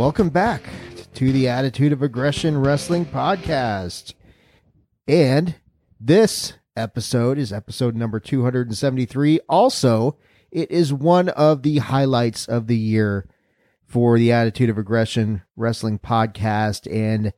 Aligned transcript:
Welcome 0.00 0.30
back 0.30 0.62
to 1.16 1.30
the 1.30 1.48
Attitude 1.48 1.92
of 1.92 2.00
Aggression 2.00 2.56
Wrestling 2.56 3.04
Podcast. 3.04 4.14
And 5.06 5.56
this 6.00 6.54
episode 6.74 7.36
is 7.36 7.52
episode 7.52 7.94
number 7.94 8.18
273. 8.18 9.40
Also, 9.46 10.16
it 10.50 10.70
is 10.70 10.90
one 10.90 11.28
of 11.28 11.62
the 11.62 11.80
highlights 11.80 12.48
of 12.48 12.66
the 12.66 12.78
year 12.78 13.28
for 13.84 14.18
the 14.18 14.32
Attitude 14.32 14.70
of 14.70 14.78
Aggression 14.78 15.42
Wrestling 15.54 15.98
Podcast. 15.98 16.90
And 16.90 17.34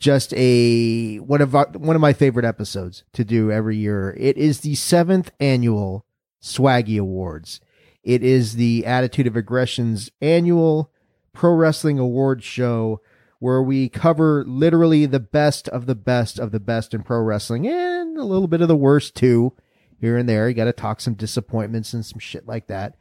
just 0.00 0.34
a 0.34 1.18
one 1.18 1.40
of 1.40 1.54
our, 1.54 1.68
one 1.68 1.94
of 1.94 2.02
my 2.02 2.12
favorite 2.12 2.44
episodes 2.44 3.04
to 3.12 3.22
do 3.22 3.52
every 3.52 3.76
year. 3.76 4.16
It 4.18 4.36
is 4.36 4.62
the 4.62 4.74
seventh 4.74 5.30
annual 5.38 6.04
Swaggy 6.42 6.98
Awards. 6.98 7.60
It 8.02 8.24
is 8.24 8.56
the 8.56 8.84
Attitude 8.84 9.28
of 9.28 9.36
Aggression's 9.36 10.10
annual 10.20 10.90
pro 11.32 11.54
wrestling 11.54 11.98
award 11.98 12.42
show 12.42 13.00
where 13.38 13.62
we 13.62 13.88
cover 13.88 14.44
literally 14.46 15.06
the 15.06 15.20
best 15.20 15.68
of 15.68 15.86
the 15.86 15.94
best 15.94 16.38
of 16.38 16.52
the 16.52 16.60
best 16.60 16.92
in 16.92 17.02
pro 17.02 17.20
wrestling 17.20 17.66
and 17.66 18.18
a 18.18 18.24
little 18.24 18.48
bit 18.48 18.60
of 18.60 18.68
the 18.68 18.76
worst 18.76 19.14
too 19.14 19.52
here 19.98 20.16
and 20.16 20.28
there. 20.28 20.48
You 20.48 20.54
got 20.54 20.64
to 20.64 20.72
talk 20.72 21.00
some 21.00 21.14
disappointments 21.14 21.92
and 21.94 22.04
some 22.04 22.18
shit 22.18 22.46
like 22.46 22.66
that. 22.66 22.96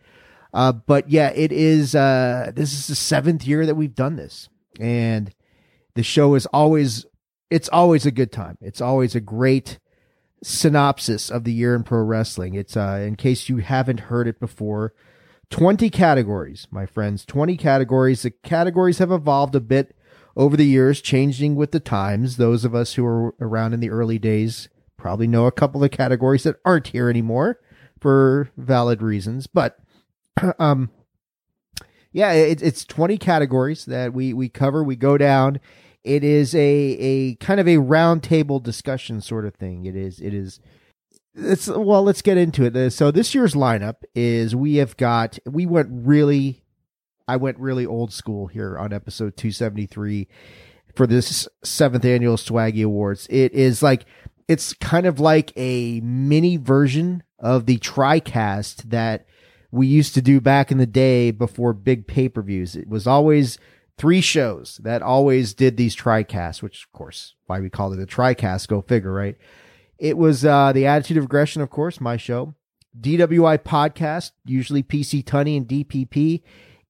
Uh, 0.54 0.72
but 0.72 1.10
yeah, 1.10 1.30
it 1.30 1.52
is, 1.52 1.94
uh, 1.94 2.52
this 2.56 2.74
is 2.74 2.88
the 2.88 2.96
seventh 2.96 3.46
year 3.46 3.66
that 3.66 3.76
we've 3.76 3.94
done 3.94 4.16
this 4.16 4.50
and 4.80 5.34
the 5.96 6.04
show 6.04 6.36
is 6.36 6.46
always 6.48 7.06
it's 7.50 7.70
always 7.70 8.06
a 8.06 8.12
good 8.12 8.32
time. 8.32 8.58
It's 8.62 8.82
always 8.82 9.16
a 9.16 9.20
great 9.20 9.80
synopsis 10.44 11.30
of 11.30 11.44
the 11.44 11.52
year 11.52 11.76
in 11.76 11.84
pro 11.84 12.02
wrestling. 12.02 12.54
It's 12.56 12.78
uh 12.78 13.04
in 13.06 13.16
case 13.16 13.50
you 13.50 13.58
haven't 13.58 14.02
heard 14.02 14.28
it 14.28 14.40
before, 14.40 14.94
20 15.50 15.90
categories, 15.90 16.68
my 16.72 16.86
friends, 16.86 17.26
20 17.26 17.58
categories. 17.58 18.22
The 18.22 18.32
categories 18.32 19.00
have 19.00 19.12
evolved 19.12 19.56
a 19.56 19.60
bit 19.60 19.96
over 20.36 20.56
the 20.56 20.66
years, 20.66 21.02
changing 21.02 21.56
with 21.56 21.72
the 21.72 21.80
times. 21.80 22.38
Those 22.38 22.64
of 22.64 22.76
us 22.76 22.94
who 22.94 23.04
were 23.04 23.36
around 23.42 23.74
in 23.74 23.80
the 23.80 23.90
early 23.90 24.20
days 24.20 24.70
probably 24.98 25.28
know 25.28 25.46
a 25.46 25.52
couple 25.52 25.84
of 25.84 25.92
categories 25.92 26.44
that 26.44 26.58
aren't 26.66 26.88
here 26.88 27.10
anymore 27.10 27.60
for 28.00 28.50
valid 28.58 29.02
reasons, 29.02 29.48
but 29.48 29.78
um 30.60 30.90
yeah, 32.12 32.32
it, 32.32 32.62
it's 32.62 32.86
20 32.86 33.18
categories 33.18 33.86
that 33.86 34.14
we, 34.14 34.34
we 34.34 34.50
cover. 34.50 34.84
We 34.84 34.96
go 34.96 35.18
down. 35.18 35.60
It 36.04 36.24
is 36.24 36.56
a, 36.56 36.60
a 36.60 37.36
kind 37.36 37.60
of 37.60 37.68
a 37.68 37.76
roundtable 37.76 38.64
discussion 38.64 39.22
sort 39.22 39.46
of 39.46 39.56
thing. 39.56 39.86
It 39.86 39.96
is, 39.96 40.20
it 40.20 40.34
is, 40.34 40.60
it's, 41.40 41.68
well, 41.68 42.04
let's 42.04 42.22
get 42.22 42.38
into 42.38 42.66
it. 42.66 42.92
So 42.92 43.12
this 43.12 43.34
year's 43.34 43.54
lineup 43.54 44.04
is 44.16 44.56
we 44.56 44.76
have 44.76 44.98
got, 44.98 45.40
we 45.46 45.66
went 45.66 45.90
really, 45.92 46.64
I 47.28 47.38
went 47.38 47.60
really 47.60 47.86
old 47.86 48.12
school 48.12 48.48
here 48.48 48.78
on 48.78 48.94
episode 48.94 49.38
273 49.38 50.28
for 50.96 51.08
this 51.08 51.48
seventh 51.64 52.06
annual 52.06 52.38
Swaggy 52.38 52.84
Awards. 52.84 53.28
It 53.30 53.54
is 53.54 53.84
like, 53.84 54.06
it's 54.48 54.74
kind 54.74 55.06
of 55.06 55.20
like 55.20 55.54
a 55.56 56.02
mini 56.02 56.58
version 56.58 57.24
of 57.38 57.66
the 57.66 57.78
TriCast 57.78 58.90
that 58.90 59.28
we 59.72 59.88
used 59.88 60.16
to 60.16 60.22
do 60.22 60.42
back 60.42 60.72
in 60.72 60.78
the 60.78 60.88
day 60.88 61.32
before 61.32 61.74
big 61.74 62.08
pay 62.08 62.30
per 62.30 62.42
views. 62.42 62.76
It 62.76 62.88
was 62.88 63.06
always 63.06 63.60
three 63.98 64.22
shows 64.22 64.80
that 64.84 65.02
always 65.02 65.54
did 65.54 65.78
these 65.78 65.96
TriCasts, 65.96 66.62
which 66.62 66.86
of 66.86 66.92
course 66.92 67.36
why 67.46 67.60
we 67.60 67.70
called 67.70 67.94
it 67.94 68.02
a 68.02 68.08
TriCast. 68.08 68.68
Go 68.68 68.82
figure, 68.82 69.14
right? 69.14 69.38
It 70.00 70.18
was 70.18 70.46
uh, 70.46 70.72
the 70.72 70.86
Attitude 70.86 71.18
of 71.18 71.26
Aggression, 71.26 71.62
of 71.62 71.70
course, 71.70 72.00
my 72.00 72.16
show. 72.16 72.56
DWI 73.00 73.60
podcast, 73.60 74.32
usually 74.46 74.82
PC 74.82 75.24
Tunney 75.24 75.58
and 75.58 75.68
DPP, 75.68 76.42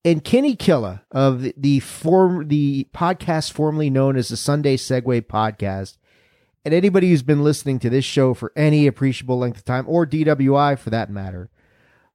and 0.06 0.24
Kenny 0.24 0.56
Killa 0.56 1.04
of 1.12 1.42
the, 1.42 1.54
the 1.58 1.80
form 1.80 2.48
the 2.48 2.88
podcast 2.94 3.52
formerly 3.52 3.90
known 3.90 4.16
as 4.16 4.30
the 4.30 4.38
Sunday 4.38 4.78
Segway 4.78 5.22
podcast. 5.22 5.98
And 6.64 6.74
anybody 6.74 7.10
who's 7.10 7.24
been 7.24 7.44
listening 7.44 7.80
to 7.80 7.90
this 7.90 8.06
show 8.06 8.34
for 8.34 8.52
any 8.56 8.86
appreciable 8.86 9.40
length 9.40 9.58
of 9.58 9.66
time, 9.66 9.86
or 9.88 10.06
DWI 10.06 10.78
for 10.78 10.90
that 10.92 11.10
matter, 11.10 11.50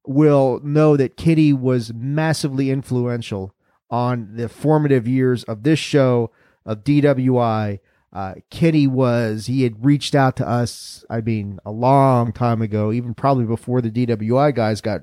will 0.07 0.61
know 0.63 0.97
that 0.97 1.17
Kitty 1.17 1.53
was 1.53 1.93
massively 1.93 2.71
influential 2.71 3.55
on 3.91 4.37
the 4.37 4.49
formative 4.49 5.09
years 5.09 5.45
of 5.45 5.63
this 5.63 5.79
show 5.79 6.31
of 6.65 6.85
DWI. 6.85 7.81
Uh, 8.15 8.35
Kitty 8.49 8.87
was, 8.87 9.47
he 9.47 9.65
had 9.65 9.85
reached 9.85 10.15
out 10.15 10.37
to 10.37 10.49
us, 10.49 11.05
I 11.11 11.21
mean, 11.21 11.59
a 11.67 11.73
long 11.73 12.33
time 12.33 12.63
ago, 12.63 12.93
even 12.93 13.13
probably 13.13 13.45
before 13.45 13.81
the 13.81 13.91
DWI 13.91 14.55
guys 14.55 14.81
got 14.81 15.03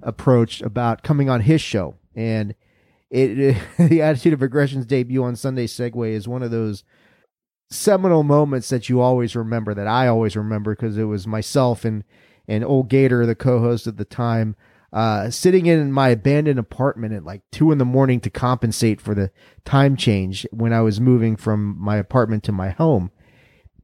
approached 0.00 0.62
about 0.62 1.02
coming 1.02 1.28
on 1.28 1.40
his 1.40 1.60
show. 1.60 1.96
And 2.14 2.54
it, 3.10 3.38
it 3.38 3.62
the 3.88 4.00
Attitude 4.00 4.32
of 4.32 4.42
Aggression's 4.42 4.86
debut 4.86 5.24
on 5.24 5.34
Sunday 5.34 5.66
Segway 5.66 6.10
is 6.10 6.28
one 6.28 6.44
of 6.44 6.52
those 6.52 6.84
seminal 7.68 8.22
moments 8.22 8.68
that 8.68 8.88
you 8.88 9.00
always 9.00 9.34
remember, 9.34 9.74
that 9.74 9.88
I 9.88 10.06
always 10.06 10.36
remember, 10.36 10.76
because 10.76 10.96
it 10.96 11.04
was 11.04 11.26
myself 11.26 11.84
and 11.84 12.04
and 12.48 12.64
old 12.64 12.88
Gator, 12.88 13.26
the 13.26 13.34
co-host 13.34 13.88
at 13.88 13.96
the 13.96 14.04
time, 14.04 14.54
uh, 14.96 15.28
sitting 15.28 15.66
in 15.66 15.92
my 15.92 16.08
abandoned 16.08 16.58
apartment 16.58 17.12
at 17.12 17.22
like 17.22 17.42
two 17.52 17.70
in 17.70 17.76
the 17.76 17.84
morning 17.84 18.18
to 18.18 18.30
compensate 18.30 18.98
for 18.98 19.14
the 19.14 19.30
time 19.66 19.94
change 19.94 20.46
when 20.52 20.72
I 20.72 20.80
was 20.80 21.02
moving 21.02 21.36
from 21.36 21.76
my 21.78 21.98
apartment 21.98 22.44
to 22.44 22.52
my 22.52 22.70
home. 22.70 23.10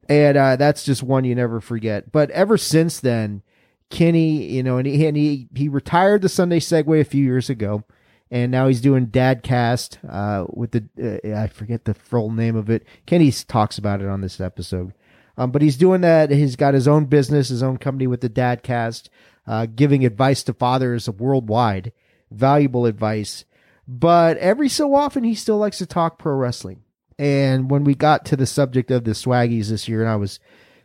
And, 0.09 0.35
uh, 0.35 0.55
that's 0.55 0.83
just 0.83 1.03
one 1.03 1.23
you 1.23 1.35
never 1.35 1.61
forget. 1.61 2.11
But 2.11 2.31
ever 2.31 2.57
since 2.57 2.99
then, 2.99 3.43
Kenny, 3.91 4.43
you 4.51 4.63
know, 4.63 4.77
and 4.77 4.87
he, 4.87 5.05
and 5.05 5.15
he, 5.15 5.49
he 5.53 5.69
retired 5.69 6.23
the 6.23 6.29
Sunday 6.29 6.59
Segway 6.59 6.99
a 6.99 7.05
few 7.05 7.23
years 7.23 7.47
ago. 7.47 7.83
And 8.31 8.51
now 8.51 8.67
he's 8.67 8.81
doing 8.81 9.05
Dadcast, 9.05 9.99
uh, 10.09 10.47
with 10.49 10.71
the, 10.71 11.21
uh, 11.23 11.39
I 11.39 11.45
forget 11.45 11.85
the 11.85 11.93
full 11.93 12.31
name 12.31 12.55
of 12.55 12.71
it. 12.71 12.87
Kenny 13.05 13.31
talks 13.31 13.77
about 13.77 14.01
it 14.01 14.07
on 14.07 14.21
this 14.21 14.41
episode. 14.41 14.95
Um, 15.37 15.51
but 15.51 15.61
he's 15.61 15.77
doing 15.77 16.01
that. 16.01 16.31
He's 16.31 16.55
got 16.55 16.73
his 16.73 16.87
own 16.87 17.05
business, 17.05 17.49
his 17.49 17.61
own 17.61 17.77
company 17.77 18.07
with 18.07 18.21
the 18.21 18.29
Dadcast, 18.29 19.09
uh, 19.47 19.67
giving 19.67 20.05
advice 20.05 20.43
to 20.43 20.53
fathers 20.53 21.09
worldwide, 21.09 21.91
valuable 22.31 22.85
advice. 22.85 23.45
But 23.87 24.37
every 24.37 24.69
so 24.69 24.95
often, 24.95 25.23
he 25.23 25.35
still 25.35 25.57
likes 25.57 25.77
to 25.79 25.85
talk 25.85 26.17
pro 26.17 26.35
wrestling. 26.35 26.83
And 27.19 27.69
when 27.69 27.83
we 27.83 27.95
got 27.95 28.25
to 28.25 28.35
the 28.35 28.45
subject 28.45 28.91
of 28.91 29.03
the 29.03 29.11
swaggies 29.11 29.67
this 29.67 29.87
year, 29.87 30.01
and 30.01 30.09
I 30.09 30.15
was 30.15 30.39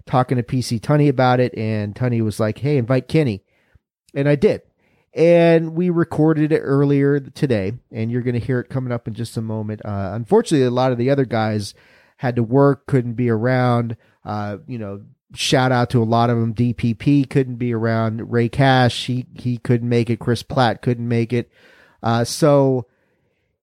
talking 0.06 0.36
to 0.36 0.42
PC 0.42 0.80
Tunney 0.80 1.08
about 1.08 1.40
it, 1.40 1.56
and 1.56 1.94
Tunney 1.94 2.22
was 2.22 2.40
like, 2.40 2.58
"Hey, 2.58 2.76
invite 2.76 3.08
Kenny," 3.08 3.44
and 4.14 4.28
I 4.28 4.34
did. 4.34 4.62
And 5.14 5.74
we 5.74 5.90
recorded 5.90 6.52
it 6.52 6.60
earlier 6.60 7.18
today, 7.18 7.72
and 7.90 8.10
you're 8.10 8.22
going 8.22 8.38
to 8.38 8.44
hear 8.44 8.60
it 8.60 8.68
coming 8.68 8.92
up 8.92 9.08
in 9.08 9.14
just 9.14 9.36
a 9.36 9.42
moment. 9.42 9.80
Uh, 9.84 10.10
unfortunately, 10.14 10.66
a 10.66 10.70
lot 10.70 10.92
of 10.92 10.98
the 10.98 11.10
other 11.10 11.24
guys 11.24 11.74
had 12.18 12.36
to 12.36 12.42
work, 12.42 12.86
couldn't 12.86 13.14
be 13.14 13.30
around. 13.30 13.96
Uh, 14.24 14.58
you 14.66 14.78
know, 14.78 15.02
shout 15.34 15.72
out 15.72 15.90
to 15.90 16.02
a 16.02 16.04
lot 16.04 16.30
of 16.30 16.38
them. 16.38 16.54
DPP 16.54 17.28
couldn't 17.28 17.56
be 17.56 17.72
around. 17.72 18.32
Ray 18.32 18.48
Cash, 18.48 19.06
he, 19.06 19.26
he 19.34 19.58
couldn't 19.58 19.88
make 19.88 20.10
it. 20.10 20.18
Chris 20.18 20.42
Platt 20.42 20.82
couldn't 20.82 21.08
make 21.08 21.32
it. 21.32 21.50
Uh, 22.02 22.24
so 22.24 22.86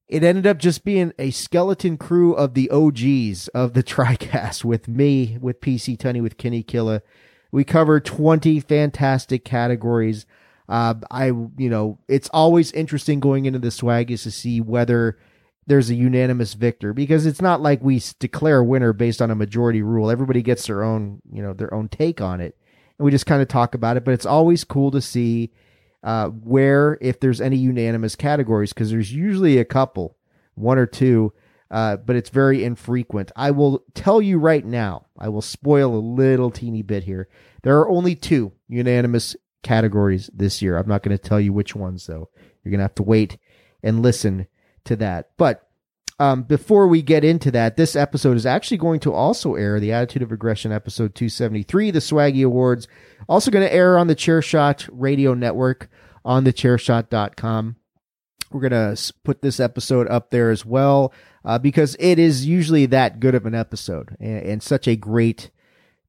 it 0.07 0.23
ended 0.23 0.45
up 0.45 0.57
just 0.57 0.85
being 0.85 1.13
a 1.17 1.31
skeleton 1.31 1.97
crew 1.97 2.33
of 2.33 2.53
the 2.53 2.69
OGs 2.69 3.47
of 3.49 3.73
the 3.73 3.83
TriCast 3.83 4.63
with 4.63 4.87
me, 4.87 5.37
with 5.41 5.61
PC 5.61 5.97
Tunney, 5.97 6.21
with 6.21 6.37
Kenny 6.37 6.63
Killa. 6.63 7.01
We 7.51 7.63
covered 7.63 8.05
20 8.05 8.59
fantastic 8.59 9.45
categories. 9.45 10.25
Uh, 10.67 10.95
I, 11.09 11.27
you 11.27 11.69
know, 11.69 11.99
it's 12.07 12.29
always 12.29 12.71
interesting 12.71 13.19
going 13.19 13.45
into 13.45 13.59
the 13.59 13.71
swag 13.71 14.11
is 14.11 14.23
to 14.23 14.31
see 14.31 14.59
whether 14.59 15.17
there's 15.67 15.89
a 15.89 15.95
unanimous 15.95 16.53
victor 16.53 16.93
because 16.93 17.25
it's 17.25 17.41
not 17.41 17.61
like 17.61 17.81
we 17.81 18.01
declare 18.19 18.59
a 18.59 18.63
winner 18.63 18.93
based 18.93 19.21
on 19.21 19.31
a 19.31 19.35
majority 19.35 19.81
rule. 19.81 20.11
Everybody 20.11 20.41
gets 20.41 20.67
their 20.67 20.83
own, 20.83 21.21
you 21.31 21.41
know, 21.41 21.53
their 21.53 21.73
own 21.73 21.89
take 21.89 22.21
on 22.21 22.39
it. 22.39 22.57
And 22.97 23.05
we 23.05 23.11
just 23.11 23.25
kind 23.25 23.41
of 23.41 23.47
talk 23.47 23.73
about 23.73 23.97
it, 23.97 24.05
but 24.05 24.13
it's 24.13 24.25
always 24.25 24.63
cool 24.63 24.91
to 24.91 25.01
see 25.01 25.51
uh, 26.03 26.27
where, 26.27 26.99
if 27.01 27.19
there's 27.19 27.41
any 27.41 27.57
unanimous 27.57 28.15
categories, 28.15 28.73
because 28.73 28.91
there's 28.91 29.11
usually 29.11 29.57
a 29.57 29.65
couple, 29.65 30.15
one 30.53 30.77
or 30.77 30.85
two, 30.85 31.33
uh, 31.71 31.97
but 31.97 32.15
it's 32.15 32.29
very 32.29 32.63
infrequent. 32.63 33.31
I 33.35 33.49
will 33.51 33.83
tell 33.95 34.21
you 34.21 34.37
right 34.37 34.63
now, 34.63 35.07
I 35.17 35.29
will 35.29 35.41
spoil 35.41 35.95
a 35.95 35.97
little 35.97 36.51
teeny 36.51 36.83
bit 36.83 37.03
here. 37.03 37.27
There 37.63 37.79
are 37.79 37.89
only 37.89 38.15
two 38.15 38.51
unanimous 38.67 39.35
categories 39.63 40.29
this 40.31 40.61
year. 40.61 40.77
I'm 40.77 40.87
not 40.87 41.01
going 41.01 41.17
to 41.17 41.23
tell 41.23 41.39
you 41.39 41.51
which 41.51 41.75
ones, 41.75 42.05
though. 42.05 42.29
You're 42.63 42.69
going 42.69 42.79
to 42.79 42.83
have 42.83 42.95
to 42.95 43.03
wait 43.03 43.39
and 43.81 44.03
listen 44.03 44.47
to 44.85 44.95
that. 44.97 45.29
But 45.37 45.67
um, 46.19 46.43
before 46.43 46.87
we 46.87 47.01
get 47.01 47.23
into 47.23 47.51
that, 47.51 47.75
this 47.75 47.95
episode 47.95 48.37
is 48.37 48.45
actually 48.45 48.77
going 48.77 49.01
to 49.01 49.13
also 49.13 49.55
air 49.55 49.79
the 49.79 49.91
Attitude 49.91 50.21
of 50.21 50.31
Aggression 50.31 50.71
episode 50.71 51.13
273, 51.13 51.91
the 51.91 51.99
Swaggy 51.99 52.45
Awards. 52.45 52.87
Also 53.27 53.51
going 53.51 53.65
to 53.65 53.73
air 53.73 53.97
on 53.97 54.07
the 54.07 54.15
Chairshot 54.15 54.87
Radio 54.91 55.33
Network 55.33 55.89
on 56.23 56.45
thechairshot.com. 56.45 57.75
We're 58.51 58.69
going 58.69 58.95
to 58.95 59.13
put 59.23 59.41
this 59.41 59.59
episode 59.59 60.07
up 60.07 60.31
there 60.31 60.51
as 60.51 60.65
well 60.65 61.11
uh, 61.43 61.59
because 61.59 61.97
it 61.99 62.17
is 62.17 62.45
usually 62.45 62.85
that 62.87 63.19
good 63.19 63.35
of 63.35 63.45
an 63.45 63.55
episode 63.55 64.15
and, 64.19 64.41
and 64.43 64.63
such 64.63 64.87
a 64.87 64.95
great 64.95 65.51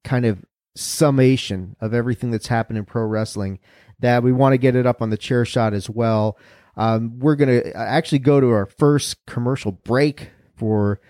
kind 0.05 0.25
of 0.25 0.45
summation 0.77 1.75
of 1.81 1.93
everything 1.93 2.31
that's 2.31 2.47
happened 2.47 2.79
in 2.79 2.85
pro 2.85 3.03
wrestling 3.05 3.59
that 3.99 4.23
we 4.23 4.31
want 4.31 4.53
to 4.53 4.59
get 4.59 4.77
it 4.77 4.87
up 4.87 5.03
on 5.03 5.11
the 5.11 5.17
chair 5.17 5.45
shot 5.45 5.75
as 5.75 5.91
well. 5.91 6.39
Um, 6.77 7.19
we're 7.19 7.37
going 7.37 7.63
to 7.63 7.77
actually 7.77 8.19
go 8.19 8.41
to 8.41 8.51
our 8.51 8.67
first 8.67 9.25
commercial 9.27 9.73
break 9.73 10.31
for 10.57 11.01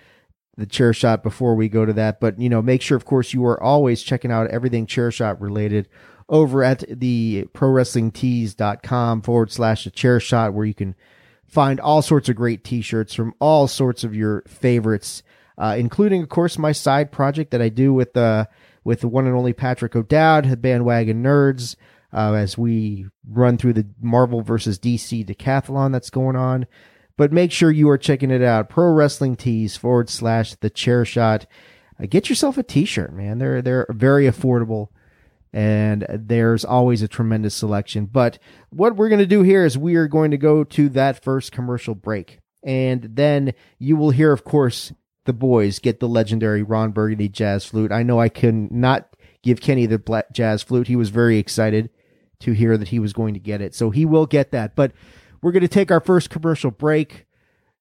the 0.56 0.66
chair 0.66 0.92
shot 0.92 1.22
before 1.22 1.54
we 1.54 1.68
go 1.68 1.84
to 1.84 1.92
that. 1.94 2.20
But, 2.20 2.40
you 2.40 2.48
know, 2.48 2.62
make 2.62 2.82
sure, 2.82 2.96
of 2.96 3.04
course, 3.04 3.34
you 3.34 3.44
are 3.46 3.62
always 3.62 4.02
checking 4.02 4.30
out 4.30 4.48
everything 4.48 4.86
chair 4.86 5.10
shot 5.10 5.40
related 5.40 5.88
over 6.28 6.64
at 6.64 6.84
the 6.88 7.46
pro 7.52 7.70
wrestling 7.70 8.10
tees.com 8.10 9.22
forward 9.22 9.52
slash 9.52 9.84
the 9.84 9.90
chair 9.90 10.18
shot 10.18 10.54
where 10.54 10.66
you 10.66 10.74
can 10.74 10.94
find 11.46 11.78
all 11.78 12.02
sorts 12.02 12.28
of 12.28 12.36
great 12.36 12.64
t-shirts 12.64 13.14
from 13.14 13.34
all 13.38 13.68
sorts 13.68 14.02
of 14.02 14.14
your 14.14 14.42
favorites, 14.48 15.22
uh, 15.58 15.76
including, 15.78 16.22
of 16.22 16.28
course, 16.28 16.58
my 16.58 16.72
side 16.72 17.12
project 17.12 17.50
that 17.52 17.62
I 17.62 17.68
do 17.68 17.92
with, 17.92 18.16
uh, 18.16 18.46
with 18.82 19.00
the 19.00 19.08
one 19.08 19.26
and 19.26 19.36
only 19.36 19.52
Patrick 19.52 19.94
O'Dowd, 19.94 20.46
the 20.46 20.56
Bandwagon 20.56 21.22
Nerds 21.22 21.76
uh, 22.16 22.32
as 22.32 22.56
we 22.56 23.06
run 23.28 23.58
through 23.58 23.74
the 23.74 23.86
Marvel 24.00 24.40
versus 24.40 24.78
DC 24.78 25.24
decathlon 25.26 25.92
that's 25.92 26.10
going 26.10 26.34
on. 26.34 26.66
But 27.18 27.32
make 27.32 27.52
sure 27.52 27.70
you 27.70 27.88
are 27.90 27.98
checking 27.98 28.30
it 28.30 28.42
out. 28.42 28.70
Pro 28.70 28.90
Wrestling 28.90 29.36
Tees 29.36 29.76
forward 29.76 30.08
slash 30.08 30.54
the 30.54 30.70
chair 30.70 31.04
shot. 31.04 31.46
Uh, 32.02 32.06
get 32.06 32.28
yourself 32.28 32.56
a 32.56 32.62
t-shirt, 32.62 33.12
man. 33.12 33.38
They're, 33.38 33.60
they're 33.60 33.86
very 33.90 34.24
affordable 34.24 34.88
and 35.52 36.06
there's 36.10 36.64
always 36.64 37.02
a 37.02 37.08
tremendous 37.08 37.54
selection. 37.54 38.06
But 38.06 38.38
what 38.70 38.96
we're 38.96 39.08
going 39.08 39.20
to 39.20 39.26
do 39.26 39.42
here 39.42 39.64
is 39.64 39.78
we 39.78 39.96
are 39.96 40.08
going 40.08 40.30
to 40.30 40.38
go 40.38 40.64
to 40.64 40.88
that 40.90 41.22
first 41.22 41.52
commercial 41.52 41.94
break. 41.94 42.40
And 42.62 43.10
then 43.14 43.54
you 43.78 43.96
will 43.96 44.10
hear, 44.10 44.32
of 44.32 44.44
course, 44.44 44.92
the 45.24 45.32
boys 45.32 45.78
get 45.78 46.00
the 46.00 46.08
legendary 46.08 46.62
Ron 46.62 46.92
Burgundy 46.92 47.28
jazz 47.28 47.64
flute. 47.64 47.92
I 47.92 48.02
know 48.02 48.20
I 48.20 48.28
can 48.28 48.68
not 48.70 49.14
give 49.42 49.60
Kenny 49.60 49.86
the 49.86 50.24
jazz 50.32 50.62
flute. 50.62 50.88
He 50.88 50.96
was 50.96 51.10
very 51.10 51.38
excited 51.38 51.90
to 52.40 52.52
hear 52.52 52.76
that 52.76 52.88
he 52.88 52.98
was 52.98 53.12
going 53.12 53.34
to 53.34 53.40
get 53.40 53.60
it. 53.60 53.74
So 53.74 53.90
he 53.90 54.04
will 54.04 54.26
get 54.26 54.50
that. 54.52 54.74
But 54.74 54.92
we're 55.42 55.52
going 55.52 55.62
to 55.62 55.68
take 55.68 55.90
our 55.90 56.00
first 56.00 56.30
commercial 56.30 56.70
break. 56.70 57.26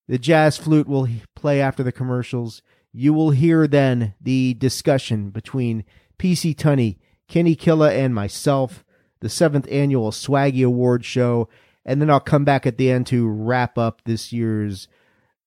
The 0.07 0.17
jazz 0.17 0.57
flute 0.57 0.87
will 0.87 1.07
play 1.35 1.61
after 1.61 1.83
the 1.83 1.91
commercials. 1.91 2.61
You 2.93 3.13
will 3.13 3.31
hear 3.31 3.67
then 3.67 4.13
the 4.21 4.53
discussion 4.53 5.29
between 5.29 5.83
PC 6.17 6.55
Tunney, 6.55 6.97
Kenny 7.27 7.55
Killa, 7.55 7.93
and 7.93 8.13
myself, 8.13 8.85
the 9.19 9.29
seventh 9.29 9.67
annual 9.71 10.11
Swaggy 10.11 10.65
Award 10.65 11.03
show. 11.03 11.49
And 11.85 12.01
then 12.01 12.09
I'll 12.09 12.19
come 12.19 12.45
back 12.45 12.65
at 12.65 12.77
the 12.77 12.89
end 12.89 13.07
to 13.07 13.27
wrap 13.27 13.77
up 13.77 14.01
this 14.05 14.31
year's 14.31 14.87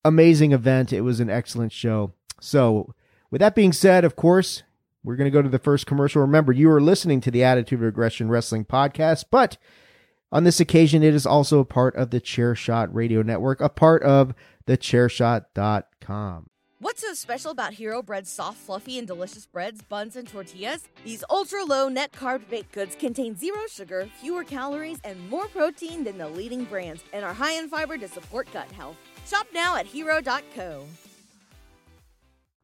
amazing 0.05 0.53
event. 0.53 0.93
It 0.93 1.01
was 1.03 1.21
an 1.21 1.31
excellent 1.31 1.73
show. 1.73 2.13
So, 2.41 2.95
with 3.31 3.41
that 3.41 3.55
being 3.55 3.73
said, 3.73 4.05
of 4.05 4.17
course, 4.17 4.63
we're 5.05 5.17
going 5.17 5.31
to 5.31 5.35
go 5.35 5.43
to 5.43 5.49
the 5.49 5.59
first 5.59 5.87
commercial. 5.87 6.21
Remember, 6.21 6.53
you 6.53 6.71
are 6.71 6.81
listening 6.81 7.21
to 7.23 7.31
the 7.31 7.45
Attitude 7.45 7.81
of 7.81 7.87
Aggression 7.87 8.29
Wrestling 8.29 8.65
podcast, 8.65 9.27
but 9.31 9.57
on 10.31 10.45
this 10.45 10.61
occasion, 10.61 11.03
it 11.03 11.15
is 11.15 11.27
also 11.27 11.61
a 11.61 11.65
part 11.65 11.97
of 11.97 12.11
the 12.11 12.21
Chairshot 12.21 12.89
Radio 12.93 13.23
Network, 13.23 13.61
a 13.61 13.69
part 13.69 14.03
of 14.03 14.35
the 14.67 14.77
Chairshot.com. 14.77 16.51
What's 16.81 17.01
so 17.01 17.13
special 17.13 17.51
about 17.51 17.73
Hero 17.73 18.03
Bread's 18.03 18.31
soft, 18.31 18.59
fluffy, 18.59 18.99
and 18.99 19.07
delicious 19.07 19.47
breads, 19.47 19.83
buns, 19.83 20.15
and 20.15 20.29
tortillas? 20.29 20.89
These 21.05 21.25
ultra 21.29 21.65
low 21.65 21.89
net 21.89 22.13
carb 22.13 22.49
baked 22.49 22.71
goods 22.71 22.95
contain 22.95 23.37
zero 23.37 23.59
sugar, 23.69 24.09
fewer 24.21 24.45
calories, 24.45 25.01
and 25.03 25.29
more 25.29 25.49
protein 25.49 26.05
than 26.05 26.19
the 26.19 26.29
leading 26.29 26.65
brands, 26.65 27.03
and 27.13 27.25
are 27.25 27.35
high 27.35 27.55
in 27.55 27.69
fiber 27.69 27.99
to 27.99 28.07
support 28.07 28.47
gut 28.53 28.71
health. 28.71 28.97
Shop 29.27 29.49
now 29.53 29.75
at 29.75 29.87
hero.co. 29.87 30.85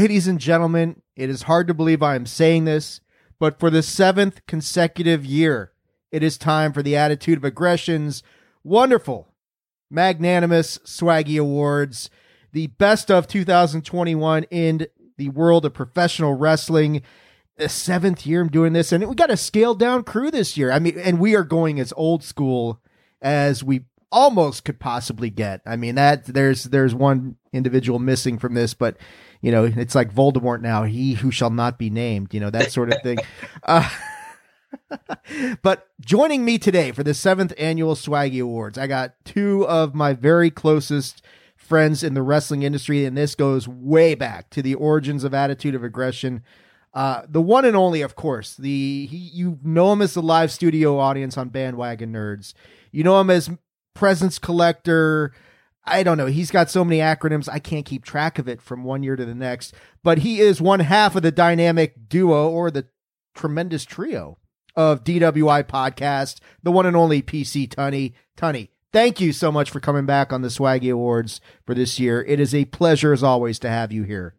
Ladies 0.00 0.28
and 0.28 0.38
gentlemen, 0.38 1.02
it 1.16 1.28
is 1.28 1.42
hard 1.42 1.66
to 1.66 1.74
believe 1.74 2.04
I 2.04 2.14
am 2.14 2.24
saying 2.24 2.66
this, 2.66 3.00
but 3.40 3.58
for 3.58 3.68
the 3.68 3.82
seventh 3.82 4.46
consecutive 4.46 5.26
year, 5.26 5.72
it 6.12 6.22
is 6.22 6.38
time 6.38 6.72
for 6.72 6.84
the 6.84 6.94
Attitude 6.94 7.36
of 7.36 7.44
Aggression's 7.44 8.22
wonderful, 8.62 9.34
magnanimous 9.90 10.78
Swaggy 10.84 11.40
Awards, 11.40 12.10
the 12.52 12.68
best 12.68 13.10
of 13.10 13.26
2021 13.26 14.44
in 14.52 14.86
the 15.16 15.30
world 15.30 15.64
of 15.64 15.74
professional 15.74 16.34
wrestling. 16.34 17.02
The 17.56 17.68
seventh 17.68 18.24
year 18.24 18.40
I'm 18.40 18.50
doing 18.50 18.74
this, 18.74 18.92
and 18.92 19.04
we 19.04 19.16
got 19.16 19.32
a 19.32 19.36
scaled 19.36 19.80
down 19.80 20.04
crew 20.04 20.30
this 20.30 20.56
year. 20.56 20.70
I 20.70 20.78
mean, 20.78 20.96
and 20.96 21.18
we 21.18 21.34
are 21.34 21.42
going 21.42 21.80
as 21.80 21.92
old 21.96 22.22
school 22.22 22.80
as 23.20 23.64
we 23.64 23.80
almost 24.12 24.64
could 24.64 24.78
possibly 24.78 25.28
get. 25.28 25.60
I 25.66 25.74
mean, 25.74 25.96
that 25.96 26.24
there's 26.26 26.64
there's 26.64 26.94
one 26.94 27.34
individual 27.52 27.98
missing 27.98 28.38
from 28.38 28.54
this, 28.54 28.74
but 28.74 28.96
you 29.40 29.52
know, 29.52 29.64
it's 29.64 29.94
like 29.94 30.12
Voldemort 30.12 30.60
now, 30.60 30.84
he 30.84 31.14
who 31.14 31.30
shall 31.30 31.50
not 31.50 31.78
be 31.78 31.90
named, 31.90 32.34
you 32.34 32.40
know, 32.40 32.50
that 32.50 32.72
sort 32.72 32.92
of 32.92 33.02
thing. 33.02 33.18
Uh, 33.64 33.88
but 35.62 35.88
joining 36.00 36.44
me 36.44 36.58
today 36.58 36.92
for 36.92 37.02
the 37.02 37.14
seventh 37.14 37.52
annual 37.58 37.94
Swaggy 37.94 38.42
Awards, 38.42 38.78
I 38.78 38.86
got 38.86 39.14
two 39.24 39.66
of 39.66 39.94
my 39.94 40.12
very 40.12 40.50
closest 40.50 41.22
friends 41.56 42.02
in 42.02 42.14
the 42.14 42.22
wrestling 42.22 42.62
industry, 42.62 43.04
and 43.04 43.16
this 43.16 43.34
goes 43.34 43.68
way 43.68 44.14
back 44.14 44.50
to 44.50 44.62
the 44.62 44.74
origins 44.74 45.24
of 45.24 45.34
Attitude 45.34 45.74
of 45.74 45.84
Aggression. 45.84 46.42
Uh, 46.94 47.22
the 47.28 47.42
one 47.42 47.64
and 47.64 47.76
only, 47.76 48.00
of 48.00 48.16
course, 48.16 48.54
the 48.56 49.06
he, 49.06 49.16
you 49.16 49.58
know 49.62 49.92
him 49.92 50.02
as 50.02 50.14
the 50.14 50.22
live 50.22 50.50
studio 50.50 50.98
audience 50.98 51.36
on 51.36 51.50
Bandwagon 51.50 52.12
Nerds. 52.12 52.54
You 52.90 53.04
know 53.04 53.20
him 53.20 53.30
as 53.30 53.50
Presence 53.94 54.38
Collector, 54.38 55.32
I 55.90 56.02
don't 56.02 56.18
know. 56.18 56.26
He's 56.26 56.50
got 56.50 56.70
so 56.70 56.84
many 56.84 57.00
acronyms, 57.00 57.48
I 57.50 57.58
can't 57.58 57.86
keep 57.86 58.04
track 58.04 58.38
of 58.38 58.48
it 58.48 58.60
from 58.60 58.84
one 58.84 59.02
year 59.02 59.16
to 59.16 59.24
the 59.24 59.34
next. 59.34 59.74
But 60.02 60.18
he 60.18 60.40
is 60.40 60.60
one 60.60 60.80
half 60.80 61.16
of 61.16 61.22
the 61.22 61.32
dynamic 61.32 62.08
duo 62.08 62.50
or 62.50 62.70
the 62.70 62.86
tremendous 63.34 63.84
trio 63.84 64.38
of 64.76 65.04
DWI 65.04 65.64
podcast, 65.64 66.38
the 66.62 66.72
one 66.72 66.86
and 66.86 66.96
only 66.96 67.22
PC 67.22 67.68
Tunney. 67.68 68.12
Tunney, 68.36 68.68
thank 68.92 69.20
you 69.20 69.32
so 69.32 69.50
much 69.50 69.70
for 69.70 69.80
coming 69.80 70.06
back 70.06 70.32
on 70.32 70.42
the 70.42 70.48
Swaggy 70.48 70.92
Awards 70.92 71.40
for 71.66 71.74
this 71.74 71.98
year. 71.98 72.22
It 72.22 72.38
is 72.38 72.54
a 72.54 72.64
pleasure, 72.66 73.12
as 73.12 73.22
always, 73.22 73.58
to 73.60 73.68
have 73.68 73.92
you 73.92 74.04
here. 74.04 74.34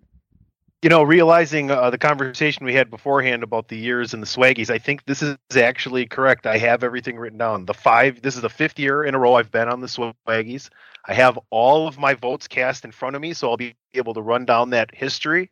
You 0.82 0.90
know, 0.90 1.04
realizing 1.04 1.72
uh, 1.72 1.90
the 1.90 1.98
conversation 1.98 2.66
we 2.66 2.74
had 2.74 2.90
beforehand 2.90 3.44
about 3.44 3.68
the 3.68 3.78
years 3.78 4.14
and 4.14 4.24
the 4.24 4.28
swaggies, 4.28 4.70
I 4.70 4.78
think 4.78 5.06
this 5.06 5.22
is 5.22 5.38
actually 5.56 6.06
correct. 6.06 6.46
I 6.46 6.58
have 6.58 6.84
everything 6.84 7.18
written 7.18 7.38
down. 7.38 7.66
The 7.66 7.74
five, 7.74 8.22
this 8.22 8.36
is 8.36 8.42
the 8.42 8.50
fifth 8.50 8.80
year 8.80 9.04
in 9.04 9.14
a 9.14 9.20
row 9.20 9.36
I've 9.36 9.52
been 9.52 9.68
on 9.68 9.82
the 9.82 9.88
swaggies. 9.88 10.70
I 11.06 11.14
have 11.14 11.38
all 11.50 11.88
of 11.88 11.98
my 11.98 12.14
votes 12.14 12.48
cast 12.48 12.86
in 12.86 12.92
front 12.92 13.18
of 13.18 13.22
me, 13.22 13.34
so 13.34 13.50
I'll 13.50 13.58
be 13.58 13.76
able 13.94 14.14
to 14.14 14.22
run 14.22 14.46
down 14.46 14.70
that 14.70 14.94
history. 14.94 15.50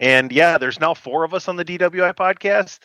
And 0.00 0.32
yeah, 0.32 0.58
there's 0.58 0.80
now 0.80 0.94
four 0.94 1.22
of 1.22 1.34
us 1.34 1.46
on 1.46 1.56
the 1.56 1.64
DWI 1.64 2.14
podcast. 2.14 2.80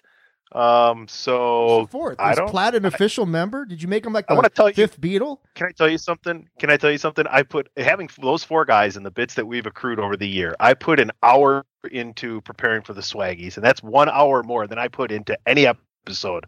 Um, 0.52 1.08
so 1.08 1.88
fourth. 1.92 2.20
I 2.20 2.32
Is 2.32 2.38
don't- 2.38 2.50
Platt 2.50 2.74
an 2.76 2.86
official 2.86 3.26
member? 3.26 3.66
Did 3.66 3.82
you 3.82 3.88
make 3.88 4.06
him 4.06 4.14
like 4.14 4.26
I 4.30 4.34
the 4.34 4.38
wanna 4.38 4.50
tell 4.50 4.68
you- 4.70 4.74
fifth 4.76 5.00
Beatle? 5.00 5.38
can 5.56 5.68
I 5.68 5.72
tell 5.72 5.88
you 5.90 5.98
something? 6.00 6.48
Can 6.60 6.70
I 6.72 6.78
tell 6.78 6.90
you 6.92 6.98
something? 6.98 7.26
I 7.30 7.44
put 7.44 7.70
having 7.78 8.10
those 8.22 8.44
four 8.44 8.66
guys 8.66 8.98
and 8.98 9.06
the 9.06 9.12
bits 9.12 9.36
that 9.36 9.46
we've 9.46 9.66
accrued 9.68 10.00
over 10.00 10.18
the 10.18 10.28
year. 10.28 10.56
I 10.60 10.74
put 10.74 11.00
an 11.00 11.12
hour 11.22 11.66
into 11.92 12.42
preparing 12.42 12.82
for 12.82 12.94
the 12.94 13.02
swaggies, 13.02 13.58
and 13.58 13.64
that's 13.66 13.84
one 13.84 14.10
hour 14.10 14.42
more 14.44 14.66
than 14.68 14.80
I 14.80 14.88
put 14.88 15.12
into 15.12 15.38
any 15.46 15.68
episode 15.68 16.46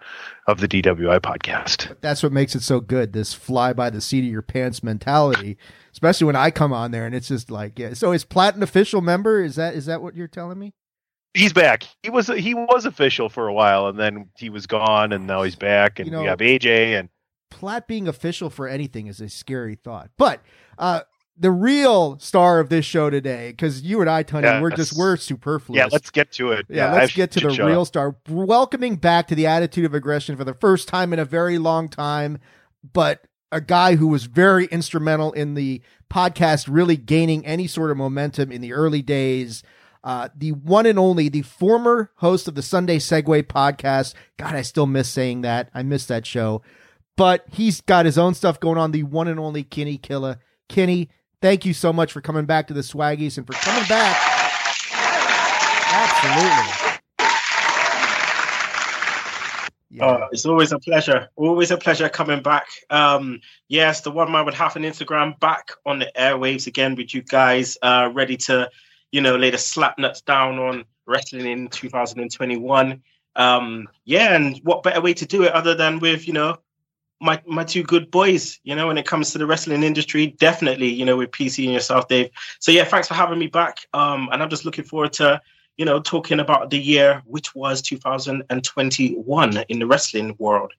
of 0.48 0.60
the 0.60 0.68
DWI 0.68 1.20
podcast. 1.20 1.96
That's 2.02 2.24
what 2.24 2.32
makes 2.32 2.56
it 2.56 2.64
so 2.64 2.80
good. 2.80 3.14
This 3.14 3.34
fly 3.36 3.72
by 3.74 3.92
the 3.92 4.02
seat 4.02 4.26
of 4.26 4.32
your 4.32 4.42
pants 4.42 4.82
mentality, 4.82 5.58
especially 5.92 6.26
when 6.26 6.36
I 6.36 6.50
come 6.50 6.74
on 6.74 6.90
there 6.92 7.06
and 7.06 7.14
it's 7.14 7.28
just 7.28 7.52
like, 7.52 7.78
yeah. 7.78 7.94
So 7.94 8.12
is 8.14 8.26
Platt 8.26 8.56
an 8.56 8.64
official 8.64 9.02
member? 9.02 9.44
Is 9.44 9.56
that 9.58 9.76
is 9.76 9.86
that 9.86 10.02
what 10.02 10.16
you're 10.16 10.28
telling 10.28 10.58
me? 10.58 10.74
He's 11.34 11.54
back. 11.54 11.86
He 12.04 12.10
was 12.10 12.28
he 12.28 12.54
was 12.54 12.86
official 12.86 13.30
for 13.30 13.48
a 13.48 13.54
while, 13.54 13.88
and 13.88 13.98
then 13.98 14.28
he 14.38 14.50
was 14.50 14.68
gone, 14.68 15.14
and 15.14 15.26
now 15.28 15.44
he's 15.44 15.56
back. 15.56 16.00
And 16.00 16.08
You 16.08 16.12
know- 16.12 16.22
we 16.22 16.28
have 16.28 16.40
AJ 16.40 17.00
and 17.00 17.10
Platt 17.50 17.88
being 17.88 18.08
official 18.08 18.50
for 18.50 18.68
anything 18.68 19.08
is 19.08 19.20
a 19.22 19.30
scary 19.30 19.76
thought. 19.76 20.10
But 20.18 20.42
uh 20.78 21.02
the 21.38 21.52
real 21.52 22.20
star 22.20 22.60
of 22.60 22.70
this 22.70 22.86
show 22.86 23.10
today, 23.10 23.50
because 23.52 23.82
you 23.82 24.00
and 24.02 24.10
I, 24.10 24.22
Tony, 24.24 24.48
we're 24.62 24.70
just 24.72 24.98
we're 24.98 25.16
superfluous. 25.18 25.78
yeah, 25.78 25.88
let's 25.92 26.10
get 26.12 26.32
to 26.34 26.52
it. 26.52 26.66
Yeah, 26.70 26.92
I 26.92 27.00
let's 27.00 27.14
get 27.16 27.32
to 27.32 27.40
the 27.40 27.50
real 27.66 27.82
up. 27.82 27.88
star. 27.88 28.16
Welcoming 28.30 28.96
back 28.98 29.28
to 29.28 29.36
the 29.36 29.48
attitude 29.48 29.86
of 29.86 29.94
aggression 29.94 30.36
for 30.38 30.44
the 30.44 30.54
first 30.54 30.88
time 30.88 31.14
in 31.14 31.20
a 31.20 31.26
very 31.26 31.58
long 31.58 31.88
time, 31.90 32.38
but 32.94 33.26
a 33.52 33.60
guy 33.62 33.96
who 33.96 34.08
was 34.08 34.26
very 34.26 34.66
instrumental 34.66 35.32
in 35.32 35.56
the 35.56 35.82
podcast 36.12 36.68
really 36.70 36.98
gaining 36.98 37.46
any 37.46 37.68
sort 37.68 37.90
of 37.92 37.98
momentum 37.98 38.52
in 38.52 38.62
the 38.62 38.74
early 38.74 39.02
days. 39.02 39.64
Uh, 40.04 40.30
the 40.36 40.52
one 40.52 40.86
and 40.86 40.98
only, 40.98 41.30
the 41.30 41.44
former 41.44 42.12
host 42.16 42.48
of 42.48 42.56
the 42.56 42.62
Sunday 42.62 42.98
Segway 42.98 43.44
podcast. 43.44 44.14
God, 44.38 44.56
I 44.56 44.64
still 44.64 44.88
miss 44.88 45.10
saying 45.10 45.42
that. 45.42 45.70
I 45.74 45.84
miss 45.84 46.06
that 46.08 46.26
show. 46.26 46.64
But 47.18 47.46
he's 47.52 47.82
got 47.82 48.06
his 48.06 48.18
own 48.18 48.34
stuff 48.34 48.60
going 48.60 48.78
on. 48.78 48.92
The 48.92 49.04
one 49.04 49.28
and 49.28 49.40
only 49.40 49.64
Kenny 49.64 49.98
Killa. 49.98 50.40
Kenny, 50.70 51.10
thank 51.42 51.66
you 51.66 51.74
so 51.74 51.94
much 51.94 52.12
for 52.12 52.22
coming 52.22 52.46
back 52.46 52.68
to 52.68 52.74
the 52.74 52.82
Swaggies 52.82 53.38
and 53.38 53.46
for 53.46 53.54
coming 53.54 53.88
back. 53.88 54.18
Absolutely. 55.94 56.92
Yeah. 59.94 60.06
Uh, 60.06 60.28
it's 60.32 60.46
always 60.46 60.72
a 60.72 60.80
pleasure. 60.80 61.28
Always 61.36 61.70
a 61.70 61.78
pleasure 61.78 62.08
coming 62.08 62.42
back. 62.42 62.66
Um, 62.90 63.42
yes, 63.68 64.02
the 64.02 64.10
one 64.10 64.32
man 64.32 64.46
with 64.46 64.56
half 64.56 64.78
an 64.78 64.84
Instagram 64.84 65.38
back 65.42 65.72
on 65.86 66.00
the 66.00 66.10
airwaves 66.18 66.66
again 66.66 66.96
with 66.96 67.14
you 67.14 67.22
guys, 67.22 67.78
uh, 67.82 68.10
ready 68.14 68.38
to, 68.38 68.70
you 69.12 69.22
know, 69.22 69.36
lay 69.36 69.50
the 69.50 69.58
slap 69.58 69.98
nuts 70.00 70.22
down 70.22 70.60
on 70.60 70.86
wrestling 71.06 71.46
in 71.46 71.68
2021. 71.68 73.02
Um, 73.36 73.88
yeah, 74.06 74.36
and 74.36 74.60
what 74.64 74.84
better 74.84 75.02
way 75.02 75.14
to 75.14 75.26
do 75.26 75.44
it 75.44 75.54
other 75.54 75.76
than 75.76 76.00
with, 76.00 76.28
you 76.28 76.34
know, 76.34 76.58
my 77.20 77.42
my 77.46 77.64
two 77.64 77.84
good 77.84 78.10
boys, 78.10 78.60
you 78.64 78.76
know, 78.76 78.88
when 78.88 78.98
it 78.98 79.06
comes 79.06 79.32
to 79.32 79.38
the 79.38 79.46
wrestling 79.46 79.84
industry, 79.84 80.28
definitely, 80.28 80.88
you 80.88 81.06
know, 81.06 81.18
with 81.18 81.32
PC 81.32 81.66
and 81.66 81.74
yourself, 81.74 82.08
Dave. 82.08 82.30
So 82.60 82.72
yeah, 82.72 82.84
thanks 82.84 83.08
for 83.08 83.14
having 83.14 83.40
me 83.40 83.48
back. 83.48 83.86
Um, 83.94 84.30
and 84.32 84.42
I'm 84.42 84.50
just 84.50 84.66
looking 84.66 84.86
forward 84.86 85.14
to 85.14 85.42
you 85.78 85.86
know, 85.86 86.00
talking 86.00 86.40
about 86.40 86.70
the 86.70 86.78
year 86.78 87.24
which 87.26 87.56
was 87.56 87.82
2021 87.82 89.58
in 89.70 89.80
the 89.80 89.88
wrestling 89.88 90.36
world. 90.38 90.74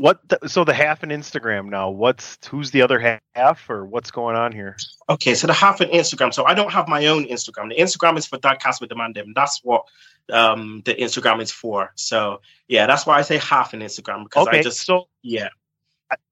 What? 0.00 0.28
The, 0.28 0.48
so 0.48 0.64
the 0.64 0.74
half 0.74 1.04
an 1.04 1.10
Instagram 1.10 1.68
now. 1.68 1.90
What's 1.90 2.38
who's 2.48 2.72
the 2.72 2.82
other 2.82 3.20
half, 3.34 3.70
or 3.70 3.84
what's 3.84 4.10
going 4.10 4.34
on 4.34 4.50
here? 4.50 4.76
Okay, 5.08 5.34
so 5.34 5.46
the 5.46 5.52
half 5.52 5.80
an 5.80 5.90
Instagram. 5.90 6.34
So 6.34 6.44
I 6.44 6.54
don't 6.54 6.72
have 6.72 6.88
my 6.88 7.06
own 7.06 7.26
Instagram. 7.26 7.68
The 7.68 7.80
Instagram 7.80 8.18
is 8.18 8.26
for 8.26 8.38
Dadcast 8.38 8.80
with 8.80 8.90
the 8.90 9.12
them. 9.14 9.32
That's 9.34 9.60
what 9.62 9.84
um 10.32 10.82
the 10.84 10.94
Instagram 10.94 11.40
is 11.40 11.52
for. 11.52 11.92
So 11.94 12.40
yeah, 12.66 12.86
that's 12.86 13.06
why 13.06 13.18
I 13.18 13.22
say 13.22 13.38
half 13.38 13.72
an 13.72 13.80
Instagram 13.80 14.24
because 14.24 14.48
Okay, 14.48 14.58
I 14.58 14.62
just 14.62 14.84
so 14.84 15.08
yeah. 15.22 15.48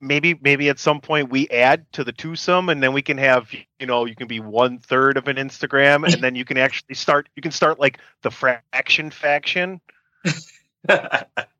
maybe 0.00 0.34
maybe 0.42 0.68
at 0.68 0.80
some 0.80 1.00
point 1.00 1.30
we 1.30 1.48
add 1.48 1.86
to 1.92 2.02
the 2.02 2.12
twosome 2.12 2.68
and 2.68 2.82
then 2.82 2.92
we 2.92 3.02
can 3.02 3.18
have 3.18 3.52
you 3.78 3.86
know 3.86 4.06
you 4.06 4.16
can 4.16 4.26
be 4.26 4.40
one 4.40 4.78
third 4.78 5.16
of 5.16 5.28
an 5.28 5.36
instagram 5.36 6.04
and 6.12 6.22
then 6.22 6.34
you 6.34 6.44
can 6.44 6.58
actually 6.58 6.94
start 6.94 7.28
you 7.34 7.42
can 7.42 7.50
start 7.50 7.80
like 7.80 7.98
the 8.20 8.30
fraction 8.30 9.10
faction 9.10 9.80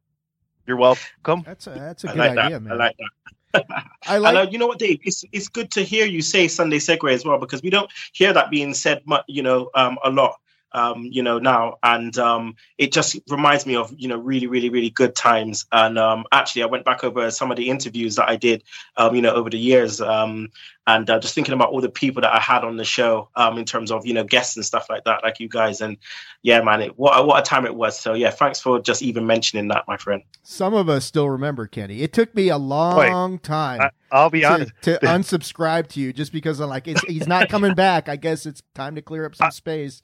you're 0.67 0.77
welcome 0.77 1.45
That's 1.45 1.67
a 1.67 1.71
that's 1.71 2.05
a 2.05 2.09
I 2.09 2.13
good 2.13 2.19
like 2.19 2.31
idea, 2.31 2.61
that. 2.61 2.61
man. 2.61 2.73
I 2.73 2.77
like 2.77 2.97
that. 2.99 3.11
I 4.07 4.19
And, 4.25 4.35
like 4.35 4.35
uh, 4.37 4.47
you 4.51 4.59
know 4.59 4.67
what, 4.67 4.79
Dave? 4.79 5.01
It's 5.05 5.25
it's 5.33 5.49
good 5.49 5.71
to 5.73 5.83
hear 5.83 6.07
you 6.07 6.23
say 6.23 6.49
Sunday 6.49 6.79
Segway 6.79 7.13
as 7.15 7.25
well 7.25 7.39
because 7.39 7.63
we 7.63 7.71
don't 7.71 7.91
hear 8.13 8.33
that 8.33 8.51
being 8.51 8.75
said, 8.75 9.03
much, 9.07 9.25
you 9.29 9.43
know, 9.43 9.71
um, 9.75 9.99
a 10.05 10.11
lot, 10.11 10.39
um, 10.75 11.05
you 11.11 11.23
know, 11.23 11.39
now, 11.39 11.77
and 11.83 12.17
um, 12.19 12.57
it 12.79 12.93
just 12.93 13.19
reminds 13.29 13.67
me 13.67 13.77
of 13.77 13.93
you 13.97 14.09
know 14.09 14.19
really, 14.19 14.47
really, 14.47 14.71
really 14.71 14.91
good 14.91 15.15
times. 15.15 15.67
And 15.73 15.99
um, 15.99 16.25
actually, 16.33 16.63
I 16.63 16.67
went 16.67 16.85
back 16.85 17.05
over 17.05 17.31
some 17.31 17.51
of 17.51 17.57
the 17.57 17.69
interviews 17.71 18.17
that 18.17 18.29
I 18.29 18.37
did, 18.37 18.63
um, 18.97 19.15
you 19.15 19.23
know, 19.23 19.35
over 19.35 19.51
the 19.51 19.59
years, 19.59 20.01
um, 20.01 20.49
and 20.87 21.09
uh, 21.09 21.21
just 21.21 21.35
thinking 21.35 21.55
about 21.55 21.71
all 21.71 21.81
the 21.81 21.89
people 21.89 22.23
that 22.23 22.35
I 22.35 22.41
had 22.41 22.65
on 22.65 22.77
the 22.77 22.85
show, 22.85 23.29
um, 23.37 23.59
in 23.59 23.65
terms 23.65 23.91
of 23.91 24.07
you 24.07 24.15
know 24.15 24.25
guests 24.25 24.57
and 24.57 24.65
stuff 24.65 24.87
like 24.89 25.05
that, 25.05 25.23
like 25.23 25.41
you 25.41 25.49
guys. 25.49 25.81
And 25.81 25.97
yeah, 26.43 26.61
man, 26.63 26.81
it, 26.83 26.99
what 26.99 27.19
a- 27.19 27.23
what 27.23 27.39
a 27.39 27.43
time 27.43 27.67
it 27.67 27.75
was. 27.75 27.99
So 27.99 28.15
yeah, 28.15 28.31
thanks 28.31 28.61
for 28.61 28.81
just 28.81 29.03
even 29.03 29.27
mentioning 29.27 29.69
that, 29.69 29.85
my 29.87 29.97
friend. 29.97 30.23
some 30.43 30.75
of 30.75 30.89
us 30.89 31.05
still 31.05 31.29
remember 31.29 31.67
Kenny. 31.67 32.03
It 32.03 32.13
took 32.13 32.35
me 32.35 32.49
a 32.49 32.59
long 32.59 33.39
time 33.39 33.81
I, 33.81 33.91
i'll 34.11 34.31
be 34.31 34.41
to, 34.41 34.47
honest 34.47 34.73
to 34.83 34.99
unsubscribe 35.03 35.87
to 35.89 36.01
you 36.01 36.13
just 36.13 36.33
because 36.33 36.61
I'm 36.61 36.69
like 36.69 36.89
it's, 36.89 37.03
he's 37.03 37.27
not 37.27 37.49
coming 37.49 37.75
back. 37.75 38.09
I 38.09 38.17
guess 38.17 38.47
it's 38.47 38.63
time 38.75 38.95
to 38.97 39.03
clear 39.03 39.25
up 39.25 39.35
some 39.35 39.51
space. 39.51 40.03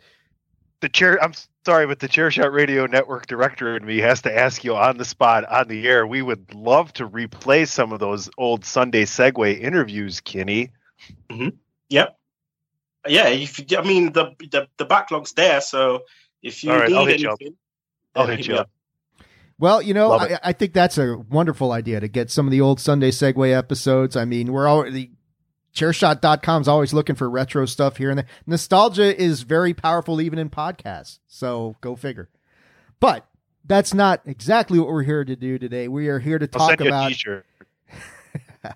The 0.81 0.89
chair 0.89 1.23
i'm 1.23 1.33
sorry 1.65 1.87
but 1.87 1.99
the 1.99 2.09
chair 2.09 2.31
shot 2.31 2.53
radio 2.53 2.87
network 2.87 3.27
director 3.27 3.77
and 3.77 3.85
me 3.85 3.99
has 3.99 4.23
to 4.23 4.37
ask 4.37 4.65
you 4.65 4.77
on 4.77 4.97
the 4.97 5.05
spot 5.05 5.45
on 5.45 5.69
the 5.69 5.87
air 5.89 6.07
we 6.07 6.23
would 6.23 6.55
love 6.55 6.93
to 6.93 7.09
replay 7.09 7.67
some 7.67 7.93
of 7.93 8.01
those 8.01 8.31
old 8.39 8.65
sunday 8.65 9.05
segue 9.05 9.61
interviews 9.61 10.21
kenny 10.21 10.71
mm-hmm. 11.31 11.49
Yep. 11.91 12.19
Yeah, 13.07 13.29
if 13.29 13.65
I 13.77 13.83
mean 13.83 14.13
the, 14.13 14.33
the 14.51 14.69
the 14.77 14.85
backlog's 14.85 15.33
there, 15.33 15.61
so 15.63 16.03
if 16.43 16.63
you 16.63 16.71
All 16.71 16.79
right, 16.79 16.89
need 16.89 16.97
I'll 16.97 17.07
hit 17.07 17.21
you 17.21 17.31
up. 17.31 17.39
i'll 18.15 18.27
then 18.27 18.37
hit 18.37 18.47
you 18.49 18.57
up 18.57 18.71
Well, 19.59 19.81
you 19.83 19.95
know, 19.95 20.13
I, 20.13 20.39
I 20.45 20.53
think 20.53 20.73
that's 20.73 20.99
a 20.99 21.17
wonderful 21.17 21.73
idea 21.73 22.01
to 22.01 22.09
get 22.09 22.31
some 22.31 22.47
of 22.47 22.51
the 22.51 22.61
old 22.61 22.81
Sunday 22.81 23.11
Segway 23.11 23.57
episodes. 23.57 24.17
I 24.17 24.25
mean, 24.25 24.53
we're 24.53 24.69
already 24.69 25.13
chairshot.com 25.79 26.63
is 26.63 26.69
always 26.69 26.93
looking 26.93 27.17
for 27.17 27.31
retro 27.31 27.67
stuff 27.67 27.97
here 27.97 28.11
and 28.11 28.19
there. 28.19 28.27
Nostalgia 28.47 29.21
is 29.21 29.43
very 29.43 29.75
powerful 29.75 30.21
even 30.21 30.39
in 30.39 30.51
podcasts. 30.51 31.19
So 31.29 31.77
go 31.81 31.97
figure. 31.97 32.29
But 33.01 33.27
that's 33.65 33.95
not 33.95 34.23
exactly 34.27 34.79
what 34.79 34.89
we're 34.89 35.03
here 35.05 35.25
to 35.25 35.37
do 35.37 35.59
today. 35.59 35.89
We 35.89 36.09
are 36.09 36.19
here 36.19 36.39
to 36.39 36.47
talk 36.47 36.71
send 36.71 36.81
you 36.81 36.87
a 36.87 36.89
about 36.89 37.13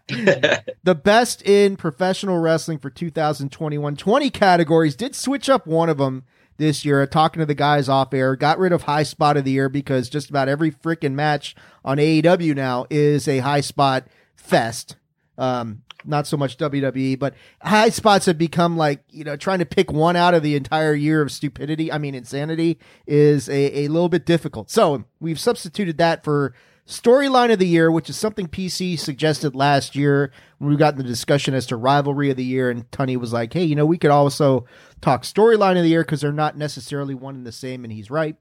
the 0.85 0.95
best 0.95 1.43
in 1.43 1.77
professional 1.77 2.39
wrestling 2.39 2.79
for 2.79 2.91
2021. 2.91 3.97
20 3.97 4.31
categories. 4.31 4.95
Did 4.95 5.15
switch 5.17 5.49
up 5.49 5.67
one 5.67 5.89
of 5.89 5.99
them 5.99 6.25
this 6.57 6.85
year. 6.85 7.05
Talking 7.07 7.41
to 7.41 7.47
the 7.47 7.55
guys 7.55 7.89
off 7.89 8.15
air, 8.15 8.37
got 8.37 8.59
rid 8.59 8.73
of 8.73 8.83
high 8.83 9.03
spot 9.03 9.37
of 9.37 9.45
the 9.45 9.51
year 9.51 9.69
because 9.69 10.09
just 10.09 10.31
about 10.31 10.49
every 10.49 10.71
freaking 10.71 11.15
match 11.15 11.57
on 11.85 11.99
AEW 11.99 12.55
now 12.55 12.87
is 12.91 13.27
a 13.27 13.39
high 13.39 13.61
spot 13.61 14.07
fest. 14.37 14.97
Um, 15.37 15.83
not 16.05 16.27
so 16.27 16.37
much 16.37 16.59
WWE, 16.59 17.19
but 17.19 17.35
high 17.63 17.89
spots 17.89 18.27
have 18.27 18.39
become 18.39 18.77
like, 18.77 19.03
you 19.11 19.25
know, 19.25 19.37
trying 19.37 19.59
to 19.61 19.67
pick 19.67 19.93
one 19.93 20.17
out 20.17 20.35
of 20.35 20.43
the 20.43 20.57
entire 20.57 20.95
year 20.95 21.23
of 21.23 21.33
stupidity. 21.33 21.93
I 21.93 21.99
mean, 21.99 22.15
insanity 22.15 22.79
is 23.07 23.49
a, 23.49 23.85
a 23.85 23.89
little 23.89 24.09
bit 24.09 24.27
difficult. 24.27 24.71
So 24.71 25.05
we've 25.21 25.41
substituted 25.41 25.99
that 25.99 26.25
for 26.25 26.55
storyline 26.87 27.53
of 27.53 27.59
the 27.59 27.67
year, 27.67 27.91
which 27.91 28.11
is 28.11 28.17
something 28.17 28.49
PC 28.49 28.99
suggested 28.99 29.55
last 29.55 29.95
year 29.95 30.33
when 30.59 30.71
we 30.71 30.77
got 30.77 30.95
in 30.95 30.99
the 30.99 31.05
discussion 31.05 31.55
as 31.55 31.67
to 31.67 31.77
rivalry 31.77 32.31
of 32.31 32.37
the 32.37 32.45
year. 32.45 32.71
And 32.71 32.91
Tunney 32.91 33.17
was 33.17 33.33
like, 33.33 33.53
hey, 33.53 33.65
you 33.65 33.77
know, 33.77 33.87
we 33.87 33.99
could 33.99 34.11
also 34.11 34.67
talk 35.01 35.23
storyline 35.23 35.77
of 35.77 35.83
the 35.83 35.89
year 35.89 36.03
because 36.03 36.21
they're 36.21 36.33
not 36.33 36.57
necessarily 36.57 37.15
one 37.15 37.37
and 37.37 37.47
the 37.47 37.53
same. 37.53 37.85
And 37.85 37.93
he's 37.93 38.11
right. 38.11 38.37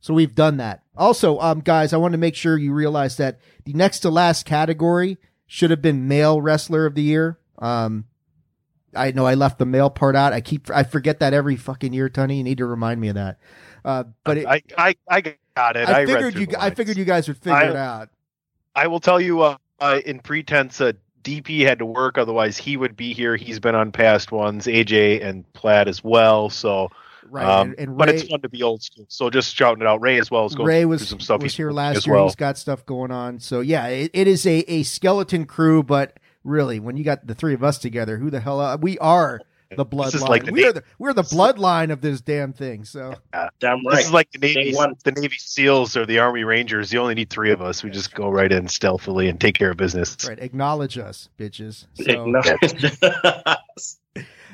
So 0.00 0.12
we've 0.12 0.34
done 0.34 0.58
that. 0.58 0.82
Also, 0.96 1.38
um, 1.40 1.60
guys, 1.60 1.94
I 1.94 1.96
want 1.96 2.12
to 2.12 2.18
make 2.18 2.34
sure 2.34 2.58
you 2.58 2.74
realize 2.74 3.16
that 3.16 3.38
the 3.64 3.72
next 3.72 4.00
to 4.00 4.10
last 4.10 4.44
category 4.44 5.16
should 5.54 5.70
have 5.70 5.80
been 5.80 6.08
male 6.08 6.42
wrestler 6.42 6.84
of 6.84 6.96
the 6.96 7.02
year. 7.02 7.38
Um, 7.60 8.06
I 8.92 9.12
know 9.12 9.24
I 9.24 9.34
left 9.34 9.60
the 9.60 9.64
male 9.64 9.88
part 9.88 10.16
out. 10.16 10.32
I 10.32 10.40
keep 10.40 10.68
I 10.68 10.82
forget 10.82 11.20
that 11.20 11.32
every 11.32 11.54
fucking 11.54 11.92
year, 11.92 12.08
Tony. 12.08 12.38
You 12.38 12.42
need 12.42 12.58
to 12.58 12.66
remind 12.66 13.00
me 13.00 13.06
of 13.06 13.14
that. 13.14 13.38
Uh, 13.84 14.02
but 14.24 14.38
it, 14.38 14.46
I, 14.48 14.62
I 14.76 14.96
i 15.08 15.20
got 15.54 15.76
it 15.76 15.88
I, 15.88 16.00
i, 16.00 16.06
figured 16.06 16.34
you 16.34 16.48
I 16.58 16.70
figured 16.70 16.96
you 16.96 17.04
guys 17.04 17.28
would 17.28 17.36
figure 17.36 17.56
I- 17.56 17.68
it 17.68 17.76
out. 17.76 18.08
I 18.74 18.88
will 18.88 18.98
tell 18.98 19.20
you 19.20 19.42
uh, 19.42 19.56
uh, 19.78 20.00
in 20.04 20.18
pretense 20.18 20.80
uh, 20.80 20.94
DP 21.22 21.60
had 21.60 21.78
to 21.78 21.86
work, 21.86 22.18
otherwise 22.18 22.56
he 22.56 22.76
would 22.76 22.96
be 22.96 23.14
here. 23.14 23.36
He's 23.36 23.60
been 23.60 23.76
on 23.76 23.92
past 23.92 24.32
ones, 24.32 24.66
AJ 24.66 25.24
and 25.24 25.50
Platt 25.52 25.86
as 25.86 26.02
well. 26.02 26.50
So 26.50 26.90
Right, 27.28 27.46
Um, 27.46 27.70
and, 27.70 27.78
and 27.80 27.96
but 27.96 28.08
it's 28.08 28.28
fun 28.28 28.40
to 28.42 28.48
be 28.48 28.62
old 28.62 28.82
school. 28.82 29.06
So 29.08 29.30
just 29.30 29.54
shouting 29.54 29.82
it 29.82 29.88
out. 29.88 30.00
Ray 30.00 30.18
as 30.18 30.30
well 30.30 30.44
as 30.44 30.54
going 30.54 30.66
Ray 30.68 30.82
through 30.82 30.88
was 30.88 31.08
some 31.08 31.20
stuff 31.20 31.42
was 31.42 31.56
here 31.56 31.70
last 31.70 32.06
year. 32.06 32.14
well. 32.14 32.24
He's 32.24 32.36
got 32.36 32.58
stuff 32.58 32.84
going 32.86 33.10
on. 33.10 33.38
So 33.40 33.60
yeah, 33.60 33.86
it, 33.86 34.10
it 34.14 34.28
is 34.28 34.46
a, 34.46 34.58
a 34.70 34.82
skeleton 34.82 35.46
crew, 35.46 35.82
but 35.82 36.18
really, 36.44 36.80
when 36.80 36.96
you 36.96 37.04
got 37.04 37.26
the 37.26 37.34
three 37.34 37.54
of 37.54 37.64
us 37.64 37.78
together, 37.78 38.18
who 38.18 38.30
the 38.30 38.40
hell 38.40 38.60
are, 38.60 38.76
we 38.76 38.98
are 38.98 39.40
the 39.76 39.86
bloodline. 39.86 40.28
like 40.28 40.44
the 40.44 40.52
we're 40.52 40.72
the 40.72 40.82
we're 40.98 41.12
the 41.12 41.22
bloodline 41.22 41.90
of 41.90 42.00
this 42.00 42.20
damn 42.20 42.52
thing. 42.52 42.84
So 42.84 43.14
Damn 43.60 43.84
right. 43.86 43.96
This 43.96 44.06
is 44.06 44.12
like 44.12 44.30
the 44.32 44.38
Navy, 44.38 44.72
the 44.72 45.12
Navy 45.12 45.36
SEALs 45.38 45.96
or 45.96 46.06
the 46.06 46.18
Army 46.18 46.44
Rangers. 46.44 46.92
You 46.92 47.00
only 47.00 47.14
need 47.14 47.30
three 47.30 47.50
of 47.50 47.60
us. 47.60 47.82
We 47.82 47.90
just 47.90 48.14
go 48.14 48.28
right 48.28 48.50
in 48.50 48.68
stealthily 48.68 49.28
and 49.28 49.40
take 49.40 49.56
care 49.56 49.70
of 49.70 49.76
business. 49.76 50.16
right, 50.28 50.38
acknowledge 50.38 50.98
us, 50.98 51.28
bitches. 51.38 51.86
So 51.94 52.32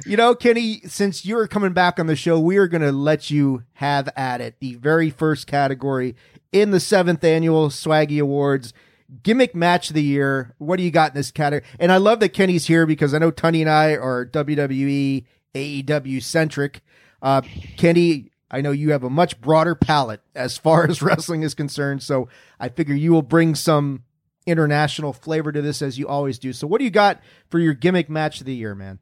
you 0.04 0.16
know, 0.16 0.34
Kenny, 0.34 0.80
since 0.86 1.24
you're 1.24 1.46
coming 1.46 1.72
back 1.72 1.98
on 1.98 2.06
the 2.06 2.16
show, 2.16 2.38
we 2.38 2.56
are 2.56 2.68
going 2.68 2.82
to 2.82 2.92
let 2.92 3.30
you 3.30 3.64
have 3.74 4.08
at 4.16 4.40
it. 4.40 4.56
The 4.60 4.74
very 4.74 5.10
first 5.10 5.46
category 5.46 6.16
in 6.52 6.70
the 6.70 6.80
seventh 6.80 7.24
annual 7.24 7.68
Swaggy 7.68 8.20
Awards. 8.20 8.72
Gimmick 9.22 9.56
match 9.56 9.90
of 9.90 9.94
the 9.94 10.02
year. 10.02 10.54
What 10.58 10.76
do 10.76 10.84
you 10.84 10.90
got 10.90 11.10
in 11.10 11.16
this 11.16 11.32
category? 11.32 11.68
And 11.80 11.90
I 11.90 11.96
love 11.96 12.20
that 12.20 12.28
Kenny's 12.28 12.66
here 12.66 12.86
because 12.86 13.12
I 13.12 13.18
know 13.18 13.32
Tunney 13.32 13.60
and 13.60 13.70
I 13.70 13.96
are 13.96 14.24
WWE, 14.24 15.24
AEW 15.54 16.22
centric. 16.22 16.80
Uh, 17.20 17.42
Kenny, 17.76 18.30
I 18.50 18.60
know 18.60 18.70
you 18.70 18.92
have 18.92 19.02
a 19.02 19.10
much 19.10 19.40
broader 19.40 19.74
palette 19.74 20.22
as 20.34 20.56
far 20.56 20.84
as 20.88 21.02
wrestling 21.02 21.42
is 21.42 21.54
concerned. 21.54 22.02
So 22.02 22.28
I 22.58 22.68
figure 22.68 22.94
you 22.94 23.12
will 23.12 23.22
bring 23.22 23.54
some 23.54 24.04
international 24.46 25.12
flavor 25.12 25.52
to 25.52 25.62
this 25.62 25.82
as 25.82 25.98
you 25.98 26.08
always 26.08 26.38
do. 26.38 26.52
So 26.52 26.66
what 26.66 26.78
do 26.78 26.84
you 26.84 26.90
got 26.90 27.20
for 27.48 27.58
your 27.58 27.74
gimmick 27.74 28.08
match 28.08 28.40
of 28.40 28.46
the 28.46 28.54
year, 28.54 28.74
man? 28.74 29.00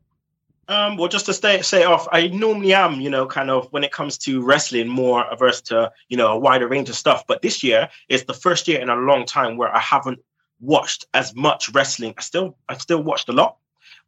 Um, 0.69 0.99
well, 0.99 1.09
just 1.09 1.25
to 1.27 1.33
stay 1.33 1.63
say 1.63 1.85
off, 1.85 2.07
I 2.13 2.29
normally 2.29 2.75
am, 2.75 3.01
you 3.01 3.09
know, 3.09 3.27
kind 3.27 3.51
of 3.51 3.73
when 3.73 3.85
it 3.85 3.91
comes 3.91 4.19
to 4.19 4.43
wrestling, 4.43 4.87
more 4.87 5.25
averse 5.31 5.63
to, 5.63 5.91
you 6.11 6.17
know, 6.19 6.29
a 6.29 6.39
wider 6.39 6.69
range 6.69 6.91
of 6.91 6.95
stuff. 6.95 7.25
But 7.27 7.41
this 7.41 7.63
year 7.63 7.89
is 8.11 8.25
the 8.25 8.35
first 8.35 8.69
year 8.69 8.79
in 8.79 8.91
a 8.91 8.97
long 8.97 9.25
time 9.25 9.57
where 9.57 9.75
I 9.75 9.81
haven't 9.81 10.21
watched 10.61 11.07
as 11.15 11.35
much 11.35 11.71
wrestling. 11.71 12.13
I 12.19 12.21
still, 12.21 12.59
I've 12.69 12.83
still 12.83 13.03
watched 13.03 13.31
a 13.31 13.33
lot, 13.33 13.57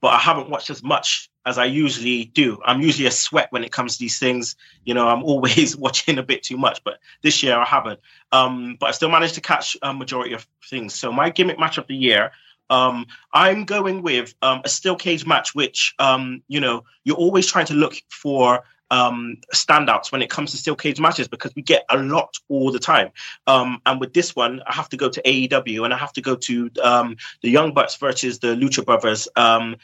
but 0.03 0.09
I 0.09 0.19
haven't 0.19 0.51
watched 0.51 0.69
as 0.69 0.83
much 0.83 1.31
as 1.47 1.57
I 1.57 1.65
usually 1.65 2.27
do. 2.27 2.59
I'm 2.67 2.83
usually 2.83 3.07
a 3.07 3.11
sweat 3.11 3.51
when 3.51 3.65
it 3.65 3.73
comes 3.73 3.95
to 3.95 3.99
these 3.99 4.19
things. 4.19 4.55
You 4.85 4.93
know, 4.93 5.09
I'm 5.09 5.25
always 5.31 5.79
watching 5.79 6.19
a 6.19 6.23
bit 6.23 6.43
too 6.43 6.59
much, 6.59 6.85
but 6.85 6.99
this 7.23 7.43
year 7.43 7.57
I 7.57 7.65
haven't. 7.65 8.01
Um, 8.33 8.77
but 8.79 8.91
I 8.91 8.93
still 8.93 9.11
managed 9.11 9.35
to 9.37 9.41
catch 9.41 9.79
a 9.81 9.95
majority 9.95 10.35
of 10.35 10.47
things. 10.69 10.93
So 10.93 11.11
my 11.11 11.31
gimmick 11.31 11.59
match 11.59 11.79
of 11.79 11.87
the 11.87 11.97
year 11.97 12.33
um, 12.71 13.07
I'm 13.33 13.65
going 13.65 14.03
with 14.03 14.35
um, 14.43 14.63
a 14.65 14.69
steel 14.69 14.97
cage 14.97 15.27
match, 15.27 15.55
which 15.55 15.95
um, 15.99 16.43
you 16.49 16.61
know 16.61 16.85
you're 17.05 17.17
always 17.17 17.47
trying 17.47 17.67
to 17.67 17.75
look 17.75 17.95
for 18.09 18.63
um, 18.91 19.37
standouts 19.55 20.11
when 20.11 20.23
it 20.23 20.31
comes 20.31 20.51
to 20.51 20.57
steel 20.57 20.75
cage 20.75 21.01
matches 21.01 21.29
because 21.29 21.55
we 21.55 21.63
get 21.63 21.85
a 21.91 21.99
lot 21.99 22.39
all 22.49 22.73
the 22.73 22.79
time. 22.79 23.11
Um, 23.47 23.81
and 23.87 24.01
with 24.01 24.15
this 24.15 24.35
one, 24.35 24.63
I 24.67 24.75
have 24.75 24.89
to 24.91 24.97
go 24.97 25.09
to 25.09 25.23
AEW 25.23 25.85
and 25.85 25.95
I 25.95 25.97
have 25.99 26.13
to 26.15 26.21
go 26.21 26.37
to 26.37 26.71
um, 26.83 27.17
the 27.43 27.51
Young 27.51 27.73
Bucks 27.73 27.97
versus 27.97 28.39
the 28.39 28.49
Lucha 28.49 28.85
Brothers. 28.85 29.29
Um, 29.37 29.77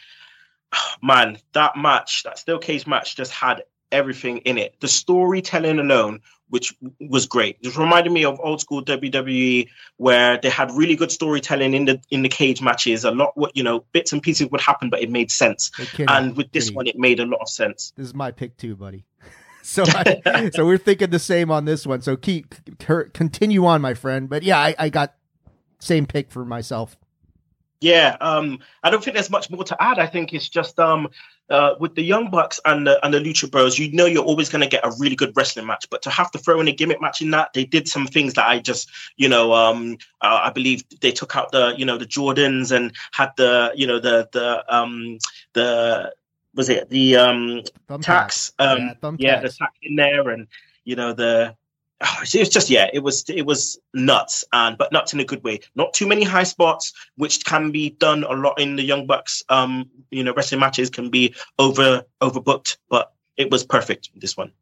man, 1.03 1.39
that 1.53 1.77
match, 1.77 2.25
that 2.25 2.39
steel 2.39 2.59
cage 2.59 2.87
match, 2.87 3.17
just 3.17 3.33
had 3.33 3.63
everything 3.93 4.39
in 4.39 4.59
it. 4.59 4.75
The 4.81 4.89
storytelling 4.89 5.79
alone, 5.79 6.21
which 6.49 6.75
was 7.01 7.27
great. 7.27 7.63
Just 7.63 7.77
reminded 7.77 8.13
me 8.13 8.25
of 8.25 8.39
old 8.41 8.61
school 8.61 8.85
WWE 8.85 9.69
where 9.97 10.39
they 10.39 10.49
had 10.49 10.71
really 10.73 10.97
good 10.97 11.11
storytelling 11.11 11.75
in 11.75 11.87
the 11.87 12.01
in 12.11 12.23
the 12.23 12.29
cage 12.29 12.63
matches. 12.63 13.05
A 13.05 13.11
lot, 13.11 13.37
what 13.37 13.57
you 13.57 13.63
know, 13.63 13.85
bits 13.93 14.13
and 14.13 14.23
pieces 14.23 14.49
would 14.51 14.61
happen, 14.61 14.91
but 14.91 15.01
it 15.03 15.11
made 15.11 15.31
sense. 15.31 15.71
And 16.09 16.37
with 16.37 16.53
this 16.53 16.71
one, 16.71 16.87
it 16.87 16.97
made 16.97 17.21
a 17.21 17.27
lot 17.27 17.41
of 17.41 17.49
sense. 17.49 17.93
this 17.97 18.07
is 18.07 18.15
my 18.15 18.31
pick 18.31 18.57
too, 18.57 18.77
buddy. 18.77 19.05
So, 19.69 19.83
I, 19.85 20.51
so 20.55 20.65
we're 20.65 20.79
thinking 20.79 21.11
the 21.11 21.19
same 21.19 21.51
on 21.51 21.65
this 21.65 21.85
one. 21.85 22.01
So 22.01 22.17
keep 22.17 22.55
continue 22.79 23.67
on, 23.67 23.81
my 23.81 23.95
friend. 23.95 24.29
But 24.29 24.45
yeah, 24.45 24.59
I, 24.61 24.77
I 24.79 24.89
got 24.91 25.15
same 25.81 26.07
pick 26.07 26.31
for 26.31 26.45
myself. 26.45 26.97
Yeah, 27.87 28.17
um, 28.21 28.59
I 28.83 28.91
don't 28.91 29.03
think 29.05 29.15
there's 29.15 29.31
much 29.31 29.49
more 29.49 29.63
to 29.63 29.81
add. 29.81 30.01
I 30.01 30.09
think 30.09 30.33
it's 30.33 30.49
just 30.49 30.77
um, 30.81 31.09
uh, 31.49 31.77
with 31.79 31.95
the 31.95 32.03
Young 32.03 32.31
Bucks 32.31 32.59
and 32.65 32.85
the 32.85 32.99
and 33.05 33.15
the 33.15 33.21
Lucha 33.21 33.49
Bros, 33.49 33.79
you 33.79 33.93
know 33.93 34.07
you're 34.07 34.25
always 34.25 34.49
going 34.49 34.63
to 34.63 34.67
get 34.67 34.85
a 34.85 34.93
really 34.99 35.15
good 35.15 35.33
wrestling 35.37 35.67
match. 35.67 35.87
But 35.89 36.03
to 36.03 36.11
have 36.11 36.33
to 36.33 36.39
throw 36.39 36.59
in 36.61 36.67
a 36.67 36.73
gimmick 36.73 37.01
match 37.01 37.23
in 37.23 37.31
that, 37.31 37.53
they 37.53 37.65
did 37.65 37.87
some 37.87 38.09
things 38.09 38.35
that 38.35 38.49
I 38.49 38.59
just, 38.59 38.91
you 39.17 39.29
know, 39.29 39.53
um, 39.53 39.99
uh, 40.21 40.41
I 40.43 40.51
believe 40.51 40.83
they 41.01 41.13
took 41.13 41.37
out 41.37 41.53
the, 41.53 41.75
you 41.79 41.85
know, 41.85 41.97
the 41.97 42.07
Jordans 42.07 42.75
and 42.75 42.93
had 43.13 43.31
the, 43.37 43.71
you 43.77 43.87
know, 43.87 44.01
the 44.01 44.29
the 44.33 44.65
um 44.69 45.19
the 45.53 46.13
was 46.57 46.69
it 46.69 46.91
the 46.91 47.15
um 47.15 47.63
tacks 48.01 48.53
um 48.59 48.79
Yeah, 48.81 48.97
yeah 49.19 49.41
the 49.43 49.49
tacks 49.49 49.79
in 49.81 49.95
there 49.95 50.29
and 50.31 50.49
you 50.83 50.97
know 50.97 51.13
the 51.13 51.55
it 52.35 52.39
was 52.39 52.49
just 52.49 52.71
yeah 52.71 52.89
it 52.93 53.01
was 53.01 53.25
it 53.29 53.47
was 53.47 53.79
nuts 53.95 54.45
and 54.53 54.77
but 54.77 54.93
nuts 54.93 55.13
in 55.15 55.21
a 55.21 55.25
good 55.25 55.43
way 55.43 55.61
not 55.75 55.93
too 55.95 56.07
many 56.07 56.23
high 56.23 56.43
spots 56.43 56.93
which 57.17 57.45
can 57.45 57.71
be 57.71 57.91
done 57.91 58.25
a 58.25 58.33
lot 58.33 58.61
in 58.61 58.77
the 58.77 58.83
young 58.83 59.07
bucks 59.07 59.43
um 59.49 59.89
you 60.11 60.23
know 60.23 60.35
wrestling 60.35 60.61
matches 60.61 60.91
can 60.91 61.11
be 61.11 61.35
over 61.59 62.05
overbooked 62.21 62.77
but 62.91 63.13
it 63.37 63.51
was 63.51 63.65
perfect 63.65 64.11
this 64.17 64.37
one 64.37 64.53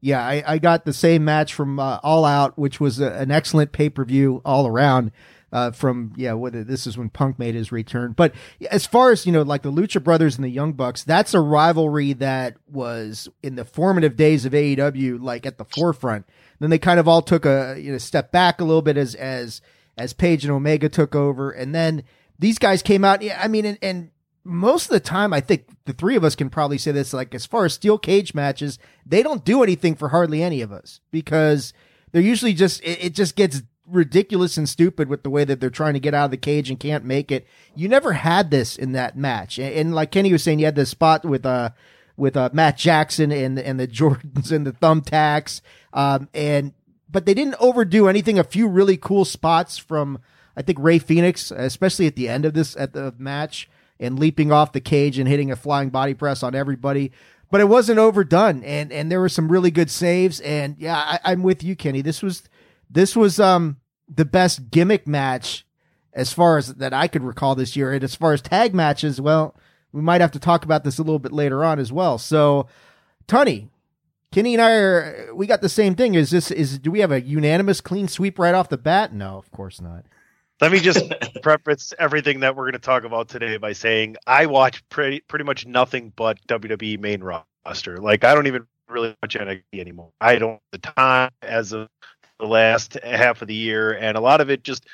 Yeah, 0.00 0.20
I, 0.22 0.42
I 0.46 0.58
got 0.58 0.84
the 0.84 0.92
same 0.92 1.24
match 1.24 1.54
from 1.54 1.80
uh, 1.80 1.98
All 2.02 2.26
Out, 2.26 2.58
which 2.58 2.78
was 2.78 3.00
a, 3.00 3.10
an 3.12 3.30
excellent 3.30 3.72
pay 3.72 3.88
per 3.88 4.04
view 4.04 4.42
all 4.44 4.66
around. 4.66 5.12
Uh, 5.54 5.70
from 5.70 6.12
yeah, 6.16 6.32
whether 6.32 6.64
this 6.64 6.84
is 6.84 6.98
when 6.98 7.08
Punk 7.08 7.38
made 7.38 7.54
his 7.54 7.70
return, 7.70 8.10
but 8.10 8.34
as 8.72 8.86
far 8.86 9.12
as 9.12 9.24
you 9.24 9.30
know, 9.30 9.42
like 9.42 9.62
the 9.62 9.70
Lucha 9.70 10.02
Brothers 10.02 10.34
and 10.34 10.44
the 10.44 10.48
Young 10.48 10.72
Bucks, 10.72 11.04
that's 11.04 11.32
a 11.32 11.38
rivalry 11.38 12.12
that 12.14 12.56
was 12.68 13.28
in 13.40 13.54
the 13.54 13.64
formative 13.64 14.16
days 14.16 14.44
of 14.44 14.52
AEW, 14.52 15.22
like 15.22 15.46
at 15.46 15.56
the 15.56 15.64
forefront. 15.64 16.26
Then 16.58 16.70
they 16.70 16.78
kind 16.80 16.98
of 16.98 17.06
all 17.06 17.22
took 17.22 17.46
a 17.46 17.76
you 17.78 17.92
know 17.92 17.98
step 17.98 18.32
back 18.32 18.60
a 18.60 18.64
little 18.64 18.82
bit 18.82 18.96
as 18.96 19.14
as 19.14 19.60
as 19.96 20.12
Page 20.12 20.44
and 20.44 20.52
Omega 20.52 20.88
took 20.88 21.14
over, 21.14 21.52
and 21.52 21.72
then 21.72 22.02
these 22.36 22.58
guys 22.58 22.82
came 22.82 23.04
out. 23.04 23.22
Yeah, 23.22 23.40
I 23.40 23.46
mean, 23.46 23.64
and, 23.64 23.78
and 23.80 24.10
most 24.42 24.86
of 24.86 24.90
the 24.90 24.98
time, 24.98 25.32
I 25.32 25.40
think 25.40 25.68
the 25.84 25.92
three 25.92 26.16
of 26.16 26.24
us 26.24 26.34
can 26.34 26.50
probably 26.50 26.78
say 26.78 26.90
this. 26.90 27.12
Like 27.12 27.32
as 27.32 27.46
far 27.46 27.64
as 27.64 27.74
steel 27.74 27.96
cage 27.96 28.34
matches, 28.34 28.80
they 29.06 29.22
don't 29.22 29.44
do 29.44 29.62
anything 29.62 29.94
for 29.94 30.08
hardly 30.08 30.42
any 30.42 30.62
of 30.62 30.72
us 30.72 30.98
because 31.12 31.72
they're 32.10 32.22
usually 32.22 32.54
just 32.54 32.80
it 32.84 33.14
just 33.14 33.36
gets 33.36 33.62
ridiculous 33.86 34.56
and 34.56 34.68
stupid 34.68 35.08
with 35.08 35.22
the 35.22 35.30
way 35.30 35.44
that 35.44 35.60
they're 35.60 35.70
trying 35.70 35.94
to 35.94 36.00
get 36.00 36.14
out 36.14 36.26
of 36.26 36.30
the 36.30 36.36
cage 36.36 36.70
and 36.70 36.80
can't 36.80 37.04
make 37.04 37.30
it. 37.30 37.46
You 37.74 37.88
never 37.88 38.12
had 38.12 38.50
this 38.50 38.76
in 38.76 38.92
that 38.92 39.16
match, 39.16 39.58
and, 39.58 39.74
and 39.74 39.94
like 39.94 40.10
Kenny 40.10 40.32
was 40.32 40.42
saying, 40.42 40.58
you 40.58 40.64
had 40.64 40.76
this 40.76 40.90
spot 40.90 41.24
with 41.24 41.44
uh 41.44 41.70
with 42.16 42.36
uh 42.36 42.50
Matt 42.52 42.78
Jackson 42.78 43.32
and 43.32 43.58
and 43.58 43.78
the 43.78 43.88
Jordans 43.88 44.52
and 44.52 44.66
the 44.66 44.72
thumbtacks, 44.72 45.60
um 45.92 46.28
and 46.34 46.72
but 47.10 47.26
they 47.26 47.34
didn't 47.34 47.56
overdo 47.60 48.08
anything. 48.08 48.38
A 48.38 48.44
few 48.44 48.68
really 48.68 48.96
cool 48.96 49.24
spots 49.24 49.78
from 49.78 50.18
I 50.56 50.62
think 50.62 50.78
Rey 50.80 50.98
Fenix, 50.98 51.50
especially 51.50 52.06
at 52.06 52.16
the 52.16 52.28
end 52.28 52.44
of 52.44 52.54
this 52.54 52.76
at 52.76 52.92
the 52.92 53.14
match 53.18 53.68
and 54.00 54.18
leaping 54.18 54.52
off 54.52 54.72
the 54.72 54.80
cage 54.80 55.18
and 55.18 55.28
hitting 55.28 55.50
a 55.50 55.56
flying 55.56 55.90
body 55.90 56.14
press 56.14 56.42
on 56.42 56.54
everybody. 56.54 57.12
But 57.50 57.60
it 57.60 57.68
wasn't 57.68 57.98
overdone, 58.00 58.64
and 58.64 58.92
and 58.92 59.12
there 59.12 59.20
were 59.20 59.28
some 59.28 59.52
really 59.52 59.70
good 59.70 59.90
saves. 59.90 60.40
And 60.40 60.76
yeah, 60.78 60.96
I, 60.96 61.32
I'm 61.32 61.42
with 61.42 61.62
you, 61.62 61.76
Kenny. 61.76 62.00
This 62.00 62.22
was 62.22 62.42
this 62.90 63.16
was 63.16 63.40
um 63.40 63.78
the 64.08 64.24
best 64.24 64.70
gimmick 64.70 65.06
match 65.06 65.64
as 66.12 66.32
far 66.32 66.58
as 66.58 66.74
that 66.74 66.92
I 66.92 67.08
could 67.08 67.24
recall 67.24 67.54
this 67.54 67.76
year. 67.76 67.92
And 67.92 68.04
as 68.04 68.14
far 68.14 68.32
as 68.32 68.40
tag 68.40 68.74
matches, 68.74 69.20
well, 69.20 69.56
we 69.92 70.00
might 70.00 70.20
have 70.20 70.32
to 70.32 70.38
talk 70.38 70.64
about 70.64 70.84
this 70.84 70.98
a 70.98 71.02
little 71.02 71.18
bit 71.18 71.32
later 71.32 71.64
on 71.64 71.78
as 71.78 71.92
well. 71.92 72.18
So, 72.18 72.66
Tony, 73.26 73.68
Kenny 74.32 74.54
and 74.54 74.62
I 74.62 74.72
are 74.72 75.30
we 75.34 75.46
got 75.46 75.60
the 75.60 75.68
same 75.68 75.94
thing. 75.94 76.14
Is 76.14 76.30
this 76.30 76.50
is 76.50 76.78
do 76.78 76.90
we 76.90 77.00
have 77.00 77.12
a 77.12 77.20
unanimous 77.20 77.80
clean 77.80 78.08
sweep 78.08 78.38
right 78.38 78.54
off 78.54 78.68
the 78.68 78.78
bat? 78.78 79.12
No, 79.12 79.38
of 79.38 79.50
course 79.50 79.80
not. 79.80 80.04
Let 80.60 80.72
me 80.72 80.80
just 80.80 81.12
preface 81.42 81.92
everything 81.98 82.40
that 82.40 82.56
we're 82.56 82.64
going 82.64 82.72
to 82.72 82.78
talk 82.78 83.04
about 83.04 83.28
today 83.28 83.56
by 83.56 83.72
saying 83.72 84.16
I 84.26 84.46
watch 84.46 84.86
pretty 84.88 85.20
pretty 85.20 85.44
much 85.44 85.66
nothing 85.66 86.12
but 86.16 86.44
WWE 86.48 86.98
main 86.98 87.22
roster. 87.22 87.98
Like 87.98 88.24
I 88.24 88.34
don't 88.34 88.46
even 88.46 88.66
really 88.88 89.14
watch 89.22 89.36
NXT 89.36 89.62
anymore. 89.74 90.10
I 90.20 90.36
don't 90.36 90.60
the 90.72 90.78
time 90.78 91.30
as 91.42 91.72
of 91.72 91.88
the 92.38 92.46
last 92.46 92.98
half 93.02 93.42
of 93.42 93.48
the 93.48 93.54
year, 93.54 93.92
and 93.92 94.16
a 94.16 94.20
lot 94.20 94.40
of 94.40 94.50
it 94.50 94.62
just 94.62 94.86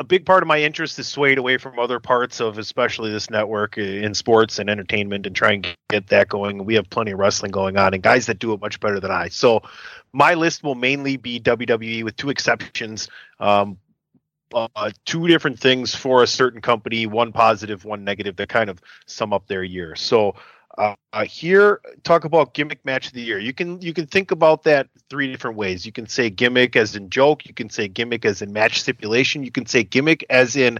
a 0.00 0.04
big 0.04 0.24
part 0.24 0.42
of 0.42 0.46
my 0.46 0.58
interest 0.58 0.98
is 0.98 1.06
swayed 1.06 1.36
away 1.36 1.58
from 1.58 1.78
other 1.78 2.00
parts 2.00 2.40
of 2.40 2.56
especially 2.56 3.10
this 3.10 3.28
network 3.28 3.76
in 3.76 4.14
sports 4.14 4.58
and 4.58 4.70
entertainment 4.70 5.26
and 5.26 5.36
try 5.36 5.52
and 5.52 5.76
get 5.90 6.06
that 6.06 6.26
going. 6.26 6.64
We 6.64 6.74
have 6.76 6.88
plenty 6.88 7.10
of 7.10 7.18
wrestling 7.18 7.52
going 7.52 7.76
on 7.76 7.92
and 7.92 8.02
guys 8.02 8.24
that 8.24 8.38
do 8.38 8.54
it 8.54 8.62
much 8.62 8.80
better 8.80 8.98
than 8.98 9.10
I. 9.10 9.28
So 9.28 9.60
my 10.14 10.32
list 10.32 10.64
will 10.64 10.74
mainly 10.74 11.18
be 11.18 11.38
WWE 11.38 12.02
with 12.02 12.16
two 12.16 12.30
exceptions. 12.30 13.08
Um, 13.38 13.76
uh, 14.54 14.90
two 15.04 15.28
different 15.28 15.60
things 15.60 15.94
for 15.94 16.22
a 16.22 16.26
certain 16.26 16.62
company, 16.62 17.06
one 17.06 17.30
positive, 17.30 17.84
one 17.84 18.02
negative, 18.02 18.36
that 18.36 18.48
kind 18.48 18.70
of 18.70 18.80
sum 19.04 19.34
up 19.34 19.46
their 19.48 19.62
year. 19.62 19.94
So 19.96 20.34
uh, 20.80 20.94
uh, 21.12 21.24
here, 21.26 21.82
talk 22.04 22.24
about 22.24 22.54
gimmick 22.54 22.82
match 22.86 23.08
of 23.08 23.12
the 23.12 23.20
year. 23.20 23.38
You 23.38 23.52
can 23.52 23.82
you 23.82 23.92
can 23.92 24.06
think 24.06 24.30
about 24.30 24.62
that 24.62 24.88
three 25.10 25.30
different 25.30 25.58
ways. 25.58 25.84
You 25.84 25.92
can 25.92 26.06
say 26.06 26.30
gimmick 26.30 26.74
as 26.74 26.96
in 26.96 27.10
joke. 27.10 27.44
You 27.44 27.52
can 27.52 27.68
say 27.68 27.86
gimmick 27.86 28.24
as 28.24 28.40
in 28.40 28.50
match 28.52 28.80
stipulation. 28.80 29.44
You 29.44 29.50
can 29.50 29.66
say 29.66 29.82
gimmick 29.82 30.24
as 30.30 30.56
in 30.56 30.78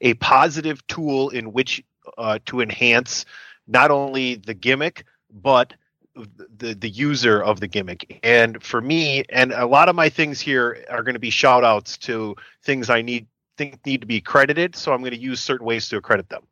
a 0.00 0.14
positive 0.14 0.86
tool 0.86 1.28
in 1.28 1.52
which 1.52 1.84
uh, 2.16 2.38
to 2.46 2.62
enhance 2.62 3.26
not 3.68 3.90
only 3.90 4.36
the 4.36 4.54
gimmick 4.54 5.04
but 5.30 5.74
the 6.14 6.74
the 6.74 6.88
user 6.88 7.42
of 7.42 7.60
the 7.60 7.68
gimmick. 7.68 8.20
And 8.22 8.62
for 8.62 8.80
me, 8.80 9.24
and 9.28 9.52
a 9.52 9.66
lot 9.66 9.90
of 9.90 9.94
my 9.96 10.08
things 10.08 10.40
here 10.40 10.82
are 10.88 11.02
going 11.02 11.14
to 11.14 11.20
be 11.20 11.30
shout 11.30 11.62
outs 11.62 11.98
to 11.98 12.36
things 12.64 12.88
I 12.88 13.02
need 13.02 13.26
think 13.58 13.84
need 13.84 14.00
to 14.00 14.06
be 14.06 14.22
credited. 14.22 14.76
So 14.76 14.94
I'm 14.94 15.00
going 15.00 15.12
to 15.12 15.20
use 15.20 15.40
certain 15.40 15.66
ways 15.66 15.90
to 15.90 15.98
accredit 15.98 16.30
them. 16.30 16.44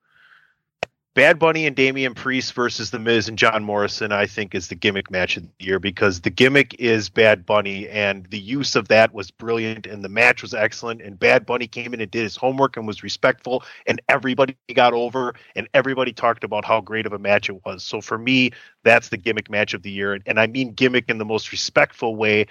Bad 1.14 1.40
Bunny 1.40 1.66
and 1.66 1.74
Damian 1.74 2.14
Priest 2.14 2.52
versus 2.52 2.92
The 2.92 3.00
Miz 3.00 3.26
and 3.26 3.36
John 3.36 3.64
Morrison, 3.64 4.12
I 4.12 4.26
think, 4.26 4.54
is 4.54 4.68
the 4.68 4.76
gimmick 4.76 5.10
match 5.10 5.36
of 5.36 5.42
the 5.42 5.64
year 5.64 5.80
because 5.80 6.20
the 6.20 6.30
gimmick 6.30 6.72
is 6.78 7.08
Bad 7.08 7.44
Bunny, 7.44 7.88
and 7.88 8.26
the 8.26 8.38
use 8.38 8.76
of 8.76 8.86
that 8.88 9.12
was 9.12 9.32
brilliant, 9.32 9.86
and 9.86 10.04
the 10.04 10.08
match 10.08 10.40
was 10.40 10.54
excellent. 10.54 11.02
And 11.02 11.18
Bad 11.18 11.46
Bunny 11.46 11.66
came 11.66 11.94
in 11.94 12.00
and 12.00 12.08
did 12.08 12.22
his 12.22 12.36
homework 12.36 12.76
and 12.76 12.86
was 12.86 13.02
respectful, 13.02 13.64
and 13.88 14.00
everybody 14.08 14.56
got 14.72 14.92
over, 14.92 15.34
and 15.56 15.68
everybody 15.74 16.12
talked 16.12 16.44
about 16.44 16.64
how 16.64 16.80
great 16.80 17.06
of 17.06 17.12
a 17.12 17.18
match 17.18 17.48
it 17.48 17.64
was. 17.64 17.82
So 17.82 18.00
for 18.00 18.16
me, 18.16 18.52
that's 18.84 19.08
the 19.08 19.16
gimmick 19.16 19.50
match 19.50 19.74
of 19.74 19.82
the 19.82 19.90
year, 19.90 20.16
and 20.26 20.38
I 20.38 20.46
mean 20.46 20.74
gimmick 20.74 21.08
in 21.08 21.18
the 21.18 21.24
most 21.24 21.50
respectful 21.50 22.14
way. 22.14 22.46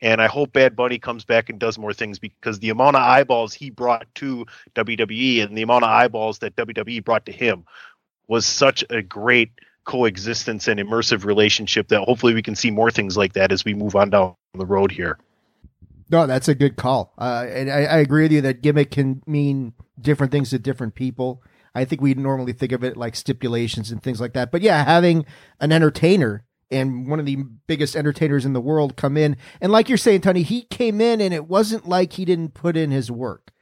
And 0.00 0.22
I 0.22 0.28
hope 0.28 0.52
Bad 0.52 0.76
Bunny 0.76 0.98
comes 0.98 1.24
back 1.24 1.50
and 1.50 1.58
does 1.58 1.76
more 1.76 1.92
things 1.92 2.20
because 2.20 2.60
the 2.60 2.70
amount 2.70 2.94
of 2.94 3.02
eyeballs 3.02 3.52
he 3.52 3.68
brought 3.68 4.06
to 4.14 4.46
WWE 4.76 5.42
and 5.42 5.58
the 5.58 5.62
amount 5.62 5.82
of 5.82 5.90
eyeballs 5.90 6.38
that 6.38 6.54
WWE 6.54 7.04
brought 7.04 7.26
to 7.26 7.32
him 7.32 7.64
was 8.28 8.46
such 8.46 8.84
a 8.90 9.02
great 9.02 9.50
coexistence 9.84 10.68
and 10.68 10.78
immersive 10.78 11.24
relationship 11.24 11.88
that 11.88 12.02
hopefully 12.02 12.34
we 12.34 12.42
can 12.42 12.54
see 12.54 12.70
more 12.70 12.90
things 12.90 13.16
like 13.16 13.32
that 13.32 13.50
as 13.50 13.64
we 13.64 13.72
move 13.72 13.96
on 13.96 14.10
down 14.10 14.34
the 14.54 14.66
road 14.66 14.92
here. 14.92 15.18
No, 16.10 16.26
that's 16.26 16.48
a 16.48 16.54
good 16.54 16.76
call. 16.76 17.12
Uh, 17.18 17.46
and 17.48 17.70
I, 17.70 17.84
I, 17.84 17.98
agree 17.98 18.22
with 18.22 18.32
you 18.32 18.40
that 18.42 18.62
gimmick 18.62 18.90
can 18.90 19.22
mean 19.26 19.72
different 20.00 20.30
things 20.30 20.50
to 20.50 20.58
different 20.58 20.94
people. 20.94 21.42
I 21.74 21.84
think 21.84 22.00
we 22.00 22.14
normally 22.14 22.52
think 22.52 22.72
of 22.72 22.84
it 22.84 22.96
like 22.96 23.16
stipulations 23.16 23.90
and 23.90 24.02
things 24.02 24.20
like 24.20 24.34
that. 24.34 24.50
But 24.50 24.62
yeah, 24.62 24.84
having 24.84 25.26
an 25.60 25.72
entertainer 25.72 26.44
and 26.70 27.08
one 27.08 27.18
of 27.18 27.26
the 27.26 27.36
biggest 27.66 27.96
entertainers 27.96 28.44
in 28.44 28.52
the 28.52 28.60
world 28.60 28.96
come 28.96 29.16
in. 29.16 29.36
And 29.60 29.72
like 29.72 29.88
you're 29.88 29.98
saying, 29.98 30.20
Tony, 30.22 30.42
he 30.42 30.62
came 30.62 31.00
in 31.00 31.20
and 31.20 31.32
it 31.32 31.46
wasn't 31.46 31.88
like 31.88 32.14
he 32.14 32.24
didn't 32.24 32.54
put 32.54 32.76
in 32.76 32.90
his 32.90 33.10
work 33.10 33.52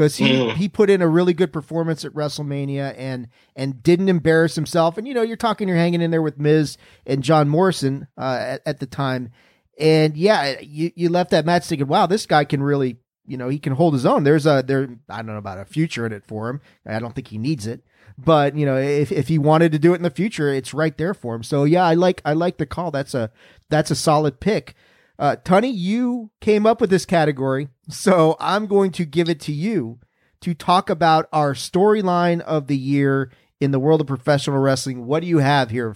because 0.00 0.16
he 0.16 0.28
mm. 0.30 0.54
he 0.54 0.66
put 0.66 0.88
in 0.88 1.02
a 1.02 1.06
really 1.06 1.34
good 1.34 1.52
performance 1.52 2.06
at 2.06 2.14
WrestleMania 2.14 2.94
and 2.96 3.28
and 3.54 3.82
didn't 3.82 4.08
embarrass 4.08 4.54
himself. 4.54 4.96
And 4.96 5.06
you 5.06 5.12
know, 5.12 5.20
you're 5.20 5.36
talking, 5.36 5.68
you're 5.68 5.76
hanging 5.76 6.00
in 6.00 6.10
there 6.10 6.22
with 6.22 6.38
Miz 6.38 6.78
and 7.04 7.22
John 7.22 7.50
Morrison 7.50 8.08
uh, 8.16 8.38
at, 8.40 8.62
at 8.64 8.80
the 8.80 8.86
time, 8.86 9.30
and 9.78 10.16
yeah, 10.16 10.58
you 10.62 10.90
you 10.96 11.10
left 11.10 11.32
that 11.32 11.44
match 11.44 11.66
thinking, 11.66 11.86
wow, 11.86 12.06
this 12.06 12.24
guy 12.24 12.44
can 12.44 12.62
really, 12.62 12.96
you 13.26 13.36
know, 13.36 13.50
he 13.50 13.58
can 13.58 13.74
hold 13.74 13.92
his 13.92 14.06
own. 14.06 14.24
There's 14.24 14.46
a 14.46 14.64
there, 14.66 14.88
I 15.10 15.18
don't 15.18 15.26
know 15.26 15.36
about 15.36 15.58
a 15.58 15.66
future 15.66 16.06
in 16.06 16.14
it 16.14 16.24
for 16.24 16.48
him. 16.48 16.62
I 16.86 16.98
don't 16.98 17.14
think 17.14 17.28
he 17.28 17.36
needs 17.36 17.66
it. 17.66 17.84
But 18.16 18.56
you 18.56 18.64
know, 18.64 18.78
if 18.78 19.12
if 19.12 19.28
he 19.28 19.36
wanted 19.36 19.70
to 19.72 19.78
do 19.78 19.92
it 19.92 19.96
in 19.96 20.02
the 20.02 20.10
future, 20.10 20.48
it's 20.48 20.72
right 20.72 20.96
there 20.96 21.12
for 21.12 21.34
him. 21.34 21.42
So 21.42 21.64
yeah, 21.64 21.84
I 21.84 21.92
like 21.92 22.22
I 22.24 22.32
like 22.32 22.56
the 22.56 22.64
call. 22.64 22.90
That's 22.90 23.12
a 23.12 23.30
that's 23.68 23.90
a 23.90 23.96
solid 23.96 24.40
pick. 24.40 24.74
Uh, 25.20 25.36
Tony, 25.44 25.68
you 25.68 26.30
came 26.40 26.64
up 26.64 26.80
with 26.80 26.88
this 26.88 27.04
category, 27.04 27.68
so 27.90 28.36
I'm 28.40 28.66
going 28.66 28.90
to 28.92 29.04
give 29.04 29.28
it 29.28 29.38
to 29.40 29.52
you 29.52 29.98
to 30.40 30.54
talk 30.54 30.88
about 30.88 31.28
our 31.30 31.52
storyline 31.52 32.40
of 32.40 32.68
the 32.68 32.76
year 32.76 33.30
in 33.60 33.70
the 33.70 33.78
world 33.78 34.00
of 34.00 34.06
professional 34.06 34.58
wrestling. 34.58 35.04
What 35.04 35.20
do 35.20 35.26
you 35.26 35.36
have 35.36 35.68
here? 35.68 35.94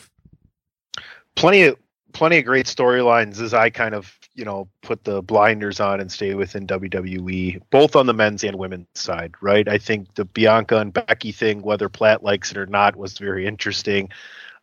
Plenty 1.36 1.62
of 1.62 1.78
plenty 2.12 2.38
of 2.38 2.44
great 2.44 2.66
storylines 2.66 3.40
as 3.40 3.54
I 3.54 3.70
kind 3.70 3.94
of 3.94 4.18
you 4.34 4.44
know 4.44 4.68
put 4.82 5.04
the 5.04 5.22
blinders 5.22 5.80
on 5.80 6.00
and 6.00 6.12
stay 6.12 6.34
within 6.34 6.66
WWE, 6.66 7.62
both 7.70 7.96
on 7.96 8.04
the 8.04 8.12
men's 8.12 8.44
and 8.44 8.56
women's 8.56 8.88
side. 8.92 9.32
Right? 9.40 9.66
I 9.66 9.78
think 9.78 10.16
the 10.16 10.26
Bianca 10.26 10.76
and 10.76 10.92
Becky 10.92 11.32
thing, 11.32 11.62
whether 11.62 11.88
Platt 11.88 12.22
likes 12.22 12.50
it 12.50 12.58
or 12.58 12.66
not, 12.66 12.94
was 12.94 13.16
very 13.16 13.46
interesting. 13.46 14.10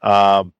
Um, 0.03 0.53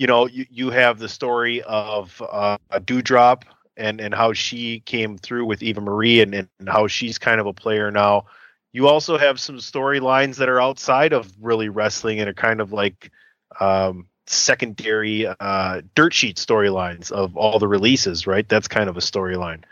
you 0.00 0.06
know, 0.06 0.26
you, 0.26 0.46
you 0.50 0.70
have 0.70 0.98
the 0.98 1.10
story 1.10 1.60
of 1.60 2.22
uh, 2.22 2.56
a 2.70 2.80
Doudrop 2.80 3.42
and 3.76 4.00
and 4.00 4.14
how 4.14 4.32
she 4.32 4.80
came 4.80 5.18
through 5.18 5.44
with 5.44 5.62
Eva 5.62 5.82
Marie 5.82 6.22
and, 6.22 6.34
and 6.34 6.48
how 6.66 6.86
she's 6.86 7.18
kind 7.18 7.38
of 7.38 7.46
a 7.46 7.52
player 7.52 7.90
now. 7.90 8.24
You 8.72 8.88
also 8.88 9.18
have 9.18 9.38
some 9.38 9.56
storylines 9.56 10.36
that 10.36 10.48
are 10.48 10.58
outside 10.58 11.12
of 11.12 11.30
really 11.38 11.68
wrestling 11.68 12.18
and 12.18 12.30
are 12.30 12.34
kind 12.34 12.62
of 12.62 12.72
like 12.72 13.10
um, 13.60 14.06
secondary 14.26 15.26
uh, 15.26 15.82
dirt 15.94 16.14
sheet 16.14 16.38
storylines 16.38 17.12
of 17.12 17.36
all 17.36 17.58
the 17.58 17.68
releases, 17.68 18.26
right? 18.26 18.48
That's 18.48 18.68
kind 18.68 18.88
of 18.88 18.96
a 18.96 19.00
storyline. 19.00 19.64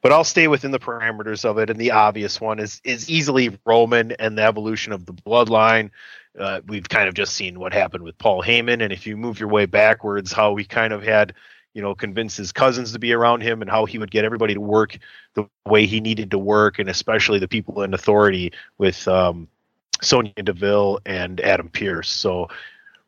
But 0.00 0.12
I'll 0.12 0.24
stay 0.24 0.48
within 0.48 0.70
the 0.70 0.78
parameters 0.78 1.44
of 1.44 1.58
it, 1.58 1.68
and 1.68 1.78
the 1.78 1.90
obvious 1.90 2.40
one 2.40 2.58
is 2.58 2.80
is 2.84 3.10
easily 3.10 3.58
Roman 3.66 4.12
and 4.12 4.38
the 4.38 4.44
evolution 4.44 4.94
of 4.94 5.04
the 5.04 5.12
bloodline. 5.12 5.90
Uh, 6.38 6.60
we've 6.66 6.88
kind 6.88 7.08
of 7.08 7.14
just 7.14 7.34
seen 7.34 7.60
what 7.60 7.72
happened 7.72 8.02
with 8.02 8.18
Paul 8.18 8.42
Heyman, 8.42 8.82
and 8.82 8.92
if 8.92 9.06
you 9.06 9.16
move 9.16 9.38
your 9.38 9.48
way 9.48 9.66
backwards, 9.66 10.32
how 10.32 10.56
he 10.56 10.64
kind 10.64 10.92
of 10.92 11.02
had, 11.02 11.32
you 11.74 11.82
know, 11.82 11.94
convinced 11.94 12.36
his 12.36 12.52
cousins 12.52 12.92
to 12.92 12.98
be 12.98 13.12
around 13.12 13.42
him, 13.42 13.62
and 13.62 13.70
how 13.70 13.84
he 13.84 13.98
would 13.98 14.10
get 14.10 14.24
everybody 14.24 14.54
to 14.54 14.60
work 14.60 14.98
the 15.34 15.48
way 15.66 15.86
he 15.86 16.00
needed 16.00 16.30
to 16.32 16.38
work, 16.38 16.78
and 16.78 16.88
especially 16.88 17.38
the 17.38 17.48
people 17.48 17.82
in 17.82 17.94
authority 17.94 18.52
with 18.78 19.06
um, 19.06 19.46
Sonya 20.02 20.42
Deville 20.42 21.00
and 21.06 21.40
Adam 21.40 21.68
Pearce. 21.68 22.10
So 22.10 22.48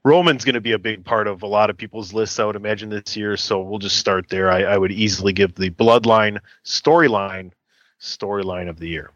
Roman's 0.05 0.45
going 0.45 0.55
to 0.55 0.61
be 0.61 0.73
a 0.73 0.79
big 0.79 1.05
part 1.05 1.27
of 1.27 1.43
a 1.43 1.49
lot 1.49 1.69
of 1.69 1.77
people's 1.77 2.13
lists, 2.13 2.39
I 2.39 2.45
would 2.45 2.55
imagine, 2.55 2.91
this 2.91 3.17
year. 3.17 3.37
So 3.37 3.61
we'll 3.61 3.81
just 3.81 3.97
start 3.97 4.29
there. 4.29 4.51
I, 4.51 4.63
I 4.63 4.79
would 4.79 4.93
easily 4.93 5.33
give 5.33 5.57
the 5.57 5.71
Bloodline 5.71 6.39
storyline 6.65 7.51
storyline 8.01 8.69
of 8.69 8.79
the 8.79 8.89
year. 8.89 9.11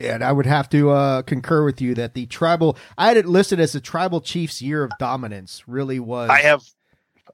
And 0.00 0.24
I 0.24 0.32
would 0.32 0.46
have 0.46 0.68
to 0.70 0.90
uh, 0.90 1.22
concur 1.22 1.64
with 1.64 1.80
you 1.80 1.94
that 1.94 2.14
the 2.14 2.26
tribal 2.26 2.76
I 2.96 3.08
had 3.08 3.16
it 3.16 3.26
listed 3.26 3.60
as 3.60 3.72
the 3.72 3.80
tribal 3.80 4.20
chief's 4.20 4.62
year 4.62 4.82
of 4.82 4.92
dominance 4.98 5.64
really 5.66 6.00
was. 6.00 6.30
I 6.30 6.40
have, 6.40 6.62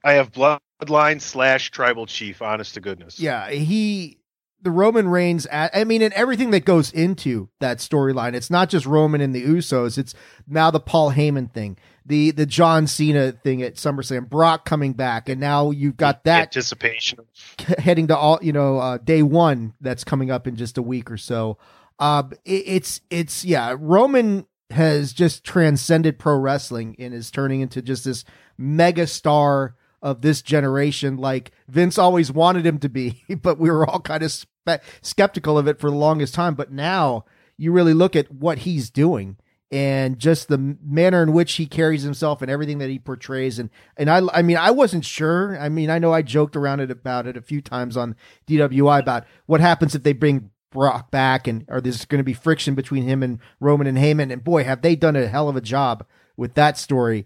I 0.03 0.13
have 0.13 0.31
bloodline 0.31 1.21
slash 1.21 1.71
tribal 1.71 2.05
chief. 2.05 2.41
Honest 2.41 2.73
to 2.73 2.81
goodness. 2.81 3.19
Yeah, 3.19 3.49
he 3.49 4.19
the 4.61 4.71
Roman 4.71 5.07
Reigns. 5.07 5.45
At, 5.47 5.75
I 5.75 5.83
mean, 5.83 6.01
and 6.01 6.13
everything 6.13 6.51
that 6.51 6.65
goes 6.65 6.91
into 6.91 7.49
that 7.59 7.77
storyline. 7.77 8.33
It's 8.33 8.49
not 8.49 8.69
just 8.69 8.85
Roman 8.85 9.21
and 9.21 9.33
the 9.33 9.43
Usos. 9.43 9.97
It's 9.97 10.13
now 10.47 10.71
the 10.71 10.79
Paul 10.79 11.11
Heyman 11.11 11.53
thing, 11.53 11.77
the 12.05 12.31
the 12.31 12.45
John 12.45 12.87
Cena 12.87 13.31
thing 13.31 13.61
at 13.61 13.75
SummerSlam, 13.75 14.29
Brock 14.29 14.65
coming 14.65 14.93
back, 14.93 15.29
and 15.29 15.39
now 15.39 15.71
you've 15.71 15.97
got 15.97 16.23
that 16.23 16.41
anticipation 16.43 17.19
heading 17.77 18.07
to 18.07 18.17
all 18.17 18.39
you 18.41 18.53
know 18.53 18.77
uh, 18.77 18.97
day 18.97 19.23
one 19.23 19.73
that's 19.79 20.03
coming 20.03 20.31
up 20.31 20.47
in 20.47 20.55
just 20.55 20.77
a 20.77 20.81
week 20.81 21.11
or 21.11 21.17
so. 21.17 21.57
Uh, 21.99 22.23
it, 22.45 22.63
it's 22.65 23.01
it's 23.09 23.43
yeah, 23.45 23.75
Roman 23.77 24.45
has 24.69 25.13
just 25.13 25.43
transcended 25.43 26.19
pro 26.19 26.35
wrestling 26.37 26.95
and 26.99 27.13
is 27.13 27.31
turning 27.31 27.61
into 27.61 27.81
just 27.81 28.05
this 28.05 28.25
mega 28.57 29.07
star 29.07 29.75
of 30.01 30.21
this 30.21 30.41
generation, 30.41 31.17
like 31.17 31.51
Vince 31.67 31.97
always 31.97 32.31
wanted 32.31 32.65
him 32.65 32.79
to 32.79 32.89
be, 32.89 33.23
but 33.41 33.57
we 33.59 33.71
were 33.71 33.87
all 33.87 33.99
kind 33.99 34.23
of 34.23 34.31
spe- 34.31 34.83
skeptical 35.01 35.57
of 35.57 35.67
it 35.67 35.79
for 35.79 35.89
the 35.89 35.95
longest 35.95 36.33
time. 36.33 36.55
But 36.55 36.71
now 36.71 37.25
you 37.57 37.71
really 37.71 37.93
look 37.93 38.15
at 38.15 38.31
what 38.31 38.59
he's 38.59 38.89
doing 38.89 39.37
and 39.71 40.17
just 40.17 40.47
the 40.47 40.77
manner 40.81 41.21
in 41.21 41.33
which 41.33 41.53
he 41.53 41.65
carries 41.65 42.03
himself 42.03 42.41
and 42.41 42.49
everything 42.49 42.77
that 42.77 42.89
he 42.89 42.97
portrays 42.97 43.59
and 43.59 43.69
and 43.97 44.09
I 44.09 44.21
I 44.33 44.41
mean 44.41 44.55
I 44.55 44.71
wasn't 44.71 45.03
sure 45.03 45.59
I 45.59 45.67
mean 45.67 45.89
I 45.89 45.99
know 45.99 46.13
I 46.13 46.21
joked 46.21 46.55
around 46.55 46.79
it 46.79 46.89
about 46.89 47.27
it 47.27 47.35
a 47.35 47.41
few 47.41 47.59
times 47.61 47.97
on 47.97 48.15
DWI 48.47 48.99
about 48.99 49.25
what 49.45 49.59
happens 49.59 49.93
if 49.93 50.03
they 50.03 50.13
bring 50.13 50.51
Brock 50.71 51.11
back, 51.11 51.47
and 51.47 51.65
are 51.69 51.81
there's 51.81 52.05
going 52.05 52.19
to 52.19 52.23
be 52.23 52.33
friction 52.33 52.75
between 52.75 53.03
him 53.03 53.23
and 53.23 53.39
Roman 53.59 53.87
and 53.87 53.97
Heyman. 53.97 54.31
And 54.31 54.43
boy, 54.43 54.63
have 54.63 54.81
they 54.81 54.95
done 54.95 55.15
a 55.15 55.27
hell 55.27 55.49
of 55.49 55.55
a 55.55 55.61
job 55.61 56.05
with 56.37 56.53
that 56.53 56.77
story. 56.77 57.25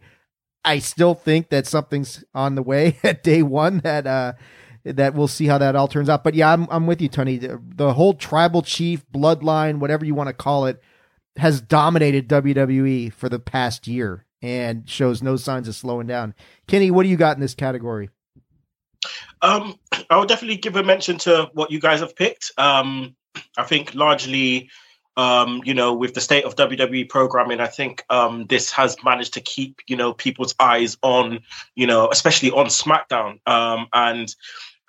I 0.63 0.79
still 0.79 1.13
think 1.13 1.49
that 1.49 1.67
something's 1.67 2.23
on 2.33 2.55
the 2.55 2.63
way 2.63 2.97
at 3.03 3.23
day 3.23 3.43
one 3.43 3.79
that 3.79 4.07
uh 4.07 4.33
that 4.83 5.13
we'll 5.13 5.27
see 5.27 5.45
how 5.45 5.59
that 5.59 5.75
all 5.75 5.87
turns 5.87 6.09
out. 6.09 6.23
But 6.23 6.33
yeah, 6.33 6.51
I'm 6.51 6.67
I'm 6.71 6.87
with 6.87 7.01
you, 7.01 7.09
Tony. 7.09 7.37
The, 7.37 7.61
the 7.63 7.93
whole 7.93 8.15
tribal 8.15 8.63
chief 8.63 9.05
bloodline, 9.11 9.77
whatever 9.77 10.05
you 10.05 10.15
want 10.15 10.27
to 10.27 10.33
call 10.33 10.65
it, 10.65 10.81
has 11.35 11.61
dominated 11.61 12.27
WWE 12.27 13.13
for 13.13 13.29
the 13.29 13.39
past 13.39 13.87
year 13.87 14.25
and 14.41 14.89
shows 14.89 15.21
no 15.21 15.35
signs 15.35 15.67
of 15.67 15.75
slowing 15.75 16.07
down. 16.07 16.33
Kenny, 16.67 16.89
what 16.89 17.03
do 17.03 17.09
you 17.09 17.17
got 17.17 17.37
in 17.37 17.41
this 17.41 17.53
category? 17.53 18.09
Um, 19.43 19.77
I 20.09 20.17
would 20.17 20.29
definitely 20.29 20.57
give 20.57 20.75
a 20.77 20.83
mention 20.83 21.19
to 21.19 21.51
what 21.53 21.69
you 21.69 21.79
guys 21.79 21.99
have 21.99 22.15
picked. 22.15 22.51
Um, 22.57 23.15
I 23.57 23.63
think 23.63 23.95
largely, 23.95 24.69
um, 25.17 25.61
you 25.65 25.73
know, 25.73 25.93
with 25.93 26.13
the 26.13 26.21
state 26.21 26.45
of 26.45 26.55
WWE 26.55 27.09
programming, 27.09 27.59
I 27.59 27.67
think 27.67 28.03
um, 28.09 28.45
this 28.45 28.71
has 28.71 28.97
managed 29.03 29.33
to 29.33 29.41
keep, 29.41 29.81
you 29.87 29.95
know, 29.95 30.13
people's 30.13 30.55
eyes 30.59 30.97
on, 31.01 31.41
you 31.75 31.87
know, 31.87 32.09
especially 32.09 32.51
on 32.51 32.67
SmackDown. 32.67 33.39
Um, 33.47 33.87
and 33.93 34.33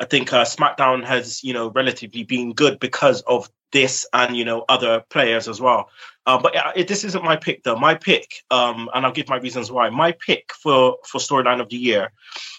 I 0.00 0.04
think 0.04 0.32
uh, 0.32 0.44
SmackDown 0.44 1.04
has, 1.04 1.42
you 1.44 1.52
know, 1.52 1.70
relatively 1.70 2.24
been 2.24 2.52
good 2.52 2.78
because 2.78 3.22
of 3.22 3.50
this 3.72 4.06
and, 4.12 4.36
you 4.36 4.44
know, 4.44 4.64
other 4.68 5.00
players 5.08 5.48
as 5.48 5.60
well. 5.60 5.88
Uh, 6.24 6.38
but 6.40 6.54
uh, 6.56 6.72
it, 6.76 6.86
this 6.88 7.04
isn't 7.04 7.24
my 7.24 7.36
pick, 7.36 7.64
though. 7.64 7.76
My 7.76 7.94
pick, 7.94 8.44
um, 8.50 8.88
and 8.94 9.04
I'll 9.04 9.12
give 9.12 9.28
my 9.28 9.38
reasons 9.38 9.72
why. 9.72 9.90
My 9.90 10.12
pick 10.12 10.52
for 10.52 10.98
for 11.04 11.18
storyline 11.18 11.60
of 11.60 11.68
the 11.68 11.76
year 11.76 12.12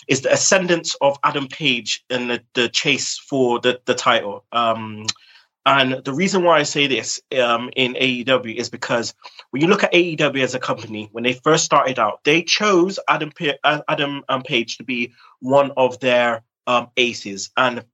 is 0.07 0.21
the 0.21 0.33
ascendance 0.33 0.95
of 0.99 1.17
Adam 1.23 1.47
Page 1.47 2.03
in 2.09 2.27
the, 2.27 2.41
the 2.55 2.67
chase 2.67 3.17
for 3.17 3.59
the 3.59 3.79
the 3.85 3.93
title. 3.93 4.43
Um, 4.51 5.05
And 5.65 6.03
the 6.03 6.13
reason 6.13 6.43
why 6.43 6.59
I 6.59 6.63
say 6.63 6.87
this 6.87 7.21
um, 7.41 7.69
in 7.75 7.93
AEW 7.93 8.55
is 8.55 8.69
because 8.69 9.13
when 9.51 9.61
you 9.61 9.67
look 9.67 9.83
at 9.83 9.93
AEW 9.93 10.43
as 10.43 10.55
a 10.55 10.59
company, 10.59 11.09
when 11.13 11.23
they 11.23 11.33
first 11.33 11.63
started 11.63 11.99
out, 11.99 12.23
they 12.25 12.43
chose 12.43 12.99
Adam 13.07 13.31
P- 13.31 13.57
uh, 13.63 13.81
Adam 13.87 14.23
um, 14.27 14.43
Page 14.43 14.77
to 14.77 14.83
be 14.83 15.13
one 15.39 15.71
of 15.77 15.99
their 15.99 16.43
um, 16.67 16.89
aces, 16.97 17.51
and 17.55 17.85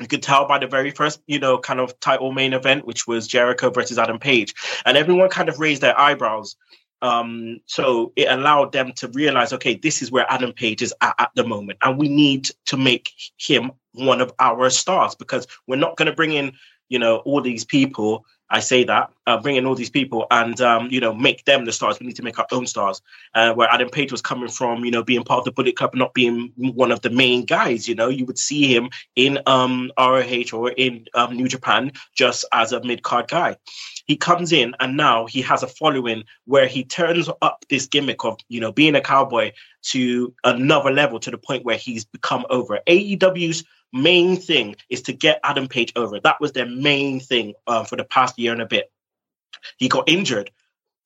you 0.00 0.06
could 0.06 0.22
tell 0.22 0.46
by 0.46 0.58
the 0.58 0.66
very 0.68 0.90
first, 0.90 1.20
you 1.26 1.40
know, 1.40 1.58
kind 1.58 1.80
of 1.80 1.98
title 2.00 2.32
main 2.32 2.52
event, 2.52 2.86
which 2.86 3.06
was 3.06 3.26
Jericho 3.26 3.70
versus 3.70 3.98
Adam 3.98 4.18
Page, 4.18 4.54
and 4.86 4.96
everyone 4.96 5.30
kind 5.30 5.48
of 5.48 5.58
raised 5.58 5.82
their 5.82 5.98
eyebrows. 5.98 6.56
Um, 7.02 7.60
so 7.66 8.12
it 8.14 8.28
allowed 8.28 8.72
them 8.72 8.92
to 8.96 9.08
realize, 9.08 9.54
okay, 9.54 9.74
this 9.74 10.02
is 10.02 10.12
where 10.12 10.30
Adam 10.30 10.52
Page 10.52 10.82
is 10.82 10.94
at, 11.00 11.14
at 11.18 11.30
the 11.34 11.44
moment, 11.44 11.78
and 11.82 11.98
we 11.98 12.08
need 12.08 12.50
to 12.66 12.76
make 12.76 13.10
him 13.36 13.72
one 13.92 14.20
of 14.20 14.32
our 14.38 14.70
stars 14.70 15.16
because 15.16 15.48
we're 15.66 15.76
not 15.76 15.96
going 15.96 16.06
to 16.06 16.14
bring 16.14 16.32
in, 16.32 16.52
you 16.90 16.98
know, 16.98 17.18
all 17.18 17.40
these 17.40 17.64
people 17.64 18.26
I 18.50 18.60
say 18.60 18.82
that, 18.84 19.12
uh, 19.28 19.40
bring 19.40 19.54
in 19.54 19.64
all 19.64 19.76
these 19.76 19.90
people 19.90 20.26
and, 20.30 20.60
um, 20.60 20.88
you 20.90 21.00
know, 21.00 21.14
make 21.14 21.44
them 21.44 21.64
the 21.64 21.72
stars. 21.72 22.00
We 22.00 22.06
need 22.06 22.16
to 22.16 22.24
make 22.24 22.38
our 22.38 22.48
own 22.50 22.66
stars. 22.66 23.00
Uh, 23.32 23.54
where 23.54 23.68
Adam 23.70 23.88
Page 23.88 24.10
was 24.10 24.20
coming 24.20 24.48
from, 24.48 24.84
you 24.84 24.90
know, 24.90 25.04
being 25.04 25.22
part 25.22 25.38
of 25.38 25.44
the 25.44 25.52
Bullet 25.52 25.76
Club, 25.76 25.94
not 25.94 26.14
being 26.14 26.52
one 26.56 26.90
of 26.90 27.00
the 27.02 27.10
main 27.10 27.44
guys, 27.44 27.88
you 27.88 27.94
know, 27.94 28.08
you 28.08 28.24
would 28.24 28.38
see 28.38 28.74
him 28.74 28.90
in 29.14 29.38
um, 29.46 29.92
ROH 29.96 30.52
or 30.52 30.72
in 30.72 31.06
um, 31.14 31.36
New 31.36 31.46
Japan 31.46 31.92
just 32.16 32.44
as 32.52 32.72
a 32.72 32.82
mid 32.82 33.04
card 33.04 33.28
guy. 33.28 33.56
He 34.06 34.16
comes 34.16 34.50
in 34.52 34.74
and 34.80 34.96
now 34.96 35.26
he 35.26 35.40
has 35.42 35.62
a 35.62 35.68
following 35.68 36.24
where 36.46 36.66
he 36.66 36.82
turns 36.82 37.28
up 37.42 37.64
this 37.70 37.86
gimmick 37.86 38.24
of, 38.24 38.36
you 38.48 38.60
know, 38.60 38.72
being 38.72 38.96
a 38.96 39.00
cowboy 39.00 39.52
to 39.82 40.34
another 40.42 40.90
level 40.90 41.20
to 41.20 41.30
the 41.30 41.38
point 41.38 41.64
where 41.64 41.76
he's 41.76 42.04
become 42.04 42.44
over. 42.50 42.80
AEW's 42.88 43.62
main 43.92 44.36
thing 44.36 44.76
is 44.88 45.02
to 45.02 45.12
get 45.12 45.40
Adam 45.44 45.68
Page 45.68 45.92
over. 45.96 46.20
That 46.20 46.40
was 46.40 46.52
their 46.52 46.66
main 46.66 47.20
thing 47.20 47.54
uh, 47.66 47.84
for 47.84 47.96
the 47.96 48.04
past 48.04 48.38
year 48.38 48.52
and 48.52 48.62
a 48.62 48.66
bit. 48.66 48.90
He 49.78 49.88
got 49.88 50.08
injured, 50.08 50.50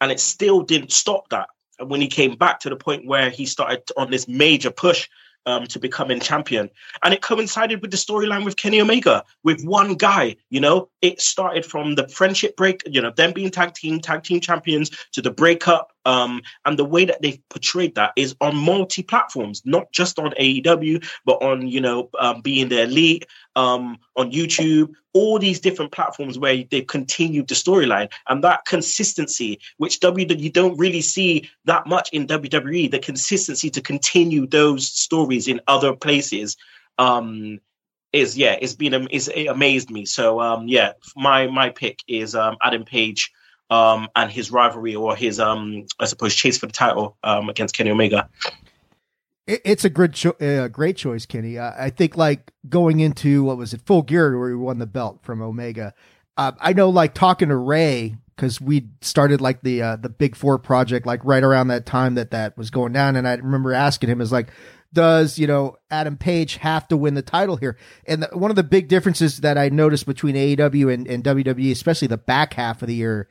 and 0.01 0.13
it 0.13 0.21
still 0.21 0.63
didn't 0.63 0.93
stop 0.93 1.29
that. 1.31 1.49
And 1.79 1.91
when 1.91 2.01
he 2.01 2.07
came 2.09 2.37
back 2.37 2.61
to 2.61 2.71
the 2.71 2.77
point 2.77 3.07
where 3.07 3.31
he 3.31 3.47
started 3.47 3.83
on 3.97 4.11
this 4.11 4.29
major 4.29 4.71
push 4.71 5.09
um, 5.47 5.67
to 5.67 5.79
becoming 5.79 6.21
champion. 6.21 6.71
And 7.03 7.13
it 7.13 7.23
coincided 7.23 7.83
with 7.83 7.91
the 7.91 7.97
storyline 7.97 8.45
with 8.45 8.57
Kenny 8.57 8.81
Omega, 8.81 9.25
with 9.43 9.63
one 9.65 9.95
guy. 9.95 10.37
You 10.51 10.61
know, 10.61 10.89
it 11.03 11.21
started 11.21 11.65
from 11.67 11.95
the 11.95 12.09
friendship 12.09 12.57
break, 12.57 12.83
you 12.87 13.01
know, 13.01 13.11
them 13.11 13.33
being 13.33 13.51
tag 13.51 13.75
team, 13.75 14.01
tag 14.01 14.23
team 14.23 14.41
champions 14.41 14.91
to 15.13 15.23
the 15.23 15.31
breakup. 15.31 15.93
Um, 16.05 16.43
and 16.65 16.79
the 16.79 16.85
way 16.85 17.05
that 17.05 17.23
they've 17.23 17.41
portrayed 17.49 17.95
that 17.95 18.13
is 18.17 18.35
on 18.41 18.57
multi 18.57 19.03
platforms, 19.03 19.63
not 19.65 19.91
just 19.93 20.19
on 20.19 20.33
AEW, 20.33 21.05
but 21.25 21.43
on, 21.43 21.67
you 21.69 21.81
know, 21.81 22.11
um, 22.19 22.41
being 22.41 22.69
the 22.69 22.83
elite, 22.83 23.27
um, 23.57 23.99
on 24.17 24.33
YouTube, 24.33 24.93
all 25.13 25.39
these 25.39 25.61
different 25.61 25.93
platforms 25.93 26.39
where 26.39 26.65
they've 26.71 26.87
continued 26.87 27.49
the 27.49 27.55
storyline 27.55 28.11
and 28.29 28.43
that 28.45 28.65
consistency, 28.67 29.61
which 29.79 30.01
WWE 30.01 30.53
don't 30.53 30.77
really 30.77 31.01
see 31.01 31.49
that 31.65 31.87
much 31.87 32.11
in 32.13 32.27
WWE, 32.27 32.91
the 32.91 32.99
consistency 32.99 33.71
to 33.71 33.81
continue 33.81 34.47
those 34.47 34.89
stories 34.89 35.49
in 35.49 35.61
other 35.67 35.95
places. 35.95 36.57
Um, 36.99 37.61
is 38.13 38.39
yeah, 38.39 38.57
it's 38.61 38.75
been 38.75 39.09
it 39.11 39.47
amazed 39.49 39.91
me. 39.91 40.05
So 40.05 40.41
um, 40.41 40.69
yeah, 40.69 40.93
my 41.17 41.49
my 41.49 41.71
pick 41.71 41.99
is 42.07 42.35
um, 42.35 42.57
Adam 42.63 42.85
Page 42.85 43.33
um, 43.71 44.09
and 44.15 44.31
his 44.31 44.51
rivalry 44.51 44.95
or 44.95 45.17
his 45.17 45.41
um, 45.41 45.87
I 45.99 46.07
suppose 46.07 46.35
chase 46.35 46.59
for 46.59 46.67
the 46.67 46.73
title 46.73 47.17
um, 47.23 47.49
against 47.49 47.77
Kenny 47.77 47.91
Omega. 47.91 48.29
It's 49.47 49.85
a 49.85 49.91
good, 49.91 50.15
cho- 50.15 50.37
uh, 50.41 50.69
great 50.69 50.97
choice, 50.97 51.27
Kenny. 51.27 51.59
Uh, 51.59 51.73
I 51.79 51.91
think 51.91 52.17
like 52.17 52.51
going 52.67 53.01
into 53.01 53.45
what 53.45 53.59
was 53.59 53.75
it, 53.75 53.83
Full 53.83 54.01
Gear, 54.01 54.39
where 54.39 54.49
he 54.49 54.55
won 54.55 54.79
the 54.79 54.87
belt 54.87 55.21
from 55.23 55.43
Omega. 55.43 55.93
Uh, 56.39 56.53
I 56.61 56.73
know, 56.73 56.89
like 56.89 57.13
talking 57.13 57.51
to 57.51 57.57
Ray 57.57 58.17
because 58.35 58.61
we 58.61 58.89
started 59.01 59.41
like 59.41 59.63
the 59.63 59.83
uh, 59.83 59.97
the 59.97 60.09
Big 60.09 60.35
Four 60.35 60.59
project, 60.59 61.07
like 61.07 61.25
right 61.25 61.43
around 61.43 61.69
that 61.69 61.87
time 61.87 62.15
that 62.15 62.31
that 62.31 62.57
was 62.57 62.71
going 62.71 62.93
down, 62.93 63.17
and 63.17 63.29
I 63.29 63.35
remember 63.35 63.73
asking 63.73 64.09
him, 64.09 64.21
"Is 64.21 64.33
like, 64.33 64.49
does 64.93 65.39
you 65.39 65.47
know 65.47 65.77
Adam 65.91 66.17
Page 66.17 66.57
have 66.57 66.89
to 66.89 66.97
win 66.97 67.15
the 67.15 67.23
title 67.23 67.57
here?" 67.57 67.77
And 68.07 68.23
the, 68.23 68.37
one 68.37 68.51
of 68.51 68.57
the 68.57 68.65
big 68.65 68.89
differences 68.89 69.39
that 69.39 69.59
I 69.59 69.69
noticed 69.69 70.07
between 70.07 70.35
AEW 70.35 70.93
and, 70.93 71.07
and 71.07 71.23
WWE, 71.23 71.71
especially 71.71 72.09
the 72.09 72.17
back 72.17 72.55
half 72.55 72.83
of 72.83 72.89
the 72.89 72.95
year, 72.95 73.29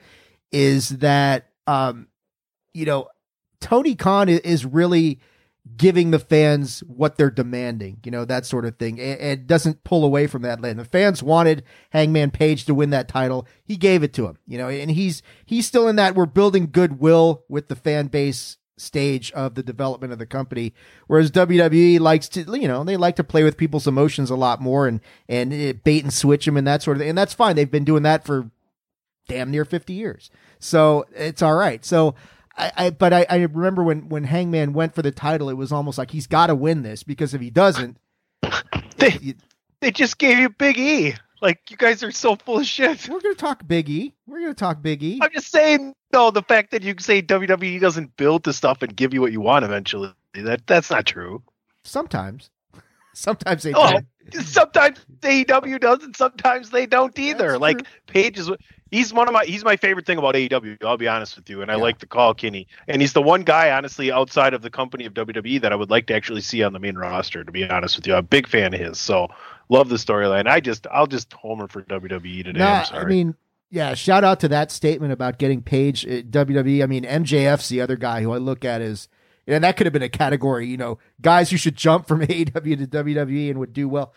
is 0.53 0.89
that 0.89 1.49
um, 1.67 2.07
you 2.73 2.85
know 2.85 3.09
Tony 3.59 3.95
Khan 3.95 4.29
is 4.29 4.65
really 4.65 5.19
giving 5.77 6.11
the 6.11 6.19
fans 6.19 6.81
what 6.81 7.15
they're 7.15 7.31
demanding, 7.31 7.97
you 8.03 8.11
know, 8.11 8.25
that 8.25 8.45
sort 8.45 8.65
of 8.65 8.77
thing. 8.77 8.99
And 8.99 9.47
doesn't 9.47 9.83
pull 9.83 10.03
away 10.03 10.27
from 10.27 10.41
that. 10.41 10.63
And 10.63 10.79
the 10.79 10.85
fans 10.85 11.23
wanted 11.23 11.63
Hangman 11.91 12.31
Page 12.31 12.65
to 12.65 12.73
win 12.73 12.89
that 12.89 13.07
title. 13.07 13.47
He 13.63 13.77
gave 13.77 14.03
it 14.03 14.13
to 14.13 14.27
him, 14.27 14.37
you 14.45 14.57
know, 14.57 14.67
and 14.67 14.91
he's, 14.91 15.23
he's 15.45 15.65
still 15.65 15.87
in 15.87 15.95
that 15.95 16.15
we're 16.15 16.25
building 16.25 16.69
goodwill 16.71 17.45
with 17.47 17.69
the 17.69 17.75
fan 17.75 18.07
base 18.07 18.57
stage 18.77 19.31
of 19.31 19.55
the 19.55 19.63
development 19.63 20.11
of 20.11 20.19
the 20.19 20.25
company. 20.25 20.73
Whereas 21.07 21.31
WWE 21.31 21.99
likes 21.99 22.27
to, 22.29 22.41
you 22.59 22.67
know, 22.67 22.83
they 22.83 22.97
like 22.97 23.15
to 23.15 23.23
play 23.23 23.43
with 23.43 23.57
people's 23.57 23.87
emotions 23.87 24.29
a 24.29 24.35
lot 24.35 24.59
more 24.59 24.87
and, 24.87 24.99
and 25.29 25.53
eh, 25.53 25.71
bait 25.71 26.03
and 26.03 26.13
switch 26.13 26.45
them 26.45 26.57
and 26.57 26.67
that 26.67 26.83
sort 26.83 26.97
of 26.97 27.01
thing. 27.01 27.09
And 27.09 27.17
that's 27.17 27.33
fine. 27.33 27.55
They've 27.55 27.71
been 27.71 27.85
doing 27.85 28.03
that 28.03 28.25
for 28.25 28.51
damn 29.29 29.49
near 29.49 29.63
50 29.63 29.93
years. 29.93 30.29
So 30.63 31.05
it's 31.13 31.41
all 31.41 31.55
right. 31.55 31.83
So 31.83 32.15
I, 32.57 32.71
I 32.75 32.89
but 32.91 33.13
I, 33.13 33.25
I 33.29 33.35
remember 33.43 33.83
when 33.83 34.09
when 34.09 34.23
Hangman 34.23 34.73
went 34.73 34.95
for 34.95 35.01
the 35.01 35.11
title, 35.11 35.49
it 35.49 35.55
was 35.55 35.71
almost 35.71 35.97
like 35.97 36.11
he's 36.11 36.27
got 36.27 36.47
to 36.47 36.55
win 36.55 36.83
this 36.83 37.03
because 37.03 37.33
if 37.33 37.41
he 37.41 37.49
doesn't, 37.49 37.97
they 38.97 39.11
you, 39.21 39.33
they 39.81 39.91
just 39.91 40.17
gave 40.17 40.39
you 40.39 40.49
Big 40.49 40.77
E. 40.77 41.15
Like 41.41 41.69
you 41.69 41.75
guys 41.75 42.03
are 42.03 42.11
so 42.11 42.37
full 42.37 42.59
of 42.59 42.65
shit. 42.65 43.09
We're 43.09 43.19
gonna 43.19 43.35
talk 43.35 43.67
Big 43.67 43.89
E. 43.89 44.13
We're 44.25 44.39
gonna 44.39 44.53
talk 44.53 44.81
Big 44.81 45.03
E. 45.03 45.19
I'm 45.21 45.31
just 45.33 45.51
saying, 45.51 45.93
no, 46.13 46.31
the 46.31 46.43
fact 46.43 46.71
that 46.71 46.83
you 46.83 46.95
say 46.99 47.21
WWE 47.21 47.81
doesn't 47.81 48.15
build 48.15 48.43
the 48.43 48.53
stuff 48.53 48.81
and 48.81 48.95
give 48.95 49.13
you 49.13 49.19
what 49.19 49.33
you 49.33 49.41
want 49.41 49.65
eventually, 49.65 50.13
that 50.33 50.65
that's 50.65 50.89
not 50.89 51.05
true. 51.05 51.43
Sometimes, 51.83 52.49
sometimes 53.13 53.63
they 53.63 53.73
oh, 53.75 53.99
do. 54.29 54.39
Sometimes 54.39 55.05
AEW 55.19 55.81
does, 55.81 56.03
and 56.03 56.15
sometimes 56.15 56.69
they 56.69 56.85
don't 56.85 57.19
either. 57.19 57.49
That's 57.49 57.59
like 57.59 57.77
true. 57.79 57.85
Page 58.07 58.39
is 58.39 58.49
he's 58.93 59.11
one 59.11 59.27
of 59.27 59.33
my 59.33 59.43
he's 59.43 59.65
my 59.65 59.75
favorite 59.75 60.05
thing 60.05 60.17
about 60.17 60.35
AEW. 60.35 60.83
I'll 60.83 60.97
be 60.97 61.07
honest 61.07 61.35
with 61.35 61.49
you, 61.49 61.61
and 61.61 61.71
I 61.71 61.75
like 61.75 61.99
the 61.99 62.05
call 62.05 62.33
Kenny. 62.33 62.67
And 62.87 63.01
he's 63.01 63.13
the 63.13 63.21
one 63.21 63.41
guy, 63.41 63.71
honestly, 63.71 64.11
outside 64.11 64.53
of 64.53 64.61
the 64.61 64.69
company 64.69 65.05
of 65.05 65.13
WWE 65.13 65.61
that 65.61 65.73
I 65.73 65.75
would 65.75 65.89
like 65.89 66.07
to 66.07 66.15
actually 66.15 66.41
see 66.41 66.63
on 66.63 66.73
the 66.73 66.79
main 66.79 66.95
roster. 66.95 67.43
To 67.43 67.51
be 67.51 67.67
honest 67.67 67.95
with 67.95 68.07
you, 68.07 68.13
I'm 68.13 68.19
a 68.19 68.21
big 68.21 68.47
fan 68.47 68.73
of 68.73 68.79
his. 68.79 68.99
So 68.99 69.27
love 69.69 69.89
the 69.89 69.95
storyline. 69.95 70.47
I 70.47 70.59
just 70.59 70.85
I'll 70.91 71.07
just 71.07 71.33
homer 71.33 71.67
for 71.67 71.81
WWE 71.81 72.43
today. 72.43 72.59
Nah, 72.59 72.85
i 72.91 73.03
mean, 73.03 73.35
yeah, 73.71 73.95
shout 73.95 74.23
out 74.23 74.39
to 74.41 74.47
that 74.49 74.71
statement 74.71 75.11
about 75.11 75.39
getting 75.39 75.61
Page 75.61 76.05
at 76.05 76.25
uh, 76.25 76.45
WWE. 76.45 76.83
I 76.83 76.85
mean, 76.85 77.03
MJF's 77.03 77.69
the 77.69 77.81
other 77.81 77.95
guy 77.95 78.21
who 78.21 78.31
I 78.31 78.37
look 78.37 78.63
at 78.63 78.81
is 78.81 79.09
and 79.45 79.63
that 79.63 79.75
could 79.75 79.85
have 79.85 79.93
been 79.93 80.01
a 80.01 80.09
category, 80.09 80.67
you 80.67 80.77
know, 80.77 80.99
guys 81.19 81.49
who 81.49 81.57
should 81.57 81.75
jump 81.75 82.07
from 82.07 82.21
AEW 82.25 82.77
to 82.77 82.87
WWE 82.87 83.49
and 83.49 83.59
would 83.59 83.73
do 83.73 83.89
well. 83.89 84.13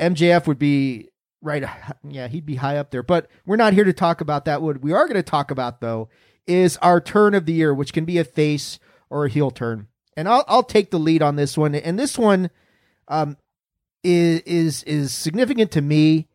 MJF 0.00 0.46
would 0.46 0.58
be 0.58 1.10
right 1.42 1.64
yeah 2.08 2.28
he'd 2.28 2.46
be 2.46 2.56
high 2.56 2.76
up 2.76 2.90
there. 2.90 3.02
But 3.02 3.30
we're 3.44 3.56
not 3.56 3.72
here 3.72 3.84
to 3.84 3.92
talk 3.92 4.20
about 4.20 4.44
that. 4.44 4.62
What 4.62 4.80
we 4.80 4.92
are 4.92 5.06
going 5.06 5.16
to 5.16 5.22
talk 5.22 5.50
about 5.50 5.80
though 5.80 6.08
is 6.46 6.76
our 6.78 7.00
turn 7.00 7.34
of 7.34 7.46
the 7.46 7.52
year 7.52 7.74
which 7.74 7.92
can 7.92 8.04
be 8.04 8.18
a 8.18 8.24
face 8.24 8.78
or 9.10 9.26
a 9.26 9.30
heel 9.30 9.50
turn. 9.50 9.88
And 10.16 10.28
i'll, 10.28 10.44
I'll 10.48 10.62
take 10.62 10.90
the 10.90 10.98
lead 10.98 11.22
on 11.22 11.36
this 11.36 11.58
one. 11.58 11.74
And 11.74 11.98
this 11.98 12.16
one 12.16 12.50
um, 13.08 13.36
is 14.02 14.40
is 14.42 14.82
is 14.84 15.12
significant 15.12 15.70
to 15.72 15.82
me 15.82 16.28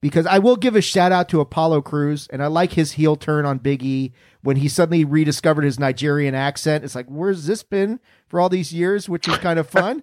because 0.00 0.26
I 0.26 0.38
will 0.38 0.56
give 0.56 0.76
a 0.76 0.80
shout 0.80 1.12
out 1.12 1.28
to 1.30 1.40
Apollo 1.40 1.82
Crews, 1.82 2.28
and 2.30 2.42
I 2.42 2.46
like 2.46 2.72
his 2.74 2.92
heel 2.92 3.16
turn 3.16 3.44
on 3.44 3.58
Big 3.58 3.82
E 3.82 4.12
when 4.42 4.56
he 4.56 4.68
suddenly 4.68 5.04
rediscovered 5.04 5.64
his 5.64 5.80
Nigerian 5.80 6.34
accent. 6.34 6.84
It's 6.84 6.94
like, 6.94 7.06
where's 7.06 7.46
this 7.46 7.62
been 7.62 7.98
for 8.28 8.40
all 8.40 8.48
these 8.48 8.72
years? 8.72 9.08
Which 9.08 9.28
is 9.28 9.36
kind 9.38 9.58
of 9.58 9.68
fun. 9.68 10.02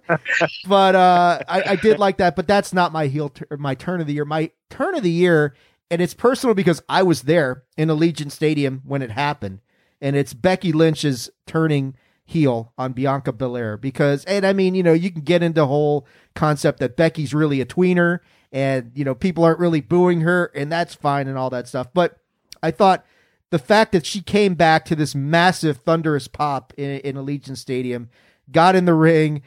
but 0.66 0.94
uh, 0.94 1.40
I, 1.48 1.62
I, 1.62 1.76
did 1.76 1.98
like 1.98 2.18
that. 2.18 2.36
But 2.36 2.46
that's 2.46 2.72
not 2.72 2.92
my 2.92 3.06
heel, 3.06 3.32
my 3.58 3.74
turn 3.74 4.00
of 4.00 4.06
the 4.06 4.14
year. 4.14 4.24
My 4.24 4.50
turn 4.70 4.94
of 4.94 5.02
the 5.02 5.10
year, 5.10 5.54
and 5.90 6.00
it's 6.00 6.14
personal 6.14 6.54
because 6.54 6.82
I 6.88 7.02
was 7.02 7.22
there 7.22 7.64
in 7.76 7.88
Allegiant 7.88 8.32
Stadium 8.32 8.82
when 8.84 9.02
it 9.02 9.10
happened, 9.10 9.60
and 10.00 10.16
it's 10.16 10.34
Becky 10.34 10.72
Lynch's 10.72 11.30
turning 11.46 11.94
heel 12.24 12.72
on 12.78 12.94
Bianca 12.94 13.32
Belair 13.32 13.76
because, 13.76 14.24
and 14.24 14.46
I 14.46 14.54
mean, 14.54 14.74
you 14.74 14.82
know, 14.82 14.94
you 14.94 15.10
can 15.10 15.20
get 15.20 15.42
into 15.42 15.66
whole 15.66 16.06
concept 16.34 16.80
that 16.80 16.96
Becky's 16.96 17.34
really 17.34 17.60
a 17.60 17.66
tweener 17.66 18.20
and 18.54 18.92
you 18.94 19.04
know 19.04 19.14
people 19.14 19.44
aren't 19.44 19.58
really 19.58 19.82
booing 19.82 20.22
her 20.22 20.50
and 20.54 20.72
that's 20.72 20.94
fine 20.94 21.28
and 21.28 21.36
all 21.36 21.50
that 21.50 21.68
stuff 21.68 21.88
but 21.92 22.20
i 22.62 22.70
thought 22.70 23.04
the 23.54 23.58
fact 23.60 23.92
that 23.92 24.04
she 24.04 24.20
came 24.20 24.54
back 24.54 24.84
to 24.84 24.96
this 24.96 25.14
massive 25.14 25.76
thunderous 25.76 26.26
pop 26.26 26.72
in, 26.76 26.98
in 27.02 27.14
allegiant 27.14 27.56
stadium 27.56 28.08
got 28.50 28.74
in 28.74 28.84
the 28.84 28.94
ring 28.94 29.42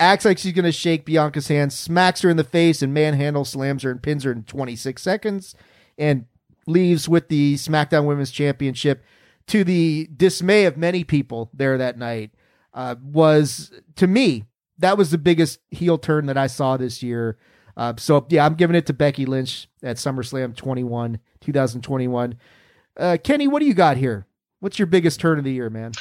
acts 0.00 0.24
like 0.24 0.36
she's 0.36 0.52
going 0.52 0.64
to 0.64 0.72
shake 0.72 1.06
bianca's 1.06 1.46
hand 1.46 1.72
smacks 1.72 2.22
her 2.22 2.28
in 2.28 2.36
the 2.36 2.42
face 2.42 2.82
and 2.82 2.92
manhandle 2.92 3.44
slams 3.44 3.84
her 3.84 3.92
and 3.92 4.02
pins 4.02 4.24
her 4.24 4.32
in 4.32 4.42
26 4.42 5.00
seconds 5.00 5.54
and 5.96 6.26
leaves 6.66 7.08
with 7.08 7.28
the 7.28 7.54
smackdown 7.54 8.04
women's 8.04 8.32
championship 8.32 9.04
to 9.46 9.62
the 9.62 10.08
dismay 10.16 10.64
of 10.64 10.76
many 10.76 11.04
people 11.04 11.48
there 11.54 11.78
that 11.78 11.96
night 11.96 12.32
uh, 12.74 12.96
was 13.00 13.70
to 13.94 14.08
me 14.08 14.44
that 14.78 14.98
was 14.98 15.12
the 15.12 15.18
biggest 15.18 15.60
heel 15.70 15.98
turn 15.98 16.26
that 16.26 16.36
i 16.36 16.48
saw 16.48 16.76
this 16.76 17.00
year 17.00 17.38
Uh, 17.76 17.94
so 17.96 18.26
yeah, 18.28 18.44
I'm 18.44 18.54
giving 18.54 18.76
it 18.76 18.86
to 18.86 18.92
Becky 18.92 19.24
Lynch 19.24 19.68
at 19.82 19.96
SummerSlam 19.96 20.54
21, 20.56 21.18
2021. 21.40 22.34
Uh, 22.96 23.16
Kenny, 23.22 23.48
what 23.48 23.60
do 23.60 23.66
you 23.66 23.74
got 23.74 23.96
here? 23.96 24.26
What's 24.60 24.78
your 24.78 24.86
biggest 24.86 25.20
turn 25.20 25.38
of 25.38 25.44
the 25.44 25.52
year, 25.52 25.70
man? 25.70 25.92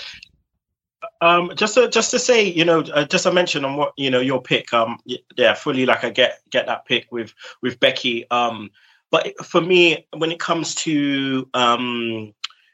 Um, 1.21 1.51
just 1.55 1.75
to 1.75 1.89
just 1.89 2.11
to 2.11 2.19
say, 2.19 2.43
you 2.43 2.65
know, 2.65 2.81
uh, 2.81 3.05
just 3.05 3.25
a 3.25 3.31
mention 3.31 3.65
on 3.65 3.75
what 3.75 3.93
you 3.97 4.09
know 4.09 4.19
your 4.19 4.41
pick. 4.41 4.73
Um, 4.73 4.99
yeah, 5.37 5.53
fully 5.53 5.85
like 5.85 6.03
I 6.03 6.09
get 6.09 6.41
get 6.49 6.67
that 6.67 6.85
pick 6.85 7.11
with 7.11 7.33
with 7.61 7.79
Becky. 7.79 8.29
Um, 8.29 8.69
but 9.09 9.33
for 9.45 9.61
me, 9.61 10.07
when 10.15 10.31
it 10.31 10.39
comes 10.39 10.75
to 10.75 11.47
um, 11.53 12.33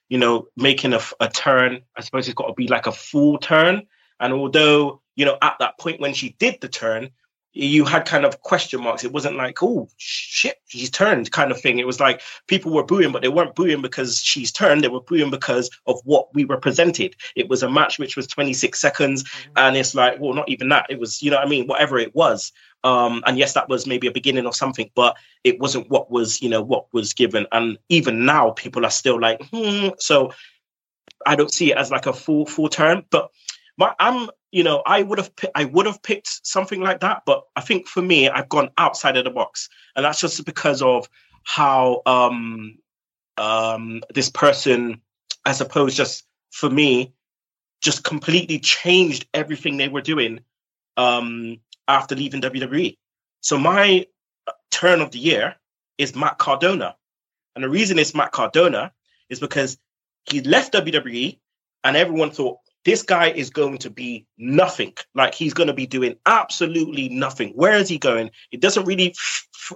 you 0.10 0.18
know, 0.18 0.48
making 0.56 0.94
a, 0.94 1.00
a 1.20 1.30
turn, 1.30 1.82
I 1.96 2.02
suppose 2.02 2.28
it's 2.28 2.36
got 2.36 2.48
to 2.48 2.54
be 2.54 2.68
like 2.68 2.88
a 2.88 2.92
full 2.92 3.38
turn. 3.38 3.86
And 4.20 4.34
although 4.34 5.02
you 5.16 5.26
know, 5.26 5.38
at 5.42 5.58
that 5.60 5.78
point 5.80 6.00
when 6.00 6.14
she 6.14 6.36
did 6.40 6.62
the 6.62 6.70
turn, 6.70 7.10
you 7.58 7.86
had 7.86 8.06
kind 8.06 8.24
of 8.24 8.42
question 8.42 8.82
marks. 8.82 9.04
It 9.04 9.12
wasn't 9.12 9.36
like, 9.36 9.64
oh 9.64 9.90
shit, 9.98 10.58
she's 10.68 10.92
turned 10.92 11.32
kind 11.32 11.52
of 11.52 11.60
thing. 11.60 11.80
It 11.80 11.88
was 11.88 12.00
like 12.00 12.22
people 12.48 12.72
were 12.72 12.84
booing, 12.84 13.12
but 13.12 13.24
they 13.24 13.30
weren't 13.30 13.56
booing 13.56 13.82
because 13.82 14.20
she's 14.20 14.52
turned. 14.52 14.84
They 14.84 14.90
were 14.90 15.02
booing 15.02 15.32
because 15.32 15.72
of 15.88 16.00
what 16.04 16.34
we 16.36 16.44
represented. 16.44 17.16
It 17.36 17.50
was 17.50 17.64
a 17.64 17.70
match 17.70 17.98
which 17.98 18.16
was 18.16 18.28
26 18.28 18.80
seconds, 18.80 19.24
mm-hmm. 19.24 19.52
and 19.56 19.76
it's 19.76 19.96
like, 19.96 20.20
well, 20.20 20.34
not 20.34 20.50
even 20.50 20.70
that. 20.70 20.86
It 20.90 21.00
was, 21.00 21.24
you 21.24 21.32
know, 21.32 21.38
I 21.38 21.48
mean, 21.48 21.66
whatever 21.66 21.98
it 21.98 22.14
was. 22.14 22.52
Um, 22.84 23.24
and 23.26 23.40
yes, 23.40 23.54
that 23.54 23.70
was 23.70 23.88
maybe 23.88 24.06
a 24.06 24.12
beginning 24.12 24.46
of 24.46 24.56
something, 24.56 24.92
but 24.94 25.18
it 25.44 25.60
wasn't 25.60 25.90
what 25.90 26.12
was, 26.12 26.42
you 26.42 26.50
know, 26.50 26.62
what 26.62 26.86
was 26.94 27.14
given. 27.14 27.48
And 27.52 27.80
even 27.90 28.26
now, 28.26 28.52
people 28.52 28.86
are 28.86 28.92
still 28.92 29.20
like, 29.20 29.42
hmm. 29.52 29.90
So 29.98 30.32
I 31.26 31.36
don't 31.36 31.52
see 31.52 31.72
it 31.72 31.78
as 31.78 31.90
like 31.90 32.06
a 32.06 32.14
full 32.14 32.46
full 32.46 32.70
turn, 32.70 33.04
but 33.10 33.32
my, 33.78 33.94
I'm 34.00 34.30
you 34.52 34.64
know, 34.64 34.82
I 34.86 35.04
would 35.04 35.18
have 35.18 35.32
I 35.56 35.66
would 35.66 35.86
have 35.86 36.02
picked 36.02 36.46
something 36.46 36.82
like 36.82 37.02
that, 37.02 37.24
but 37.26 37.44
I 37.56 37.62
think 37.62 37.88
for 37.88 38.02
me, 38.02 38.30
I've 38.30 38.50
gone 38.50 38.70
outside 38.78 39.18
of 39.18 39.26
the 39.26 39.30
box, 39.30 39.70
and 39.96 40.06
that's 40.06 40.22
just 40.22 40.46
because 40.46 40.82
of 40.82 41.10
how 41.44 42.02
um, 42.06 42.78
um, 43.38 44.04
this 44.14 44.30
person, 44.30 45.02
I 45.46 45.52
suppose, 45.52 45.96
just 45.96 46.26
for 46.52 46.70
me, 46.70 47.14
just 47.82 48.04
completely 48.04 48.60
changed 48.60 49.28
everything 49.34 49.78
they 49.78 49.90
were 49.90 50.02
doing 50.02 50.40
um, 50.96 51.60
after 51.88 52.16
leaving 52.16 52.42
WWE. 52.42 52.98
So 53.42 53.58
my 53.58 54.06
turn 54.72 55.02
of 55.02 55.12
the 55.12 55.20
year 55.20 55.56
is 55.98 56.16
Matt 56.16 56.38
Cardona, 56.38 56.96
and 57.54 57.64
the 57.64 57.70
reason 57.70 58.00
it's 58.00 58.16
Matt 58.16 58.32
Cardona 58.32 58.94
is 59.30 59.40
because 59.40 59.78
he 60.30 60.42
left 60.42 60.74
WWE, 60.74 61.38
and 61.84 61.98
everyone 61.98 62.32
thought, 62.32 62.60
this 62.88 63.04
guy 63.04 63.28
is 63.28 63.50
going 63.50 63.78
to 63.80 63.90
be 63.90 64.26
nothing. 64.38 64.94
Like 65.14 65.36
he's 65.36 65.54
going 65.54 65.68
to 65.68 65.74
be 65.74 65.86
doing 65.86 66.16
absolutely 66.26 67.10
nothing. 67.10 67.50
Where 67.50 67.74
is 67.74 67.90
he 67.90 67.98
going? 67.98 68.32
It 68.54 68.62
doesn't 68.62 68.86
really, 68.86 69.14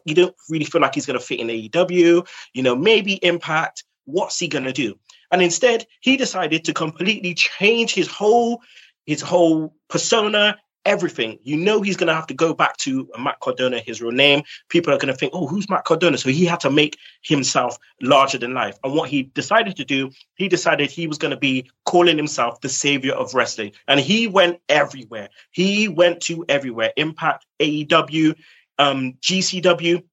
you 0.06 0.15
don't 0.15 0.34
really 0.47 0.63
feel 0.63 0.80
like 0.80 0.95
he's 0.95 1.06
going 1.06 1.19
to 1.19 1.26
fit 1.26 1.41
in 1.41 1.47
AEW. 1.47 2.26
You 2.54 2.63
know, 2.63 2.74
maybe 2.74 3.15
Impact. 3.15 3.84
What's 4.06 4.39
he 4.39 4.47
going 4.47 4.63
to 4.63 4.71
do? 4.71 4.97
And 5.30 5.41
instead, 5.41 5.86
he 6.00 6.15
decided 6.15 6.63
to 6.63 6.74
completely 6.74 7.34
change 7.34 7.93
his 7.93 8.08
whole 8.08 8.62
his 9.06 9.21
whole 9.21 9.76
persona, 9.89 10.58
everything. 10.86 11.39
You 11.44 11.58
know 11.58 11.82
he's 11.82 11.98
going 11.98 12.08
to 12.08 12.13
have 12.13 12.28
to 12.28 12.34
go 12.34 12.54
back 12.54 12.78
to 12.78 13.10
Matt 13.20 13.39
Cardona, 13.39 13.80
his 13.80 14.02
real 14.02 14.12
name. 14.12 14.44
People 14.70 14.94
are 14.94 14.98
going 14.98 15.13
to 15.13 15.17
think, 15.17 15.34
oh, 15.34 15.48
who's 15.48 15.70
Matt 15.70 15.86
Cardona? 15.86 16.17
So 16.17 16.30
he 16.30 16.46
had 16.46 16.60
to 16.62 16.70
make 16.70 16.98
himself 17.22 17.78
larger 18.02 18.38
than 18.38 18.54
life. 18.54 18.78
And 18.84 18.94
what 18.94 19.10
he 19.10 19.24
decided 19.24 19.76
to 19.78 19.86
do, 19.86 20.12
he 20.36 20.48
decided 20.48 20.89
he 20.89 21.08
was 21.08 21.17
going 21.17 21.32
to 21.32 21.38
be 21.38 21.70
calling 21.86 22.17
himself 22.17 22.62
the 22.62 22.70
savior 22.70 23.13
of 23.13 23.34
wrestling. 23.34 23.74
And 23.88 24.00
he 24.00 24.28
went 24.28 24.60
everywhere. 24.70 25.30
He 25.52 25.88
went 25.88 26.22
to 26.22 26.46
everywhere 26.50 26.94
Impact, 26.98 27.46
AEW, 27.60 28.36
um, 28.80 29.13
GCW. 29.22 30.04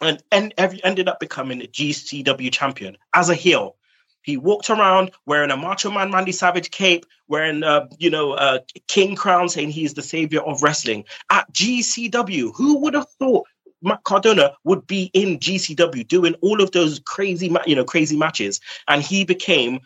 And, 0.00 0.22
and 0.32 0.52
every, 0.58 0.82
ended 0.82 1.08
up 1.08 1.20
becoming 1.20 1.62
a 1.62 1.66
GCW 1.66 2.52
champion 2.52 2.96
as 3.14 3.30
a 3.30 3.34
heel. 3.34 3.76
He 4.24 4.36
walked 4.36 4.70
around 4.70 5.12
wearing 5.26 5.50
a 5.50 5.56
Macho 5.56 5.90
Man 5.90 6.10
Randy 6.10 6.32
Savage 6.32 6.70
cape, 6.70 7.06
wearing 7.28 7.62
uh, 7.62 7.86
you 7.98 8.10
know 8.10 8.36
a 8.36 8.60
king 8.88 9.14
crown, 9.14 9.48
saying 9.48 9.70
he's 9.70 9.94
the 9.94 10.02
savior 10.02 10.40
of 10.40 10.62
wrestling 10.62 11.04
at 11.30 11.52
GCW. 11.52 12.52
Who 12.56 12.78
would 12.78 12.94
have 12.94 13.08
thought 13.18 13.46
Matt 13.82 14.02
Cardona 14.04 14.54
would 14.64 14.86
be 14.86 15.10
in 15.12 15.38
GCW 15.38 16.08
doing 16.08 16.34
all 16.40 16.62
of 16.62 16.70
those 16.72 17.00
crazy, 17.00 17.54
you 17.66 17.76
know, 17.76 17.84
crazy 17.84 18.16
matches, 18.16 18.60
and 18.88 19.02
he 19.02 19.24
became 19.24 19.80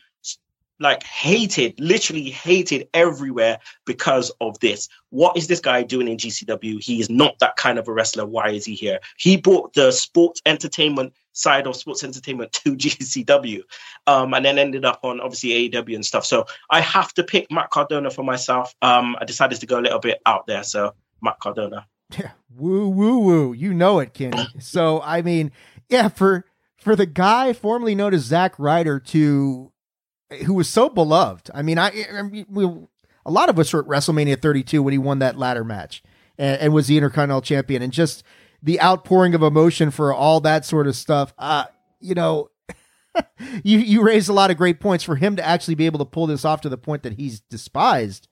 like 0.81 1.03
hated, 1.03 1.79
literally 1.81 2.31
hated 2.31 2.89
everywhere 2.95 3.59
because 3.85 4.31
of 4.41 4.59
this. 4.61 4.89
What 5.11 5.37
is 5.37 5.49
this 5.49 5.61
guy 5.61 5.83
doing 5.83 6.07
in 6.07 6.17
GCW? 6.17 6.83
He 6.83 7.01
is 7.01 7.11
not 7.11 7.39
that 7.41 7.57
kind 7.57 7.79
of 7.79 7.89
a 7.89 7.93
wrestler. 7.93 8.27
Why 8.27 8.51
is 8.51 8.65
he 8.65 8.75
here? 8.75 9.01
He 9.17 9.37
brought 9.37 9.75
the 9.75 9.91
sports 9.91 10.41
entertainment 10.47 11.15
side 11.39 11.67
of 11.67 11.77
sports 11.77 12.03
entertainment 12.05 12.53
to 12.53 12.77
GCW, 12.77 13.63
um, 14.07 14.35
and 14.35 14.45
then 14.45 14.59
ended 14.59 14.85
up 14.85 15.01
on 15.03 15.21
obviously 15.21 15.71
AEW 15.71 15.95
and 15.95 16.05
stuff. 16.05 16.27
So 16.27 16.47
I 16.71 16.81
have 16.81 17.15
to 17.15 17.23
pick 17.23 17.51
Matt 17.51 17.71
Cardona 17.71 18.11
for 18.11 18.25
myself. 18.25 18.75
Um, 18.83 19.17
I 19.21 19.25
decided 19.25 19.61
to 19.61 19.67
go 19.67 19.79
a 19.79 19.83
little 19.83 20.01
bit 20.01 20.21
out 20.27 20.47
there, 20.47 20.63
so 20.63 20.95
Matt 21.23 21.41
Cardona. 21.41 21.87
Yeah, 22.19 22.31
woo 22.57 22.89
woo 22.89 23.19
woo. 23.19 23.53
You 23.53 23.75
know 23.75 23.99
it, 23.99 24.15
Kenny. 24.15 24.43
so 24.59 25.03
I 25.03 25.21
mean, 25.21 25.53
yeah, 25.91 26.09
for 26.09 26.47
for 26.79 26.97
the 26.97 27.05
guy 27.05 27.53
formerly 27.53 27.95
known 27.95 28.15
as 28.15 28.23
Zack 28.23 28.59
Ryder 28.59 28.99
to 28.99 29.71
who 30.47 30.55
was 30.55 30.71
so 30.71 30.89
beloved. 30.89 31.51
I 31.53 31.61
mean, 31.61 31.79
I, 31.79 31.93
I 32.15 32.23
mean, 32.23 32.47
we, 32.49 32.65
a 33.27 33.31
lot 33.31 33.51
of 33.51 33.59
us 33.59 33.75
were 33.75 33.81
at 33.81 33.87
WrestleMania 33.87 34.41
32 34.41 34.83
when 34.83 34.93
he 34.93 34.99
won 34.99 35.19
that 35.19 35.37
ladder 35.37 35.65
match 35.65 36.03
and, 36.39 36.59
and 36.61 36.73
was 36.73 36.87
the 36.87 36.97
Intercontinental 36.97 37.43
Champion, 37.43 37.83
and 37.83 37.93
just 37.93 38.23
the 38.63 38.81
outpouring 38.81 39.35
of 39.35 39.43
emotion 39.43 39.91
for 39.91 40.13
all 40.13 40.41
that 40.41 40.65
sort 40.65 40.87
of 40.87 40.97
stuff. 40.97 41.33
Uh, 41.39 41.65
you 42.01 42.15
know, 42.15 42.51
you 43.63 43.79
you 43.79 44.03
raised 44.03 44.29
a 44.29 44.33
lot 44.33 44.51
of 44.51 44.57
great 44.57 44.81
points 44.81 45.05
for 45.05 45.17
him 45.17 45.37
to 45.37 45.47
actually 45.47 45.75
be 45.75 45.87
able 45.87 45.99
to 45.99 46.05
pull 46.05 46.27
this 46.27 46.45
off 46.45 46.61
to 46.63 46.69
the 46.69 46.79
point 46.79 47.03
that 47.03 47.15
he's 47.15 47.41
despised 47.41 48.29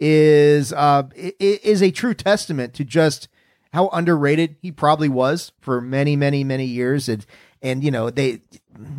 is 0.00 0.72
uh 0.74 1.02
is 1.16 1.82
a 1.82 1.90
true 1.90 2.14
testament 2.14 2.72
to 2.72 2.84
just 2.84 3.26
how 3.72 3.88
underrated 3.88 4.54
he 4.62 4.70
probably 4.70 5.08
was 5.08 5.50
for 5.60 5.80
many 5.80 6.14
many 6.14 6.44
many 6.44 6.64
years 6.64 7.08
and 7.08 7.26
and 7.62 7.82
you 7.82 7.90
know 7.90 8.10
they 8.10 8.40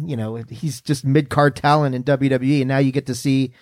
you 0.04 0.16
know 0.16 0.36
he's 0.50 0.82
just 0.82 1.06
mid 1.06 1.30
card 1.30 1.56
talent 1.56 1.96
in 1.96 2.04
WWE, 2.04 2.62
and 2.62 2.68
now 2.68 2.78
you 2.78 2.92
get 2.92 3.06
to 3.06 3.16
see 3.16 3.54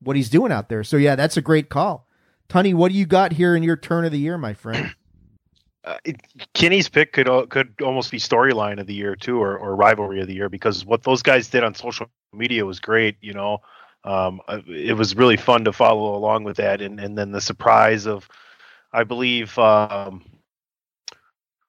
what 0.00 0.16
he's 0.16 0.30
doing 0.30 0.52
out 0.52 0.68
there. 0.68 0.84
So 0.84 0.96
yeah, 0.96 1.16
that's 1.16 1.36
a 1.36 1.42
great 1.42 1.68
call. 1.68 2.06
Tunney, 2.48 2.74
what 2.74 2.92
do 2.92 2.96
you 2.96 3.06
got 3.06 3.32
here 3.32 3.54
in 3.56 3.62
your 3.62 3.76
turn 3.76 4.04
of 4.04 4.12
the 4.12 4.18
year, 4.18 4.38
my 4.38 4.54
friend? 4.54 4.94
Uh, 5.84 5.96
it, 6.04 6.20
Kenny's 6.54 6.88
pick 6.88 7.12
could 7.12 7.28
could 7.50 7.74
almost 7.82 8.10
be 8.10 8.18
storyline 8.18 8.80
of 8.80 8.86
the 8.86 8.94
year 8.94 9.14
too, 9.14 9.40
or, 9.40 9.56
or 9.56 9.76
rivalry 9.76 10.20
of 10.20 10.26
the 10.26 10.34
year, 10.34 10.48
because 10.48 10.84
what 10.84 11.02
those 11.04 11.22
guys 11.22 11.48
did 11.48 11.62
on 11.62 11.74
social 11.74 12.10
media 12.32 12.66
was 12.66 12.80
great. 12.80 13.16
You 13.20 13.32
know, 13.32 13.58
um, 14.04 14.40
uh, 14.48 14.60
it 14.66 14.96
was 14.96 15.14
really 15.14 15.36
fun 15.36 15.64
to 15.64 15.72
follow 15.72 16.16
along 16.16 16.44
with 16.44 16.56
that, 16.56 16.82
and 16.82 16.98
and 16.98 17.16
then 17.16 17.30
the 17.30 17.40
surprise 17.40 18.06
of, 18.06 18.28
I 18.92 19.04
believe, 19.04 19.56
um, 19.58 20.24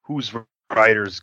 who's 0.02 0.34
Ryder's 0.72 1.22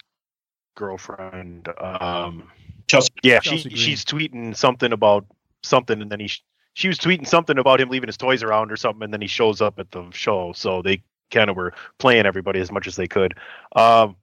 girlfriend. 0.76 1.68
Um, 1.78 2.50
Chelsea. 2.86 3.10
Yeah, 3.22 3.40
Chelsea 3.40 3.70
she 3.70 3.76
she's 3.76 4.04
tweeting 4.04 4.56
something 4.56 4.92
about 4.92 5.26
something, 5.64 6.00
and 6.00 6.10
then 6.10 6.20
he 6.20 6.30
she 6.74 6.88
was 6.88 6.98
tweeting 6.98 7.26
something 7.26 7.58
about 7.58 7.80
him 7.80 7.88
leaving 7.88 8.08
his 8.08 8.16
toys 8.16 8.44
around 8.44 8.70
or 8.70 8.76
something, 8.76 9.02
and 9.02 9.12
then 9.12 9.20
he 9.20 9.26
shows 9.26 9.60
up 9.60 9.80
at 9.80 9.90
the 9.90 10.08
show. 10.12 10.52
So 10.52 10.82
they 10.82 11.02
kind 11.30 11.50
of 11.50 11.56
were 11.56 11.72
playing 11.98 12.26
everybody 12.26 12.60
as 12.60 12.70
much 12.70 12.86
as 12.86 12.96
they 12.96 13.06
could. 13.06 13.34
Um, 13.74 14.16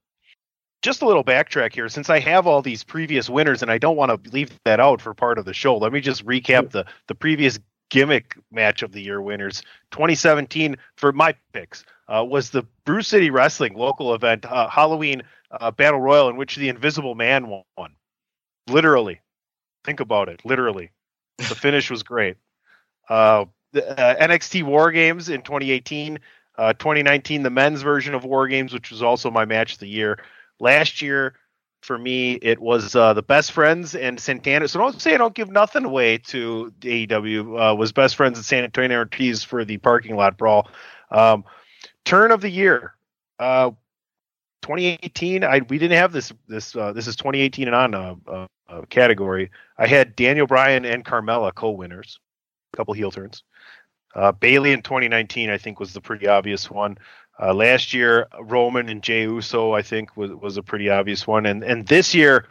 just 0.81 1.01
a 1.01 1.05
little 1.05 1.23
backtrack 1.23 1.73
here, 1.73 1.87
since 1.87 2.09
I 2.09 2.19
have 2.19 2.45
all 2.45 2.61
these 2.61 2.83
previous 2.83 3.29
winners, 3.29 3.61
and 3.61 3.71
I 3.71 3.77
don't 3.77 3.95
want 3.95 4.23
to 4.23 4.31
leave 4.31 4.51
that 4.65 4.81
out 4.81 5.01
for 5.01 5.13
part 5.13 5.37
of 5.37 5.45
the 5.45 5.53
show. 5.53 5.77
Let 5.77 5.93
me 5.93 6.01
just 6.01 6.25
recap 6.25 6.71
the 6.71 6.85
the 7.07 7.15
previous 7.15 7.57
gimmick 7.89 8.35
match 8.51 8.81
of 8.83 8.91
the 8.91 9.01
year 9.01 9.21
winners. 9.21 9.61
2017 9.91 10.75
for 10.97 11.11
my 11.11 11.35
picks 11.53 11.85
uh, 12.07 12.25
was 12.27 12.49
the 12.49 12.63
Brew 12.85 13.01
City 13.01 13.29
Wrestling 13.29 13.75
local 13.75 14.13
event 14.13 14.45
uh, 14.45 14.67
Halloween 14.67 15.23
uh, 15.51 15.71
battle 15.71 16.01
royal 16.01 16.29
in 16.29 16.35
which 16.35 16.55
the 16.55 16.69
Invisible 16.69 17.15
Man 17.15 17.47
won. 17.47 17.95
Literally, 18.67 19.21
think 19.85 19.99
about 19.99 20.27
it. 20.27 20.41
Literally, 20.43 20.91
the 21.37 21.55
finish 21.55 21.89
was 21.89 22.03
great. 22.03 22.37
Uh, 23.07 23.45
the, 23.71 23.87
uh, 23.87 24.27
NXT 24.27 24.63
War 24.63 24.91
Games 24.91 25.29
in 25.29 25.41
2018, 25.41 26.19
uh, 26.57 26.73
2019, 26.73 27.43
the 27.43 27.49
men's 27.49 27.81
version 27.81 28.13
of 28.13 28.25
War 28.25 28.47
Games, 28.47 28.73
which 28.73 28.91
was 28.91 29.01
also 29.01 29.31
my 29.31 29.45
match 29.45 29.73
of 29.73 29.79
the 29.79 29.87
year. 29.87 30.19
Last 30.59 31.01
year, 31.01 31.35
for 31.81 31.97
me, 31.97 32.33
it 32.33 32.59
was 32.59 32.95
uh, 32.95 33.13
the 33.13 33.21
best 33.21 33.51
friends 33.51 33.95
and 33.95 34.19
Santana. 34.19 34.67
So 34.67 34.79
don't 34.79 35.01
say 35.01 35.15
I 35.15 35.17
don't 35.17 35.33
give 35.33 35.49
nothing 35.49 35.83
away 35.83 36.19
to 36.19 36.73
AEW. 36.79 37.71
Uh, 37.71 37.75
was 37.75 37.91
best 37.91 38.15
friends 38.15 38.37
and 38.37 38.45
Santana 38.45 38.93
and 38.93 38.99
Ortiz 38.99 39.43
for 39.43 39.65
the 39.65 39.77
parking 39.77 40.15
lot 40.15 40.37
brawl. 40.37 40.69
Um, 41.11 41.43
turn 42.05 42.31
of 42.31 42.41
the 42.41 42.49
year. 42.49 42.93
Uh, 43.39 43.71
2018, 44.61 45.43
I 45.43 45.59
we 45.67 45.77
didn't 45.77 45.97
have 45.97 46.13
this 46.13 46.31
this 46.47 46.73
uh, 46.75 46.93
this 46.93 47.07
is 47.07 47.17
2018 47.17 47.67
and 47.67 47.75
on 47.75 48.49
category. 48.89 49.51
I 49.77 49.87
had 49.87 50.15
Daniel 50.15 50.47
Bryan 50.47 50.85
and 50.85 51.03
Carmella 51.03 51.53
co-winners, 51.53 52.19
a 52.73 52.77
couple 52.77 52.93
heel 52.93 53.11
turns. 53.11 53.43
Uh, 54.15 54.31
Bayley 54.31 54.71
in 54.71 54.81
2019, 54.81 55.49
I 55.49 55.57
think, 55.57 55.79
was 55.79 55.93
the 55.93 56.01
pretty 56.01 56.27
obvious 56.27 56.69
one. 56.69 56.97
Uh, 57.39 57.53
last 57.53 57.93
year, 57.93 58.27
Roman 58.39 58.89
and 58.89 59.01
Jey 59.01 59.23
Uso, 59.23 59.73
I 59.73 59.81
think, 59.81 60.15
was 60.15 60.31
was 60.31 60.57
a 60.57 60.63
pretty 60.63 60.89
obvious 60.89 61.25
one, 61.25 61.45
and 61.47 61.63
and 61.63 61.87
this 61.87 62.13
year, 62.13 62.45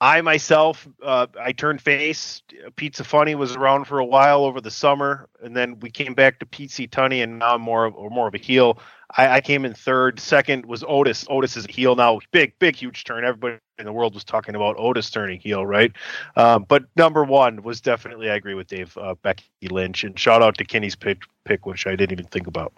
I 0.00 0.20
myself, 0.20 0.88
uh, 1.02 1.26
I 1.40 1.50
turned 1.52 1.80
face. 1.80 2.42
Pizza 2.76 3.02
Funny 3.02 3.34
was 3.34 3.56
around 3.56 3.86
for 3.86 3.98
a 3.98 4.04
while 4.04 4.44
over 4.44 4.60
the 4.60 4.70
summer, 4.70 5.28
and 5.42 5.56
then 5.56 5.80
we 5.80 5.90
came 5.90 6.14
back 6.14 6.38
to 6.38 6.46
PC 6.46 6.88
Tunney, 6.88 7.22
and 7.22 7.40
now 7.40 7.54
I'm 7.54 7.60
more 7.60 7.84
of, 7.84 7.96
or 7.96 8.08
more 8.08 8.28
of 8.28 8.34
a 8.34 8.38
heel. 8.38 8.78
I, 9.16 9.28
I, 9.28 9.40
came 9.40 9.64
in 9.64 9.74
third. 9.74 10.20
Second 10.20 10.66
was 10.66 10.84
Otis. 10.86 11.26
Otis 11.28 11.56
is 11.56 11.64
a 11.64 11.72
heel 11.72 11.96
now. 11.96 12.20
Big, 12.30 12.56
big, 12.60 12.76
huge 12.76 13.04
turn. 13.04 13.24
Everybody 13.24 13.58
in 13.78 13.86
the 13.86 13.92
world 13.92 14.14
was 14.14 14.22
talking 14.22 14.54
about 14.54 14.76
Otis 14.78 15.10
turning 15.10 15.40
heel, 15.40 15.66
right? 15.66 15.90
Um, 16.36 16.64
but 16.68 16.84
number 16.94 17.24
one 17.24 17.62
was 17.62 17.80
definitely, 17.80 18.30
I 18.30 18.34
agree 18.36 18.54
with 18.54 18.68
Dave, 18.68 18.96
uh, 18.98 19.14
Becky 19.22 19.46
Lynch. 19.68 20.04
And 20.04 20.16
shout 20.16 20.42
out 20.42 20.58
to 20.58 20.64
Kenny's 20.64 20.94
pick, 20.94 21.22
pick, 21.44 21.66
which 21.66 21.86
I 21.86 21.96
didn't 21.96 22.12
even 22.12 22.26
think 22.26 22.46
about. 22.46 22.72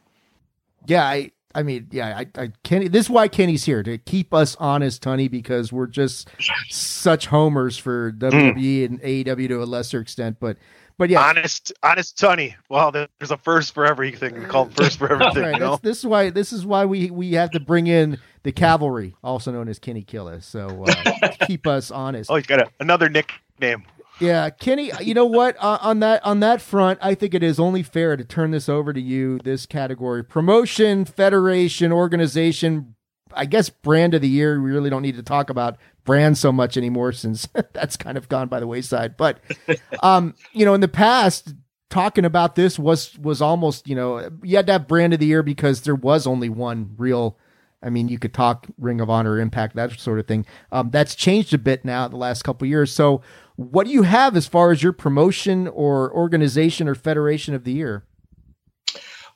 Yeah, 0.87 1.05
I, 1.05 1.33
I 1.55 1.63
mean, 1.63 1.89
yeah, 1.91 2.19
I, 2.19 2.27
I 2.41 2.53
Kenny. 2.63 2.89
This 2.89 3.07
is 3.07 3.11
why 3.11 3.29
Kenny's 3.29 3.65
here 3.65 3.83
to 3.83 3.99
keep 3.99 4.33
us 4.33 4.57
honest, 4.61 5.03
Tunney, 5.03 5.31
because 5.31 5.73
we're 5.73 5.89
just 5.89 6.29
such 6.69 7.27
homers 7.27 7.77
for 7.77 8.13
WWE 8.13 8.55
mm. 8.55 8.85
and 8.85 9.03
AEW 9.03 9.49
to 9.49 9.63
a 9.63 9.65
lesser 9.65 10.01
extent. 10.01 10.37
But 10.39 10.59
but 10.97 11.09
yeah, 11.09 11.23
honest, 11.23 11.73
honest 11.83 12.19
Tunney. 12.19 12.55
Well, 12.69 12.93
there's 12.93 13.31
a 13.31 13.39
first 13.39 13.73
for 13.73 13.87
everything. 13.87 14.39
We 14.39 14.45
call 14.45 14.67
first 14.67 14.99
for 14.99 15.11
everything. 15.13 15.43
right, 15.43 15.55
you 15.55 15.59
know? 15.61 15.81
This 15.83 15.99
is 15.99 16.07
why 16.07 16.31
this 16.31 16.53
is 16.53 16.67
why 16.67 16.85
we 16.85 17.11
we 17.11 17.33
have 17.33 17.51
to 17.53 17.61
bring 17.61 17.87
in 17.87 18.19
the 18.43 18.53
cavalry, 18.53 19.17
also 19.25 19.51
known 19.51 19.69
as 19.69 19.79
Kenny 19.79 20.03
Killa. 20.03 20.41
So 20.43 20.85
uh, 20.87 21.29
keep 21.47 21.67
us 21.67 21.91
honest. 21.91 22.31
Oh, 22.31 22.37
he's 22.37 22.47
got 22.47 22.61
a, 22.61 22.71
another 22.81 23.09
nickname. 23.09 23.85
Yeah, 24.21 24.51
Kenny. 24.51 24.93
You 25.01 25.15
know 25.15 25.27
what? 25.27 25.57
Uh, 25.59 25.79
on 25.81 26.01
that 26.01 26.25
on 26.25 26.41
that 26.41 26.61
front, 26.61 26.99
I 27.03 27.15
think 27.15 27.35
it 27.35 27.43
is 27.43 27.59
only 27.59 27.83
fair 27.83 28.17
to 28.17 28.25
turn 28.25 28.51
this 28.51 28.69
over 28.69 28.93
to 28.93 29.01
you. 29.01 29.39
This 29.39 29.67
category: 29.67 30.23
promotion, 30.23 31.05
federation, 31.05 31.93
organization. 31.93 32.95
I 33.33 33.47
guess 33.47 33.71
brand 33.71 34.15
of 34.15 34.23
the 34.23 34.29
year. 34.29 34.61
We 34.61 34.71
really 34.71 34.91
don't 34.91 35.03
need 35.03 35.17
to 35.17 35.23
talk 35.23 35.51
about 35.51 35.79
brand 36.05 36.37
so 36.37 36.53
much 36.53 36.77
anymore 36.77 37.13
since 37.13 37.49
that's 37.73 37.97
kind 37.97 38.19
of 38.19 38.29
gone 38.29 38.49
by 38.49 38.61
the 38.61 38.67
wayside. 38.67 39.17
But 39.17 39.41
um, 40.03 40.35
you 40.53 40.65
know, 40.65 40.75
in 40.75 40.81
the 40.81 40.89
past, 40.89 41.55
talking 41.91 42.25
about 42.25 42.55
this 42.55 42.79
was 42.79 43.19
was 43.19 43.43
almost 43.43 43.89
you 43.89 43.95
know 43.95 44.31
you 44.43 44.57
had 44.57 44.67
to 44.67 44.73
have 44.73 44.89
brand 44.89 45.13
of 45.13 45.21
the 45.21 45.27
year 45.27 45.43
because 45.43 45.83
there 45.83 45.95
was 45.95 46.27
only 46.27 46.49
one 46.49 46.95
real. 46.97 47.39
I 47.83 47.89
mean, 47.89 48.09
you 48.09 48.19
could 48.19 48.35
talk 48.35 48.67
Ring 48.77 49.01
of 49.01 49.09
Honor, 49.09 49.39
Impact, 49.41 49.75
that 49.77 49.99
sort 49.99 50.19
of 50.19 50.27
thing. 50.27 50.45
Um, 50.71 50.91
that's 50.91 51.15
changed 51.15 51.55
a 51.55 51.59
bit 51.59 51.83
now 51.83 52.09
the 52.09 52.17
last 52.17 52.43
couple 52.43 52.69
years. 52.69 52.93
So, 52.93 53.23
what 53.61 53.87
do 53.87 53.93
you 53.93 54.05
have 54.05 54.37
as 54.37 54.47
far 54.47 54.71
as 54.71 54.83
your 54.83 54.93
promotion 54.95 55.69
or 55.69 56.11
organization 56.15 56.89
or 56.89 56.95
federation 56.95 57.55
of 57.55 57.65
the 57.65 57.73
year? 57.73 58.05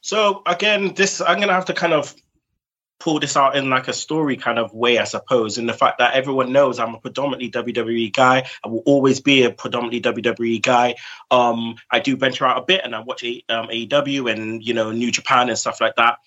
So 0.01 0.43
again, 0.47 0.95
this 0.95 1.21
I'm 1.21 1.41
gonna 1.41 1.53
have 1.53 1.67
to 1.67 1.75
kind 1.75 1.93
of 1.93 2.15
pull 3.01 3.21
this 3.21 3.37
out 3.37 3.55
in 3.55 3.69
like 3.69 3.87
a 3.87 3.93
story 3.93 4.37
kind 4.37 4.59
of 4.59 4.73
way, 4.73 4.99
I 4.99 5.05
suppose, 5.05 5.59
in 5.59 5.67
the 5.67 5.75
fact 5.75 5.99
that 5.99 6.15
everyone 6.15 6.53
knows 6.53 6.79
I'm 6.79 6.95
a 6.95 7.01
predominantly 7.01 7.51
WWE 7.51 8.11
guy. 8.15 8.47
I 8.65 8.69
will 8.69 8.83
always 8.87 9.21
be 9.21 9.43
a 9.43 9.51
predominantly 9.51 10.01
WWE 10.01 10.63
guy. 10.63 10.95
Um, 11.31 11.75
I 11.91 12.01
do 12.01 12.17
venture 12.17 12.47
out 12.47 12.57
a 12.57 12.63
bit 12.63 12.81
and 12.83 12.95
I 12.95 13.01
watch 13.01 13.23
a, 13.23 13.45
um, 13.51 13.67
AEW 13.67 14.33
and, 14.33 14.67
you 14.67 14.73
know, 14.73 14.91
New 14.91 15.11
Japan 15.11 15.51
and 15.51 15.59
stuff 15.59 15.83
like 15.83 15.97
that. 15.97 16.19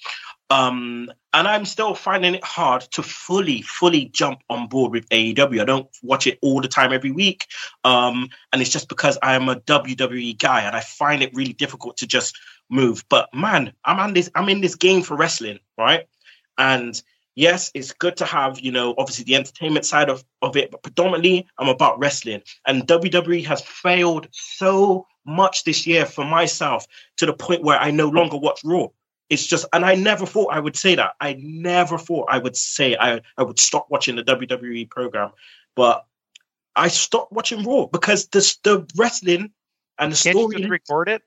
Um, 0.50 1.12
and 1.34 1.48
I'm 1.48 1.66
still 1.66 1.94
finding 1.94 2.36
it 2.36 2.44
hard 2.44 2.82
to 2.92 3.04
fully, 3.04 3.62
fully 3.62 4.06
jump 4.06 4.40
on 4.50 4.68
board 4.68 4.92
with 4.92 5.08
AEW. 5.10 5.62
I 5.62 5.66
don't 5.66 5.88
watch 6.02 6.26
it 6.26 6.40
all 6.42 6.62
the 6.62 6.68
time 6.68 6.94
every 6.94 7.12
week. 7.12 7.46
Um, 7.84 8.30
and 8.52 8.62
it's 8.62 8.72
just 8.72 8.90
because 8.90 9.18
I 9.22 9.36
am 9.36 9.50
a 9.50 9.58
WWE 9.58 10.38
guy 10.40 10.62
and 10.62 10.76
I 10.76 10.80
find 10.80 11.22
it 11.22 11.36
really 11.36 11.54
difficult 11.54 11.98
to 11.98 12.08
just 12.08 12.38
move. 12.70 13.04
But 13.10 13.34
man, 13.34 13.74
I'm 13.84 14.00
on 14.00 14.14
this, 14.14 14.30
I'm 14.36 14.50
in 14.50 14.62
this 14.62 14.76
game 14.76 15.04
for 15.04 15.18
wrestling, 15.18 15.60
right? 15.78 16.08
And 16.58 17.00
yes, 17.36 17.70
it's 17.74 17.92
good 17.94 18.18
to 18.18 18.26
have, 18.26 18.60
you 18.60 18.72
know, 18.72 18.96
obviously 18.98 19.26
the 19.26 19.36
entertainment 19.36 19.86
side 19.86 20.10
of, 20.10 20.24
of 20.42 20.56
it, 20.56 20.72
but 20.72 20.82
predominantly 20.82 21.46
I'm 21.58 21.70
about 21.70 22.00
wrestling. 22.00 22.42
And 22.66 22.88
WWE 22.88 23.46
has 23.46 23.62
failed 23.62 24.28
so 24.32 25.06
much 25.26 25.66
this 25.66 25.86
year 25.86 26.06
for 26.06 26.24
myself 26.24 26.88
to 27.18 27.26
the 27.26 27.34
point 27.34 27.64
where 27.64 27.78
I 27.78 27.92
no 27.92 28.08
longer 28.08 28.38
watch 28.38 28.62
Raw. 28.64 28.88
It's 29.30 29.46
just, 29.46 29.66
and 29.74 29.86
I 29.86 29.96
never 29.96 30.26
thought 30.26 30.54
I 30.54 30.60
would 30.60 30.78
say 30.78 30.96
that. 30.96 31.16
I 31.20 31.38
never 31.40 31.98
thought 31.98 32.28
I 32.30 32.38
would 32.38 32.56
say 32.56 32.96
I, 32.96 33.22
I 33.38 33.44
would 33.44 33.60
stop 33.60 33.88
watching 33.90 34.16
the 34.16 34.24
WWE 34.24 34.90
program. 34.90 35.32
But 35.76 36.06
I 36.76 36.88
stopped 36.88 37.32
watching 37.32 37.64
Raw 37.64 37.88
because 37.88 38.28
the, 38.28 38.40
the 38.64 38.88
wrestling 38.96 39.52
and 40.00 40.12
the 40.12 40.18
Can't 40.18 40.38
story. 40.38 40.56
You 40.56 40.60
just 40.60 40.70
record 40.70 41.10
it? 41.10 41.24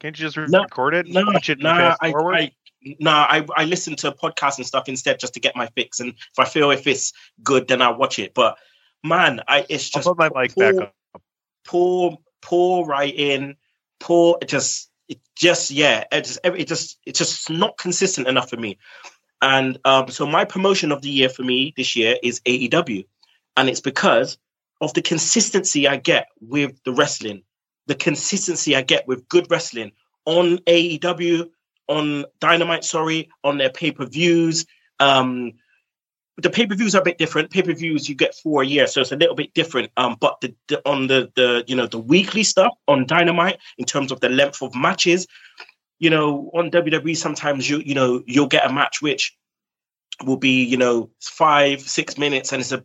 Can't 0.00 0.18
you 0.18 0.28
just 0.28 0.36
no, 0.50 0.62
record 0.62 0.94
it? 0.94 1.06
No, 1.06 1.24
watch 1.26 1.48
it 1.48 1.60
no, 1.60 1.70
I, 1.70 1.96
I, 2.02 2.52
nah, 3.00 3.26
I, 3.28 3.46
I 3.56 3.64
listen 3.64 3.96
to 3.96 4.12
podcasts 4.12 4.58
and 4.58 4.66
stuff 4.66 4.88
instead 4.88 5.18
just 5.20 5.34
to 5.34 5.40
get 5.40 5.56
my 5.56 5.68
fix. 5.74 6.00
And 6.00 6.10
if 6.10 6.38
I 6.38 6.44
feel 6.44 6.70
if 6.70 6.86
it's 6.86 7.12
good, 7.42 7.68
then 7.68 7.80
I 7.80 7.90
watch 7.90 8.18
it. 8.18 8.34
But 8.34 8.58
man, 9.02 9.40
I 9.46 9.64
it's 9.68 9.88
just 9.88 10.06
I'll 10.06 10.14
put 10.14 10.32
my 10.34 10.42
mic 10.42 10.54
poor, 10.54 10.72
back 10.72 10.82
up. 10.82 11.22
Poor, 11.64 12.18
poor 12.42 12.84
writing, 12.84 13.56
poor. 14.00 14.38
It 14.42 14.48
just, 14.48 14.90
it 15.08 15.18
just, 15.36 15.70
yeah, 15.70 16.04
it 16.12 16.24
just, 16.24 16.40
it 16.44 16.68
just, 16.68 16.98
it's 17.06 17.18
just 17.18 17.50
not 17.50 17.76
consistent 17.78 18.28
enough 18.28 18.50
for 18.50 18.56
me. 18.56 18.78
And 19.42 19.78
um, 19.84 20.08
so 20.08 20.26
my 20.26 20.44
promotion 20.44 20.92
of 20.92 21.02
the 21.02 21.10
year 21.10 21.28
for 21.28 21.42
me 21.42 21.74
this 21.76 21.96
year 21.96 22.16
is 22.22 22.40
AEW, 22.46 23.06
and 23.56 23.68
it's 23.68 23.80
because 23.80 24.38
of 24.80 24.94
the 24.94 25.02
consistency 25.02 25.86
I 25.86 25.96
get 25.96 26.28
with 26.40 26.82
the 26.84 26.92
wrestling, 26.92 27.42
the 27.86 27.94
consistency 27.94 28.74
I 28.74 28.82
get 28.82 29.06
with 29.06 29.28
good 29.28 29.50
wrestling 29.50 29.92
on 30.24 30.58
AEW 30.58 31.50
on 31.88 32.24
Dynamite, 32.40 32.84
sorry, 32.84 33.28
on 33.42 33.58
their 33.58 33.70
pay 33.70 33.92
per 33.92 34.06
views. 34.06 34.64
Um, 35.00 35.52
the 36.36 36.50
pay 36.50 36.66
per 36.66 36.74
views 36.74 36.94
are 36.94 37.00
a 37.00 37.04
bit 37.04 37.18
different. 37.18 37.50
Pay 37.50 37.62
per 37.62 37.74
views 37.74 38.08
you 38.08 38.14
get 38.14 38.34
four 38.34 38.62
a 38.62 38.66
year, 38.66 38.86
so 38.86 39.00
it's 39.00 39.12
a 39.12 39.16
little 39.16 39.36
bit 39.36 39.54
different. 39.54 39.90
Um, 39.96 40.16
but 40.20 40.40
the, 40.40 40.54
the, 40.68 40.88
on 40.88 41.06
the 41.06 41.30
the 41.36 41.64
you 41.66 41.76
know 41.76 41.86
the 41.86 41.98
weekly 41.98 42.42
stuff 42.42 42.72
on 42.88 43.06
Dynamite 43.06 43.58
in 43.78 43.84
terms 43.84 44.10
of 44.10 44.20
the 44.20 44.28
length 44.28 44.62
of 44.62 44.74
matches, 44.74 45.26
you 45.98 46.10
know, 46.10 46.50
on 46.54 46.70
WWE 46.70 47.16
sometimes 47.16 47.68
you 47.68 47.80
you 47.84 47.94
know 47.94 48.22
you'll 48.26 48.48
get 48.48 48.68
a 48.68 48.72
match 48.72 49.00
which 49.00 49.36
will 50.24 50.36
be 50.36 50.64
you 50.64 50.76
know 50.76 51.10
five 51.20 51.80
six 51.80 52.18
minutes 52.18 52.52
and 52.52 52.60
it's 52.60 52.72
a 52.72 52.84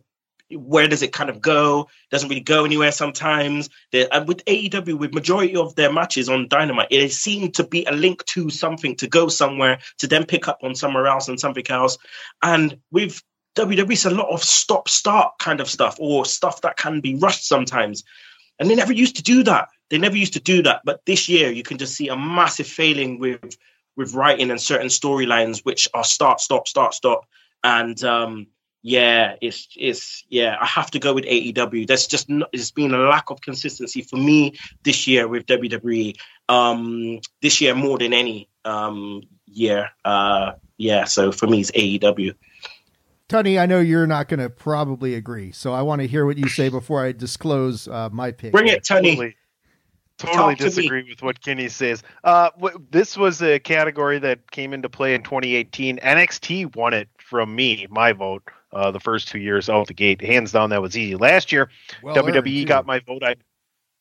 where 0.52 0.88
does 0.88 1.02
it 1.02 1.12
kind 1.12 1.30
of 1.30 1.40
go? 1.40 1.88
Doesn't 2.10 2.28
really 2.28 2.40
go 2.40 2.64
anywhere 2.64 2.92
sometimes. 2.92 3.68
and 3.92 4.26
with 4.26 4.44
AEW, 4.46 4.98
with 4.98 5.14
majority 5.14 5.56
of 5.56 5.74
their 5.76 5.92
matches 5.92 6.28
on 6.28 6.48
Dynamite, 6.48 6.88
it 6.90 7.12
seemed 7.12 7.54
to 7.54 7.64
be 7.64 7.84
a 7.84 7.92
link 7.92 8.24
to 8.26 8.50
something 8.50 8.96
to 8.96 9.06
go 9.06 9.28
somewhere 9.28 9.78
to 9.98 10.08
then 10.08 10.26
pick 10.26 10.48
up 10.48 10.58
on 10.62 10.74
somewhere 10.74 11.06
else 11.06 11.28
and 11.28 11.38
something 11.38 11.68
else. 11.68 11.98
And 12.42 12.78
with 12.90 13.22
WWE, 13.56 13.92
it's 13.92 14.04
a 14.04 14.10
lot 14.10 14.28
of 14.28 14.42
stop 14.42 14.88
start 14.88 15.32
kind 15.38 15.60
of 15.60 15.68
stuff 15.68 15.96
or 15.98 16.24
stuff 16.24 16.60
that 16.62 16.76
can 16.76 17.00
be 17.00 17.14
rushed 17.14 17.46
sometimes. 17.46 18.04
And 18.58 18.70
they 18.70 18.74
never 18.74 18.92
used 18.92 19.16
to 19.16 19.22
do 19.22 19.42
that. 19.44 19.68
They 19.88 19.98
never 19.98 20.16
used 20.16 20.34
to 20.34 20.40
do 20.40 20.62
that. 20.62 20.82
But 20.84 21.04
this 21.06 21.28
year, 21.28 21.50
you 21.50 21.62
can 21.62 21.78
just 21.78 21.94
see 21.94 22.08
a 22.08 22.16
massive 22.16 22.66
failing 22.66 23.18
with 23.18 23.56
with 23.96 24.14
writing 24.14 24.50
and 24.50 24.60
certain 24.60 24.86
storylines, 24.86 25.64
which 25.64 25.88
are 25.94 26.04
start, 26.04 26.40
stop, 26.40 26.68
start, 26.68 26.94
stop. 26.94 27.26
And 27.64 28.02
um, 28.04 28.46
yeah, 28.82 29.34
it's 29.40 29.68
it's 29.76 30.24
yeah. 30.28 30.56
I 30.60 30.66
have 30.66 30.90
to 30.92 30.98
go 30.98 31.12
with 31.12 31.24
AEW. 31.24 31.86
There's 31.86 32.06
just 32.06 32.28
not, 32.28 32.48
there's 32.52 32.70
been 32.70 32.94
a 32.94 32.98
lack 32.98 33.30
of 33.30 33.40
consistency 33.40 34.02
for 34.02 34.16
me 34.16 34.54
this 34.84 35.06
year 35.06 35.26
with 35.28 35.46
WWE. 35.46 36.16
Um, 36.48 37.20
this 37.42 37.60
year 37.60 37.74
more 37.74 37.98
than 37.98 38.12
any 38.12 38.48
um 38.64 39.22
year. 39.46 39.90
Uh, 40.04 40.52
yeah. 40.78 41.04
So 41.04 41.32
for 41.32 41.46
me, 41.46 41.60
it's 41.60 41.70
AEW. 41.72 42.34
Tony, 43.30 43.60
I 43.60 43.66
know 43.66 43.78
you're 43.78 44.08
not 44.08 44.28
going 44.28 44.40
to 44.40 44.50
probably 44.50 45.14
agree, 45.14 45.52
so 45.52 45.72
I 45.72 45.82
want 45.82 46.00
to 46.02 46.08
hear 46.08 46.26
what 46.26 46.36
you 46.36 46.48
say 46.48 46.68
before 46.80 47.04
I 47.04 47.12
disclose 47.12 47.86
uh, 47.86 48.08
my 48.10 48.32
pick. 48.32 48.50
Bring 48.50 48.66
it, 48.66 48.84
Tony. 48.84 49.10
Totally, 49.10 49.36
totally 50.18 50.54
disagree 50.56 51.08
with 51.08 51.22
what 51.22 51.40
Kenny 51.40 51.68
says. 51.68 52.02
Uh, 52.24 52.50
w- 52.58 52.84
this 52.90 53.16
was 53.16 53.40
a 53.40 53.60
category 53.60 54.18
that 54.18 54.50
came 54.50 54.74
into 54.74 54.88
play 54.88 55.14
in 55.14 55.22
2018. 55.22 55.98
NXT 55.98 56.74
won 56.74 56.92
it 56.92 57.08
from 57.18 57.54
me, 57.54 57.86
my 57.88 58.12
vote 58.12 58.42
uh, 58.72 58.90
the 58.90 58.98
first 58.98 59.28
two 59.28 59.38
years 59.38 59.68
out 59.68 59.86
the 59.86 59.94
gate. 59.94 60.20
Hands 60.20 60.50
down, 60.50 60.70
that 60.70 60.82
was 60.82 60.98
easy. 60.98 61.14
Last 61.14 61.52
year, 61.52 61.70
well 62.02 62.16
WWE 62.16 62.66
got 62.66 62.84
my 62.84 62.98
vote. 62.98 63.22
I 63.22 63.36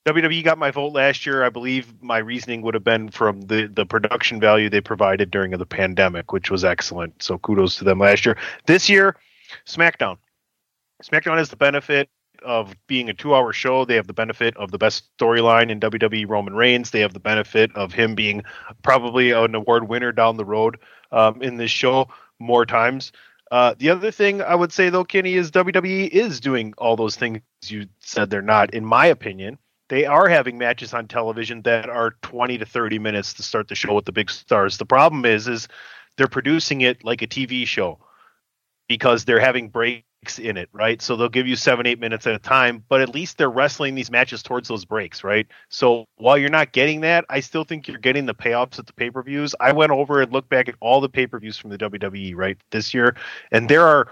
WWE 0.08 0.44
got 0.44 0.58
my 0.58 0.72
vote 0.72 0.94
last 0.94 1.26
year. 1.26 1.44
I 1.44 1.50
believe 1.50 2.02
my 2.02 2.18
reasoning 2.18 2.62
would 2.62 2.74
have 2.74 2.84
been 2.84 3.10
from 3.10 3.42
the 3.42 3.68
the 3.68 3.86
production 3.86 4.40
value 4.40 4.70
they 4.70 4.82
provided 4.82 5.30
during 5.30 5.52
the 5.52 5.66
pandemic, 5.66 6.32
which 6.32 6.50
was 6.50 6.64
excellent. 6.64 7.22
So 7.22 7.38
kudos 7.38 7.78
to 7.78 7.84
them 7.84 8.00
last 8.00 8.26
year. 8.26 8.38
This 8.66 8.90
year, 8.90 9.18
SmackDown. 9.68 10.18
SmackDown 11.04 11.38
has 11.38 11.50
the 11.50 11.58
benefit 11.58 12.10
of 12.44 12.74
being 12.88 13.10
a 13.10 13.14
two-hour 13.14 13.52
show. 13.54 13.86
They 13.86 13.96
have 13.96 14.08
the 14.08 14.14
benefit 14.14 14.56
of 14.58 14.72
the 14.72 14.78
best 14.78 15.06
storyline 15.18 15.70
in 15.70 15.80
WWE 15.80 16.28
Roman 16.28 16.56
Reigns. 16.56 16.92
They 16.92 17.02
have 17.02 17.14
the 17.14 17.20
benefit 17.20 17.76
of 17.76 17.94
him 17.94 18.16
being 18.16 18.44
probably 18.84 19.32
an 19.32 19.56
award 19.56 19.90
winner 19.90 20.12
down 20.12 20.38
the 20.38 20.46
road 20.46 20.78
um, 21.12 21.42
in 21.42 21.58
this 21.58 21.72
show 21.72 22.08
more 22.40 22.66
times. 22.66 23.12
Uh, 23.52 23.74
the 23.78 23.90
other 23.90 24.12
thing 24.12 24.42
I 24.42 24.56
would 24.56 24.72
say 24.72 24.90
though, 24.90 25.04
Kenny, 25.04 25.34
is 25.34 25.52
WWE 25.52 26.08
is 26.10 26.40
doing 26.40 26.74
all 26.78 26.96
those 26.96 27.16
things 27.16 27.42
you 27.66 27.88
said 28.00 28.30
they're 28.30 28.42
not. 28.42 28.74
In 28.74 28.86
my 28.86 29.08
opinion, 29.08 29.58
they 29.90 30.06
are 30.06 30.30
having 30.30 30.58
matches 30.58 30.94
on 30.94 31.08
television 31.08 31.62
that 31.64 31.90
are 31.90 32.12
20 32.22 32.60
to 32.60 32.66
30 32.66 33.00
minutes 33.00 33.34
to 33.34 33.44
start 33.44 33.68
the 33.68 33.76
show 33.76 33.94
with 33.96 34.06
the 34.06 34.12
big 34.12 34.30
stars. 34.30 34.78
The 34.78 34.86
problem 34.86 35.26
is, 35.26 35.48
is 35.48 35.68
they're 36.16 36.28
producing 36.28 36.82
it 36.82 37.04
like 37.04 37.22
a 37.22 37.28
TV 37.28 37.66
show 37.66 38.00
because 38.88 39.26
they're 39.26 39.40
having 39.40 39.70
breaks 39.70 40.04
in 40.38 40.58
it, 40.58 40.70
right? 40.74 41.02
So 41.02 41.16
they'll 41.16 41.30
give 41.30 41.48
you 41.48 41.56
seven, 41.56 41.88
eight 41.88 42.00
minutes 42.00 42.28
at 42.28 42.36
a 42.36 42.40
time, 42.40 42.84
but 42.88 43.02
at 43.02 43.10
least 43.10 43.38
they're 43.38 43.50
wrestling 43.50 43.96
these 43.96 44.12
matches 44.12 44.44
towards 44.44 44.68
those 44.68 44.86
breaks, 44.86 45.24
right? 45.24 45.48
So 45.70 46.06
while 46.18 46.38
you're 46.38 46.50
not 46.50 46.72
getting 46.72 47.02
that, 47.02 47.26
I 47.30 47.40
still 47.40 47.64
think 47.64 47.88
you're 47.88 47.98
getting 47.98 48.26
the 48.26 48.36
payoffs 48.36 48.78
at 48.80 48.86
the 48.86 48.94
pay 48.94 49.10
per 49.10 49.24
views. 49.24 49.56
I 49.60 49.72
went 49.72 49.92
over 49.92 50.22
and 50.22 50.32
looked 50.32 50.50
back 50.50 50.70
at 50.70 50.76
all 50.82 51.02
the 51.02 51.10
pay 51.10 51.26
per 51.26 51.40
views 51.40 51.58
from 51.58 51.70
the 51.72 51.78
WWE, 51.78 52.36
right, 52.36 52.58
this 52.72 52.94
year, 52.94 53.16
and 53.52 53.70
there 53.70 53.88
are, 53.88 54.12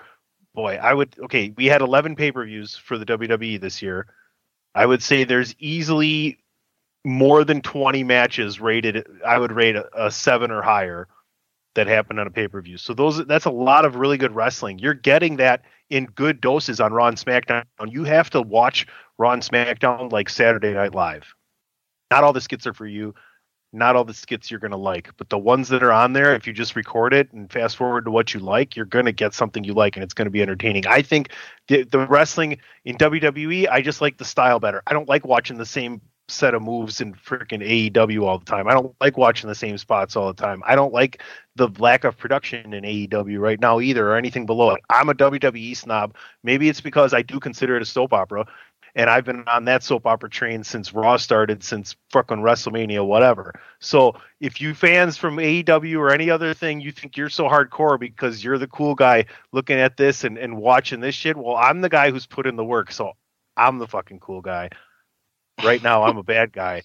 boy, 0.55 0.79
I 0.81 0.93
would, 0.93 1.13
okay, 1.19 1.53
we 1.55 1.65
had 1.65 1.81
11 1.81 2.15
pay 2.15 2.31
per 2.31 2.45
views 2.45 2.75
for 2.75 2.97
the 2.97 3.05
WWE 3.05 3.59
this 3.59 3.81
year. 3.81 4.07
I 4.75 4.85
would 4.85 5.01
say 5.01 5.23
there's 5.23 5.55
easily 5.59 6.39
more 7.03 7.43
than 7.43 7.61
20 7.61 8.03
matches 8.03 8.59
rated, 8.59 9.05
I 9.25 9.39
would 9.39 9.51
rate 9.51 9.75
a, 9.75 10.05
a 10.05 10.11
seven 10.11 10.51
or 10.51 10.61
higher 10.61 11.07
that 11.75 11.87
happened 11.87 12.19
on 12.19 12.27
a 12.27 12.31
pay 12.31 12.47
per 12.47 12.61
view. 12.61 12.77
So 12.77 12.93
those 12.93 13.25
that's 13.25 13.45
a 13.45 13.51
lot 13.51 13.85
of 13.85 13.95
really 13.95 14.17
good 14.17 14.35
wrestling. 14.35 14.79
You're 14.79 14.93
getting 14.93 15.37
that 15.37 15.61
in 15.89 16.05
good 16.05 16.41
doses 16.41 16.79
on 16.81 16.91
Raw 16.91 17.07
and 17.07 17.17
SmackDown. 17.17 17.63
You 17.87 18.03
have 18.03 18.29
to 18.31 18.41
watch 18.41 18.87
Raw 19.17 19.31
and 19.31 19.41
SmackDown 19.41 20.11
like 20.11 20.27
Saturday 20.27 20.73
Night 20.73 20.93
Live. 20.93 21.33
Not 22.11 22.23
all 22.23 22.33
the 22.33 22.41
skits 22.41 22.67
are 22.67 22.73
for 22.73 22.87
you. 22.87 23.13
Not 23.77 23.95
all 23.95 24.03
the 24.03 24.13
skits 24.13 24.49
you're 24.49 24.59
going 24.59 24.71
to 24.71 24.77
like, 24.77 25.11
but 25.17 25.29
the 25.29 25.37
ones 25.37 25.69
that 25.69 25.83
are 25.83 25.91
on 25.91 26.13
there, 26.13 26.35
if 26.35 26.47
you 26.47 26.53
just 26.53 26.75
record 26.75 27.13
it 27.13 27.31
and 27.31 27.51
fast 27.51 27.77
forward 27.77 28.05
to 28.05 28.11
what 28.11 28.33
you 28.33 28.39
like, 28.39 28.75
you're 28.75 28.85
going 28.85 29.05
to 29.05 29.11
get 29.11 29.33
something 29.33 29.63
you 29.63 29.73
like 29.73 29.95
and 29.95 30.03
it's 30.03 30.13
going 30.13 30.25
to 30.25 30.31
be 30.31 30.41
entertaining. 30.41 30.87
I 30.87 31.01
think 31.01 31.31
the, 31.67 31.83
the 31.83 31.99
wrestling 32.07 32.57
in 32.85 32.97
WWE, 32.97 33.69
I 33.69 33.81
just 33.81 34.01
like 34.01 34.17
the 34.17 34.25
style 34.25 34.59
better. 34.59 34.81
I 34.87 34.93
don't 34.93 35.07
like 35.07 35.25
watching 35.25 35.57
the 35.57 35.65
same 35.65 36.01
set 36.29 36.53
of 36.53 36.61
moves 36.61 36.99
in 36.99 37.13
freaking 37.13 37.91
AEW 37.91 38.23
all 38.23 38.39
the 38.39 38.45
time. 38.45 38.67
I 38.67 38.73
don't 38.73 38.93
like 38.99 39.17
watching 39.17 39.47
the 39.47 39.55
same 39.55 39.77
spots 39.77 40.15
all 40.15 40.27
the 40.27 40.41
time. 40.41 40.61
I 40.65 40.75
don't 40.75 40.93
like 40.93 41.21
the 41.55 41.69
lack 41.79 42.03
of 42.03 42.17
production 42.17 42.73
in 42.73 42.83
AEW 42.83 43.39
right 43.39 43.59
now 43.59 43.79
either 43.79 44.09
or 44.09 44.15
anything 44.15 44.45
below 44.45 44.71
it. 44.71 44.81
I'm 44.89 45.09
a 45.09 45.13
WWE 45.13 45.75
snob. 45.75 46.15
Maybe 46.43 46.67
it's 46.69 46.81
because 46.81 47.13
I 47.13 47.21
do 47.21 47.39
consider 47.39 47.77
it 47.77 47.81
a 47.81 47.85
soap 47.85 48.13
opera 48.13 48.45
and 48.97 49.09
I've 49.09 49.23
been 49.23 49.47
on 49.47 49.63
that 49.65 49.83
soap 49.83 50.05
opera 50.05 50.29
train 50.29 50.65
since 50.65 50.93
Raw 50.93 51.15
started, 51.15 51.63
since 51.63 51.95
fucking 52.11 52.39
WrestleMania, 52.39 53.05
whatever. 53.05 53.57
So 53.79 54.15
if 54.41 54.59
you 54.59 54.73
fans 54.73 55.15
from 55.15 55.37
AEW 55.37 55.97
or 55.97 56.11
any 56.11 56.29
other 56.29 56.53
thing, 56.53 56.81
you 56.81 56.91
think 56.91 57.15
you're 57.15 57.29
so 57.29 57.47
hardcore 57.47 57.97
because 57.97 58.43
you're 58.43 58.57
the 58.57 58.67
cool 58.67 58.95
guy 58.95 59.25
looking 59.53 59.79
at 59.79 59.95
this 59.95 60.25
and, 60.25 60.37
and 60.37 60.57
watching 60.57 60.99
this 60.99 61.15
shit, 61.15 61.37
well, 61.37 61.55
I'm 61.55 61.79
the 61.79 61.89
guy 61.89 62.11
who's 62.11 62.25
put 62.25 62.45
in 62.45 62.57
the 62.57 62.65
work, 62.65 62.91
so 62.91 63.13
I'm 63.55 63.77
the 63.77 63.87
fucking 63.87 64.19
cool 64.19 64.41
guy 64.41 64.69
right 65.63 65.81
now 65.81 66.03
I'm 66.03 66.17
a 66.17 66.23
bad 66.23 66.51
guy. 66.51 66.83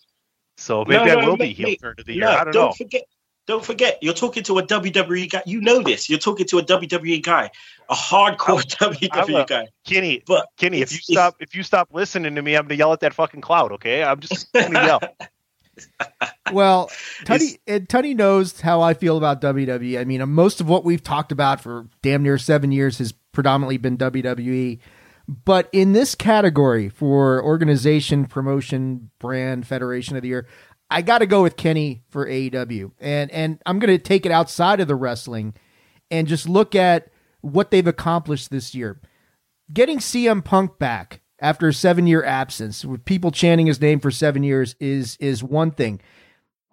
So 0.56 0.84
maybe 0.84 1.06
no, 1.06 1.14
no, 1.14 1.20
I 1.20 1.26
will 1.26 1.36
be 1.36 1.52
heel 1.52 1.74
turn 1.76 1.94
of 1.98 2.06
the 2.06 2.14
year. 2.14 2.28
I 2.28 2.44
don't, 2.44 2.52
don't 2.52 2.68
know. 2.68 2.72
Forget, 2.72 3.04
don't 3.52 3.64
forget, 3.64 3.98
you're 4.00 4.14
talking 4.14 4.42
to 4.44 4.58
a 4.58 4.62
WWE 4.66 5.30
guy. 5.30 5.42
You 5.44 5.60
know 5.60 5.82
this. 5.82 6.08
You're 6.08 6.18
talking 6.18 6.46
to 6.46 6.58
a 6.58 6.62
WWE 6.62 7.22
guy, 7.22 7.50
a 7.90 7.94
hardcore 7.94 8.64
I'm, 8.80 8.94
WWE 8.94 9.08
I'm 9.12 9.34
a, 9.34 9.44
guy. 9.44 9.68
Kenny, 9.84 10.22
but 10.26 10.48
Kenny, 10.56 10.80
if 10.80 10.90
you 10.90 10.98
stop, 10.98 11.36
if 11.38 11.54
you 11.54 11.62
stop 11.62 11.90
listening 11.92 12.34
to 12.36 12.42
me, 12.42 12.54
I'm 12.56 12.62
gonna 12.62 12.76
yell 12.76 12.94
at 12.94 13.00
that 13.00 13.12
fucking 13.12 13.42
cloud. 13.42 13.72
Okay, 13.72 14.02
I'm 14.02 14.20
just 14.20 14.50
gonna 14.54 14.82
yell. 14.82 15.00
well, 16.50 16.88
Tunney, 17.24 17.58
Tunney 17.66 18.16
knows 18.16 18.62
how 18.62 18.80
I 18.80 18.94
feel 18.94 19.18
about 19.18 19.42
WWE. 19.42 20.00
I 20.00 20.04
mean, 20.04 20.26
most 20.30 20.62
of 20.62 20.68
what 20.68 20.82
we've 20.82 21.02
talked 21.02 21.30
about 21.30 21.60
for 21.60 21.88
damn 22.00 22.22
near 22.22 22.38
seven 22.38 22.72
years 22.72 22.96
has 22.98 23.12
predominantly 23.32 23.76
been 23.76 23.98
WWE. 23.98 24.78
But 25.28 25.68
in 25.72 25.92
this 25.92 26.14
category 26.14 26.88
for 26.88 27.42
organization, 27.44 28.24
promotion, 28.24 29.10
brand, 29.18 29.66
federation 29.66 30.16
of 30.16 30.22
the 30.22 30.28
year, 30.28 30.46
I 30.92 31.02
got 31.02 31.18
to 31.18 31.26
go 31.26 31.42
with 31.42 31.56
Kenny 31.56 32.02
for 32.08 32.26
AEW. 32.26 32.92
And 33.00 33.30
and 33.30 33.58
I'm 33.66 33.78
going 33.78 33.96
to 33.96 34.02
take 34.02 34.26
it 34.26 34.32
outside 34.32 34.80
of 34.80 34.88
the 34.88 34.94
wrestling 34.94 35.54
and 36.10 36.28
just 36.28 36.48
look 36.48 36.74
at 36.74 37.08
what 37.40 37.70
they've 37.70 37.86
accomplished 37.86 38.50
this 38.50 38.74
year. 38.74 39.00
Getting 39.72 39.98
CM 39.98 40.44
Punk 40.44 40.78
back 40.78 41.20
after 41.40 41.68
a 41.68 41.72
7-year 41.72 42.22
absence 42.22 42.84
with 42.84 43.04
people 43.04 43.30
chanting 43.30 43.66
his 43.66 43.80
name 43.80 43.98
for 43.98 44.10
7 44.10 44.42
years 44.42 44.76
is 44.78 45.16
is 45.16 45.42
one 45.42 45.70
thing. 45.70 46.00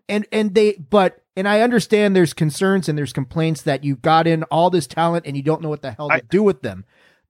And 0.08 0.28
and 0.32 0.54
they 0.54 0.74
but 0.74 1.24
and 1.36 1.48
I 1.48 1.62
understand 1.62 2.16
there's 2.16 2.34
concerns 2.34 2.90
and 2.90 2.98
there's 2.98 3.14
complaints 3.14 3.62
that 3.62 3.84
you 3.84 3.96
got 3.96 4.28
in 4.28 4.44
all 4.44 4.70
this 4.70 4.88
talent 4.88 5.26
and 5.26 5.38
you 5.38 5.44
don't 5.44 5.62
know 5.62 5.70
what 5.70 5.82
the 5.82 5.92
hell 5.92 6.10
to 6.10 6.16
I, 6.16 6.20
do 6.20 6.44
with 6.44 6.62
them. 6.62 6.84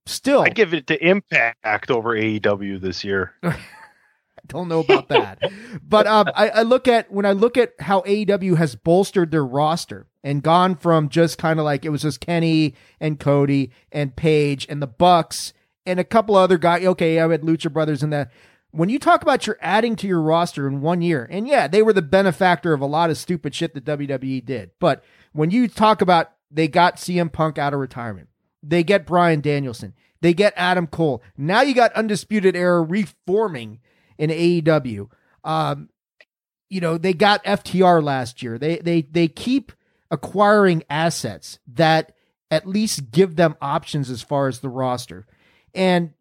Still, 0.06 0.42
I 0.42 0.50
give 0.50 0.74
it 0.74 0.88
to 0.88 1.08
Impact 1.08 1.92
over 1.92 2.16
AEW 2.16 2.82
this 2.82 3.04
year. 3.04 3.34
Don't 4.48 4.68
know 4.68 4.80
about 4.80 5.10
that, 5.10 5.40
but 5.88 6.08
um, 6.08 6.28
I, 6.36 6.50
I 6.50 6.62
look 6.64 6.88
at 6.88 7.12
when 7.12 7.26
I 7.26 7.34
look 7.34 7.58
at 7.58 7.74
how 7.80 8.02
AEW 8.02 8.58
has 8.58 8.76
bolstered 8.76 9.32
their 9.32 9.46
roster 9.46 10.08
and 10.24 10.44
gone 10.44 10.76
from 10.76 11.10
just 11.10 11.38
kind 11.38 11.60
of 11.60 11.66
like 11.66 11.86
it 11.86 11.90
was 11.90 12.02
just 12.02 12.20
Kenny 12.20 12.76
and 13.00 13.20
Cody 13.20 13.72
and 13.92 14.16
Page 14.16 14.66
and 14.70 14.82
the 14.82 14.88
Bucks 14.88 15.54
and 15.86 16.00
a 16.00 16.04
couple 16.04 16.36
other 16.36 16.58
guys. 16.58 16.86
Okay, 16.86 17.20
I 17.20 17.28
had 17.28 17.42
Lucha 17.42 17.72
Brothers 17.72 18.04
in 18.04 18.10
that. 18.12 18.32
When 18.72 18.90
you 18.90 19.00
talk 19.00 19.24
about 19.24 19.48
you're 19.48 19.58
adding 19.62 19.96
to 19.98 20.08
your 20.08 20.22
roster 20.22 20.68
in 20.68 20.82
one 20.82 21.02
year, 21.02 21.28
and 21.32 21.48
yeah, 21.48 21.68
they 21.68 21.82
were 21.82 21.94
the 21.94 22.04
benefactor 22.04 22.74
of 22.74 22.82
a 22.82 22.86
lot 22.86 23.10
of 23.10 23.18
stupid 23.18 23.56
shit 23.56 23.74
that 23.74 23.86
WWE 23.86 24.46
did. 24.46 24.72
But 24.80 25.04
when 25.34 25.50
you 25.50 25.68
talk 25.68 26.02
about 26.02 26.32
they 26.52 26.68
got 26.68 26.98
CM 26.98 27.32
Punk 27.32 27.58
out 27.58 27.74
of 27.74 27.80
retirement, 27.80 28.30
they 28.62 28.84
get 28.84 29.06
Bryan 29.06 29.42
Danielson. 29.42 29.94
They 30.22 30.34
get 30.34 30.54
Adam 30.56 30.86
Cole. 30.88 31.24
Now 31.38 31.62
you 31.62 31.74
got 31.74 31.94
Undisputed 31.94 32.56
Era 32.56 32.82
reforming 32.82 33.80
in 34.20 34.30
AEW. 34.30 35.10
Um, 35.44 35.90
you 36.70 36.80
know, 36.80 37.00
they 37.00 37.14
got 37.14 37.44
FTR 37.44 38.04
last 38.04 38.44
year. 38.44 38.60
They 38.60 38.78
they 38.78 39.02
they 39.02 39.28
keep 39.28 39.72
acquiring 40.12 40.84
assets 40.92 41.58
that 41.74 42.14
at 42.52 42.68
least 42.68 43.10
give 43.10 43.36
them 43.36 43.56
options 43.62 44.12
as 44.12 44.22
far 44.22 44.48
as 44.48 44.60
the 44.60 44.70
roster. 44.70 45.26
And 45.74 46.14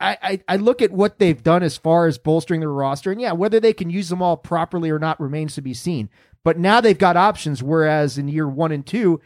I, 0.00 0.18
I, 0.22 0.40
I 0.48 0.56
look 0.56 0.80
at 0.82 0.92
what 0.92 1.18
they've 1.18 1.42
done 1.42 1.64
as 1.64 1.76
far 1.76 2.06
as 2.06 2.18
bolstering 2.18 2.60
their 2.60 2.70
roster, 2.70 3.10
and 3.10 3.20
yeah, 3.20 3.32
whether 3.32 3.58
they 3.58 3.72
can 3.72 3.90
use 3.90 4.08
them 4.08 4.22
all 4.22 4.36
properly 4.36 4.90
or 4.90 5.00
not 5.00 5.20
remains 5.20 5.56
to 5.56 5.62
be 5.62 5.74
seen. 5.74 6.08
But 6.44 6.56
now 6.56 6.80
they've 6.80 6.96
got 6.96 7.16
options, 7.16 7.64
whereas 7.64 8.16
in 8.16 8.28
year 8.28 8.48
one 8.48 8.70
and 8.70 8.86
two, 8.86 9.20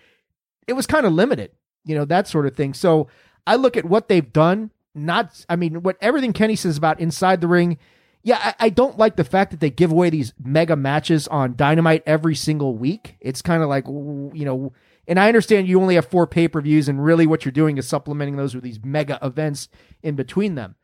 it 0.67 0.73
was 0.73 0.87
kind 0.87 1.05
of 1.05 1.13
limited 1.13 1.51
you 1.85 1.95
know, 1.95 2.05
that 2.05 2.29
sort 2.29 2.47
of 2.47 2.55
thing. 2.55 2.75
So 2.75 3.09
I 3.47 3.57
look 3.57 3.77
at 3.77 3.85
what 3.85 4.09
they've 4.09 4.33
done, 4.33 4.71
not, 4.95 5.45
I 5.49 5.57
mean, 5.57 5.83
what 5.83 5.97
everything 6.01 6.33
Kenny 6.33 6.57
says 6.57 6.77
about 6.77 7.01
inside 7.01 7.41
the 7.41 7.49
ring. 7.49 7.79
Yeah, 8.23 8.39
I, 8.41 8.67
I 8.67 8.69
don't 8.69 8.99
like 8.99 9.17
the 9.17 9.25
fact 9.25 9.51
that 9.51 9.61
they 9.61 9.71
give 9.71 9.91
away 9.91 10.11
these 10.11 10.33
mega 10.43 10.77
matches 10.77 11.27
on 11.29 11.57
Dynamite 11.57 12.05
every 12.07 12.35
single 12.35 12.77
week. 12.77 13.17
It's 13.21 13.43
kind 13.43 13.63
of 13.63 13.69
like, 13.69 13.87
you 13.87 14.45
know, 14.45 14.73
and 15.09 15.19
I 15.19 15.27
understand 15.27 15.67
you 15.67 15.81
only 15.81 15.97
have 15.97 16.07
four 16.07 16.27
pay 16.27 16.47
per 16.47 16.61
views, 16.61 16.89
and 16.89 17.05
really 17.05 17.27
what 17.27 17.45
you're 17.45 17.53
doing 17.53 17.79
is 17.79 17.89
supplementing 17.89 18.37
those 18.37 18.55
with 18.55 18.63
these 18.63 18.79
mega 18.85 19.19
events 19.23 19.69
in 20.03 20.15
between 20.15 20.55
them. 20.55 20.77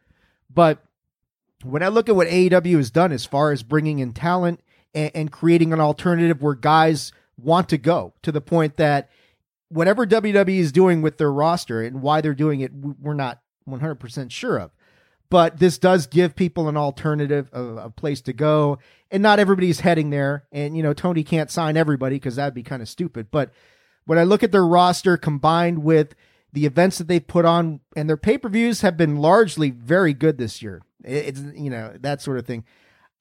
But 0.52 0.82
when 1.62 1.82
I 1.82 1.88
look 1.88 2.08
at 2.08 2.16
what 2.16 2.28
AEW 2.28 2.76
has 2.76 2.90
done 2.90 3.12
as 3.12 3.24
far 3.24 3.52
as 3.52 3.62
bringing 3.62 4.00
in 4.00 4.12
talent 4.12 4.60
and, 4.94 5.10
and 5.14 5.32
creating 5.32 5.72
an 5.72 5.80
alternative 5.80 6.42
where 6.42 6.54
guys 6.54 7.12
want 7.36 7.68
to 7.68 7.78
go 7.78 8.14
to 8.22 8.32
the 8.32 8.40
point 8.40 8.76
that 8.76 9.08
whatever 9.68 10.06
WWE 10.06 10.58
is 10.58 10.72
doing 10.72 11.02
with 11.02 11.18
their 11.18 11.32
roster 11.32 11.82
and 11.82 12.02
why 12.02 12.20
they're 12.20 12.34
doing 12.34 12.60
it, 12.60 12.72
we're 12.74 13.14
not 13.14 13.40
100% 13.68 14.30
sure 14.30 14.58
of. 14.58 14.70
But 15.30 15.58
this 15.58 15.78
does 15.78 16.06
give 16.06 16.34
people 16.34 16.68
an 16.68 16.76
alternative, 16.76 17.50
a, 17.52 17.62
a 17.62 17.90
place 17.90 18.20
to 18.22 18.32
go. 18.32 18.78
And 19.10 19.22
not 19.22 19.38
everybody's 19.38 19.80
heading 19.80 20.10
there. 20.10 20.44
And, 20.52 20.76
you 20.76 20.82
know, 20.82 20.94
Tony 20.94 21.22
can't 21.22 21.50
sign 21.50 21.76
everybody 21.76 22.16
because 22.16 22.36
that'd 22.36 22.54
be 22.54 22.62
kind 22.62 22.80
of 22.82 22.88
stupid. 22.88 23.30
But 23.30 23.50
when 24.06 24.18
I 24.18 24.24
look 24.24 24.42
at 24.42 24.52
their 24.52 24.66
roster 24.66 25.16
combined 25.16 25.82
with 25.82 26.14
the 26.52 26.64
events 26.64 26.96
that 26.98 27.08
they 27.08 27.20
put 27.20 27.44
on, 27.44 27.80
and 27.94 28.08
their 28.08 28.16
pay 28.16 28.38
per 28.38 28.48
views 28.48 28.80
have 28.80 28.96
been 28.96 29.16
largely 29.16 29.70
very 29.70 30.14
good 30.14 30.38
this 30.38 30.62
year, 30.62 30.82
it's, 31.04 31.40
you 31.54 31.68
know, 31.68 31.92
that 32.00 32.22
sort 32.22 32.38
of 32.38 32.46
thing. 32.46 32.64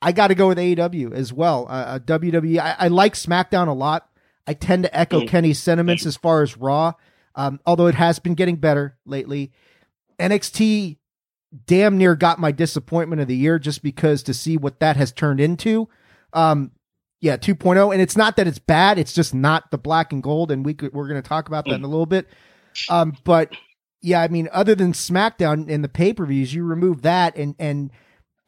I 0.01 0.11
got 0.11 0.27
to 0.27 0.35
go 0.35 0.47
with 0.47 0.57
AEW 0.57 1.13
as 1.13 1.33
well. 1.33 1.65
Uh, 1.67 1.71
uh 1.71 1.99
WWE, 1.99 2.59
I, 2.59 2.75
I 2.79 2.87
like 2.87 3.15
SmackDown 3.15 3.67
a 3.67 3.73
lot. 3.73 4.09
I 4.45 4.53
tend 4.53 4.83
to 4.83 4.97
echo 4.97 5.21
mm. 5.21 5.27
Kenny's 5.27 5.59
sentiments 5.59 6.05
as 6.05 6.15
far 6.15 6.41
as 6.41 6.55
Raw, 6.55 6.93
um, 7.35 7.59
although 7.65 7.87
it 7.87 7.95
has 7.95 8.19
been 8.19 8.33
getting 8.33 8.55
better 8.55 8.97
lately. 9.05 9.51
NXT 10.19 10.97
damn 11.65 11.97
near 11.97 12.15
got 12.15 12.39
my 12.39 12.51
disappointment 12.51 13.21
of 13.21 13.27
the 13.27 13.35
year 13.35 13.59
just 13.59 13.81
because 13.81 14.23
to 14.23 14.33
see 14.33 14.57
what 14.57 14.79
that 14.79 14.97
has 14.97 15.11
turned 15.11 15.39
into. 15.39 15.87
Um, 16.33 16.71
yeah, 17.19 17.37
2.0. 17.37 17.93
And 17.93 18.01
it's 18.01 18.17
not 18.17 18.35
that 18.35 18.47
it's 18.47 18.59
bad, 18.59 18.99
it's 18.99 19.13
just 19.13 19.33
not 19.33 19.71
the 19.71 19.77
black 19.77 20.13
and 20.13 20.21
gold. 20.21 20.51
And 20.51 20.65
we 20.65 20.73
could, 20.73 20.93
we're 20.93 21.07
going 21.07 21.21
to 21.21 21.27
talk 21.27 21.47
about 21.47 21.65
that 21.65 21.75
in 21.75 21.83
a 21.83 21.87
little 21.87 22.05
bit. 22.05 22.27
Um, 22.89 23.15
but 23.23 23.51
yeah, 24.01 24.21
I 24.21 24.27
mean, 24.27 24.49
other 24.51 24.75
than 24.75 24.93
SmackDown 24.93 25.69
and 25.69 25.83
the 25.83 25.89
pay 25.89 26.13
per 26.13 26.25
views, 26.25 26.53
you 26.53 26.63
remove 26.63 27.01
that 27.03 27.35
and, 27.35 27.55
and, 27.57 27.91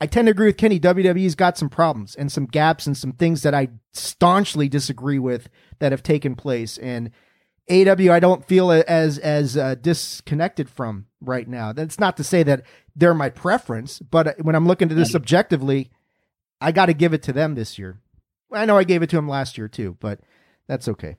I 0.02 0.08
tend 0.08 0.28
to 0.28 0.32
agree 0.32 0.47
with 0.47 0.58
Kenny. 0.58 0.80
WWE's 0.80 1.36
got 1.36 1.58
some 1.58 1.70
problems 1.70 2.16
and 2.16 2.32
some 2.32 2.45
gaps 2.45 2.88
and 2.88 2.95
some 2.95 3.12
things 3.12 3.43
that 3.43 3.54
I 3.54 3.70
staunchly 3.93 4.70
disagree 4.70 5.20
with 5.20 5.50
that 5.80 5.91
have 5.91 6.04
taken 6.04 6.36
place. 6.36 6.78
And 6.78 7.12
AW, 7.70 8.12
I 8.12 8.20
don't 8.20 8.46
feel 8.46 8.72
as 8.72 9.18
as 9.20 9.56
uh, 9.56 9.76
disconnected 9.76 10.70
from 10.70 11.06
right 11.22 11.48
now. 11.48 11.72
That's 11.72 12.00
not 12.00 12.18
to 12.18 12.24
say 12.24 12.44
that 12.44 12.64
they're 12.96 13.14
my 13.14 13.30
preference, 13.30 14.00
but 14.00 14.38
when 14.44 14.56
I'm 14.56 14.68
looking 14.68 14.90
at 14.90 14.98
this 14.98 15.16
objectively, 15.16 15.92
I 16.60 16.72
got 16.72 16.88
to 16.88 16.94
give 16.94 17.14
it 17.14 17.24
to 17.24 17.34
them 17.34 17.56
this 17.56 17.78
year. 17.78 18.00
I 18.52 18.66
know 18.66 18.78
I 18.78 18.84
gave 18.84 19.04
it 19.04 19.10
to 19.12 19.16
them 19.16 19.30
last 19.30 19.58
year 19.58 19.68
too, 19.68 19.98
but 20.00 20.20
that's 20.68 20.88
okay. 20.88 21.18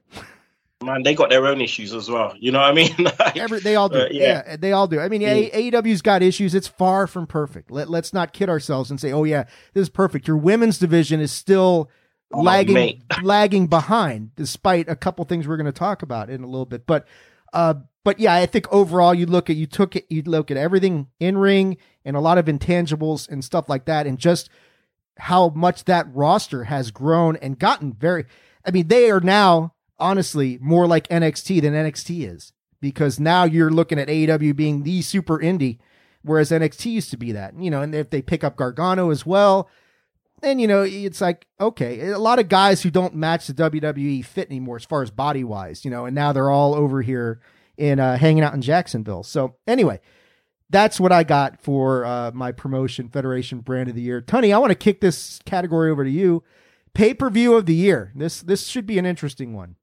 man, 0.82 1.02
they 1.02 1.14
got 1.14 1.30
their 1.30 1.46
own 1.46 1.60
issues 1.60 1.94
as 1.94 2.10
well. 2.10 2.34
You 2.38 2.50
know 2.50 2.60
what 2.60 2.70
I 2.70 2.74
mean? 2.74 2.94
like, 2.98 3.36
Every, 3.36 3.60
they 3.60 3.76
all 3.76 3.88
do. 3.88 4.00
Uh, 4.00 4.08
yeah. 4.10 4.42
yeah. 4.46 4.56
they 4.56 4.72
all 4.72 4.88
do. 4.88 4.98
I 4.98 5.08
mean, 5.08 5.22
mm. 5.22 5.52
AEW's 5.52 6.02
got 6.02 6.22
issues. 6.22 6.54
It's 6.54 6.66
far 6.66 7.06
from 7.06 7.26
perfect. 7.26 7.70
Let, 7.70 7.88
let's 7.88 8.12
not 8.12 8.32
kid 8.32 8.48
ourselves 8.48 8.90
and 8.90 9.00
say, 9.00 9.12
"Oh 9.12 9.24
yeah, 9.24 9.44
this 9.74 9.82
is 9.82 9.88
perfect." 9.88 10.26
Your 10.26 10.36
women's 10.36 10.78
division 10.78 11.20
is 11.20 11.30
still 11.30 11.90
oh, 12.32 12.42
lagging 12.42 13.02
lagging 13.22 13.66
behind, 13.66 14.34
despite 14.36 14.88
a 14.88 14.96
couple 14.96 15.24
things 15.24 15.46
we're 15.46 15.56
going 15.56 15.66
to 15.66 15.72
talk 15.72 16.02
about 16.02 16.30
in 16.30 16.42
a 16.42 16.46
little 16.46 16.66
bit. 16.66 16.86
But 16.86 17.06
uh, 17.52 17.74
but 18.04 18.18
yeah, 18.18 18.34
I 18.34 18.46
think 18.46 18.72
overall 18.72 19.14
you 19.14 19.26
look 19.26 19.50
at 19.50 19.56
you 19.56 19.66
took 19.66 19.96
it, 19.96 20.06
you 20.08 20.22
look 20.22 20.50
at 20.50 20.56
everything 20.56 21.08
in 21.18 21.38
ring 21.38 21.76
and 22.04 22.16
a 22.16 22.20
lot 22.20 22.38
of 22.38 22.46
intangibles 22.46 23.28
and 23.28 23.44
stuff 23.44 23.68
like 23.68 23.84
that, 23.86 24.06
and 24.06 24.18
just 24.18 24.48
how 25.18 25.50
much 25.50 25.84
that 25.84 26.06
roster 26.14 26.64
has 26.64 26.90
grown 26.90 27.36
and 27.36 27.58
gotten 27.58 27.92
very. 27.92 28.24
I 28.64 28.70
mean, 28.70 28.88
they 28.88 29.10
are 29.10 29.20
now 29.20 29.74
honestly 29.98 30.58
more 30.60 30.86
like 30.86 31.08
NXT 31.08 31.62
than 31.62 31.74
NXT 31.74 32.32
is 32.34 32.52
because 32.80 33.20
now 33.20 33.44
you're 33.44 33.70
looking 33.70 33.98
at 33.98 34.08
AEW 34.08 34.56
being 34.56 34.82
the 34.82 35.02
super 35.02 35.38
indie, 35.38 35.78
whereas 36.22 36.50
NXT 36.50 36.86
used 36.86 37.10
to 37.10 37.16
be 37.18 37.32
that. 37.32 37.54
You 37.58 37.70
know, 37.70 37.82
and 37.82 37.94
if 37.94 38.10
they 38.10 38.22
pick 38.22 38.42
up 38.42 38.56
Gargano 38.56 39.10
as 39.10 39.26
well, 39.26 39.68
then 40.40 40.58
you 40.58 40.66
know 40.66 40.82
it's 40.82 41.20
like 41.20 41.46
okay, 41.60 42.08
a 42.08 42.18
lot 42.18 42.38
of 42.38 42.48
guys 42.48 42.82
who 42.82 42.90
don't 42.90 43.14
match 43.14 43.46
the 43.46 43.54
WWE 43.54 44.24
fit 44.24 44.48
anymore 44.48 44.76
as 44.76 44.84
far 44.84 45.02
as 45.02 45.10
body 45.10 45.44
wise, 45.44 45.84
you 45.84 45.90
know, 45.90 46.06
and 46.06 46.14
now 46.14 46.32
they're 46.32 46.50
all 46.50 46.74
over 46.74 47.02
here 47.02 47.40
in 47.76 47.98
uh, 48.00 48.16
hanging 48.16 48.42
out 48.42 48.54
in 48.54 48.62
Jacksonville. 48.62 49.22
So 49.22 49.56
anyway. 49.66 50.00
That's 50.72 51.00
what 51.00 51.10
I 51.10 51.24
got 51.24 51.60
for 51.60 52.04
uh, 52.04 52.30
my 52.32 52.52
promotion 52.52 53.08
Federation 53.08 53.58
brand 53.58 53.88
of 53.88 53.96
the 53.96 54.02
year. 54.02 54.20
Tony, 54.20 54.52
I 54.52 54.58
want 54.58 54.70
to 54.70 54.76
kick 54.76 55.00
this 55.00 55.40
category 55.44 55.90
over 55.90 56.04
to 56.04 56.10
you. 56.10 56.44
Pay 56.94 57.12
per 57.12 57.28
view 57.28 57.54
of 57.54 57.66
the 57.66 57.74
year. 57.74 58.12
This 58.14 58.40
this 58.40 58.68
should 58.68 58.86
be 58.86 58.96
an 58.96 59.04
interesting 59.04 59.52
one. 59.52 59.74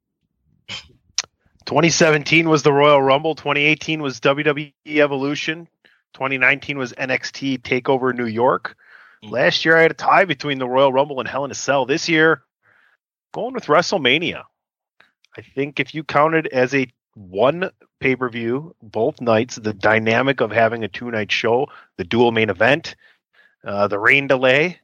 2017 1.68 2.48
was 2.48 2.64
the 2.64 2.72
Royal 2.72 3.02
Rumble. 3.02 3.36
2018 3.36 4.02
was 4.02 4.22
WWE 4.22 4.72
Evolution. 4.86 5.68
2019 6.14 6.78
was 6.78 6.94
NXT 6.94 7.60
Takeover 7.60 8.16
New 8.16 8.26
York. 8.26 8.78
Mm. 9.24 9.32
Last 9.32 9.66
year 9.66 9.78
I 9.78 9.82
had 9.82 9.92
a 9.92 9.96
tie 9.96 10.26
between 10.26 10.60
the 10.60 10.68
Royal 10.68 10.94
Rumble 10.94 11.20
and 11.20 11.28
Hell 11.28 11.46
in 11.46 11.52
a 11.52 11.56
Cell. 11.56 11.86
This 11.86 12.10
year, 12.10 12.44
going 13.34 13.54
with 13.54 13.66
WrestleMania. 13.66 14.44
I 15.38 15.42
think 15.42 15.80
if 15.80 15.94
you 15.94 16.04
counted 16.04 16.48
as 16.48 16.74
a 16.74 16.88
one 17.14 17.70
pay 18.00 18.16
per 18.16 18.30
view, 18.30 18.76
both 18.82 19.22
nights, 19.22 19.56
the 19.56 19.74
dynamic 19.74 20.42
of 20.42 20.52
having 20.52 20.84
a 20.84 20.88
two 20.88 21.12
night 21.12 21.32
show, 21.32 21.68
the 21.98 22.04
dual 22.04 22.32
main 22.32 22.50
event, 22.50 22.96
uh, 23.64 23.88
the 23.88 24.00
rain 24.00 24.28
delay, 24.28 24.80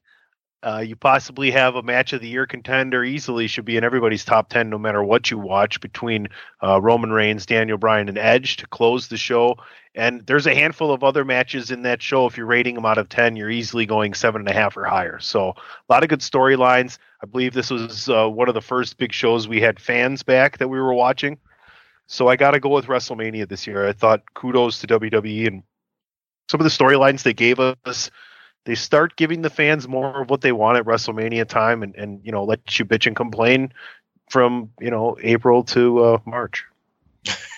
uh, 0.64 0.80
you 0.80 0.96
possibly 0.96 1.52
have 1.52 1.76
a 1.76 1.84
match 1.84 2.14
of 2.14 2.22
the 2.22 2.28
year 2.28 2.46
contender 2.48 3.04
easily 3.04 3.48
should 3.48 3.66
be 3.66 3.76
in 3.76 3.84
everybody's 3.84 4.24
top 4.24 4.50
10 4.50 4.70
no 4.70 4.78
matter 4.78 5.04
what 5.04 5.30
you 5.30 5.38
watch 5.38 5.82
between 5.82 6.30
uh, 6.64 6.82
roman 6.82 7.12
reigns 7.12 7.46
daniel 7.46 7.78
bryan 7.78 8.08
and 8.08 8.18
edge 8.18 8.56
to 8.58 8.68
close 8.68 9.10
the 9.10 9.18
show 9.18 9.56
and 9.96 10.26
there's 10.26 10.48
a 10.48 10.56
handful 10.56 10.92
of 10.92 11.04
other 11.04 11.24
matches 11.24 11.72
in 11.72 11.84
that 11.84 12.02
show. 12.02 12.26
If 12.26 12.38
you're 12.38 12.46
rating 12.46 12.76
them 12.76 12.86
out 12.86 12.98
of 12.98 13.10
10 13.10 13.36
you're 13.36 13.50
easily 13.50 13.86
going 13.86 14.14
seven 14.14 14.42
and 14.42 14.50
a 14.50 14.54
half 14.54 14.76
or 14.76 14.86
higher. 14.86 15.20
So 15.20 15.50
a 15.50 15.94
lot 15.94 16.04
of 16.04 16.10
good 16.10 16.22
storylines. 16.22 16.98
I 17.22 17.26
believe 17.26 17.54
this 17.54 17.70
was 17.70 18.10
uh, 18.10 18.28
one 18.28 18.48
of 18.48 18.56
the 18.56 18.62
first 18.62 18.98
big 18.98 19.14
shows 19.14 19.48
we 19.48 19.62
had 19.62 19.80
fans 19.80 20.24
back 20.24 20.58
that 20.58 20.68
we 20.68 20.80
were 20.80 20.94
watching. 20.94 21.38
So 22.08 22.28
i 22.28 22.36
got 22.36 22.52
to 22.52 22.60
go 22.60 22.70
with 22.70 22.88
wrestlemania 22.88 23.48
this 23.48 23.66
year. 23.66 23.88
I 23.88 23.94
thought 23.94 24.34
kudos 24.34 24.80
to 24.82 24.88
wwe 24.88 25.48
and 25.48 25.64
some 26.50 26.60
of 26.60 26.66
the 26.66 26.70
storylines 26.70 27.24
they 27.24 27.34
gave 27.34 27.60
us. 27.60 28.12
They 28.66 28.76
start 28.76 29.16
giving 29.16 29.42
the 29.42 29.50
fans 29.50 29.88
more 29.88 30.22
of 30.22 30.30
what 30.30 30.42
they 30.42 30.52
want 30.52 30.78
at 30.78 30.86
WrestleMania 30.86 31.48
time, 31.48 31.84
and 31.84 31.96
and 31.96 32.22
you 32.24 32.32
know 32.32 32.44
let 32.44 32.80
you 32.80 32.86
bitch 32.86 33.08
and 33.08 33.16
complain 33.16 33.74
from 34.30 34.70
you 34.80 34.92
know 34.92 35.18
April 35.22 35.64
to 35.66 36.04
uh, 36.04 36.18
March. 36.26 36.66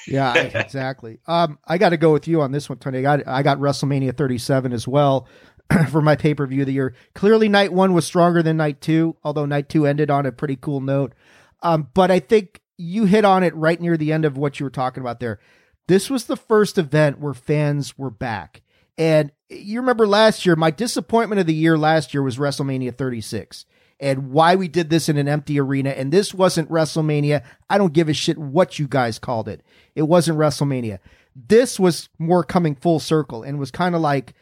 Yeah, 0.07 0.33
exactly. 0.35 1.19
Um, 1.27 1.59
I 1.65 1.77
got 1.77 1.89
to 1.89 1.97
go 1.97 2.11
with 2.11 2.27
you 2.27 2.41
on 2.41 2.51
this 2.51 2.69
one, 2.69 2.77
Tony. 2.79 2.99
I 2.99 3.01
got 3.01 3.27
I 3.27 3.43
got 3.43 3.59
WrestleMania 3.59 4.15
37 4.15 4.73
as 4.73 4.87
well 4.87 5.27
for 5.89 6.01
my 6.01 6.15
pay 6.15 6.33
per 6.33 6.45
view 6.45 6.61
of 6.61 6.67
the 6.67 6.73
year. 6.73 6.95
Clearly, 7.13 7.49
night 7.49 7.73
one 7.73 7.93
was 7.93 8.05
stronger 8.05 8.41
than 8.43 8.57
night 8.57 8.81
two, 8.81 9.15
although 9.23 9.45
night 9.45 9.69
two 9.69 9.85
ended 9.85 10.09
on 10.09 10.25
a 10.25 10.31
pretty 10.31 10.55
cool 10.55 10.81
note. 10.81 11.13
Um, 11.61 11.89
but 11.93 12.11
I 12.11 12.19
think 12.19 12.61
you 12.77 13.05
hit 13.05 13.25
on 13.25 13.43
it 13.43 13.55
right 13.55 13.79
near 13.79 13.97
the 13.97 14.11
end 14.11 14.25
of 14.25 14.37
what 14.37 14.59
you 14.59 14.65
were 14.65 14.71
talking 14.71 15.01
about 15.01 15.19
there. 15.19 15.39
This 15.87 16.09
was 16.09 16.25
the 16.25 16.37
first 16.37 16.77
event 16.77 17.19
where 17.19 17.33
fans 17.33 17.97
were 17.97 18.09
back. 18.09 18.61
And 18.97 19.31
you 19.49 19.79
remember 19.79 20.07
last 20.07 20.45
year, 20.45 20.55
my 20.55 20.71
disappointment 20.71 21.39
of 21.39 21.47
the 21.47 21.53
year 21.53 21.77
last 21.77 22.13
year 22.13 22.23
was 22.23 22.37
WrestleMania 22.37 22.97
36 22.97 23.65
and 23.99 24.31
why 24.31 24.55
we 24.55 24.67
did 24.67 24.89
this 24.89 25.09
in 25.09 25.17
an 25.17 25.27
empty 25.27 25.59
arena. 25.59 25.91
And 25.91 26.11
this 26.11 26.33
wasn't 26.33 26.69
WrestleMania. 26.69 27.43
I 27.69 27.77
don't 27.77 27.93
give 27.93 28.09
a 28.09 28.13
shit 28.13 28.37
what 28.37 28.77
you 28.77 28.87
guys 28.87 29.19
called 29.19 29.47
it. 29.47 29.61
It 29.95 30.03
wasn't 30.03 30.37
WrestleMania. 30.37 30.99
This 31.35 31.79
was 31.79 32.09
more 32.19 32.43
coming 32.43 32.75
full 32.75 32.99
circle 32.99 33.43
and 33.43 33.59
was 33.59 33.71
kind 33.71 33.95
of 33.95 34.01
like, 34.01 34.33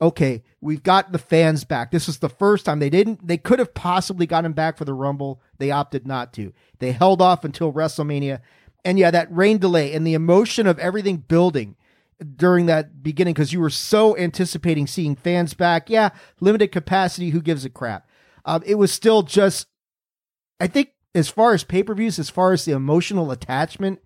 okay, 0.00 0.42
we've 0.60 0.82
got 0.82 1.12
the 1.12 1.18
fans 1.18 1.64
back. 1.64 1.90
This 1.90 2.08
is 2.08 2.18
the 2.18 2.28
first 2.28 2.64
time 2.66 2.78
they 2.78 2.90
didn't, 2.90 3.26
they 3.26 3.38
could 3.38 3.58
have 3.58 3.74
possibly 3.74 4.26
gotten 4.26 4.52
back 4.52 4.76
for 4.76 4.84
the 4.84 4.94
Rumble. 4.94 5.40
They 5.58 5.70
opted 5.70 6.06
not 6.06 6.32
to. 6.34 6.52
They 6.78 6.92
held 6.92 7.22
off 7.22 7.44
until 7.44 7.72
WrestleMania. 7.72 8.40
And 8.84 8.98
yeah, 8.98 9.10
that 9.10 9.34
rain 9.34 9.58
delay 9.58 9.94
and 9.94 10.06
the 10.06 10.14
emotion 10.14 10.66
of 10.66 10.78
everything 10.78 11.18
building 11.18 11.76
during 12.36 12.66
that 12.66 13.02
beginning 13.02 13.34
because 13.34 13.52
you 13.52 13.60
were 13.60 13.70
so 13.70 14.16
anticipating 14.16 14.86
seeing 14.86 15.16
fans 15.16 15.54
back. 15.54 15.88
Yeah, 15.88 16.10
limited 16.40 16.72
capacity. 16.72 17.30
Who 17.30 17.40
gives 17.40 17.64
a 17.64 17.70
crap? 17.70 18.06
Um, 18.44 18.62
it 18.66 18.76
was 18.76 18.92
still 18.92 19.22
just, 19.22 19.66
I 20.60 20.66
think, 20.66 20.90
as 21.14 21.28
far 21.28 21.54
as 21.54 21.64
pay 21.64 21.82
per 21.82 21.94
views, 21.94 22.18
as 22.18 22.30
far 22.30 22.52
as 22.52 22.64
the 22.64 22.72
emotional 22.72 23.30
attachment 23.30 24.00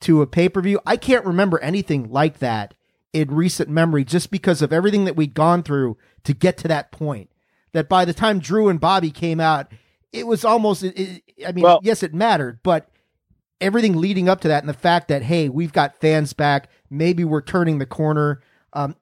to 0.00 0.22
a 0.22 0.26
pay 0.26 0.48
per 0.48 0.60
view, 0.60 0.80
I 0.86 0.96
can't 0.96 1.24
remember 1.24 1.58
anything 1.60 2.10
like 2.10 2.38
that 2.38 2.74
in 3.12 3.34
recent 3.34 3.68
memory 3.68 4.04
just 4.04 4.30
because 4.30 4.62
of 4.62 4.72
everything 4.72 5.04
that 5.04 5.16
we'd 5.16 5.34
gone 5.34 5.62
through 5.62 5.98
to 6.24 6.32
get 6.32 6.56
to 6.58 6.68
that 6.68 6.92
point. 6.92 7.30
That 7.72 7.88
by 7.88 8.04
the 8.04 8.14
time 8.14 8.38
Drew 8.38 8.68
and 8.68 8.80
Bobby 8.80 9.10
came 9.10 9.40
out, 9.40 9.72
it 10.12 10.26
was 10.26 10.44
almost, 10.44 10.82
it, 10.82 11.22
I 11.46 11.52
mean, 11.52 11.62
well, 11.62 11.80
yes, 11.82 12.02
it 12.02 12.12
mattered, 12.12 12.60
but 12.62 12.88
everything 13.60 13.96
leading 13.96 14.28
up 14.28 14.40
to 14.42 14.48
that 14.48 14.62
and 14.62 14.68
the 14.68 14.74
fact 14.74 15.08
that, 15.08 15.22
hey, 15.22 15.48
we've 15.48 15.72
got 15.72 15.96
fans 15.96 16.32
back 16.32 16.68
maybe 16.92 17.24
we're 17.24 17.42
turning 17.42 17.78
the 17.78 17.86
corner. 17.86 18.42
Um, 18.72 18.94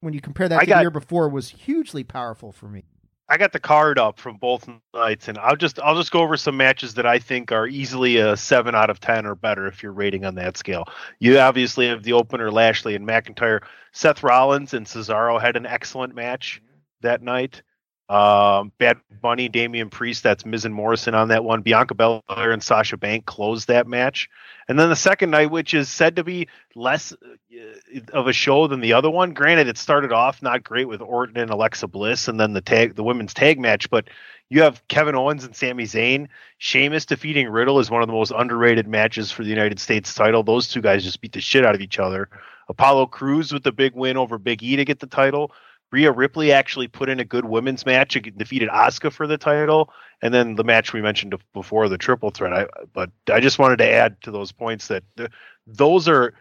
when 0.00 0.14
you 0.14 0.20
compare 0.20 0.48
that 0.48 0.60
I 0.60 0.64
to 0.64 0.66
got, 0.66 0.76
the 0.76 0.82
year 0.82 0.90
before, 0.90 1.28
was 1.28 1.48
hugely 1.48 2.04
powerful 2.04 2.52
for 2.52 2.68
me. 2.68 2.84
I 3.30 3.36
got 3.36 3.52
the 3.52 3.60
card 3.60 3.98
up 3.98 4.18
from 4.18 4.38
both 4.38 4.68
nights, 4.94 5.28
and 5.28 5.36
I'll 5.38 5.56
just 5.56 5.78
I'll 5.80 5.96
just 5.96 6.10
go 6.10 6.20
over 6.20 6.36
some 6.36 6.56
matches 6.56 6.94
that 6.94 7.04
I 7.06 7.18
think 7.18 7.52
are 7.52 7.66
easily 7.66 8.16
a 8.16 8.36
seven 8.36 8.74
out 8.74 8.88
of 8.88 9.00
ten 9.00 9.26
or 9.26 9.34
better 9.34 9.66
if 9.66 9.82
you're 9.82 9.92
rating 9.92 10.24
on 10.24 10.34
that 10.36 10.56
scale. 10.56 10.84
You 11.18 11.38
obviously 11.38 11.88
have 11.88 12.02
the 12.02 12.14
opener 12.14 12.50
Lashley 12.50 12.94
and 12.94 13.06
McIntyre. 13.06 13.62
Seth 13.92 14.22
Rollins 14.22 14.72
and 14.72 14.86
Cesaro 14.86 15.40
had 15.40 15.56
an 15.56 15.66
excellent 15.66 16.14
match 16.14 16.62
that 17.02 17.22
night. 17.22 17.62
Um, 18.08 18.72
Bad 18.78 18.98
Bunny, 19.20 19.50
Damian 19.50 19.90
Priest, 19.90 20.22
that's 20.22 20.46
Miz 20.46 20.64
and 20.64 20.74
Morrison 20.74 21.14
on 21.14 21.28
that 21.28 21.44
one. 21.44 21.60
Bianca 21.60 21.94
Belair 21.94 22.52
and 22.52 22.62
Sasha 22.62 22.96
Bank 22.96 23.26
closed 23.26 23.68
that 23.68 23.86
match. 23.86 24.30
And 24.66 24.78
then 24.78 24.88
the 24.88 24.96
second 24.96 25.30
night, 25.30 25.50
which 25.50 25.74
is 25.74 25.90
said 25.90 26.16
to 26.16 26.24
be 26.24 26.48
less 26.74 27.12
uh, 27.12 28.00
of 28.14 28.26
a 28.26 28.32
show 28.32 28.66
than 28.66 28.80
the 28.80 28.94
other 28.94 29.10
one. 29.10 29.34
Granted, 29.34 29.68
it 29.68 29.76
started 29.76 30.12
off 30.12 30.42
not 30.42 30.64
great 30.64 30.88
with 30.88 31.02
Orton 31.02 31.36
and 31.36 31.50
Alexa 31.50 31.86
Bliss, 31.88 32.28
and 32.28 32.40
then 32.40 32.54
the 32.54 32.62
tag, 32.62 32.94
the 32.94 33.04
women's 33.04 33.34
tag 33.34 33.58
match. 33.58 33.90
But 33.90 34.08
you 34.48 34.62
have 34.62 34.86
Kevin 34.88 35.14
Owens 35.14 35.44
and 35.44 35.54
Sami 35.54 35.84
Zayn. 35.84 36.28
Sheamus 36.56 37.04
defeating 37.04 37.48
Riddle 37.48 37.78
is 37.78 37.90
one 37.90 38.00
of 38.02 38.08
the 38.08 38.14
most 38.14 38.32
underrated 38.34 38.88
matches 38.88 39.30
for 39.30 39.42
the 39.42 39.50
United 39.50 39.78
States 39.78 40.14
title. 40.14 40.42
Those 40.42 40.68
two 40.68 40.80
guys 40.80 41.04
just 41.04 41.20
beat 41.20 41.32
the 41.32 41.40
shit 41.42 41.66
out 41.66 41.74
of 41.74 41.82
each 41.82 41.98
other. 41.98 42.30
Apollo 42.70 43.06
Crews 43.06 43.52
with 43.52 43.64
the 43.64 43.72
big 43.72 43.94
win 43.94 44.16
over 44.16 44.38
Big 44.38 44.62
E 44.62 44.76
to 44.76 44.84
get 44.84 45.00
the 45.00 45.06
title. 45.06 45.52
Rhea 45.90 46.12
Ripley 46.12 46.52
actually 46.52 46.88
put 46.88 47.08
in 47.08 47.18
a 47.18 47.24
good 47.24 47.46
women's 47.46 47.86
match 47.86 48.14
and 48.16 48.36
defeated 48.36 48.68
Asuka 48.68 49.10
for 49.10 49.26
the 49.26 49.38
title, 49.38 49.90
and 50.20 50.34
then 50.34 50.54
the 50.54 50.64
match 50.64 50.92
we 50.92 51.00
mentioned 51.00 51.34
before, 51.54 51.88
the 51.88 51.98
triple 51.98 52.30
threat. 52.30 52.52
I, 52.52 52.66
but 52.92 53.10
I 53.30 53.40
just 53.40 53.58
wanted 53.58 53.78
to 53.78 53.90
add 53.90 54.20
to 54.22 54.30
those 54.30 54.52
points 54.52 54.88
that 54.88 55.04
the, 55.16 55.30
those 55.66 56.08
are 56.08 56.34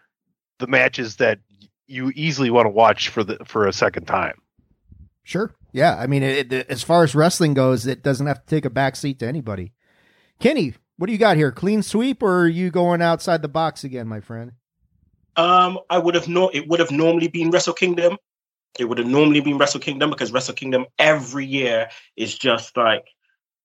the 0.60 0.68
matches 0.68 1.18
that 1.18 1.40
you 1.88 2.12
easily 2.16 2.50
want 2.50 2.66
to 2.66 2.70
watch 2.70 3.08
for 3.10 3.24
the 3.24 3.38
for 3.46 3.68
a 3.68 3.74
second 3.74 4.06
time. 4.06 4.42
Sure. 5.24 5.54
Yeah. 5.72 5.96
I 5.98 6.08
mean, 6.08 6.24
it, 6.24 6.52
it, 6.52 6.70
as 6.70 6.84
far 6.84 7.04
as 7.04 7.16
wrestling 7.16 7.54
goes, 7.54 7.86
it 7.86 8.04
doesn't 8.04 8.28
have 8.28 8.42
to 8.42 8.48
take 8.48 8.66
a 8.66 8.70
back 8.70 8.96
seat 8.96 9.20
to 9.20 9.28
anybody. 9.28 9.74
Kenny, 10.40 10.74
what 10.98 11.08
do 11.08 11.14
you 11.14 11.20
got 11.20 11.38
here? 11.38 11.52
Clean 11.52 11.84
sweep, 11.84 12.24
or 12.24 12.42
are 12.42 12.48
you 12.48 12.72
going 12.72 13.02
outside 13.02 13.42
the 13.42 13.48
box 13.48 13.84
again, 13.84 14.08
my 14.08 14.20
friend? 14.20 14.54
Um, 15.36 15.80
I 15.90 16.00
would 16.00 16.16
have 16.16 16.28
no. 16.28 16.50
It 16.50 16.68
would 16.68 16.80
have 16.80 16.92
normally 16.92 17.28
been 17.28 17.52
Wrestle 17.52 17.74
Kingdom. 17.74 18.18
It 18.80 18.86
would 18.86 18.98
have 18.98 19.08
normally 19.08 19.42
been 19.42 19.58
Wrestle 19.58 19.80
Kingdom 19.80 20.10
because 20.10 20.32
Wrestle 20.32 20.56
Kingdom 20.56 20.86
every 21.00 21.46
year 21.46 21.90
is 22.16 22.38
just 22.38 22.76
like, 22.78 23.08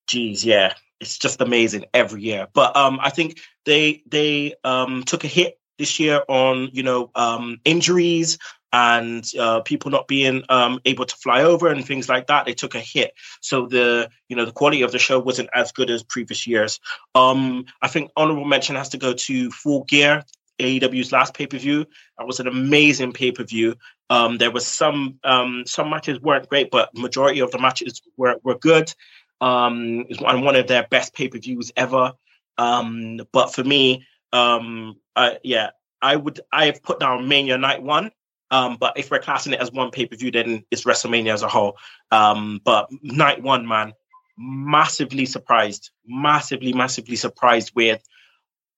geez, 0.07 0.45
yeah, 0.45 0.75
it's 1.01 1.19
just 1.19 1.41
amazing 1.41 1.85
every 1.93 2.23
year. 2.23 2.49
But 2.53 2.77
um, 2.77 2.99
I 3.03 3.11
think 3.11 3.41
they 3.65 4.03
they 4.07 4.55
um 4.65 5.03
took 5.05 5.25
a 5.25 5.29
hit 5.29 5.59
this 5.79 5.99
year 5.99 6.23
on 6.29 6.71
you 6.73 6.83
know 6.83 7.11
um 7.15 7.61
injuries, 7.65 8.39
and 8.73 9.31
uh, 9.39 9.61
people 9.61 9.91
not 9.91 10.09
being 10.09 10.43
um, 10.49 10.81
able 10.85 11.05
to 11.05 11.17
fly 11.17 11.43
over 11.43 11.69
and 11.69 11.85
things 11.87 12.09
like 12.09 12.27
that, 12.29 12.47
they 12.47 12.55
took 12.55 12.75
a 12.75 12.81
hit. 12.81 13.13
So 13.41 13.67
the 13.67 14.09
you 14.29 14.37
know 14.37 14.45
the 14.45 14.53
quality 14.53 14.83
of 14.83 14.93
the 14.93 14.99
show 14.99 15.19
wasn't 15.19 15.51
as 15.55 15.73
good 15.73 15.91
as 15.91 16.03
previous 16.03 16.47
years. 16.47 16.81
Um, 17.15 17.67
I 17.83 17.89
think 17.89 18.11
honorable 18.17 18.47
mention 18.47 18.77
has 18.77 18.89
to 18.91 18.99
go 18.99 19.13
to 19.13 19.51
Full 19.51 19.85
Gear, 19.85 20.25
AEW's 20.59 21.13
last 21.13 21.35
pay 21.35 21.47
per 21.47 21.59
view. 21.59 21.87
That 22.19 22.27
was 22.27 22.41
an 22.41 22.47
amazing 22.49 23.13
pay 23.13 23.33
per 23.33 23.45
view. 23.45 23.75
Um, 24.13 24.37
there 24.37 24.51
was 24.51 24.67
some 24.67 25.19
um, 25.25 25.65
some 25.67 25.89
matches 25.89 26.21
weren't 26.21 26.47
great, 26.51 26.71
but 26.71 26.91
majority 26.95 27.41
of 27.41 27.51
the 27.51 27.59
matches 27.59 28.03
were 28.19 28.37
were 28.43 28.59
good. 28.59 28.93
Um, 29.41 30.05
it's 30.11 30.21
one 30.21 30.45
one 30.45 30.55
of 30.55 30.67
their 30.67 30.87
best 30.87 31.15
pay 31.15 31.29
per 31.29 31.39
views 31.39 31.73
ever. 31.77 32.13
Um, 32.59 33.23
but 33.33 33.55
for 33.55 33.65
me, 33.65 34.07
um, 34.31 34.97
uh, 35.17 35.37
yeah, 35.43 35.71
I 36.03 36.17
would 36.17 36.41
I 36.53 36.67
have 36.67 36.83
put 36.83 37.01
down 37.01 37.27
Mania 37.27 37.57
Night 37.57 37.83
One. 37.83 38.11
Um, 38.51 38.77
but 38.79 38.99
if 38.99 39.11
we're 39.11 39.19
classing 39.19 39.55
it 39.55 39.61
as 39.61 39.73
one 39.73 39.91
pay 39.91 40.05
per 40.05 40.15
view, 40.15 40.31
then 40.31 40.63
it's 40.71 40.85
WrestleMania 40.85 41.33
as 41.33 41.43
a 41.43 41.49
whole. 41.49 41.79
Um, 42.11 42.61
but 42.63 42.91
Night 43.03 43.43
One, 43.43 43.67
man, 43.67 43.95
massively 44.37 45.25
surprised, 45.25 45.91
massively, 46.07 46.75
massively 46.75 47.17
surprised 47.17 47.73
with 47.75 48.03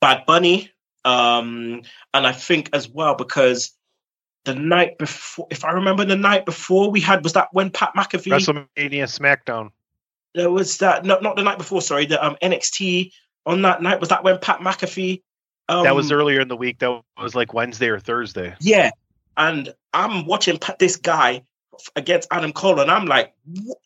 Bad 0.01 0.26
Bunny. 0.26 0.70
Um, 1.05 1.82
and 2.14 2.24
I 2.24 2.30
think 2.30 2.70
as 2.72 2.89
well 2.89 3.16
because 3.16 3.72
the 4.45 4.55
night 4.55 4.99
before, 4.99 5.47
if 5.51 5.64
I 5.64 5.72
remember, 5.72 6.05
the 6.05 6.16
night 6.16 6.45
before 6.45 6.90
we 6.90 7.01
had 7.01 7.22
was 7.22 7.32
that 7.32 7.49
when 7.53 7.70
Pat 7.70 7.92
McAfee 7.97 8.32
WrestleMania 8.76 9.05
SmackDown. 9.05 9.70
There 10.34 10.51
was 10.51 10.78
that 10.78 11.05
not 11.05 11.22
not 11.22 11.36
the 11.36 11.42
night 11.42 11.59
before. 11.59 11.80
Sorry, 11.80 12.07
the 12.07 12.24
um, 12.24 12.36
NXT 12.42 13.12
on 13.47 13.62
that 13.62 13.82
night 13.82 14.01
was 14.01 14.09
that 14.11 14.24
when 14.24 14.38
Pat 14.38 14.61
McAfee. 14.61 15.22
Um, 15.68 15.84
that 15.84 15.95
was 15.95 16.12
earlier 16.12 16.40
in 16.40 16.49
the 16.49 16.57
week. 16.57 16.80
That 16.80 17.01
was 17.20 17.34
like 17.34 17.55
Wednesday 17.55 17.88
or 17.88 17.99
Thursday. 17.99 18.55
Yeah, 18.61 18.90
and 19.36 19.72
I'm 19.92 20.26
watching 20.26 20.59
Pat, 20.59 20.78
this 20.78 20.97
guy 20.97 21.42
against 21.97 22.28
Adam 22.30 22.53
Cole, 22.53 22.80
and 22.80 22.90
I'm 22.90 23.07
like, 23.07 23.32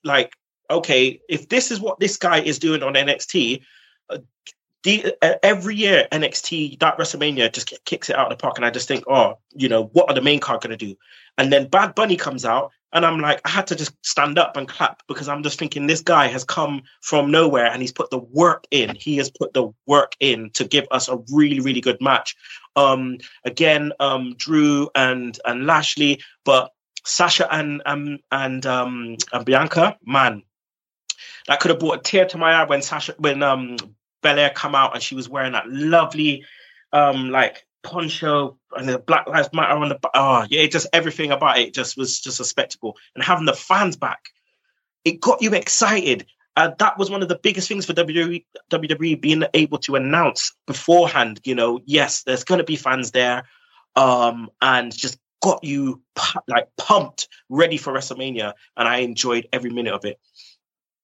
like, 0.05 0.33
okay, 0.71 1.21
if 1.29 1.49
this 1.49 1.71
is 1.71 1.81
what 1.81 2.01
this 2.01 2.17
guy 2.17 2.41
is 2.41 2.59
doing 2.59 2.83
on 2.83 2.95
NXT, 2.95 3.63
uh, 4.11 4.19
uh, 4.87 5.35
every 5.43 5.75
year 5.75 6.07
NXT 6.13 6.79
that 6.81 6.99
WrestleMania 6.99 7.53
just 7.53 7.73
kicks 7.85 8.11
it 8.11 8.17
out 8.17 8.31
of 8.31 8.39
the 8.39 8.43
park, 8.43 8.57
and 8.57 8.65
I 8.65 8.71
just 8.71 8.89
think, 8.89 9.05
oh, 9.09 9.39
you 9.55 9.69
know, 9.69 9.85
what 9.93 10.09
are 10.09 10.15
the 10.15 10.23
main 10.23 10.41
card 10.41 10.61
going 10.61 10.77
to 10.77 10.87
do? 10.87 10.97
And 11.37 11.53
then 11.53 11.69
Bad 11.69 11.95
Bunny 11.95 12.17
comes 12.17 12.45
out, 12.45 12.73
and 12.93 13.05
I'm 13.05 13.19
like, 13.21 13.41
I 13.45 13.51
had 13.51 13.67
to 13.69 13.77
just 13.77 13.93
stand 14.05 14.39
up 14.39 14.57
and 14.57 14.67
clap 14.67 15.03
because 15.09 15.29
I'm 15.29 15.43
just 15.43 15.59
thinking 15.59 15.87
this 15.87 16.01
guy 16.01 16.29
has 16.29 16.45
come 16.45 16.83
from 17.03 17.31
nowhere 17.31 17.67
and 17.67 17.83
he's 17.83 17.93
put 17.93 18.11
the 18.11 18.19
work 18.19 18.65
in. 18.71 18.95
He 18.95 19.19
has 19.19 19.31
put 19.31 19.53
the 19.53 19.71
work 19.87 20.13
in 20.21 20.51
to 20.55 20.65
give 20.65 20.87
us 20.91 21.09
a 21.09 21.19
really, 21.33 21.61
really 21.61 21.81
good 21.81 22.01
match. 22.01 22.35
Um, 22.77 23.19
again, 23.45 23.93
um, 24.01 24.35
Drew 24.39 24.89
and 24.95 25.39
and 25.45 25.67
Lashley, 25.67 26.23
but 26.45 26.71
Sasha 27.05 27.53
and 27.53 27.83
um, 27.85 28.19
and 28.31 28.65
um, 28.65 29.17
and 29.33 29.45
Bianca, 29.45 29.99
man, 30.07 30.43
that 31.47 31.61
could 31.61 31.71
have 31.71 31.81
brought 31.81 31.99
a 31.99 32.03
tear 32.03 32.27
to 32.27 32.39
my 32.39 32.53
eye 32.53 32.65
when 32.65 32.81
Sasha 32.81 33.15
when 33.19 33.43
um 33.43 33.77
Belair 34.23 34.51
come 34.51 34.75
out 34.75 34.95
and 34.95 35.03
she 35.03 35.15
was 35.15 35.29
wearing 35.29 35.53
that 35.53 35.69
lovely 35.69 36.45
um 36.93 37.31
like 37.31 37.67
poncho 37.83 38.59
and 38.77 38.89
the 38.89 38.99
Black 38.99 39.27
Lives 39.29 39.51
Matter 39.53 39.75
on 39.75 39.89
the 39.89 39.99
oh 40.15 40.47
yeah, 40.49 40.67
just 40.67 40.89
everything 40.93 41.31
about 41.31 41.59
it 41.59 41.75
just 41.75 41.97
was 41.97 42.21
just 42.21 42.41
a 42.41 42.45
spectacle. 42.45 42.97
And 43.15 43.25
having 43.25 43.47
the 43.47 43.53
fans 43.55 43.97
back, 43.97 44.21
it 45.05 45.21
got 45.21 45.43
you 45.43 45.55
excited. 45.55 46.27
Uh, 46.57 46.73
that 46.81 46.99
was 46.99 47.09
one 47.09 47.23
of 47.23 47.29
the 47.29 47.39
biggest 47.41 47.69
things 47.69 47.87
for 47.87 47.93
WWE, 47.93 48.45
WWE 48.71 49.21
being 49.21 49.45
able 49.55 49.79
to 49.79 49.95
announce 49.95 50.53
beforehand. 50.67 51.41
You 51.45 51.55
know, 51.55 51.81
yes, 51.85 52.25
there's 52.25 52.43
going 52.43 52.59
to 52.59 52.65
be 52.65 52.75
fans 52.75 53.13
there, 53.13 53.45
um, 53.95 54.51
and 54.61 54.95
just 54.95 55.19
got 55.41 55.63
you 55.63 56.03
like 56.49 56.69
pumped, 56.77 57.29
ready 57.49 57.77
for 57.77 57.93
WrestleMania, 57.93 58.55
and 58.77 58.89
I 58.89 58.99
enjoyed 58.99 59.49
every 59.53 59.71
minute 59.71 59.95
of 59.95 60.05
it. 60.05 60.19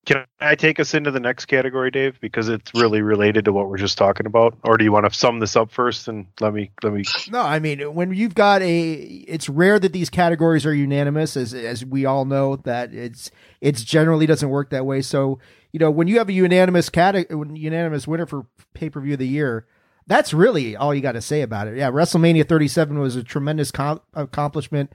Can 0.05 0.25
I 0.41 0.55
take 0.55 0.79
us 0.81 0.93
into 0.93 1.11
the 1.11 1.21
next 1.21 1.47
category, 1.47 1.91
Dave? 1.91 2.21
Because 2.21 2.49
it's 2.49 2.71
really 2.75 3.01
related 3.01 3.47
to 3.47 3.53
what 3.53 3.69
we're 3.69 3.79
just 3.79 3.97
talking 3.97 4.27
about. 4.27 4.57
Or 4.63 4.77
do 4.77 4.85
you 4.85 4.93
want 4.93 5.11
to 5.11 5.17
sum 5.17 5.41
this 5.41 5.57
up 5.57 5.71
first 5.71 6.09
and 6.09 6.27
let 6.41 6.53
me 6.53 6.71
let 6.83 6.93
me? 6.93 7.05
No, 7.31 7.41
I 7.41 7.59
mean 7.59 7.81
when 7.95 8.13
you've 8.13 8.35
got 8.35 8.63
a, 8.63 8.93
it's 8.93 9.49
rare 9.49 9.79
that 9.79 9.93
these 9.93 10.11
categories 10.11 10.67
are 10.67 10.75
unanimous, 10.75 11.37
as 11.37 11.55
as 11.55 11.85
we 11.85 12.05
all 12.05 12.25
know 12.25 12.57
that 12.57 12.93
it's 12.93 13.31
it's 13.61 13.83
generally 13.83 14.27
doesn't 14.27 14.51
work 14.51 14.71
that 14.71 14.85
way. 14.85 15.01
So 15.01 15.39
you 15.73 15.81
know 15.81 15.91
when 15.91 16.09
you 16.09 16.19
have 16.19 16.29
a 16.29 16.33
unanimous 16.33 16.91
cat 16.91 17.31
unanimous 17.31 18.07
winner 18.07 18.27
for 18.27 18.47
pay 18.75 18.91
per 18.91 19.01
view 19.01 19.15
of 19.15 19.19
the 19.19 19.29
year, 19.29 19.67
that's 20.07 20.35
really 20.35 20.77
all 20.77 20.95
you 20.95 21.01
got 21.01 21.13
to 21.13 21.23
say 21.23 21.41
about 21.41 21.67
it. 21.67 21.77
Yeah, 21.77 21.91
WrestleMania 21.91 22.47
37 22.47 22.99
was 22.99 23.17
a 23.17 23.23
tremendous 23.23 23.71
com- 23.71 24.03
accomplishment 24.13 24.93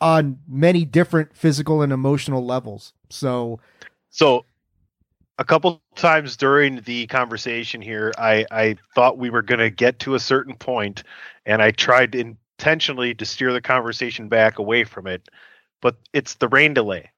on 0.00 0.38
many 0.48 0.84
different 0.84 1.36
physical 1.36 1.82
and 1.82 1.92
emotional 1.92 2.44
levels. 2.44 2.92
So 3.10 3.60
so 4.10 4.44
a 5.38 5.44
couple 5.44 5.80
times 5.94 6.36
during 6.36 6.80
the 6.80 7.06
conversation 7.06 7.80
here, 7.80 8.12
I, 8.18 8.44
I 8.50 8.76
thought 8.94 9.18
we 9.18 9.30
were 9.30 9.42
going 9.42 9.60
to 9.60 9.70
get 9.70 10.00
to 10.00 10.14
a 10.14 10.20
certain 10.20 10.54
point, 10.54 11.04
and 11.46 11.62
I 11.62 11.70
tried 11.70 12.14
intentionally 12.14 13.14
to 13.14 13.24
steer 13.24 13.52
the 13.52 13.60
conversation 13.60 14.28
back 14.28 14.58
away 14.58 14.84
from 14.84 15.06
it. 15.06 15.28
But 15.80 15.96
it's 16.12 16.34
the 16.34 16.48
rain 16.48 16.74
delay, 16.74 17.10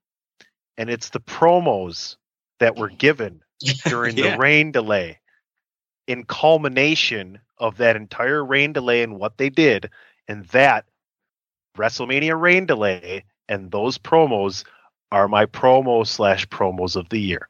and 0.77 0.91
it's 0.91 1.09
the 1.09 1.21
promos 1.21 2.17
that 2.59 2.77
were 2.77 2.91
given 2.91 3.41
during 3.87 4.19
yeah. 4.19 4.33
the 4.33 4.39
rain 4.39 4.71
delay. 4.71 5.19
In 6.07 6.25
culmination 6.25 7.39
of 7.59 7.77
that 7.77 7.97
entire 7.97 8.45
rain 8.45 8.73
delay 8.73 9.03
and 9.03 9.19
what 9.19 9.39
they 9.39 9.49
did, 9.49 9.91
and 10.29 10.45
that 10.47 10.85
WrestleMania 11.77 12.39
rain 12.39 12.67
delay 12.67 13.25
and 13.49 13.71
those 13.71 13.97
promos 13.97 14.65
are 15.13 15.29
my 15.29 15.47
promo 15.47 16.07
slash 16.07 16.47
promos 16.49 16.97
of 16.97 17.09
the 17.09 17.21
year. 17.21 17.50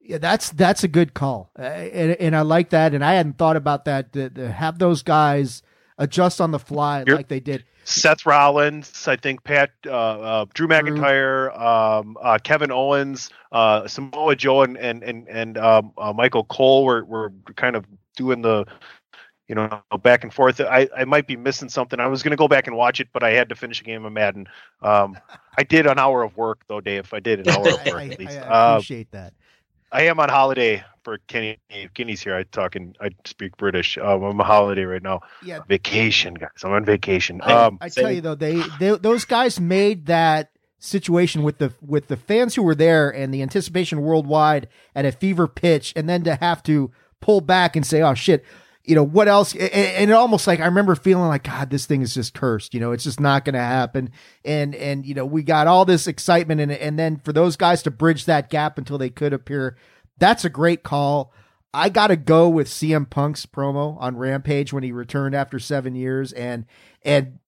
Yeah, 0.00 0.18
that's 0.18 0.50
that's 0.50 0.82
a 0.82 0.88
good 0.88 1.14
call, 1.14 1.50
uh, 1.58 1.62
and, 1.62 2.12
and 2.12 2.36
I 2.36 2.40
like 2.40 2.70
that. 2.70 2.94
And 2.94 3.04
I 3.04 3.14
hadn't 3.14 3.38
thought 3.38 3.56
about 3.56 3.84
that. 3.84 4.12
To, 4.14 4.30
to 4.30 4.50
have 4.50 4.78
those 4.78 5.02
guys 5.02 5.62
adjust 5.98 6.40
on 6.40 6.50
the 6.50 6.58
fly 6.58 7.04
You're, 7.06 7.16
like 7.16 7.28
they 7.28 7.40
did. 7.40 7.64
Seth 7.84 8.24
Rollins, 8.24 9.06
I 9.08 9.16
think 9.16 9.44
Pat, 9.44 9.70
uh, 9.86 9.90
uh, 9.90 10.44
Drew 10.54 10.68
McIntyre, 10.68 11.58
um, 11.60 12.16
uh, 12.20 12.38
Kevin 12.42 12.70
Owens, 12.70 13.30
uh, 13.52 13.86
Samoa 13.86 14.36
Joe, 14.36 14.62
and 14.62 14.76
and 14.76 15.02
and, 15.02 15.28
and 15.28 15.58
um, 15.58 15.92
uh, 15.98 16.12
Michael 16.12 16.44
Cole 16.44 16.84
were 16.84 17.04
were 17.04 17.32
kind 17.56 17.76
of 17.76 17.86
doing 18.16 18.42
the 18.42 18.66
you 19.50 19.56
know, 19.56 19.82
back 20.04 20.22
and 20.22 20.32
forth. 20.32 20.60
I, 20.60 20.88
I 20.96 21.04
might 21.04 21.26
be 21.26 21.34
missing 21.34 21.68
something. 21.68 21.98
I 21.98 22.06
was 22.06 22.22
going 22.22 22.30
to 22.30 22.36
go 22.36 22.46
back 22.46 22.68
and 22.68 22.76
watch 22.76 23.00
it, 23.00 23.08
but 23.12 23.24
I 23.24 23.30
had 23.30 23.48
to 23.48 23.56
finish 23.56 23.80
a 23.80 23.84
game 23.84 24.04
of 24.04 24.12
Madden. 24.12 24.46
Um, 24.80 25.18
I 25.58 25.64
did 25.64 25.88
an 25.88 25.98
hour 25.98 26.22
of 26.22 26.36
work 26.36 26.60
though, 26.68 26.80
Dave. 26.80 27.12
I 27.12 27.18
did 27.18 27.40
an 27.40 27.48
hour 27.56 27.68
of 27.68 27.84
work 27.84 27.96
I, 27.96 28.08
at 28.10 28.18
least. 28.20 28.38
I, 28.38 28.42
I 28.42 28.74
appreciate 28.76 29.08
uh, 29.12 29.18
that. 29.18 29.34
I 29.92 30.02
am 30.02 30.20
on 30.20 30.28
holiday 30.28 30.84
for 31.02 31.18
Kenny. 31.26 31.58
Kenny's 31.94 32.20
here. 32.20 32.36
I 32.36 32.44
talk 32.44 32.76
and 32.76 32.96
I 33.00 33.10
speak 33.24 33.56
British. 33.56 33.98
Um, 33.98 34.22
I'm 34.22 34.40
on 34.40 34.46
holiday 34.46 34.84
right 34.84 35.02
now. 35.02 35.20
Yeah, 35.44 35.60
vacation, 35.68 36.34
guys. 36.34 36.50
I'm 36.62 36.72
on 36.72 36.84
vacation. 36.84 37.40
Um, 37.42 37.78
I, 37.80 37.86
I 37.86 37.88
tell 37.88 38.12
you 38.12 38.20
though, 38.20 38.34
they, 38.34 38.62
they 38.78 38.96
those 38.96 39.24
guys 39.24 39.58
made 39.60 40.06
that 40.06 40.50
situation 40.78 41.42
with 41.42 41.58
the 41.58 41.72
with 41.80 42.08
the 42.08 42.16
fans 42.16 42.54
who 42.54 42.62
were 42.62 42.74
there 42.74 43.10
and 43.10 43.32
the 43.34 43.42
anticipation 43.42 44.00
worldwide 44.00 44.68
at 44.94 45.04
a 45.04 45.12
fever 45.12 45.48
pitch, 45.48 45.92
and 45.96 46.08
then 46.08 46.22
to 46.24 46.36
have 46.36 46.62
to 46.64 46.90
pull 47.20 47.40
back 47.40 47.76
and 47.76 47.86
say, 47.86 48.02
"Oh 48.02 48.14
shit." 48.14 48.44
You 48.84 48.94
know 48.94 49.04
what 49.04 49.28
else? 49.28 49.52
And, 49.52 49.70
and, 49.72 50.10
it 50.10 50.14
almost 50.14 50.46
like 50.46 50.60
i 50.60 50.64
remember 50.64 50.94
feeling 50.94 51.28
like 51.28 51.44
god 51.44 51.70
this 51.70 51.86
thing 51.86 52.02
is 52.02 52.14
just 52.14 52.34
cursed 52.34 52.72
you 52.74 52.80
know 52.80 52.92
it's 52.92 53.04
just 53.04 53.20
not 53.20 53.44
going 53.44 53.54
to 53.54 53.60
happen. 53.60 54.10
And 54.44 54.74
and 54.74 55.04
you 55.06 55.14
know 55.14 55.26
we 55.26 55.42
got 55.42 55.66
all 55.66 55.84
this 55.84 56.06
excitement 56.06 56.60
and 56.60 56.72
and 56.72 56.98
then 56.98 57.16
for 57.18 57.32
those 57.32 57.56
guys 57.56 57.82
to 57.82 57.90
bridge 57.90 58.24
that 58.24 58.50
gap 58.50 58.78
until 58.78 58.98
they 58.98 59.10
could 59.10 59.32
appear 59.32 59.76
that's 60.18 60.44
a 60.44 60.50
great 60.50 60.82
call. 60.82 61.32
I 61.72 61.88
gotta 61.88 62.16
go 62.16 62.48
with 62.48 62.68
cm 62.68 63.10
punk's 63.10 63.46
promo 63.46 63.96
on 64.00 64.16
rampage 64.16 64.72
when 64.72 64.82
he 64.82 64.92
returned 64.92 65.34
after 65.34 65.58
seven 65.58 65.94
years 65.94 66.32
and 66.32 66.66
and 67.02 67.38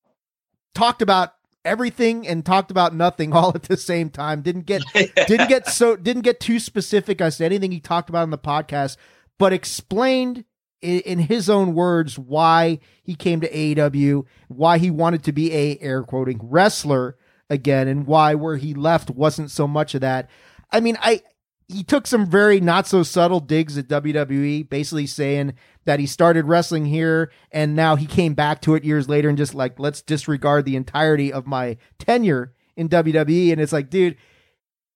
talked 0.74 1.02
about 1.02 1.34
everything 1.64 2.26
and 2.26 2.44
talked 2.44 2.70
about 2.70 2.94
nothing 2.94 3.32
all 3.36 3.52
at 3.54 3.64
the 3.64 3.76
same 3.76 4.10
time. 4.10 4.42
Didn't 4.42 4.66
get 4.66 4.82
didn't 4.94 5.48
get 5.48 5.66
so 5.66 5.96
didn't 5.96 6.22
get 6.22 6.40
too 6.40 6.58
specific 6.58 7.20
as 7.20 7.38
to 7.38 7.44
anything 7.44 7.72
he 7.72 7.80
talked 7.80 8.10
about 8.10 8.24
in 8.24 8.30
the 8.30 8.38
podcast 8.38 8.96
but 9.38 9.52
explained 9.52 10.44
in 10.82 11.20
his 11.20 11.48
own 11.48 11.74
words 11.74 12.18
why 12.18 12.80
he 13.02 13.14
came 13.14 13.40
to 13.40 13.50
AEW, 13.50 14.26
why 14.48 14.78
he 14.78 14.90
wanted 14.90 15.22
to 15.24 15.32
be 15.32 15.52
a 15.52 15.78
air 15.80 16.02
quoting 16.02 16.40
wrestler 16.42 17.16
again, 17.48 17.86
and 17.86 18.06
why 18.06 18.34
where 18.34 18.56
he 18.56 18.74
left 18.74 19.10
wasn't 19.10 19.50
so 19.50 19.68
much 19.68 19.94
of 19.94 20.00
that. 20.00 20.28
I 20.70 20.80
mean, 20.80 20.98
I 21.00 21.22
he 21.68 21.84
took 21.84 22.06
some 22.06 22.26
very 22.26 22.60
not 22.60 22.86
so 22.86 23.02
subtle 23.02 23.40
digs 23.40 23.78
at 23.78 23.88
WWE, 23.88 24.68
basically 24.68 25.06
saying 25.06 25.54
that 25.84 26.00
he 26.00 26.06
started 26.06 26.46
wrestling 26.46 26.86
here 26.86 27.30
and 27.50 27.74
now 27.74 27.96
he 27.96 28.06
came 28.06 28.34
back 28.34 28.60
to 28.62 28.74
it 28.74 28.84
years 28.84 29.08
later 29.08 29.28
and 29.28 29.38
just 29.38 29.54
like 29.54 29.78
let's 29.78 30.02
disregard 30.02 30.64
the 30.64 30.76
entirety 30.76 31.32
of 31.32 31.46
my 31.46 31.76
tenure 31.98 32.52
in 32.76 32.88
WWE. 32.88 33.52
And 33.52 33.60
it's 33.60 33.72
like, 33.72 33.88
dude, 33.88 34.16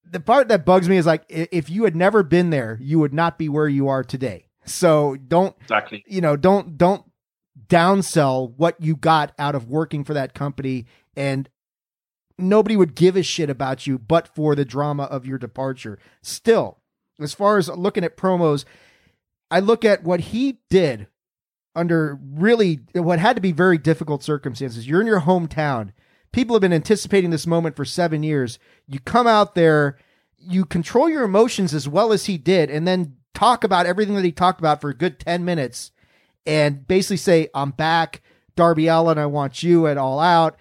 the 0.05 0.21
part 0.21 0.49
that 0.49 0.67
bugs 0.67 0.89
me 0.89 0.97
is 0.97 1.07
like 1.07 1.25
if 1.29 1.71
you 1.71 1.85
had 1.85 1.97
never 1.97 2.23
been 2.23 2.51
there, 2.51 2.79
you 2.81 2.99
would 2.99 3.15
not 3.15 3.39
be 3.39 3.49
where 3.49 3.69
you 3.69 3.89
are 3.89 4.03
today 4.03 4.46
so 4.67 5.17
don't 5.29 5.57
exactly, 5.63 6.05
you 6.07 6.21
know, 6.21 6.37
don't 6.37 6.77
don't 6.77 7.05
downsell 7.69 8.53
what 8.57 8.81
you 8.81 8.97
got 8.97 9.33
out 9.39 9.55
of 9.55 9.69
working 9.69 10.05
for 10.05 10.15
that 10.15 10.35
company 10.35 10.87
and 11.17 11.49
nobody 12.39 12.77
would 12.77 12.95
give 12.95 13.17
a 13.17 13.23
shit 13.23 13.49
about 13.49 13.87
you 13.87 13.99
but 13.99 14.29
for 14.29 14.55
the 14.55 14.65
drama 14.65 15.05
of 15.05 15.27
your 15.27 15.39
departure. 15.39 15.99
Still, 16.23 16.79
as 17.19 17.35
far 17.35 17.59
as 17.59 17.69
looking 17.69 18.05
at 18.05 18.17
promos, 18.17 18.65
I 19.51 19.61
look 19.61 19.85
at 19.85 20.05
what 20.05 20.21
he 20.21 20.61
did 20.69 21.07
under 21.75 22.19
really 22.35 22.81
what 22.95 23.19
had 23.19 23.37
to 23.37 23.43
be 23.43 23.53
very 23.53 23.79
difficult 23.79 24.23
circumstances. 24.23 24.89
You're 24.89 25.01
in 25.01 25.07
your 25.07 25.23
hometown. 25.23 25.93
People 26.33 26.55
have 26.55 26.63
been 26.63 26.73
anticipating 26.73 27.31
this 27.31 27.47
moment 27.47 27.77
for 27.77 27.85
seven 27.85 28.23
years. 28.23 28.59
You 28.87 29.01
come 29.01 29.27
out 29.27 29.55
there, 29.55 29.99
you 30.37 30.65
control 30.65 31.09
your 31.09 31.23
emotions 31.23 31.73
as 31.73 31.89
well 31.89 32.13
as 32.13 32.27
he 32.27 32.37
did, 32.39 32.71
and 32.71 32.87
then 32.87 33.17
talk 33.37 33.65
about 33.65 33.87
everything 33.87 34.15
that 34.15 34.25
he 34.25 34.33
talked 34.33 34.61
about 34.61 34.81
for 34.81 34.91
a 34.91 34.95
good 34.95 35.21
10 35.21 35.45
minutes 35.45 35.93
and 36.47 36.87
basically 36.89 37.19
say, 37.19 37.49
I'm 37.55 37.71
back. 37.71 38.23
Darby 38.57 38.87
Allin, 38.87 39.19
I 39.19 39.27
want 39.27 39.63
you 39.63 39.87
at 39.87 39.99
all 39.99 40.19
out. 40.19 40.57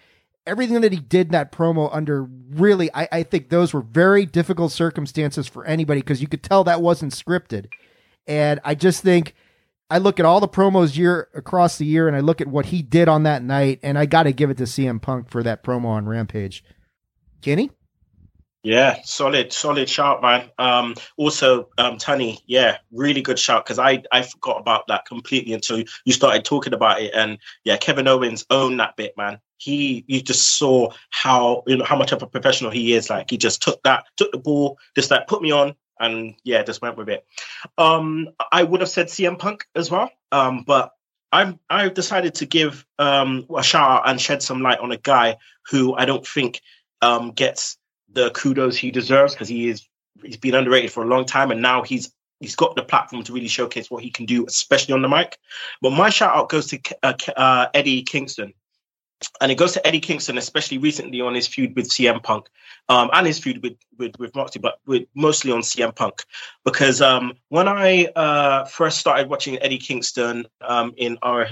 Everything 0.45 0.81
that 0.81 0.91
he 0.91 0.99
did 0.99 1.27
in 1.27 1.31
that 1.31 1.51
promo 1.51 1.89
under 1.91 2.23
really, 2.23 2.93
I, 2.93 3.07
I 3.11 3.23
think 3.23 3.49
those 3.49 3.73
were 3.73 3.81
very 3.81 4.25
difficult 4.25 4.73
circumstances 4.73 5.47
for 5.47 5.65
anybody 5.65 6.01
because 6.01 6.21
you 6.21 6.27
could 6.27 6.43
tell 6.43 6.65
that 6.65 6.81
wasn't 6.81 7.13
scripted. 7.13 7.67
And 8.27 8.59
I 8.63 8.75
just 8.75 9.01
think 9.01 9.33
I 9.89 9.97
look 9.97 10.19
at 10.19 10.25
all 10.25 10.41
the 10.41 10.47
promos 10.47 10.97
year 10.97 11.29
across 11.33 11.77
the 11.77 11.85
year 11.85 12.07
and 12.07 12.17
I 12.17 12.19
look 12.19 12.41
at 12.41 12.47
what 12.47 12.67
he 12.67 12.81
did 12.81 13.07
on 13.07 13.23
that 13.23 13.41
night, 13.41 13.79
and 13.81 13.97
I 13.97 14.05
got 14.05 14.23
to 14.23 14.33
give 14.33 14.49
it 14.49 14.57
to 14.57 14.63
CM 14.63 15.01
Punk 15.01 15.29
for 15.29 15.41
that 15.43 15.63
promo 15.63 15.85
on 15.85 16.07
Rampage. 16.07 16.63
Kenny? 17.41 17.71
Yeah, 18.65 18.97
solid, 19.03 19.53
solid 19.53 19.87
shout, 19.87 20.23
man. 20.23 20.49
Um, 20.57 20.95
also, 21.17 21.69
um, 21.77 21.99
Tony, 21.99 22.39
yeah, 22.47 22.77
really 22.91 23.21
good 23.21 23.37
shout 23.37 23.63
because 23.63 23.77
I 23.77 24.01
I 24.11 24.23
forgot 24.23 24.59
about 24.59 24.87
that 24.87 25.05
completely 25.05 25.53
until 25.53 25.83
you 26.03 26.13
started 26.13 26.43
talking 26.43 26.73
about 26.73 26.99
it. 26.99 27.13
And 27.13 27.37
yeah, 27.63 27.77
Kevin 27.77 28.07
Owens 28.07 28.43
owned 28.49 28.79
that 28.79 28.97
bit, 28.97 29.15
man. 29.17 29.39
He, 29.57 30.03
you 30.07 30.19
just 30.19 30.57
saw 30.57 30.91
how 31.11 31.61
you 31.67 31.77
know 31.77 31.85
how 31.85 31.95
much 31.95 32.11
of 32.11 32.23
a 32.23 32.27
professional 32.27 32.71
he 32.71 32.95
is. 32.95 33.07
Like 33.07 33.29
he 33.29 33.37
just 33.37 33.61
took 33.61 33.83
that, 33.83 34.05
took 34.17 34.31
the 34.31 34.39
ball, 34.39 34.79
just 34.95 35.11
like 35.11 35.27
put 35.27 35.43
me 35.43 35.51
on, 35.51 35.75
and 35.99 36.33
yeah, 36.43 36.63
just 36.63 36.81
went 36.81 36.97
with 36.97 37.09
it. 37.09 37.23
Um, 37.77 38.29
I 38.51 38.63
would 38.63 38.81
have 38.81 38.89
said 38.89 39.09
CM 39.09 39.37
Punk 39.37 39.67
as 39.75 39.91
well, 39.91 40.09
um, 40.31 40.63
but 40.65 40.91
I'm 41.31 41.59
I've 41.69 41.93
decided 41.93 42.33
to 42.35 42.47
give 42.47 42.83
um 42.97 43.45
a 43.55 43.61
shout 43.61 43.91
out 43.91 44.09
and 44.09 44.19
shed 44.19 44.41
some 44.41 44.63
light 44.63 44.79
on 44.79 44.91
a 44.91 44.97
guy 44.97 45.37
who 45.69 45.93
I 45.93 46.05
don't 46.05 46.25
think 46.25 46.61
um 47.03 47.29
gets 47.31 47.77
the 48.15 48.31
kudos 48.31 48.75
he 48.77 48.89
deserves 48.89 49.33
because 49.33 49.47
he 49.47 49.69
is 49.69 49.87
he's 50.23 50.37
been 50.37 50.55
underrated 50.55 50.91
for 50.91 51.03
a 51.03 51.07
long 51.07 51.25
time 51.25 51.51
and 51.51 51.61
now 51.61 51.83
he's 51.83 52.11
he's 52.39 52.55
got 52.55 52.75
the 52.75 52.83
platform 52.83 53.23
to 53.23 53.33
really 53.33 53.47
showcase 53.47 53.91
what 53.91 54.03
he 54.03 54.09
can 54.09 54.25
do, 54.25 54.45
especially 54.45 54.93
on 54.93 55.01
the 55.01 55.09
mic. 55.09 55.37
But 55.81 55.91
my 55.91 56.09
shout 56.09 56.35
out 56.35 56.49
goes 56.49 56.67
to 56.67 56.79
uh, 57.03 57.13
uh, 57.35 57.67
Eddie 57.73 58.03
Kingston. 58.03 58.53
And 59.41 59.51
it 59.51 59.55
goes 59.55 59.73
to 59.73 59.85
Eddie 59.85 59.99
Kingston, 59.99 60.37
especially 60.37 60.77
recently 60.77 61.21
on 61.21 61.35
his 61.35 61.47
feud 61.47 61.75
with 61.75 61.89
CM 61.89 62.21
Punk, 62.23 62.47
um, 62.89 63.09
and 63.13 63.27
his 63.27 63.39
feud 63.39 63.61
with 63.61 63.75
with, 63.97 64.17
with 64.19 64.35
Moxley, 64.35 64.61
but 64.61 64.79
with, 64.85 65.07
mostly 65.15 65.51
on 65.51 65.61
CM 65.61 65.95
Punk, 65.95 66.23
because 66.63 67.01
um, 67.01 67.33
when 67.49 67.67
I 67.67 68.05
uh, 68.15 68.65
first 68.65 68.97
started 68.97 69.29
watching 69.29 69.57
Eddie 69.61 69.77
Kingston 69.77 70.45
um, 70.61 70.93
in 70.97 71.17
ROH, 71.23 71.45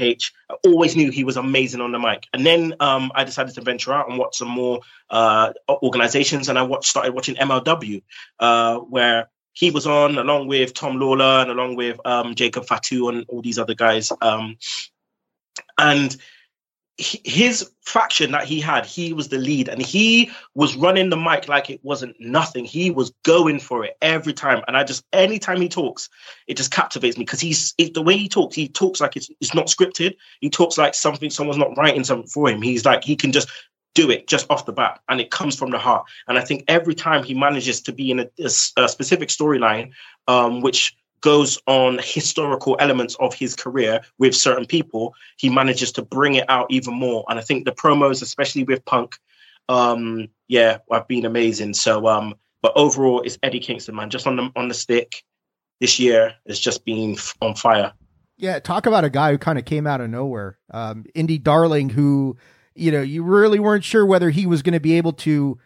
I 0.49 0.55
always 0.65 0.95
knew 0.95 1.11
he 1.11 1.23
was 1.23 1.37
amazing 1.37 1.81
on 1.81 1.91
the 1.91 1.99
mic. 1.99 2.27
And 2.33 2.45
then 2.45 2.75
um, 2.79 3.11
I 3.15 3.23
decided 3.23 3.55
to 3.55 3.61
venture 3.61 3.93
out 3.93 4.09
and 4.09 4.17
watch 4.17 4.37
some 4.37 4.49
more 4.49 4.81
uh, 5.09 5.53
organizations, 5.69 6.49
and 6.49 6.59
I 6.59 6.63
watched, 6.63 6.89
started 6.89 7.13
watching 7.13 7.35
MLW, 7.35 8.01
uh, 8.39 8.77
where 8.79 9.29
he 9.53 9.71
was 9.71 9.87
on 9.87 10.17
along 10.17 10.47
with 10.47 10.73
Tom 10.73 10.99
Lawlor 10.99 11.41
and 11.41 11.51
along 11.51 11.75
with 11.75 11.99
um, 12.05 12.35
Jacob 12.35 12.65
Fatu 12.65 13.09
and 13.09 13.25
all 13.29 13.41
these 13.41 13.59
other 13.59 13.75
guys. 13.75 14.11
Um, 14.21 14.57
and 15.77 16.15
his 16.97 17.71
faction 17.81 18.31
that 18.31 18.45
he 18.45 18.59
had, 18.59 18.85
he 18.85 19.13
was 19.13 19.29
the 19.29 19.37
lead 19.37 19.67
and 19.67 19.81
he 19.81 20.29
was 20.53 20.75
running 20.75 21.09
the 21.09 21.17
mic 21.17 21.47
like 21.47 21.69
it 21.69 21.83
wasn't 21.83 22.15
nothing. 22.19 22.65
He 22.65 22.91
was 22.91 23.11
going 23.23 23.59
for 23.59 23.83
it 23.83 23.97
every 24.01 24.33
time. 24.33 24.63
And 24.67 24.77
I 24.77 24.83
just, 24.83 25.03
anytime 25.11 25.59
he 25.59 25.67
talks, 25.67 26.07
it 26.47 26.55
just 26.55 26.71
captivates 26.71 27.17
me 27.17 27.25
because 27.25 27.39
he's 27.39 27.73
it, 27.79 27.95
the 27.95 28.03
way 28.03 28.15
he 28.15 28.29
talks, 28.29 28.55
he 28.55 28.67
talks 28.67 29.01
like 29.01 29.15
it's, 29.15 29.29
it's 29.41 29.55
not 29.55 29.67
scripted. 29.67 30.15
He 30.39 30.51
talks 30.51 30.77
like 30.77 30.93
something, 30.93 31.31
someone's 31.31 31.57
not 31.57 31.75
writing 31.77 32.03
something 32.03 32.27
for 32.27 32.49
him. 32.49 32.61
He's 32.61 32.85
like, 32.85 33.03
he 33.03 33.15
can 33.15 33.31
just 33.31 33.49
do 33.95 34.11
it 34.11 34.27
just 34.27 34.45
off 34.51 34.65
the 34.65 34.73
bat 34.73 34.99
and 35.09 35.19
it 35.19 35.31
comes 35.31 35.55
from 35.55 35.71
the 35.71 35.79
heart. 35.79 36.05
And 36.27 36.37
I 36.37 36.41
think 36.41 36.63
every 36.67 36.95
time 36.95 37.23
he 37.23 37.33
manages 37.33 37.81
to 37.81 37.91
be 37.91 38.11
in 38.11 38.19
a, 38.19 38.29
a, 38.39 38.49
a 38.77 38.87
specific 38.87 39.29
storyline, 39.29 39.91
um, 40.27 40.61
which 40.61 40.95
goes 41.23 41.57
on 41.67 41.99
historical 42.03 42.75
elements 42.79 43.15
of 43.19 43.33
his 43.33 43.55
career 43.55 44.01
with 44.19 44.35
certain 44.35 44.65
people, 44.65 45.15
he 45.37 45.49
manages 45.49 45.91
to 45.93 46.01
bring 46.01 46.35
it 46.35 46.47
out 46.49 46.67
even 46.69 46.93
more. 46.93 47.23
And 47.29 47.39
I 47.39 47.41
think 47.41 47.63
the 47.63 47.71
promos, 47.71 48.21
especially 48.21 48.65
with 48.65 48.83
Punk, 48.85 49.15
um, 49.69 50.27
yeah, 50.49 50.79
have 50.91 51.07
been 51.07 51.25
amazing. 51.25 51.73
So, 51.75 52.07
um, 52.07 52.35
but 52.61 52.73
overall, 52.75 53.21
it's 53.21 53.39
Eddie 53.41 53.61
Kingston, 53.61 53.95
man. 53.95 54.09
Just 54.09 54.27
on 54.27 54.35
the 54.35 54.51
on 54.55 54.67
the 54.67 54.73
stick 54.73 55.23
this 55.79 55.97
year, 55.97 56.35
has 56.45 56.59
just 56.59 56.85
been 56.85 57.15
on 57.41 57.55
fire. 57.55 57.93
Yeah, 58.37 58.59
talk 58.59 58.85
about 58.85 59.05
a 59.05 59.09
guy 59.09 59.31
who 59.31 59.37
kind 59.37 59.57
of 59.57 59.63
came 59.63 59.87
out 59.87 60.01
of 60.01 60.09
nowhere. 60.09 60.57
Um, 60.71 61.05
Indy 61.15 61.37
Darling, 61.37 61.89
who 61.89 62.37
you 62.75 62.91
know 62.91 63.01
you 63.01 63.23
really 63.23 63.59
weren't 63.59 63.85
sure 63.85 64.05
whether 64.05 64.29
he 64.29 64.45
was 64.45 64.61
going 64.61 64.73
to 64.73 64.81
be 64.81 64.97
able 64.97 65.13
to 65.13 65.57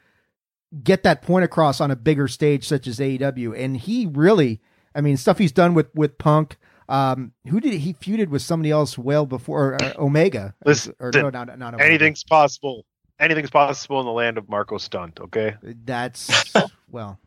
get 0.84 1.02
that 1.02 1.24
point 1.24 1.46
across 1.46 1.82
on 1.82 1.90
a 1.90 1.96
bigger 1.96 2.28
stage 2.28 2.68
such 2.68 2.86
as 2.86 3.00
AEW, 3.00 3.58
and 3.58 3.78
he 3.78 4.06
really 4.06 4.62
I 4.98 5.02
mean, 5.02 5.16
stuff 5.16 5.38
he's 5.38 5.52
done 5.52 5.76
with 5.76 5.94
with 5.96 6.18
Punk. 6.18 6.58
Um, 6.90 7.34
who 7.48 7.60
did 7.60 7.74
he 7.74 7.94
feuded 7.94 8.30
with 8.30 8.42
somebody 8.42 8.72
else 8.72 8.98
well 8.98 9.26
before 9.26 9.82
uh, 9.82 9.94
Omega? 10.00 10.56
Listen, 10.66 10.96
or, 11.00 11.12
no, 11.14 11.30
not, 11.30 11.60
not 11.60 11.74
Omega. 11.74 11.86
anything's 11.86 12.24
possible. 12.24 12.86
Anything's 13.20 13.50
possible 13.50 14.00
in 14.00 14.06
the 14.06 14.12
land 14.12 14.38
of 14.38 14.50
Marco 14.50 14.78
Stunt. 14.78 15.20
Okay, 15.20 15.56
that's 15.86 16.52
well, 16.92 17.20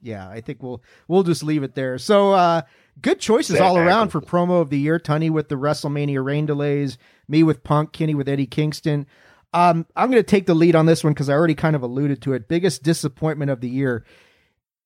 yeah. 0.00 0.28
I 0.28 0.40
think 0.40 0.62
we'll 0.62 0.82
we'll 1.08 1.22
just 1.22 1.42
leave 1.42 1.62
it 1.62 1.74
there. 1.74 1.98
So, 1.98 2.32
uh, 2.32 2.62
good 3.02 3.20
choices 3.20 3.60
all 3.60 3.76
around 3.76 4.08
for 4.08 4.20
promo 4.20 4.62
of 4.62 4.70
the 4.70 4.78
year. 4.78 4.98
Tunney 4.98 5.30
with 5.30 5.48
the 5.48 5.56
WrestleMania 5.56 6.24
rain 6.24 6.46
delays. 6.46 6.96
Me 7.28 7.42
with 7.42 7.62
Punk. 7.62 7.92
Kenny 7.92 8.14
with 8.14 8.28
Eddie 8.28 8.46
Kingston. 8.46 9.06
Um, 9.52 9.86
I'm 9.96 10.10
going 10.10 10.22
to 10.22 10.26
take 10.26 10.46
the 10.46 10.54
lead 10.54 10.76
on 10.76 10.86
this 10.86 11.02
one 11.02 11.12
because 11.12 11.28
I 11.28 11.34
already 11.34 11.56
kind 11.56 11.74
of 11.74 11.82
alluded 11.82 12.22
to 12.22 12.32
it. 12.32 12.48
Biggest 12.48 12.82
disappointment 12.82 13.50
of 13.50 13.60
the 13.60 13.68
year 13.68 14.04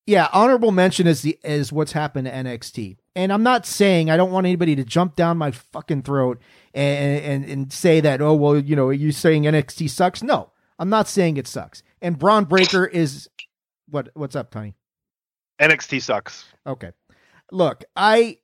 yeah, 0.06 0.28
honorable 0.32 0.70
mention 0.70 1.06
is 1.06 1.22
the 1.22 1.38
is 1.42 1.72
what's 1.72 1.92
happened 1.92 2.26
to 2.26 2.32
NXT. 2.32 2.96
And 3.16 3.32
I'm 3.32 3.42
not 3.42 3.64
saying 3.64 4.10
I 4.10 4.16
don't 4.16 4.32
want 4.32 4.46
anybody 4.46 4.76
to 4.76 4.84
jump 4.84 5.16
down 5.16 5.38
my 5.38 5.50
fucking 5.50 6.02
throat 6.02 6.40
and 6.74 7.20
and, 7.24 7.44
and 7.44 7.72
say 7.72 8.00
that 8.00 8.20
oh 8.20 8.34
well 8.34 8.58
you 8.58 8.76
know 8.76 8.90
you 8.90 9.12
saying 9.12 9.44
NXT 9.44 9.88
sucks. 9.88 10.22
No, 10.22 10.50
I'm 10.78 10.90
not 10.90 11.08
saying 11.08 11.36
it 11.36 11.46
sucks. 11.46 11.82
And 12.02 12.18
Bron 12.18 12.44
Breakker 12.44 12.84
is 12.86 13.28
what 13.88 14.10
what's 14.14 14.36
up, 14.36 14.50
Tony? 14.50 14.74
NXT 15.60 16.02
sucks. 16.02 16.44
Okay, 16.66 16.92
look, 17.50 17.84
I 17.96 18.38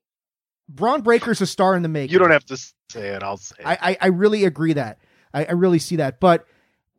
Bron 0.68 1.02
Breakker's 1.02 1.40
a 1.40 1.46
star 1.46 1.74
in 1.74 1.82
the 1.82 1.88
making. 1.88 2.12
You 2.12 2.18
don't 2.18 2.30
have 2.30 2.46
to 2.46 2.56
say 2.56 3.08
it. 3.08 3.22
I'll 3.22 3.36
say. 3.36 3.56
It. 3.58 3.66
I, 3.66 3.78
I 3.82 3.96
I 4.00 4.06
really 4.06 4.44
agree 4.44 4.72
that 4.72 4.98
I, 5.34 5.44
I 5.44 5.52
really 5.52 5.78
see 5.78 5.96
that, 5.96 6.20
but 6.20 6.46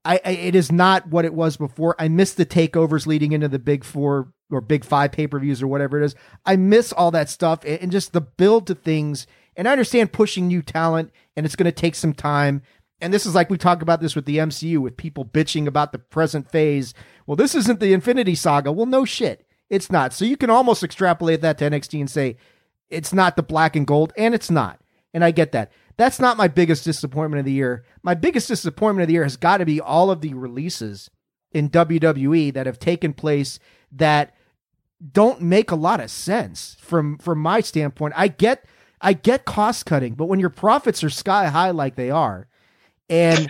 I, 0.03 0.19
I, 0.25 0.31
it 0.31 0.55
is 0.55 0.71
not 0.71 1.07
what 1.07 1.25
it 1.25 1.33
was 1.33 1.57
before. 1.57 1.95
I 1.99 2.07
miss 2.07 2.33
the 2.33 2.45
takeovers 2.45 3.05
leading 3.05 3.31
into 3.33 3.47
the 3.47 3.59
big 3.59 3.83
four 3.83 4.33
or 4.51 4.61
big 4.61 4.83
five 4.83 5.11
pay 5.11 5.27
per 5.27 5.39
views 5.39 5.61
or 5.61 5.67
whatever 5.67 6.01
it 6.01 6.05
is. 6.05 6.15
I 6.45 6.55
miss 6.55 6.91
all 6.91 7.11
that 7.11 7.29
stuff 7.29 7.63
and, 7.65 7.81
and 7.81 7.91
just 7.91 8.13
the 8.13 8.21
build 8.21 8.67
to 8.67 8.75
things. 8.75 9.27
And 9.55 9.67
I 9.67 9.71
understand 9.71 10.13
pushing 10.13 10.47
new 10.47 10.61
talent 10.61 11.11
and 11.35 11.45
it's 11.45 11.55
going 11.55 11.65
to 11.65 11.71
take 11.71 11.95
some 11.95 12.13
time. 12.13 12.61
And 13.01 13.13
this 13.13 13.25
is 13.25 13.33
like 13.33 13.49
we 13.49 13.57
talk 13.57 13.81
about 13.81 13.99
this 13.99 14.15
with 14.15 14.25
the 14.25 14.37
MCU 14.37 14.77
with 14.77 14.95
people 14.95 15.25
bitching 15.25 15.67
about 15.67 15.91
the 15.91 15.99
present 15.99 16.49
phase. 16.49 16.93
Well, 17.25 17.35
this 17.35 17.55
isn't 17.55 17.79
the 17.79 17.93
Infinity 17.93 18.35
Saga. 18.35 18.71
Well, 18.71 18.85
no 18.85 19.05
shit. 19.05 19.45
It's 19.69 19.91
not. 19.91 20.13
So 20.13 20.25
you 20.25 20.37
can 20.37 20.49
almost 20.49 20.83
extrapolate 20.83 21.41
that 21.41 21.57
to 21.57 21.69
NXT 21.69 21.99
and 21.99 22.09
say 22.09 22.37
it's 22.89 23.13
not 23.13 23.37
the 23.37 23.43
black 23.43 23.75
and 23.75 23.87
gold, 23.87 24.11
and 24.17 24.35
it's 24.35 24.51
not. 24.51 24.79
And 25.13 25.23
I 25.23 25.31
get 25.31 25.53
that. 25.53 25.71
That's 25.97 26.19
not 26.19 26.37
my 26.37 26.47
biggest 26.47 26.83
disappointment 26.83 27.39
of 27.39 27.45
the 27.45 27.51
year. 27.53 27.85
My 28.03 28.13
biggest 28.13 28.47
disappointment 28.47 29.03
of 29.03 29.07
the 29.07 29.13
year 29.13 29.23
has 29.23 29.37
got 29.37 29.57
to 29.57 29.65
be 29.65 29.79
all 29.79 30.11
of 30.11 30.21
the 30.21 30.33
releases 30.33 31.09
in 31.51 31.69
WWE 31.69 32.53
that 32.53 32.65
have 32.65 32.79
taken 32.79 33.13
place 33.13 33.59
that 33.91 34.35
don't 35.11 35.41
make 35.41 35.71
a 35.71 35.75
lot 35.75 35.99
of 35.99 36.11
sense 36.11 36.77
from 36.79 37.17
from 37.17 37.39
my 37.39 37.61
standpoint. 37.61 38.13
I 38.15 38.27
get 38.27 38.65
I 39.01 39.13
get 39.13 39.45
cost 39.45 39.85
cutting, 39.85 40.13
but 40.13 40.25
when 40.25 40.39
your 40.39 40.49
profits 40.49 41.03
are 41.03 41.09
sky 41.09 41.47
high 41.47 41.71
like 41.71 41.95
they 41.95 42.11
are, 42.11 42.47
and 43.09 43.49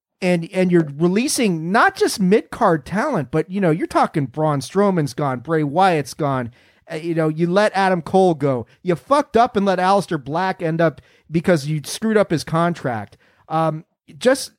and 0.22 0.48
and 0.52 0.70
you're 0.70 0.88
releasing 0.96 1.72
not 1.72 1.96
just 1.96 2.20
mid 2.20 2.50
card 2.50 2.84
talent, 2.84 3.30
but 3.30 3.50
you 3.50 3.60
know 3.60 3.70
you're 3.70 3.86
talking 3.86 4.26
Braun 4.26 4.60
Strowman's 4.60 5.14
gone, 5.14 5.40
Bray 5.40 5.62
Wyatt's 5.62 6.14
gone, 6.14 6.52
uh, 6.90 6.96
you 6.96 7.14
know, 7.14 7.28
you 7.28 7.48
let 7.48 7.72
Adam 7.74 8.02
Cole 8.02 8.34
go. 8.34 8.66
You 8.82 8.96
fucked 8.96 9.36
up 9.36 9.56
and 9.56 9.64
let 9.64 9.78
Aleister 9.78 10.22
Black 10.22 10.60
end 10.62 10.80
up 10.80 11.00
because 11.30 11.66
you 11.66 11.80
screwed 11.84 12.16
up 12.16 12.30
his 12.30 12.44
contract. 12.44 13.16
Um, 13.48 13.84
just 14.18 14.52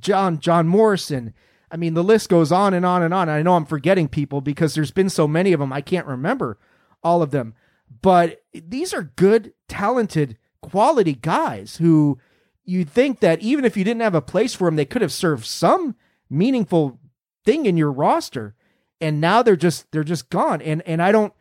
John 0.00 0.40
John 0.40 0.66
Morrison. 0.66 1.34
I 1.70 1.76
mean, 1.76 1.94
the 1.94 2.04
list 2.04 2.28
goes 2.28 2.50
on 2.50 2.74
and 2.74 2.86
on 2.86 3.02
and 3.02 3.12
on. 3.12 3.28
I 3.28 3.42
know 3.42 3.54
I'm 3.54 3.66
forgetting 3.66 4.08
people 4.08 4.40
because 4.40 4.74
there's 4.74 4.90
been 4.90 5.10
so 5.10 5.28
many 5.28 5.52
of 5.52 5.60
them. 5.60 5.72
I 5.72 5.80
can't 5.80 6.06
remember 6.06 6.58
all 7.02 7.22
of 7.22 7.30
them. 7.30 7.54
But 8.02 8.42
these 8.52 8.92
are 8.94 9.12
good, 9.16 9.52
talented, 9.68 10.36
quality 10.60 11.14
guys 11.14 11.76
who 11.76 12.18
you 12.64 12.84
think 12.84 13.20
that 13.20 13.40
even 13.40 13.64
if 13.64 13.76
you 13.76 13.84
didn't 13.84 14.02
have 14.02 14.14
a 14.14 14.22
place 14.22 14.54
for 14.54 14.66
them, 14.66 14.76
they 14.76 14.84
could 14.84 15.02
have 15.02 15.12
served 15.12 15.46
some 15.46 15.96
meaningful 16.28 16.98
thing 17.44 17.66
in 17.66 17.76
your 17.76 17.90
roster, 17.90 18.54
and 19.00 19.20
now 19.20 19.42
they're 19.42 19.56
just 19.56 19.90
they're 19.90 20.04
just 20.04 20.28
gone. 20.28 20.60
And 20.60 20.82
and 20.82 21.02
I 21.02 21.12
don't. 21.12 21.32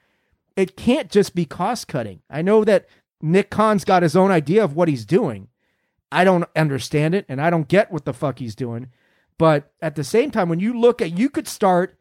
It 0.56 0.78
can't 0.78 1.12
just 1.12 1.36
be 1.36 1.46
cost 1.46 1.88
cutting. 1.88 2.22
I 2.30 2.42
know 2.42 2.64
that 2.64 2.88
Nick 3.22 3.50
Khan's 3.50 3.86
got 3.86 4.04
his 4.04 4.16
own 4.16 4.32
idea 4.32 4.64
of 4.64 4.76
what 4.76 4.88
he's 4.88 5.06
doing. 5.06 5.50
I 6.12 6.24
don't 6.24 6.46
understand 6.56 7.14
it, 7.14 7.26
and 7.28 7.42
I 7.42 7.50
don't 7.50 7.68
get 7.68 7.92
what 7.92 8.06
the 8.06 8.14
fuck 8.14 8.40
he's 8.40 8.56
doing. 8.56 8.90
But 9.38 9.72
at 9.82 9.96
the 9.96 10.04
same 10.04 10.32
time, 10.32 10.50
when 10.50 10.60
you 10.60 10.80
look 10.80 11.02
at, 11.02 11.18
you 11.18 11.30
could 11.30 11.48
start 11.48 11.98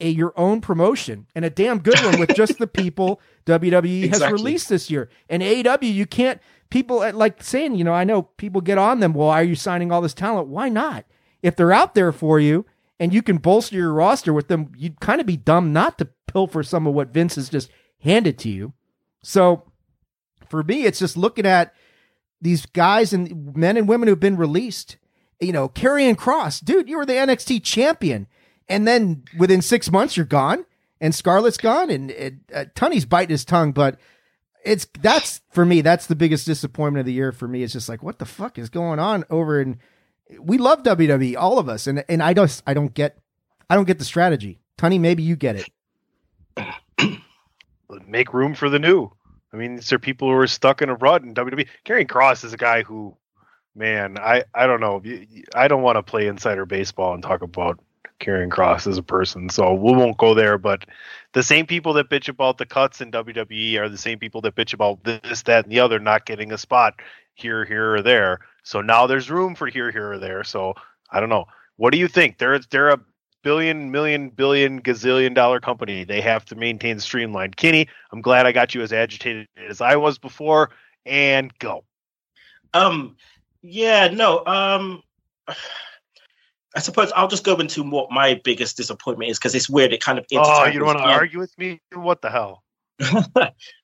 a 0.00 0.08
your 0.08 0.32
own 0.36 0.60
promotion 0.60 1.26
and 1.34 1.44
a 1.44 1.50
damn 1.50 1.78
good 1.78 1.98
one 2.00 2.18
with 2.18 2.34
just 2.34 2.58
the 2.58 2.66
people 2.66 3.20
WWE 3.46 4.04
exactly. 4.04 4.24
has 4.26 4.32
released 4.32 4.68
this 4.68 4.90
year. 4.90 5.10
And 5.28 5.42
AEW, 5.42 5.92
you 5.92 6.06
can't 6.06 6.40
people 6.70 7.00
uh, 7.00 7.12
like 7.12 7.42
saying, 7.42 7.74
you 7.74 7.84
know, 7.84 7.92
I 7.92 8.04
know 8.04 8.22
people 8.22 8.60
get 8.60 8.78
on 8.78 9.00
them. 9.00 9.12
Well, 9.12 9.28
why 9.28 9.40
are 9.40 9.44
you 9.44 9.54
signing 9.54 9.92
all 9.92 10.00
this 10.00 10.14
talent? 10.14 10.48
Why 10.48 10.68
not? 10.68 11.04
If 11.42 11.56
they're 11.56 11.72
out 11.72 11.94
there 11.94 12.12
for 12.12 12.40
you 12.40 12.66
and 12.98 13.12
you 13.12 13.22
can 13.22 13.38
bolster 13.38 13.76
your 13.76 13.92
roster 13.92 14.32
with 14.32 14.48
them, 14.48 14.72
you'd 14.76 15.00
kind 15.00 15.20
of 15.20 15.26
be 15.26 15.36
dumb 15.36 15.72
not 15.72 15.98
to 15.98 16.08
pilfer 16.26 16.62
some 16.62 16.86
of 16.86 16.94
what 16.94 17.12
Vince 17.12 17.34
has 17.34 17.48
just 17.48 17.70
handed 18.00 18.38
to 18.38 18.48
you. 18.48 18.72
So 19.22 19.64
for 20.48 20.62
me, 20.62 20.84
it's 20.84 20.98
just 20.98 21.16
looking 21.16 21.46
at 21.46 21.74
these 22.40 22.66
guys 22.66 23.12
and 23.12 23.54
men 23.56 23.76
and 23.76 23.88
women 23.88 24.08
who've 24.08 24.18
been 24.18 24.36
released. 24.36 24.96
You 25.40 25.52
know, 25.52 25.68
Karrion 25.68 26.16
Kross, 26.16 26.62
dude, 26.62 26.88
you 26.88 26.98
were 26.98 27.06
the 27.06 27.14
NXT 27.14 27.62
champion 27.64 28.26
and 28.70 28.86
then 28.86 29.24
within 29.36 29.60
six 29.60 29.90
months 29.90 30.16
you're 30.16 30.24
gone, 30.24 30.64
and 31.00 31.12
Scarlett's 31.12 31.58
gone, 31.58 31.90
and 31.90 32.10
it, 32.12 32.34
uh, 32.54 32.64
Tunney's 32.74 33.04
biting 33.04 33.32
his 33.32 33.44
tongue, 33.44 33.72
but 33.72 33.98
it's 34.64 34.86
that's 35.00 35.40
for 35.50 35.66
me 35.66 35.80
that's 35.80 36.06
the 36.06 36.14
biggest 36.14 36.46
disappointment 36.46 37.00
of 37.00 37.06
the 37.06 37.12
year 37.12 37.32
for 37.32 37.48
me. 37.48 37.62
It's 37.62 37.72
just 37.72 37.88
like 37.88 38.02
what 38.02 38.18
the 38.18 38.26
fuck 38.26 38.58
is 38.58 38.70
going 38.70 38.98
on 39.00 39.24
over 39.28 39.60
in. 39.60 39.80
We 40.38 40.58
love 40.58 40.84
WWE, 40.84 41.36
all 41.36 41.58
of 41.58 41.68
us, 41.68 41.86
and 41.88 42.04
and 42.08 42.22
I 42.22 42.32
don't 42.32 42.62
I 42.66 42.72
don't 42.72 42.94
get 42.94 43.18
I 43.68 43.74
don't 43.74 43.86
get 43.86 43.98
the 43.98 44.04
strategy. 44.04 44.60
Tunney, 44.78 45.00
maybe 45.00 45.22
you 45.22 45.34
get 45.36 45.66
it. 46.56 46.78
Make 48.06 48.32
room 48.32 48.54
for 48.54 48.70
the 48.70 48.78
new. 48.78 49.10
I 49.52 49.56
mean, 49.56 49.74
these 49.74 49.92
are 49.92 49.98
people 49.98 50.28
who 50.28 50.36
are 50.36 50.46
stuck 50.46 50.80
in 50.80 50.90
a 50.90 50.94
rut 50.94 51.24
in 51.24 51.34
WWE. 51.34 51.66
Karrion 51.84 52.06
Kross 52.06 52.44
is 52.44 52.52
a 52.52 52.56
guy 52.56 52.82
who, 52.82 53.16
man, 53.74 54.18
I 54.18 54.44
I 54.54 54.66
don't 54.66 54.80
know. 54.80 55.02
I 55.54 55.68
don't 55.68 55.82
want 55.82 55.96
to 55.96 56.02
play 56.02 56.26
insider 56.26 56.66
baseball 56.66 57.14
and 57.14 57.22
talk 57.22 57.42
about 57.42 57.78
Karrion 58.20 58.50
Kross 58.50 58.86
as 58.86 58.98
a 58.98 59.02
person. 59.02 59.48
So 59.48 59.72
we 59.74 59.92
won't 59.92 60.18
go 60.18 60.34
there. 60.34 60.58
But 60.58 60.84
the 61.32 61.42
same 61.42 61.66
people 61.66 61.92
that 61.94 62.10
bitch 62.10 62.28
about 62.28 62.58
the 62.58 62.66
cuts 62.66 63.00
in 63.00 63.10
WWE 63.10 63.78
are 63.78 63.88
the 63.88 63.98
same 63.98 64.18
people 64.18 64.40
that 64.42 64.54
bitch 64.54 64.72
about 64.72 65.02
this, 65.04 65.42
that, 65.42 65.64
and 65.64 65.72
the 65.72 65.80
other 65.80 65.98
not 65.98 66.26
getting 66.26 66.52
a 66.52 66.58
spot 66.58 66.94
here, 67.34 67.64
here, 67.64 67.94
or 67.94 68.02
there. 68.02 68.40
So 68.62 68.80
now 68.80 69.06
there's 69.06 69.30
room 69.30 69.54
for 69.54 69.66
here, 69.66 69.90
here, 69.90 70.12
or 70.12 70.18
there. 70.18 70.44
So 70.44 70.74
I 71.10 71.18
don't 71.18 71.30
know. 71.30 71.46
What 71.76 71.92
do 71.92 71.98
you 71.98 72.08
think? 72.08 72.38
They're 72.38 72.58
they're 72.58 72.90
a 72.90 73.00
billion, 73.42 73.90
million, 73.90 74.28
billion, 74.28 74.82
gazillion 74.82 75.34
dollar 75.34 75.60
company. 75.60 76.04
They 76.04 76.20
have 76.20 76.44
to 76.46 76.54
maintain 76.54 77.00
streamlined. 77.00 77.56
Kenny, 77.56 77.88
I'm 78.12 78.20
glad 78.20 78.46
I 78.46 78.52
got 78.52 78.74
you 78.74 78.82
as 78.82 78.92
agitated 78.92 79.48
as 79.68 79.80
I 79.80 79.96
was 79.96 80.18
before. 80.18 80.70
And 81.06 81.56
go. 81.58 81.84
Um. 82.74 83.16
Yeah. 83.62 84.08
No. 84.08 84.44
Um. 84.44 85.02
I 86.72 86.78
suppose 86.78 87.10
I'll 87.16 87.26
just 87.26 87.42
go 87.42 87.56
into 87.56 87.82
what 87.82 88.12
my 88.12 88.40
biggest 88.44 88.76
disappointment 88.76 89.28
is 89.32 89.40
because 89.40 89.56
it's 89.56 89.68
weird. 89.68 89.92
It 89.92 90.00
kind 90.00 90.20
of 90.20 90.26
oh, 90.34 90.66
you 90.66 90.78
don't 90.78 90.86
want 90.86 90.98
to 90.98 91.04
argue 91.04 91.40
with 91.40 91.56
me? 91.58 91.80
What 91.92 92.22
the 92.22 92.30
hell? 92.30 92.62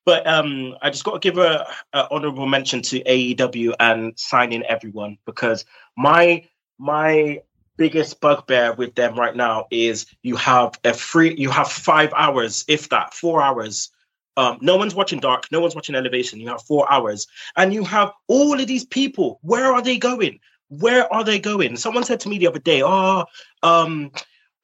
but 0.05 0.27
um, 0.27 0.77
I 0.83 0.91
just 0.91 1.05
got 1.05 1.15
to 1.15 1.19
give 1.19 1.39
a, 1.39 1.67
a, 1.93 2.07
honorable 2.11 2.47
mention 2.47 2.83
to 2.83 3.03
AEW 3.03 3.75
and 3.81 4.19
signing 4.19 4.63
everyone 4.65 5.19
because 5.25 5.65
my 5.97 6.47
my 6.79 7.41
biggest 7.77 8.21
bugbear 8.21 8.75
with 8.75 8.95
them 8.95 9.19
right 9.19 9.35
now 9.35 9.67
is 9.71 10.07
you 10.23 10.37
have 10.37 10.79
a 10.85 10.93
free 10.93 11.35
you 11.37 11.51
have 11.51 11.71
five 11.71 12.13
hours, 12.15 12.65
if 12.69 12.89
that, 12.91 13.15
four 13.15 13.43
hours. 13.43 13.91
Um, 14.37 14.59
no 14.61 14.77
one's 14.77 14.95
watching 14.95 15.21
Dark, 15.21 15.51
no 15.51 15.61
one's 15.61 15.75
watching 15.75 15.95
Elevation. 15.95 16.41
You 16.41 16.49
have 16.49 16.63
four 16.63 16.91
hours, 16.93 17.27
and 17.57 17.73
you 17.73 17.85
have 17.85 18.13
all 18.29 18.61
of 18.61 18.67
these 18.67 18.85
people. 18.85 19.39
Where 19.43 19.73
are 19.73 19.83
they 19.83 19.99
going? 19.99 20.41
where 20.69 21.13
are 21.13 21.25
they 21.25 21.39
going? 21.39 21.77
Someone 21.77 22.05
said 22.05 22.21
to 22.21 22.29
me 22.29 22.39
the 22.39 22.49
other 22.49 22.59
day, 22.59 22.83
oh, 22.83 23.25
um, 23.63 24.11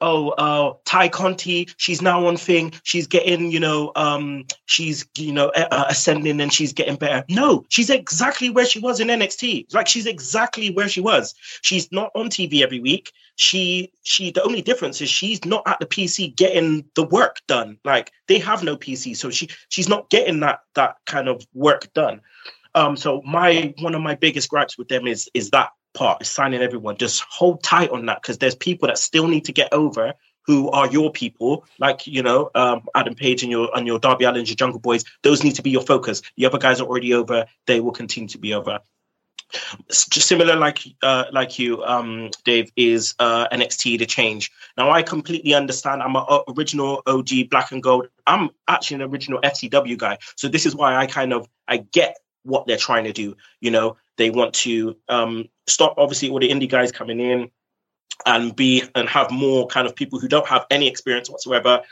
oh, 0.02 0.30
uh, 0.30 0.74
Tay 0.84 1.08
Conti, 1.08 1.68
she's 1.78 2.02
now 2.02 2.26
on 2.26 2.36
thing. 2.36 2.74
She's 2.82 3.06
getting, 3.06 3.50
you 3.50 3.60
know, 3.60 3.92
um, 3.96 4.44
she's, 4.66 5.06
you 5.16 5.32
know, 5.32 5.48
uh, 5.50 5.86
ascending 5.88 6.40
and 6.40 6.52
she's 6.52 6.72
getting 6.72 6.96
better. 6.96 7.24
No, 7.30 7.64
she's 7.68 7.88
exactly 7.88 8.50
where 8.50 8.66
she 8.66 8.80
was 8.80 9.00
in 9.00 9.08
NXT. 9.08 9.72
Like 9.72 9.88
she's 9.88 10.06
exactly 10.06 10.70
where 10.70 10.88
she 10.88 11.00
was. 11.00 11.34
She's 11.62 11.90
not 11.92 12.10
on 12.14 12.28
TV 12.28 12.62
every 12.62 12.80
week. 12.80 13.12
She, 13.36 13.92
she, 14.02 14.30
the 14.32 14.42
only 14.42 14.60
difference 14.60 15.00
is 15.00 15.08
she's 15.08 15.44
not 15.44 15.62
at 15.66 15.78
the 15.78 15.86
PC 15.86 16.36
getting 16.36 16.84
the 16.96 17.04
work 17.04 17.38
done. 17.46 17.78
Like 17.84 18.12
they 18.26 18.38
have 18.40 18.62
no 18.62 18.76
PC. 18.76 19.16
So 19.16 19.30
she, 19.30 19.48
she's 19.68 19.88
not 19.88 20.10
getting 20.10 20.40
that, 20.40 20.60
that 20.74 20.96
kind 21.06 21.28
of 21.28 21.46
work 21.54 21.92
done. 21.94 22.20
Um, 22.74 22.96
so 22.96 23.22
my, 23.24 23.72
one 23.78 23.94
of 23.94 24.02
my 24.02 24.16
biggest 24.16 24.48
gripes 24.48 24.76
with 24.76 24.88
them 24.88 25.06
is, 25.06 25.30
is 25.34 25.50
that 25.50 25.70
part 25.94 26.22
is 26.22 26.28
signing 26.28 26.62
everyone. 26.62 26.96
Just 26.96 27.22
hold 27.22 27.62
tight 27.62 27.90
on 27.90 28.06
that 28.06 28.22
because 28.22 28.38
there's 28.38 28.54
people 28.54 28.88
that 28.88 28.98
still 28.98 29.28
need 29.28 29.44
to 29.46 29.52
get 29.52 29.72
over 29.72 30.14
who 30.44 30.70
are 30.70 30.90
your 30.90 31.10
people, 31.12 31.64
like 31.78 32.06
you 32.06 32.22
know 32.22 32.50
um, 32.54 32.82
Adam 32.94 33.14
Page 33.14 33.42
and 33.42 33.50
your 33.50 33.70
and 33.76 33.86
your 33.86 33.98
Darby 33.98 34.24
Allin, 34.24 34.44
your 34.44 34.56
Jungle 34.56 34.80
Boys. 34.80 35.04
Those 35.22 35.44
need 35.44 35.54
to 35.56 35.62
be 35.62 35.70
your 35.70 35.82
focus. 35.82 36.22
The 36.36 36.46
other 36.46 36.58
guys 36.58 36.80
are 36.80 36.86
already 36.86 37.14
over. 37.14 37.46
They 37.66 37.80
will 37.80 37.92
continue 37.92 38.28
to 38.30 38.38
be 38.38 38.54
over. 38.54 38.80
Just 39.88 40.28
similar, 40.28 40.56
like 40.56 40.80
uh, 41.02 41.24
like 41.30 41.58
you, 41.58 41.84
um, 41.84 42.30
Dave, 42.44 42.72
is 42.74 43.14
uh, 43.18 43.48
NXT 43.48 43.98
to 43.98 44.06
change. 44.06 44.50
Now 44.76 44.90
I 44.90 45.02
completely 45.02 45.54
understand. 45.54 46.02
I'm 46.02 46.16
an 46.16 46.24
original 46.56 47.02
OG 47.06 47.50
Black 47.50 47.70
and 47.70 47.82
Gold. 47.82 48.08
I'm 48.26 48.50
actually 48.66 48.96
an 48.96 49.10
original 49.10 49.40
FCW 49.42 49.98
guy, 49.98 50.18
so 50.36 50.48
this 50.48 50.64
is 50.64 50.74
why 50.74 50.96
I 50.96 51.06
kind 51.06 51.32
of 51.32 51.46
I 51.68 51.78
get 51.78 52.16
what 52.44 52.66
they're 52.66 52.78
trying 52.78 53.04
to 53.04 53.12
do. 53.12 53.36
You 53.60 53.70
know, 53.70 53.96
they 54.18 54.30
want 54.30 54.54
to 54.54 54.96
um, 55.08 55.48
stop 55.66 55.94
obviously 55.98 56.28
all 56.28 56.38
the 56.38 56.48
indie 56.48 56.68
guys 56.68 56.92
coming 56.92 57.20
in 57.20 57.50
and 58.26 58.54
be 58.54 58.82
and 58.94 59.08
have 59.08 59.30
more 59.30 59.66
kind 59.66 59.86
of 59.86 59.96
people 59.96 60.18
who 60.18 60.28
don't 60.28 60.46
have 60.46 60.66
any 60.70 60.86
experience 60.86 61.30
whatsoever 61.30 61.82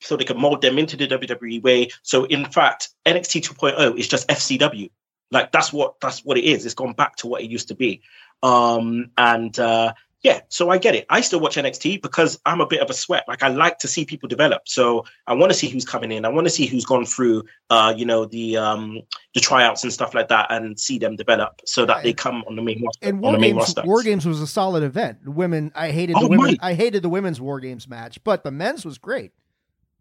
so 0.00 0.16
they 0.16 0.24
can 0.24 0.38
mold 0.38 0.60
them 0.60 0.78
into 0.78 0.96
the 0.96 1.06
WWE 1.06 1.62
way. 1.62 1.88
So 2.02 2.24
in 2.24 2.44
fact, 2.44 2.90
NXT 3.06 3.48
2.0 3.48 3.98
is 3.98 4.08
just 4.08 4.28
FCW. 4.28 4.90
Like 5.30 5.52
that's 5.52 5.72
what 5.72 5.94
that's 6.00 6.24
what 6.24 6.38
it 6.38 6.44
is. 6.44 6.64
It's 6.64 6.74
gone 6.74 6.92
back 6.92 7.16
to 7.16 7.26
what 7.26 7.42
it 7.42 7.50
used 7.50 7.68
to 7.68 7.74
be. 7.74 8.02
Um, 8.42 9.10
and 9.16 9.58
uh, 9.58 9.94
yeah, 10.24 10.40
so 10.48 10.70
I 10.70 10.78
get 10.78 10.94
it. 10.94 11.04
I 11.10 11.20
still 11.20 11.38
watch 11.38 11.56
NXT 11.56 12.00
because 12.00 12.40
I'm 12.46 12.62
a 12.62 12.66
bit 12.66 12.80
of 12.80 12.88
a 12.88 12.94
sweat. 12.94 13.24
Like 13.28 13.42
I 13.42 13.48
like 13.48 13.78
to 13.80 13.88
see 13.88 14.06
people 14.06 14.26
develop. 14.26 14.66
So 14.66 15.04
I 15.26 15.34
want 15.34 15.52
to 15.52 15.54
see 15.56 15.68
who's 15.68 15.84
coming 15.84 16.10
in. 16.10 16.24
I 16.24 16.30
want 16.30 16.46
to 16.46 16.50
see 16.50 16.64
who's 16.64 16.86
gone 16.86 17.04
through, 17.04 17.44
uh, 17.68 17.92
you 17.94 18.06
know, 18.06 18.24
the 18.24 18.56
um, 18.56 19.02
the 19.34 19.40
tryouts 19.40 19.84
and 19.84 19.92
stuff 19.92 20.14
like 20.14 20.28
that, 20.28 20.50
and 20.50 20.80
see 20.80 20.98
them 20.98 21.16
develop 21.16 21.60
so 21.66 21.84
that 21.84 22.02
they 22.02 22.14
come 22.14 22.42
on 22.48 22.56
the 22.56 22.62
main 22.62 22.82
roster. 22.82 23.06
And 23.06 23.20
War 23.20 23.36
Games, 23.36 23.74
War 23.84 24.02
Games 24.02 24.24
was 24.24 24.40
a 24.40 24.46
solid 24.46 24.82
event. 24.82 25.28
Women, 25.28 25.70
I 25.74 25.90
hated 25.90 26.16
oh, 26.16 26.22
the 26.22 26.28
women. 26.28 26.56
I 26.62 26.72
hated 26.72 27.02
the 27.02 27.10
women's 27.10 27.38
War 27.38 27.60
Games 27.60 27.86
match, 27.86 28.18
but 28.24 28.44
the 28.44 28.50
men's 28.50 28.86
was 28.86 28.96
great. 28.96 29.32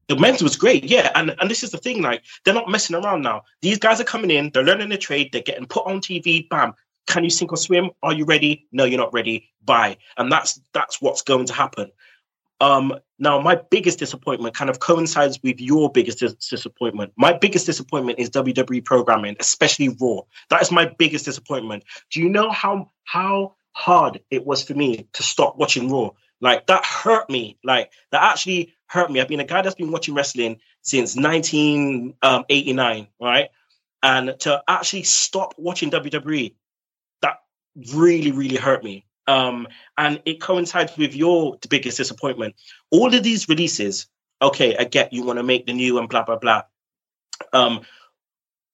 The 0.07 0.15
men's 0.15 0.41
was 0.41 0.55
great, 0.55 0.85
yeah, 0.85 1.11
and 1.15 1.35
and 1.37 1.51
this 1.51 1.63
is 1.63 1.71
the 1.71 1.77
thing, 1.77 2.01
like 2.01 2.23
they're 2.45 2.53
not 2.53 2.69
messing 2.69 2.95
around 2.95 3.23
now. 3.23 3.43
These 3.61 3.79
guys 3.79 3.99
are 3.99 4.05
coming 4.05 4.31
in, 4.31 4.51
they're 4.51 4.63
learning 4.63 4.89
the 4.89 4.97
trade, 4.97 5.31
they're 5.33 5.41
getting 5.41 5.65
put 5.65 5.85
on 5.85 5.99
TV, 5.99 6.47
bam, 6.47 6.75
can 7.07 7.23
you 7.23 7.29
sink 7.29 7.51
or 7.51 7.57
swim? 7.57 7.91
Are 8.01 8.13
you 8.13 8.25
ready? 8.25 8.67
No, 8.71 8.85
you're 8.85 8.99
not 8.99 9.13
ready. 9.13 9.51
Bye. 9.63 9.97
And 10.17 10.31
that's 10.31 10.59
that's 10.73 11.01
what's 11.01 11.21
going 11.21 11.45
to 11.47 11.53
happen. 11.53 11.91
Um, 12.59 12.93
now, 13.19 13.39
my 13.39 13.55
biggest 13.55 13.99
disappointment 13.99 14.55
kind 14.55 14.69
of 14.69 14.79
coincides 14.79 15.41
with 15.43 15.59
your 15.59 15.91
biggest 15.91 16.19
dis- 16.19 16.35
disappointment. 16.35 17.11
My 17.17 17.33
biggest 17.33 17.65
disappointment 17.65 18.19
is 18.19 18.29
WWE 18.29 18.85
programming, 18.85 19.35
especially 19.39 19.89
Raw. 19.99 20.21
That 20.49 20.61
is 20.61 20.71
my 20.71 20.91
biggest 20.97 21.25
disappointment. 21.25 21.83
Do 22.11 22.21
you 22.21 22.29
know 22.29 22.51
how 22.51 22.91
how 23.03 23.55
hard 23.73 24.21
it 24.29 24.45
was 24.45 24.63
for 24.63 24.75
me 24.75 25.07
to 25.13 25.23
stop 25.23 25.57
watching 25.57 25.91
Raw? 25.91 26.11
Like 26.39 26.67
that 26.67 26.85
hurt 26.85 27.29
me. 27.29 27.57
Like 27.63 27.91
that 28.11 28.23
actually 28.23 28.73
hurt 28.87 29.11
me. 29.11 29.19
I've 29.19 29.27
been 29.27 29.39
a 29.39 29.45
guy 29.45 29.61
that's 29.61 29.75
been 29.75 29.91
watching 29.91 30.13
wrestling 30.13 30.59
since 30.81 31.15
1989, 31.15 32.99
um, 32.99 33.07
right? 33.19 33.49
And 34.01 34.35
to 34.39 34.63
actually 34.67 35.03
stop 35.03 35.53
watching 35.57 35.91
WWE 35.91 36.53
really, 37.93 38.31
really 38.31 38.55
hurt 38.55 38.83
me. 38.83 39.05
Um, 39.27 39.67
and 39.97 40.21
it 40.25 40.41
coincides 40.41 40.97
with 40.97 41.15
your 41.15 41.57
biggest 41.69 41.97
disappointment. 41.97 42.55
All 42.91 43.13
of 43.13 43.23
these 43.23 43.47
releases, 43.47 44.07
okay, 44.41 44.75
I 44.77 44.83
get 44.83 45.13
you 45.13 45.23
want 45.23 45.39
to 45.39 45.43
make 45.43 45.65
the 45.65 45.73
new 45.73 45.97
and 45.97 46.09
blah 46.09 46.23
blah 46.23 46.37
blah. 46.37 46.63
Um, 47.53 47.81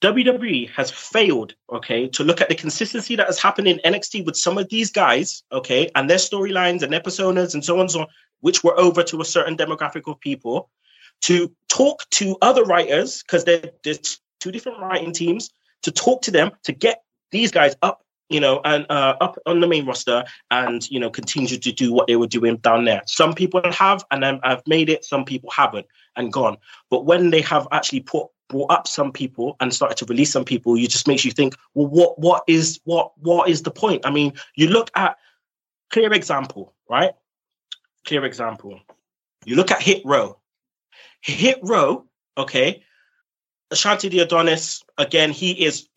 WWE 0.02 0.70
has 0.72 0.90
failed, 0.90 1.54
okay, 1.72 2.08
to 2.08 2.24
look 2.24 2.40
at 2.40 2.48
the 2.48 2.56
consistency 2.56 3.16
that 3.18 3.28
has 3.28 3.42
happened 3.42 3.68
in 3.68 3.82
NXT 3.86 4.26
with 4.26 4.38
some 4.38 4.58
of 4.58 4.70
these 4.70 4.92
guys, 4.92 5.44
okay, 5.52 5.90
and 5.94 6.10
their 6.10 6.18
storylines 6.18 6.84
and 6.84 6.94
their 6.94 7.02
personas 7.02 7.54
and 7.54 7.64
so 7.64 7.76
on 7.76 7.82
and 7.82 7.92
so 7.92 8.02
on, 8.02 8.08
which 8.40 8.64
were 8.64 8.80
over 8.80 9.04
to 9.04 9.20
a 9.20 9.26
certain 9.26 9.58
demographic 9.58 10.10
of 10.10 10.20
people, 10.22 10.70
to 11.22 11.54
talk 11.68 12.10
to 12.12 12.38
other 12.42 12.64
writers, 12.64 13.22
because 13.24 13.44
there's 13.44 14.22
two 14.40 14.52
different 14.52 14.80
writing 14.80 15.12
teams, 15.12 15.50
to 15.82 15.92
talk 15.92 16.22
to 16.22 16.32
them, 16.32 16.52
to 16.64 16.72
get 16.72 17.04
these 17.32 17.52
guys 17.52 17.76
up 17.82 18.02
you 18.30 18.40
know, 18.40 18.62
and 18.64 18.86
uh, 18.90 19.16
up 19.20 19.38
on 19.46 19.60
the 19.60 19.68
main 19.68 19.86
roster 19.86 20.24
and, 20.52 20.90
you 20.90 21.00
know, 21.00 21.10
continue 21.10 21.58
to 21.58 21.72
do 21.72 21.92
what 21.92 22.08
they 22.08 22.16
were 22.16 22.28
doing 22.28 22.58
down 22.58 22.86
there. 22.86 23.02
Some 23.08 23.34
people 23.34 23.62
have 23.72 24.06
and 24.12 24.24
i 24.26 24.40
have 24.44 24.64
made 24.68 24.90
it, 24.90 25.04
some 25.04 25.26
people 25.26 25.50
haven't 25.50 25.88
and 26.16 26.32
gone. 26.32 26.58
But 26.90 27.06
when 27.06 27.32
they 27.32 27.42
have 27.42 27.68
actually 27.72 28.02
put 28.02 28.28
brought 28.50 28.72
up 28.72 28.88
some 28.88 29.12
people 29.12 29.56
and 29.60 29.74
started 29.74 29.98
to 29.98 30.06
release 30.06 30.32
some 30.32 30.46
people, 30.46 30.78
you 30.78 30.88
just 30.88 31.08
makes 31.08 31.24
you 31.24 31.32
think, 31.32 31.56
well, 31.74 31.88
what 31.88 32.20
what 32.20 32.44
is 32.48 32.80
what 32.84 33.12
what 33.18 33.50
is 33.50 33.64
the 33.64 33.72
point? 33.72 34.06
I 34.06 34.12
mean, 34.12 34.34
you 34.56 34.68
look 34.70 34.90
at 34.96 35.18
clear 35.90 36.12
example, 36.14 36.74
right? 36.90 37.12
Clear 38.06 38.26
example. 38.26 38.80
You 39.46 39.56
look 39.56 39.72
at 39.72 39.82
Hit 39.82 40.02
Row. 40.06 40.38
Hit 41.22 41.60
Row, 41.62 42.06
okay. 42.38 42.84
Ashante 43.72 44.10
Thee 44.10 44.20
Adonis, 44.20 44.84
again, 44.98 45.32
he 45.32 45.52
is 45.52 45.88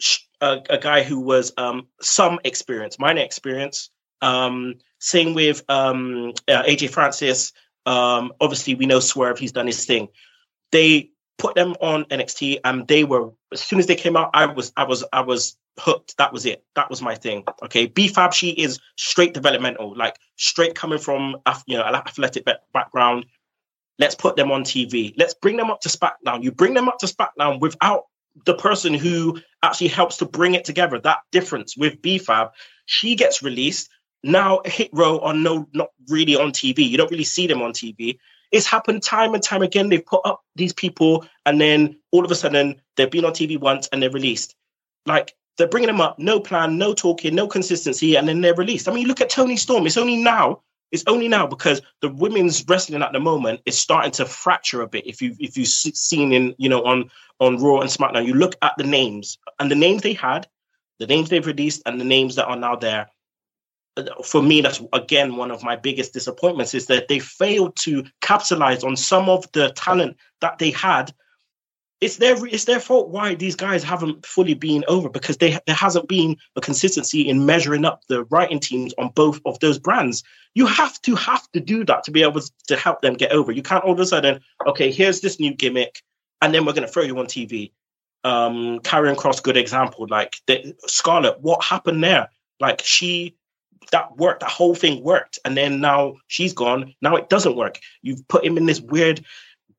a, 0.42 0.60
a 0.68 0.78
guy 0.78 1.02
who 1.02 1.20
was 1.20 1.52
um, 1.56 1.86
some 2.02 2.40
experience, 2.44 2.98
minor 2.98 3.22
experience. 3.22 3.90
Um, 4.20 4.74
same 4.98 5.34
with 5.34 5.64
um, 5.68 6.32
uh, 6.48 6.64
AJ 6.64 6.90
Francis. 6.90 7.52
Um, 7.86 8.32
obviously, 8.40 8.74
we 8.74 8.86
know 8.86 9.00
Swerve; 9.00 9.38
he's 9.38 9.52
done 9.52 9.66
his 9.66 9.86
thing. 9.86 10.08
They 10.72 11.10
put 11.38 11.54
them 11.54 11.74
on 11.80 12.04
NXT, 12.04 12.60
and 12.64 12.86
they 12.86 13.04
were 13.04 13.30
as 13.52 13.62
soon 13.62 13.78
as 13.78 13.86
they 13.86 13.94
came 13.94 14.16
out, 14.16 14.30
I 14.34 14.46
was, 14.46 14.72
I 14.76 14.84
was, 14.84 15.04
I 15.12 15.20
was 15.20 15.56
hooked. 15.78 16.16
That 16.18 16.32
was 16.32 16.46
it. 16.46 16.64
That 16.74 16.90
was 16.90 17.02
my 17.02 17.14
thing. 17.14 17.44
Okay, 17.64 17.86
B-Fab, 17.86 18.32
she 18.32 18.50
is 18.50 18.80
straight 18.96 19.34
developmental, 19.34 19.96
like 19.96 20.18
straight 20.36 20.74
coming 20.74 20.98
from 20.98 21.36
you 21.66 21.76
know 21.78 21.84
an 21.84 21.94
athletic 21.94 22.46
background. 22.72 23.26
Let's 23.98 24.14
put 24.14 24.36
them 24.36 24.50
on 24.50 24.64
TV. 24.64 25.14
Let's 25.16 25.34
bring 25.34 25.56
them 25.56 25.70
up 25.70 25.80
to 25.82 25.88
SmackDown. 25.88 26.42
You 26.42 26.50
bring 26.50 26.74
them 26.74 26.88
up 26.88 26.98
to 27.00 27.06
SmackDown 27.06 27.60
without 27.60 28.04
the 28.44 28.54
person 28.54 28.94
who 28.94 29.38
actually 29.62 29.88
helps 29.88 30.18
to 30.18 30.24
bring 30.24 30.54
it 30.54 30.64
together. 30.64 30.98
That 30.98 31.20
difference 31.30 31.76
with 31.76 32.00
B-Fab, 32.02 32.52
she 32.86 33.14
gets 33.14 33.42
released. 33.42 33.90
Now 34.22 34.60
Hit 34.64 34.90
Row 34.92 35.18
are 35.20 35.34
no 35.34 35.68
not 35.72 35.88
really 36.08 36.36
on 36.36 36.52
TV. 36.52 36.88
You 36.88 36.96
don't 36.96 37.10
really 37.10 37.24
see 37.24 37.46
them 37.46 37.62
on 37.62 37.72
TV. 37.72 38.18
It's 38.50 38.66
happened 38.66 39.02
time 39.02 39.34
and 39.34 39.42
time 39.42 39.62
again. 39.62 39.88
They've 39.88 40.04
put 40.04 40.20
up 40.24 40.42
these 40.54 40.72
people, 40.72 41.26
and 41.46 41.60
then 41.60 41.98
all 42.10 42.24
of 42.24 42.30
a 42.30 42.34
sudden 42.34 42.80
they've 42.96 43.10
been 43.10 43.24
on 43.24 43.32
TV 43.32 43.58
once 43.58 43.88
and 43.92 44.02
they're 44.02 44.10
released. 44.10 44.54
Like 45.06 45.34
they're 45.58 45.68
bringing 45.68 45.88
them 45.88 46.00
up, 46.00 46.18
no 46.18 46.38
plan, 46.40 46.78
no 46.78 46.94
talking, 46.94 47.34
no 47.34 47.46
consistency, 47.46 48.16
and 48.16 48.28
then 48.28 48.40
they're 48.40 48.54
released. 48.54 48.88
I 48.88 48.92
mean, 48.92 49.08
look 49.08 49.20
at 49.20 49.30
Toni 49.30 49.56
Storm. 49.56 49.86
It's 49.86 49.96
only 49.96 50.16
now 50.16 50.62
it's 50.92 51.04
only 51.06 51.26
now 51.26 51.46
because 51.46 51.80
the 52.02 52.10
women's 52.10 52.64
wrestling 52.68 53.02
at 53.02 53.12
the 53.12 53.20
moment 53.20 53.62
is 53.64 53.80
starting 53.80 54.12
to 54.12 54.26
fracture 54.26 54.82
a 54.82 54.86
bit. 54.86 55.06
If 55.06 55.22
you 55.22 55.34
if 55.40 55.56
you've 55.56 55.66
seen 55.66 56.32
in 56.32 56.54
you 56.58 56.68
know 56.68 56.84
on 56.84 57.10
on 57.42 57.58
Raw 57.58 57.80
and 57.80 57.90
SmackDown, 57.90 58.26
you 58.26 58.34
look 58.34 58.54
at 58.62 58.74
the 58.78 58.84
names 58.84 59.38
and 59.58 59.70
the 59.70 59.74
names 59.76 60.02
they 60.02 60.12
had, 60.12 60.46
the 60.98 61.06
names 61.06 61.28
they've 61.28 61.46
released, 61.46 61.82
and 61.86 62.00
the 62.00 62.04
names 62.04 62.36
that 62.36 62.46
are 62.46 62.56
now 62.56 62.76
there. 62.76 63.08
For 64.24 64.42
me, 64.42 64.62
that's 64.62 64.80
again 64.92 65.36
one 65.36 65.50
of 65.50 65.62
my 65.62 65.76
biggest 65.76 66.14
disappointments 66.14 66.72
is 66.72 66.86
that 66.86 67.08
they 67.08 67.18
failed 67.18 67.76
to 67.80 68.04
capitalize 68.22 68.84
on 68.84 68.96
some 68.96 69.28
of 69.28 69.50
the 69.52 69.70
talent 69.72 70.16
that 70.40 70.58
they 70.58 70.70
had 70.70 71.12
it's 72.02 72.16
their 72.16 72.44
it's 72.46 72.64
their 72.64 72.80
fault 72.80 73.10
why 73.10 73.36
these 73.36 73.54
guys 73.54 73.84
haven't 73.84 74.26
fully 74.26 74.54
been 74.54 74.84
over 74.88 75.08
because 75.08 75.36
they 75.36 75.56
there 75.66 75.76
hasn't 75.76 76.08
been 76.08 76.36
a 76.56 76.60
consistency 76.60 77.28
in 77.28 77.46
measuring 77.46 77.84
up 77.84 78.02
the 78.08 78.24
writing 78.24 78.58
teams 78.58 78.92
on 78.98 79.10
both 79.10 79.40
of 79.46 79.60
those 79.60 79.78
brands. 79.78 80.24
You 80.54 80.66
have 80.66 81.00
to 81.02 81.14
have 81.14 81.48
to 81.52 81.60
do 81.60 81.84
that 81.84 82.02
to 82.04 82.10
be 82.10 82.24
able 82.24 82.40
to 82.66 82.76
help 82.76 83.02
them 83.02 83.14
get 83.14 83.30
over. 83.30 83.52
You 83.52 83.62
can't 83.62 83.84
all 83.84 83.92
of 83.92 84.00
a 84.00 84.06
sudden, 84.06 84.40
okay, 84.66 84.90
here's 84.90 85.20
this 85.20 85.38
new 85.38 85.54
gimmick, 85.54 86.02
and 86.42 86.54
then 86.54 86.66
we're 86.66 86.74
going 86.74 86.86
to 86.86 86.92
throw 86.92 87.02
you 87.04 87.18
on 87.18 87.26
TV. 87.26 87.72
Um, 88.24 88.80
Karrion 88.80 89.16
Kross, 89.16 89.42
good 89.42 89.56
example. 89.56 90.06
Like 90.08 90.34
the, 90.46 90.74
Scarlett, 90.86 91.40
what 91.40 91.64
happened 91.64 92.04
there? 92.04 92.28
Like 92.60 92.82
she 92.84 93.36
that 93.90 94.16
worked, 94.16 94.40
that 94.40 94.50
whole 94.50 94.74
thing 94.74 95.02
worked, 95.02 95.38
and 95.44 95.56
then 95.56 95.80
now 95.80 96.16
she's 96.26 96.52
gone. 96.52 96.94
Now 97.00 97.16
it 97.16 97.30
doesn't 97.30 97.56
work. 97.56 97.80
You've 98.02 98.26
put 98.28 98.44
him 98.44 98.58
in 98.58 98.66
this 98.66 98.80
weird 98.80 99.24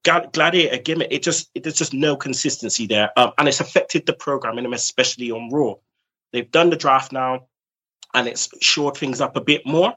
Gladiator 0.04 0.80
gimmick, 0.80 1.08
it 1.12 1.24
just 1.24 1.50
it, 1.56 1.64
there's 1.64 1.78
just 1.78 1.94
no 1.94 2.18
consistency 2.18 2.88
there, 2.88 3.12
um, 3.18 3.32
and 3.38 3.48
it's 3.48 3.62
affected 3.62 4.06
the 4.06 4.14
programming, 4.14 4.72
especially 4.74 5.32
on 5.32 5.50
Raw. 5.50 5.76
They've 6.34 6.50
done 6.50 6.70
the 6.70 6.76
draft 6.76 7.14
now, 7.14 7.48
and 8.14 8.28
it's 8.28 8.50
shored 8.62 8.98
things 8.98 9.22
up 9.22 9.38
a 9.38 9.42
bit 9.42 9.66
more. 9.66 9.94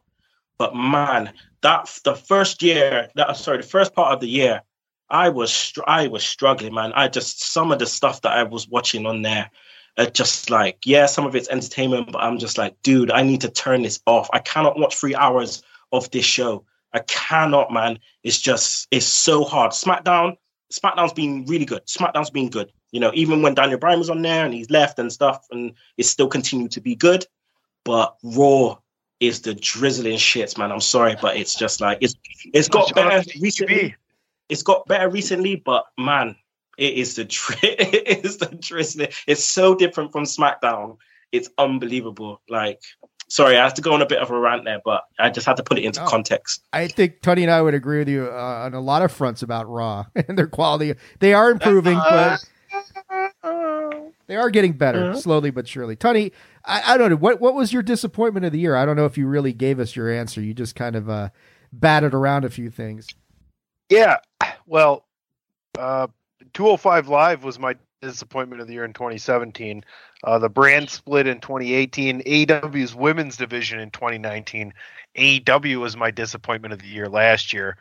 But 0.58 0.76
man, 0.76 1.32
that 1.62 1.92
the 2.04 2.14
first 2.14 2.62
year, 2.62 3.08
that 3.16 3.36
sorry, 3.36 3.58
the 3.58 3.64
first 3.64 3.94
part 3.94 4.12
of 4.12 4.20
the 4.20 4.28
year, 4.28 4.62
I 5.08 5.28
was 5.28 5.72
I 5.86 6.08
was 6.08 6.24
struggling, 6.24 6.74
man. 6.74 6.92
I 6.94 7.08
just 7.08 7.44
some 7.44 7.72
of 7.72 7.78
the 7.78 7.86
stuff 7.86 8.22
that 8.22 8.32
I 8.32 8.42
was 8.42 8.68
watching 8.68 9.06
on 9.06 9.22
there, 9.22 9.50
uh, 9.96 10.06
just 10.06 10.50
like 10.50 10.78
yeah, 10.84 11.06
some 11.06 11.26
of 11.26 11.36
it's 11.36 11.48
entertainment, 11.48 12.12
but 12.12 12.22
I'm 12.22 12.38
just 12.38 12.58
like, 12.58 12.76
dude, 12.82 13.10
I 13.10 13.22
need 13.22 13.40
to 13.42 13.50
turn 13.50 13.82
this 13.82 14.00
off. 14.06 14.28
I 14.32 14.40
cannot 14.40 14.78
watch 14.78 14.96
three 14.96 15.14
hours 15.14 15.62
of 15.92 16.10
this 16.10 16.24
show. 16.24 16.64
I 16.92 17.00
cannot, 17.00 17.72
man. 17.72 17.98
It's 18.22 18.40
just 18.40 18.88
it's 18.90 19.06
so 19.06 19.44
hard. 19.44 19.72
SmackDown, 19.72 20.36
SmackDown's 20.72 21.12
been 21.12 21.44
really 21.46 21.64
good. 21.64 21.84
SmackDown's 21.86 22.30
been 22.30 22.50
good. 22.50 22.72
You 22.90 23.00
know, 23.00 23.12
even 23.14 23.42
when 23.42 23.54
Daniel 23.54 23.78
Bryan 23.78 23.98
was 23.98 24.10
on 24.10 24.22
there 24.22 24.44
and 24.44 24.54
he's 24.54 24.70
left 24.70 24.98
and 24.98 25.12
stuff, 25.12 25.46
and 25.50 25.72
it 25.96 26.04
still 26.04 26.28
continued 26.28 26.72
to 26.72 26.80
be 26.80 26.96
good. 26.96 27.26
But 27.84 28.16
Raw 28.22 28.78
is 29.20 29.42
the 29.42 29.54
drizzling 29.54 30.16
shits, 30.16 30.58
man. 30.58 30.72
I'm 30.72 30.80
sorry, 30.80 31.16
but 31.20 31.36
it's 31.36 31.54
just 31.54 31.80
like 31.80 31.98
it's 32.00 32.14
it's 32.52 32.68
got 32.68 32.92
better 32.94 33.22
recently. 33.40 33.94
It's 34.48 34.62
got 34.62 34.86
better 34.86 35.08
recently, 35.08 35.56
but 35.56 35.84
man, 35.98 36.36
it 36.78 36.94
is 36.94 37.16
the 37.16 37.22
it 37.62 38.24
is 38.24 38.38
the 38.38 38.46
drizzling. 38.46 39.08
It's 39.26 39.44
so 39.44 39.74
different 39.74 40.12
from 40.12 40.24
SmackDown. 40.24 40.98
It's 41.32 41.50
unbelievable. 41.58 42.40
Like 42.48 42.80
sorry, 43.28 43.56
I 43.56 43.64
have 43.64 43.74
to 43.74 43.82
go 43.82 43.92
on 43.92 44.02
a 44.02 44.06
bit 44.06 44.18
of 44.18 44.30
a 44.30 44.38
rant 44.38 44.64
there, 44.64 44.80
but 44.84 45.04
I 45.18 45.30
just 45.30 45.46
had 45.46 45.56
to 45.56 45.62
put 45.62 45.78
it 45.78 45.84
into 45.84 46.00
no, 46.00 46.06
context. 46.06 46.62
I 46.72 46.88
think 46.88 47.22
Tony 47.22 47.42
and 47.42 47.50
I 47.50 47.62
would 47.62 47.74
agree 47.74 47.98
with 47.98 48.08
you 48.08 48.28
uh, 48.30 48.64
on 48.64 48.74
a 48.74 48.80
lot 48.80 49.02
of 49.02 49.12
fronts 49.12 49.42
about 49.42 49.68
Raw 49.68 50.06
and 50.14 50.38
their 50.38 50.46
quality. 50.46 50.94
They 51.20 51.34
are 51.34 51.50
improving, 51.50 51.98
but 51.98 52.44
they 54.26 54.36
are 54.36 54.50
getting 54.50 54.72
better 54.72 55.00
mm-hmm. 55.00 55.18
slowly 55.18 55.50
but 55.50 55.68
surely. 55.68 55.96
Tony, 55.96 56.32
I, 56.64 56.94
I, 56.94 56.98
don't 56.98 57.10
know 57.10 57.16
what 57.16 57.40
what 57.40 57.54
was 57.54 57.72
your 57.72 57.82
disappointment 57.82 58.46
of 58.46 58.52
the 58.52 58.58
year. 58.58 58.76
I 58.76 58.84
don't 58.84 58.96
know 58.96 59.06
if 59.06 59.18
you 59.18 59.26
really 59.26 59.52
gave 59.52 59.80
us 59.80 59.96
your 59.96 60.10
answer. 60.10 60.40
You 60.40 60.54
just 60.54 60.74
kind 60.74 60.96
of 60.96 61.08
uh, 61.08 61.30
batted 61.72 62.14
around 62.14 62.44
a 62.44 62.50
few 62.50 62.70
things. 62.70 63.08
Yeah, 63.88 64.16
well, 64.66 65.04
uh, 65.78 66.08
205 66.54 67.08
Live 67.08 67.44
was 67.44 67.58
my 67.58 67.76
disappointment 68.02 68.60
of 68.60 68.66
the 68.66 68.74
year 68.74 68.84
in 68.84 68.92
2017. 68.92 69.84
Uh, 70.24 70.38
the 70.38 70.48
brand 70.48 70.90
split 70.90 71.26
in 71.26 71.40
2018. 71.40 72.22
AEW's 72.22 72.94
women's 72.94 73.36
division 73.36 73.78
in 73.80 73.90
2019. 73.90 74.72
AEW 75.16 75.80
was 75.80 75.96
my 75.96 76.10
disappointment 76.10 76.72
of 76.72 76.80
the 76.80 76.88
year 76.88 77.08
last 77.08 77.52
year. 77.52 77.76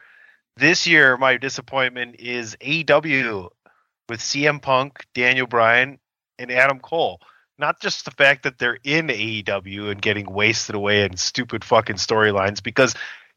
This 0.58 0.88
year, 0.88 1.18
my 1.18 1.38
disappointment 1.38 2.16
is 2.20 2.56
AEW 2.62 3.50
with 4.08 4.20
CM 4.20 4.62
Punk, 4.62 5.06
Daniel 5.14 5.48
Bryan, 5.48 6.00
and 6.40 6.52
Adam 6.52 6.80
Cole. 6.80 7.20
Not 7.58 7.82
just 7.82 8.06
the 8.06 8.12
fact 8.12 8.44
that 8.44 8.58
they're 8.58 8.80
in 8.84 9.08
AEW 9.08 9.92
and 9.92 10.02
getting 10.02 10.32
wasted 10.32 10.76
away 10.76 11.04
in 11.04 11.18
stupid 11.18 11.64
fucking 11.64 11.96
storylines, 11.96 12.62
because 12.62 12.96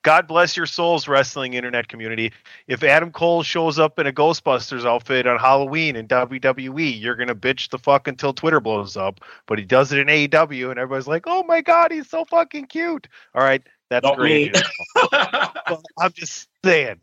God 0.09 0.27
bless 0.27 0.57
your 0.57 0.65
souls, 0.65 1.07
wrestling 1.07 1.53
internet 1.53 1.89
community. 1.89 2.33
If 2.67 2.83
Adam 2.83 3.13
Cole 3.13 3.43
shows 3.43 3.79
up 3.79 3.99
in 3.99 4.07
a 4.07 4.11
Ghostbusters 4.11 4.87
outfit 4.87 5.27
on 5.27 5.39
Halloween 5.39 5.97
in 5.97 6.09
WWE, 6.09 6.99
you're 6.99 7.15
gonna 7.15 7.35
bitch 7.35 7.69
the 7.69 7.79
fuck 7.79 8.09
until 8.09 8.33
Twitter 8.33 8.59
blows 8.59 8.97
up. 8.97 9.21
But 9.45 9.59
he 9.59 9.67
does 9.67 9.93
it 9.93 9.99
in 9.99 10.07
AEW, 10.07 10.71
and 10.71 10.79
everybody's 10.79 11.09
like, 11.09 11.25
"Oh 11.27 11.43
my 11.43 11.61
god, 11.61 11.93
he's 11.93 12.09
so 12.09 12.25
fucking 12.25 12.69
cute." 12.69 13.07
All 13.35 13.43
right, 13.43 13.63
that's 13.91 14.03
Not 14.03 14.17
great. 14.17 14.57
I'm 15.13 16.13
just 16.15 16.49
saying. 16.65 17.01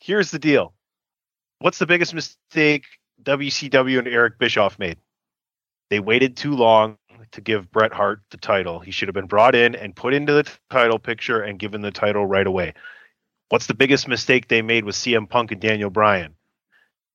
Here's 0.00 0.30
the 0.30 0.38
deal. 0.38 0.72
What's 1.58 1.78
the 1.78 1.86
biggest 1.86 2.14
mistake 2.14 2.86
WCW 3.22 3.98
and 3.98 4.08
Eric 4.08 4.38
Bischoff 4.38 4.78
made? 4.78 4.96
They 5.90 6.00
waited 6.00 6.38
too 6.38 6.54
long 6.54 6.96
to 7.32 7.40
give 7.40 7.70
Bret 7.70 7.92
Hart 7.92 8.22
the 8.30 8.36
title. 8.36 8.80
He 8.80 8.90
should 8.90 9.08
have 9.08 9.14
been 9.14 9.26
brought 9.26 9.54
in 9.54 9.74
and 9.74 9.96
put 9.96 10.14
into 10.14 10.32
the 10.32 10.50
title 10.70 10.98
picture 10.98 11.42
and 11.42 11.58
given 11.58 11.80
the 11.80 11.90
title 11.90 12.26
right 12.26 12.46
away. 12.46 12.74
What's 13.48 13.66
the 13.66 13.74
biggest 13.74 14.08
mistake 14.08 14.48
they 14.48 14.62
made 14.62 14.84
with 14.84 14.94
CM 14.94 15.28
Punk 15.28 15.52
and 15.52 15.60
Daniel 15.60 15.90
Bryan? 15.90 16.34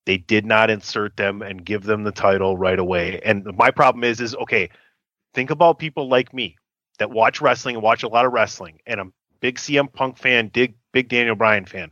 They 0.05 0.17
did 0.17 0.45
not 0.45 0.69
insert 0.69 1.17
them 1.17 1.41
and 1.41 1.65
give 1.65 1.83
them 1.83 2.03
the 2.03 2.11
title 2.11 2.57
right 2.57 2.77
away. 2.77 3.21
And 3.23 3.45
my 3.57 3.71
problem 3.71 4.03
is, 4.03 4.21
is 4.21 4.35
okay, 4.35 4.69
think 5.33 5.49
about 5.49 5.79
people 5.79 6.07
like 6.07 6.33
me 6.33 6.57
that 6.99 7.11
watch 7.11 7.41
wrestling 7.41 7.75
and 7.75 7.83
watch 7.83 8.03
a 8.03 8.07
lot 8.07 8.25
of 8.25 8.33
wrestling, 8.33 8.79
and 8.85 8.99
I'm 8.99 9.13
big 9.39 9.57
CM 9.57 9.91
Punk 9.91 10.17
fan, 10.17 10.49
big 10.49 10.75
big 10.93 11.09
Daniel 11.09 11.35
Bryan 11.35 11.65
fan. 11.65 11.91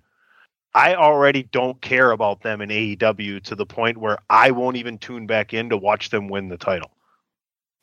I 0.75 0.95
already 0.95 1.43
don't 1.43 1.79
care 1.81 2.11
about 2.11 2.41
them 2.41 2.61
in 2.61 2.69
AEW 2.69 3.43
to 3.43 3.55
the 3.55 3.65
point 3.65 3.97
where 3.97 4.17
I 4.29 4.51
won't 4.51 4.77
even 4.77 4.97
tune 4.97 5.27
back 5.27 5.53
in 5.53 5.69
to 5.69 5.77
watch 5.77 6.09
them 6.09 6.29
win 6.29 6.49
the 6.49 6.57
title. 6.57 6.91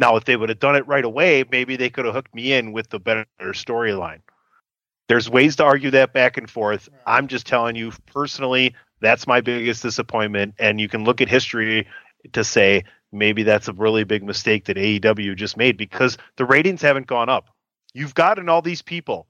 Now, 0.01 0.17
if 0.17 0.25
they 0.25 0.37
would 0.37 0.49
have 0.49 0.59
done 0.59 0.77
it 0.77 0.87
right 0.87 1.05
away, 1.05 1.45
maybe 1.51 1.77
they 1.77 1.91
could 1.91 2.07
have 2.07 2.15
hooked 2.15 2.35
me 2.35 2.55
in 2.55 2.73
with 2.73 2.89
the 2.89 2.99
better 2.99 3.27
storyline. 3.41 4.21
There's 5.09 5.29
ways 5.29 5.57
to 5.57 5.65
argue 5.65 5.91
that 5.91 6.13
back 6.13 6.37
and 6.37 6.49
forth. 6.49 6.89
I'm 7.07 7.29
just 7.29 7.47
telling 7.47 7.77
you 7.77 7.93
personally, 8.07 8.75
that's 9.01 9.27
my 9.27 9.41
biggest 9.41 9.83
disappointment. 9.83 10.55
And 10.59 10.81
you 10.81 10.89
can 10.89 11.05
look 11.05 11.21
at 11.21 11.29
history 11.29 11.87
to 12.33 12.45
say 12.45 12.85
maybe 13.13 13.43
that's 13.43 13.69
a 13.69 13.73
really 13.73 14.05
big 14.05 14.23
mistake 14.23 14.67
that 14.67 14.77
AEW 14.77 15.37
just 15.37 15.57
made 15.57 15.77
because 15.77 16.17
the 16.37 16.45
ratings 16.45 16.81
haven't 16.81 17.07
gone 17.07 17.29
up. 17.29 17.49
You've 17.93 18.15
gotten 18.15 18.49
all 18.49 18.63
these 18.63 18.83
people, 18.83 19.27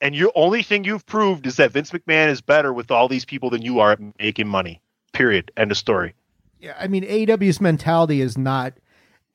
and 0.00 0.14
your 0.14 0.32
only 0.34 0.62
thing 0.62 0.84
you've 0.84 1.04
proved 1.04 1.46
is 1.46 1.56
that 1.56 1.70
Vince 1.70 1.90
McMahon 1.90 2.28
is 2.28 2.40
better 2.40 2.72
with 2.72 2.90
all 2.90 3.08
these 3.08 3.26
people 3.26 3.50
than 3.50 3.62
you 3.62 3.80
are 3.80 3.92
at 3.92 4.00
making 4.18 4.48
money. 4.48 4.80
Period. 5.12 5.52
End 5.56 5.70
of 5.70 5.76
story. 5.76 6.14
Yeah, 6.58 6.74
I 6.78 6.88
mean 6.88 7.04
AEW's 7.04 7.60
mentality 7.60 8.22
is 8.22 8.38
not, 8.38 8.72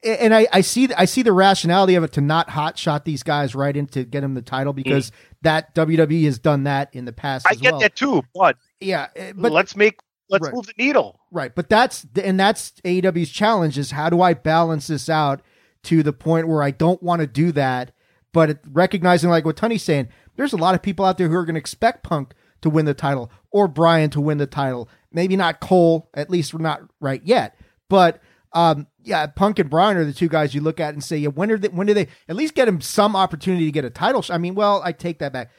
and 0.04 0.34
I, 0.34 0.48
I 0.52 0.62
see 0.62 0.90
I 0.98 1.06
see 1.06 1.24
the 1.24 1.34
rationality 1.34 1.96
of 1.96 2.04
it 2.04 2.14
to 2.14 2.22
not 2.22 2.50
hot 2.50 2.78
shot 2.78 3.06
these 3.06 3.24
guys 3.24 3.56
right 3.56 3.76
into 3.76 4.04
get 4.04 4.22
them 4.22 4.34
the 4.34 4.42
title 4.42 4.74
because 4.74 5.12
mm. 5.12 5.14
that 5.42 5.76
WWE 5.76 6.26
has 6.26 6.40
done 6.40 6.64
that 6.64 6.94
in 6.94 7.06
the 7.06 7.14
past. 7.14 7.46
I 7.50 7.56
get 7.56 7.74
well. 7.74 7.82
that 7.82 7.96
too, 7.96 8.24
but 8.34 8.58
yeah, 8.80 9.08
eh, 9.16 9.34
but 9.36 9.52
let's 9.52 9.76
make 9.76 10.00
let's 10.30 10.46
right. 10.46 10.54
move 10.54 10.68
the 10.68 10.74
needle. 10.78 11.20
Right, 11.32 11.54
but 11.54 11.70
that's 11.70 12.06
and 12.22 12.40
that's 12.40 12.72
AEW's 12.86 13.30
challenge 13.30 13.78
is 13.78 13.92
how 13.92 14.10
do 14.10 14.22
I 14.22 14.34
balance 14.34 14.88
this 14.88 15.10
out 15.10 15.42
to 15.84 16.04
the 16.04 16.14
point 16.14 16.48
where 16.48 16.64
I 16.64 16.72
don't 16.72 17.02
want 17.04 17.22
to 17.22 17.28
do 17.28 17.52
that, 17.54 17.92
but 18.32 18.60
recognizing 18.72 19.30
like 19.30 19.46
what 19.46 19.58
Tony's 19.58 19.84
saying, 19.84 20.08
there's 20.36 20.54
a 20.54 20.58
lot 20.58 20.76
of 20.76 20.82
people 20.82 21.06
out 21.06 21.18
there 21.18 21.28
who 21.28 21.36
are 21.36 21.46
going 21.46 21.56
to 21.56 21.60
expect 21.60 22.04
Punk 22.04 22.34
to 22.62 22.70
win 22.70 22.86
the 22.86 22.94
title 22.94 23.32
or 23.52 23.68
Bryan 23.68 24.10
to 24.12 24.22
win 24.22 24.38
the 24.38 24.48
title 24.48 24.90
Maybe 25.12 25.36
not 25.36 25.60
Cole, 25.60 26.10
at 26.14 26.30
least 26.30 26.54
we're 26.54 26.62
not 26.62 26.82
right 27.00 27.22
yet. 27.24 27.58
But 27.90 28.22
um, 28.54 28.88
yeah, 29.04 29.28
Punk 29.28 29.60
and 29.60 29.70
Bryan 29.70 29.98
are 29.98 30.06
the 30.06 30.14
two 30.14 30.28
guys 30.28 30.54
you 30.54 30.62
look 30.62 30.80
at 30.80 30.94
and 30.94 31.04
say, 31.04 31.18
yeah, 31.18 31.30
when 31.30 31.52
are 31.52 31.58
they, 31.58 31.70
when 31.70 31.88
do 31.88 31.94
they 31.94 32.08
at 32.28 32.36
least 32.36 32.54
get 32.54 32.68
him 32.68 32.82
some 32.82 33.16
opportunity 33.16 33.66
to 33.66 33.72
get 33.72 33.86
a 33.86 33.90
title? 33.90 34.24
I 34.30 34.38
mean, 34.38 34.56
well, 34.56 34.82
I 34.84 34.92
take 34.92 35.20
that 35.20 35.34
back. 35.34 35.52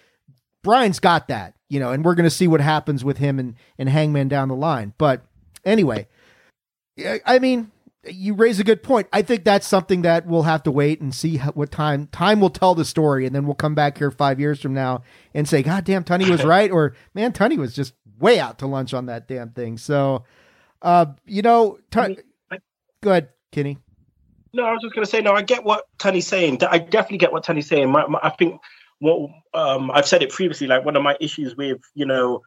Bryan's 0.62 1.00
got 1.00 1.28
that, 1.28 1.54
you 1.68 1.80
know, 1.80 1.90
and 1.90 2.04
we're 2.04 2.14
going 2.14 2.24
to 2.24 2.30
see 2.30 2.46
what 2.46 2.60
happens 2.60 3.04
with 3.04 3.18
him 3.18 3.38
and, 3.38 3.54
and 3.78 3.88
Hangman 3.88 4.28
down 4.28 4.48
the 4.48 4.54
line. 4.54 4.92
But 4.98 5.22
anyway, 5.64 6.06
I 7.24 7.38
mean, 7.38 7.70
you 8.04 8.34
raise 8.34 8.60
a 8.60 8.64
good 8.64 8.82
point. 8.82 9.08
I 9.12 9.22
think 9.22 9.44
that's 9.44 9.66
something 9.66 10.02
that 10.02 10.26
we'll 10.26 10.42
have 10.42 10.62
to 10.64 10.70
wait 10.70 11.00
and 11.00 11.14
see 11.14 11.36
what 11.38 11.70
time 11.70 12.06
time 12.08 12.40
will 12.40 12.50
tell 12.50 12.74
the 12.74 12.84
story, 12.84 13.26
and 13.26 13.34
then 13.34 13.44
we'll 13.44 13.54
come 13.54 13.74
back 13.74 13.98
here 13.98 14.10
five 14.10 14.40
years 14.40 14.60
from 14.60 14.72
now 14.72 15.02
and 15.34 15.48
say, 15.48 15.62
"God 15.62 15.84
damn, 15.84 16.04
Tunney 16.04 16.28
was 16.28 16.44
right," 16.44 16.70
or 16.70 16.94
"Man, 17.14 17.32
Tunney 17.32 17.58
was 17.58 17.74
just 17.74 17.92
way 18.18 18.40
out 18.40 18.58
to 18.58 18.66
lunch 18.66 18.94
on 18.94 19.06
that 19.06 19.28
damn 19.28 19.50
thing. 19.50 19.76
So, 19.76 20.24
uh, 20.82 21.06
you 21.26 21.42
know, 21.42 21.78
t- 21.90 22.00
I 22.00 22.08
mean, 22.08 22.18
I, 22.18 22.22
go 23.02 23.10
ahead, 23.10 23.28
Kenny. 23.52 23.78
No, 24.52 24.64
I 24.64 24.72
was 24.72 24.82
just 24.82 24.94
going 24.94 25.04
to 25.04 25.10
say, 25.10 25.20
no, 25.20 25.32
I 25.32 25.42
get 25.42 25.64
what 25.64 25.84
Tony's 25.98 26.26
saying. 26.26 26.62
I 26.64 26.78
definitely 26.78 27.18
get 27.18 27.32
what 27.32 27.44
Tony's 27.44 27.68
saying. 27.68 27.90
My, 27.90 28.06
my, 28.06 28.18
I 28.22 28.30
think 28.30 28.60
what 28.98 29.30
um, 29.54 29.90
I've 29.92 30.06
said 30.06 30.22
it 30.22 30.30
previously, 30.30 30.66
like 30.66 30.84
one 30.84 30.96
of 30.96 31.02
my 31.02 31.16
issues 31.20 31.56
with, 31.56 31.80
you 31.94 32.04
know, 32.04 32.42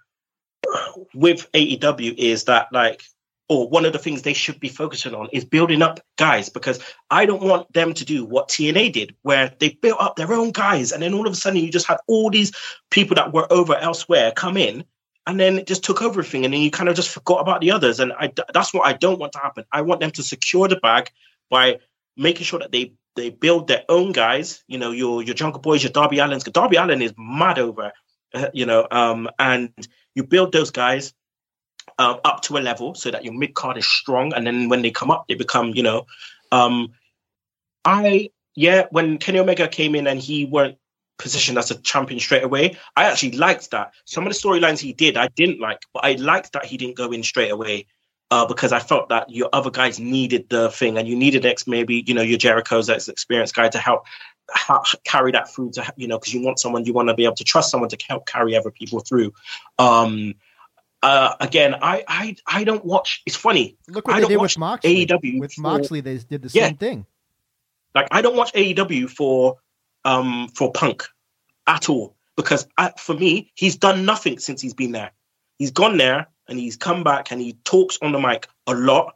with 1.14 1.52
AEW 1.54 2.16
is 2.18 2.46
that 2.46 2.68
like, 2.72 3.02
or 3.50 3.68
one 3.70 3.86
of 3.86 3.94
the 3.94 4.00
things 4.00 4.22
they 4.22 4.34
should 4.34 4.60
be 4.60 4.70
focusing 4.70 5.14
on 5.14 5.28
is 5.34 5.44
building 5.44 5.82
up 5.82 6.00
guys 6.18 6.50
because 6.50 6.80
I 7.10 7.26
don't 7.26 7.44
want 7.44 7.72
them 7.74 7.94
to 7.94 8.06
do 8.06 8.26
what 8.26 8.48
TNA 8.48 8.94
did, 8.94 9.16
where 9.22 9.54
they 9.60 9.70
built 9.82 10.02
up 10.02 10.16
their 10.16 10.34
own 10.34 10.52
guys, 10.52 10.92
and 10.92 11.04
then 11.04 11.14
all 11.14 11.28
of 11.28 11.34
a 11.34 11.36
sudden 11.36 11.60
you 11.60 11.70
just 11.70 11.88
had 11.88 11.98
all 12.08 12.30
these 12.30 12.52
people 12.90 13.16
that 13.16 13.34
were 13.34 13.52
over 13.52 13.76
elsewhere 13.76 14.32
come 14.32 14.58
in 14.58 14.86
and 15.26 15.40
then 15.40 15.60
it 15.60 15.68
just 15.68 15.84
took 15.84 16.02
over 16.02 16.20
everything, 16.20 16.46
and 16.46 16.54
then 16.54 16.62
you 16.62 16.72
kind 16.72 16.90
of 16.90 16.96
just 16.96 17.10
forgot 17.10 17.42
about 17.42 17.62
the 17.62 17.72
others. 17.72 18.00
And 18.00 18.12
I, 18.14 18.32
that's 18.54 18.74
what 18.74 18.86
I 18.86 18.94
don't 18.94 19.20
want 19.20 19.34
to 19.34 19.40
happen. 19.40 19.66
I 19.72 19.82
want 19.82 20.02
them 20.02 20.12
to 20.12 20.24
secure 20.24 20.68
the 20.68 20.76
bag 20.76 21.12
by 21.50 21.80
making 22.18 22.46
sure 22.46 22.60
that 22.60 22.72
they 22.72 22.94
they 23.16 23.30
build 23.30 23.68
their 23.68 23.84
own 23.88 24.12
guys. 24.12 24.64
You 24.68 24.78
know, 24.78 24.92
your 24.92 25.24
your 25.24 25.36
Jungle 25.36 25.62
Boys, 25.62 25.84
your 25.84 25.92
Darby 25.92 26.18
Allins. 26.18 26.52
Darby 26.52 26.76
Allin 26.76 27.02
is 27.02 27.14
mad 27.18 27.60
over, 27.60 27.94
uh, 28.34 28.48
you 28.54 28.66
know, 28.66 28.88
um, 28.90 29.30
and 29.40 29.72
you 30.14 30.24
build 30.24 30.52
those 30.52 30.72
guys 30.72 31.14
um, 31.98 32.20
up 32.24 32.42
to 32.44 32.58
a 32.58 32.60
level 32.60 32.96
so 32.96 33.12
that 33.12 33.24
your 33.24 33.34
mid 33.34 33.54
card 33.54 33.78
is 33.78 33.88
strong, 33.88 34.34
and 34.34 34.46
then 34.46 34.70
when 34.70 34.82
they 34.82 34.92
come 34.92 35.12
up, 35.12 35.26
they 35.28 35.36
become, 35.36 35.70
you 35.74 35.84
know, 35.84 36.06
um, 36.52 36.94
I 37.86 38.32
yeah, 38.56 38.88
when 38.92 39.18
Kenny 39.18 39.40
Omega 39.40 39.68
came 39.68 39.96
in 39.96 40.06
and 40.08 40.20
he 40.20 40.46
weren't 40.46 40.78
position 41.18 41.58
as 41.58 41.72
a 41.72 41.76
champion 41.76 42.20
straight 42.20 42.44
away. 42.44 42.78
I 42.96 43.06
actually 43.06 43.34
liked 43.34 43.72
that. 43.72 43.94
Some 44.06 44.26
of 44.26 44.34
the 44.34 44.40
storylines 44.40 44.80
he 44.80 44.94
did, 44.94 45.18
I 45.18 45.28
didn't 45.28 45.60
like, 45.60 45.80
but 45.94 46.06
I 46.06 46.14
liked 46.14 46.54
that 46.54 46.66
he 46.66 46.78
didn't 46.78 46.98
go 46.98 47.12
in 47.12 47.24
straight 47.24 47.52
away. 47.52 47.88
Uh, 48.32 48.48
because 48.48 48.72
I 48.72 48.80
felt 48.80 49.10
that 49.10 49.30
your 49.30 49.48
other 49.54 49.70
guys 49.70 50.00
needed 50.00 50.50
the 50.50 50.72
thing, 50.72 50.98
and 50.98 51.08
you 51.08 51.16
needed 51.16 51.46
X 51.46 51.68
maybe 51.68 52.04
you 52.08 52.16
know 52.16 52.24
your 52.24 52.40
Jericho's 52.40 52.90
ex 52.90 53.08
experienced 53.08 53.54
guy 53.54 53.70
to 53.70 53.78
help 53.78 54.06
ha- 54.50 54.84
carry 55.04 55.32
that 55.34 55.54
through 55.54 55.72
to 55.72 55.94
you 55.98 56.08
know 56.08 56.18
because 56.18 56.34
you 56.34 56.42
want 56.44 56.58
someone 56.58 56.86
you 56.86 56.94
want 56.94 57.10
to 57.10 57.14
be 57.14 57.26
able 57.26 57.36
to 57.36 57.44
trust 57.44 57.70
someone 57.70 57.90
to 57.90 57.98
help 58.08 58.26
carry 58.26 58.56
other 58.56 58.72
people 58.72 59.02
through. 59.02 59.34
Um, 59.78 60.34
uh, 61.04 61.36
again, 61.42 61.76
I, 61.82 62.04
I 62.08 62.36
I 62.48 62.64
don't 62.64 62.84
watch. 62.84 63.22
It's 63.26 63.36
funny. 63.36 63.78
Look 63.88 64.08
what 64.08 64.16
I 64.16 64.22
they 64.22 64.28
did 64.28 64.42
with 64.42 64.58
Moxley. 64.58 65.06
AEW 65.06 65.40
with 65.40 65.60
Moxley, 65.60 66.02
they 66.02 66.18
did 66.18 66.42
the 66.42 66.50
yeah, 66.54 66.68
same 66.68 66.78
thing. 66.78 67.06
Like 67.94 68.08
I 68.12 68.22
don't 68.22 68.36
watch 68.36 68.54
AEW 68.54 69.10
for 69.10 69.58
um 70.06 70.50
for 70.50 70.72
Punk 70.72 71.04
at 71.68 71.90
all 71.90 72.16
because 72.36 72.68
I, 72.78 72.92
for 72.98 73.16
me, 73.16 73.52
he's 73.56 73.76
done 73.76 74.06
nothing 74.06 74.40
since 74.40 74.62
he's 74.62 74.74
been 74.74 74.92
there. 74.92 75.12
He's 75.60 75.72
gone 75.72 75.98
there 75.98 76.28
and 76.48 76.60
he's 76.60 76.76
come 76.76 77.04
back 77.04 77.32
and 77.32 77.40
he 77.40 77.54
talks 77.64 77.98
on 78.02 78.12
the 78.12 78.20
mic 78.20 78.48
a 78.68 78.74
lot, 78.74 79.16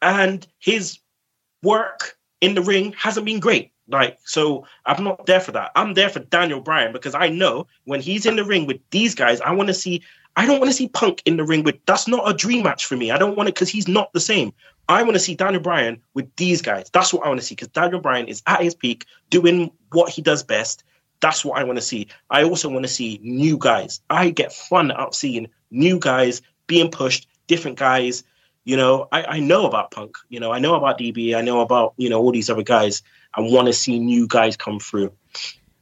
and 0.00 0.46
his 0.58 0.98
work 1.62 2.16
in 2.40 2.54
the 2.54 2.62
ring 2.62 2.92
hasn't 2.98 3.26
been 3.26 3.40
great. 3.40 3.70
Like, 3.88 4.18
so 4.24 4.66
I'm 4.86 5.04
not 5.04 5.26
there 5.26 5.40
for 5.40 5.52
that. 5.52 5.72
I'm 5.76 5.94
there 5.94 6.08
for 6.08 6.20
Daniel 6.20 6.60
Bryan 6.60 6.92
because 6.92 7.14
I 7.14 7.28
know 7.28 7.66
when 7.84 8.00
he's 8.00 8.26
in 8.26 8.36
the 8.36 8.44
ring 8.44 8.66
with 8.66 8.80
these 8.90 9.14
guys, 9.14 9.40
I 9.40 9.52
want 9.52 9.68
to 9.68 9.74
see. 9.74 10.02
I 10.34 10.46
don't 10.46 10.60
want 10.60 10.70
to 10.70 10.76
see 10.76 10.88
Punk 10.88 11.20
in 11.26 11.36
the 11.36 11.44
ring 11.44 11.62
with. 11.62 11.76
That's 11.84 12.08
not 12.08 12.28
a 12.28 12.32
dream 12.32 12.62
match 12.62 12.86
for 12.86 12.96
me. 12.96 13.10
I 13.10 13.18
don't 13.18 13.36
want 13.36 13.50
it 13.50 13.54
because 13.54 13.68
he's 13.68 13.86
not 13.86 14.12
the 14.14 14.20
same. 14.20 14.54
I 14.88 15.02
want 15.02 15.14
to 15.14 15.20
see 15.20 15.34
Daniel 15.34 15.62
Bryan 15.62 16.02
with 16.14 16.34
these 16.36 16.62
guys. 16.62 16.90
That's 16.92 17.12
what 17.12 17.24
I 17.24 17.28
want 17.28 17.40
to 17.40 17.46
see 17.46 17.54
because 17.54 17.68
Daniel 17.68 18.00
Bryan 18.00 18.28
is 18.28 18.42
at 18.46 18.62
his 18.62 18.74
peak, 18.74 19.06
doing 19.30 19.70
what 19.90 20.10
he 20.10 20.22
does 20.22 20.42
best, 20.42 20.84
that's 21.22 21.44
what 21.44 21.58
I 21.58 21.64
want 21.64 21.78
to 21.78 21.82
see. 21.82 22.08
I 22.28 22.42
also 22.42 22.68
want 22.68 22.84
to 22.84 22.92
see 22.92 23.18
new 23.22 23.56
guys. 23.56 24.00
I 24.10 24.30
get 24.30 24.52
fun 24.52 24.90
out 24.90 25.14
seeing 25.14 25.48
new 25.70 25.98
guys 25.98 26.42
being 26.66 26.90
pushed, 26.90 27.26
different 27.46 27.78
guys. 27.78 28.24
You 28.64 28.76
know, 28.76 29.08
I, 29.10 29.24
I 29.24 29.40
know 29.40 29.66
about 29.66 29.92
Punk. 29.92 30.16
You 30.28 30.40
know, 30.40 30.52
I 30.52 30.58
know 30.58 30.74
about 30.74 30.98
DB. 30.98 31.34
I 31.34 31.40
know 31.40 31.60
about 31.60 31.94
you 31.96 32.10
know 32.10 32.20
all 32.20 32.32
these 32.32 32.50
other 32.50 32.62
guys. 32.62 33.02
I 33.32 33.40
want 33.40 33.68
to 33.68 33.72
see 33.72 33.98
new 33.98 34.26
guys 34.26 34.56
come 34.56 34.78
through. 34.78 35.12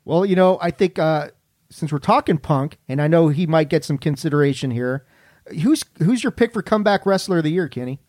Well, 0.04 0.24
you 0.24 0.36
know, 0.36 0.58
I 0.60 0.70
think 0.70 0.98
uh, 0.98 1.30
since 1.70 1.90
we're 1.90 1.98
talking 1.98 2.38
Punk, 2.38 2.78
and 2.88 3.02
I 3.02 3.08
know 3.08 3.28
he 3.28 3.46
might 3.46 3.68
get 3.68 3.84
some 3.84 3.98
consideration 3.98 4.70
here. 4.70 5.06
Who's 5.62 5.84
who's 5.98 6.22
your 6.22 6.30
pick 6.30 6.52
for 6.52 6.62
comeback 6.62 7.06
wrestler 7.06 7.38
of 7.38 7.44
the 7.44 7.50
year, 7.50 7.68
Kenny? 7.68 8.00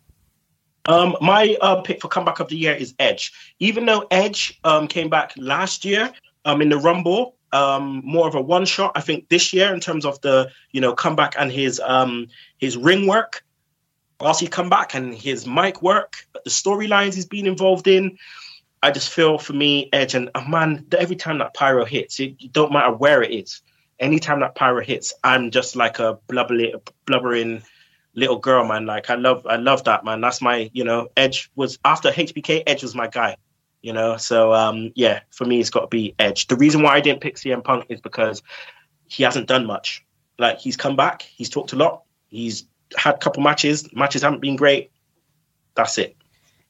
Um, 0.86 1.16
my 1.20 1.56
uh, 1.60 1.80
pick 1.82 2.00
for 2.00 2.08
comeback 2.08 2.40
of 2.40 2.48
the 2.48 2.56
year 2.56 2.74
is 2.74 2.94
Edge. 2.98 3.32
Even 3.60 3.86
though 3.86 4.06
Edge 4.10 4.58
um, 4.64 4.88
came 4.88 5.08
back 5.08 5.32
last 5.36 5.84
year, 5.84 6.12
um, 6.44 6.62
in 6.62 6.68
the 6.68 6.78
Rumble. 6.78 7.36
Um, 7.52 8.00
more 8.02 8.26
of 8.26 8.34
a 8.34 8.40
one 8.40 8.64
shot, 8.64 8.92
I 8.94 9.02
think, 9.02 9.28
this 9.28 9.52
year 9.52 9.74
in 9.74 9.80
terms 9.80 10.06
of 10.06 10.20
the 10.22 10.50
you 10.70 10.80
know 10.80 10.94
comeback 10.94 11.34
and 11.38 11.52
his 11.52 11.80
um 11.80 12.28
his 12.58 12.76
ring 12.76 13.06
work. 13.06 13.44
Whilst 14.20 14.40
he 14.40 14.46
come 14.46 14.70
back 14.70 14.94
and 14.94 15.14
his 15.14 15.46
mic 15.46 15.82
work, 15.82 16.26
the 16.44 16.50
storylines 16.50 17.14
he's 17.14 17.26
been 17.26 17.46
involved 17.46 17.88
in, 17.88 18.18
I 18.82 18.92
just 18.92 19.10
feel 19.10 19.36
for 19.36 19.52
me, 19.52 19.88
Edge 19.92 20.14
and 20.14 20.30
uh, 20.34 20.44
man, 20.48 20.86
every 20.96 21.16
time 21.16 21.38
that 21.38 21.54
pyro 21.54 21.84
hits, 21.84 22.20
it, 22.20 22.36
it 22.38 22.52
don't 22.52 22.72
matter 22.72 22.92
where 22.92 23.22
it 23.22 23.32
is. 23.32 23.60
Anytime 23.98 24.40
that 24.40 24.54
pyro 24.54 24.80
hits, 24.80 25.12
I'm 25.22 25.50
just 25.50 25.76
like 25.76 25.98
a 25.98 26.18
blubbering, 26.28 26.74
blubbering 27.06 27.62
little 28.14 28.38
girl, 28.38 28.66
man. 28.66 28.86
Like 28.86 29.10
I 29.10 29.14
love, 29.14 29.46
I 29.46 29.56
love 29.56 29.84
that, 29.84 30.04
man. 30.04 30.20
That's 30.20 30.40
my, 30.40 30.70
you 30.72 30.84
know, 30.84 31.08
Edge 31.16 31.50
was 31.54 31.78
after 31.84 32.10
HBK. 32.10 32.62
Edge 32.66 32.82
was 32.82 32.94
my 32.94 33.08
guy 33.08 33.36
you 33.82 33.92
know. 33.92 34.16
So 34.16 34.54
um, 34.54 34.92
yeah, 34.94 35.20
for 35.30 35.44
me, 35.44 35.60
it's 35.60 35.70
got 35.70 35.80
to 35.80 35.86
be 35.88 36.14
Edge. 36.18 36.46
The 36.46 36.56
reason 36.56 36.82
why 36.82 36.94
I 36.94 37.00
didn't 37.00 37.20
pick 37.20 37.36
CM 37.36 37.62
Punk 37.62 37.86
is 37.88 38.00
because 38.00 38.42
he 39.08 39.22
hasn't 39.24 39.48
done 39.48 39.66
much. 39.66 40.04
Like 40.38 40.58
he's 40.58 40.76
come 40.76 40.96
back, 40.96 41.22
he's 41.22 41.50
talked 41.50 41.72
a 41.72 41.76
lot, 41.76 42.04
he's 42.28 42.64
had 42.96 43.16
a 43.16 43.18
couple 43.18 43.42
matches. 43.42 43.92
Matches 43.92 44.22
haven't 44.22 44.40
been 44.40 44.56
great. 44.56 44.90
That's 45.74 45.98
it. 45.98 46.16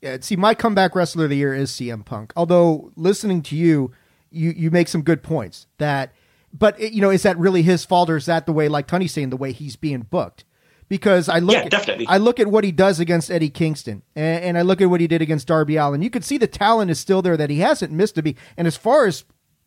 Yeah, 0.00 0.16
see, 0.20 0.34
my 0.34 0.54
comeback 0.54 0.96
wrestler 0.96 1.24
of 1.24 1.30
the 1.30 1.36
year 1.36 1.54
is 1.54 1.70
CM 1.70 2.04
Punk. 2.04 2.32
Although 2.34 2.90
listening 2.96 3.42
to 3.42 3.56
you, 3.56 3.92
you 4.30 4.50
you 4.56 4.70
make 4.70 4.88
some 4.88 5.02
good 5.02 5.22
points. 5.22 5.66
That, 5.78 6.12
but 6.52 6.80
you 6.80 7.00
know, 7.00 7.10
is 7.10 7.22
that 7.22 7.38
really 7.38 7.62
his 7.62 7.84
fault, 7.84 8.10
or 8.10 8.16
is 8.16 8.26
that 8.26 8.46
the 8.46 8.52
way, 8.52 8.68
like 8.68 8.88
Tony's 8.88 9.12
saying, 9.12 9.30
the 9.30 9.36
way 9.36 9.52
he's 9.52 9.76
being 9.76 10.02
booked? 10.02 10.44
Because 10.92 11.30
I 11.30 11.38
look 11.38 11.54
yeah, 11.54 11.68
definitely. 11.70 12.06
I 12.06 12.18
look 12.18 12.38
at 12.38 12.48
what 12.48 12.64
he 12.64 12.70
does 12.70 13.00
against 13.00 13.30
Eddie 13.30 13.48
Kingston 13.48 14.02
and, 14.14 14.44
and, 14.44 14.58
I 14.58 14.60
look 14.60 14.82
at 14.82 14.90
what 14.90 15.00
he 15.00 15.06
did 15.06 15.22
against 15.22 15.46
Darby 15.46 15.76
Allin. 15.76 16.02
You 16.02 16.10
can 16.10 16.20
see 16.20 16.36
the 16.36 16.46
talent 16.46 16.90
is 16.90 17.00
still 17.00 17.22
there 17.22 17.34
that 17.38 17.48
he 17.48 17.60
hasn't 17.60 17.92
missed 17.92 18.18
a 18.18 18.22
beat. 18.22 18.36
And 18.58 18.66
as 18.66 18.76
far 18.76 19.06
as 19.06 19.24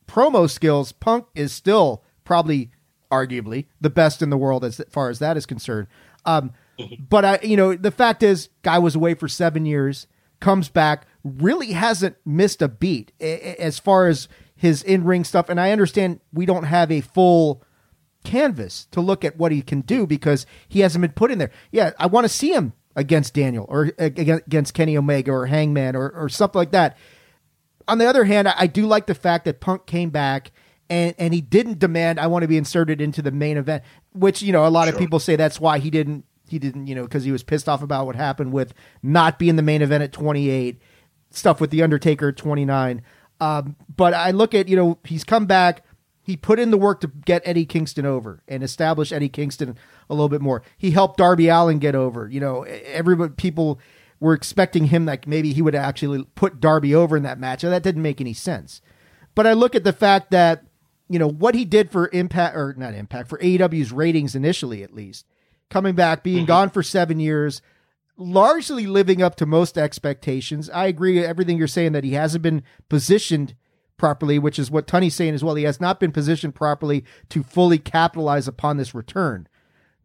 promo 0.07 0.47
skills, 0.47 0.91
Punk 0.91 1.25
is 1.33 1.51
still 1.51 2.03
probably 2.25 2.69
arguably 3.11 3.65
the 3.81 3.89
best 3.89 4.21
in 4.21 4.29
the 4.29 4.37
world 4.37 4.63
as 4.63 4.79
far 4.87 5.09
as 5.09 5.17
that 5.17 5.35
is 5.35 5.47
concerned. 5.47 5.87
Um, 6.27 6.51
mm-hmm. 6.77 7.05
but 7.09 7.25
I, 7.25 7.39
you 7.41 7.57
know, 7.57 7.73
the 7.73 7.89
fact 7.89 8.21
is, 8.21 8.49
guy 8.61 8.77
was 8.77 8.93
away 8.93 9.15
for 9.15 9.27
seven 9.27 9.65
years, 9.65 10.05
comes 10.39 10.69
back, 10.69 11.07
really 11.23 11.71
hasn't 11.71 12.17
missed 12.23 12.61
a 12.61 12.67
beat 12.67 13.13
as 13.19 13.79
far 13.79 14.05
as 14.05 14.27
his 14.55 14.83
in 14.83 15.05
ring 15.05 15.23
stuff. 15.23 15.49
And 15.49 15.59
I 15.59 15.71
understand 15.71 16.19
we 16.31 16.45
don't 16.45 16.65
have 16.65 16.91
a 16.91 17.01
full 17.01 17.63
canvas 18.25 18.87
to 18.91 19.01
look 19.01 19.23
at 19.23 19.37
what 19.37 19.51
he 19.51 19.61
can 19.61 19.81
do 19.81 20.05
because 20.05 20.45
he 20.67 20.81
hasn't 20.81 21.01
been 21.01 21.11
put 21.11 21.31
in 21.31 21.37
there. 21.37 21.51
Yeah, 21.71 21.91
I 21.97 22.07
want 22.07 22.25
to 22.25 22.29
see 22.29 22.51
him 22.51 22.73
against 22.95 23.33
Daniel 23.33 23.65
or 23.69 23.91
against 23.97 24.73
Kenny 24.73 24.97
Omega 24.97 25.31
or 25.31 25.45
Hangman 25.45 25.95
or, 25.95 26.09
or 26.09 26.29
something 26.29 26.59
like 26.59 26.71
that. 26.71 26.97
On 27.87 27.97
the 27.97 28.05
other 28.05 28.23
hand, 28.23 28.47
I 28.47 28.67
do 28.67 28.87
like 28.87 29.05
the 29.05 29.15
fact 29.15 29.45
that 29.45 29.59
Punk 29.59 29.85
came 29.85 30.09
back 30.09 30.51
and, 30.89 31.15
and 31.17 31.33
he 31.33 31.41
didn't 31.41 31.79
demand 31.79 32.19
I 32.19 32.27
want 32.27 32.43
to 32.43 32.47
be 32.47 32.57
inserted 32.57 33.01
into 33.01 33.21
the 33.21 33.31
main 33.31 33.57
event, 33.57 33.83
which 34.13 34.41
you 34.41 34.51
know 34.51 34.65
a 34.65 34.69
lot 34.69 34.85
sure. 34.85 34.93
of 34.93 34.99
people 34.99 35.19
say 35.19 35.35
that's 35.35 35.59
why 35.59 35.79
he 35.79 35.89
didn't 35.89 36.25
he 36.47 36.59
didn't 36.59 36.87
you 36.87 36.95
know 36.95 37.03
because 37.03 37.23
he 37.23 37.31
was 37.31 37.43
pissed 37.43 37.67
off 37.67 37.81
about 37.81 38.05
what 38.05 38.15
happened 38.15 38.53
with 38.53 38.73
not 39.01 39.39
being 39.39 39.55
the 39.55 39.61
main 39.61 39.81
event 39.81 40.03
at 40.03 40.11
28, 40.11 40.79
stuff 41.31 41.59
with 41.59 41.71
the 41.71 41.83
Undertaker 41.83 42.29
at 42.29 42.37
29. 42.37 43.01
Um, 43.41 43.75
but 43.93 44.13
I 44.13 44.31
look 44.31 44.53
at 44.53 44.67
you 44.67 44.75
know 44.75 44.99
he's 45.03 45.23
come 45.23 45.45
back. 45.45 45.84
He 46.25 46.35
put 46.35 46.59
in 46.59 46.71
the 46.71 46.77
work 46.77 47.01
to 47.01 47.07
get 47.07 47.43
Eddie 47.45 47.67
Kingston 47.67 48.03
over 48.05 48.41
and 48.47 48.63
establish 48.63 49.11
Eddie 49.11 49.29
Kingston 49.29 49.77
a 50.09 50.13
little 50.15 50.27
bit 50.27 50.41
more. 50.41 50.63
He 50.75 50.89
helped 50.89 51.17
Darby 51.17 51.49
Allin 51.49 51.77
get 51.77 51.93
over. 51.93 52.27
You 52.27 52.39
know, 52.39 52.63
everybody 52.63 53.33
people 53.37 53.79
were 54.19 54.33
expecting 54.33 54.85
him 54.85 55.05
that 55.05 55.27
maybe 55.27 55.53
he 55.53 55.61
would 55.61 55.75
actually 55.75 56.23
put 56.33 56.59
Darby 56.59 56.95
over 56.95 57.15
in 57.15 57.21
that 57.23 57.39
match, 57.39 57.63
and 57.63 57.71
that 57.71 57.83
didn't 57.83 58.01
make 58.01 58.19
any 58.19 58.33
sense. 58.33 58.81
But 59.35 59.45
I 59.45 59.53
look 59.53 59.75
at 59.75 59.83
the 59.83 59.93
fact 59.93 60.31
that 60.31 60.65
you 61.07 61.19
know 61.19 61.29
what 61.29 61.53
he 61.53 61.63
did 61.63 61.91
for 61.91 62.09
Impact 62.11 62.55
or 62.55 62.73
not 62.75 62.95
Impact 62.95 63.29
for 63.29 63.37
AEW's 63.37 63.91
ratings 63.91 64.33
initially, 64.33 64.81
at 64.81 64.95
least 64.95 65.27
coming 65.69 65.93
back, 65.93 66.23
being 66.23 66.37
mm-hmm. 66.39 66.45
gone 66.47 66.69
for 66.71 66.81
seven 66.81 67.19
years, 67.19 67.61
largely 68.17 68.87
living 68.87 69.21
up 69.21 69.35
to 69.35 69.45
most 69.45 69.77
expectations. 69.77 70.69
I 70.69 70.87
agree 70.87 71.15
with 71.15 71.25
everything 71.25 71.57
you're 71.57 71.67
saying 71.67 71.91
that 71.91 72.03
he 72.03 72.13
hasn't 72.13 72.41
been 72.41 72.63
positioned 72.89 73.55
properly, 73.97 74.39
which 74.39 74.59
is 74.59 74.71
what 74.71 74.87
Tunney's 74.87 75.15
saying 75.15 75.33
as 75.33 75.43
well. 75.43 75.55
He 75.55 75.63
has 75.63 75.81
not 75.81 75.99
been 75.99 76.11
positioned 76.11 76.55
properly 76.55 77.05
to 77.29 77.43
fully 77.43 77.77
capitalize 77.77 78.47
upon 78.47 78.77
this 78.77 78.93
return. 78.93 79.47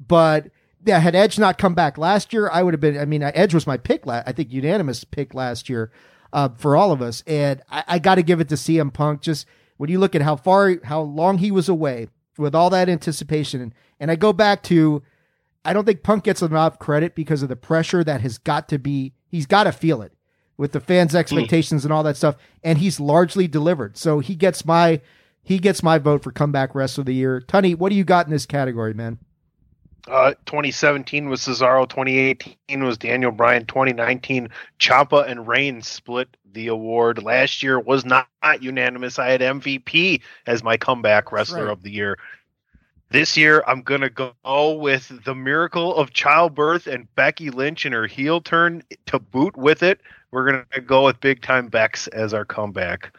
But 0.04 0.50
yeah, 0.84 0.98
had 0.98 1.14
Edge 1.14 1.38
not 1.38 1.58
come 1.58 1.74
back 1.74 1.98
last 1.98 2.32
year, 2.32 2.48
I 2.50 2.62
would 2.62 2.74
have 2.74 2.80
been. 2.80 2.98
I 2.98 3.04
mean, 3.04 3.22
Edge 3.22 3.54
was 3.54 3.66
my 3.66 3.76
pick. 3.76 4.06
La- 4.06 4.22
I 4.26 4.32
think 4.32 4.52
unanimous 4.52 5.04
pick 5.04 5.34
last 5.34 5.68
year 5.68 5.90
uh, 6.32 6.50
for 6.56 6.76
all 6.76 6.92
of 6.92 7.02
us, 7.02 7.22
and 7.26 7.62
I, 7.70 7.84
I 7.86 7.98
got 7.98 8.14
to 8.16 8.22
give 8.22 8.40
it 8.40 8.48
to 8.48 8.54
CM 8.54 8.92
Punk. 8.92 9.20
Just 9.20 9.46
when 9.76 9.90
you 9.90 9.98
look 9.98 10.14
at 10.14 10.22
how 10.22 10.36
far, 10.36 10.76
how 10.84 11.00
long 11.02 11.38
he 11.38 11.50
was 11.50 11.68
away 11.68 12.08
with 12.38 12.54
all 12.54 12.70
that 12.70 12.88
anticipation, 12.88 13.74
and 13.98 14.10
I 14.10 14.16
go 14.16 14.32
back 14.32 14.62
to, 14.64 15.02
I 15.64 15.72
don't 15.72 15.84
think 15.84 16.02
Punk 16.02 16.24
gets 16.24 16.40
enough 16.40 16.78
credit 16.78 17.14
because 17.14 17.42
of 17.42 17.48
the 17.48 17.56
pressure 17.56 18.02
that 18.04 18.22
has 18.22 18.38
got 18.38 18.68
to 18.70 18.78
be. 18.78 19.12
He's 19.28 19.46
got 19.46 19.64
to 19.64 19.72
feel 19.72 20.02
it 20.02 20.12
with 20.60 20.72
the 20.72 20.80
fans' 20.80 21.14
expectations 21.14 21.80
mm. 21.80 21.84
and 21.86 21.92
all 21.92 22.02
that 22.02 22.18
stuff, 22.18 22.36
and 22.62 22.76
he's 22.76 23.00
largely 23.00 23.48
delivered. 23.48 23.96
So 23.96 24.18
he 24.18 24.34
gets 24.34 24.66
my 24.66 25.00
he 25.42 25.58
gets 25.58 25.82
my 25.82 25.96
vote 25.96 26.22
for 26.22 26.30
comeback 26.30 26.74
wrestler 26.74 27.00
of 27.00 27.06
the 27.06 27.14
year. 27.14 27.40
Tunney, 27.40 27.74
what 27.74 27.88
do 27.88 27.96
you 27.96 28.04
got 28.04 28.26
in 28.26 28.30
this 28.30 28.44
category, 28.44 28.92
man? 28.92 29.18
Uh, 30.06 30.34
2017 30.44 31.30
was 31.30 31.40
Cesaro. 31.40 31.88
2018 31.88 32.84
was 32.84 32.98
Daniel 32.98 33.32
Bryan. 33.32 33.64
2019, 33.64 34.50
Ciampa 34.78 35.26
and 35.26 35.48
Reigns 35.48 35.88
split 35.88 36.36
the 36.52 36.68
award. 36.68 37.22
Last 37.22 37.62
year 37.62 37.80
was 37.80 38.04
not, 38.04 38.28
not 38.42 38.62
unanimous. 38.62 39.18
I 39.18 39.30
had 39.30 39.40
MVP 39.40 40.20
as 40.46 40.62
my 40.62 40.76
comeback 40.76 41.32
wrestler 41.32 41.66
right. 41.66 41.72
of 41.72 41.82
the 41.82 41.90
year. 41.90 42.18
This 43.10 43.36
year, 43.36 43.64
I'm 43.66 43.82
going 43.82 44.02
to 44.02 44.10
go 44.10 44.74
with 44.74 45.10
the 45.24 45.34
miracle 45.34 45.96
of 45.96 46.12
childbirth 46.12 46.86
and 46.86 47.12
Becky 47.16 47.50
Lynch 47.50 47.84
and 47.84 47.94
her 47.94 48.06
heel 48.06 48.40
turn 48.40 48.82
to 49.06 49.18
boot 49.18 49.56
with 49.56 49.82
it. 49.82 50.00
We're 50.30 50.50
going 50.50 50.64
to 50.72 50.80
go 50.80 51.06
with 51.06 51.20
Big 51.20 51.42
Time 51.42 51.68
Bex 51.68 52.06
as 52.08 52.32
our 52.34 52.44
comeback 52.44 53.16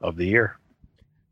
of 0.00 0.16
the 0.16 0.26
year. 0.26 0.58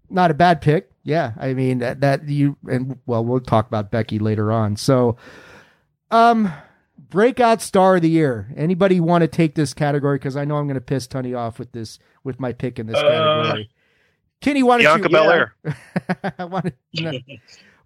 Not 0.09 0.31
a 0.31 0.35
bad 0.35 0.61
pick. 0.61 0.91
Yeah. 1.05 1.33
I 1.39 1.55
mean, 1.55 1.79
that, 1.79 2.01
that 2.01 2.29
you, 2.29 2.57
and 2.69 2.99
well, 3.07 3.25
we'll 3.25 3.41
talk 3.41 3.67
about 3.69 3.91
Becky 3.91 4.19
later 4.19 4.51
on. 4.51 4.77
So, 4.77 5.17
um, 6.11 6.53
breakout 6.99 7.63
star 7.63 7.97
of 7.97 8.03
the 8.03 8.11
year. 8.11 8.53
Anybody 8.57 9.01
want 9.01 9.23
to 9.23 9.29
take 9.29 9.55
this 9.55 9.73
category? 9.73 10.19
Because 10.19 10.37
I 10.37 10.45
know 10.45 10.57
I'm 10.57 10.67
going 10.67 10.75
to 10.75 10.81
piss 10.81 11.07
Tunney 11.07 11.37
off 11.37 11.59
with 11.59 11.73
this, 11.73 11.99
with 12.25 12.41
my 12.41 12.53
pick 12.53 12.79
in 12.79 12.87
this 12.87 12.97
uh, 12.97 13.03
category. 13.03 13.71
Kenny, 14.41 14.63
why 14.63 14.83
don't 14.83 15.03
Bianca 15.03 15.09
you? 15.09 15.17
Belair. 15.17 15.55
Yeah, 15.65 16.45
why, 16.47 16.61
don't, 16.95 17.23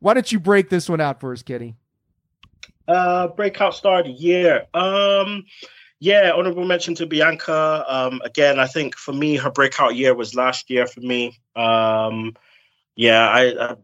why 0.01 0.15
don't 0.15 0.31
you 0.31 0.41
break 0.41 0.71
this 0.71 0.89
one 0.89 1.01
out 1.01 1.21
for 1.21 1.33
us, 1.33 1.43
Kenny? 1.43 1.75
Uh, 2.87 3.29
breakout 3.29 3.75
star 3.75 4.01
of 4.01 4.07
the 4.07 4.13
year. 4.13 4.67
Um, 4.73 5.45
yeah, 6.01 6.33
honorable 6.35 6.65
mention 6.65 6.95
to 6.97 7.07
Bianca. 7.07 7.85
Um, 7.89 8.21
again, 8.25 8.59
I 8.59 8.67
think 8.67 8.97
for 8.97 9.13
me, 9.13 9.37
her 9.37 9.51
breakout 9.51 9.97
year 9.97 10.15
was 10.15 10.35
last 10.35 10.71
year 10.71 10.87
for 10.87 11.01
me. 11.01 11.39
Um, 11.57 12.37
yeah, 12.97 13.29
I, 13.29 13.43
I, 13.59 13.77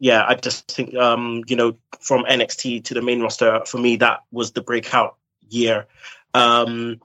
yeah, 0.00 0.24
I 0.26 0.34
just 0.34 0.70
think 0.70 0.94
um, 0.94 1.42
you 1.48 1.56
know 1.56 1.76
from 2.00 2.24
NXT 2.24 2.84
to 2.84 2.94
the 2.94 3.02
main 3.02 3.20
roster 3.20 3.62
for 3.66 3.78
me 3.78 3.96
that 3.96 4.20
was 4.30 4.52
the 4.52 4.62
breakout 4.62 5.16
year. 5.48 5.86
Um, 6.34 7.00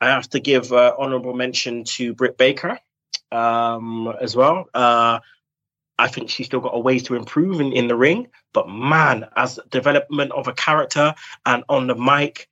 I 0.00 0.08
have 0.08 0.28
to 0.30 0.40
give 0.40 0.72
uh, 0.72 0.94
honorable 0.98 1.34
mention 1.34 1.84
to 1.84 2.14
Britt 2.14 2.36
Baker 2.36 2.78
um, 3.32 4.12
as 4.20 4.36
well. 4.36 4.68
Uh, 4.74 5.20
I 5.98 6.08
think 6.08 6.28
she's 6.28 6.46
still 6.46 6.60
got 6.60 6.74
a 6.74 6.78
ways 6.78 7.04
to 7.04 7.14
improve 7.14 7.60
in, 7.60 7.72
in 7.72 7.88
the 7.88 7.96
ring, 7.96 8.28
but 8.52 8.68
man, 8.68 9.26
as 9.36 9.58
development 9.70 10.32
of 10.32 10.46
a 10.48 10.52
character 10.52 11.14
and 11.46 11.64
on 11.68 11.86
the 11.86 11.94
mic, 11.94 12.48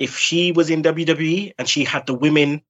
if 0.00 0.16
she 0.16 0.50
was 0.50 0.70
in 0.70 0.82
WWE 0.82 1.52
and 1.58 1.68
she 1.68 1.84
had 1.84 2.06
the 2.06 2.14
women 2.14 2.62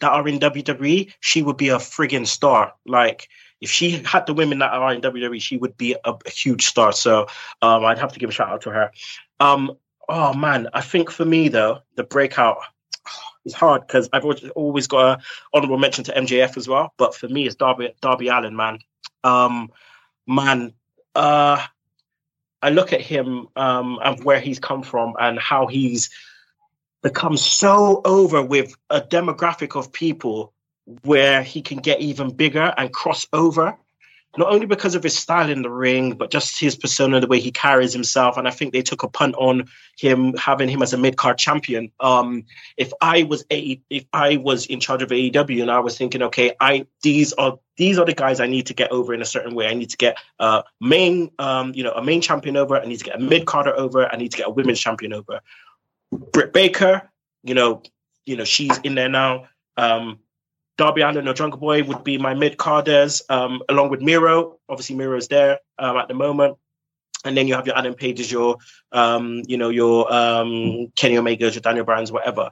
that 0.00 0.10
are 0.10 0.26
in 0.26 0.40
WWE, 0.40 1.12
she 1.20 1.42
would 1.42 1.56
be 1.56 1.68
a 1.68 1.76
friggin' 1.76 2.26
star. 2.26 2.72
Like 2.86 3.28
if 3.60 3.70
she 3.70 3.90
had 3.90 4.26
the 4.26 4.34
women 4.34 4.58
that 4.60 4.72
are 4.72 4.92
in 4.92 5.02
WWE, 5.02 5.40
she 5.40 5.58
would 5.58 5.76
be 5.76 5.94
a, 6.04 6.14
a 6.26 6.30
huge 6.30 6.66
star. 6.66 6.92
So 6.92 7.26
um, 7.62 7.84
I'd 7.84 7.98
have 7.98 8.12
to 8.14 8.18
give 8.18 8.30
a 8.30 8.32
shout 8.32 8.48
out 8.48 8.62
to 8.62 8.70
her. 8.70 8.90
Um, 9.38 9.76
oh 10.08 10.32
man, 10.32 10.68
I 10.72 10.80
think 10.80 11.10
for 11.10 11.26
me 11.26 11.48
though, 11.48 11.80
the 11.96 12.04
breakout 12.04 12.58
is 13.44 13.52
hard 13.52 13.86
because 13.86 14.08
I've 14.14 14.24
always 14.56 14.86
got 14.86 15.18
a 15.18 15.22
honorable 15.52 15.78
mention 15.78 16.04
to 16.04 16.12
MJF 16.12 16.56
as 16.56 16.68
well. 16.68 16.94
But 16.96 17.14
for 17.14 17.28
me, 17.28 17.46
it's 17.46 17.54
Darby 17.54 17.94
Darby 18.00 18.28
Allin, 18.28 18.56
man. 18.56 18.78
Um, 19.24 19.70
man, 20.26 20.72
uh, 21.14 21.66
I 22.62 22.70
look 22.70 22.94
at 22.94 23.02
him 23.02 23.48
um, 23.56 23.98
and 24.02 24.24
where 24.24 24.40
he's 24.40 24.58
come 24.58 24.82
from 24.82 25.14
and 25.20 25.38
how 25.38 25.66
he's 25.66 26.08
become 27.02 27.36
so 27.36 28.00
over 28.04 28.42
with 28.42 28.74
a 28.90 29.00
demographic 29.00 29.76
of 29.76 29.92
people 29.92 30.52
where 31.02 31.42
he 31.42 31.62
can 31.62 31.78
get 31.78 32.00
even 32.00 32.34
bigger 32.34 32.72
and 32.76 32.92
cross 32.92 33.26
over 33.32 33.76
not 34.36 34.52
only 34.52 34.66
because 34.66 34.94
of 34.94 35.02
his 35.02 35.18
style 35.18 35.50
in 35.50 35.62
the 35.62 35.70
ring, 35.70 36.12
but 36.12 36.30
just 36.30 36.60
his 36.60 36.76
persona, 36.76 37.20
the 37.20 37.26
way 37.26 37.40
he 37.40 37.50
carries 37.50 37.92
himself. 37.92 38.36
And 38.36 38.46
I 38.46 38.50
think 38.50 38.72
they 38.72 38.82
took 38.82 39.02
a 39.02 39.08
punt 39.08 39.34
on 39.36 39.68
him 39.96 40.34
having 40.34 40.68
him 40.68 40.82
as 40.82 40.92
a 40.92 40.98
mid 40.98 41.16
card 41.16 41.38
champion. 41.38 41.90
Um, 41.98 42.44
if 42.76 42.92
I 43.00 43.22
was 43.22 43.44
a, 43.50 43.80
if 43.88 44.04
I 44.12 44.36
was 44.36 44.66
in 44.66 44.80
charge 44.80 45.02
of 45.02 45.08
AEW 45.08 45.62
and 45.62 45.70
I 45.70 45.80
was 45.80 45.96
thinking, 45.96 46.22
okay, 46.22 46.54
I 46.60 46.86
these 47.02 47.32
are 47.32 47.58
these 47.76 47.98
are 47.98 48.04
the 48.04 48.14
guys 48.14 48.38
I 48.38 48.46
need 48.46 48.66
to 48.66 48.74
get 48.74 48.92
over 48.92 49.14
in 49.14 49.22
a 49.22 49.26
certain 49.26 49.54
way. 49.54 49.66
I 49.66 49.74
need 49.74 49.90
to 49.90 49.96
get 49.96 50.18
a 50.38 50.62
main, 50.80 51.30
um, 51.38 51.72
you 51.74 51.82
know, 51.82 51.92
a 51.92 52.04
main 52.04 52.20
champion 52.20 52.56
over. 52.56 52.78
I 52.78 52.84
need 52.84 52.98
to 52.98 53.04
get 53.04 53.16
a 53.16 53.20
mid 53.20 53.46
carder 53.46 53.74
over. 53.76 54.06
I 54.06 54.16
need 54.16 54.30
to 54.32 54.36
get 54.36 54.46
a 54.46 54.50
women's 54.50 54.80
champion 54.80 55.12
over. 55.12 55.40
Britt 56.12 56.52
Baker, 56.52 57.10
you 57.42 57.54
know, 57.54 57.82
you 58.26 58.36
know, 58.36 58.44
she's 58.44 58.76
in 58.78 58.94
there 58.94 59.08
now. 59.08 59.48
Um, 59.76 60.18
Darby 60.76 61.00
Allin 61.02 61.26
or 61.26 61.34
Jungle 61.34 61.58
Boy 61.58 61.82
would 61.82 62.04
be 62.04 62.18
my 62.18 62.34
mid 62.34 62.56
carders, 62.56 63.22
um, 63.28 63.62
along 63.68 63.90
with 63.90 64.00
Miro. 64.00 64.58
Obviously, 64.68 64.96
Miro 64.96 65.16
is 65.16 65.28
there 65.28 65.58
um, 65.78 65.96
at 65.96 66.08
the 66.08 66.14
moment. 66.14 66.56
And 67.24 67.36
then 67.36 67.48
you 67.48 67.54
have 67.54 67.66
your 67.66 67.76
Adam 67.76 67.94
Pages, 67.94 68.30
your, 68.30 68.58
um, 68.92 69.42
you 69.48 69.58
know, 69.58 69.70
your 69.70 70.12
um, 70.12 70.92
Kenny 70.94 71.18
Omega, 71.18 71.50
your 71.50 71.60
Daniel 71.60 71.84
Bryan's, 71.84 72.12
whatever. 72.12 72.50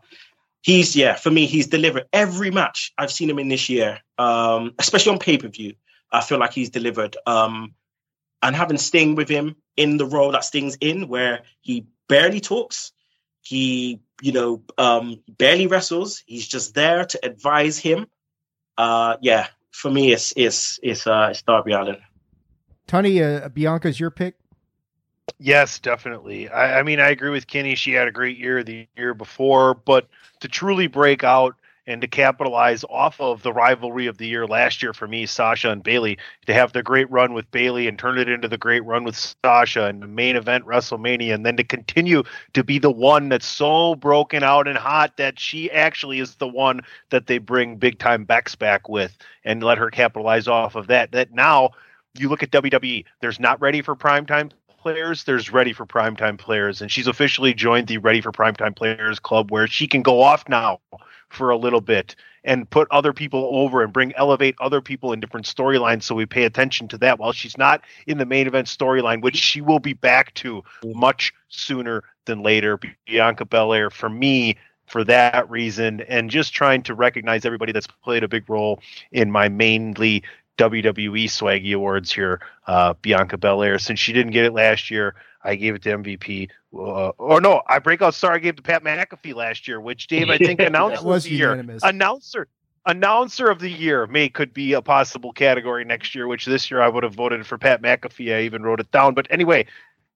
He's 0.63 0.97
yeah, 0.97 1.15
for 1.15 1.31
me, 1.31 1.47
he's 1.47 1.69
delivered 1.69 2.07
every 2.13 2.51
match 2.51 2.93
I've 2.99 3.13
seen 3.13 3.31
him 3.31 3.39
in 3.39 3.47
this 3.47 3.69
year, 3.69 4.01
um, 4.19 4.75
especially 4.81 5.13
on 5.13 5.19
pay 5.21 5.39
per 5.39 5.47
view. 5.47 5.75
I 6.11 6.21
feel 6.21 6.39
like 6.39 6.53
he's 6.53 6.71
delivered. 6.71 7.17
Um, 7.27 7.75
and 8.43 8.57
having 8.57 8.79
Sting 8.79 9.15
with 9.15 9.29
him 9.29 9.55
in 9.77 9.97
the 9.97 10.07
role 10.07 10.33
that 10.33 10.45
Sting's 10.45 10.77
in, 10.81 11.07
where 11.07 11.43
he 11.61 11.87
barely 12.09 12.41
talks, 12.41 12.93
he 13.47 14.01
you 14.21 14.33
know 14.33 14.63
um, 14.79 15.23
barely 15.29 15.67
wrestles. 15.67 16.23
He's 16.27 16.47
just 16.47 16.75
there 16.75 17.05
to 17.05 17.25
advise 17.25 17.79
him 17.79 18.07
uh, 18.79 19.17
yeah, 19.21 19.49
for 19.71 19.91
me, 19.91 20.13
it's 20.13 20.33
it's 20.37 20.79
it's 20.83 21.07
uh, 21.07 21.29
it's 21.31 21.43
Darby 21.43 21.73
Allin. 21.73 21.99
Tony, 22.87 23.23
uh, 23.23 23.49
Bianca's 23.49 23.99
your 23.99 24.11
pick. 24.11 24.37
Yes, 25.39 25.79
definitely. 25.81 26.49
I, 26.49 26.81
I 26.81 26.83
mean, 26.83 27.01
I 27.01 27.09
agree 27.09 27.31
with 27.31 27.47
Kenny. 27.47 27.75
She 27.75 27.93
had 27.93 28.07
a 28.07 28.13
great 28.13 28.39
year 28.39 28.63
the 28.63 28.87
year 28.97 29.13
before, 29.13 29.75
but 29.75 30.09
to 30.41 30.49
truly 30.49 30.87
break 30.87 31.25
out 31.25 31.57
and 31.87 32.01
to 32.01 32.07
capitalize 32.09 32.85
off 32.91 33.21
of 33.21 33.43
the 33.43 33.53
rivalry 33.53 34.07
of 34.07 34.19
the 34.19 34.27
year 34.27 34.47
last 34.47 34.83
year 34.83 34.93
for 34.93 35.07
me, 35.07 35.27
Sasha 35.27 35.71
and 35.71 35.83
Bailey, 35.83 36.19
to 36.47 36.55
have 36.55 36.73
the 36.73 36.83
great 36.83 37.11
run 37.11 37.33
with 37.33 37.51
Bailey 37.51 37.87
and 37.87 37.99
turn 37.99 38.19
it 38.19 38.29
into 38.29 38.49
the 38.49 38.59
great 38.59 38.85
run 38.85 39.05
with 39.05 39.37
Sasha 39.45 39.85
and 39.87 40.03
the 40.03 40.07
main 40.07 40.37
event 40.37 40.67
WrestleMania, 40.67 41.35
and 41.35 41.47
then 41.47 41.57
to 41.57 41.65
continue 41.65 42.23
to 42.55 42.65
be 42.65 42.79
the 42.79 42.91
one 42.91 43.29
that's 43.29 43.47
so 43.47 43.95
broken 43.95 44.43
out 44.43 44.67
and 44.67 44.79
hot 44.79 45.17
that 45.17 45.39
she 45.39 45.71
actually 45.71 46.19
is 46.19 46.37
the 46.37 46.49
one 46.49 46.81
that 47.11 47.27
they 47.27 47.39
bring 47.39 47.77
big 47.77 47.99
time 47.99 48.25
Bex 48.25 48.55
back 48.55 48.89
with 48.89 49.17
and 49.45 49.63
let 49.63 49.79
her 49.79 49.91
capitalize 49.91 50.49
off 50.49 50.75
of 50.75 50.89
that. 50.89 51.13
That 51.13 51.33
now 51.33 51.71
you 52.19 52.29
look 52.29 52.43
at 52.43 52.51
WWE, 52.51 53.05
there's 53.21 53.39
not 53.39 53.61
ready 53.61 53.83
for 53.83 53.95
prime 53.95 54.27
time 54.27 54.51
players, 54.87 55.25
there's 55.25 55.53
ready 55.53 55.73
for 55.73 55.85
primetime 55.85 56.39
players, 56.39 56.81
and 56.81 56.93
she's 56.93 57.09
officially 57.09 57.53
joined 57.53 57.89
the 57.89 57.99
Ready 57.99 58.21
for 58.21 58.31
Primetime 58.31 58.77
Players 58.77 59.19
Club, 59.19 59.51
where 59.51 59.67
she 59.67 59.89
can 59.89 60.01
go 60.01 60.23
off 60.23 60.49
now 60.49 60.81
for 61.29 61.51
a 61.51 61.57
little 61.57 61.81
bit 61.81 62.17
and 62.45 62.71
put 62.71 62.87
other 62.91 63.13
people 63.13 63.51
over 63.53 63.83
and 63.83 63.93
bring 63.93 64.15
elevate 64.15 64.55
other 64.61 64.81
people 64.81 65.13
in 65.13 65.21
different 65.21 65.47
storylines. 65.47 66.05
So 66.05 66.15
we 66.15 66.27
pay 66.27 66.45
attention 66.45 66.89
to 66.89 66.99
that 66.99 67.19
while 67.19 67.33
she's 67.33 67.59
not 67.59 67.83
in 68.07 68.19
the 68.19 68.25
main 68.25 68.47
event 68.47 68.69
storyline, 68.69 69.21
which 69.21 69.37
she 69.37 69.61
will 69.61 69.81
be 69.81 69.93
back 69.93 70.33
to 70.35 70.63
mm-hmm. 70.83 70.99
much 70.99 71.35
sooner 71.49 72.05
than 72.25 72.43
later. 72.43 72.79
Bianca 73.07 73.45
Belair, 73.45 73.91
for 73.91 74.09
me, 74.09 74.57
for 74.87 75.03
that 75.05 75.51
reason, 75.51 76.01
and 76.03 76.31
just 76.31 76.55
trying 76.55 76.83
to 76.85 76.95
recognize 76.95 77.45
everybody 77.45 77.73
that's 77.73 77.89
played 77.89 78.23
a 78.23 78.29
big 78.29 78.49
role 78.49 78.81
in 79.11 79.31
my 79.31 79.49
mainly 79.49 80.23
WWE 80.59 81.25
Swaggy 81.25 81.75
Awards 81.75 82.13
here. 82.13 82.41
Uh, 82.67 82.95
Bianca 83.03 83.37
Belair, 83.37 83.79
since 83.79 84.01
she 84.01 84.13
didn't 84.13 84.33
get 84.33 84.45
it 84.45 84.53
last 84.53 84.91
year, 84.91 85.15
I 85.43 85.55
gave 85.55 85.75
it 85.75 85.83
to 85.83 85.91
MVP. 85.91 86.51
Uh, 86.75 87.11
or 87.19 87.41
no, 87.41 87.63
I 87.67 87.79
breakout 87.79 88.15
star 88.15 88.35
I 88.35 88.39
gave 88.39 88.57
to 88.57 88.63
Pat 88.63 88.83
McAfee 88.83 89.35
last 89.35 89.69
year, 89.69 89.81
which 89.81 90.07
Dave 90.07 90.29
I 90.29 90.39
think 90.39 90.61
announced 90.61 91.03
That 91.03 91.09
was 91.09 91.25
the 91.25 91.31
year. 91.31 91.79
Announcer 91.83 92.49
announcer 92.87 93.49
of 93.49 93.59
the 93.59 93.71
year 93.71 94.07
may 94.07 94.29
could 94.29 94.55
be 94.55 94.73
a 94.73 94.81
possible 94.81 95.33
category 95.33 95.85
next 95.85 96.15
year, 96.15 96.27
which 96.27 96.47
this 96.47 96.71
year 96.71 96.81
I 96.81 96.89
would 96.89 97.03
have 97.03 97.15
voted 97.15 97.47
for 97.47 97.59
Pat 97.59 97.83
McAfee. 97.83 98.35
I 98.35 98.43
even 98.43 98.63
wrote 98.63 98.81
it 98.81 98.91
down. 98.91 99.15
But 99.15 99.27
anyway, 99.31 99.67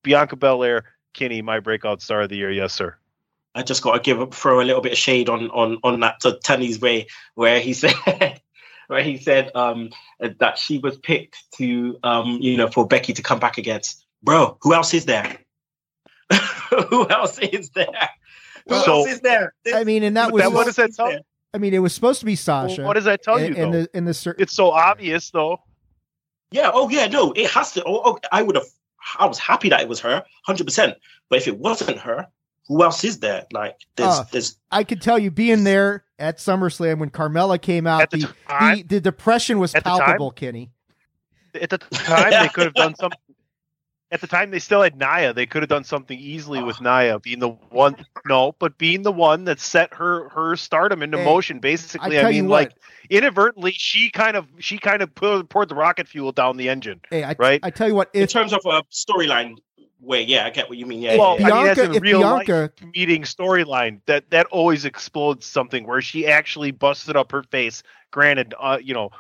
Bianca 0.03 0.37
Belair, 0.37 0.85
Kenny, 1.13 1.43
my 1.43 1.61
breakout 1.61 2.01
star 2.01 2.23
of 2.23 2.29
the 2.29 2.37
year. 2.37 2.51
Yes, 2.51 2.73
sir. 2.73 2.97
I 3.55 3.63
just 3.65 3.83
got 3.83 3.95
to 3.95 4.01
give 4.01 4.21
up, 4.21 4.33
throw 4.33 4.61
a 4.61 4.63
little 4.63 4.81
bit 4.81 4.93
of 4.93 4.99
shade 4.99 5.29
on 5.29 5.51
on 5.51 5.79
on 5.83 6.01
that 6.01 6.21
to 6.21 6.39
Tenny's 6.39 6.81
way, 6.81 7.09
where 7.35 7.61
he 7.61 7.73
said, 7.73 7.95
where 8.91 9.05
he 9.05 9.17
said 9.19 9.53
um, 9.55 9.91
that 10.41 10.59
she 10.59 10.79
was 10.79 10.99
picked 10.99 11.37
to, 11.57 11.97
um, 12.03 12.39
you 12.41 12.57
know, 12.57 12.67
for 12.69 12.85
Becky 12.87 13.13
to 13.13 13.23
come 13.23 13.39
back 13.39 13.57
against. 13.57 14.05
Bro, 14.23 14.59
who 14.63 14.75
else 14.75 14.93
is 14.93 15.05
there? 15.07 15.39
who 16.89 17.09
else 17.09 17.39
is 17.39 17.71
there? 17.71 17.87
Who 18.69 18.75
So- 18.81 18.93
else 18.99 19.09
is 19.09 19.21
there? 19.21 19.55
I 19.73 19.85
mean, 19.85 20.03
and 20.03 20.17
that 20.17 20.33
was 20.33 20.43
That- 20.43 20.53
what 20.53 20.67
does 20.67 20.75
that 20.77 20.91
Is 20.91 20.97
tell 20.97 21.13
you? 21.13 21.21
I 21.55 21.59
mean, 21.59 21.73
it 21.73 21.79
was 21.79 21.95
supposed 21.95 22.19
to 22.21 22.27
be 22.27 22.33
Well, 22.33 22.69
Sasha. 22.69 22.83
what 22.83 22.95
does 22.95 23.05
that 23.05 23.23
tell 23.23 23.39
you, 23.41 23.47
in, 23.47 23.55
though? 23.55 23.63
in 23.63 23.71
the 23.73 23.89
in 23.95 24.05
the 24.07 24.15
cer- 24.15 24.37
it's 24.39 24.53
so 24.55 24.71
obvious, 24.71 25.31
though. 25.31 25.61
Yeah. 26.53 26.71
Oh, 26.73 26.89
yeah. 26.89 27.07
No, 27.07 27.33
it 27.33 27.49
has 27.51 27.73
to. 27.73 27.85
Oh, 27.85 28.03
oh, 28.05 28.19
I 28.33 28.43
would 28.43 28.55
have. 28.57 28.67
I 29.19 29.27
was 29.27 29.39
happy 29.39 29.69
that 29.71 29.81
it 29.81 29.89
was 29.89 29.99
her, 30.01 30.23
hundred 30.45 30.65
percent. 30.65 30.97
But 31.29 31.39
if 31.39 31.49
it 31.49 31.59
wasn't 31.59 31.99
her, 31.99 32.27
who 32.69 32.83
else 32.85 33.03
is 33.03 33.19
there? 33.21 33.47
Like, 33.53 33.77
there's, 33.97 34.19
Uh, 34.19 34.25
there's. 34.31 34.57
I 34.71 34.85
could 34.85 35.01
tell 35.03 35.19
you 35.19 35.31
being 35.33 35.65
there 35.65 36.05
at 36.21 36.39
SummerSlam 36.39 36.99
when 36.99 37.11
Carmella 37.11 37.61
came 37.61 37.87
out, 37.87 38.03
At 38.03 38.11
the 38.11 38.19
the, 38.19 38.35
time- 38.49 38.77
the, 38.77 38.83
the 38.85 39.01
depression 39.01 39.59
was 39.59 39.75
At 39.75 39.83
the 39.85 39.91
time? 39.91 39.99
palpable, 40.01 40.31
Kenny. 40.31 40.71
At 41.55 41.71
the 41.71 41.79
time, 41.79 42.31
they 42.31 42.49
could 42.49 42.65
have 42.65 42.75
done 42.75 42.95
something. 43.01 43.19
At 44.13 44.21
the 44.21 44.27
time, 44.27 44.51
they 44.51 44.59
still 44.59 44.83
had 44.83 44.97
Nia. 44.97 45.33
They 45.33 45.47
could 45.47 45.63
have 45.63 45.69
done 45.69 45.85
something 45.85 46.19
easily 46.19 46.61
with 46.63 46.81
Nia 46.81 47.21
being 47.21 47.39
the 47.39 47.49
one. 47.51 47.95
No, 48.27 48.55
but 48.59 48.77
being 48.77 49.03
the 49.03 49.13
one 49.13 49.45
that 49.45 49.61
set 49.61 49.95
her 49.95 50.29
her 50.31 50.57
stardom 50.57 51.03
into 51.03 51.19
Hey, 51.19 51.25
motion. 51.25 51.61
Basically, 51.61 52.19
I 52.19 52.27
I, 52.27 52.31
mean, 52.33 52.49
like 52.49 52.73
inadvertently, 53.09 53.71
she 53.73 54.11
kind 54.11 54.37
of 54.37 54.47
she 54.59 54.79
kind 54.79 55.03
of 55.03 55.15
poured, 55.15 55.49
poured 55.49 55.69
the 55.69 55.77
rocket 55.77 56.09
fuel 56.09 56.33
down 56.33 56.57
the 56.57 56.69
engine. 56.69 57.01
Hey, 57.09 57.23
I, 57.23 57.37
Right? 57.39 57.61
I 57.63 57.71
tell 57.71 57.87
you 57.87 57.95
what, 57.95 58.11
In 58.13 58.27
terms 58.27 58.53
of 58.53 58.61
a 58.65 58.83
storyline 58.93 59.59
way, 60.01 60.23
yeah, 60.23 60.47
I 60.47 60.51
get 60.51 60.69
what 60.69 60.79
you 60.79 60.87
mean. 60.87 61.01
Yeah. 61.03 61.17
Well, 61.17 61.37
yeah, 61.39 61.47
I 61.49 61.63
mean, 61.63 61.67
as 61.69 61.77
Bianca, 61.77 61.85
in 61.85 61.97
if 61.97 62.03
real 62.03 62.21
life, 62.21 62.47
Bianca, 62.47 62.73
meeting 62.95 63.23
storyline 63.23 64.01
that 64.07 64.31
that 64.31 64.47
always 64.47 64.85
explodes 64.85 65.47
something 65.47 65.87
where 65.87 66.01
she 66.01 66.27
actually 66.27 66.71
busted 66.71 67.17
up 67.17 67.33
her 67.33 67.43
face. 67.45 67.83
Granted, 68.11 68.55
uh, 68.59 68.79
you 68.83 68.95
know, 68.95 69.11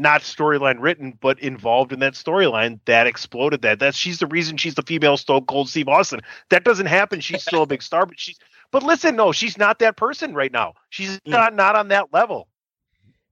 not 0.00 0.22
storyline 0.22 0.76
written, 0.80 1.18
but 1.20 1.38
involved 1.40 1.92
in 1.92 2.00
that 2.00 2.14
storyline 2.14 2.80
that 2.86 3.06
exploded 3.06 3.62
that. 3.62 3.78
That's 3.78 3.96
she's 3.96 4.18
the 4.18 4.26
reason 4.26 4.56
she's 4.56 4.74
the 4.74 4.82
female 4.82 5.16
Stone 5.16 5.46
Cold 5.46 5.68
Steve 5.68 5.88
Austin. 5.88 6.20
That 6.50 6.64
doesn't 6.64 6.86
happen. 6.86 7.20
She's 7.20 7.42
still 7.42 7.62
a 7.62 7.66
big 7.66 7.82
star, 7.82 8.06
but 8.06 8.18
she's 8.18 8.38
but 8.72 8.82
listen, 8.82 9.16
no, 9.16 9.32
she's 9.32 9.56
not 9.56 9.78
that 9.78 9.96
person 9.96 10.34
right 10.34 10.52
now. 10.52 10.74
She's 10.90 11.18
Mm. 11.20 11.28
not 11.28 11.54
not 11.54 11.76
on 11.76 11.88
that 11.88 12.12
level. 12.12 12.48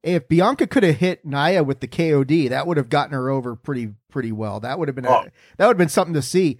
If 0.04 0.28
Bianca 0.28 0.66
could 0.66 0.82
have 0.82 0.96
hit 0.96 1.24
Nia 1.24 1.64
with 1.64 1.80
the 1.80 1.88
KOD, 1.88 2.50
that 2.50 2.66
would 2.66 2.76
have 2.76 2.90
gotten 2.90 3.14
her 3.14 3.30
over 3.30 3.56
pretty 3.56 3.94
pretty 4.10 4.32
well. 4.32 4.60
That 4.60 4.78
would 4.78 4.86
have 4.88 4.94
been 4.94 5.06
a, 5.06 5.10
Oh. 5.10 5.24
that 5.56 5.66
would 5.66 5.74
have 5.74 5.78
been 5.78 5.88
something 5.88 6.14
to 6.14 6.22
see. 6.22 6.58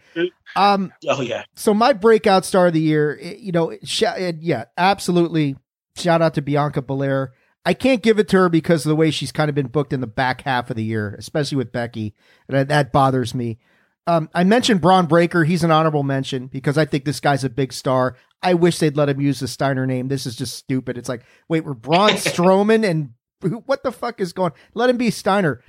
Um, 0.56 0.92
oh 1.08 1.20
yeah. 1.20 1.44
so 1.54 1.74
my 1.74 1.92
breakout 1.92 2.44
star 2.44 2.68
of 2.68 2.72
the 2.72 2.80
year, 2.80 3.18
eh, 3.20 3.34
you 3.38 3.52
know, 3.52 3.76
sh- 3.84 4.02
eh, 4.04 4.32
yeah, 4.40 4.64
absolutely. 4.78 5.56
Shout 5.96 6.22
out 6.22 6.34
to 6.34 6.42
Bianca 6.42 6.82
Belair. 6.82 7.32
I 7.66 7.74
can't 7.74 8.02
give 8.02 8.18
it 8.18 8.28
to 8.28 8.36
her 8.38 8.48
because 8.48 8.84
of 8.84 8.88
the 8.90 8.96
way 8.96 9.10
she's 9.10 9.30
kind 9.32 9.48
of 9.48 9.54
been 9.54 9.68
booked 9.68 9.92
in 9.92 10.00
the 10.00 10.06
back 10.06 10.42
half 10.42 10.68
of 10.70 10.76
the 10.76 10.84
year, 10.84 11.14
especially 11.18 11.56
with 11.56 11.70
Becky. 11.72 12.14
And 12.48 12.68
that, 12.68 12.92
bothers 12.92 13.34
me. 13.34 13.58
Um, 14.06 14.28
I 14.34 14.44
mentioned 14.44 14.80
Bron 14.82 15.06
Breakker. 15.06 15.44
He's 15.44 15.64
an 15.64 15.70
honorable 15.70 16.02
mention 16.02 16.46
because 16.48 16.76
I 16.76 16.84
think 16.84 17.04
this 17.04 17.20
guy's 17.20 17.44
a 17.44 17.48
big 17.48 17.72
star. 17.72 18.16
I 18.42 18.52
wish 18.54 18.78
they'd 18.78 18.96
let 18.96 19.08
him 19.08 19.20
use 19.20 19.40
the 19.40 19.48
Steiner 19.48 19.86
name. 19.86 20.08
This 20.08 20.26
is 20.26 20.36
just 20.36 20.56
stupid. 20.56 20.98
It's 20.98 21.08
like, 21.08 21.24
wait, 21.48 21.64
we're 21.64 21.72
Braun 21.74 22.10
Strowman 22.14 22.84
and 22.88 23.10
what 23.66 23.82
the 23.82 23.92
fuck 23.92 24.20
is 24.20 24.32
going? 24.32 24.52
Let 24.74 24.90
him 24.90 24.96
be 24.96 25.10
Steiner. 25.10 25.62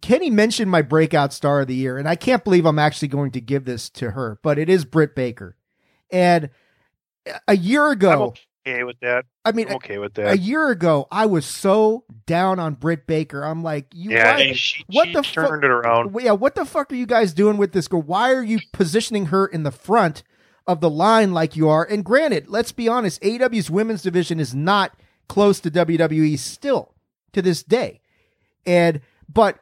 Kenny 0.00 0.30
mentioned 0.30 0.70
my 0.70 0.82
breakout 0.82 1.32
star 1.32 1.60
of 1.60 1.68
the 1.68 1.74
year, 1.74 1.96
and 1.96 2.08
I 2.08 2.16
can't 2.16 2.42
believe 2.42 2.66
I'm 2.66 2.78
actually 2.78 3.08
going 3.08 3.30
to 3.32 3.40
give 3.40 3.64
this 3.64 3.88
to 3.90 4.10
her, 4.12 4.38
but 4.42 4.58
it 4.58 4.68
is 4.68 4.84
Britt 4.84 5.14
Baker. 5.14 5.56
And 6.10 6.50
a 7.46 7.56
year 7.56 7.86
I'm 7.86 7.92
ago, 7.92 8.34
okay 8.66 8.82
with 8.82 8.98
that. 9.00 9.26
I 9.44 9.52
mean, 9.52 9.68
I'm 9.68 9.76
okay 9.76 9.98
with 9.98 10.14
that. 10.14 10.32
a 10.32 10.38
year 10.38 10.70
ago, 10.70 11.06
I 11.12 11.26
was 11.26 11.46
so 11.46 12.04
down 12.26 12.58
on 12.58 12.74
Britt 12.74 13.06
Baker. 13.06 13.44
I'm 13.44 13.62
like, 13.62 13.86
you 13.94 14.10
Yeah, 14.10 14.38
she, 14.54 14.84
what 14.88 15.06
she 15.08 15.14
the 15.14 15.22
fu- 15.22 15.34
turned 15.46 15.62
it 15.62 15.70
around. 15.70 16.16
yeah, 16.20 16.32
what 16.32 16.56
the 16.56 16.64
fuck 16.64 16.90
are 16.92 16.96
you 16.96 17.06
guys 17.06 17.32
doing 17.32 17.56
with 17.56 17.72
this 17.72 17.86
girl? 17.86 18.02
Why 18.02 18.32
are 18.32 18.42
you 18.42 18.58
positioning 18.72 19.26
her 19.26 19.46
in 19.46 19.62
the 19.62 19.70
front 19.70 20.24
of 20.66 20.80
the 20.80 20.90
line 20.90 21.32
like 21.32 21.54
you 21.54 21.68
are? 21.68 21.84
And 21.84 22.04
granted, 22.04 22.48
let's 22.48 22.72
be 22.72 22.88
honest, 22.88 23.24
AW's 23.24 23.70
women's 23.70 24.02
division 24.02 24.40
is 24.40 24.52
not 24.52 24.96
close 25.28 25.60
to 25.60 25.70
WWE 25.70 26.38
still 26.38 26.94
to 27.32 27.42
this 27.42 27.62
day. 27.62 28.00
And 28.64 29.00
but 29.28 29.60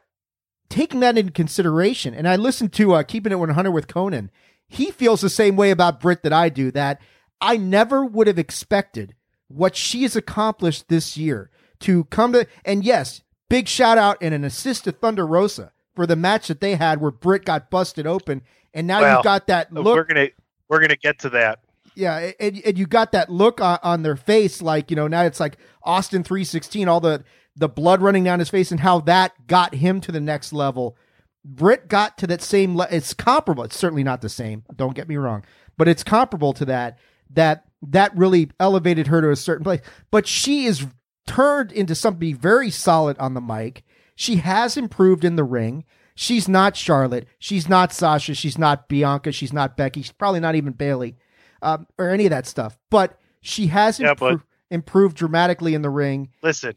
taking 0.69 0.99
that 1.01 1.17
into 1.17 1.31
consideration, 1.31 2.13
and 2.13 2.27
I 2.27 2.35
listened 2.35 2.73
to 2.73 2.93
uh, 2.93 3.03
Keeping 3.03 3.31
It 3.31 3.39
100 3.39 3.71
with 3.71 3.87
Konnan, 3.87 4.29
he 4.67 4.91
feels 4.91 5.21
the 5.21 5.29
same 5.29 5.55
way 5.55 5.71
about 5.71 5.99
Britt 5.99 6.23
that 6.23 6.33
I 6.33 6.49
do. 6.49 6.71
That 6.71 7.01
I 7.41 7.57
never 7.57 8.05
would 8.05 8.27
have 8.27 8.39
expected 8.39 9.15
what 9.47 9.75
she 9.75 10.03
has 10.03 10.15
accomplished 10.15 10.87
this 10.87 11.17
year 11.17 11.49
to 11.81 12.05
come 12.05 12.33
to. 12.33 12.47
And 12.63 12.83
yes, 12.83 13.21
big 13.49 13.67
shout 13.67 13.97
out 13.97 14.17
and 14.21 14.33
an 14.33 14.43
assist 14.43 14.85
to 14.85 14.91
Thunder 14.91 15.25
Rosa 15.25 15.71
for 15.95 16.05
the 16.05 16.15
match 16.15 16.47
that 16.47 16.61
they 16.61 16.75
had 16.75 16.99
where 16.99 17.11
Britt 17.11 17.45
got 17.45 17.69
busted 17.69 18.07
open, 18.07 18.41
and 18.73 18.87
now 18.87 19.01
Well, 19.01 19.15
you've 19.15 19.23
got 19.23 19.47
that 19.47 19.71
We're 19.95 20.03
gonna 20.03 20.27
we're 20.67 20.81
gonna 20.81 20.95
get 20.95 21.19
to 21.19 21.29
that. 21.31 21.59
Yeah, 21.95 22.31
and, 22.39 22.61
and 22.65 22.77
you 22.77 22.85
got 22.85 23.13
that 23.13 23.29
look 23.29 23.61
on, 23.61 23.79
on 23.81 24.03
their 24.03 24.17
face, 24.17 24.61
like 24.61 24.89
you 24.89 24.95
know 24.95 25.07
now 25.07 25.23
it's 25.23 25.39
like 25.39 25.57
Austin 25.83 26.23
three 26.23 26.43
sixteen, 26.43 26.87
all 26.87 26.99
the 26.99 27.23
the 27.55 27.69
blood 27.69 28.01
running 28.01 28.23
down 28.23 28.39
his 28.39 28.49
face, 28.49 28.71
and 28.71 28.81
how 28.81 28.99
that 29.01 29.47
got 29.47 29.75
him 29.75 30.01
to 30.01 30.11
the 30.11 30.19
next 30.19 30.51
level. 30.53 30.97
Britt 31.45 31.87
got 31.87 32.17
to 32.17 32.27
that 32.27 32.41
same. 32.41 32.75
Le- 32.75 32.87
it's 32.91 33.13
comparable. 33.13 33.63
It's 33.63 33.77
certainly 33.77 34.03
not 34.03 34.21
the 34.21 34.29
same. 34.29 34.63
Don't 34.75 34.95
get 34.95 35.07
me 35.07 35.15
wrong, 35.15 35.45
but 35.77 35.87
it's 35.87 36.03
comparable 36.03 36.53
to 36.53 36.65
that. 36.65 36.99
That 37.29 37.65
that 37.81 38.15
really 38.17 38.51
elevated 38.59 39.07
her 39.07 39.21
to 39.21 39.31
a 39.31 39.35
certain 39.35 39.63
place. 39.63 39.81
But 40.11 40.27
she 40.27 40.65
is 40.65 40.85
turned 41.27 41.71
into 41.71 41.95
something 41.95 42.35
very 42.35 42.69
solid 42.69 43.17
on 43.19 43.33
the 43.35 43.41
mic. 43.41 43.83
She 44.15 44.37
has 44.37 44.75
improved 44.77 45.23
in 45.23 45.35
the 45.35 45.43
ring. 45.43 45.85
She's 46.15 46.47
not 46.47 46.77
Charlotte. 46.77 47.27
She's 47.39 47.67
not 47.67 47.91
Sasha. 47.91 48.33
She's 48.33 48.57
not 48.57 48.87
Bianca. 48.87 49.31
She's 49.31 49.51
not 49.51 49.75
Becky. 49.75 50.01
She's 50.01 50.11
probably 50.11 50.39
not 50.39 50.55
even 50.55 50.73
Bailey 50.73 51.17
um, 51.65 51.87
or 51.97 52.09
any 52.09 52.25
of 52.25 52.29
that 52.29 52.45
stuff. 52.47 52.77
But 52.89 53.19
she 53.41 53.67
has 53.67 53.99
Yeah, 53.99 54.13
impro- 54.13 54.37
but- 54.37 54.41
improved 54.71 55.17
dramatically 55.17 55.73
in 55.73 55.81
the 55.81 55.89
ring. 55.89 56.29
Listen, 56.41 56.75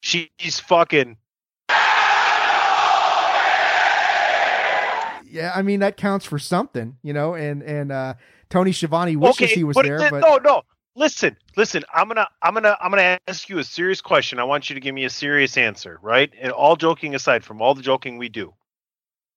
she's 0.00 0.60
fucking 0.60 1.16
Yeah, 5.30 5.52
I 5.54 5.60
mean 5.62 5.80
that 5.80 5.96
counts 5.98 6.24
for 6.24 6.38
something, 6.38 6.96
you 7.02 7.12
know. 7.12 7.34
And 7.34 7.62
and 7.62 7.92
uh, 7.92 8.14
Tony 8.48 8.72
Schiavone 8.72 9.14
wishes 9.16 9.42
okay, 9.42 9.54
he 9.54 9.62
was 9.62 9.74
but 9.74 9.84
there, 9.84 9.98
th- 9.98 10.10
but 10.10 10.20
no, 10.20 10.36
no. 10.38 10.62
Listen, 10.96 11.36
listen. 11.54 11.84
I'm 11.94 12.08
gonna, 12.08 12.26
I'm 12.42 12.54
gonna, 12.54 12.76
I'm 12.80 12.90
gonna 12.90 13.18
ask 13.28 13.48
you 13.48 13.58
a 13.58 13.64
serious 13.64 14.00
question. 14.00 14.38
I 14.40 14.44
want 14.44 14.68
you 14.70 14.74
to 14.74 14.80
give 14.80 14.94
me 14.94 15.04
a 15.04 15.10
serious 15.10 15.56
answer, 15.58 15.98
right? 16.02 16.32
And 16.40 16.50
all 16.50 16.76
joking 16.76 17.14
aside, 17.14 17.44
from 17.44 17.60
all 17.60 17.74
the 17.74 17.82
joking 17.82 18.16
we 18.18 18.28
do, 18.30 18.54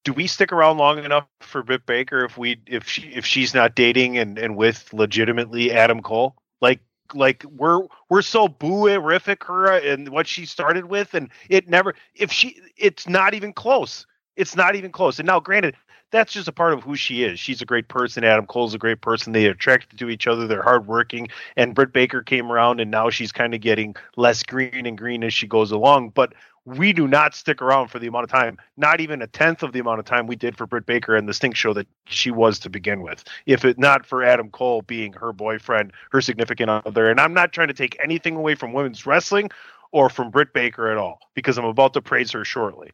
do 0.04 0.14
we 0.14 0.28
stick 0.28 0.52
around 0.52 0.78
long 0.78 1.04
enough 1.04 1.28
for 1.42 1.64
Britt 1.64 1.86
Baker 1.86 2.26
if 2.26 2.38
we, 2.38 2.60
if 2.66 2.88
she, 2.88 3.04
if 3.10 3.26
she's 3.26 3.54
not 3.54 3.76
dating 3.76 4.18
and 4.18 4.38
and 4.38 4.56
with 4.56 4.92
legitimately 4.94 5.72
Adam 5.72 6.02
Cole? 6.02 6.36
Like, 6.62 6.80
like 7.14 7.44
we're 7.44 7.82
we're 8.10 8.22
so 8.22 8.48
boo-erific 8.48 9.44
her 9.44 9.78
and 9.78 10.10
what 10.10 10.28
she 10.28 10.46
started 10.46 10.86
with, 10.86 11.14
and 11.14 11.30
it 11.50 11.70
never. 11.70 11.94
If 12.16 12.32
she, 12.32 12.60
it's 12.78 13.08
not 13.08 13.34
even 13.34 13.54
close. 13.54 14.06
It's 14.36 14.56
not 14.56 14.76
even 14.76 14.92
close. 14.92 15.20
And 15.20 15.28
now, 15.28 15.40
granted, 15.40 15.76
that's 16.12 16.34
just 16.34 16.48
a 16.48 16.52
part 16.52 16.74
of 16.74 16.84
who 16.84 16.96
she 16.96 17.24
is. 17.24 17.40
She's 17.40 17.62
a 17.62 17.66
great 17.66 17.88
person. 17.88 18.24
Adam 18.24 18.46
Cole's 18.46 18.74
a 18.74 18.78
great 18.78 19.02
person. 19.02 19.34
They 19.34 19.46
attracted 19.46 19.98
to 20.00 20.10
each 20.10 20.28
other. 20.28 20.48
They're 20.48 20.62
hardworking. 20.62 21.30
And 21.56 21.74
Britt 21.74 21.94
Baker 21.94 22.22
came 22.22 22.52
around, 22.52 22.80
and 22.80 22.92
now 22.92 23.10
she's 23.10 23.32
kind 23.32 23.54
of 23.54 23.62
getting 23.62 23.96
less 24.18 24.44
green 24.44 24.86
and 24.86 24.98
green 24.98 25.24
as 25.24 25.34
she 25.34 25.48
goes 25.48 25.72
along. 25.72 26.10
But 26.10 26.34
we 26.66 26.94
do 26.94 27.08
not 27.08 27.34
stick 27.34 27.62
around 27.62 27.88
for 27.88 27.98
the 27.98 28.08
amount 28.08 28.24
of 28.24 28.30
time, 28.30 28.58
not 28.78 29.02
even 29.02 29.22
a 29.22 29.28
tenth 29.28 29.64
of 29.64 29.74
the 29.74 29.80
amount 29.80 30.00
of 30.00 30.06
time 30.06 30.28
we 30.28 30.36
did 30.36 30.58
for 30.58 30.68
Britt 30.68 30.86
Baker 30.86 31.16
and 31.16 31.28
the 31.28 31.34
stink 31.34 31.56
show 31.56 31.74
that 31.74 31.88
she 32.06 32.30
was 32.30 32.60
to 32.60 32.70
begin 32.70 33.02
with. 33.02 33.24
If 33.46 33.66
it 33.66 33.80
not 33.80 34.06
for 34.06 34.24
Adam 34.24 34.50
Cole 34.50 34.84
being 34.84 35.14
her 35.14 35.34
boyfriend, 35.34 35.92
her 36.12 36.22
significant 36.22 36.70
other, 36.70 37.10
and 37.10 37.20
I'm 37.20 37.34
not 37.34 37.52
trying 37.52 37.70
to 37.70 37.74
take 37.74 37.98
anything 38.04 38.36
away 38.36 38.56
from 38.56 38.74
women's 38.74 39.06
wrestling 39.06 39.50
or 39.92 40.10
from 40.10 40.30
Britt 40.30 40.54
Baker 40.54 40.92
at 40.92 40.98
all, 40.98 41.20
because 41.34 41.58
I'm 41.58 41.66
about 41.66 41.94
to 41.94 42.02
praise 42.02 42.32
her 42.32 42.46
shortly. 42.46 42.92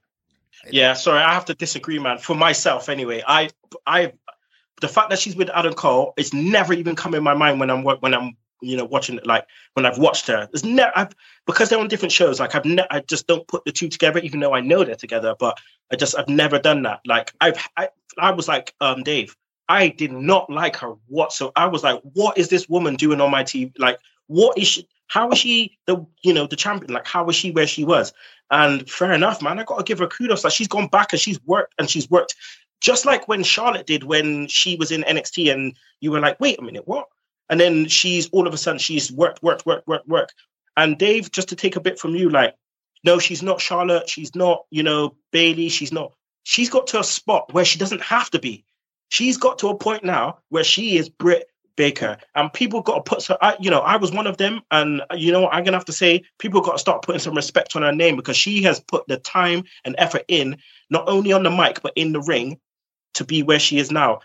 Yeah, 0.71 0.93
sorry, 0.93 1.21
I 1.21 1.33
have 1.33 1.45
to 1.45 1.53
disagree, 1.53 1.99
man. 1.99 2.17
For 2.17 2.35
myself, 2.35 2.89
anyway, 2.89 3.23
I, 3.27 3.49
I, 3.85 4.13
the 4.81 4.87
fact 4.87 5.09
that 5.11 5.19
she's 5.19 5.35
with 5.35 5.49
Adam 5.49 5.73
Cole, 5.73 6.13
it's 6.17 6.33
never 6.33 6.73
even 6.73 6.95
come 6.95 7.13
in 7.13 7.23
my 7.23 7.33
mind 7.33 7.59
when 7.59 7.69
I'm 7.69 7.83
when 7.83 8.13
I'm 8.13 8.37
you 8.61 8.77
know 8.77 8.85
watching. 8.85 9.19
Like 9.23 9.45
when 9.73 9.85
I've 9.85 9.97
watched 9.97 10.27
her, 10.27 10.47
there's 10.51 10.63
never 10.63 10.91
I've, 10.95 11.15
because 11.45 11.69
they're 11.69 11.79
on 11.79 11.87
different 11.87 12.11
shows. 12.11 12.39
Like 12.39 12.55
I've 12.55 12.65
ne- 12.65 12.87
I 12.89 13.01
just 13.01 13.27
don't 13.27 13.47
put 13.47 13.65
the 13.65 13.71
two 13.71 13.89
together, 13.89 14.19
even 14.19 14.39
though 14.39 14.53
I 14.53 14.61
know 14.61 14.83
they're 14.83 14.95
together. 14.95 15.35
But 15.39 15.57
I 15.91 15.95
just 15.95 16.17
I've 16.17 16.29
never 16.29 16.59
done 16.59 16.83
that. 16.83 17.01
Like 17.05 17.33
I've 17.41 17.57
I, 17.75 17.89
I 18.17 18.31
was 18.31 18.47
like 18.47 18.73
um 18.81 19.03
Dave. 19.03 19.35
I 19.69 19.89
did 19.89 20.11
not 20.11 20.49
like 20.49 20.77
her 20.77 20.93
whatsoever. 21.07 21.53
I 21.55 21.65
was 21.65 21.83
like, 21.83 22.01
what 22.13 22.37
is 22.37 22.47
this 22.47 22.69
woman 22.69 22.95
doing 22.95 23.19
on 23.19 23.31
my 23.31 23.43
TV? 23.43 23.73
Like, 23.77 23.99
what 24.27 24.57
is 24.57 24.67
she? 24.67 24.87
How 25.07 25.29
is 25.31 25.37
she 25.37 25.77
the 25.85 26.05
you 26.23 26.33
know 26.33 26.47
the 26.47 26.55
champion? 26.55 26.93
Like, 26.93 27.07
how 27.07 27.27
is 27.29 27.35
she 27.35 27.51
where 27.51 27.67
she 27.67 27.83
was? 27.83 28.13
And 28.49 28.89
fair 28.89 29.11
enough, 29.11 29.41
man. 29.41 29.59
I 29.59 29.63
got 29.63 29.77
to 29.77 29.83
give 29.83 29.99
her 29.99 30.07
kudos. 30.07 30.45
Like, 30.45 30.53
she's 30.53 30.69
gone 30.69 30.87
back 30.87 31.11
and 31.11 31.19
she's 31.19 31.43
worked 31.43 31.73
and 31.77 31.89
she's 31.89 32.09
worked 32.09 32.35
just 32.79 33.05
like 33.05 33.27
when 33.27 33.43
Charlotte 33.43 33.85
did 33.85 34.03
when 34.03 34.47
she 34.47 34.75
was 34.75 34.91
in 34.91 35.03
NXT, 35.03 35.53
and 35.53 35.75
you 35.99 36.11
were 36.11 36.19
like, 36.19 36.39
wait 36.39 36.59
a 36.59 36.61
minute, 36.61 36.87
what? 36.87 37.07
And 37.49 37.59
then 37.59 37.87
she's 37.87 38.29
all 38.29 38.47
of 38.47 38.53
a 38.53 38.57
sudden 38.57 38.79
she's 38.79 39.11
worked, 39.11 39.41
worked, 39.41 39.65
worked, 39.65 39.87
worked, 39.87 40.07
work. 40.07 40.29
And 40.75 40.97
Dave, 40.97 41.31
just 41.31 41.49
to 41.49 41.55
take 41.55 41.75
a 41.75 41.81
bit 41.81 41.99
from 41.99 42.15
you, 42.15 42.29
like, 42.29 42.55
no, 43.03 43.19
she's 43.19 43.43
not 43.43 43.61
Charlotte. 43.61 44.09
She's 44.09 44.35
not, 44.35 44.65
you 44.69 44.83
know, 44.83 45.15
Bailey. 45.31 45.69
She's 45.69 45.91
not. 45.91 46.13
She's 46.43 46.69
got 46.69 46.87
to 46.87 46.99
a 46.99 47.03
spot 47.03 47.53
where 47.53 47.65
she 47.65 47.79
doesn't 47.79 48.01
have 48.01 48.29
to 48.31 48.39
be. 48.39 48.65
She's 49.09 49.37
got 49.37 49.59
to 49.59 49.69
a 49.69 49.77
point 49.77 50.03
now 50.03 50.39
where 50.49 50.63
she 50.63 50.97
is 50.97 51.09
Britt 51.09 51.49
Baker, 51.77 52.17
and 52.35 52.51
people 52.51 52.81
got 52.81 52.95
to 52.95 53.01
put. 53.09 53.21
So, 53.21 53.37
I, 53.39 53.55
you 53.59 53.69
know, 53.69 53.79
I 53.79 53.97
was 53.97 54.11
one 54.11 54.27
of 54.27 54.37
them, 54.37 54.61
and 54.71 55.01
uh, 55.01 55.15
you 55.15 55.31
know, 55.31 55.47
I'm 55.47 55.63
gonna 55.63 55.77
have 55.77 55.85
to 55.85 55.93
say, 55.93 56.23
people 56.39 56.59
got 56.61 56.73
to 56.73 56.79
start 56.79 57.03
putting 57.03 57.19
some 57.19 57.35
respect 57.35 57.75
on 57.75 57.83
her 57.83 57.93
name 57.93 58.17
because 58.17 58.35
she 58.35 58.63
has 58.63 58.79
put 58.79 59.07
the 59.07 59.17
time 59.17 59.63
and 59.85 59.95
effort 59.97 60.25
in, 60.27 60.57
not 60.89 61.07
only 61.07 61.31
on 61.31 61.43
the 61.43 61.51
mic 61.51 61.81
but 61.81 61.93
in 61.95 62.11
the 62.11 62.21
ring, 62.21 62.59
to 63.13 63.23
be 63.23 63.43
where 63.43 63.59
she 63.59 63.77
is 63.77 63.91
now. 63.91 64.19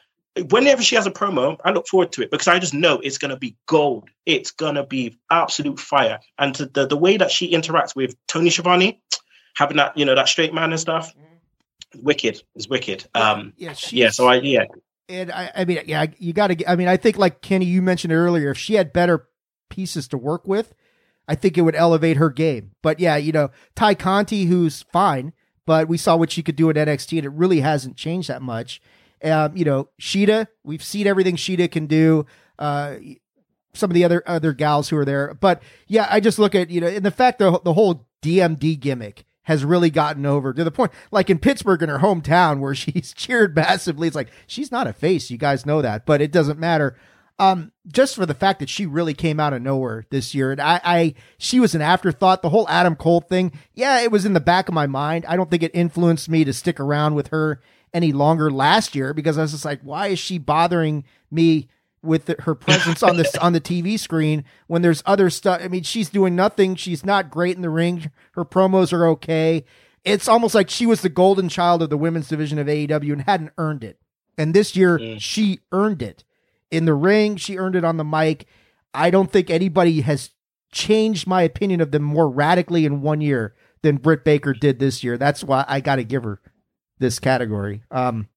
Whenever 0.50 0.82
she 0.82 0.94
has 0.94 1.06
a 1.06 1.10
promo, 1.10 1.58
I 1.62 1.72
look 1.72 1.86
forward 1.86 2.12
to 2.12 2.22
it 2.22 2.30
because 2.30 2.48
I 2.48 2.58
just 2.58 2.72
know 2.72 2.98
it's 3.00 3.18
gonna 3.18 3.36
be 3.36 3.56
gold. 3.66 4.08
It's 4.24 4.50
gonna 4.50 4.86
be 4.86 5.18
absolute 5.30 5.78
fire, 5.78 6.20
and 6.38 6.54
to 6.54 6.66
the 6.66 6.86
the 6.86 6.96
way 6.96 7.18
that 7.18 7.30
she 7.30 7.52
interacts 7.52 7.94
with 7.94 8.14
Tony 8.28 8.48
Schiavone, 8.48 9.02
having 9.54 9.76
that 9.76 9.96
you 9.96 10.04
know 10.04 10.14
that 10.14 10.28
straight 10.28 10.54
man 10.54 10.70
and 10.70 10.80
stuff, 10.80 11.12
wicked 12.00 12.42
is 12.54 12.68
wicked. 12.68 13.04
Um, 13.14 13.52
yeah, 13.56 13.74
yeah. 13.90 14.10
So 14.10 14.26
I 14.26 14.36
yeah. 14.36 14.64
And 15.08 15.30
I, 15.30 15.50
I 15.54 15.64
mean, 15.66 15.80
yeah, 15.86 16.06
you 16.18 16.32
got 16.32 16.48
to. 16.48 16.70
I 16.70 16.76
mean, 16.76 16.88
I 16.88 16.96
think 16.96 17.18
like 17.18 17.42
Kenny, 17.42 17.66
you 17.66 17.82
mentioned 17.82 18.12
earlier, 18.12 18.52
if 18.52 18.58
she 18.58 18.74
had 18.74 18.92
better 18.92 19.28
pieces 19.68 20.08
to 20.08 20.18
work 20.18 20.46
with, 20.46 20.74
I 21.28 21.34
think 21.34 21.58
it 21.58 21.62
would 21.62 21.76
elevate 21.76 22.16
her 22.16 22.30
game. 22.30 22.72
But 22.82 23.00
yeah, 23.00 23.16
you 23.16 23.32
know, 23.32 23.50
Tay 23.74 23.94
Conti, 23.94 24.44
who's 24.44 24.82
fine, 24.92 25.32
but 25.66 25.88
we 25.88 25.98
saw 25.98 26.16
what 26.16 26.30
she 26.30 26.42
could 26.42 26.56
do 26.56 26.70
at 26.70 26.76
NXT, 26.76 27.18
and 27.18 27.26
it 27.26 27.32
really 27.32 27.60
hasn't 27.60 27.96
changed 27.96 28.28
that 28.28 28.42
much. 28.42 28.80
Um, 29.24 29.56
you 29.56 29.64
know, 29.64 29.88
Shida, 30.00 30.46
we've 30.64 30.82
seen 30.82 31.06
everything 31.06 31.36
Shida 31.36 31.70
can 31.70 31.86
do. 31.86 32.26
Uh, 32.58 32.96
some 33.74 33.90
of 33.90 33.94
the 33.94 34.04
other 34.04 34.22
other 34.26 34.52
gals 34.52 34.88
who 34.88 34.96
are 34.98 35.04
there, 35.04 35.34
but 35.34 35.62
yeah, 35.86 36.06
I 36.10 36.20
just 36.20 36.38
look 36.38 36.54
at 36.54 36.70
you 36.70 36.80
know, 36.80 36.88
and 36.88 37.04
the 37.04 37.10
fact 37.10 37.38
the 37.38 37.60
the 37.64 37.72
whole 37.72 38.06
DMD 38.22 38.78
gimmick 38.78 39.24
has 39.44 39.64
really 39.64 39.90
gotten 39.90 40.24
over 40.24 40.52
to 40.52 40.62
the 40.62 40.70
point, 40.70 40.92
like 41.10 41.28
in 41.28 41.38
Pittsburgh 41.38 41.82
in 41.82 41.88
her 41.88 41.98
hometown, 41.98 42.60
where 42.60 42.74
she's 42.74 43.12
cheered 43.14 43.56
massively. 43.56 44.06
It's 44.06 44.16
like 44.16 44.30
she's 44.46 44.70
not 44.70 44.86
a 44.86 44.92
face, 44.92 45.30
you 45.30 45.38
guys 45.38 45.66
know 45.66 45.82
that, 45.82 46.06
but 46.06 46.20
it 46.20 46.32
doesn't 46.32 46.58
matter. 46.58 46.96
Um, 47.38 47.72
just 47.88 48.14
for 48.14 48.24
the 48.24 48.34
fact 48.34 48.60
that 48.60 48.68
she 48.68 48.86
really 48.86 49.14
came 49.14 49.40
out 49.40 49.52
of 49.52 49.62
nowhere 49.62 50.04
this 50.10 50.34
year, 50.34 50.52
and 50.52 50.60
I, 50.60 50.80
I, 50.84 51.14
she 51.38 51.58
was 51.58 51.74
an 51.74 51.80
afterthought. 51.80 52.42
The 52.42 52.50
whole 52.50 52.68
Adam 52.68 52.94
Cole 52.94 53.20
thing, 53.20 53.52
yeah, 53.74 54.00
it 54.00 54.12
was 54.12 54.24
in 54.24 54.34
the 54.34 54.38
back 54.38 54.68
of 54.68 54.74
my 54.74 54.86
mind. 54.86 55.24
I 55.26 55.34
don't 55.34 55.50
think 55.50 55.62
it 55.62 55.72
influenced 55.74 56.28
me 56.28 56.44
to 56.44 56.52
stick 56.52 56.78
around 56.78 57.14
with 57.14 57.28
her 57.28 57.60
any 57.94 58.12
longer 58.12 58.50
last 58.50 58.94
year 58.94 59.12
because 59.14 59.38
I 59.38 59.42
was 59.42 59.52
just 59.52 59.64
like, 59.64 59.80
why 59.82 60.08
is 60.08 60.18
she 60.18 60.38
bothering 60.38 61.04
me? 61.30 61.68
with 62.02 62.24
the, 62.24 62.36
her 62.40 62.54
presence 62.54 63.02
on 63.02 63.16
this 63.16 63.36
on 63.36 63.52
the 63.52 63.60
TV 63.60 63.98
screen 63.98 64.44
when 64.66 64.82
there's 64.82 65.02
other 65.06 65.30
stuff. 65.30 65.60
I 65.62 65.68
mean, 65.68 65.84
she's 65.84 66.10
doing 66.10 66.34
nothing. 66.34 66.74
She's 66.74 67.04
not 67.04 67.30
great 67.30 67.56
in 67.56 67.62
the 67.62 67.70
ring. 67.70 68.10
Her 68.32 68.44
promos 68.44 68.92
are 68.92 69.06
okay. 69.08 69.64
It's 70.04 70.28
almost 70.28 70.54
like 70.54 70.68
she 70.68 70.84
was 70.84 71.00
the 71.02 71.08
golden 71.08 71.48
child 71.48 71.80
of 71.82 71.90
the 71.90 71.96
women's 71.96 72.28
division 72.28 72.58
of 72.58 72.66
AEW 72.66 73.12
and 73.12 73.22
hadn't 73.22 73.52
earned 73.56 73.84
it. 73.84 73.98
And 74.36 74.52
this 74.52 74.74
year 74.74 74.98
she 75.20 75.60
earned 75.70 76.02
it 76.02 76.24
in 76.70 76.86
the 76.86 76.94
ring. 76.94 77.36
She 77.36 77.56
earned 77.56 77.76
it 77.76 77.84
on 77.84 77.98
the 77.98 78.04
mic. 78.04 78.46
I 78.92 79.10
don't 79.10 79.30
think 79.30 79.48
anybody 79.48 80.00
has 80.00 80.30
changed 80.72 81.26
my 81.26 81.42
opinion 81.42 81.80
of 81.80 81.92
them 81.92 82.02
more 82.02 82.28
radically 82.28 82.84
in 82.84 83.02
one 83.02 83.20
year 83.20 83.54
than 83.82 83.96
Britt 83.96 84.24
Baker 84.24 84.52
did 84.52 84.78
this 84.78 85.04
year. 85.04 85.16
That's 85.16 85.44
why 85.44 85.64
I 85.68 85.80
got 85.80 85.96
to 85.96 86.04
give 86.04 86.24
her 86.24 86.40
this 87.02 87.18
category. 87.18 87.82
Um, 87.90 88.28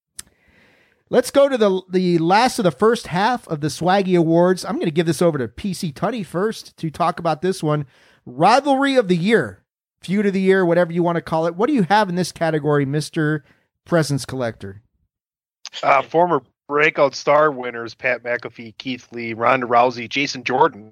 Let's 1.12 1.30
go 1.30 1.48
to 1.48 1.58
the 1.58 1.82
the 1.88 2.18
last 2.18 2.58
of 2.58 2.64
the 2.64 2.72
first 2.72 3.08
half 3.08 3.48
of 3.48 3.62
the 3.62 3.68
Swaggy 3.68 4.18
Awards. 4.18 4.66
I'm 4.66 4.74
going 4.74 4.86
to 4.86 4.92
give 4.92 5.06
this 5.06 5.22
over 5.22 5.38
to 5.38 5.48
PC 5.48 5.94
Tunney 5.94 6.26
first 6.26 6.76
to 6.78 6.90
talk 6.90 7.20
about 7.20 7.44
this 7.44 7.62
one. 7.62 7.86
Rivalry 8.26 8.96
of 8.96 9.08
the 9.08 9.16
year, 9.16 9.64
feud 10.02 10.26
of 10.26 10.34
the 10.34 10.42
year, 10.42 10.66
whatever 10.66 10.92
you 10.92 11.04
want 11.04 11.18
to 11.18 11.22
call 11.22 11.46
it. 11.46 11.56
What 11.56 11.68
do 11.68 11.74
you 11.74 11.84
have 11.84 12.10
in 12.10 12.16
this 12.16 12.32
category, 12.32 12.86
Mister 12.86 13.46
Presence 13.86 14.26
Collector? 14.26 14.82
Uh, 15.84 16.02
former 16.02 16.42
breakout 16.68 17.14
star 17.14 17.52
winners 17.52 17.94
Pat 17.94 18.24
McAfee, 18.24 18.76
Keith 18.80 19.08
Lee, 19.12 19.34
Ronda 19.34 19.68
Rousey, 19.68 20.10
Jason 20.10 20.44
Jordan. 20.44 20.92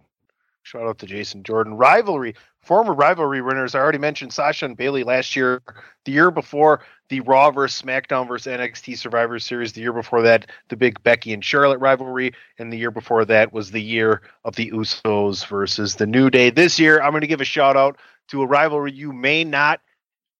Shout 0.63 0.87
out 0.87 0.97
to 0.99 1.05
Jason 1.05 1.43
Jordan. 1.43 1.75
Rivalry, 1.75 2.35
former 2.61 2.93
rivalry 2.93 3.41
winners. 3.41 3.75
I 3.75 3.79
already 3.79 3.97
mentioned 3.97 4.31
Sasha 4.31 4.65
and 4.65 4.77
Bailey 4.77 5.03
last 5.03 5.35
year. 5.35 5.61
The 6.05 6.13
year 6.13 6.31
before, 6.31 6.79
the 7.09 7.19
Raw 7.19 7.51
versus 7.51 7.81
SmackDown 7.81 8.27
versus 8.27 8.51
NXT 8.51 8.97
Survivor 8.97 9.37
Series. 9.39 9.73
The 9.73 9.81
year 9.81 9.93
before 9.93 10.21
that, 10.21 10.49
the 10.69 10.77
big 10.77 11.03
Becky 11.03 11.33
and 11.33 11.43
Charlotte 11.43 11.79
rivalry. 11.79 12.31
And 12.57 12.71
the 12.71 12.77
year 12.77 12.91
before 12.91 13.25
that 13.25 13.51
was 13.51 13.71
the 13.71 13.81
year 13.81 14.21
of 14.45 14.55
the 14.55 14.71
Usos 14.71 15.45
versus 15.45 15.95
the 15.95 16.07
New 16.07 16.29
Day. 16.29 16.49
This 16.49 16.79
year, 16.79 17.01
I'm 17.01 17.11
going 17.11 17.21
to 17.21 17.27
give 17.27 17.41
a 17.41 17.45
shout 17.45 17.75
out 17.75 17.97
to 18.29 18.41
a 18.41 18.47
rivalry 18.47 18.93
you 18.93 19.11
may 19.11 19.43
not 19.43 19.81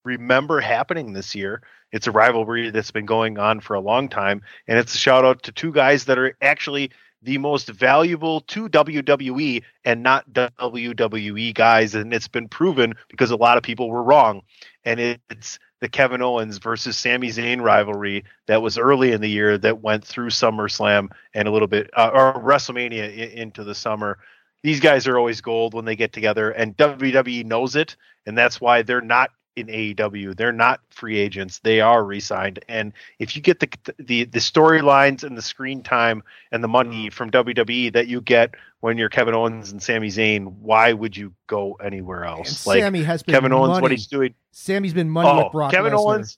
remember 0.05 0.61
happening 0.61 1.13
this 1.13 1.35
year. 1.35 1.61
It's 1.91 2.07
a 2.07 2.11
rivalry 2.11 2.71
that's 2.71 2.91
been 2.91 3.05
going 3.05 3.37
on 3.37 3.59
for 3.59 3.75
a 3.75 3.79
long 3.79 4.09
time, 4.09 4.41
and 4.67 4.79
it's 4.79 4.95
a 4.95 4.97
shout 4.97 5.25
out 5.25 5.43
to 5.43 5.51
two 5.51 5.71
guys 5.71 6.05
that 6.05 6.17
are 6.17 6.35
actually 6.41 6.91
the 7.23 7.37
most 7.37 7.69
valuable 7.69 8.41
to 8.41 8.67
WWE 8.69 9.63
and 9.85 10.03
not 10.03 10.31
WWE 10.33 11.53
guys, 11.53 11.95
and 11.95 12.13
it's 12.13 12.27
been 12.27 12.47
proven 12.47 12.93
because 13.09 13.31
a 13.31 13.35
lot 13.35 13.57
of 13.57 13.63
people 13.63 13.89
were 13.89 14.03
wrong. 14.03 14.41
And 14.83 14.99
it's 14.99 15.59
the 15.79 15.89
Kevin 15.89 16.21
Owens 16.21 16.57
versus 16.57 16.97
Sami 16.97 17.29
Zayn 17.29 17.61
rivalry 17.61 18.25
that 18.47 18.61
was 18.61 18.77
early 18.77 19.11
in 19.11 19.21
the 19.21 19.29
year 19.29 19.57
that 19.57 19.81
went 19.81 20.05
through 20.05 20.29
SummerSlam 20.29 21.09
and 21.33 21.47
a 21.47 21.51
little 21.51 21.67
bit 21.67 21.89
uh, 21.95 22.11
or 22.13 22.33
WrestleMania 22.41 23.03
i- 23.03 23.33
into 23.33 23.63
the 23.63 23.75
summer. 23.75 24.19
These 24.61 24.79
guys 24.79 25.07
are 25.07 25.17
always 25.17 25.41
gold 25.41 25.73
when 25.73 25.85
they 25.85 25.95
get 25.95 26.13
together, 26.13 26.51
and 26.51 26.75
WWE 26.77 27.45
knows 27.45 27.75
it, 27.75 27.97
and 28.25 28.37
that's 28.37 28.61
why 28.61 28.81
they're 28.81 29.01
not 29.01 29.31
in 29.55 29.67
AEW. 29.67 30.35
They're 30.35 30.51
not 30.51 30.81
free 30.89 31.17
agents; 31.19 31.59
they 31.59 31.81
are 31.81 32.03
re-signed. 32.03 32.59
And 32.67 32.93
if 33.19 33.35
you 33.35 33.41
get 33.41 33.59
the 33.59 33.69
the 33.99 34.25
the 34.25 34.39
storylines 34.39 35.23
and 35.23 35.37
the 35.37 35.41
screen 35.41 35.83
time 35.83 36.23
and 36.51 36.63
the 36.63 36.67
money 36.67 37.09
from 37.09 37.31
WWE 37.31 37.93
that 37.93 38.07
you 38.07 38.21
get 38.21 38.55
when 38.79 38.97
you're 38.97 39.09
Kevin 39.09 39.33
Owens 39.33 39.71
and 39.71 39.81
Sami 39.81 40.09
Zayn, 40.09 40.45
why 40.59 40.93
would 40.93 41.15
you 41.15 41.33
go 41.47 41.73
anywhere 41.75 42.25
else? 42.25 42.65
And 42.67 42.81
Sami 42.81 43.03
has 43.03 43.23
been 43.23 43.33
Kevin 43.33 43.53
Owens, 43.53 43.81
what 43.81 43.91
he's 43.91 44.07
doing. 44.07 44.33
Sami's 44.51 44.93
been 44.93 45.09
money 45.09 45.29
Oh, 45.29 45.43
with 45.43 45.51
Brock 45.51 45.71
Kevin 45.71 45.93
Lesnar. 45.93 45.97
Owens. 45.99 46.37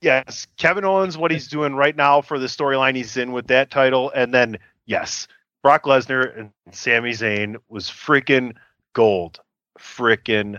Yes, 0.00 0.46
Kevin 0.56 0.84
Owens, 0.84 1.18
what 1.18 1.30
he's 1.32 1.48
doing 1.48 1.74
right 1.74 1.96
now 1.96 2.20
for 2.20 2.38
the 2.38 2.46
storyline 2.46 2.94
he's 2.94 3.16
in 3.16 3.32
with 3.32 3.48
that 3.48 3.70
title, 3.70 4.12
and 4.14 4.32
then 4.32 4.58
yes, 4.86 5.26
Brock 5.62 5.84
Lesnar 5.84 6.38
and 6.38 6.50
Sami 6.70 7.10
Zayn 7.10 7.56
was 7.68 7.90
freaking 7.90 8.52
gold, 8.92 9.40
freaking 9.78 10.58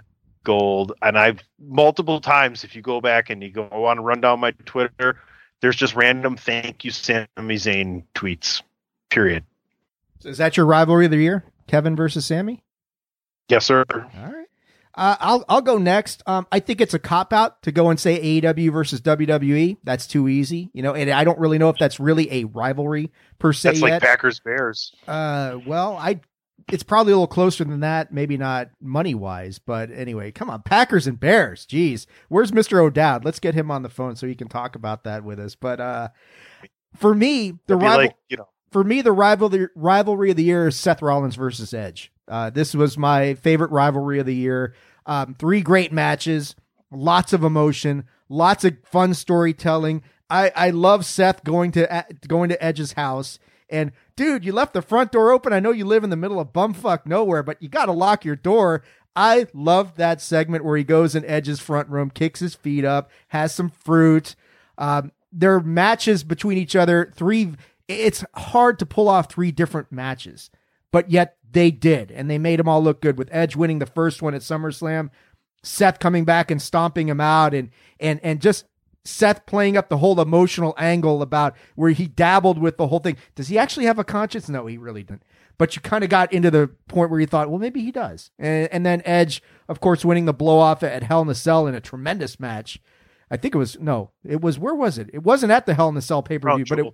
gold. 0.50 0.94
And 1.04 1.16
I've 1.16 1.44
multiple 1.60 2.20
times, 2.20 2.64
if 2.64 2.76
you 2.76 2.82
go 2.82 3.00
back 3.02 3.30
and 3.30 3.44
you 3.44 3.52
go 3.52 3.70
on 3.86 3.98
to 3.98 4.02
run 4.02 4.20
down 4.20 4.40
my 4.40 4.50
Twitter, 4.66 5.22
there's 5.62 5.76
just 5.76 5.96
random 5.96 6.38
thank 6.38 6.84
you 6.84 6.90
Sami 6.90 7.28
Zayn 7.38 8.04
tweets. 8.16 8.64
Period. 9.12 9.44
Is 10.26 10.40
that 10.40 10.58
your 10.58 10.66
rivalry 10.66 11.06
of 11.06 11.12
the 11.12 11.18
year? 11.18 11.44
Kevin 11.68 11.96
versus 11.96 12.26
Sami? 12.26 12.64
Yes, 13.48 13.66
sir. 13.66 13.86
All 13.94 14.02
right. 14.02 14.46
Uh, 14.96 15.16
I'll 15.20 15.46
I'll 15.48 15.62
go 15.62 15.78
next. 15.78 16.24
Um, 16.26 16.48
I 16.52 16.60
think 16.60 16.82
it's 16.82 16.96
a 16.96 17.00
cop 17.00 17.32
out 17.32 17.62
to 17.62 17.72
go 17.72 17.92
and 17.92 18.00
say 18.00 18.42
AEW 18.42 18.74
versus 18.74 19.02
WWE. 19.02 19.78
That's 19.84 20.08
too 20.08 20.28
easy, 20.28 20.72
you 20.74 20.82
know. 20.82 20.96
And 20.96 21.12
I 21.12 21.24
don't 21.24 21.38
really 21.38 21.60
know 21.60 21.70
if 21.70 21.78
that's 21.78 22.00
really 22.00 22.30
a 22.32 22.46
rivalry 22.46 23.12
per 23.38 23.54
se 23.54 23.70
That's 23.70 23.82
yet. 23.82 23.92
like 23.92 24.02
Packers 24.02 24.40
Bears. 24.40 24.94
Uh, 25.08 25.60
well, 25.66 25.96
I 25.96 26.20
it's 26.74 26.84
probably 26.84 27.14
a 27.14 27.16
little 27.16 27.28
closer 27.28 27.64
than 27.64 27.80
that. 27.82 28.14
Maybe 28.14 28.38
not 28.38 28.70
money 28.82 29.16
wise, 29.16 29.60
but 29.60 29.92
anyway, 29.92 30.32
come 30.32 30.50
on, 30.50 30.62
Packers 30.62 31.08
and 31.08 31.20
Bears. 31.20 31.66
Jeez, 31.66 32.06
where's 32.28 32.54
Mister 32.54 32.80
O'Dowd? 32.80 33.26
Let's 33.26 33.40
get 33.40 33.56
him 33.56 33.72
on 33.72 33.84
the 33.84 33.90
phone 33.90 34.16
so 34.16 34.28
he 34.28 34.36
can 34.36 34.48
talk 34.48 34.76
about 34.76 35.04
that 35.04 35.24
with 35.24 35.40
us. 35.40 35.56
But 35.56 35.80
uh, 35.80 36.10
for 36.96 37.14
me, 37.14 37.60
the 37.68 37.76
rival, 37.76 38.06
like, 38.06 38.16
you 38.30 38.38
know, 38.38 38.48
for 38.72 38.84
me, 38.84 39.02
the 39.02 39.12
rivalry 39.12 39.68
rivalry 39.76 40.32
of 40.32 40.38
the 40.38 40.44
year 40.44 40.68
is 40.68 40.76
Seth 40.76 41.02
Rollins 41.02 41.36
versus 41.36 41.74
Edge. 41.74 42.12
Uh, 42.28 42.50
this 42.50 42.74
was 42.76 42.98
my 42.98 43.34
favorite 43.34 43.72
rivalry 43.72 44.20
of 44.20 44.26
the 44.26 44.36
year. 44.36 44.76
Um, 45.06 45.36
three 45.40 45.62
great 45.62 45.92
matches, 45.92 46.56
lots 46.92 47.34
of 47.34 47.44
emotion, 47.44 48.04
lots 48.30 48.64
of 48.64 48.78
fun 48.84 49.16
storytelling. 49.16 50.04
I, 50.30 50.52
I 50.56 50.70
love 50.70 51.06
Seth 51.06 51.44
going 51.44 51.72
to 51.72 52.06
going 52.28 52.50
to 52.50 52.64
Edge's 52.64 52.94
house 52.94 53.40
and 53.70 53.92
dude, 54.16 54.46
you 54.46 54.52
left 54.52 54.74
the 54.74 54.82
front 54.82 55.12
door 55.12 55.32
open. 55.32 55.54
I 55.54 55.60
know 55.60 55.72
you 55.72 55.86
live 55.86 56.04
in 56.04 56.10
the 56.10 56.16
middle 56.16 56.40
of 56.40 56.54
bumfuck 56.54 57.06
nowhere, 57.06 57.44
but 57.44 57.62
you 57.62 57.70
got 57.70 57.86
to 57.86 57.92
lock 57.92 58.26
your 58.26 58.36
door. 58.36 58.84
I 59.16 59.48
love 59.54 59.96
that 59.96 60.22
segment 60.22 60.64
where 60.64 60.78
he 60.78 60.84
goes 60.84 61.16
in 61.16 61.26
Edge's 61.26 61.60
front 61.60 61.90
room, 61.90 62.10
kicks 62.10 62.40
his 62.40 62.56
feet 62.56 62.86
up, 62.86 63.12
has 63.30 63.54
some 63.54 63.70
fruit. 63.70 64.36
Um, 64.78 65.12
their 65.32 65.60
matches 65.60 66.24
between 66.24 66.58
each 66.58 66.76
other, 66.76 67.12
three. 67.16 67.54
It's 67.88 68.24
hard 68.36 68.80
to 68.80 68.86
pull 68.86 69.10
off 69.10 69.32
three 69.32 69.52
different 69.52 69.92
matches, 69.92 70.50
but 70.92 71.10
yet 71.10 71.38
they 71.52 71.72
did, 71.72 72.12
and 72.12 72.30
they 72.30 72.38
made 72.38 72.60
them 72.60 72.70
all 72.70 72.84
look 72.84 73.02
good. 73.02 73.18
With 73.18 73.30
Edge 73.32 73.56
winning 73.56 73.80
the 73.80 73.86
first 73.86 74.22
one 74.22 74.34
at 74.34 74.42
SummerSlam, 74.42 75.10
Seth 75.64 76.00
coming 76.00 76.24
back 76.24 76.52
and 76.52 76.62
stomping 76.62 77.10
him 77.10 77.20
out, 77.20 77.54
and 77.54 77.72
and 78.00 78.20
and 78.24 78.40
just 78.42 78.66
Seth 79.10 79.46
playing 79.46 79.78
up 79.78 79.90
the 79.90 79.98
whole 79.98 80.20
emotional 80.20 80.74
angle 80.78 81.22
about 81.22 81.56
where 81.76 81.92
he 81.92 82.08
dabbled 82.08 82.58
with 82.60 82.78
the 82.78 82.88
whole 82.88 83.00
thing. 83.00 83.18
Does 83.36 83.48
he 83.48 83.58
actually 83.58 83.86
have 83.86 84.00
a 84.00 84.04
conscience? 84.04 84.50
No, 84.50 84.68
he 84.68 84.78
really 84.78 85.04
didn't. 85.04 85.24
But 85.58 85.76
you 85.76 85.82
kind 85.82 86.04
of 86.04 86.10
got 86.10 86.32
into 86.32 86.50
the 86.50 86.70
point 86.88 87.12
where 87.12 87.20
you 87.20 87.26
thought, 87.26 87.50
well, 87.50 87.60
maybe 87.60 87.82
he 87.82 87.92
does. 87.92 88.32
And, 88.40 88.70
and 88.72 88.86
then 88.86 89.02
Edge, 89.04 89.44
of 89.68 89.82
course, 89.82 90.06
winning 90.06 90.26
the 90.26 90.34
blow 90.34 90.60
off 90.60 90.84
at 90.84 91.04
Hell 91.04 91.22
in 91.22 91.30
a 91.30 91.36
Cell 91.36 91.68
in 91.68 91.76
a 91.76 91.82
tremendous 91.82 92.40
match. 92.40 92.80
I 93.30 93.38
think 93.38 93.54
it 93.54 93.58
was 93.58 93.78
no, 93.80 94.12
it 94.24 94.42
was 94.42 94.58
where 94.58 94.74
was 94.74 94.98
it? 94.98 95.10
It 95.14 95.24
wasn't 95.24 95.52
at 95.52 95.66
the 95.66 95.74
Hell 95.74 95.90
in 95.90 95.98
a 95.98 96.02
Cell 96.02 96.24
pay 96.24 96.40
per 96.40 96.56
view, 96.56 96.66
but 96.68 96.80
it 96.80 96.86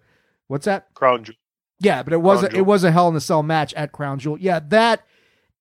what's 0.48 0.66
that? 0.66 0.94
Crown 0.94 1.24
Jewel. 1.24 1.38
Yeah, 1.80 2.04
but 2.04 2.14
it 2.14 2.22
was 2.22 2.44
a, 2.44 2.56
it 2.56 2.66
was 2.66 2.84
a 2.84 2.92
Hell 2.92 3.08
in 3.08 3.16
a 3.16 3.22
Cell 3.22 3.44
match 3.44 3.74
at 3.76 3.92
Crown 3.92 4.20
Jewel. 4.20 4.38
Yeah, 4.40 4.60
that. 4.70 5.06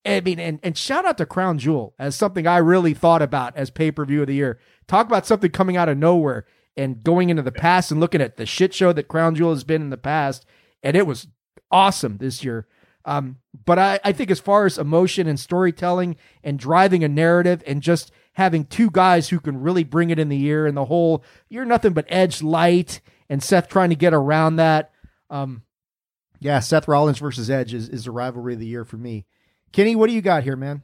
I 0.06 0.20
mean, 0.20 0.38
and 0.38 0.60
and 0.62 0.76
shout 0.76 1.06
out 1.06 1.18
to 1.18 1.26
Crown 1.26 1.58
Jewel 1.58 1.94
as 1.98 2.14
something 2.14 2.46
I 2.46 2.58
really 2.58 2.94
thought 2.94 3.22
about 3.22 3.56
as 3.56 3.70
pay 3.70 3.90
per 3.90 4.04
view 4.04 4.20
of 4.20 4.26
the 4.26 4.34
year. 4.34 4.58
Talk 4.86 5.06
about 5.06 5.26
something 5.26 5.50
coming 5.50 5.76
out 5.76 5.88
of 5.88 5.96
nowhere 5.96 6.44
and 6.76 7.02
going 7.02 7.30
into 7.30 7.42
the 7.42 7.52
past 7.52 7.90
and 7.90 8.00
looking 8.00 8.20
at 8.20 8.36
the 8.36 8.46
shit 8.46 8.74
show 8.74 8.92
that 8.92 9.08
Crown 9.08 9.34
Jewel 9.34 9.52
has 9.52 9.64
been 9.64 9.82
in 9.82 9.90
the 9.90 9.96
past, 9.96 10.44
and 10.82 10.96
it 10.96 11.06
was 11.06 11.28
awesome 11.70 12.18
this 12.18 12.44
year. 12.44 12.66
Um, 13.06 13.36
but 13.66 13.78
I, 13.78 14.00
I 14.02 14.12
think 14.12 14.30
as 14.30 14.40
far 14.40 14.64
as 14.64 14.78
emotion 14.78 15.26
and 15.26 15.38
storytelling 15.38 16.16
and 16.42 16.58
driving 16.58 17.04
a 17.04 17.08
narrative 17.08 17.62
and 17.66 17.82
just 17.82 18.10
having 18.32 18.64
two 18.64 18.90
guys 18.90 19.28
who 19.28 19.40
can 19.40 19.60
really 19.60 19.84
bring 19.84 20.10
it 20.10 20.18
in 20.18 20.28
the 20.28 20.36
year 20.36 20.66
and 20.66 20.76
the 20.76 20.86
whole 20.86 21.22
you're 21.48 21.66
nothing 21.66 21.92
but 21.92 22.06
edge 22.08 22.42
light 22.42 23.00
and 23.28 23.42
Seth 23.42 23.68
trying 23.68 23.90
to 23.90 23.96
get 23.96 24.14
around 24.14 24.56
that. 24.56 24.90
Um, 25.28 25.62
yeah, 26.40 26.60
Seth 26.60 26.88
Rollins 26.88 27.18
versus 27.18 27.50
Edge 27.50 27.74
is, 27.74 27.88
is 27.88 28.04
the 28.04 28.10
rivalry 28.10 28.54
of 28.54 28.60
the 28.60 28.66
year 28.66 28.84
for 28.84 28.96
me. 28.96 29.26
Kenny, 29.74 29.96
what 29.96 30.08
do 30.08 30.14
you 30.14 30.22
got 30.22 30.44
here, 30.44 30.54
man? 30.54 30.82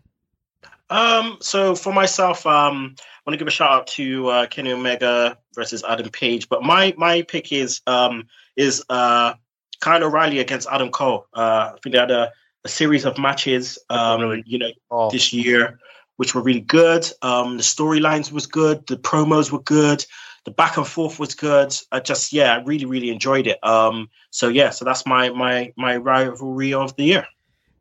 Um, 0.90 1.38
so 1.40 1.76
for 1.76 1.92
myself, 1.92 2.44
um, 2.44 2.96
I 2.98 3.22
want 3.24 3.34
to 3.34 3.36
give 3.36 3.46
a 3.46 3.52
shout 3.52 3.70
out 3.70 3.86
to 3.86 4.26
uh, 4.28 4.46
Kenny 4.48 4.72
Omega 4.72 5.38
versus 5.54 5.84
Adam 5.88 6.08
Page, 6.08 6.48
but 6.48 6.64
my 6.64 6.92
my 6.98 7.22
pick 7.22 7.52
is 7.52 7.80
um 7.86 8.24
is 8.56 8.82
uh 8.90 9.34
Kyle 9.80 10.02
O'Reilly 10.02 10.40
against 10.40 10.66
Adam 10.68 10.90
Cole. 10.90 11.28
Uh, 11.32 11.70
I 11.72 11.78
think 11.80 11.92
they 11.94 12.00
had 12.00 12.10
a, 12.10 12.32
a 12.64 12.68
series 12.68 13.04
of 13.04 13.16
matches, 13.16 13.78
um, 13.90 14.42
you 14.44 14.58
know, 14.58 14.70
Oh. 14.90 15.08
this 15.08 15.32
year, 15.32 15.78
which 16.16 16.34
were 16.34 16.42
really 16.42 16.60
good. 16.60 17.06
Um, 17.22 17.58
the 17.58 17.62
storylines 17.62 18.32
was 18.32 18.48
good, 18.48 18.84
the 18.88 18.96
promos 18.96 19.52
were 19.52 19.62
good, 19.62 20.04
the 20.46 20.50
back 20.50 20.76
and 20.76 20.86
forth 20.86 21.20
was 21.20 21.36
good. 21.36 21.72
I 21.92 22.00
just 22.00 22.32
yeah, 22.32 22.56
I 22.56 22.64
really 22.64 22.86
really 22.86 23.10
enjoyed 23.10 23.46
it. 23.46 23.62
Um, 23.64 24.10
so 24.30 24.48
yeah, 24.48 24.70
so 24.70 24.84
that's 24.84 25.06
my 25.06 25.30
my 25.30 25.72
my 25.76 25.96
rivalry 25.96 26.74
of 26.74 26.96
the 26.96 27.04
year. 27.04 27.28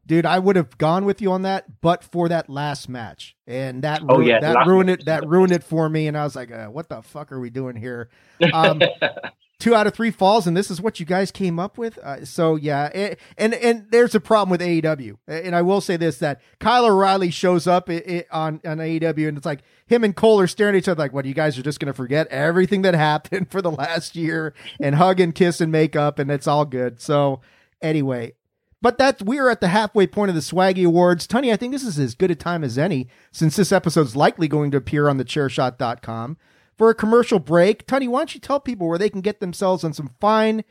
Dude, 0.09 0.25
I 0.25 0.39
would 0.39 0.55
have 0.55 0.75
gone 0.79 1.05
with 1.05 1.21
you 1.21 1.31
on 1.31 1.43
that, 1.43 1.81
but 1.81 2.03
for 2.03 2.27
that 2.29 2.49
last 2.49 2.89
match, 2.89 3.35
and 3.45 3.83
that 3.83 4.01
Oh, 4.09 4.17
ru- 4.17 4.25
yeah, 4.25 4.39
that 4.39 4.65
ruined 4.65 4.87
match 4.87 5.01
it. 5.01 5.05
That 5.05 5.27
ruined 5.27 5.51
it 5.51 5.63
for 5.63 5.87
me, 5.87 6.07
and 6.07 6.17
I 6.17 6.23
was 6.23 6.35
like, 6.35 6.51
uh, 6.51 6.65
"What 6.65 6.89
the 6.89 7.03
fuck 7.03 7.31
are 7.31 7.39
we 7.39 7.51
doing 7.51 7.75
here?" 7.75 8.09
Um, 8.51 8.81
two 9.59 9.75
out 9.75 9.85
of 9.85 9.93
three 9.93 10.09
falls, 10.09 10.47
and 10.47 10.57
this 10.57 10.71
is 10.71 10.81
what 10.81 10.99
you 10.99 11.05
guys 11.05 11.29
came 11.29 11.59
up 11.59 11.77
with. 11.77 11.99
Uh, 11.99 12.25
so 12.25 12.55
yeah, 12.55 12.87
it, 12.87 13.19
and 13.37 13.53
and 13.53 13.85
there's 13.91 14.15
a 14.15 14.19
problem 14.19 14.49
with 14.49 14.61
AEW, 14.61 15.17
and 15.27 15.55
I 15.55 15.61
will 15.61 15.79
say 15.79 15.95
this: 15.95 16.17
that 16.17 16.41
Kyle 16.59 16.87
O'Reilly 16.87 17.29
shows 17.29 17.67
up 17.67 17.87
i 17.87 18.01
i 18.07 18.25
on 18.31 18.61
on 18.65 18.79
AEW, 18.79 19.27
and 19.27 19.37
it's 19.37 19.45
like 19.45 19.61
him 19.85 20.03
and 20.03 20.15
Cole 20.15 20.39
are 20.39 20.47
staring 20.47 20.73
at 20.73 20.79
each 20.79 20.87
other 20.87 20.97
like, 21.03 21.13
"What? 21.13 21.25
You 21.25 21.35
guys 21.35 21.55
are 21.59 21.61
just 21.61 21.79
going 21.79 21.85
to 21.85 21.93
forget 21.93 22.25
everything 22.29 22.81
that 22.81 22.93
happened 22.95 23.51
for 23.51 23.61
the 23.61 23.69
last 23.69 24.15
year 24.15 24.55
and 24.79 24.95
hug 24.95 25.19
and 25.19 25.35
kiss 25.35 25.61
and 25.61 25.71
make 25.71 25.95
up, 25.95 26.17
and 26.17 26.31
it's 26.31 26.47
all 26.47 26.65
good." 26.65 26.99
So 26.99 27.41
anyway. 27.79 28.33
But 28.81 28.97
that 28.97 29.21
we 29.21 29.37
are 29.39 29.49
at 29.49 29.59
the 29.59 29.67
halfway 29.67 30.07
point 30.07 30.29
of 30.29 30.35
the 30.35 30.41
Swaggy 30.41 30.85
Awards. 30.85 31.27
Tony, 31.27 31.51
I 31.51 31.57
think 31.57 31.73
this 31.73 31.83
is 31.83 31.99
as 31.99 32.15
good 32.15 32.31
a 32.31 32.35
time 32.35 32.63
as 32.63 32.77
any 32.77 33.09
since 33.31 33.55
this 33.55 33.71
episode's 33.71 34.15
likely 34.15 34.47
going 34.47 34.71
to 34.71 34.77
appear 34.77 35.09
on 35.09 35.17
the 35.17 35.25
chairshot.com 35.25 36.37
for 36.77 36.89
a 36.89 36.95
commercial 36.95 37.39
break. 37.39 37.85
Tony, 37.85 38.07
why 38.07 38.21
don't 38.21 38.33
you 38.33 38.39
tell 38.39 38.59
people 38.59 38.87
where 38.87 38.97
they 38.97 39.09
can 39.09 39.21
get 39.21 39.41
themselves 39.41 39.83
on 39.83 39.91
some 39.91 40.11
fine 40.21 40.63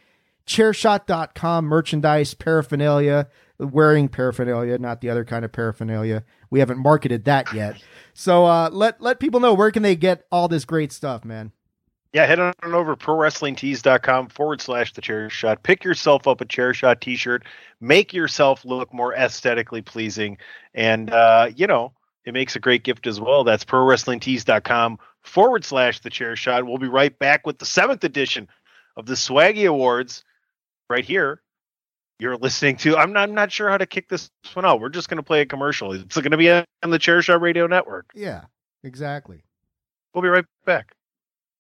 chairshot.com 0.47 1.67
merchandise, 1.67 2.33
paraphernalia, 2.35 3.29
wearing 3.59 4.09
paraphernalia, 4.09 4.79
not 4.79 5.01
the 5.01 5.11
other 5.11 5.25
kind 5.25 5.45
of 5.45 5.53
paraphernalia. 5.53 6.25
We 6.51 6.61
haven't 6.61 6.79
marketed 6.79 7.25
that 7.27 7.53
yet. 7.53 7.77
So 8.15 8.47
uh, 8.47 8.71
let 8.73 9.01
let 9.01 9.21
people 9.21 9.41
know 9.41 9.55
where 9.55 9.71
can 9.71 9.83
they 9.83 9.95
get 9.95 10.27
all 10.33 10.49
this 10.49 10.65
great 10.65 10.93
stuff, 10.93 11.25
man. 11.25 11.53
Yeah, 12.13 12.25
head 12.25 12.41
on 12.41 12.55
over 12.63 12.97
to 12.97 13.05
prowrestlingtees.com 13.05 14.29
forward 14.29 14.63
slash 14.63 14.95
the 14.95 15.03
chair 15.03 15.29
shot. 15.29 15.63
Pick 15.63 15.85
yourself 15.85 16.27
up 16.27 16.41
a 16.41 16.47
chair 16.47 16.73
shot 16.73 17.03
t 17.03 17.17
shirt. 17.17 17.45
Make 17.81 18.15
yourself 18.15 18.65
look 18.65 18.93
more 18.95 19.15
aesthetically 19.15 19.83
pleasing. 19.83 20.39
And, 20.73 21.11
uh, 21.11 21.51
you 21.55 21.67
know, 21.67 21.93
it 22.25 22.33
makes 22.33 22.57
a 22.57 22.61
great 22.61 22.83
gift 22.83 23.07
as 23.07 23.21
well. 23.21 23.45
That's 23.45 23.65
prowrestlingtees.com 23.65 24.99
forward 25.23 25.65
slash 25.65 26.01
the 26.01 26.11
chair 26.11 26.35
shot. 26.35 26.65
We'll 26.65 26.79
be 26.79 26.89
right 26.89 27.17
back 27.19 27.47
with 27.47 27.59
the 27.59 27.67
seventh 27.67 28.05
edition 28.05 28.49
of 28.97 29.05
the 29.05 29.15
Swaggy 29.15 29.69
Awards 29.69 30.25
right 30.89 31.05
here. 31.05 31.43
You're 32.19 32.37
listening 32.37 32.77
to. 32.79 32.97
I'm 32.97 33.13
not. 33.13 33.29
I'm 33.29 33.35
not 33.35 33.53
sure 33.53 33.69
how 33.69 33.79
to 33.79 33.87
kick 33.87 34.09
this 34.09 34.29
one 34.55 34.65
out. 34.65 34.81
We're 34.81 34.89
just 34.89 35.09
going 35.09 35.19
to 35.19 35.23
play 35.23 35.41
a 35.41 35.47
commercial. 35.47 35.93
It's 35.93 36.17
going 36.17 36.33
to 36.33 36.37
be 36.37 36.51
on 36.51 36.65
the 36.83 36.99
Chair 36.99 37.23
Shot 37.23 37.41
Radio 37.41 37.69
Network. 37.69 38.11
Yeah, 38.13 38.47
exactly. 38.83 39.45
We'll 40.13 40.23
be 40.23 40.29
right 40.29 40.45
back. 40.65 40.97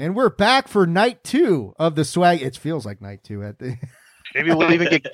And 0.00 0.16
we're 0.16 0.30
back 0.30 0.66
for 0.66 0.86
night 0.86 1.22
two 1.22 1.74
of 1.78 1.94
the 1.94 2.06
swag. 2.06 2.40
It 2.40 2.56
feels 2.56 2.86
like 2.86 3.02
night 3.02 3.22
two 3.22 3.42
at 3.44 3.58
the. 3.58 3.76
Maybe 4.34 4.54
we'll 4.54 4.72
even 4.72 4.88
get 4.88 5.04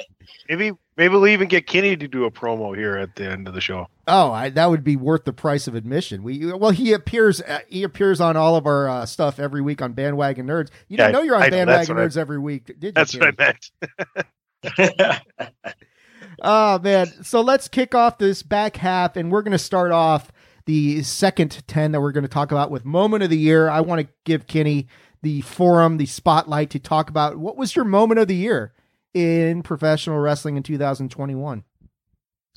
maybe 0.47 0.73
maybe 0.99 1.15
we'll 1.15 1.27
even 1.29 1.49
get 1.49 1.67
Kenny 1.67 1.97
to 1.97 2.07
do 2.07 2.27
a 2.27 2.31
promo 2.31 2.77
here 2.77 2.99
at 2.99 3.17
the 3.17 3.31
end 3.31 3.49
of 3.49 3.55
the 3.55 3.63
show. 3.63 3.87
Oh, 4.07 4.31
I, 4.31 4.51
that 4.51 4.69
would 4.69 4.85
be 4.85 4.95
worth 4.97 5.25
the 5.25 5.33
price 5.33 5.67
of 5.67 5.75
admission. 5.75 6.23
We 6.23 6.53
well, 6.53 6.71
he 6.71 6.93
appears 6.93 7.41
uh, 7.41 7.61
he 7.67 7.83
appears 7.83 8.21
on 8.21 8.37
all 8.37 8.57
of 8.57 8.67
our 8.67 8.87
uh, 8.91 9.07
stuff 9.07 9.41
every 9.41 9.63
week 9.63 9.81
on 9.81 9.95
Bandwagon 9.95 10.47
Nerds. 10.47 10.69
You 10.89 10.99
Yeah, 10.99 11.07
didn't 11.07 11.13
know 11.15 11.23
you're 11.23 11.37
on 11.37 11.45
I 11.45 11.49
Bandwagon 11.51 11.97
I- 11.97 12.01
Nerds 12.03 12.19
every 12.19 12.39
week, 12.39 12.67
did 12.67 12.85
you? 12.85 12.93
That's 12.93 13.17
what 13.17 13.35
I 13.41 13.55
meant. 14.77 15.23
Oh 16.43 16.79
man! 16.81 17.07
So 17.25 17.41
let's 17.41 17.67
kick 17.69 17.95
off 17.95 18.19
this 18.19 18.43
back 18.43 18.77
half, 18.77 19.17
and 19.17 19.33
we're 19.33 19.43
going 19.43 19.53
to 19.53 19.59
start 19.59 19.91
off 19.91 20.31
the 20.67 21.03
second 21.03 21.63
ten 21.67 21.93
that 21.93 22.01
we're 22.01 22.13
going 22.13 22.23
to 22.23 22.29
talk 22.29 22.53
about 22.53 22.71
with 22.71 22.85
moment 22.85 23.23
of 23.23 23.31
the 23.31 23.39
year. 23.39 23.69
I 23.69 23.81
want 23.81 24.01
to 24.07 24.13
give 24.25 24.47
Kenny 24.47 24.89
the 25.23 25.41
forum, 25.41 25.97
the 25.97 26.07
spotlight 26.07 26.71
to 26.71 26.79
talk 26.79 27.09
about 27.09 27.37
what 27.37 27.57
was 27.57 27.75
your 27.75 27.85
moment 27.85 28.21
of 28.21 28.29
the 28.29 28.37
year 28.37 28.73
in 29.15 29.63
professional 29.63 30.19
wrestling 30.19 30.57
in 30.57 30.63
2021. 30.63 31.65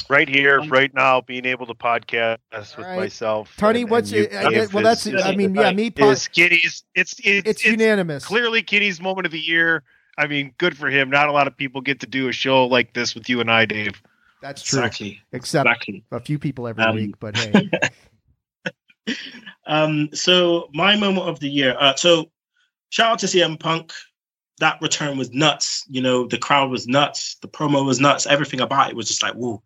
right 0.09 0.29
here, 0.29 0.59
um, 0.59 0.69
right 0.69 0.93
now, 0.93 1.21
being 1.21 1.45
able 1.45 1.65
to 1.67 1.73
podcast 1.73 2.37
with 2.51 2.87
myself. 2.87 3.53
Tony, 3.57 3.81
and- 3.81 3.91
what's 3.91 4.11
and 4.11 4.31
you? 4.31 4.37
I 4.37 4.67
well, 4.73 4.83
that's 4.83 5.05
is- 5.05 5.21
I 5.23 5.35
mean, 5.35 5.53
yeah, 5.55 5.71
me. 5.71 5.91
po- 5.91 6.09
is 6.09 6.27
Kenny's. 6.27 6.83
It's 6.95 7.15
it's, 7.23 7.47
It's 7.47 7.65
unanimous. 7.65 8.25
Clearly, 8.25 8.61
Kenny's 8.61 8.99
moment 8.99 9.25
of 9.25 9.31
the 9.31 9.39
year. 9.39 9.83
I 10.17 10.27
mean, 10.27 10.53
good 10.57 10.77
for 10.77 10.89
him. 10.89 11.09
Not 11.09 11.29
a 11.29 11.31
lot 11.31 11.47
of 11.47 11.55
people 11.55 11.79
get 11.81 12.01
to 12.01 12.07
do 12.07 12.27
a 12.27 12.33
show 12.33 12.65
like 12.65 12.93
this 12.93 13.15
with 13.15 13.29
you 13.29 13.39
and 13.39 13.49
I, 13.49 13.65
Dave. 13.65 14.01
That's 14.41 14.61
true. 14.61 14.79
Exactly. 14.79 15.21
Except 15.31 15.67
Exactly. 15.67 16.03
a 16.11 16.19
few 16.19 16.39
people 16.39 16.67
every 16.67 16.83
Um, 16.83 16.95
week, 16.95 17.15
but 17.19 17.35
hey. 17.37 17.69
Um, 19.65 20.09
so 20.13 20.69
my 20.73 20.95
moment 20.95 21.27
of 21.27 21.39
the 21.39 21.49
year. 21.49 21.75
Uh, 21.79 21.95
so 21.95 22.31
shout 22.89 23.11
out 23.13 23.19
to 23.19 23.27
CM 23.27 23.59
Punk. 23.59 23.91
That 24.59 24.81
return 24.81 25.17
was 25.17 25.31
nuts. 25.31 25.85
You 25.87 26.01
know, 26.01 26.27
the 26.27 26.37
crowd 26.37 26.69
was 26.71 26.87
nuts. 26.87 27.37
The 27.41 27.47
promo 27.47 27.85
was 27.85 27.99
nuts. 27.99 28.25
Everything 28.25 28.61
about 28.61 28.89
it 28.89 28.95
was 28.95 29.07
just 29.07 29.21
like 29.23 29.33
whoa. 29.35 29.61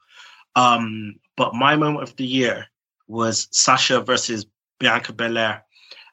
Um, 0.55 1.15
but 1.37 1.55
my 1.55 1.75
moment 1.77 2.03
of 2.03 2.15
the 2.17 2.25
year 2.25 2.67
was 3.07 3.47
Sasha 3.51 4.01
versus 4.01 4.45
Bianca 4.79 5.13
Belair, 5.13 5.63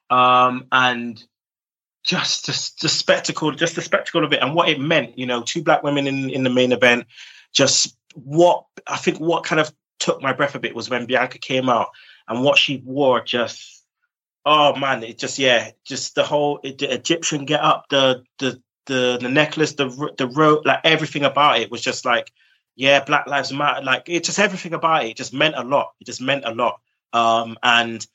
um, 0.08 0.66
and 0.72 1.22
just 2.04 2.46
just 2.46 2.80
the 2.80 2.88
spectacle, 2.88 3.50
just 3.52 3.74
the 3.74 3.82
spectacle 3.82 4.24
of 4.24 4.32
it, 4.32 4.40
and 4.42 4.54
what 4.54 4.68
it 4.68 4.80
meant. 4.80 5.18
You 5.18 5.26
know, 5.26 5.42
two 5.42 5.62
black 5.62 5.82
women 5.82 6.06
in 6.06 6.30
in 6.30 6.42
the 6.44 6.50
main 6.50 6.72
event. 6.72 7.06
Just 7.52 7.96
what 8.14 8.64
I 8.86 8.96
think 8.96 9.18
what 9.18 9.44
kind 9.44 9.60
of 9.60 9.72
took 9.98 10.22
my 10.22 10.32
breath 10.32 10.54
a 10.54 10.58
bit 10.58 10.74
was 10.74 10.90
when 10.90 11.06
Bianca 11.06 11.38
came 11.38 11.68
out 11.68 11.88
and 12.28 12.42
what 12.42 12.58
she 12.58 12.82
wore. 12.84 13.22
Just 13.22 13.84
oh 14.44 14.74
man, 14.76 15.02
it 15.02 15.18
just 15.18 15.38
yeah, 15.38 15.70
just 15.84 16.14
the 16.14 16.24
whole 16.24 16.60
the 16.62 16.92
Egyptian 16.92 17.44
get 17.44 17.60
up, 17.60 17.86
the 17.90 18.22
the 18.38 18.60
the 18.86 19.18
the 19.20 19.28
necklace, 19.28 19.74
the 19.74 20.12
the 20.18 20.26
rope, 20.28 20.64
like 20.64 20.80
everything 20.84 21.24
about 21.24 21.60
it 21.60 21.70
was 21.70 21.82
just 21.82 22.04
like 22.04 22.32
yeah, 22.76 23.04
Black 23.04 23.26
Lives 23.26 23.52
Matter. 23.52 23.84
Like 23.84 24.04
it 24.08 24.24
just 24.24 24.38
everything 24.38 24.74
about 24.74 25.04
it 25.04 25.16
just 25.16 25.34
meant 25.34 25.54
a 25.56 25.62
lot. 25.62 25.92
It 26.00 26.06
just 26.06 26.20
meant 26.20 26.44
a 26.46 26.54
lot. 26.54 26.80
Um, 27.12 27.58
and 27.62 28.06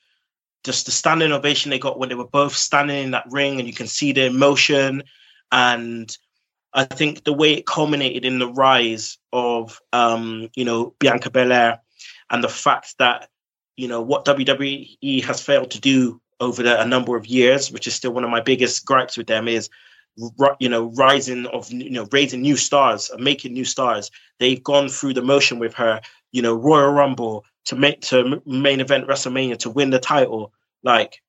just 0.64 0.86
the 0.86 0.92
standing 0.92 1.30
ovation 1.30 1.70
they 1.70 1.78
got 1.78 1.98
when 1.98 2.08
they 2.08 2.14
were 2.16 2.26
both 2.26 2.54
standing 2.54 3.04
in 3.04 3.10
that 3.12 3.26
ring, 3.30 3.58
and 3.58 3.68
you 3.68 3.74
can 3.74 3.86
see 3.86 4.12
the 4.12 4.26
emotion. 4.26 5.04
And 5.52 6.14
I 6.76 6.84
think 6.84 7.24
the 7.24 7.32
way 7.32 7.54
it 7.54 7.66
culminated 7.66 8.26
in 8.26 8.38
the 8.38 8.52
rise 8.52 9.16
of 9.32 9.80
um, 9.94 10.50
you 10.54 10.64
know 10.64 10.94
Bianca 10.98 11.30
Belair, 11.30 11.80
and 12.30 12.44
the 12.44 12.50
fact 12.50 12.94
that 12.98 13.30
you 13.76 13.88
know 13.88 14.02
what 14.02 14.26
WWE 14.26 15.24
has 15.24 15.42
failed 15.42 15.70
to 15.70 15.80
do 15.80 16.20
over 16.38 16.62
the, 16.62 16.78
a 16.80 16.86
number 16.86 17.16
of 17.16 17.26
years, 17.26 17.72
which 17.72 17.86
is 17.86 17.94
still 17.94 18.12
one 18.12 18.24
of 18.24 18.30
my 18.30 18.42
biggest 18.42 18.84
gripes 18.84 19.16
with 19.16 19.26
them, 19.26 19.48
is 19.48 19.70
you 20.60 20.68
know 20.68 20.92
rising 20.96 21.46
of 21.46 21.72
you 21.72 21.90
know 21.90 22.06
raising 22.12 22.42
new 22.42 22.56
stars 22.56 23.08
and 23.08 23.24
making 23.24 23.54
new 23.54 23.64
stars. 23.64 24.10
They've 24.38 24.62
gone 24.62 24.90
through 24.90 25.14
the 25.14 25.22
motion 25.22 25.58
with 25.58 25.72
her, 25.74 26.02
you 26.32 26.42
know, 26.42 26.54
Royal 26.54 26.92
Rumble 26.92 27.46
to 27.64 27.74
make 27.74 28.02
to 28.02 28.42
main 28.44 28.80
event 28.80 29.08
WrestleMania 29.08 29.56
to 29.60 29.70
win 29.70 29.88
the 29.88 29.98
title. 29.98 30.52
Like 30.82 31.22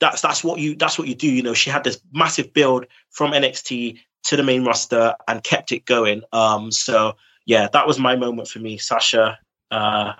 that's 0.00 0.20
that's 0.20 0.42
what 0.42 0.58
you 0.58 0.74
that's 0.74 0.98
what 0.98 1.06
you 1.06 1.14
do. 1.14 1.30
You 1.30 1.44
know, 1.44 1.54
she 1.54 1.70
had 1.70 1.84
this 1.84 2.00
massive 2.12 2.52
build 2.52 2.86
from 3.10 3.30
NXT 3.30 4.00
to 4.24 4.36
the 4.36 4.42
main 4.42 4.64
roster 4.64 5.14
and 5.28 5.42
kept 5.42 5.72
it 5.72 5.84
going. 5.84 6.22
Um, 6.32 6.70
so 6.70 7.16
yeah, 7.46 7.68
that 7.72 7.86
was 7.86 7.98
my 7.98 8.16
moment 8.16 8.48
for 8.48 8.58
me. 8.58 8.78
Sasha 8.78 9.38
uh, 9.70 10.12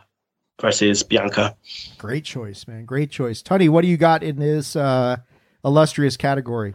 versus 0.60 1.02
Bianca. 1.02 1.56
Great 1.98 2.24
choice, 2.24 2.66
man. 2.66 2.85
Great 2.85 3.10
choice. 3.10 3.43
Tony, 3.43 3.68
what 3.68 3.82
do 3.82 3.89
you 3.89 3.97
got 3.97 4.22
in 4.22 4.36
this 4.36 4.76
uh, 4.76 5.16
illustrious 5.64 6.16
category? 6.16 6.74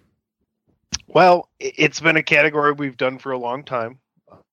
Well, 1.08 1.50
it's 1.60 2.00
been 2.00 2.18
a 2.18 2.24
category 2.24 2.72
we've 2.74 2.98
done 2.98 3.20
for 3.20 3.32
a 3.32 3.38
long 3.38 3.64
time. 3.64 4.00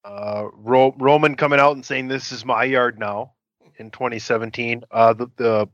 Uh, 0.03 0.45
Ro- 0.53 0.95
Roman 0.97 1.35
coming 1.35 1.59
out 1.59 1.75
and 1.75 1.85
saying 1.85 2.07
this 2.07 2.31
is 2.31 2.45
my 2.45 2.63
yard 2.63 2.99
now 2.99 3.33
in 3.77 3.91
2017. 3.91 4.83
Uh, 4.89 5.13
the, 5.13 5.27
the 5.35 5.69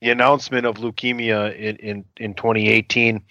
the 0.00 0.10
announcement 0.10 0.66
of 0.66 0.76
leukemia 0.76 1.54
in, 1.54 1.76
in, 1.76 2.04
in 2.16 2.34
2018. 2.34 3.22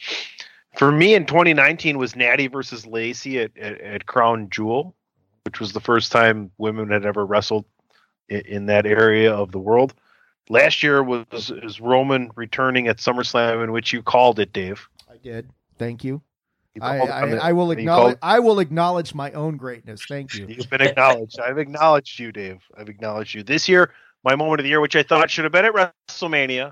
For 0.76 0.92
me 0.92 1.16
in 1.16 1.26
2019 1.26 1.98
was 1.98 2.16
Natty 2.16 2.48
versus 2.48 2.86
Lacey 2.86 3.40
at, 3.40 3.58
at, 3.58 3.82
at 3.82 4.06
Crown 4.06 4.50
Jewel, 4.50 4.96
which 5.46 5.60
was 5.60 5.74
the 5.74 5.80
first 5.80 6.12
time 6.12 6.52
women 6.58 6.90
had 6.90 7.06
ever 7.06 7.26
wrestled 7.26 7.66
in, 8.30 8.42
in 8.42 8.66
that 8.68 8.86
area 8.86 9.34
of 9.34 9.52
the 9.52 9.60
world. 9.60 9.94
Last 10.48 10.82
year 10.82 11.04
was, 11.04 11.26
was 11.32 11.80
Roman 11.80 12.32
returning 12.36 12.88
at 12.88 12.98
SummerSlam, 12.98 13.64
in 13.64 13.72
which 13.72 13.94
you 13.94 14.02
called 14.02 14.40
it, 14.40 14.54
Dave. 14.54 14.88
I 15.10 15.18
did. 15.18 15.50
Thank 15.78 16.04
you. 16.04 16.22
I, 16.82 17.00
I, 17.00 17.30
I 17.36 17.54
will 17.54 17.72
acknowledge. 17.72 18.18
I 18.22 18.40
will 18.40 18.60
acknowledge 18.60 19.14
my 19.14 19.32
own 19.32 19.58
greatness. 19.58 20.06
Thank 20.08 20.36
you. 20.36 20.46
You've 20.48 20.70
been 20.70 20.82
acknowledged. 20.82 21.40
I've 21.40 21.58
acknowledged 21.58 22.20
you, 22.20 22.32
Dave. 22.32 22.62
I've 22.78 22.90
acknowledged 22.90 23.34
you. 23.34 23.44
This 23.44 23.68
year, 23.68 23.92
my 24.24 24.36
moment 24.36 24.60
of 24.60 24.64
the 24.64 24.70
year, 24.70 24.80
which 24.80 24.96
I 24.96 25.04
thought 25.04 25.30
should 25.30 25.46
have 25.46 25.52
been 25.52 25.66
at 25.66 25.74
WrestleMania, 25.74 26.72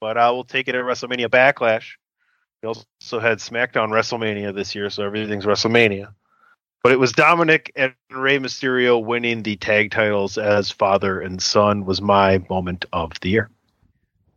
but 0.00 0.16
I 0.16 0.30
will 0.30 0.44
take 0.44 0.68
it 0.68 0.74
at 0.74 0.84
WrestleMania 0.84 1.28
Backlash. 1.28 1.92
We 2.62 2.68
also 2.68 3.20
had 3.20 3.38
SmackDown 3.38 3.88
WrestleMania 3.88 4.54
this 4.54 4.74
year, 4.74 4.90
so 4.90 5.02
everything's 5.02 5.46
WrestleMania. 5.46 6.12
But 6.82 6.92
it 6.92 6.98
was 6.98 7.12
Dominic 7.12 7.72
and 7.74 7.94
Rey 8.10 8.38
Mysterio 8.38 9.02
winning 9.02 9.42
the 9.42 9.56
tag 9.56 9.90
titles 9.90 10.36
as 10.36 10.70
father 10.70 11.20
and 11.20 11.42
son 11.42 11.86
was 11.86 12.02
my 12.02 12.44
moment 12.50 12.84
of 12.92 13.12
the 13.20 13.30
year. 13.30 13.50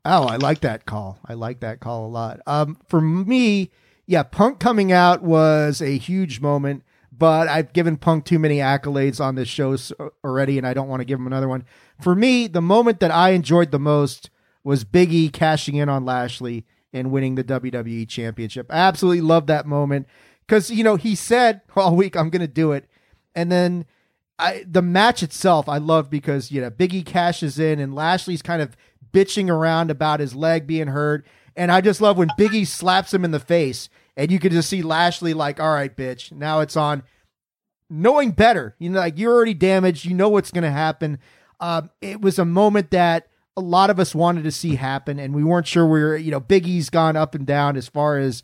Oh, 0.06 0.26
I 0.26 0.38
like 0.38 0.62
that 0.62 0.86
call. 0.86 1.20
I 1.26 1.34
like 1.34 1.60
that 1.62 1.82
call 1.82 2.06
a 2.06 2.08
lot. 2.08 2.40
Um, 2.48 2.78
for 2.88 3.02
me, 3.02 3.72
yeah, 4.06 4.24
Punk 4.24 4.60
coming 4.60 4.91
out 4.91 5.22
was 5.22 5.82
a 5.82 5.98
huge 5.98 6.40
moment, 6.40 6.84
but 7.12 7.50
I've 7.50 7.74
given 7.74 7.98
Punk 7.98 8.24
too 8.24 8.40
many 8.40 8.58
accolades 8.58 9.20
on 9.20 9.36
this 9.36 9.50
show 9.50 9.76
already, 10.24 10.58
and 10.58 10.66
I 10.66 10.74
don't 10.74 10.88
want 10.90 11.02
to 11.02 11.06
give 11.06 11.20
him 11.20 11.28
another 11.28 11.50
one. 11.50 11.66
For 12.02 12.16
me, 12.16 12.48
the 12.48 12.62
moment 12.62 13.02
that 13.02 13.12
I 13.12 13.32
enjoyed 13.32 13.72
the 13.72 13.80
most 13.80 14.30
was 14.64 14.86
Big 14.86 15.14
E 15.14 15.30
cashing 15.30 15.76
in 15.76 15.90
on 15.90 16.06
Lashley 16.06 16.66
and 16.94 17.11
winning 17.11 17.36
the 17.36 17.44
WWE 17.44 18.07
Championship. 18.07 18.68
I 18.70 18.78
absolutely 18.78 19.22
love 19.22 19.48
that 19.48 19.65
moment 19.65 20.07
because 20.48 20.70
you 20.70 20.84
know 20.84 20.95
he 20.95 21.15
said 21.15 21.61
all 21.76 21.95
week, 21.95 22.15
"I'm 22.15 22.30
going 22.30 22.41
to 22.41 22.48
do 22.48 22.72
it," 22.72 22.88
and 23.36 23.52
then 23.52 23.86
I 24.38 24.64
the 24.68 24.82
match 24.82 25.24
itself 25.24 25.68
I 25.68 25.80
love 25.80 26.10
because 26.10 26.52
you 26.52 26.61
know 26.61 26.70
Biggie 26.70 27.06
cashes 27.06 27.60
in 27.60 27.80
and 27.80 27.95
Lashley's 27.95 28.41
kind 28.41 28.61
of 28.61 28.78
bitching 29.11 29.49
around 29.49 29.91
about 29.91 30.20
his 30.20 30.36
leg 30.36 30.68
being 30.68 30.88
hurt, 30.88 31.26
and 31.56 31.72
I 31.72 31.82
just 31.82 32.02
love 32.02 32.18
when 32.18 32.30
Biggie 32.40 32.68
slaps 32.68 33.14
him 33.14 33.26
in 33.26 33.32
the 33.32 33.40
face, 33.40 33.90
and 34.15 34.32
you 34.32 34.40
can 34.40 34.52
just 34.52 34.70
see 34.70 34.82
Lashley 34.82 35.34
like, 35.34 35.60
"All 35.60 35.74
right, 35.74 35.95
bitch, 35.95 36.32
now 36.32 36.60
it's 36.60 36.78
on." 36.78 37.03
Knowing 37.90 38.32
better, 38.32 38.76
you 38.80 38.90
know, 38.90 38.98
like 38.98 39.20
you're 39.20 39.34
already 39.34 39.53
damaged, 39.53 40.06
you 40.06 40.15
know 40.15 40.30
what's 40.30 40.49
going 40.49 40.64
to 40.64 40.72
happen. 40.72 41.20
Um, 41.60 41.91
it 42.02 42.22
was 42.22 42.40
a 42.40 42.45
moment 42.45 42.90
that 42.90 43.28
a 43.55 43.61
lot 43.61 43.89
of 43.89 43.99
us 43.99 44.15
wanted 44.15 44.43
to 44.43 44.51
see 44.51 44.75
happen, 44.75 45.19
and 45.19 45.34
we 45.35 45.43
weren't 45.43 45.67
sure 45.67 45.85
we 45.85 46.01
were. 46.01 46.17
You 46.17 46.31
know, 46.31 46.39
Big 46.39 46.67
E's 46.67 46.89
gone 46.89 47.15
up 47.15 47.35
and 47.35 47.45
down 47.45 47.77
as 47.77 47.88
far 47.88 48.17
as 48.17 48.43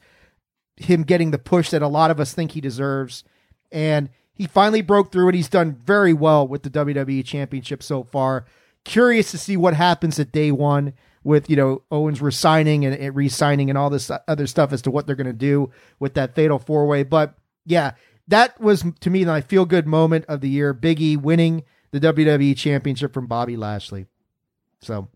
him 0.80 1.04
getting 1.04 1.32
the 1.32 1.38
push 1.38 1.70
that 1.70 1.82
a 1.82 1.88
lot 1.88 2.10
of 2.10 2.20
us 2.20 2.34
think 2.34 2.52
he 2.52 2.62
deserves. 2.62 3.24
And 3.72 4.10
he 4.34 4.48
finally 4.48 4.82
broke 4.82 5.12
through 5.12 5.28
and 5.28 5.36
he's 5.36 5.50
done 5.50 5.74
very 5.74 6.14
well 6.14 6.48
with 6.48 6.64
the 6.64 6.70
WWE 6.70 7.24
Championship 7.26 7.84
so 7.84 8.04
far. 8.04 8.46
Curious 8.86 9.32
to 9.32 9.38
see 9.38 9.58
what 9.58 9.74
happens 9.74 10.18
at 10.20 10.32
day 10.32 10.52
one 10.52 10.94
with, 11.24 11.50
you 11.50 11.58
know, 11.58 11.84
Owens 11.92 12.22
resigning 12.22 12.86
and, 12.86 12.96
and 12.96 13.16
re 13.16 13.28
signing 13.28 13.70
and 13.70 13.78
all 13.78 13.90
this 13.90 14.10
other 14.28 14.48
stuff 14.48 14.72
as 14.72 14.82
to 14.84 14.92
what 14.92 15.06
they're 15.06 15.18
going 15.18 15.28
to 15.28 15.34
do 15.34 15.70
with 16.00 16.14
that 16.14 16.34
fatal 16.34 16.58
four 16.58 16.88
way. 16.88 17.04
But 17.04 17.36
yeah, 17.66 17.92
that 18.30 18.60
was 18.62 18.86
to 19.02 19.10
me 19.10 19.26
my 19.26 19.42
feel 19.42 19.66
good 19.66 19.86
moment 19.86 20.26
of 20.30 20.40
the 20.40 20.50
year. 20.50 20.74
Biggie 20.74 21.18
winning 21.18 21.64
the 21.92 22.00
WWE 22.00 22.56
Championship 22.56 23.14
from 23.14 23.28
Bobby 23.28 23.58
Lashley. 23.58 24.08
So 24.82 25.10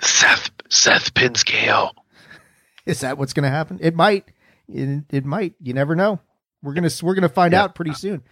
Seth 0.00 0.50
Seth 0.68 1.14
pins 1.14 1.44
KO. 1.44 1.90
Is 2.86 3.00
that 3.00 3.18
what's 3.18 3.32
going 3.32 3.44
to 3.44 3.50
happen? 3.50 3.78
It 3.80 3.94
might. 3.94 4.30
It, 4.68 5.04
it 5.10 5.24
might. 5.24 5.54
You 5.60 5.72
never 5.72 5.94
know. 5.94 6.20
We're 6.62 6.74
gonna 6.74 6.90
we're 7.02 7.14
gonna 7.14 7.28
find 7.28 7.52
out 7.52 7.74
pretty 7.74 7.92
soon. 7.92 8.22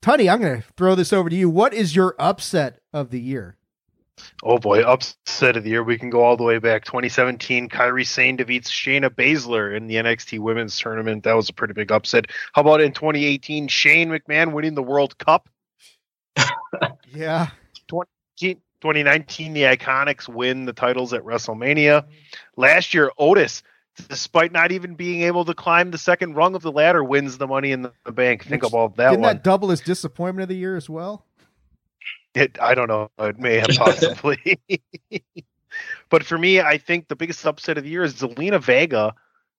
Tony, 0.00 0.30
I'm 0.30 0.40
gonna 0.40 0.62
throw 0.78 0.94
this 0.94 1.12
over 1.12 1.28
to 1.28 1.36
you. 1.36 1.50
What 1.50 1.74
is 1.74 1.94
your 1.94 2.14
upset 2.18 2.80
of 2.94 3.10
the 3.10 3.20
year? 3.20 3.58
Oh 4.42 4.56
boy, 4.56 4.80
upset 4.82 5.58
of 5.58 5.64
the 5.64 5.70
year. 5.70 5.82
We 5.82 5.98
can 5.98 6.08
go 6.08 6.24
all 6.24 6.38
the 6.38 6.42
way 6.42 6.58
back. 6.58 6.86
2017, 6.86 7.68
Kairi 7.68 8.06
Sane 8.06 8.36
defeats 8.36 8.70
Shayna 8.70 9.10
Baszler 9.10 9.76
in 9.76 9.88
the 9.88 9.96
NXT 9.96 10.38
Women's 10.38 10.78
Tournament. 10.78 11.24
That 11.24 11.34
was 11.36 11.50
a 11.50 11.52
pretty 11.52 11.74
big 11.74 11.92
upset. 11.92 12.26
How 12.54 12.62
about 12.62 12.80
in 12.80 12.92
2018, 12.92 13.68
Shane 13.68 14.08
McMahon 14.08 14.52
winning 14.52 14.74
the 14.74 14.82
World 14.82 15.18
Cup? 15.18 15.48
Yeah. 17.08 17.48
20, 17.86 18.58
2019, 18.86 19.52
the 19.52 19.62
Iconics 19.62 20.28
win 20.28 20.64
the 20.64 20.72
titles 20.72 21.12
at 21.12 21.22
WrestleMania. 21.24 22.04
Last 22.56 22.94
year, 22.94 23.10
Otis, 23.18 23.64
despite 24.08 24.52
not 24.52 24.70
even 24.70 24.94
being 24.94 25.22
able 25.22 25.44
to 25.44 25.54
climb 25.54 25.90
the 25.90 25.98
second 25.98 26.34
rung 26.34 26.54
of 26.54 26.62
the 26.62 26.70
ladder, 26.70 27.02
wins 27.02 27.36
the 27.38 27.48
Money 27.48 27.72
in 27.72 27.82
the 27.82 28.12
Bank. 28.12 28.44
Think 28.44 28.62
Which- 28.62 28.70
about 28.70 28.96
that 28.96 29.10
Didn't 29.10 29.22
one. 29.22 29.34
that 29.36 29.42
double 29.42 29.72
as 29.72 29.80
disappointment 29.80 30.44
of 30.44 30.48
the 30.48 30.56
year 30.56 30.76
as 30.76 30.88
well? 30.88 31.24
It, 32.34 32.58
I 32.60 32.74
don't 32.76 32.86
know. 32.86 33.10
It 33.18 33.40
may 33.40 33.56
have 33.56 33.70
possibly. 33.70 34.60
but 36.10 36.22
for 36.22 36.38
me, 36.38 36.60
I 36.60 36.78
think 36.78 37.08
the 37.08 37.16
biggest 37.16 37.44
upset 37.44 37.78
of 37.78 37.84
the 37.84 37.90
year 37.90 38.04
is 38.04 38.14
Zelina 38.14 38.62
Vega 38.62 39.14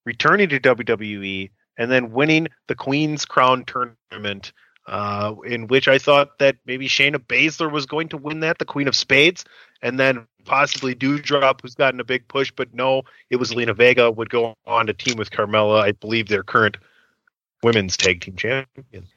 returning 0.06 0.48
to 0.49 0.60
WWE 0.60 1.49
and 1.78 1.91
then 1.91 2.12
winning 2.12 2.48
the 2.68 2.76
Queen's 2.76 3.26
Crown 3.26 3.66
tournament, 3.66 4.54
uh, 4.88 5.35
in 5.45 5.68
which 5.68 5.88
I 5.88 5.97
thought 5.97 6.39
that 6.39 6.55
maybe 6.65 6.88
Shayna 6.88 7.18
Baszler 7.18 7.72
was 7.72 7.85
going 7.85 8.09
to 8.09 8.18
win 8.18 8.39
that, 8.39 8.57
the 8.57 8.65
Queen 8.65 8.88
of 8.88 8.95
Spades, 8.95 9.43
and 9.81 9.99
then 9.99 10.27
possibly 10.45 10.95
Doudrop, 10.95 11.61
who's 11.61 11.76
gotten 11.76 11.99
a 11.99 12.05
big 12.05 12.27
push. 12.27 12.51
But 12.55 12.73
no, 12.73 13.03
it 13.30 13.35
was 13.35 13.51
Zelina 13.51 13.76
Vega 13.76 14.09
would 14.09 14.30
go 14.30 14.55
on 14.65 14.88
to 14.88 14.93
team 14.93 15.18
with 15.18 15.30
Carmella. 15.30 15.81
I 15.81 15.91
believe 15.91 16.30
their 16.30 16.43
current 16.43 16.77
women's 17.64 17.97
tag 17.97 18.22
team 18.22 18.35
champion. 18.35 19.07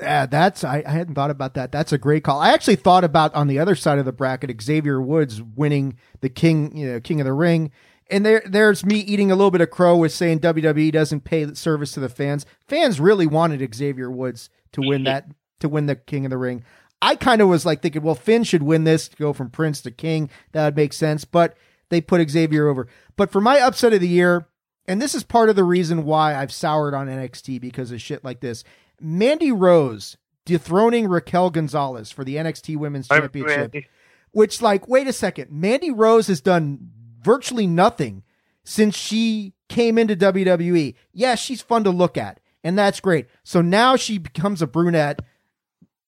Yeah, 0.00 0.26
that's 0.26 0.62
I, 0.62 0.82
I 0.86 0.90
hadn't 0.90 1.14
thought 1.14 1.30
about 1.30 1.54
that. 1.54 1.72
That's 1.72 1.92
a 1.92 1.98
great 1.98 2.24
call. 2.24 2.40
I 2.40 2.52
actually 2.52 2.76
thought 2.76 3.04
about 3.04 3.34
on 3.34 3.48
the 3.48 3.58
other 3.58 3.74
side 3.74 3.98
of 3.98 4.04
the 4.04 4.12
bracket 4.12 4.62
Xavier 4.62 5.02
Woods 5.02 5.42
winning 5.42 5.98
the 6.20 6.28
King, 6.28 6.76
you 6.76 6.86
know, 6.86 7.00
King 7.00 7.20
of 7.20 7.26
the 7.26 7.32
Ring. 7.32 7.70
And 8.10 8.24
there 8.24 8.42
there's 8.46 8.86
me 8.86 9.00
eating 9.00 9.30
a 9.30 9.36
little 9.36 9.50
bit 9.50 9.60
of 9.60 9.70
crow 9.70 9.96
with 9.96 10.12
saying 10.12 10.40
WWE 10.40 10.92
doesn't 10.92 11.24
pay 11.24 11.52
service 11.52 11.92
to 11.92 12.00
the 12.00 12.08
fans. 12.08 12.46
Fans 12.66 13.00
really 13.00 13.26
wanted 13.26 13.74
Xavier 13.74 14.10
Woods 14.10 14.48
to 14.72 14.80
win 14.80 14.98
mm-hmm. 14.98 15.04
that 15.04 15.30
to 15.60 15.68
win 15.68 15.86
the 15.86 15.96
King 15.96 16.24
of 16.24 16.30
the 16.30 16.38
Ring. 16.38 16.64
I 17.00 17.14
kind 17.14 17.40
of 17.40 17.48
was 17.48 17.64
like 17.64 17.80
thinking, 17.82 18.02
well, 18.02 18.14
Finn 18.14 18.44
should 18.44 18.62
win 18.62 18.84
this 18.84 19.08
to 19.08 19.16
go 19.16 19.32
from 19.32 19.50
Prince 19.50 19.82
to 19.82 19.90
King. 19.90 20.30
That 20.52 20.64
would 20.64 20.76
make 20.76 20.92
sense. 20.92 21.24
But 21.24 21.56
they 21.90 22.00
put 22.00 22.28
Xavier 22.28 22.68
over. 22.68 22.88
But 23.16 23.30
for 23.30 23.40
my 23.40 23.60
upset 23.60 23.92
of 23.92 24.00
the 24.00 24.08
year, 24.08 24.46
and 24.86 25.00
this 25.00 25.14
is 25.14 25.22
part 25.22 25.50
of 25.50 25.56
the 25.56 25.64
reason 25.64 26.04
why 26.04 26.34
I've 26.34 26.52
soured 26.52 26.94
on 26.94 27.06
NXT 27.06 27.60
because 27.60 27.92
of 27.92 28.00
shit 28.00 28.24
like 28.24 28.40
this. 28.40 28.64
Mandy 29.00 29.52
Rose 29.52 30.16
dethroning 30.44 31.06
Raquel 31.08 31.50
Gonzalez 31.50 32.10
for 32.10 32.24
the 32.24 32.36
NXT 32.36 32.76
Women's 32.76 33.06
I'm 33.10 33.20
Championship. 33.20 33.74
Mandy. 33.74 33.86
Which, 34.32 34.62
like, 34.62 34.88
wait 34.88 35.06
a 35.06 35.12
second. 35.12 35.50
Mandy 35.50 35.90
Rose 35.90 36.26
has 36.26 36.40
done 36.40 36.90
virtually 37.22 37.66
nothing 37.66 38.24
since 38.64 38.96
she 38.96 39.52
came 39.68 39.98
into 39.98 40.16
WWE. 40.16 40.94
Yeah, 41.12 41.34
she's 41.34 41.62
fun 41.62 41.84
to 41.84 41.90
look 41.90 42.16
at, 42.16 42.40
and 42.64 42.78
that's 42.78 43.00
great. 43.00 43.26
So 43.44 43.60
now 43.60 43.96
she 43.96 44.18
becomes 44.18 44.62
a 44.62 44.66
brunette, 44.66 45.20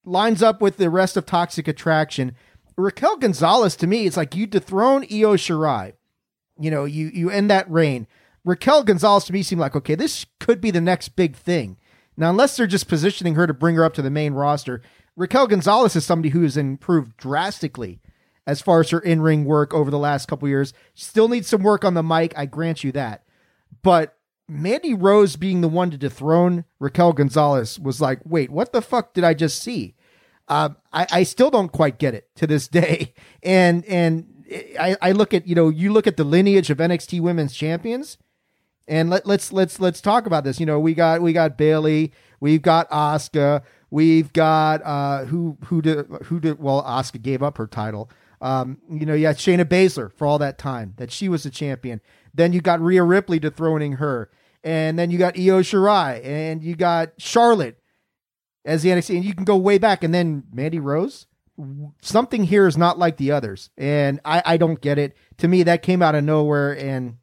lines 0.05 0.43
up 0.43 0.61
with 0.61 0.77
the 0.77 0.91
rest 0.91 1.17
of 1.17 1.27
Toxic 1.27 1.69
Attraction. 1.69 2.35
Raquel 2.77 3.17
Gonzalez, 3.17 3.77
to 3.77 3.87
me, 3.87 4.07
it's 4.07 4.17
like 4.17 4.35
you 4.35 4.47
dethrone 4.47 5.05
Io 5.05 5.37
Shirai. 5.37 5.95
You 6.59 6.71
know, 6.71 6.85
you 6.85 7.11
you 7.13 7.31
end 7.31 7.51
that 7.51 7.71
reign. 7.71 8.07
Raquel 8.45 8.85
Gonzalez 8.85 9.25
to 9.25 9.33
me 9.33 9.43
seemed 9.43 9.61
like 9.61 9.77
okay, 9.77 9.95
this 9.95 10.27
could 10.39 10.61
be 10.61 10.71
the 10.71 10.81
next 10.81 11.11
big 11.11 11.37
thing. 11.37 11.77
Now, 12.17 12.31
unless 12.31 12.57
they're 12.57 12.67
just 12.67 12.89
positioning 12.89 13.35
her 13.35 13.47
to 13.47 13.55
bring 13.55 13.77
her 13.77 13.85
up 13.85 13.95
to 13.95 14.03
the 14.03 14.11
main 14.11 14.35
roster, 14.35 14.83
Raquel 15.17 15.47
Gonzalez 15.47 15.97
is 15.97 16.05
somebody 16.05 16.31
who 16.31 16.43
has 16.43 16.57
improved 16.57 17.17
drastically 17.17 18.01
as 18.47 18.61
far 18.61 18.81
as 18.81 18.91
her 18.91 18.99
in 18.99 19.21
ring 19.21 19.45
work 19.45 19.73
over 19.73 19.91
the 19.91 19.99
last 19.99 20.27
couple 20.27 20.49
years. 20.49 20.73
Still 20.95 21.29
needs 21.29 21.49
some 21.49 21.63
work 21.63 21.85
on 21.85 21.95
the 21.95 22.03
mic, 22.03 22.33
I 22.37 22.47
grant 22.47 22.85
you 22.85 22.93
that. 22.93 23.25
But 23.83 24.17
Mandy 24.51 24.95
Rose 24.95 25.37
being 25.37 25.61
the 25.61 25.69
one 25.69 25.91
to 25.91 25.97
dethrone 25.97 26.65
Raquel 26.79 27.13
Gonzalez 27.13 27.79
was 27.79 28.01
like, 28.01 28.21
wait, 28.25 28.51
what 28.51 28.73
the 28.73 28.83
fuck 28.83 29.15
did 29.15 29.25
I 29.25 29.35
just 29.35 29.63
see? 29.63 29.95
Uh, 30.49 30.71
I, 30.93 31.07
I 31.11 31.23
still 31.23 31.51
don't 31.51 31.71
quite 31.71 31.99
get 31.99 32.15
it 32.15 32.29
to 32.37 32.47
this 32.47 32.67
day. 32.81 33.15
And 33.43 33.85
and 33.87 34.27
I, 34.79 34.97
I 35.01 35.13
look 35.13 35.33
at 35.33 35.47
you 35.47 35.55
know 35.55 35.69
you 35.69 35.93
look 35.93 36.07
at 36.07 36.17
the 36.17 36.25
lineage 36.25 36.71
of 36.71 36.79
NXT 36.79 37.21
Women's 37.21 37.55
Champions, 37.55 38.19
and 38.89 39.09
let, 39.09 39.27
let's 39.27 39.53
let's 39.53 39.79
let's 39.79 40.01
talk 40.01 40.27
about 40.27 40.45
this. 40.45 40.59
You 40.59 40.67
know 40.67 40.81
we 40.81 40.95
got 40.95 41.23
we 41.23 41.33
got 41.33 41.57
Bayley, 41.57 42.13
we've 42.41 42.63
got 42.63 42.91
Asuka, 42.91 43.63
we've 43.91 44.33
got 44.33 44.83
uh 44.85 45.25
who 45.27 45.57
who 45.67 45.81
did 45.81 46.07
who 46.25 46.41
did 46.41 46.59
well 46.59 46.83
Asuka 46.83 47.23
gave 47.23 47.43
up 47.43 47.57
her 47.59 47.69
title. 47.69 48.11
Um, 48.43 48.79
you 48.91 49.05
know, 49.05 49.13
you 49.13 49.27
had 49.27 49.37
Shayna 49.37 49.67
Baszler 49.67 50.11
for 50.13 50.27
all 50.27 50.39
that 50.39 50.57
time 50.57 50.95
that 50.97 51.13
she 51.13 51.29
was 51.29 51.45
a 51.45 51.51
champion. 51.51 52.01
Then 52.33 52.53
you 52.55 52.63
got 52.63 52.81
Rhea 52.81 53.03
Ripley 53.03 53.39
dethroning 53.39 53.95
her, 53.95 54.31
and 54.65 54.99
then 54.99 55.11
you 55.11 55.19
got 55.19 55.39
Io 55.39 55.61
Shirai, 55.61 56.25
and 56.25 56.63
you 56.63 56.77
got 56.77 57.13
Charlotte 57.19 57.79
as 58.65 58.83
the 58.83 58.91
NXT, 58.91 59.17
and 59.17 59.25
you 59.25 59.35
can 59.35 59.45
go 59.45 59.57
way 59.57 59.79
back, 59.79 60.05
and 60.05 60.15
then 60.15 60.45
Mandy 60.53 60.79
Rose. 60.79 61.27
Something 62.01 62.45
here 62.45 62.67
is 62.67 62.79
not 62.79 62.99
like 62.99 63.19
the 63.19 63.33
others, 63.33 63.69
and 63.77 64.19
I, 64.25 64.43
I 64.47 64.57
don't 64.57 64.81
get 64.81 64.99
it. 64.99 65.15
To 65.39 65.49
me, 65.49 65.63
that 65.65 65.83
came 65.83 66.01
out 66.01 66.15
of 66.15 66.25
nowhere, 66.25 66.77
and 66.79 67.19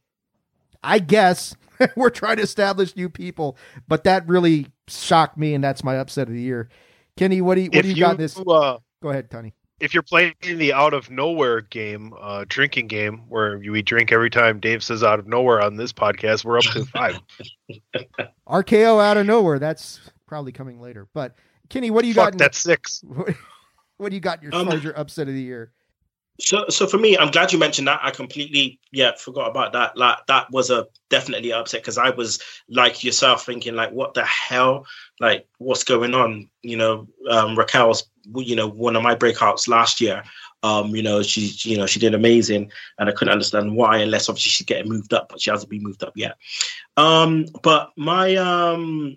I 0.83 0.99
guess 0.99 1.55
we're 1.95 2.11
trying 2.11 2.37
to 2.37 2.43
establish 2.43 2.95
new 2.95 3.09
people, 3.09 3.57
but 3.87 4.03
that 4.03 4.27
really 4.27 4.67
shocked 4.87 5.37
me, 5.37 5.55
and 5.55 5.63
that's 5.63 5.83
my 5.83 5.95
upset 5.95 6.27
of 6.27 6.35
the 6.35 6.41
year. 6.41 6.69
Kenny, 7.15 7.41
what 7.41 7.55
do 7.55 7.61
you 7.61 7.71
what 7.71 7.79
if 7.79 7.83
do 7.83 7.89
you, 7.89 7.95
you 7.95 8.01
got 8.01 8.17
this? 8.17 8.37
uh, 8.37 8.77
Go 9.01 9.09
ahead, 9.09 9.29
Tony. 9.31 9.53
If 9.79 9.93
you're 9.93 10.03
playing 10.03 10.33
the 10.41 10.73
out 10.73 10.93
of 10.93 11.09
nowhere 11.09 11.61
game, 11.61 12.13
uh, 12.19 12.45
drinking 12.47 12.87
game, 12.87 13.19
where 13.29 13.57
we 13.59 13.81
drink 13.81 14.11
every 14.11 14.29
time 14.29 14.59
Dave 14.59 14.83
says 14.83 15.03
out 15.03 15.19
of 15.19 15.27
nowhere 15.27 15.61
on 15.61 15.75
this 15.75 15.93
podcast, 15.93 16.43
we're 16.45 16.57
up 16.57 16.63
to 16.65 16.85
five. 16.85 17.19
RKO 18.47 19.03
out 19.03 19.17
of 19.17 19.25
nowhere. 19.25 19.59
That's 19.59 19.99
probably 20.25 20.51
coming 20.51 20.79
later. 20.81 21.07
But 21.13 21.35
Kenny, 21.69 21.91
what 21.91 22.01
do 22.01 22.07
you 22.07 22.13
Fuck, 22.13 22.25
got? 22.25 22.33
in- 22.33 22.37
that's 22.39 22.57
six. 22.57 23.01
What, 23.05 23.35
what 23.97 24.09
do 24.09 24.15
you 24.15 24.21
got 24.21 24.39
in 24.43 24.45
your, 24.51 24.55
Um, 24.55 24.67
as 24.67 24.73
far 24.73 24.77
as 24.77 24.83
your 24.83 24.97
upset 24.99 25.27
of 25.27 25.33
the 25.33 25.41
year? 25.41 25.71
So, 26.39 26.65
so 26.69 26.85
for 26.85 26.97
me, 26.97 27.17
I'm 27.17 27.31
glad 27.31 27.51
you 27.51 27.59
mentioned 27.59 27.87
that. 27.87 27.99
I 28.03 28.11
completely, 28.11 28.79
yeah, 28.91 29.11
forgot 29.17 29.49
about 29.49 29.73
that. 29.73 29.97
Like 29.97 30.17
that 30.27 30.51
was 30.51 30.69
a 30.69 30.87
definitely 31.09 31.51
upset 31.51 31.81
because 31.81 31.97
I 31.97 32.11
was 32.11 32.39
like 32.69 33.03
yourself, 33.03 33.45
thinking 33.45 33.75
like, 33.75 33.91
what 33.91 34.13
the 34.13 34.23
hell, 34.23 34.85
like 35.19 35.47
what's 35.57 35.83
going 35.83 36.13
on? 36.13 36.49
You 36.61 36.77
know, 36.77 37.07
um, 37.29 37.55
Raquel's, 37.55 38.09
you 38.35 38.55
know, 38.55 38.67
one 38.67 38.95
of 38.95 39.03
my 39.03 39.15
breakouts 39.15 39.67
last 39.67 39.99
year. 39.99 40.23
Um, 40.63 40.95
you 40.95 41.03
know, 41.03 41.21
she, 41.21 41.51
you 41.69 41.77
know, 41.77 41.85
she 41.85 41.99
did 41.99 42.15
amazing, 42.15 42.71
and 42.97 43.07
I 43.07 43.11
couldn't 43.11 43.31
understand 43.31 43.75
why, 43.75 43.97
unless 43.97 44.27
obviously 44.27 44.49
she's 44.49 44.65
getting 44.65 44.89
moved 44.89 45.13
up, 45.13 45.29
but 45.29 45.39
she 45.39 45.51
hasn't 45.51 45.69
been 45.69 45.83
moved 45.83 46.03
up 46.03 46.13
yet. 46.15 46.35
Um, 46.97 47.45
but 47.61 47.91
my 47.95 48.35
um 48.35 49.15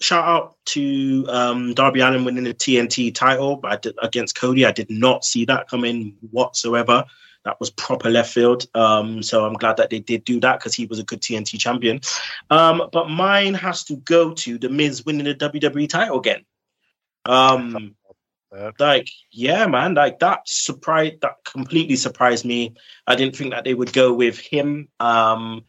shout 0.00 0.24
out 0.24 0.56
to 0.66 1.26
um, 1.28 1.74
Darby 1.74 2.00
Allin 2.00 2.24
winning 2.24 2.44
the 2.44 2.54
TNT 2.54 3.14
title 3.14 3.56
but 3.56 3.72
I 3.72 3.76
did, 3.76 3.98
against 4.00 4.36
Cody. 4.36 4.64
I 4.64 4.72
did 4.72 4.90
not 4.90 5.24
see 5.24 5.44
that 5.46 5.68
coming 5.68 6.16
whatsoever. 6.30 7.04
That 7.44 7.58
was 7.60 7.70
proper 7.70 8.10
left 8.10 8.32
field. 8.32 8.66
Um, 8.74 9.22
so 9.22 9.44
I'm 9.44 9.54
glad 9.54 9.78
that 9.78 9.90
they 9.90 10.00
did 10.00 10.24
do 10.24 10.40
that 10.40 10.58
because 10.58 10.74
he 10.74 10.86
was 10.86 10.98
a 10.98 11.04
good 11.04 11.20
TNT 11.20 11.58
champion. 11.58 12.00
Um, 12.50 12.82
but 12.92 13.08
mine 13.08 13.54
has 13.54 13.84
to 13.84 13.96
go 13.96 14.34
to 14.34 14.58
The 14.58 14.68
Miz 14.68 15.04
winning 15.04 15.24
the 15.24 15.34
WWE 15.34 15.88
title 15.88 16.18
again. 16.18 16.44
Um, 17.24 17.94
like, 18.78 19.08
yeah, 19.30 19.66
man, 19.66 19.94
like 19.94 20.18
that 20.20 20.40
surprised, 20.46 21.20
that 21.22 21.36
completely 21.44 21.96
surprised 21.96 22.44
me. 22.44 22.74
I 23.06 23.14
didn't 23.14 23.36
think 23.36 23.52
that 23.52 23.64
they 23.64 23.74
would 23.74 23.92
go 23.92 24.12
with 24.12 24.38
him. 24.38 24.88
Um, 25.00 25.64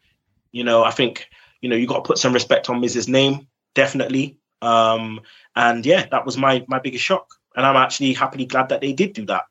you 0.52 0.64
know, 0.64 0.82
I 0.82 0.90
think, 0.90 1.28
you 1.60 1.68
know, 1.68 1.76
you 1.76 1.86
got 1.86 2.04
to 2.04 2.08
put 2.08 2.18
some 2.18 2.32
respect 2.32 2.68
on 2.68 2.80
Miz's 2.80 3.08
name 3.08 3.46
definitely. 3.74 4.38
Um, 4.62 5.20
and 5.56 5.84
yeah, 5.84 6.06
that 6.10 6.26
was 6.26 6.36
my 6.36 6.64
my 6.68 6.78
biggest 6.78 7.04
shock, 7.04 7.26
and 7.56 7.64
I'm 7.64 7.76
actually 7.76 8.12
happily 8.12 8.46
glad 8.46 8.68
that 8.70 8.80
they 8.80 8.92
did 8.92 9.12
do 9.14 9.26
that. 9.26 9.44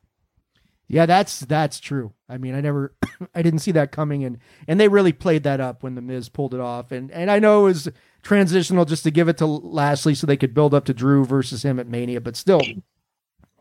Yeah, 0.90 1.06
that's 1.06 1.40
that's 1.40 1.78
true. 1.78 2.12
I 2.28 2.36
mean, 2.36 2.54
I 2.54 2.60
never, 2.60 2.94
I 3.34 3.42
didn't 3.42 3.60
see 3.60 3.70
that 3.72 3.92
coming, 3.92 4.24
and 4.24 4.38
and 4.66 4.80
they 4.80 4.88
really 4.88 5.12
played 5.12 5.44
that 5.44 5.60
up 5.60 5.82
when 5.82 5.94
the 5.94 6.02
Miz 6.02 6.28
pulled 6.28 6.52
it 6.52 6.60
off, 6.60 6.90
and 6.90 7.12
and 7.12 7.30
I 7.30 7.38
know 7.38 7.60
it 7.60 7.70
was 7.70 7.88
transitional 8.22 8.84
just 8.84 9.04
to 9.04 9.12
give 9.12 9.28
it 9.28 9.38
to 9.38 9.46
Lashley 9.46 10.16
so 10.16 10.26
they 10.26 10.36
could 10.36 10.52
build 10.52 10.74
up 10.74 10.84
to 10.86 10.94
Drew 10.94 11.24
versus 11.24 11.64
him 11.64 11.78
at 11.78 11.86
Mania, 11.86 12.20
but 12.20 12.36
still, 12.36 12.60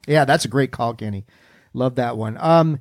yeah, 0.08 0.26
that's 0.26 0.46
a 0.46 0.50
great 0.50 0.72
call, 0.72 0.96
Kenny. 0.96 1.28
Love 1.74 1.96
that 1.96 2.18
one. 2.18 2.36
Um, 2.40 2.80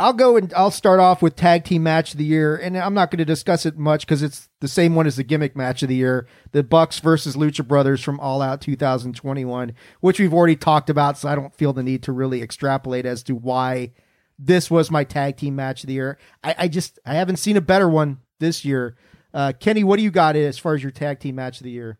I'll 0.00 0.12
go 0.12 0.36
and 0.36 0.52
I'll 0.54 0.70
start 0.70 1.00
off 1.00 1.22
with 1.22 1.34
tag 1.34 1.64
team 1.64 1.82
match 1.82 2.12
of 2.12 2.18
the 2.18 2.24
year, 2.24 2.56
and 2.56 2.78
I'm 2.78 2.94
not 2.94 3.10
going 3.10 3.18
to 3.18 3.24
discuss 3.24 3.66
it 3.66 3.76
much 3.76 4.06
because 4.06 4.22
it's 4.22 4.48
the 4.60 4.68
same 4.68 4.94
one 4.94 5.08
as 5.08 5.16
the 5.16 5.24
gimmick 5.24 5.56
match 5.56 5.82
of 5.82 5.88
the 5.88 5.96
year, 5.96 6.28
the 6.52 6.62
Bucks 6.62 7.00
versus 7.00 7.34
Lucha 7.34 7.66
Brothers 7.66 8.02
from 8.02 8.20
All 8.20 8.40
Out 8.40 8.60
2021, 8.60 9.72
which 10.00 10.20
we've 10.20 10.32
already 10.32 10.54
talked 10.54 10.88
about, 10.88 11.18
so 11.18 11.28
I 11.28 11.34
don't 11.34 11.54
feel 11.54 11.72
the 11.72 11.82
need 11.82 12.04
to 12.04 12.12
really 12.12 12.42
extrapolate 12.42 13.06
as 13.06 13.24
to 13.24 13.34
why 13.34 13.92
this 14.38 14.70
was 14.70 14.88
my 14.88 15.02
tag 15.02 15.36
team 15.36 15.56
match 15.56 15.82
of 15.82 15.88
the 15.88 15.94
year. 15.94 16.18
I, 16.44 16.54
I 16.58 16.68
just 16.68 17.00
I 17.04 17.14
haven't 17.14 17.36
seen 17.36 17.56
a 17.56 17.60
better 17.60 17.88
one 17.88 18.18
this 18.38 18.64
year. 18.64 18.96
Uh, 19.34 19.52
Kenny, 19.58 19.82
what 19.82 19.96
do 19.96 20.04
you 20.04 20.12
got 20.12 20.36
as 20.36 20.58
far 20.58 20.74
as 20.74 20.82
your 20.82 20.92
tag 20.92 21.18
team 21.18 21.34
match 21.34 21.58
of 21.58 21.64
the 21.64 21.70
year? 21.70 21.98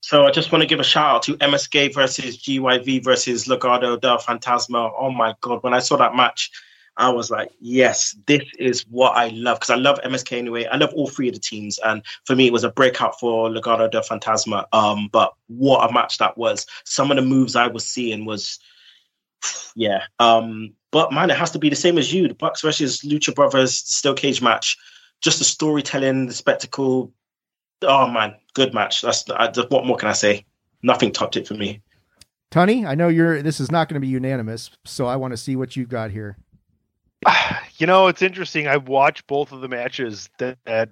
So 0.00 0.26
I 0.26 0.30
just 0.30 0.50
want 0.50 0.62
to 0.62 0.66
give 0.66 0.80
a 0.80 0.84
shout 0.84 1.14
out 1.14 1.22
to 1.24 1.36
MSK 1.36 1.94
versus 1.94 2.38
GYV 2.38 3.04
versus 3.04 3.46
Legado 3.46 4.00
del 4.00 4.18
Fantasma. 4.18 4.90
Oh 4.98 5.10
my 5.10 5.34
god, 5.42 5.62
when 5.62 5.74
I 5.74 5.78
saw 5.78 5.96
that 5.98 6.16
match, 6.16 6.50
I 6.96 7.08
was 7.08 7.30
like, 7.30 7.50
yes, 7.58 8.16
this 8.26 8.42
is 8.58 8.82
what 8.82 9.16
I 9.16 9.28
love 9.28 9.58
because 9.58 9.70
I 9.70 9.76
love 9.76 9.98
MSK 10.04 10.36
anyway. 10.36 10.66
I 10.66 10.76
love 10.76 10.92
all 10.94 11.08
three 11.08 11.28
of 11.28 11.34
the 11.34 11.40
teams, 11.40 11.78
and 11.78 12.02
for 12.24 12.36
me, 12.36 12.46
it 12.46 12.52
was 12.52 12.64
a 12.64 12.70
breakout 12.70 13.18
for 13.18 13.48
Legado 13.48 13.90
del 13.90 14.02
Fantasma. 14.02 14.66
Um, 14.72 15.08
but 15.10 15.32
what 15.46 15.88
a 15.88 15.92
match 15.92 16.18
that 16.18 16.36
was! 16.36 16.66
Some 16.84 17.10
of 17.10 17.16
the 17.16 17.22
moves 17.22 17.56
I 17.56 17.68
was 17.68 17.86
seeing 17.86 18.24
was, 18.26 18.58
yeah. 19.74 20.02
Um, 20.18 20.74
but 20.90 21.12
man, 21.12 21.30
it 21.30 21.36
has 21.38 21.52
to 21.52 21.58
be 21.58 21.70
the 21.70 21.76
same 21.76 21.96
as 21.96 22.12
you. 22.12 22.28
The 22.28 22.34
Bucks 22.34 22.60
versus 22.60 23.00
Lucha 23.00 23.34
Brothers 23.34 23.74
steel 23.74 24.14
cage 24.14 24.42
match. 24.42 24.76
Just 25.22 25.38
the 25.38 25.44
storytelling, 25.44 26.26
the 26.26 26.34
spectacle. 26.34 27.12
Oh 27.80 28.06
man, 28.06 28.34
good 28.54 28.74
match. 28.74 29.00
That's 29.00 29.28
I, 29.30 29.50
what 29.68 29.86
more 29.86 29.96
can 29.96 30.08
I 30.08 30.12
say? 30.12 30.44
Nothing 30.82 31.12
topped 31.12 31.36
it 31.36 31.48
for 31.48 31.54
me. 31.54 31.80
Tony, 32.50 32.84
I 32.84 32.94
know 32.94 33.08
you're. 33.08 33.40
This 33.40 33.60
is 33.60 33.70
not 33.70 33.88
going 33.88 33.94
to 33.94 34.00
be 34.00 34.08
unanimous, 34.08 34.70
so 34.84 35.06
I 35.06 35.16
want 35.16 35.32
to 35.32 35.38
see 35.38 35.56
what 35.56 35.74
you've 35.74 35.88
got 35.88 36.10
here. 36.10 36.36
You 37.78 37.86
know, 37.86 38.06
it's 38.06 38.22
interesting. 38.22 38.68
I 38.68 38.76
watched 38.76 39.26
both 39.26 39.50
of 39.50 39.60
the 39.60 39.66
matches 39.66 40.30
that, 40.38 40.56
that 40.66 40.90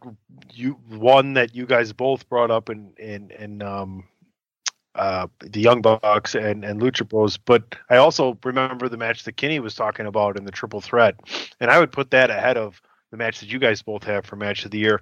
you 0.52 0.72
one 0.88 1.34
that 1.34 1.54
you 1.54 1.64
guys 1.64 1.92
both 1.92 2.28
brought 2.28 2.50
up 2.50 2.68
in 2.68 2.94
in 2.98 3.30
in 3.30 3.62
um 3.62 4.08
uh 4.96 5.28
the 5.38 5.60
Young 5.60 5.82
Bucks 5.82 6.34
and 6.34 6.64
and 6.64 6.80
Lucha 6.80 7.08
Bros, 7.08 7.36
but 7.36 7.76
I 7.90 7.96
also 7.96 8.36
remember 8.42 8.88
the 8.88 8.96
match 8.96 9.22
that 9.24 9.36
Kenny 9.36 9.60
was 9.60 9.76
talking 9.76 10.06
about 10.06 10.36
in 10.36 10.44
the 10.44 10.50
Triple 10.50 10.80
Threat, 10.80 11.14
and 11.60 11.70
I 11.70 11.78
would 11.78 11.92
put 11.92 12.10
that 12.10 12.30
ahead 12.30 12.56
of 12.56 12.82
the 13.12 13.16
match 13.16 13.38
that 13.38 13.52
you 13.52 13.60
guys 13.60 13.82
both 13.82 14.02
have 14.04 14.24
for 14.24 14.34
match 14.34 14.64
of 14.64 14.72
the 14.72 14.78
year. 14.78 15.00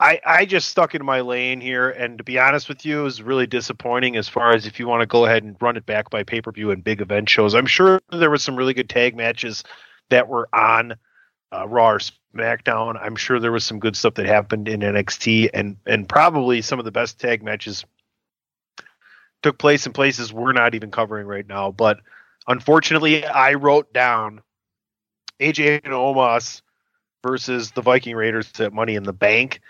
I, 0.00 0.20
I 0.26 0.44
just 0.46 0.68
stuck 0.68 0.94
in 0.94 1.04
my 1.04 1.20
lane 1.20 1.60
here, 1.60 1.90
and 1.90 2.18
to 2.18 2.24
be 2.24 2.38
honest 2.38 2.68
with 2.68 2.86
you, 2.86 3.00
it 3.00 3.04
was 3.04 3.22
really 3.22 3.46
disappointing 3.46 4.16
as 4.16 4.28
far 4.30 4.52
as 4.52 4.66
if 4.66 4.80
you 4.80 4.88
want 4.88 5.02
to 5.02 5.06
go 5.06 5.26
ahead 5.26 5.44
and 5.44 5.56
run 5.60 5.76
it 5.76 5.84
back 5.84 6.08
by 6.10 6.24
pay 6.24 6.40
per 6.40 6.50
view 6.52 6.70
and 6.70 6.82
big 6.82 7.00
event 7.00 7.28
shows. 7.28 7.54
I'm 7.54 7.66
sure 7.66 8.00
there 8.10 8.30
was 8.30 8.42
some 8.42 8.56
really 8.56 8.74
good 8.74 8.88
tag 8.88 9.14
matches 9.14 9.62
that 10.10 10.28
were 10.28 10.48
on 10.52 10.94
uh, 11.52 11.66
Raw 11.66 11.92
or 11.92 12.00
SmackDown. 12.34 13.00
I'm 13.00 13.16
sure 13.16 13.40
there 13.40 13.52
was 13.52 13.64
some 13.64 13.80
good 13.80 13.96
stuff 13.96 14.14
that 14.14 14.26
happened 14.26 14.68
in 14.68 14.80
NXT, 14.80 15.50
and 15.54 15.76
and 15.86 16.08
probably 16.08 16.62
some 16.62 16.78
of 16.78 16.84
the 16.84 16.92
best 16.92 17.18
tag 17.18 17.42
matches 17.42 17.84
took 19.42 19.58
place 19.58 19.86
in 19.86 19.92
places 19.92 20.32
we're 20.32 20.52
not 20.52 20.74
even 20.74 20.90
covering 20.90 21.26
right 21.26 21.46
now. 21.46 21.70
But 21.70 22.00
unfortunately, 22.46 23.24
I 23.24 23.54
wrote 23.54 23.92
down 23.92 24.42
AJ 25.40 25.80
and 25.84 25.94
Omos 25.94 26.62
versus 27.22 27.70
the 27.72 27.82
Viking 27.82 28.14
Raiders 28.14 28.52
at 28.60 28.72
Money 28.72 28.94
in 28.94 29.02
the 29.02 29.12
Bank. 29.12 29.60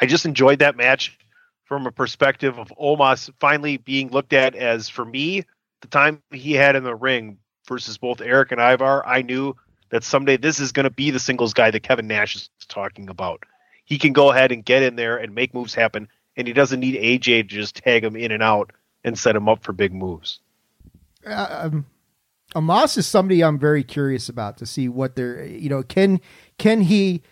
I 0.00 0.06
just 0.06 0.26
enjoyed 0.26 0.60
that 0.60 0.76
match 0.76 1.18
from 1.64 1.86
a 1.86 1.92
perspective 1.92 2.58
of 2.58 2.72
Omos 2.80 3.30
finally 3.40 3.76
being 3.76 4.10
looked 4.10 4.32
at 4.32 4.54
as, 4.54 4.88
for 4.88 5.04
me, 5.04 5.42
the 5.80 5.88
time 5.88 6.22
he 6.30 6.52
had 6.52 6.76
in 6.76 6.84
the 6.84 6.94
ring 6.94 7.38
versus 7.66 7.98
both 7.98 8.20
Eric 8.20 8.52
and 8.52 8.60
Ivar. 8.60 9.04
I 9.06 9.22
knew 9.22 9.56
that 9.90 10.04
someday 10.04 10.36
this 10.36 10.60
is 10.60 10.72
going 10.72 10.84
to 10.84 10.90
be 10.90 11.10
the 11.10 11.18
singles 11.18 11.54
guy 11.54 11.70
that 11.70 11.82
Kevin 11.82 12.06
Nash 12.06 12.36
is 12.36 12.50
talking 12.68 13.08
about. 13.08 13.44
He 13.84 13.98
can 13.98 14.12
go 14.12 14.30
ahead 14.30 14.52
and 14.52 14.64
get 14.64 14.82
in 14.82 14.96
there 14.96 15.16
and 15.16 15.34
make 15.34 15.54
moves 15.54 15.74
happen, 15.74 16.08
and 16.36 16.46
he 16.46 16.52
doesn't 16.52 16.80
need 16.80 16.96
AJ 16.96 17.48
to 17.48 17.54
just 17.54 17.76
tag 17.76 18.04
him 18.04 18.16
in 18.16 18.32
and 18.32 18.42
out 18.42 18.72
and 19.04 19.18
set 19.18 19.36
him 19.36 19.48
up 19.48 19.62
for 19.62 19.72
big 19.72 19.94
moves. 19.94 20.40
Uh, 21.24 21.70
um, 21.72 21.86
Omos 22.54 22.96
is 22.96 23.06
somebody 23.06 23.42
I'm 23.42 23.58
very 23.58 23.84
curious 23.84 24.28
about 24.28 24.56
to 24.58 24.66
see 24.66 24.88
what 24.88 25.16
they're, 25.16 25.44
you 25.44 25.68
know, 25.68 25.82
can 25.82 26.20
can 26.58 26.82
he 26.82 27.22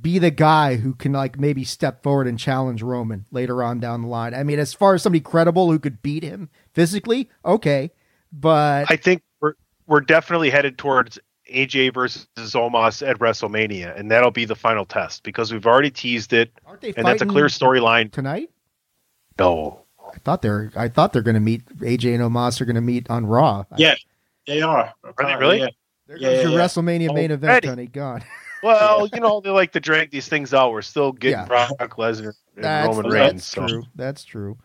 be 0.00 0.18
the 0.18 0.30
guy 0.30 0.76
who 0.76 0.94
can 0.94 1.12
like 1.12 1.38
maybe 1.38 1.64
step 1.64 2.02
forward 2.02 2.26
and 2.26 2.38
challenge 2.38 2.82
Roman 2.82 3.26
later 3.30 3.62
on 3.62 3.80
down 3.80 4.02
the 4.02 4.08
line? 4.08 4.34
I 4.34 4.42
mean, 4.42 4.58
as 4.58 4.74
far 4.74 4.94
as 4.94 5.02
somebody 5.02 5.20
credible 5.20 5.70
who 5.70 5.78
could 5.78 6.02
beat 6.02 6.22
him 6.22 6.50
physically, 6.72 7.30
okay, 7.44 7.90
but 8.32 8.90
I 8.90 8.96
think 8.96 9.22
we're 9.40 9.54
we're 9.86 10.00
definitely 10.00 10.50
headed 10.50 10.78
towards 10.78 11.18
AJ 11.50 11.94
versus 11.94 12.26
Omos 12.36 13.06
at 13.08 13.18
WrestleMania, 13.18 13.98
and 13.98 14.10
that'll 14.10 14.30
be 14.30 14.44
the 14.44 14.54
final 14.54 14.84
test 14.84 15.22
because 15.22 15.52
we've 15.52 15.66
already 15.66 15.90
teased 15.90 16.32
it, 16.32 16.52
and 16.96 17.06
that's 17.06 17.22
a 17.22 17.26
clear 17.26 17.46
storyline 17.46 18.10
tonight. 18.10 18.50
No, 19.38 19.84
I 20.14 20.18
thought 20.18 20.42
they're 20.42 20.70
I 20.76 20.88
thought 20.88 21.12
they're 21.12 21.22
going 21.22 21.34
to 21.34 21.40
meet 21.40 21.64
AJ 21.78 22.14
and 22.14 22.22
Omos 22.22 22.60
are 22.60 22.64
going 22.64 22.74
to 22.76 22.80
meet 22.82 23.08
on 23.10 23.26
Raw. 23.26 23.64
Yeah, 23.76 23.94
they 24.46 24.60
are. 24.62 24.92
Are 25.04 25.14
they 25.18 25.36
really? 25.36 25.58
Yeah. 25.60 25.68
There 26.06 26.16
Yeah, 26.18 26.28
goes 26.28 26.36
yeah, 26.36 26.42
your 26.42 26.52
yeah. 26.52 26.58
WrestleMania 26.66 27.14
main 27.14 27.30
event, 27.30 27.50
Already. 27.50 27.68
honey. 27.68 27.86
God, 27.86 28.24
Well, 28.62 29.08
you 29.12 29.20
know 29.20 29.40
they 29.40 29.50
like 29.50 29.72
to 29.72 29.80
drag 29.80 30.10
these 30.10 30.28
things 30.28 30.52
out. 30.54 30.72
We're 30.72 30.82
still 30.82 31.12
getting 31.12 31.38
Yeah. 31.40 31.46
Brock 31.46 31.70
Lesnar 31.96 32.34
and 32.56 32.64
that's, 32.64 32.88
Roman 32.96 33.10
that's 33.10 33.14
Reigns. 33.32 33.44
So. 33.46 33.66
true. 33.66 33.84
That's 33.96 34.24
true. 34.24 34.58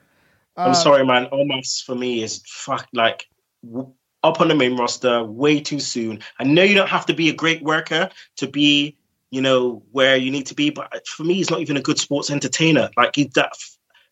I'm 0.55 0.71
Uh, 0.71 0.73
sorry, 0.73 1.05
man. 1.05 1.27
Omos 1.27 1.83
for 1.83 1.95
me 1.95 2.21
is 2.23 2.41
fuck 2.45 2.87
like 2.93 3.27
w- 3.63 3.93
up 4.23 4.41
on 4.41 4.48
the 4.48 4.56
main 4.56 4.76
roster 4.76 5.23
way 5.23 5.60
too 5.60 5.80
soon. 5.80 6.19
I 6.39 6.44
know 6.44 6.64
you 6.64 6.76
don't 6.76 6.89
have 6.89 7.06
to 7.07 7.14
be 7.14 7.30
a 7.30 7.34
great 7.34 7.61
worker 7.61 8.10
to 8.38 8.48
be, 8.48 8.98
you 9.30 9.41
know, 9.41 9.84
where 9.91 10.18
you 10.18 10.31
need 10.31 10.48
to 10.48 10.56
be, 10.56 10.69
but 10.69 11.07
for 11.07 11.23
me, 11.23 11.35
he's 11.35 11.52
not 11.52 11.61
even 11.61 11.77
a 11.77 11.81
good 11.81 11.99
sports 11.99 12.30
entertainer. 12.30 12.89
Like 12.98 13.15
he 13.15 13.26
that 13.35 13.53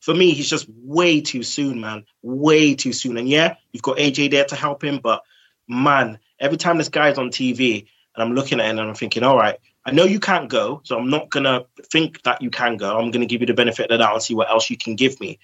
for 0.02 0.14
me, 0.14 0.32
he's 0.32 0.50
just 0.50 0.68
way 0.70 1.20
too 1.22 1.42
soon, 1.42 1.82
man. 1.82 2.06
Way 2.22 2.76
too 2.76 2.94
soon. 2.94 3.18
And 3.18 3.28
yeah, 3.28 3.56
you've 3.72 3.82
got 3.82 3.98
AJ 3.98 4.32
there 4.32 4.46
to 4.46 4.56
help 4.56 4.84
him, 4.84 5.00
but 5.02 5.24
man, 5.68 6.20
every 6.40 6.58
time 6.58 6.78
this 6.78 6.90
guy's 6.90 7.18
on 7.18 7.30
TV 7.30 7.88
and 8.16 8.24
I'm 8.24 8.36
looking 8.36 8.60
at 8.60 8.70
him 8.70 8.78
and 8.78 8.90
I'm 8.90 8.96
thinking, 8.96 9.24
all 9.24 9.38
right, 9.38 9.58
I 9.84 9.92
know 9.92 10.04
you 10.04 10.20
can't 10.20 10.50
go, 10.50 10.82
so 10.84 10.98
I'm 10.98 11.10
not 11.10 11.30
gonna 11.30 11.66
think 11.92 12.22
that 12.24 12.42
you 12.42 12.50
can 12.50 12.78
go. 12.78 13.00
I'm 13.00 13.12
gonna 13.12 13.26
give 13.26 13.42
you 13.42 13.48
the 13.48 13.54
benefit 13.54 13.86
of 13.86 13.90
the 13.90 14.04
doubt 14.04 14.14
and 14.14 14.22
see 14.24 14.36
what 14.36 14.50
else 14.50 14.70
you 14.70 14.78
can 14.78 14.96
give 14.96 15.20
me 15.20 15.40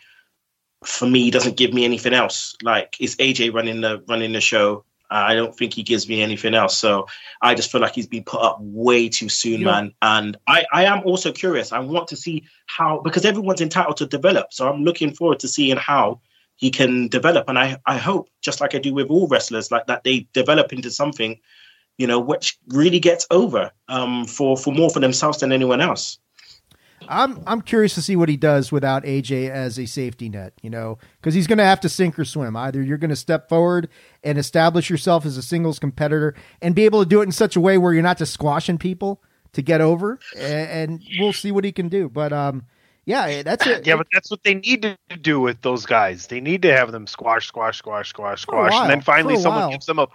for 0.84 1.08
me, 1.08 1.24
he 1.24 1.32
doesn't 1.32 1.58
give 1.58 1.74
me 1.74 1.86
anything 1.86 2.14
else. 2.14 2.56
Like 2.64 2.96
it's 3.00 3.16
AJ 3.16 3.54
running 3.54 3.82
the 3.82 4.04
running 4.08 4.34
the 4.34 4.42
show. 4.42 4.86
Uh, 5.10 5.26
I 5.28 5.36
don't 5.36 5.56
think 5.56 5.74
he 5.74 5.84
gives 5.84 6.08
me 6.08 6.22
anything 6.22 6.54
else. 6.54 6.78
So 6.78 7.06
I 7.42 7.54
just 7.54 7.70
feel 7.70 7.82
like 7.82 7.94
he's 7.94 8.08
been 8.08 8.24
put 8.24 8.42
up 8.42 8.60
way 8.62 9.10
too 9.10 9.28
soon, 9.28 9.62
know- 9.62 9.72
man. 9.72 9.94
And 10.02 10.38
I, 10.48 10.66
I 10.72 10.86
am 10.86 11.02
also 11.04 11.34
curious. 11.34 11.74
I 11.74 11.80
want 11.80 12.08
to 12.10 12.16
see 12.16 12.46
how 12.68 13.02
because 13.02 13.26
everyone's 13.26 13.60
entitled 13.62 13.98
to 13.98 14.06
develop. 14.06 14.54
So 14.54 14.70
I'm 14.70 14.84
looking 14.84 15.14
forward 15.14 15.40
to 15.40 15.50
seeing 15.50 15.76
how 15.76 16.22
he 16.56 16.72
can 16.72 17.10
develop. 17.10 17.50
And 17.50 17.60
I, 17.60 17.78
I 17.86 17.98
hope, 17.98 18.30
just 18.42 18.62
like 18.62 18.74
I 18.74 18.78
do 18.78 18.94
with 18.94 19.08
all 19.08 19.28
wrestlers, 19.28 19.72
like 19.72 19.88
that 19.88 20.04
they 20.04 20.28
develop 20.32 20.72
into 20.72 20.92
something, 20.92 21.40
you 21.98 22.08
know, 22.08 22.20
which 22.20 22.58
really 22.68 23.00
gets 23.00 23.28
over 23.32 23.72
um, 23.90 24.26
for 24.26 24.56
for 24.56 24.72
more 24.74 24.90
for 24.90 25.02
themselves 25.02 25.40
than 25.40 25.52
anyone 25.52 25.82
else. 25.82 26.20
I'm 27.12 27.44
I'm 27.46 27.62
curious 27.62 27.94
to 27.96 28.02
see 28.02 28.16
what 28.16 28.30
he 28.30 28.38
does 28.38 28.72
without 28.72 29.04
AJ 29.04 29.50
as 29.50 29.78
a 29.78 29.86
safety 29.86 30.30
net, 30.30 30.54
you 30.62 30.70
know, 30.70 30.98
because 31.20 31.34
he's 31.34 31.46
going 31.46 31.58
to 31.58 31.66
have 31.66 31.82
to 31.82 31.90
sink 31.90 32.18
or 32.18 32.24
swim. 32.26 32.56
Either 32.56 32.82
you're 32.82 32.98
going 32.98 33.10
to 33.10 33.16
step 33.16 33.50
forward 33.50 33.90
and 34.24 34.38
establish 34.38 34.90
yourself 34.90 35.26
as 35.26 35.36
a 35.36 35.42
singles 35.42 35.78
competitor 35.78 36.34
and 36.62 36.74
be 36.74 36.86
able 36.86 37.04
to 37.04 37.10
do 37.10 37.22
it 37.22 37.26
in 37.26 37.32
such 37.34 37.56
a 37.56 37.60
way 37.60 37.78
where 37.78 37.94
you're 37.94 38.02
not 38.02 38.18
just 38.18 38.34
squashing 38.34 38.78
people 38.78 39.22
to 39.54 39.62
get 39.62 39.82
over, 39.82 40.18
and, 40.38 40.92
and 40.92 41.04
we'll 41.20 41.34
see 41.34 41.52
what 41.52 41.66
he 41.66 41.74
can 41.74 41.90
do. 41.90 42.08
But 42.08 42.32
um, 42.32 42.64
yeah, 43.06 43.44
that's 43.44 43.68
it. 43.68 43.86
Yeah, 43.86 43.98
but 43.98 44.08
that's 44.14 44.32
what 44.32 44.44
they 44.44 44.54
need 44.54 44.82
to 44.84 44.98
do 45.18 45.42
with 45.42 45.62
those 45.62 45.86
guys. 45.86 46.28
They 46.28 46.40
need 46.40 46.62
to 46.62 46.72
have 46.74 46.94
them 46.94 47.08
squash, 47.08 47.48
squash, 47.48 47.78
squash, 47.78 48.10
squash, 48.10 48.42
squash, 48.42 48.74
and 48.74 48.90
then 48.90 49.02
finally 49.02 49.36
someone 49.36 49.64
while. 49.64 49.72
gives 49.72 49.86
them 49.86 50.00
a, 50.00 50.08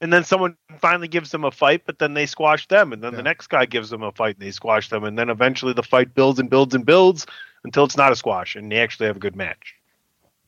and 0.00 0.12
then 0.12 0.24
someone 0.24 0.56
finally 0.80 1.08
gives 1.08 1.30
them 1.30 1.44
a 1.44 1.50
fight, 1.50 1.82
but 1.86 1.98
then 1.98 2.14
they 2.14 2.26
squash 2.26 2.66
them, 2.68 2.92
and 2.92 3.02
then 3.02 3.12
Yeah. 3.12 3.16
the 3.18 3.22
next 3.22 3.48
guy 3.48 3.66
gives 3.66 3.90
them 3.90 4.02
a 4.02 4.12
fight 4.12 4.36
and 4.36 4.46
they 4.46 4.50
squash 4.52 4.88
them, 4.88 5.04
and 5.04 5.18
then 5.18 5.28
eventually 5.30 5.72
the 5.72 5.82
fight 5.82 6.14
builds 6.14 6.38
and 6.38 6.48
builds 6.50 6.74
and 6.74 6.84
builds 6.86 7.26
until 7.64 7.84
it's 7.84 7.96
not 7.96 8.12
a 8.12 8.16
squash 8.16 8.54
and 8.56 8.70
they 8.70 8.78
actually 8.78 9.06
have 9.06 9.16
a 9.16 9.20
good 9.20 9.34
match. 9.36 9.74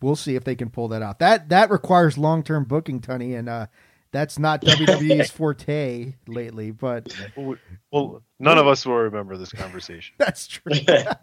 we'll 0.01 0.17
see 0.17 0.35
if 0.37 0.45
they 0.45 0.55
can 0.55 0.71
pull 0.71 0.89
that 0.89 1.03
out. 1.03 1.19
That 1.19 1.49
that 1.51 1.71
requires 1.71 2.17
long 2.17 2.43
term 2.43 2.65
booking, 2.65 3.01
Tony, 3.01 3.35
and 3.35 3.49
uh, 3.49 3.67
that's 4.13 4.39
not 4.39 4.63
WWE's 4.65 5.31
forte 5.31 6.15
lately. 6.27 6.71
But 6.71 7.13
Well, 7.37 7.57
well, 7.93 8.23
none 8.39 8.57
of 8.59 8.67
us 8.67 8.87
will 8.87 8.95
remember 8.97 9.37
this 9.37 9.53
conversation. 9.53 10.15
That's 10.19 10.47
true. 10.47 10.73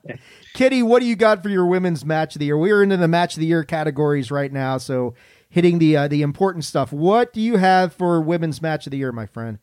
Kenny, 0.54 0.84
what 0.84 1.00
do 1.00 1.06
you 1.06 1.16
got 1.16 1.42
for 1.44 1.50
your 1.50 1.66
women's 1.66 2.06
match 2.06 2.36
of 2.36 2.40
the 2.40 2.46
year? 2.46 2.58
We're 2.58 2.84
into 2.84 2.98
the 2.98 3.08
match 3.08 3.36
of 3.36 3.40
the 3.40 3.46
year 3.46 3.64
categories 3.64 4.30
right 4.32 4.52
now, 4.52 4.78
so 4.78 5.16
hitting 5.50 5.80
the 5.80 5.98
uh, 5.98 6.08
the 6.08 6.22
important 6.22 6.66
stuff. 6.66 6.92
What 6.92 7.34
do 7.34 7.42
you 7.42 7.58
have 7.58 7.94
for 7.94 8.22
women's 8.22 8.62
match 8.62 8.88
of 8.88 8.92
the 8.92 8.98
year, 8.98 9.12
my 9.12 9.26
friend? 9.26 9.60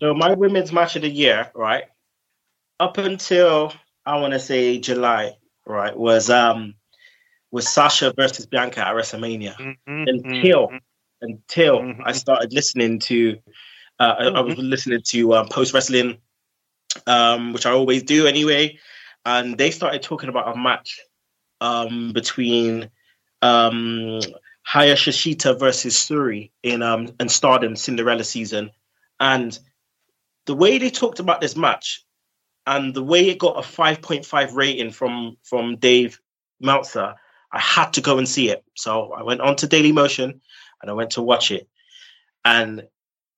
So 0.00 0.14
my 0.14 0.34
women's 0.34 0.72
match 0.72 0.96
of 0.96 1.02
the 1.02 1.10
year, 1.10 1.50
right, 1.54 1.84
up 2.78 2.98
until 2.98 3.72
I 4.06 4.20
want 4.20 4.32
to 4.32 4.38
say 4.38 4.78
July, 4.78 5.36
right, 5.66 5.96
was 5.96 6.30
um 6.30 6.74
was 7.50 7.68
Sasha 7.68 8.12
versus 8.14 8.46
Bianca 8.46 8.86
at 8.86 8.94
WrestleMania. 8.94 9.56
Mm-hmm, 9.56 10.04
Until 10.06 10.70
until 11.20 11.80
Mhm. 11.80 12.02
I 12.04 12.12
started 12.12 12.52
listening 12.52 13.00
to, 13.00 13.38
uh, 13.98 14.14
I, 14.18 14.24
I 14.26 14.40
was 14.40 14.56
listening 14.56 15.02
to 15.06 15.34
um, 15.34 15.48
post 15.48 15.74
wrestling, 15.74 16.18
um, 17.08 17.52
which 17.52 17.66
I 17.66 17.72
always 17.72 18.04
do 18.04 18.28
anyway, 18.28 18.78
and 19.24 19.58
they 19.58 19.72
started 19.72 20.02
talking 20.02 20.28
about 20.28 20.54
a 20.54 20.58
match 20.58 21.00
um 21.60 22.12
between 22.12 22.88
um 23.42 24.20
Hayashishita 24.70 25.58
versus 25.58 25.96
Syuri 25.96 26.50
in 26.62 26.82
um 26.82 27.08
in 27.18 27.28
Stardom 27.28 27.76
Cinderella 27.76 28.24
season, 28.24 28.70
and 29.18 29.58
the 30.46 30.54
way 30.54 30.78
they 30.78 30.90
talked 30.90 31.20
about 31.20 31.40
this 31.40 31.56
match 31.56 32.04
and 32.66 32.92
the 32.92 33.02
way 33.02 33.28
it 33.28 33.38
got 33.38 33.56
a 33.56 33.66
5.5 33.66 34.54
rating 34.54 34.90
from 34.90 35.36
from 35.42 35.76
Dave 35.76 36.20
Meltzer, 36.60 37.14
I 37.50 37.58
had 37.58 37.94
to 37.94 38.02
go 38.02 38.18
and 38.18 38.28
see 38.28 38.50
it. 38.50 38.62
So 38.76 39.12
I 39.12 39.22
went 39.22 39.40
on 39.40 39.56
to 39.56 39.66
Daily 39.66 39.92
Motion 39.92 40.40
and 40.82 40.90
I 40.90 40.94
went 40.94 41.12
to 41.12 41.22
watch 41.22 41.50
it. 41.50 41.68
And 42.44 42.86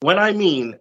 when 0.01 0.19
I 0.19 0.33
mean 0.33 0.79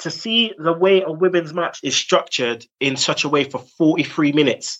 to 0.00 0.10
see 0.10 0.52
the 0.58 0.72
way 0.72 1.02
a 1.02 1.10
women's 1.10 1.54
match 1.54 1.80
is 1.82 1.96
structured 1.96 2.66
in 2.80 2.96
such 2.96 3.24
a 3.24 3.28
way 3.28 3.44
for 3.44 3.58
43 3.58 4.32
minutes, 4.32 4.78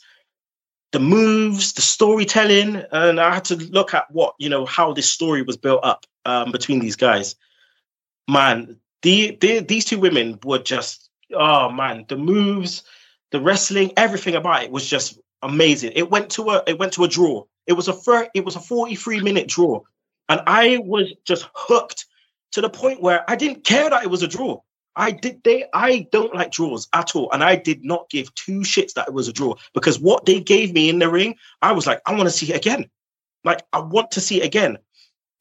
the 0.95 1.01
moves, 1.01 1.73
the 1.73 1.83
storytelling, 1.83 2.77
and 2.93 3.21
I 3.21 3.35
had 3.35 3.45
to 3.47 3.57
look 3.57 3.95
at 3.95 4.09
what, 4.13 4.37
you 4.39 4.49
know, 4.49 4.65
how 4.65 4.93
this 4.93 5.11
story 5.11 5.43
was 5.43 5.57
built 5.57 5.81
up 5.83 6.07
um, 6.25 6.53
between 6.53 6.79
these 6.79 6.95
guys. 6.95 7.35
Man, 8.29 8.79
the, 9.03 9.37
the 9.41 9.59
these 9.59 9.85
two 9.85 9.99
women 9.99 10.39
were 10.45 10.61
just 10.61 11.11
oh 11.33 11.69
man, 11.69 12.05
the 12.09 12.17
moves, 12.17 12.85
the 13.33 13.41
wrestling, 13.41 13.91
everything 13.97 14.37
about 14.37 14.63
it 14.63 14.71
was 14.71 14.89
just 14.89 15.19
amazing. 15.43 15.91
It 15.97 16.13
went 16.13 16.31
to 16.31 16.51
a 16.51 16.63
it 16.69 16.79
went 16.79 16.93
to 16.93 17.03
a 17.03 17.09
draw. 17.09 17.43
It 17.67 17.73
was 17.73 17.89
a 17.89 17.93
fir- 17.93 18.31
it 18.33 18.45
was 18.45 18.55
a 18.55 18.61
43 18.61 19.21
minute 19.21 19.49
draw. 19.49 19.81
And 20.29 20.43
I 20.47 20.79
was 20.79 21.13
just 21.25 21.49
hooked 21.55 22.07
to 22.53 22.61
the 22.61 22.71
point 22.71 23.03
where 23.03 23.29
I 23.29 23.35
didn't 23.35 23.65
care 23.65 23.91
that 23.91 24.05
it 24.05 24.11
was 24.11 24.23
a 24.23 24.29
draw. 24.29 24.61
I 24.97 25.11
did 25.11 25.43
they 25.43 25.67
I 25.73 26.07
don't 26.13 26.35
like 26.35 26.53
draws 26.53 26.89
at 26.93 27.17
all. 27.17 27.31
And 27.33 27.43
I 27.43 27.57
did 27.57 27.85
not 27.85 28.09
give 28.11 28.35
two 28.35 28.61
shits 28.61 28.95
that 28.95 29.09
it 29.09 29.15
was 29.15 29.29
a 29.29 29.33
draw 29.33 29.55
because 29.73 29.99
what 29.99 30.25
they 30.25 30.41
gave 30.41 30.73
me 30.73 30.89
in 30.89 30.99
the 30.99 31.11
ring, 31.11 31.37
I 31.63 31.73
was 31.73 31.87
like, 31.87 32.01
I 32.07 32.13
want 32.13 32.25
to 32.25 32.31
see 32.31 32.53
it 32.53 32.57
again. 32.57 32.89
Like 33.45 33.63
I 33.73 33.81
want 33.81 34.13
to 34.13 34.21
see 34.21 34.41
it 34.41 34.47
again. 34.47 34.79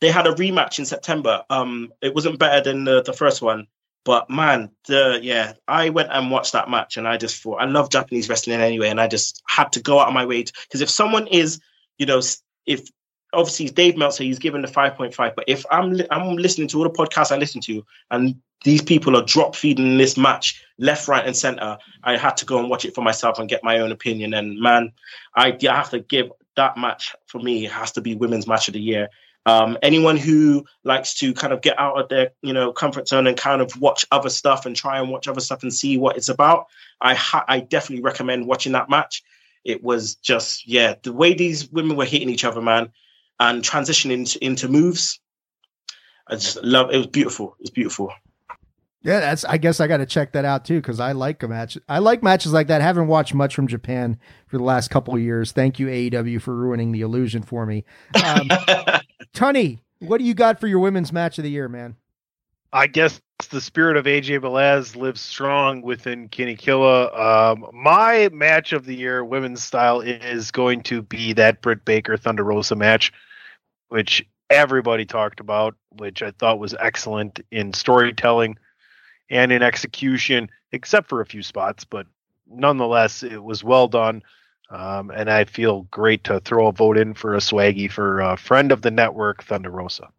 They 0.02 0.12
had 0.12 0.28
a 0.28 0.34
rematch 0.34 0.80
in 0.80 0.86
September. 0.86 1.44
Um, 1.50 1.94
it 2.02 2.14
wasn't 2.14 2.40
better 2.40 2.62
than 2.62 2.84
the, 2.84 3.02
the 3.04 3.14
first 3.14 3.42
one. 3.42 3.68
But 4.06 4.30
man, 4.30 4.70
the 4.88 5.20
yeah, 5.22 5.54
I 5.68 5.90
went 5.90 6.10
and 6.12 6.30
watched 6.30 6.52
that 6.54 6.70
match, 6.70 6.98
and 6.98 7.08
I 7.08 7.16
just 7.16 7.42
thought 7.42 7.62
I 7.62 7.66
love 7.66 7.90
Japanese 7.90 8.28
wrestling 8.28 8.60
anyway, 8.60 8.90
and 8.90 9.00
I 9.00 9.08
just 9.08 9.42
had 9.48 9.72
to 9.74 9.82
go 9.82 10.00
out 10.00 10.10
of 10.10 10.14
my 10.14 10.26
way 10.26 10.44
because 10.44 10.82
if 10.82 10.90
someone 10.90 11.28
is, 11.28 11.62
you 11.98 12.06
know, 12.06 12.22
if 12.66 12.90
obviously 13.34 13.68
Dave 13.70 13.98
Meltzer, 13.98 14.24
he's 14.24 14.40
given 14.40 14.62
the 14.62 14.68
five 14.68 14.96
point 14.96 15.14
five, 15.14 15.36
but 15.36 15.46
if 15.48 15.66
I'm 15.72 16.00
I'm 16.12 16.36
listening 16.38 16.68
to 16.70 16.78
all 16.78 16.84
the 16.84 16.90
podcasts 16.90 17.32
I 17.32 17.38
listen 17.38 17.62
to, 17.62 17.86
and 18.12 18.36
these 18.64 18.82
people 18.82 19.16
are 19.18 19.24
drop 19.26 19.56
feeding 19.56 19.98
this 19.98 20.18
match 20.18 20.64
left, 20.78 21.08
right, 21.08 21.26
and 21.26 21.36
center, 21.36 21.78
I 22.04 22.18
had 22.18 22.38
to 22.38 22.46
go 22.46 22.60
and 22.60 22.70
watch 22.70 22.86
it 22.86 22.96
for 22.96 23.02
myself 23.02 23.40
and 23.40 23.50
get 23.50 23.64
my 23.64 23.80
own 23.80 23.92
opinion. 23.92 24.34
And 24.34 24.60
man, 24.60 24.92
I, 25.36 25.58
I 25.70 25.76
have 25.76 25.90
to 25.92 26.00
give 26.00 26.32
that 26.56 26.78
match 26.78 27.16
for 27.28 27.40
me 27.40 27.64
has 27.66 27.92
to 27.94 28.02
be 28.02 28.16
women's 28.16 28.48
match 28.48 28.68
of 28.68 28.74
the 28.74 28.80
year. 28.80 29.10
Um, 29.46 29.78
anyone 29.82 30.16
who 30.16 30.66
likes 30.86 31.16
to 31.16 31.34
kind 31.34 31.52
of 31.52 31.62
get 31.62 31.78
out 31.78 32.00
of 32.00 32.08
their 32.08 32.32
you 32.42 32.54
know 32.54 32.72
comfort 32.72 33.08
zone 33.08 33.28
and 33.28 33.36
kind 33.36 33.62
of 33.62 33.76
watch 33.80 34.06
other 34.12 34.30
stuff 34.30 34.66
and 34.66 34.76
try 34.76 35.00
and 35.00 35.10
watch 35.10 35.28
other 35.28 35.42
stuff 35.42 35.64
and 35.64 35.74
see 35.74 35.98
what 35.98 36.16
it's 36.16 36.30
about, 36.30 36.68
I 37.02 37.14
ha- 37.16 37.46
I 37.48 37.60
definitely 37.60 38.04
recommend 38.04 38.48
watching 38.48 38.72
that 38.72 38.90
match. 38.90 39.24
It 39.66 39.84
was 39.84 40.16
just 40.16 40.68
yeah, 40.68 40.96
the 41.04 41.12
way 41.12 41.34
these 41.34 41.70
women 41.70 41.98
were 41.98 42.06
hitting 42.06 42.30
each 42.30 42.46
other, 42.46 42.62
man, 42.62 42.92
and 43.40 43.64
transitioning 43.64 44.12
into, 44.12 44.44
into 44.44 44.68
moves. 44.68 45.20
I 46.28 46.36
just 46.36 46.64
love 46.64 46.92
it. 46.92 46.98
Was 46.98 47.08
beautiful. 47.08 47.56
It's 47.60 47.70
beautiful. 47.70 48.12
Yeah, 49.02 49.20
that's. 49.20 49.44
I 49.44 49.58
guess 49.58 49.82
I 49.82 49.88
got 49.88 49.98
to 49.98 50.06
check 50.06 50.32
that 50.32 50.46
out 50.46 50.64
too 50.64 50.80
because 50.80 51.02
I 51.02 51.12
like 51.12 51.44
a 51.44 51.48
match. 51.50 51.78
I 51.90 52.00
like 52.00 52.24
matches 52.24 52.54
like 52.54 52.68
that. 52.68 52.82
haven't 52.82 53.08
watched 53.08 53.34
much 53.34 53.54
from 53.54 53.68
Japan 53.68 54.18
for 54.48 54.58
the 54.58 54.64
last 54.64 54.90
couple 54.90 55.14
of 55.14 55.20
years. 55.20 55.52
Thank 55.52 55.78
you 55.78 55.88
AEW 55.88 56.42
for 56.42 56.56
ruining 56.56 56.94
the 56.94 57.02
illusion 57.02 57.44
for 57.44 57.66
me. 57.66 57.84
Um, 58.16 58.48
Tunney, 59.34 59.80
what 60.00 60.20
do 60.20 60.24
you 60.24 60.34
got 60.34 60.60
for 60.60 60.68
your 60.68 60.80
women's 60.80 61.12
match 61.12 61.38
of 61.38 61.44
the 61.44 61.50
year, 61.50 61.68
man? 61.68 61.98
I 62.74 62.88
guess 62.88 63.22
the 63.52 63.62
spirit 63.62 63.98
of 63.98 64.06
AJ 64.06 64.40
Velez 64.40 64.96
lives 64.96 65.22
strong 65.22 65.84
within 65.84 66.28
Kenny 66.28 66.56
Killa. 66.56 67.52
Um, 67.52 67.68
my 67.72 68.30
match 68.34 68.74
of 68.74 68.86
the 68.86 68.96
year, 68.96 69.24
women's 69.24 69.64
style, 69.64 70.02
is 70.02 70.50
going 70.50 70.82
to 70.84 71.04
be 71.04 71.34
that 71.34 71.62
Britt 71.62 71.86
Baker 71.86 72.18
Thunder 72.18 72.44
Rosa 72.44 72.76
match, 72.76 73.14
which 73.90 74.28
everybody 74.50 75.06
talked 75.06 75.40
about, 75.40 75.76
which 75.90 76.24
I 76.24 76.32
thought 76.32 76.58
was 76.58 76.74
excellent 76.80 77.42
in 77.52 77.74
storytelling 77.74 78.58
and 79.30 79.52
in 79.52 79.62
execution, 79.62 80.50
except 80.72 81.10
for 81.10 81.22
a 81.22 81.28
few 81.28 81.44
spots, 81.44 81.86
but 81.86 82.08
nonetheless, 82.50 83.22
it 83.22 83.44
was 83.44 83.64
well 83.64 83.88
done. 83.88 84.24
Um, 84.72 85.12
and 85.12 85.30
I 85.30 85.46
feel 85.46 85.84
great 85.92 86.24
to 86.24 86.40
throw 86.40 86.68
a 86.68 86.72
vote 86.72 86.98
in 86.98 87.14
for 87.14 87.36
a 87.36 87.40
swaggy 87.40 87.92
for 87.92 88.20
a 88.20 88.36
friend 88.36 88.72
of 88.72 88.82
the 88.82 88.90
network, 88.90 89.44
Thunder 89.44 89.70
Rosa. 89.70 90.10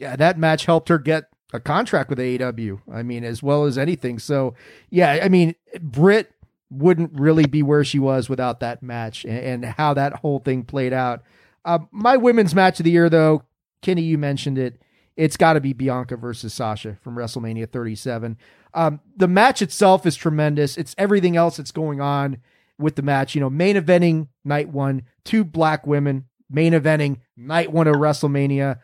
Yeah, 0.00 0.16
that 0.16 0.38
match 0.38 0.64
helped 0.64 0.88
her 0.88 0.98
get 0.98 1.29
a 1.52 1.60
contract 1.60 2.10
with 2.10 2.18
AEW. 2.18 2.80
I 2.92 3.02
mean, 3.02 3.24
as 3.24 3.42
well 3.42 3.64
as 3.64 3.78
anything. 3.78 4.18
So, 4.18 4.54
yeah, 4.90 5.20
I 5.22 5.28
mean, 5.28 5.54
Britt 5.80 6.32
wouldn't 6.70 7.18
really 7.18 7.46
be 7.46 7.62
where 7.62 7.84
she 7.84 7.98
was 7.98 8.28
without 8.28 8.60
that 8.60 8.82
match 8.82 9.24
and, 9.24 9.64
and 9.64 9.64
how 9.64 9.94
that 9.94 10.14
whole 10.14 10.38
thing 10.38 10.64
played 10.64 10.92
out. 10.92 11.22
Uh, 11.64 11.80
my 11.90 12.16
women's 12.16 12.54
match 12.54 12.80
of 12.80 12.84
the 12.84 12.90
year, 12.90 13.08
though, 13.10 13.42
Kenny, 13.82 14.02
you 14.02 14.18
mentioned 14.18 14.58
it. 14.58 14.80
It's 15.16 15.36
got 15.36 15.54
to 15.54 15.60
be 15.60 15.72
Bianca 15.72 16.16
versus 16.16 16.54
Sasha 16.54 16.96
from 17.02 17.16
WrestleMania 17.16 17.70
37. 17.70 18.38
Um, 18.72 19.00
the 19.16 19.28
match 19.28 19.60
itself 19.60 20.06
is 20.06 20.16
tremendous. 20.16 20.78
It's 20.78 20.94
everything 20.96 21.36
else 21.36 21.56
that's 21.56 21.72
going 21.72 22.00
on 22.00 22.38
with 22.78 22.96
the 22.96 23.02
match. 23.02 23.34
You 23.34 23.40
know, 23.40 23.50
main 23.50 23.76
eventing 23.76 24.28
night 24.44 24.68
one, 24.68 25.02
two 25.24 25.44
black 25.44 25.86
women 25.86 26.26
main 26.50 26.72
eventing 26.72 27.18
night 27.36 27.72
one 27.72 27.86
of 27.86 27.96
WrestleMania. 27.96 28.80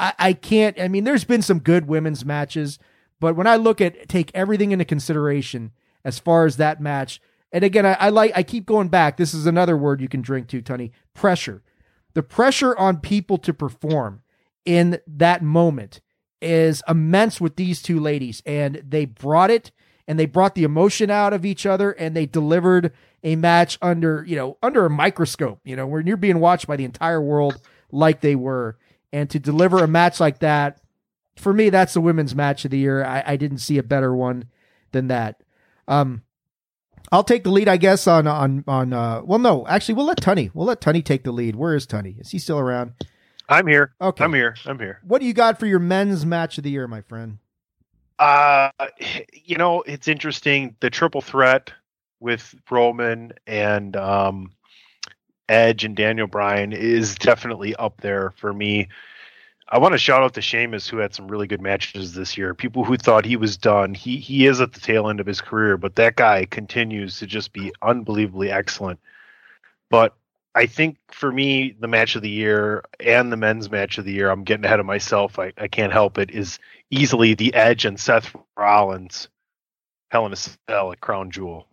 I, 0.00 0.14
I 0.18 0.32
can't. 0.32 0.80
I 0.80 0.88
mean, 0.88 1.04
there's 1.04 1.24
been 1.24 1.42
some 1.42 1.58
good 1.58 1.86
women's 1.86 2.24
matches, 2.24 2.78
but 3.20 3.36
when 3.36 3.46
I 3.46 3.56
look 3.56 3.80
at 3.80 4.08
take 4.08 4.30
everything 4.34 4.72
into 4.72 4.84
consideration 4.84 5.72
as 6.04 6.18
far 6.18 6.46
as 6.46 6.56
that 6.56 6.80
match, 6.80 7.20
and 7.52 7.62
again, 7.62 7.84
I, 7.84 7.92
I 7.92 8.08
like 8.08 8.32
I 8.34 8.42
keep 8.42 8.64
going 8.64 8.88
back. 8.88 9.16
This 9.16 9.34
is 9.34 9.46
another 9.46 9.76
word 9.76 10.00
you 10.00 10.08
can 10.08 10.22
drink 10.22 10.48
to, 10.48 10.62
Tony. 10.62 10.92
Pressure. 11.14 11.62
The 12.14 12.22
pressure 12.22 12.76
on 12.76 12.96
people 12.98 13.38
to 13.38 13.52
perform 13.52 14.22
in 14.64 14.98
that 15.06 15.42
moment 15.42 16.00
is 16.40 16.82
immense 16.88 17.40
with 17.40 17.56
these 17.56 17.82
two 17.82 18.00
ladies, 18.00 18.42
and 18.46 18.82
they 18.86 19.04
brought 19.04 19.50
it 19.50 19.70
and 20.08 20.18
they 20.18 20.26
brought 20.26 20.56
the 20.56 20.64
emotion 20.64 21.08
out 21.08 21.32
of 21.32 21.44
each 21.44 21.64
other 21.66 21.92
and 21.92 22.16
they 22.16 22.26
delivered 22.26 22.92
a 23.22 23.36
match 23.36 23.78
under 23.82 24.24
you 24.26 24.34
know 24.34 24.56
under 24.62 24.86
a 24.86 24.90
microscope 24.90 25.60
you 25.62 25.76
know 25.76 25.86
when 25.86 26.06
you're 26.06 26.16
being 26.16 26.40
watched 26.40 26.66
by 26.66 26.74
the 26.74 26.84
entire 26.84 27.20
world 27.20 27.60
like 27.92 28.20
they 28.20 28.34
were 28.34 28.76
and 29.12 29.28
to 29.30 29.38
deliver 29.38 29.82
a 29.82 29.88
match 29.88 30.20
like 30.20 30.38
that 30.40 30.80
for 31.36 31.52
me 31.52 31.70
that's 31.70 31.94
the 31.94 32.00
women's 32.00 32.34
match 32.34 32.64
of 32.64 32.70
the 32.70 32.78
year 32.78 33.04
i, 33.04 33.22
I 33.26 33.36
didn't 33.36 33.58
see 33.58 33.78
a 33.78 33.82
better 33.82 34.14
one 34.14 34.44
than 34.92 35.08
that 35.08 35.42
um 35.88 36.22
I'll 37.12 37.24
take 37.24 37.42
the 37.42 37.50
lead, 37.50 37.68
I 37.68 37.76
guess, 37.76 38.06
on 38.06 38.26
on 38.26 38.62
on. 38.68 38.92
Uh, 38.92 39.22
well, 39.24 39.38
no, 39.38 39.66
actually, 39.66 39.94
we'll 39.94 40.06
let 40.06 40.20
Tunney. 40.20 40.50
We'll 40.54 40.66
let 40.66 40.80
Tunney 40.80 41.04
take 41.04 41.24
the 41.24 41.32
lead. 41.32 41.56
Where 41.56 41.74
is 41.74 41.86
Tunney? 41.86 42.20
Is 42.20 42.30
he 42.30 42.38
still 42.38 42.58
around? 42.58 42.92
I'm 43.48 43.66
here. 43.66 43.92
Okay, 44.00 44.22
I'm 44.22 44.32
here. 44.32 44.54
I'm 44.64 44.78
here. 44.78 45.00
What 45.02 45.20
do 45.20 45.26
you 45.26 45.32
got 45.32 45.58
for 45.58 45.66
your 45.66 45.80
men's 45.80 46.24
match 46.24 46.56
of 46.56 46.64
the 46.64 46.70
year, 46.70 46.86
my 46.86 47.00
friend? 47.00 47.38
Uh, 48.20 48.70
you 49.32 49.56
know, 49.56 49.82
it's 49.82 50.06
interesting. 50.06 50.76
The 50.80 50.90
triple 50.90 51.20
threat 51.20 51.72
with 52.20 52.54
Roman 52.70 53.32
and 53.46 53.96
um, 53.96 54.52
Edge 55.50 55.84
and 55.84 55.96
Daniel 55.96 56.26
Bryan 56.26 56.72
is 56.72 57.16
definitely 57.16 57.74
up 57.76 58.00
there 58.00 58.30
for 58.36 58.52
me. 58.52 58.88
I 59.68 59.78
want 59.78 59.92
to 59.92 59.98
shout 59.98 60.22
out 60.22 60.34
to 60.34 60.40
Sheamus, 60.40 60.88
who 60.88 60.98
had 60.98 61.14
some 61.14 61.28
really 61.28 61.46
good 61.46 61.60
matches 61.60 62.14
this 62.14 62.36
year. 62.36 62.54
People 62.54 62.84
who 62.84 62.96
thought 62.96 63.24
he 63.24 63.36
was 63.36 63.56
done. 63.56 63.94
He 63.94 64.16
he 64.16 64.46
is 64.46 64.60
at 64.60 64.72
the 64.72 64.80
tail 64.80 65.08
end 65.08 65.20
of 65.20 65.26
his 65.26 65.40
career, 65.40 65.76
but 65.76 65.96
that 65.96 66.16
guy 66.16 66.44
continues 66.44 67.18
to 67.18 67.26
just 67.26 67.52
be 67.52 67.72
unbelievably 67.82 68.50
excellent. 68.50 69.00
But 69.90 70.14
I 70.54 70.66
think 70.66 70.98
for 71.12 71.30
me, 71.30 71.76
the 71.78 71.86
match 71.86 72.16
of 72.16 72.22
the 72.22 72.30
year 72.30 72.84
and 72.98 73.32
the 73.32 73.36
men's 73.36 73.70
match 73.70 73.98
of 73.98 74.04
the 74.04 74.12
year, 74.12 74.30
I'm 74.30 74.42
getting 74.44 74.64
ahead 74.64 74.80
of 74.80 74.86
myself. 74.86 75.38
I, 75.38 75.52
I 75.56 75.68
can't 75.68 75.92
help 75.92 76.18
it. 76.18 76.30
Is 76.30 76.58
easily 76.90 77.34
the 77.34 77.54
Edge 77.54 77.84
and 77.84 77.98
Seth 77.98 78.34
Rollins, 78.56 79.28
Hell 80.10 80.26
in 80.26 80.32
a 80.32 80.36
Cell 80.36 80.92
at 80.92 81.00
Crown 81.00 81.30
Jewel. 81.30 81.66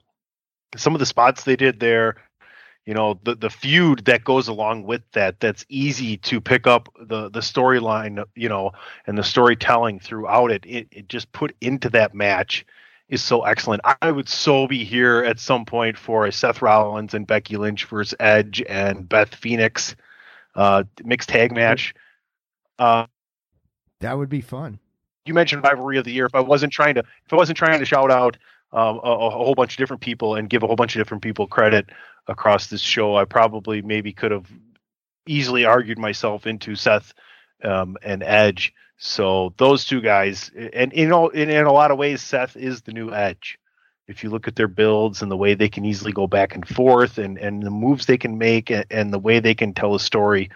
Some 0.75 0.93
of 0.93 0.99
the 0.99 1.05
spots 1.07 1.43
they 1.43 1.55
did 1.55 1.79
there, 1.79 2.17
you 2.87 2.93
know, 2.93 3.19
the 3.23 3.35
the 3.35 3.49
feud 3.49 4.05
that 4.05 4.23
goes 4.23 4.47
along 4.47 4.83
with 4.83 5.01
that. 5.11 5.41
That's 5.41 5.65
easy 5.67 6.15
to 6.19 6.39
pick 6.39 6.65
up 6.65 6.87
the 6.97 7.29
the 7.29 7.41
storyline, 7.41 8.23
you 8.33 8.47
know, 8.47 8.71
and 9.05 9.17
the 9.17 9.23
storytelling 9.23 9.99
throughout 9.99 10.51
it. 10.51 10.63
It, 10.65 10.87
it 10.91 11.09
just 11.09 11.29
put 11.33 11.53
into 11.59 11.89
that 11.89 12.15
match 12.15 12.65
is 13.09 13.21
so 13.21 13.43
excellent. 13.43 13.81
I 14.01 14.09
would 14.09 14.29
so 14.29 14.67
be 14.67 14.85
here 14.85 15.21
at 15.25 15.37
some 15.37 15.65
point 15.65 15.97
for 15.97 16.25
a 16.25 16.31
Seth 16.31 16.61
Rollins 16.61 17.13
and 17.13 17.27
Becky 17.27 17.57
Lynch 17.57 17.83
versus 17.85 18.15
Edge 18.21 18.63
and 18.69 19.07
Beth 19.07 19.35
Phoenix 19.35 19.93
uh, 20.55 20.85
mixed 21.03 21.27
tag 21.27 21.51
match. 21.51 21.93
Uh, 22.79 23.05
that 23.99 24.17
would 24.17 24.29
be 24.29 24.41
fun. 24.41 24.79
You 25.25 25.33
mentioned 25.33 25.61
rivalry 25.61 25.97
of 25.97 26.05
the 26.05 26.13
year. 26.13 26.25
If 26.25 26.35
I 26.35 26.39
wasn't 26.39 26.71
trying 26.71 26.95
to, 26.95 27.01
if 27.01 27.33
I 27.33 27.35
wasn't 27.35 27.57
trying 27.57 27.79
to 27.79 27.85
shout 27.85 28.11
out 28.11 28.37
um, 28.71 28.99
a, 29.03 29.09
a, 29.09 29.29
whole 29.29 29.55
bunch 29.55 29.73
of 29.73 29.77
different 29.77 30.01
people 30.01 30.35
and 30.35 30.49
give 30.49 30.63
a 30.63 30.67
whole 30.67 30.75
bunch 30.75 30.95
of 30.95 30.99
different 30.99 31.23
people 31.23 31.47
credit 31.47 31.89
across 32.27 32.67
this 32.67 32.81
show, 32.81 33.15
I 33.15 33.25
probably 33.25 33.81
maybe 33.81 34.13
could 34.13 34.31
have 34.31 34.49
easily 35.25 35.65
argued 35.65 35.99
myself 35.99 36.47
into 36.47 36.75
Seth 36.75 37.13
um, 37.63 37.97
and 38.01 38.23
Edge. 38.23 38.73
So 38.97 39.53
those 39.57 39.85
two 39.85 40.01
guys, 40.01 40.51
and 40.73 40.91
you 40.93 41.07
know, 41.07 41.29
in, 41.29 41.49
in 41.49 41.65
a 41.65 41.73
lot 41.73 41.91
of 41.91 41.97
ways, 41.97 42.21
Seth 42.21 42.55
is 42.55 42.81
the 42.81 42.93
new 42.93 43.13
Edge. 43.13 43.59
If 44.07 44.23
you 44.23 44.29
look 44.29 44.47
at 44.47 44.55
their 44.55 44.69
builds 44.69 45.21
and 45.21 45.29
the 45.29 45.37
way 45.37 45.53
they 45.53 45.67
can 45.67 45.83
easily 45.83 46.13
go 46.13 46.27
back 46.27 46.55
and 46.55 46.67
forth, 46.67 47.17
and 47.17 47.37
and 47.37 47.61
the 47.61 47.69
moves 47.69 48.05
they 48.05 48.17
can 48.17 48.37
make, 48.37 48.71
and, 48.71 48.85
and 48.89 49.13
the 49.13 49.19
way 49.19 49.39
they 49.39 49.53
can 49.53 49.73
tell 49.73 49.93
a 49.93 49.99
story, 49.99 50.49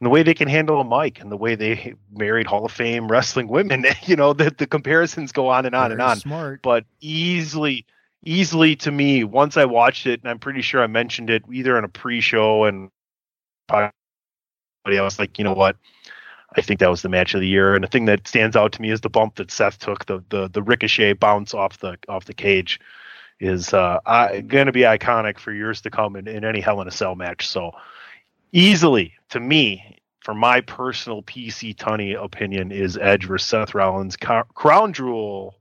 and 0.00 0.06
the 0.06 0.10
way 0.10 0.22
they 0.22 0.34
can 0.34 0.48
handle 0.48 0.80
a 0.80 1.02
mic, 1.02 1.20
and 1.20 1.30
the 1.30 1.36
way 1.36 1.54
they 1.54 1.94
married 2.10 2.46
Hall 2.46 2.64
of 2.64 2.72
Fame 2.72 3.08
wrestling 3.08 3.46
women, 3.46 3.86
you 4.06 4.16
know, 4.16 4.32
the 4.32 4.50
the 4.50 4.66
comparisons 4.66 5.32
go 5.32 5.48
on 5.48 5.66
and 5.66 5.74
on 5.74 5.90
Very 5.90 5.92
and 5.92 6.02
on. 6.02 6.18
Smart, 6.18 6.62
but 6.62 6.84
easily 7.00 7.84
easily 8.24 8.74
to 8.76 8.90
me 8.90 9.24
once 9.24 9.56
i 9.56 9.64
watched 9.64 10.06
it 10.06 10.20
and 10.20 10.30
i'm 10.30 10.38
pretty 10.38 10.62
sure 10.62 10.82
i 10.82 10.86
mentioned 10.86 11.30
it 11.30 11.44
either 11.52 11.78
in 11.78 11.84
a 11.84 11.88
pre-show 11.88 12.64
and 12.64 12.90
I 13.70 13.90
was 15.02 15.18
like 15.18 15.38
you 15.38 15.44
know 15.44 15.52
what 15.52 15.76
I 16.56 16.62
think 16.62 16.80
that 16.80 16.90
was 16.90 17.02
the 17.02 17.08
match 17.08 17.34
of 17.34 17.40
the 17.40 17.46
year. 17.46 17.74
And 17.74 17.84
the 17.84 17.88
thing 17.88 18.06
that 18.06 18.26
stands 18.26 18.56
out 18.56 18.72
to 18.72 18.82
me 18.82 18.90
is 18.90 19.00
the 19.00 19.10
bump 19.10 19.36
that 19.36 19.50
Seth 19.50 19.78
took, 19.78 20.06
the 20.06 20.22
the 20.30 20.48
the 20.48 20.62
ricochet 20.62 21.14
bounce 21.14 21.54
off 21.54 21.78
the 21.78 21.98
off 22.08 22.24
the 22.24 22.34
cage, 22.34 22.80
is 23.40 23.74
uh, 23.74 23.98
going 24.46 24.66
to 24.66 24.72
be 24.72 24.80
iconic 24.80 25.38
for 25.38 25.52
years 25.52 25.80
to 25.82 25.90
come 25.90 26.16
in, 26.16 26.26
in 26.26 26.44
any 26.44 26.60
Hell 26.60 26.80
in 26.80 26.88
a 26.88 26.92
Cell 26.92 27.14
match. 27.14 27.46
So 27.48 27.72
easily 28.52 29.14
to 29.30 29.40
me, 29.40 29.98
for 30.20 30.34
my 30.34 30.60
personal 30.62 31.22
PC 31.22 31.76
Tunney 31.76 32.20
opinion, 32.20 32.72
is 32.72 32.96
Edge 32.96 33.26
versus 33.26 33.48
Seth 33.48 33.74
Rollins 33.74 34.16
crown 34.16 34.92
jewel 34.92 35.54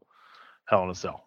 Hell 0.66 0.84
in 0.84 0.90
a 0.90 0.96
Cell. 0.96 1.27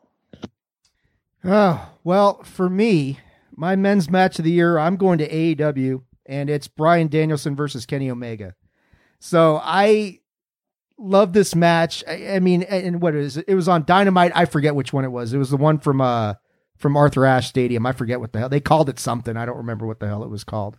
Oh 1.44 1.88
well, 2.04 2.42
for 2.42 2.68
me, 2.68 3.18
my 3.56 3.76
men's 3.76 4.10
match 4.10 4.38
of 4.38 4.44
the 4.44 4.50
year, 4.50 4.78
I'm 4.78 4.96
going 4.96 5.18
to 5.18 5.28
AEW, 5.28 6.02
and 6.26 6.50
it's 6.50 6.68
Bryan 6.68 7.08
Danielson 7.08 7.56
versus 7.56 7.86
Kenny 7.86 8.10
Omega. 8.10 8.54
So 9.20 9.60
I 9.62 10.20
love 10.98 11.32
this 11.32 11.54
match. 11.54 12.04
I, 12.06 12.34
I 12.36 12.40
mean, 12.40 12.62
and 12.64 13.00
what 13.00 13.14
is 13.14 13.36
it? 13.38 13.46
It 13.48 13.54
was 13.54 13.68
on 13.68 13.84
Dynamite. 13.84 14.32
I 14.34 14.44
forget 14.44 14.74
which 14.74 14.92
one 14.92 15.04
it 15.04 15.12
was. 15.12 15.32
It 15.32 15.38
was 15.38 15.50
the 15.50 15.56
one 15.56 15.78
from 15.78 16.00
uh 16.00 16.34
from 16.76 16.96
Arthur 16.96 17.24
Ashe 17.26 17.48
Stadium. 17.48 17.84
I 17.86 17.92
forget 17.92 18.20
what 18.20 18.32
the 18.32 18.38
hell 18.38 18.48
they 18.48 18.60
called 18.60 18.88
it. 18.88 18.98
Something 18.98 19.36
I 19.36 19.46
don't 19.46 19.58
remember 19.58 19.86
what 19.86 20.00
the 20.00 20.06
hell 20.08 20.22
it 20.24 20.30
was 20.30 20.44
called. 20.44 20.78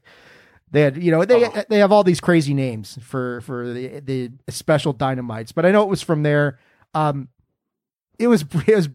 They 0.71 0.81
had, 0.81 1.01
you 1.03 1.11
know, 1.11 1.25
they 1.25 1.45
Oh. 1.45 1.63
they 1.69 1.79
have 1.79 1.91
all 1.91 2.03
these 2.03 2.21
crazy 2.21 2.53
names 2.53 2.97
for 3.01 3.41
for 3.41 3.73
the 3.73 3.99
the 3.99 4.31
special 4.49 4.93
dynamites, 4.93 5.51
but 5.51 5.65
I 5.65 5.71
know 5.71 5.83
it 5.83 5.89
was 5.89 6.01
from 6.01 6.23
there. 6.23 6.59
Um, 6.93 7.29
it 8.19 8.27
was 8.27 8.43
it 8.67 8.75
was 8.75 8.89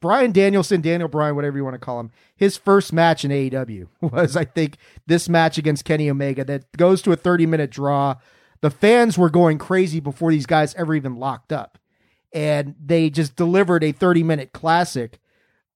Bryan 0.00 0.32
Danielson, 0.32 0.80
Daniel 0.80 1.08
Bryan, 1.08 1.36
whatever 1.36 1.56
you 1.56 1.64
want 1.64 1.74
to 1.74 1.78
call 1.78 2.00
him. 2.00 2.10
His 2.34 2.56
first 2.56 2.92
match 2.92 3.24
in 3.24 3.30
AEW 3.30 3.88
was, 4.00 4.36
I 4.36 4.44
think, 4.44 4.76
this 5.06 5.28
match 5.28 5.58
against 5.58 5.84
Kenny 5.84 6.08
Omega 6.10 6.44
that 6.44 6.70
goes 6.76 7.02
to 7.02 7.12
a 7.12 7.16
30 7.16 7.46
minute 7.46 7.70
draw. 7.70 8.16
The 8.62 8.70
fans 8.70 9.18
were 9.18 9.30
going 9.30 9.58
crazy 9.58 10.00
before 10.00 10.30
these 10.30 10.46
guys 10.46 10.74
ever 10.74 10.94
even 10.94 11.16
locked 11.16 11.52
up, 11.52 11.78
and 12.32 12.74
they 12.82 13.10
just 13.10 13.36
delivered 13.36 13.84
a 13.84 13.92
30 13.92 14.22
minute 14.22 14.52
classic. 14.52 15.18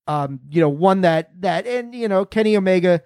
Um, 0.06 0.40
you 0.50 0.60
know, 0.60 0.68
one 0.68 1.02
that 1.02 1.40
that 1.42 1.66
and 1.66 1.94
you 1.94 2.08
know 2.08 2.24
Kenny 2.24 2.56
Omega 2.56 3.02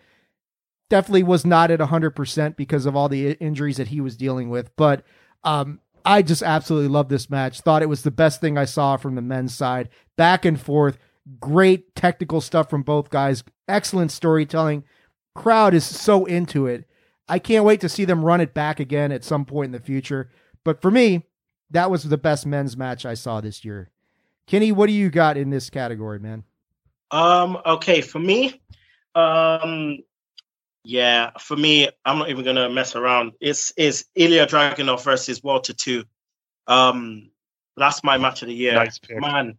definitely 0.91 1.25
was 1.25 1.45
not 1.45 1.71
at 1.73 1.81
100% 1.81 2.57
because 2.57 2.87
of 2.87 2.95
all 2.95 3.09
the 3.09 3.33
injuries 3.33 3.79
that 3.79 3.89
he 3.89 4.01
was 4.01 4.17
dealing 4.17 4.49
with. 4.49 4.75
But 4.77 5.05
um, 5.43 5.81
I 6.05 6.23
just 6.23 6.43
absolutely 6.43 6.89
love 6.89 7.09
this 7.09 7.31
match. 7.31 7.61
Thought 7.61 7.83
it 7.83 7.89
was 7.89 8.03
the 8.03 8.11
best 8.11 8.41
thing 8.41 8.59
I 8.59 8.67
saw 8.67 8.97
from 8.97 9.15
the 9.15 9.23
men's 9.23 9.55
side. 9.55 9.89
Back 10.17 10.45
and 10.45 10.61
forth. 10.61 10.99
Great 11.41 11.95
technical 11.95 12.41
stuff 12.41 12.69
from 12.69 12.83
both 12.83 13.09
guys. 13.09 13.43
Excellent 13.67 14.13
storytelling. 14.13 14.85
Crowd 15.35 15.73
is 15.73 15.85
so 15.85 16.27
into 16.27 16.67
it. 16.67 16.85
I 17.29 17.39
can't 17.39 17.65
wait 17.65 17.81
to 17.81 17.89
see 17.89 18.05
them 18.05 18.25
run 18.25 18.43
it 18.43 18.53
back 18.53 18.79
again 18.81 19.11
at 19.11 19.25
some 19.25 19.47
point 19.47 19.67
in 19.67 19.73
the 19.73 19.81
future. 19.81 20.31
But 20.63 20.83
for 20.83 20.91
me, 20.91 21.25
that 21.71 21.91
was 21.91 22.05
the 22.05 22.19
best 22.19 22.45
men's 22.45 22.77
match 22.77 23.07
I 23.07 23.15
saw 23.15 23.41
this 23.41 23.65
year. 23.65 23.91
Kenny, 24.47 24.73
what 24.73 24.87
do 24.87 24.93
you 24.93 25.09
got 25.09 25.39
in 25.39 25.49
this 25.49 25.71
category, 25.71 26.19
man? 26.19 26.45
Um, 27.11 27.59
okay, 27.65 28.03
for 28.03 28.19
me, 28.19 28.61
um, 29.15 29.99
yeah, 30.85 31.31
for 31.41 31.57
me, 31.57 31.89
I'm 32.05 32.19
not 32.19 32.29
even 32.29 32.45
gonna 32.45 32.69
mess 32.69 32.95
around. 32.95 33.33
It's 33.41 33.73
it's 33.77 34.05
Ilya 34.15 34.47
Dragunov 34.47 35.03
versus 35.03 35.43
Walter 35.43 35.73
Two. 35.73 36.05
Um, 36.67 37.31
that's 37.77 38.05
my 38.05 38.19
match 38.19 38.43
of 38.43 38.49
the 38.49 38.55
year. 38.55 38.75
Nice 38.75 38.99
pick. 38.99 39.19
Man, 39.19 39.57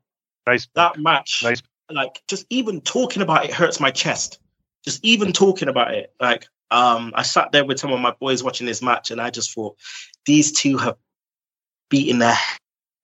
Nice. 0.47 0.67
that 0.75 0.99
match, 0.99 1.41
Nice. 1.43 1.61
like 1.89 2.21
just 2.27 2.45
even 2.49 2.79
talking 2.81 3.21
about 3.23 3.45
it 3.45 3.53
hurts 3.53 3.79
my 3.79 3.91
chest. 3.91 4.39
Just 4.83 5.03
even 5.03 5.33
talking 5.33 5.67
about 5.67 5.95
it, 5.95 6.13
like 6.19 6.47
um, 6.69 7.11
I 7.15 7.23
sat 7.23 7.51
there 7.51 7.65
with 7.65 7.79
some 7.79 7.91
of 7.91 7.99
my 7.99 8.11
boys 8.19 8.43
watching 8.43 8.67
this 8.67 8.83
match, 8.83 9.09
and 9.09 9.19
I 9.19 9.31
just 9.31 9.51
thought 9.51 9.77
these 10.25 10.51
two 10.51 10.77
have 10.77 10.97
beaten 11.89 12.19
their 12.19 12.37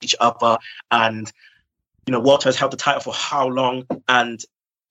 each 0.02 0.16
other, 0.20 0.60
and 0.92 1.32
you 2.06 2.12
know 2.12 2.20
Walter 2.20 2.50
has 2.50 2.56
held 2.56 2.72
the 2.72 2.78
title 2.78 3.02
for 3.02 3.14
how 3.14 3.48
long, 3.48 3.88
and 4.08 4.40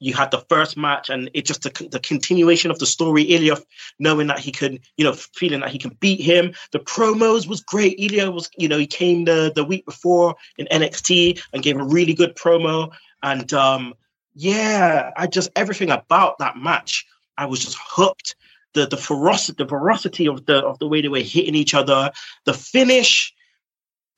you 0.01 0.15
had 0.15 0.31
the 0.31 0.45
first 0.49 0.77
match, 0.77 1.11
and 1.11 1.31
it 1.35 1.45
just 1.45 1.63
the, 1.63 1.89
the 1.89 2.01
continuation 2.01 2.71
of 2.71 2.79
the 2.79 2.87
story. 2.87 3.23
Ilya 3.23 3.59
knowing 3.99 4.27
that 4.29 4.39
he 4.39 4.51
could, 4.51 4.81
you 4.97 5.05
know, 5.05 5.13
feeling 5.13 5.61
that 5.61 5.71
he 5.71 5.79
can 5.79 5.97
beat 6.01 6.21
him. 6.21 6.55
The 6.73 6.81
promos 6.81 7.47
was 7.47 7.61
great. 7.61 8.01
Ilya 8.01 8.31
was, 8.31 8.51
you 8.57 8.67
know, 8.67 8.79
he 8.79 8.87
came 8.87 9.27
the 9.27 9.53
the 9.55 9.63
week 9.63 9.85
before 9.85 10.35
in 10.57 10.67
NXT 10.67 11.43
and 11.53 11.63
gave 11.63 11.77
a 11.77 11.85
really 11.85 12.15
good 12.15 12.35
promo, 12.35 12.93
and 13.23 13.53
um, 13.53 13.95
yeah, 14.35 15.11
I 15.17 15.27
just 15.27 15.51
everything 15.55 15.91
about 15.91 16.39
that 16.39 16.57
match, 16.57 17.07
I 17.37 17.47
was 17.47 17.61
just 17.61 17.79
hooked. 17.79 18.37
The 18.73 18.87
the 18.87 18.97
ferocity, 18.97 19.63
the 19.63 19.69
ferocity 19.69 20.27
of 20.29 20.47
the 20.47 20.65
of 20.65 20.79
the 20.79 20.89
way 20.89 21.03
they 21.03 21.09
were 21.09 21.19
hitting 21.19 21.55
each 21.55 21.75
other, 21.75 22.11
the 22.47 22.55
finish. 22.55 23.35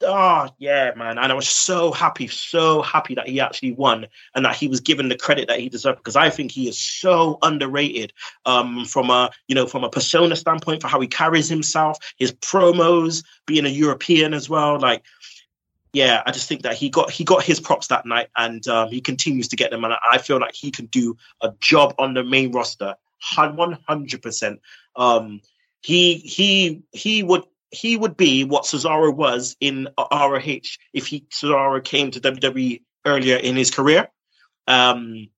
Oh 0.05 0.49
yeah, 0.59 0.93
man! 0.97 1.19
And 1.19 1.31
I 1.31 1.35
was 1.35 1.49
so 1.49 1.93
happy, 1.93 2.27
so 2.27 2.83
happy 2.83 3.15
that 3.15 3.29
he 3.29 3.41
actually 3.41 3.73
won 3.73 4.07
and 4.35 4.45
that 4.45 4.57
he 4.57 4.69
was 4.69 4.81
given 4.81 5.09
the 5.09 5.16
credit 5.16 5.49
that 5.49 5.61
he 5.61 5.69
deserved 5.69 5.99
because 5.99 6.16
I 6.16 6.31
think 6.31 6.51
he 6.51 6.69
is 6.69 6.79
so 6.79 7.39
underrated 7.43 8.12
um, 8.45 8.85
from 8.85 9.11
a 9.11 9.31
you 9.49 9.55
know 9.55 9.66
from 9.66 9.85
a 9.85 9.91
persona 9.91 10.37
standpoint 10.37 10.83
for 10.83 10.89
how 10.89 11.01
he 11.01 11.07
carries 11.07 11.49
himself, 11.49 11.99
his 12.16 12.33
promos, 12.33 13.24
being 13.47 13.66
a 13.66 13.69
European 13.69 14.35
as 14.35 14.49
well. 14.49 14.79
Like, 14.79 15.03
yeah, 15.93 16.23
I 16.24 16.33
just 16.33 16.49
think 16.49 16.62
that 16.62 16.74
he 16.74 16.91
got 16.91 17.11
he 17.11 17.24
got 17.24 17.43
his 17.45 17.61
props 17.61 17.89
that 17.89 18.07
night, 18.07 18.29
and 18.37 18.66
um, 18.69 18.89
he 18.89 19.01
continues 19.01 19.49
to 19.49 19.57
get 19.57 19.70
them. 19.70 19.85
And 19.85 19.95
I 20.11 20.19
feel 20.19 20.41
like 20.41 20.55
he 20.55 20.70
can 20.70 20.87
do 20.87 21.16
a 21.41 21.53
job 21.61 21.95
on 21.99 22.15
the 22.15 22.24
main 22.24 22.53
roster, 22.53 22.97
one 23.37 23.79
hundred 23.87 24.23
percent. 24.23 24.61
Um, 24.97 25.41
he 25.81 26.15
he 26.15 26.83
he 26.93 27.23
would 27.23 27.45
he 27.73 27.97
would 27.97 28.16
be 28.16 28.44
what 28.44 28.65
Cesaro 28.65 29.15
was 29.15 29.57
in 29.61 29.89
ROH 29.99 30.61
if 30.93 31.07
he 31.07 31.27
Cesaro 31.31 31.82
came 31.82 32.11
to 32.12 32.20
WWE 32.20 32.82
earlier 33.05 33.36
in 33.36 33.57
his 33.57 33.70
career. 33.70 34.09
Um, 34.69 35.28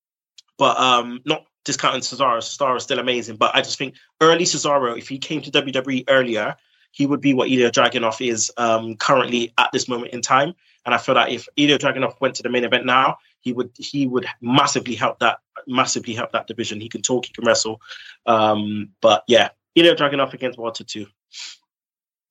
but 0.58 0.78
um, 0.78 1.20
not 1.24 1.46
discounting 1.64 2.00
Cesaro. 2.00 2.38
Cesaro 2.38 2.76
is 2.76 2.82
still 2.82 2.98
amazing, 2.98 3.36
but 3.36 3.54
I 3.54 3.62
just 3.62 3.78
think 3.78 3.94
early 4.20 4.44
Cesaro, 4.44 4.98
if 4.98 5.08
he 5.08 5.18
came 5.18 5.42
to 5.42 5.50
WWE 5.50 6.04
earlier, 6.08 6.56
he 6.90 7.06
would 7.06 7.20
be 7.20 7.34
what 7.34 7.48
Ilya 7.48 7.70
Dragunov 7.70 8.26
is 8.26 8.52
um, 8.56 8.96
currently 8.96 9.52
at 9.56 9.70
this 9.72 9.88
moment 9.88 10.12
in 10.12 10.20
time. 10.20 10.54
And 10.84 10.94
I 10.94 10.98
feel 10.98 11.14
that 11.14 11.30
if 11.30 11.48
Ilya 11.56 11.78
Dragunov 11.78 12.20
went 12.20 12.34
to 12.36 12.42
the 12.42 12.50
main 12.50 12.64
event 12.64 12.84
now, 12.84 13.18
he 13.40 13.52
would 13.52 13.70
he 13.78 14.06
would 14.06 14.26
massively 14.40 14.94
help 14.94 15.20
that 15.20 15.38
massively 15.66 16.14
help 16.14 16.32
that 16.32 16.46
division. 16.46 16.80
He 16.80 16.88
can 16.88 17.02
talk, 17.02 17.26
he 17.26 17.32
can 17.32 17.44
wrestle. 17.44 17.80
Um, 18.26 18.90
but 19.00 19.22
yeah, 19.28 19.50
Ilya 19.76 19.94
Dragunov 19.96 20.34
against 20.34 20.58
Walter 20.58 20.84
too. 20.84 21.06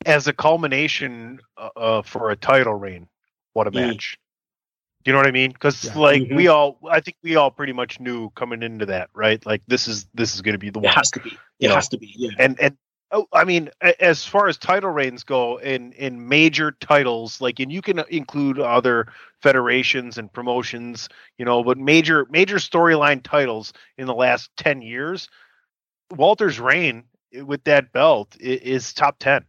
As 0.06 0.28
a 0.28 0.34
culmination 0.34 1.40
uh, 1.58 1.70
uh, 1.76 2.02
for 2.02 2.32
a 2.32 2.36
title 2.36 2.74
reign, 2.76 3.08
what 3.54 3.68
a 3.68 3.72
match! 3.72 4.18
Do 5.04 5.10
you 5.12 5.14
know 5.14 5.20
what 5.20 5.28
I 5.28 5.32
mean? 5.32 5.52
Because 5.52 5.84
Yeah. 5.84 5.98
like 5.98 6.22
Mhm. 6.24 6.36
we 6.36 6.48
all, 6.48 6.80
I 6.90 7.02
think 7.02 7.18
we 7.24 7.36
all 7.36 7.52
pretty 7.52 7.74
much 7.74 8.00
knew 8.00 8.30
coming 8.32 8.64
into 8.64 8.86
that, 8.88 9.10
right? 9.14 9.46
Like 9.46 9.62
this 9.68 9.88
is 9.88 10.06
this 10.14 10.34
is 10.34 10.42
going 10.42 10.54
to 10.54 10.60
be 10.60 10.70
the 10.70 10.80
It 10.80 10.84
one. 10.86 10.94
has 10.94 11.12
to 11.12 11.20
be. 11.20 11.38
It 11.60 11.68
know, 11.68 11.76
has 11.76 11.90
to 11.90 11.98
be. 11.98 12.14
Yeah. 12.16 12.32
and 12.40 12.60
and 12.60 12.78
oh, 13.12 13.28
I 13.34 13.44
mean, 13.44 13.70
as 14.00 14.24
far 14.26 14.48
as 14.48 14.58
title 14.58 14.90
reigns 14.92 15.24
go, 15.24 15.58
in 15.58 15.92
in 15.94 16.28
major 16.30 16.72
titles, 16.72 17.42
like, 17.42 17.60
and 17.60 17.72
you 17.72 17.82
can 17.82 18.00
include 18.10 18.60
other 18.60 19.08
federations 19.42 20.18
and 20.18 20.32
promotions, 20.32 21.10
you 21.38 21.44
know, 21.46 21.64
but 21.64 21.78
major 21.78 22.26
major 22.30 22.56
storyline 22.58 23.22
titles 23.24 23.74
in 23.98 24.08
the 24.08 24.16
last 24.16 24.50
ten 24.56 24.82
years, 24.82 25.28
Walter's 26.12 26.60
reign 26.62 27.04
with 27.34 27.64
that 27.66 27.92
belt 27.92 28.38
is 28.40 28.94
top 28.94 29.18
ten. 29.20 29.44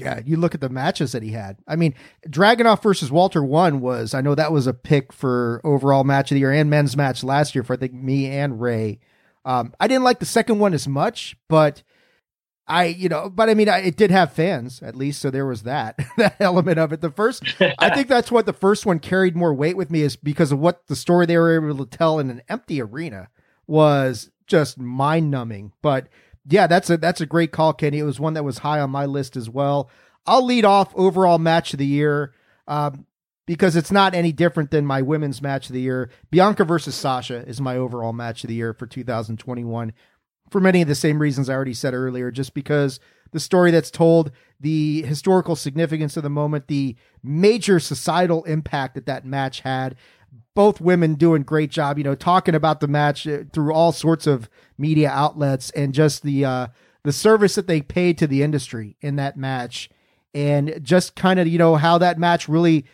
Yeah, 0.00 0.20
you 0.24 0.36
look 0.36 0.54
at 0.54 0.60
the 0.60 0.68
matches 0.68 1.12
that 1.12 1.22
he 1.22 1.30
had. 1.32 1.58
I 1.68 1.76
mean, 1.76 1.94
Dragunov 2.28 2.82
versus 2.82 3.10
Walter 3.10 3.44
one 3.44 3.80
was 3.80 4.14
I 4.14 4.20
know 4.20 4.34
that 4.34 4.52
was 4.52 4.66
a 4.66 4.74
pick 4.74 5.12
for 5.12 5.60
overall 5.64 6.04
match 6.04 6.30
of 6.30 6.36
the 6.36 6.40
year 6.40 6.52
and 6.52 6.70
men's 6.70 6.96
match 6.96 7.22
last 7.22 7.54
year 7.54 7.62
for 7.62 7.74
I 7.74 7.76
think 7.76 7.92
me 7.92 8.26
and 8.26 8.60
Ray. 8.60 9.00
Um, 9.44 9.74
I 9.80 9.88
didn't 9.88 10.04
like 10.04 10.18
the 10.18 10.26
second 10.26 10.58
one 10.58 10.74
as 10.74 10.86
much, 10.86 11.36
but 11.48 11.82
I 12.66 12.84
you 12.84 13.08
know, 13.08 13.28
but 13.28 13.50
I 13.50 13.54
mean, 13.54 13.68
I, 13.68 13.78
it 13.80 13.96
did 13.96 14.10
have 14.10 14.32
fans 14.32 14.80
at 14.82 14.94
least, 14.94 15.20
so 15.20 15.30
there 15.30 15.46
was 15.46 15.64
that 15.64 15.98
that 16.16 16.36
element 16.40 16.78
of 16.78 16.92
it. 16.92 17.00
The 17.00 17.10
first, 17.10 17.42
I 17.78 17.90
think 17.94 18.08
that's 18.08 18.30
what 18.30 18.46
the 18.46 18.52
first 18.52 18.86
one 18.86 19.00
carried 19.00 19.36
more 19.36 19.52
weight 19.52 19.76
with 19.76 19.90
me 19.90 20.02
is 20.02 20.16
because 20.16 20.52
of 20.52 20.60
what 20.60 20.86
the 20.86 20.96
story 20.96 21.26
they 21.26 21.36
were 21.36 21.54
able 21.54 21.84
to 21.84 21.96
tell 21.96 22.18
in 22.18 22.30
an 22.30 22.42
empty 22.48 22.80
arena 22.80 23.28
was 23.66 24.30
just 24.46 24.78
mind 24.78 25.30
numbing. 25.30 25.72
But 25.82 26.08
yeah, 26.50 26.66
that's 26.66 26.90
a 26.90 26.96
that's 26.96 27.20
a 27.20 27.26
great 27.26 27.52
call, 27.52 27.72
Kenny. 27.72 27.98
It 27.98 28.04
was 28.04 28.20
one 28.20 28.34
that 28.34 28.44
was 28.44 28.58
high 28.58 28.80
on 28.80 28.90
my 28.90 29.06
list 29.06 29.36
as 29.36 29.48
well. 29.48 29.90
I'll 30.26 30.44
lead 30.44 30.64
off 30.64 30.92
overall 30.94 31.38
match 31.38 31.72
of 31.72 31.78
the 31.78 31.86
year 31.86 32.34
um, 32.68 33.06
because 33.46 33.76
it's 33.76 33.90
not 33.90 34.14
any 34.14 34.32
different 34.32 34.70
than 34.70 34.84
my 34.84 35.02
women's 35.02 35.40
match 35.40 35.68
of 35.68 35.72
the 35.72 35.80
year. 35.80 36.10
Bianca 36.30 36.64
versus 36.64 36.94
Sasha 36.94 37.46
is 37.46 37.60
my 37.60 37.76
overall 37.76 38.12
match 38.12 38.44
of 38.44 38.48
the 38.48 38.54
year 38.54 38.74
for 38.74 38.86
2021 38.86 39.92
for 40.50 40.60
many 40.60 40.82
of 40.82 40.88
the 40.88 40.94
same 40.94 41.20
reasons 41.20 41.48
I 41.48 41.54
already 41.54 41.74
said 41.74 41.94
earlier, 41.94 42.30
just 42.30 42.54
because 42.54 43.00
the 43.32 43.40
story 43.40 43.70
that's 43.70 43.90
told, 43.90 44.32
the 44.58 45.02
historical 45.02 45.56
significance 45.56 46.16
of 46.16 46.24
the 46.24 46.30
moment, 46.30 46.66
the 46.66 46.96
major 47.22 47.78
societal 47.78 48.42
impact 48.44 48.94
that 48.96 49.06
that 49.06 49.24
match 49.24 49.60
had. 49.60 49.94
Both 50.60 50.78
women 50.78 51.14
doing 51.14 51.42
great 51.42 51.70
job, 51.70 51.96
you 51.96 52.04
know, 52.04 52.14
talking 52.14 52.54
about 52.54 52.80
the 52.80 52.86
match 52.86 53.26
uh, 53.26 53.44
through 53.50 53.72
all 53.72 53.92
sorts 53.92 54.26
of 54.26 54.50
media 54.76 55.08
outlets 55.08 55.70
and 55.70 55.94
just 55.94 56.22
the 56.22 56.44
uh, 56.44 56.66
the 57.02 57.14
service 57.14 57.54
that 57.54 57.66
they 57.66 57.80
paid 57.80 58.18
to 58.18 58.26
the 58.26 58.42
industry 58.42 58.94
in 59.00 59.16
that 59.16 59.38
match, 59.38 59.88
and 60.34 60.78
just 60.82 61.16
kind 61.16 61.40
of 61.40 61.48
you 61.48 61.56
know 61.56 61.76
how 61.76 61.96
that 61.96 62.18
match 62.18 62.46
really 62.46 62.84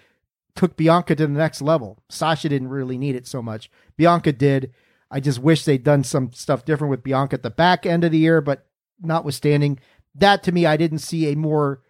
took 0.54 0.76
Bianca 0.76 1.16
to 1.16 1.26
the 1.26 1.32
next 1.32 1.60
level. 1.60 1.98
Sasha 2.08 2.48
didn't 2.48 2.68
really 2.68 2.98
need 2.98 3.16
it 3.16 3.26
so 3.26 3.42
much. 3.42 3.68
Bianca 3.96 4.30
did. 4.30 4.72
I 5.10 5.18
just 5.18 5.40
wish 5.40 5.64
they'd 5.64 5.82
done 5.82 6.04
some 6.04 6.30
stuff 6.32 6.64
different 6.64 6.92
with 6.92 7.02
Bianca 7.02 7.34
at 7.34 7.42
the 7.42 7.50
back 7.50 7.84
end 7.84 8.04
of 8.04 8.12
the 8.12 8.18
year, 8.18 8.40
but 8.40 8.66
notwithstanding 9.02 9.80
that 10.14 10.44
to 10.44 10.52
me, 10.52 10.66
I 10.66 10.76
didn't 10.76 10.98
see 10.98 11.32
a 11.32 11.36
more 11.36 11.82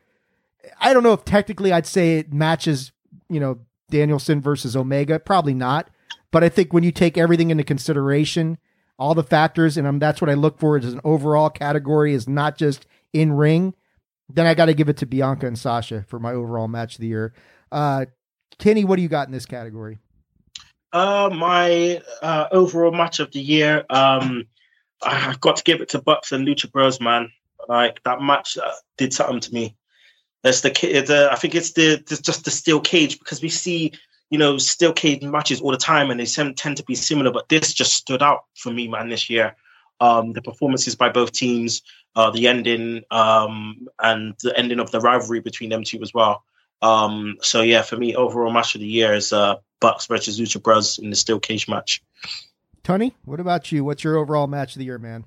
I 0.81 0.95
don't 0.95 1.03
know 1.03 1.13
if 1.13 1.27
technically 1.27 1.71
I'd 1.71 1.87
say 1.87 2.17
it 2.17 2.33
matches, 2.33 2.93
you 3.29 3.41
know, 3.41 3.59
Danielson 3.91 4.41
versus 4.41 4.77
Omega. 4.77 5.19
Probably 5.19 5.55
not. 5.55 5.91
But 6.31 6.45
I 6.45 6.49
think 6.49 6.73
when 6.73 6.85
you 6.85 6.93
take 6.93 7.17
everything 7.17 7.51
into 7.51 7.65
consideration, 7.65 8.59
all 8.99 9.15
the 9.15 9.23
factors, 9.23 9.77
and 9.77 9.87
um, 9.87 9.99
that's 9.99 10.21
what 10.21 10.31
I 10.31 10.35
look 10.35 10.59
for 10.59 10.77
as 10.77 10.93
an 10.93 11.01
overall 11.05 11.51
category 11.51 12.15
is 12.15 12.29
not 12.29 12.57
just 12.57 12.87
in 13.13 13.33
ring. 13.33 13.75
Then 14.29 14.47
I 14.47 14.55
got 14.55 14.67
to 14.67 14.75
give 14.75 14.89
it 14.89 14.97
to 14.99 15.07
Bianca 15.07 15.47
and 15.47 15.59
Sasha 15.59 16.05
for 16.09 16.19
my 16.19 16.33
overall 16.33 16.69
match 16.69 16.95
of 16.95 17.01
the 17.01 17.07
year. 17.07 17.33
Uh, 17.71 18.07
Kenny, 18.59 18.85
what 18.85 18.97
do 18.97 19.03
you 19.03 19.09
got 19.09 19.29
in 19.29 19.33
this 19.33 19.47
category? 19.47 19.99
Uh, 20.93 21.31
my 21.33 22.01
uh, 22.23 22.49
overall 22.51 22.93
match 22.93 23.21
of 23.21 23.31
the 23.33 23.41
year, 23.41 23.85
um, 23.91 24.47
I've 25.03 25.41
got 25.41 25.57
to 25.57 25.65
give 25.65 25.81
it 25.81 25.91
to 25.91 26.01
Bucks 26.01 26.33
and 26.33 26.47
Lucha 26.47 26.71
Bros, 26.71 27.01
man. 27.01 27.31
Like 27.69 28.03
that 28.05 28.21
match 28.21 28.57
uh, 28.57 28.71
did 28.97 29.13
something 29.13 29.41
to 29.41 29.55
me. 29.55 29.77
That's 30.43 30.61
the, 30.61 30.71
the 30.71 31.29
I 31.31 31.37
think 31.37 31.55
it's 31.55 31.73
the, 31.73 32.03
the 32.07 32.17
just 32.17 32.45
the 32.45 32.51
steel 32.51 32.81
cage 32.81 33.19
because 33.19 33.43
we 33.43 33.49
see 33.49 33.93
you 34.31 34.39
know 34.39 34.59
steel 34.59 34.93
cage 34.93 35.23
matches 35.23 35.61
all 35.61 35.71
the 35.71 35.77
time 35.77 36.11
and 36.11 36.21
they 36.21 36.27
tend 36.27 36.77
to 36.77 36.85
be 36.85 36.95
similar, 36.95 37.33
but 37.33 37.49
this 37.49 37.73
just 37.73 37.95
stood 37.95 38.23
out 38.23 38.45
for 38.57 38.73
me, 38.73 38.89
man, 38.89 39.09
this 39.09 39.29
year. 39.31 39.57
Um, 39.99 40.35
the 40.35 40.43
performances 40.43 40.95
by 40.95 41.09
both 41.09 41.33
teams, 41.33 41.81
uh, 42.17 42.31
the 42.31 42.49
ending, 42.49 43.03
um, 43.11 43.89
and 43.99 44.35
the 44.43 44.57
ending 44.57 44.79
of 44.79 44.91
the 44.91 45.01
rivalry 45.01 45.41
between 45.41 45.71
them 45.71 45.85
two 45.85 46.03
as 46.03 46.13
well. 46.13 46.45
Um, 46.83 47.37
so 47.41 47.63
yeah, 47.63 47.83
for 47.83 47.97
me, 47.97 48.15
overall 48.15 48.53
match 48.53 48.75
of 48.75 48.83
the 48.83 48.87
year 48.87 49.15
is 49.15 49.33
uh, 49.33 49.57
Bucks 49.81 50.07
versus 50.07 50.39
Lucha 50.39 50.63
Bros 50.63 50.99
in 50.99 51.11
the 51.11 51.17
steel 51.17 51.41
cage 51.41 51.67
match. 51.67 52.03
Tony, 52.83 53.15
what 53.25 53.41
about 53.41 53.73
you? 53.73 53.85
What's 53.85 54.05
your 54.05 54.17
overall 54.17 54.47
match 54.47 54.75
of 54.75 54.79
the 54.81 54.85
year, 54.85 54.99
man? 54.99 55.25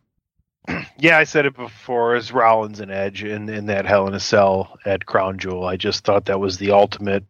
Yeah, 1.02 1.18
I 1.18 1.23
said 1.23 1.45
it 1.45 1.56
before. 1.56 2.18
Is 2.18 2.34
Rollins 2.34 2.81
and 2.81 2.91
Edge 2.91 3.23
in 3.23 3.48
in 3.48 3.68
that 3.68 3.86
Hell 3.86 4.07
in 4.07 4.14
a 4.14 4.19
Cell 4.19 4.77
at 4.86 5.06
Crown 5.06 5.40
Jewel? 5.40 5.65
I 5.65 5.77
just 5.77 6.03
thought 6.03 6.26
that 6.26 6.41
was 6.41 6.57
the 6.57 6.72
ultimate 6.72 7.23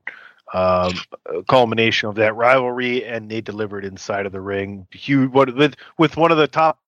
um, 0.53 0.93
culmination 1.47 2.09
of 2.09 2.15
that 2.15 2.35
rivalry, 2.35 3.05
and 3.05 3.29
they 3.29 3.41
delivered 3.41 3.85
inside 3.85 4.25
of 4.25 4.31
the 4.31 4.41
ring. 4.41 4.87
Huge, 4.91 5.31
what 5.31 5.55
with 5.55 5.75
with 5.99 6.17
one 6.17 6.31
of 6.31 6.39
the 6.39 6.47
top, 6.47 6.79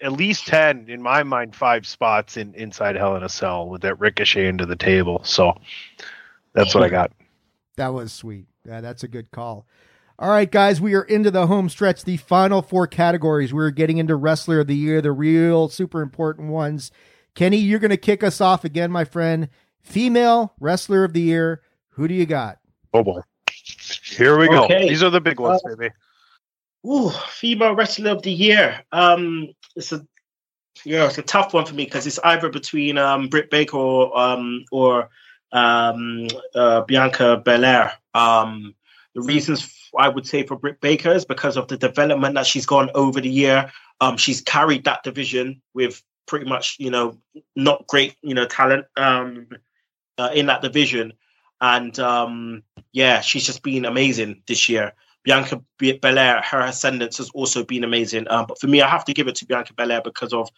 at 0.00 0.12
least 0.12 0.48
ten 0.48 0.86
in 0.88 1.00
my 1.00 1.22
mind, 1.22 1.54
five 1.54 1.86
spots 1.86 2.36
in 2.36 2.52
inside 2.54 2.96
Hell 2.96 3.14
in 3.14 3.22
a 3.22 3.28
Cell 3.28 3.68
with 3.68 3.82
that 3.82 4.00
ricochet 4.00 4.48
into 4.48 4.66
the 4.66 4.76
table. 4.76 5.22
So 5.22 5.56
that's 6.52 6.74
what 6.74 6.82
I 6.82 6.88
got. 6.88 7.12
That 7.76 7.94
was 7.94 8.12
sweet. 8.12 8.46
Yeah, 8.66 8.80
that's 8.80 9.04
a 9.04 9.08
good 9.08 9.30
call. 9.30 9.66
All 10.22 10.30
right, 10.30 10.48
guys, 10.48 10.80
we 10.80 10.94
are 10.94 11.02
into 11.02 11.32
the 11.32 11.48
home 11.48 11.68
stretch, 11.68 12.04
the 12.04 12.16
final 12.16 12.62
four 12.62 12.86
categories. 12.86 13.52
We're 13.52 13.72
getting 13.72 13.98
into 13.98 14.14
Wrestler 14.14 14.60
of 14.60 14.68
the 14.68 14.76
Year, 14.76 15.02
the 15.02 15.10
real 15.10 15.68
super 15.68 16.00
important 16.00 16.48
ones. 16.48 16.92
Kenny, 17.34 17.56
you're 17.56 17.80
going 17.80 17.90
to 17.90 17.96
kick 17.96 18.22
us 18.22 18.40
off 18.40 18.64
again, 18.64 18.92
my 18.92 19.04
friend. 19.04 19.48
Female 19.80 20.54
Wrestler 20.60 21.02
of 21.02 21.12
the 21.12 21.22
Year. 21.22 21.62
Who 21.94 22.06
do 22.06 22.14
you 22.14 22.24
got? 22.24 22.58
Oh, 22.94 23.02
boy. 23.02 23.22
Here 24.04 24.38
we 24.38 24.46
go. 24.46 24.62
Okay. 24.66 24.88
These 24.88 25.02
are 25.02 25.10
the 25.10 25.20
big 25.20 25.40
ones, 25.40 25.60
Uh, 25.66 25.74
baby. 25.74 25.92
Ooh, 26.86 27.10
female 27.10 27.74
wrestler 27.74 28.12
of 28.12 28.22
the 28.22 28.30
year. 28.30 28.80
Um, 28.92 29.48
it's 29.74 29.90
a 29.90 30.06
yeah, 30.84 31.06
it's 31.06 31.18
a 31.18 31.22
tough 31.22 31.52
one 31.52 31.66
for 31.66 31.74
me 31.74 31.84
because 31.84 32.06
it's 32.06 32.20
either 32.22 32.48
between 32.48 32.96
um 32.96 33.26
Britt 33.28 33.50
Baker 33.50 33.76
or 33.76 34.16
um 34.16 34.64
or 34.70 35.08
um 35.50 36.28
uh, 36.54 36.82
Bianca 36.82 37.42
Belair. 37.44 37.92
Um, 38.14 38.76
the 39.16 39.22
reasons 39.22 39.62
f- 39.62 39.81
I 39.98 40.08
would 40.08 40.26
say 40.26 40.44
for 40.44 40.56
Britt 40.56 40.80
Baker 40.80 41.12
is 41.12 41.24
because 41.24 41.56
of 41.56 41.68
the 41.68 41.76
development 41.76 42.34
that 42.34 42.46
she's 42.46 42.66
gone 42.66 42.90
over 42.94 43.20
the 43.20 43.28
year. 43.30 43.70
Um, 44.00 44.16
she's 44.16 44.40
carried 44.40 44.84
that 44.84 45.02
division 45.02 45.62
with 45.74 46.02
pretty 46.26 46.46
much 46.46 46.76
you 46.78 46.90
know 46.90 47.18
not 47.56 47.86
great 47.88 48.16
you 48.22 48.34
know 48.34 48.46
talent 48.46 48.86
um 48.96 49.48
uh, 50.18 50.30
in 50.34 50.46
that 50.46 50.62
division, 50.62 51.12
and 51.60 51.98
um 51.98 52.62
yeah, 52.92 53.20
she's 53.20 53.46
just 53.46 53.62
been 53.62 53.84
amazing 53.84 54.42
this 54.46 54.68
year. 54.68 54.92
Bianca 55.24 55.62
Belair, 55.78 56.42
her 56.42 56.60
ascendance 56.60 57.18
has 57.18 57.30
also 57.30 57.64
been 57.64 57.84
amazing. 57.84 58.26
Um, 58.28 58.46
but 58.48 58.60
for 58.60 58.66
me, 58.66 58.82
I 58.82 58.88
have 58.88 59.04
to 59.04 59.14
give 59.14 59.28
it 59.28 59.36
to 59.36 59.46
Bianca 59.46 59.72
Belair 59.74 60.02
because 60.02 60.32
of, 60.32 60.48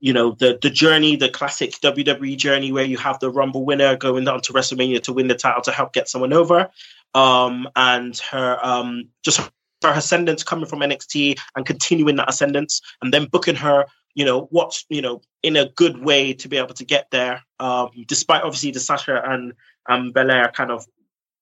you 0.00 0.12
know, 0.12 0.32
the 0.32 0.58
the 0.60 0.70
journey, 0.70 1.16
the 1.16 1.28
classic 1.28 1.72
WWE 1.72 2.36
journey 2.36 2.72
where 2.72 2.84
you 2.84 2.96
have 2.96 3.18
the 3.20 3.30
Rumble 3.30 3.64
winner 3.64 3.96
going 3.96 4.24
down 4.24 4.40
to 4.42 4.52
WrestleMania 4.52 5.02
to 5.02 5.12
win 5.12 5.28
the 5.28 5.34
title 5.34 5.62
to 5.62 5.72
help 5.72 5.92
get 5.92 6.08
someone 6.08 6.32
over, 6.32 6.70
um, 7.16 7.68
and 7.74 8.16
her 8.18 8.58
um, 8.62 9.08
just 9.24 9.40
her 9.40 9.92
ascendance 9.92 10.44
coming 10.44 10.66
from 10.66 10.80
NXT 10.80 11.38
and 11.56 11.66
continuing 11.66 12.16
that 12.16 12.28
ascendance, 12.28 12.80
and 13.02 13.12
then 13.12 13.26
booking 13.26 13.56
her, 13.56 13.86
you 14.14 14.24
know, 14.24 14.48
what's 14.50 14.84
you 14.88 15.02
know 15.02 15.20
in 15.42 15.56
a 15.56 15.68
good 15.70 15.98
way 15.98 16.32
to 16.34 16.48
be 16.48 16.58
able 16.58 16.74
to 16.74 16.84
get 16.84 17.10
there, 17.10 17.42
um, 17.58 17.90
despite 18.06 18.42
obviously 18.42 18.70
the 18.70 18.80
Sasha 18.80 19.22
and 19.24 19.54
and 19.88 20.14
Belair 20.14 20.52
kind 20.54 20.70
of 20.70 20.86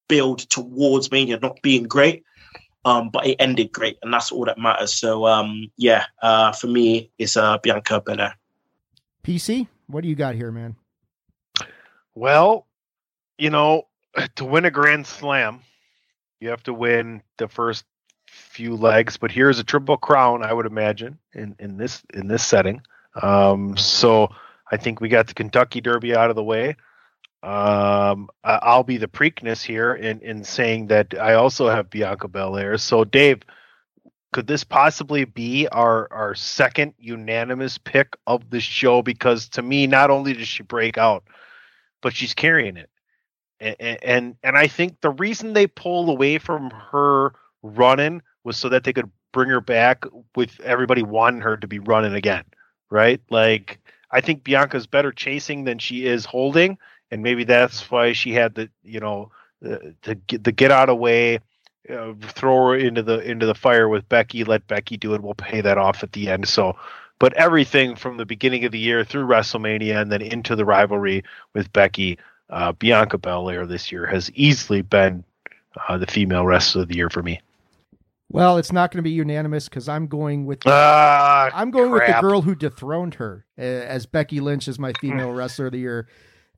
build 0.08 0.38
towards 0.50 1.10
Mania 1.10 1.38
not 1.40 1.60
being 1.62 1.84
great 1.84 2.24
um, 2.84 3.08
but 3.10 3.26
it 3.26 3.36
ended 3.38 3.72
great, 3.72 3.98
and 4.02 4.12
that's 4.12 4.30
all 4.30 4.44
that 4.44 4.58
matters. 4.58 4.92
So, 4.92 5.26
um, 5.26 5.70
yeah, 5.76 6.04
uh, 6.22 6.52
for 6.52 6.66
me, 6.66 7.10
it's 7.18 7.36
uh, 7.36 7.58
Bianca 7.58 8.00
Belair. 8.00 8.36
PC, 9.22 9.68
what 9.86 10.02
do 10.02 10.08
you 10.08 10.14
got 10.14 10.34
here, 10.34 10.52
man? 10.52 10.76
Well, 12.14 12.66
you 13.38 13.50
know, 13.50 13.88
to 14.36 14.44
win 14.44 14.64
a 14.64 14.70
Grand 14.70 15.06
Slam, 15.06 15.60
you 16.40 16.50
have 16.50 16.62
to 16.64 16.74
win 16.74 17.22
the 17.38 17.48
first 17.48 17.84
few 18.26 18.76
legs. 18.76 19.16
But 19.16 19.30
here's 19.30 19.58
a 19.58 19.64
triple 19.64 19.96
crown, 19.96 20.44
I 20.44 20.52
would 20.52 20.66
imagine, 20.66 21.18
in 21.32 21.56
in 21.58 21.76
this 21.76 22.02
in 22.12 22.28
this 22.28 22.44
setting. 22.44 22.82
Um, 23.20 23.76
so 23.76 24.28
I 24.70 24.76
think 24.76 25.00
we 25.00 25.08
got 25.08 25.26
the 25.26 25.34
Kentucky 25.34 25.80
Derby 25.80 26.14
out 26.14 26.30
of 26.30 26.36
the 26.36 26.44
way. 26.44 26.76
Um, 27.42 28.30
I'll 28.42 28.84
be 28.84 28.96
the 28.96 29.06
Preakness 29.06 29.62
here 29.62 29.94
in 29.94 30.20
in 30.20 30.44
saying 30.44 30.88
that 30.88 31.14
I 31.18 31.34
also 31.34 31.68
have 31.68 31.90
Bianca 31.90 32.28
Belair. 32.28 32.78
So 32.78 33.04
Dave, 33.04 33.42
could 34.32 34.46
this 34.46 34.64
possibly 34.64 35.24
be 35.24 35.68
our 35.68 36.08
our 36.10 36.34
second 36.34 36.94
unanimous 36.98 37.78
pick 37.78 38.16
of 38.26 38.48
the 38.50 38.60
show? 38.60 39.02
Because 39.02 39.48
to 39.50 39.62
me, 39.62 39.86
not 39.86 40.10
only 40.10 40.32
does 40.32 40.48
she 40.48 40.62
break 40.62 40.96
out, 40.96 41.24
but 42.00 42.14
she's 42.14 42.34
carrying 42.34 42.76
it. 42.76 42.88
And, 43.64 44.36
and 44.42 44.56
I 44.56 44.66
think 44.66 45.00
the 45.00 45.10
reason 45.10 45.52
they 45.52 45.66
pulled 45.66 46.08
away 46.08 46.38
from 46.38 46.70
her 46.70 47.32
running 47.62 48.22
was 48.44 48.56
so 48.56 48.68
that 48.68 48.84
they 48.84 48.92
could 48.92 49.10
bring 49.32 49.48
her 49.48 49.60
back 49.60 50.04
with 50.36 50.60
everybody 50.60 51.02
wanting 51.02 51.40
her 51.40 51.56
to 51.56 51.66
be 51.66 51.78
running 51.78 52.14
again, 52.14 52.44
right? 52.90 53.20
Like 53.30 53.78
I 54.10 54.20
think 54.20 54.44
Bianca's 54.44 54.86
better 54.86 55.12
chasing 55.12 55.64
than 55.64 55.78
she 55.78 56.06
is 56.06 56.24
holding, 56.24 56.78
and 57.10 57.22
maybe 57.22 57.44
that's 57.44 57.90
why 57.90 58.12
she 58.12 58.32
had 58.32 58.54
the 58.54 58.70
you 58.82 59.00
know 59.00 59.30
the 59.60 59.94
the, 60.02 60.14
get- 60.16 60.44
the 60.44 60.52
get 60.52 60.70
out 60.70 60.90
of 60.90 60.98
way, 60.98 61.40
uh, 61.88 62.12
throw 62.20 62.68
her 62.68 62.76
into 62.76 63.02
the 63.02 63.18
into 63.20 63.46
the 63.46 63.54
fire 63.54 63.88
with 63.88 64.08
Becky, 64.08 64.44
let 64.44 64.66
Becky 64.66 64.96
do 64.96 65.14
it. 65.14 65.22
We'll 65.22 65.34
pay 65.34 65.62
that 65.62 65.78
off 65.78 66.02
at 66.02 66.12
the 66.12 66.28
end. 66.28 66.48
So. 66.48 66.76
But 67.20 67.32
everything 67.34 67.94
from 67.94 68.16
the 68.16 68.26
beginning 68.26 68.64
of 68.64 68.72
the 68.72 68.78
year 68.78 69.04
through 69.04 69.26
WrestleMania 69.26 70.02
and 70.02 70.10
then 70.10 70.20
into 70.20 70.56
the 70.56 70.64
rivalry 70.64 71.22
with 71.54 71.72
Becky, 71.72 72.18
uh, 72.50 72.72
Bianca 72.72 73.18
Belair 73.18 73.66
this 73.66 73.90
year 73.92 74.06
has 74.06 74.30
easily 74.32 74.82
been 74.82 75.24
uh, 75.88 75.98
the 75.98 76.06
female 76.06 76.44
wrestler 76.46 76.82
of 76.82 76.88
the 76.88 76.96
year 76.96 77.10
for 77.10 77.22
me. 77.22 77.40
Well, 78.30 78.56
it's 78.58 78.72
not 78.72 78.90
going 78.90 78.98
to 78.98 79.02
be 79.02 79.10
unanimous 79.10 79.68
because 79.68 79.88
I'm 79.88 80.06
going 80.06 80.44
with 80.46 80.60
Ah, 80.66 81.50
I'm 81.54 81.70
going 81.70 81.90
with 81.92 82.06
the 82.06 82.20
girl 82.20 82.40
who 82.42 82.54
dethroned 82.54 83.14
her 83.14 83.44
uh, 83.58 83.62
as 83.62 84.06
Becky 84.06 84.40
Lynch 84.40 84.66
as 84.66 84.78
my 84.78 84.92
female 84.94 85.30
wrestler 85.34 85.66
of 85.66 85.72
the 85.72 85.78
year 85.78 86.08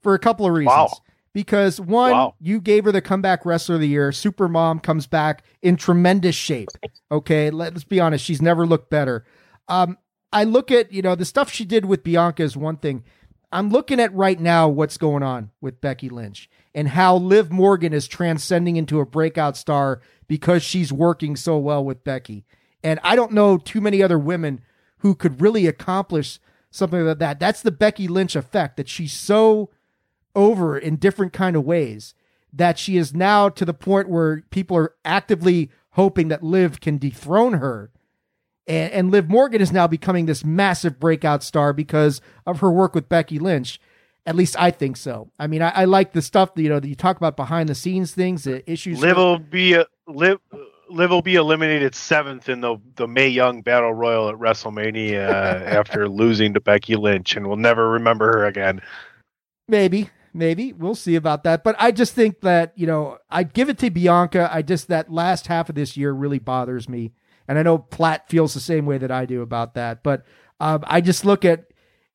for 0.03 0.15
a 0.15 0.19
couple 0.19 0.47
of 0.47 0.53
reasons. 0.53 0.69
Wow. 0.75 0.91
Because 1.35 1.79
one, 1.79 2.13
Wow. 2.13 2.35
you 2.41 2.63
gave 2.63 2.85
her 2.87 2.93
the 2.93 3.03
comeback 3.03 3.45
wrestler 3.45 3.75
of 3.75 3.83
the 3.83 3.89
year. 3.89 4.11
Super 4.11 4.49
Mom 4.49 4.79
comes 4.81 5.07
back 5.07 5.43
in 5.61 5.77
tremendous 5.77 6.35
shape. 6.35 6.69
Okay, 7.13 7.51
let's 7.51 7.85
be 7.85 8.01
honest, 8.01 8.25
she's 8.25 8.41
never 8.41 8.67
looked 8.67 8.89
better. 8.89 9.27
Um, 9.69 9.99
I 10.33 10.45
look 10.45 10.71
at 10.71 10.93
you 10.93 11.03
know 11.03 11.15
the 11.15 11.27
stuff 11.27 11.53
she 11.53 11.67
did 11.67 11.85
with 11.85 12.03
Bianca 12.03 12.43
is 12.43 12.57
one 12.57 12.77
thing. 12.79 13.05
I'm 13.53 13.71
looking 13.71 14.01
at 14.01 14.15
right 14.15 14.39
now 14.39 14.69
what's 14.69 14.99
going 14.99 15.23
on 15.23 15.51
with 15.61 15.81
Becky 15.81 16.09
Lynch 16.09 16.51
and 16.75 16.89
how 16.89 17.17
Liv 17.17 17.51
Morgan 17.51 17.93
is 17.93 18.09
transcending 18.09 18.77
into 18.77 19.01
a 19.01 19.07
breakout 19.07 19.57
star 19.57 20.01
because 20.27 20.63
she's 20.63 20.93
working 20.93 21.37
so 21.37 21.57
well 21.59 21.85
with 21.85 22.05
Becky. 22.05 22.45
And 22.83 22.99
I 23.03 23.17
don't 23.17 23.33
know 23.33 23.57
too 23.57 23.81
many 23.81 24.03
other 24.03 24.19
women 24.19 24.61
who 24.99 25.15
could 25.15 25.41
really 25.41 25.67
accomplish 25.67 26.41
something 26.71 27.05
like 27.05 27.19
that. 27.19 27.41
That's 27.41 27.63
the 27.63 27.71
Becky 27.71 28.09
Lynch 28.09 28.37
effect 28.37 28.77
that 28.77 28.89
she's 28.89 29.13
so 29.13 29.71
over 30.35 30.77
in 30.77 30.97
different 30.97 31.33
kind 31.33 31.57
of 31.57 31.65
ways 31.65 32.15
that 32.53 32.79
she 32.79 32.97
is 32.97 33.15
now 33.15 33.49
to 33.49 33.65
the 33.65 33.75
point 33.75 34.09
where 34.09 34.43
people 34.51 34.77
are 34.77 34.95
actively 35.05 35.71
hoping 35.91 36.29
that 36.29 36.43
Liv 36.43 36.81
can 36.81 36.99
dethrone 36.99 37.55
her. 37.55 37.91
And, 38.67 38.93
and 38.93 39.11
Liv 39.11 39.29
Morgan 39.29 39.61
is 39.61 39.73
now 39.73 39.87
becoming 39.87 40.27
this 40.27 40.45
massive 40.45 40.99
breakout 40.99 41.43
star 41.43 41.73
because 41.73 42.21
of 42.47 42.61
her 42.61 42.71
work 42.71 42.95
with 42.95 43.09
Becky 43.09 43.39
Lynch. 43.39 43.81
At 44.27 44.35
least 44.35 44.57
I 44.59 44.73
think 44.73 44.97
so. 44.97 45.31
I 45.39 45.47
mean, 45.47 45.63
I, 45.63 45.69
I 45.69 45.85
like 45.85 46.13
the 46.13 46.23
stuff 46.23 46.55
that, 46.55 46.63
you 46.63 46.69
know 46.69 46.81
that 46.81 46.89
you 46.89 46.97
talk 46.97 47.17
about 47.17 47.37
behind 47.37 47.69
the 47.69 47.77
scenes 47.77 48.13
things, 48.13 48.45
the 48.45 48.69
issues. 48.71 49.01
Liv 49.01 49.17
will 49.17 49.39
be 49.39 49.75
a, 49.75 49.87
Liv, 50.09 50.41
Liv 50.89 51.11
will 51.11 51.23
be 51.23 51.37
eliminated 51.37 51.95
seventh 51.95 52.49
in 52.49 52.61
the 52.61 52.77
the 52.97 53.07
Mae 53.07 53.29
Young 53.29 53.63
Battle 53.63 53.93
Royal 53.93 54.29
at 54.29 54.37
WrestleMania 54.37 55.29
uh, 55.29 55.65
after 55.65 56.09
losing 56.09 56.55
to 56.55 56.61
Becky 56.61 56.97
Lynch, 56.97 57.37
and 57.37 57.47
we'll 57.47 57.57
never 57.57 57.91
remember 57.91 58.27
her 58.33 58.45
again. 58.47 58.83
Maybe, 59.69 60.11
maybe 60.33 60.73
we'll 60.73 60.95
see 60.95 61.17
about 61.17 61.45
that. 61.45 61.65
But 61.65 61.77
I 61.79 61.91
just 61.91 62.15
think 62.15 62.41
that 62.41 62.73
you 62.77 62.87
know 62.87 63.19
I'd 63.31 63.53
give 63.53 63.69
it 63.69 63.79
to 63.79 63.91
Bianca. 63.91 64.49
I 64.53 64.63
just 64.63 64.89
that 64.89 65.11
last 65.11 65.47
half 65.47 65.69
of 65.69 65.75
this 65.75 65.97
year 65.97 66.13
really 66.13 66.39
bothers 66.39 66.89
me, 66.89 67.13
and 67.49 67.59
I 67.59 67.63
know 67.63 67.79
Platt 67.79 68.29
feels 68.29 68.55
the 68.55 68.61
same 68.61 68.87
way 68.87 68.99
that 68.99 69.11
I 69.11 69.27
do 69.27 69.43
about 69.43 69.75
that. 69.75 70.03
But 70.03 70.25
um, 70.61 70.85
I 70.87 71.01
just 71.01 71.25
look 71.25 71.45
at 71.45 71.67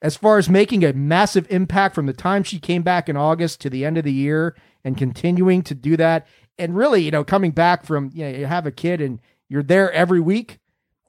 as 0.02 0.16
far 0.16 0.38
as 0.38 0.50
making 0.50 0.84
a 0.84 0.94
massive 0.94 1.48
impact 1.50 1.96
from 1.96 2.08
the 2.08 2.14
time 2.14 2.44
she 2.44 2.60
came 2.60 2.82
back 2.82 3.08
in 3.08 3.16
August 3.16 3.62
to 3.62 3.70
the 3.70 3.86
end 3.86 3.98
of 3.98 4.04
the 4.04 4.12
year 4.12 4.56
and 4.84 4.98
continuing 4.98 5.62
to 5.64 5.76
do 5.76 5.96
that. 5.98 6.28
And 6.58 6.76
really, 6.76 7.04
you 7.04 7.12
know, 7.12 7.24
coming 7.24 7.52
back 7.52 7.86
from, 7.86 8.10
you 8.14 8.26
know, 8.26 8.38
you 8.38 8.46
have 8.46 8.66
a 8.66 8.72
kid 8.72 9.00
and 9.02 9.20
you're 9.48 9.64
there 9.64 9.92
every 9.92 10.20
week 10.20 10.60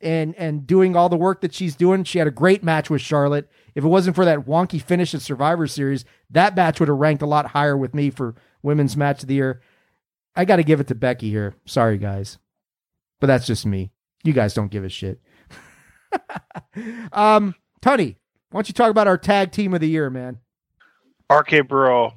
and 0.00 0.34
and 0.36 0.66
doing 0.66 0.96
all 0.96 1.08
the 1.08 1.16
work 1.16 1.40
that 1.40 1.54
she's 1.54 1.76
doing. 1.76 2.04
She 2.04 2.18
had 2.18 2.26
a 2.26 2.32
great 2.32 2.62
match 2.62 2.90
with 2.90 3.00
Charlotte. 3.00 3.48
If 3.74 3.84
it 3.84 3.88
wasn't 3.88 4.16
for 4.16 4.24
that 4.24 4.40
wonky 4.40 4.82
finish 4.82 5.14
at 5.14 5.22
Survivor 5.22 5.66
Series, 5.66 6.04
that 6.30 6.56
match 6.56 6.80
would 6.80 6.88
have 6.88 6.98
ranked 6.98 7.22
a 7.22 7.26
lot 7.26 7.46
higher 7.46 7.76
with 7.76 7.94
me 7.94 8.10
for 8.10 8.34
women's 8.62 8.96
match 8.96 9.22
of 9.22 9.28
the 9.28 9.34
year. 9.34 9.62
I 10.34 10.44
got 10.44 10.56
to 10.56 10.64
give 10.64 10.80
it 10.80 10.88
to 10.88 10.94
Becky 10.94 11.30
here. 11.30 11.54
Sorry, 11.66 11.98
guys. 11.98 12.38
But 13.20 13.28
that's 13.28 13.46
just 13.46 13.64
me. 13.64 13.91
You 14.24 14.32
guys 14.32 14.54
don't 14.54 14.70
give 14.70 14.84
a 14.84 14.88
shit. 14.88 15.20
um, 17.12 17.54
Tony, 17.80 18.16
why 18.50 18.58
don't 18.58 18.68
you 18.68 18.74
talk 18.74 18.90
about 18.90 19.08
our 19.08 19.18
tag 19.18 19.50
team 19.52 19.74
of 19.74 19.80
the 19.80 19.88
year, 19.88 20.10
man? 20.10 20.38
RK 21.30 21.68
Bro. 21.68 22.12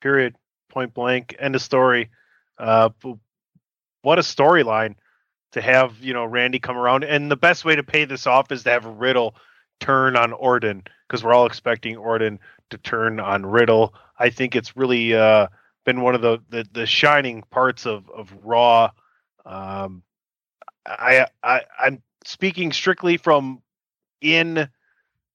Period. 0.00 0.36
Point 0.70 0.94
blank. 0.94 1.36
End 1.38 1.54
of 1.54 1.62
story. 1.62 2.10
Uh, 2.58 2.90
what 4.02 4.18
a 4.18 4.22
storyline 4.22 4.94
to 5.52 5.60
have 5.60 5.98
you 6.00 6.14
know 6.14 6.24
Randy 6.24 6.58
come 6.58 6.76
around, 6.76 7.04
and 7.04 7.30
the 7.30 7.36
best 7.36 7.64
way 7.64 7.76
to 7.76 7.82
pay 7.82 8.04
this 8.04 8.26
off 8.26 8.52
is 8.52 8.62
to 8.64 8.70
have 8.70 8.84
Riddle 8.84 9.34
turn 9.80 10.16
on 10.16 10.32
Orton 10.32 10.84
because 11.08 11.24
we're 11.24 11.34
all 11.34 11.46
expecting 11.46 11.96
Orton 11.96 12.38
to 12.70 12.78
turn 12.78 13.18
on 13.18 13.44
Riddle. 13.44 13.94
I 14.18 14.30
think 14.30 14.54
it's 14.54 14.76
really 14.76 15.14
uh, 15.14 15.48
been 15.84 16.02
one 16.02 16.14
of 16.14 16.20
the, 16.20 16.38
the, 16.50 16.66
the 16.70 16.86
shining 16.86 17.42
parts 17.50 17.86
of 17.86 18.08
of 18.10 18.32
Raw. 18.42 18.90
Um, 19.44 20.02
I, 20.86 21.26
I 21.42 21.62
I'm 21.78 22.02
speaking 22.24 22.72
strictly 22.72 23.16
from 23.16 23.62
in 24.20 24.68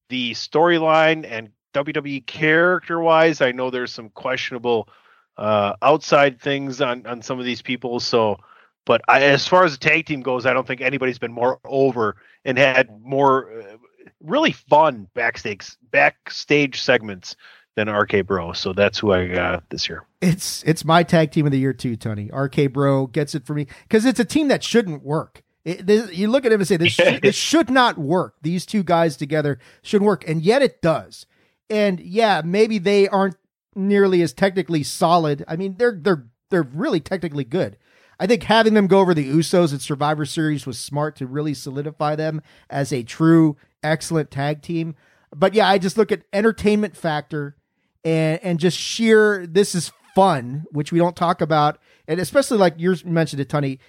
the 0.09 0.31
storyline 0.31 1.25
and 1.29 1.49
WWE 1.73 2.25
character 2.25 2.99
wise. 2.99 3.41
I 3.41 3.51
know 3.51 3.69
there's 3.69 3.93
some 3.93 4.09
questionable 4.09 4.89
uh, 5.37 5.73
outside 5.81 6.39
things 6.39 6.81
on 6.81 7.05
on 7.05 7.21
some 7.21 7.39
of 7.39 7.45
these 7.45 7.61
people, 7.61 7.99
so 7.99 8.37
but 8.85 9.01
I, 9.07 9.23
as 9.23 9.47
far 9.47 9.65
as 9.65 9.77
the 9.77 9.89
tag 9.89 10.05
team 10.05 10.21
goes, 10.21 10.45
I 10.45 10.53
don't 10.53 10.65
think 10.65 10.81
anybody's 10.81 11.19
been 11.19 11.33
more 11.33 11.59
over 11.65 12.17
and 12.45 12.57
had 12.57 12.89
more 13.01 13.51
uh, 13.51 13.77
really 14.21 14.51
fun 14.51 15.07
backstage 15.13 15.75
backstage 15.91 16.81
segments 16.81 17.35
than 17.75 17.89
RK 17.89 18.25
Bro. 18.25 18.53
So 18.53 18.73
that's 18.73 18.99
who 18.99 19.11
I 19.11 19.27
got 19.27 19.69
this 19.69 19.87
year. 19.87 20.03
It's 20.21 20.63
it's 20.63 20.83
my 20.83 21.03
tag 21.03 21.31
team 21.31 21.45
of 21.45 21.51
the 21.51 21.59
year 21.59 21.73
too, 21.73 21.95
Tony. 21.95 22.29
RK 22.33 22.71
Bro 22.73 23.07
gets 23.07 23.35
it 23.35 23.45
for 23.45 23.53
me 23.53 23.67
because 23.83 24.05
it's 24.05 24.19
a 24.19 24.25
team 24.25 24.47
that 24.47 24.63
shouldn't 24.63 25.03
work. 25.03 25.43
It, 25.63 25.85
this, 25.85 26.13
you 26.13 26.27
look 26.27 26.45
at 26.45 26.51
him 26.51 26.61
and 26.61 26.67
say 26.67 26.77
this 26.77 26.93
should, 26.93 27.21
this 27.21 27.35
should 27.35 27.69
not 27.69 27.97
work. 27.97 28.35
These 28.41 28.65
two 28.65 28.83
guys 28.83 29.17
together 29.17 29.59
should 29.81 30.01
work, 30.01 30.27
and 30.27 30.41
yet 30.41 30.61
it 30.61 30.81
does. 30.81 31.25
And 31.69 31.99
yeah, 31.99 32.41
maybe 32.43 32.77
they 32.77 33.07
aren't 33.07 33.35
nearly 33.75 34.21
as 34.21 34.33
technically 34.33 34.83
solid. 34.83 35.43
I 35.47 35.55
mean, 35.55 35.75
they're 35.77 35.97
they're 35.99 36.27
they're 36.49 36.63
really 36.63 36.99
technically 36.99 37.43
good. 37.43 37.77
I 38.17 38.27
think 38.27 38.43
having 38.43 38.75
them 38.75 38.87
go 38.87 38.99
over 38.99 39.13
the 39.13 39.29
Usos 39.29 39.73
at 39.73 39.81
Survivor 39.81 40.25
Series 40.25 40.65
was 40.65 40.79
smart 40.79 41.17
to 41.17 41.27
really 41.27 41.53
solidify 41.53 42.15
them 42.15 42.41
as 42.69 42.93
a 42.93 43.03
true 43.03 43.57
excellent 43.83 44.31
tag 44.31 44.61
team. 44.61 44.95
But 45.35 45.53
yeah, 45.53 45.67
I 45.67 45.77
just 45.77 45.97
look 45.97 46.13
at 46.13 46.23
entertainment 46.31 46.95
factor 46.95 47.57
and 48.05 48.39
and 48.43 48.59
just 48.59 48.77
sheer 48.77 49.45
this 49.45 49.75
is 49.75 49.91
fun, 50.13 50.65
which 50.71 50.93
we 50.93 50.99
don't 50.99 51.15
talk 51.15 51.41
about, 51.41 51.79
and 52.07 52.19
especially 52.19 52.57
like 52.57 52.75
you 52.77 52.95
mentioned 53.03 53.41
it, 53.41 53.49
Tony. 53.49 53.79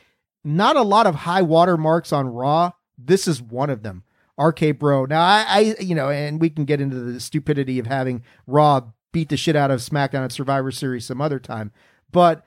Not 0.42 0.76
a 0.76 0.82
lot 0.82 1.08
of 1.08 1.16
high 1.16 1.42
water 1.42 1.76
marks 1.76 2.12
on 2.12 2.28
Raw. 2.28 2.70
This 2.96 3.26
is 3.26 3.42
one 3.42 3.68
of 3.68 3.82
them. 3.82 4.04
RK 4.38 4.78
Bro. 4.78 5.06
Now 5.06 5.20
I, 5.20 5.44
I 5.48 5.76
you 5.80 5.94
know, 5.94 6.08
and 6.08 6.40
we 6.40 6.50
can 6.50 6.64
get 6.64 6.80
into 6.80 6.96
the 6.96 7.20
stupidity 7.20 7.78
of 7.78 7.86
having 7.86 8.22
Raw 8.46 8.82
beat 9.12 9.28
the 9.28 9.36
shit 9.36 9.56
out 9.56 9.70
of 9.70 9.80
SmackDown 9.80 10.24
at 10.24 10.32
Survivor 10.32 10.70
Series 10.70 11.04
some 11.04 11.20
other 11.20 11.40
time. 11.40 11.72
But 12.12 12.44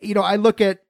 you 0.00 0.14
know, 0.14 0.22
I 0.22 0.36
look 0.36 0.60
at 0.60 0.84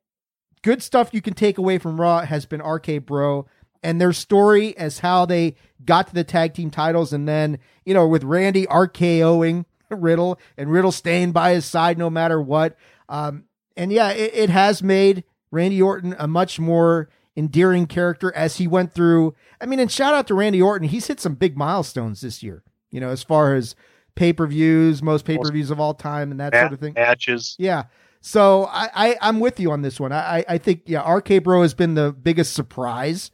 good 0.62 0.82
stuff 0.82 1.10
you 1.12 1.20
can 1.20 1.34
take 1.34 1.58
away 1.58 1.78
from 1.78 2.00
Raw 2.00 2.20
has 2.20 2.46
been 2.46 2.62
RK 2.62 3.04
Bro 3.04 3.46
and 3.82 4.00
their 4.00 4.12
story 4.12 4.76
as 4.78 5.00
how 5.00 5.26
they 5.26 5.56
got 5.84 6.06
to 6.08 6.14
the 6.14 6.24
tag 6.24 6.54
team 6.54 6.70
titles 6.70 7.12
and 7.12 7.28
then, 7.28 7.58
you 7.84 7.94
know, 7.94 8.06
with 8.06 8.24
Randy 8.24 8.66
RKOing 8.66 9.66
Riddle 9.94 10.38
and 10.56 10.70
Riddle 10.70 10.92
staying 10.92 11.32
by 11.32 11.54
his 11.54 11.64
side 11.64 11.98
no 11.98 12.10
matter 12.10 12.40
what. 12.40 12.76
Um, 13.08 13.44
and 13.76 13.92
yeah, 13.92 14.10
it, 14.10 14.32
it 14.34 14.50
has 14.50 14.82
made 14.82 15.24
Randy 15.50 15.80
Orton 15.80 16.14
a 16.18 16.28
much 16.28 16.58
more 16.58 17.08
endearing 17.36 17.86
character 17.86 18.32
as 18.34 18.56
he 18.56 18.66
went 18.66 18.92
through. 18.92 19.34
I 19.60 19.66
mean, 19.66 19.80
and 19.80 19.90
shout 19.90 20.14
out 20.14 20.26
to 20.28 20.34
Randy 20.34 20.62
Orton. 20.62 20.88
He's 20.88 21.06
hit 21.06 21.20
some 21.20 21.34
big 21.34 21.56
milestones 21.56 22.20
this 22.20 22.42
year, 22.42 22.62
you 22.90 23.00
know, 23.00 23.10
as 23.10 23.22
far 23.22 23.54
as 23.54 23.74
pay 24.14 24.32
per 24.32 24.46
views, 24.46 25.02
most 25.02 25.24
pay 25.24 25.38
per 25.38 25.50
views 25.50 25.70
of 25.70 25.80
all 25.80 25.94
time, 25.94 26.30
and 26.30 26.40
that 26.40 26.54
sort 26.54 26.72
of 26.72 26.80
thing. 26.80 26.94
Matches. 26.94 27.56
Yeah. 27.58 27.84
So 28.20 28.64
I, 28.70 28.90
I 28.94 29.16
I'm 29.20 29.40
with 29.40 29.60
you 29.60 29.70
on 29.70 29.82
this 29.82 30.00
one. 30.00 30.12
I 30.12 30.44
I 30.48 30.58
think 30.58 30.82
yeah, 30.86 31.08
RK 31.08 31.42
Bro 31.42 31.62
has 31.62 31.74
been 31.74 31.94
the 31.94 32.12
biggest 32.12 32.54
surprise, 32.54 33.30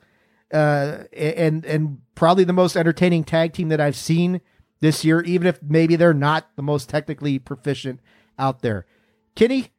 uh, 0.52 1.04
and 1.12 1.64
and 1.64 1.98
probably 2.14 2.44
the 2.44 2.52
most 2.52 2.76
entertaining 2.76 3.24
tag 3.24 3.52
team 3.52 3.68
that 3.68 3.80
I've 3.80 3.96
seen 3.96 4.40
this 4.80 5.04
year. 5.04 5.20
Even 5.22 5.46
if 5.46 5.62
maybe 5.62 5.96
they're 5.96 6.14
not 6.14 6.48
the 6.56 6.62
most 6.62 6.88
technically 6.88 7.38
proficient 7.38 8.00
out 8.38 8.62
there. 8.62 8.86
Kenny, 9.34 9.70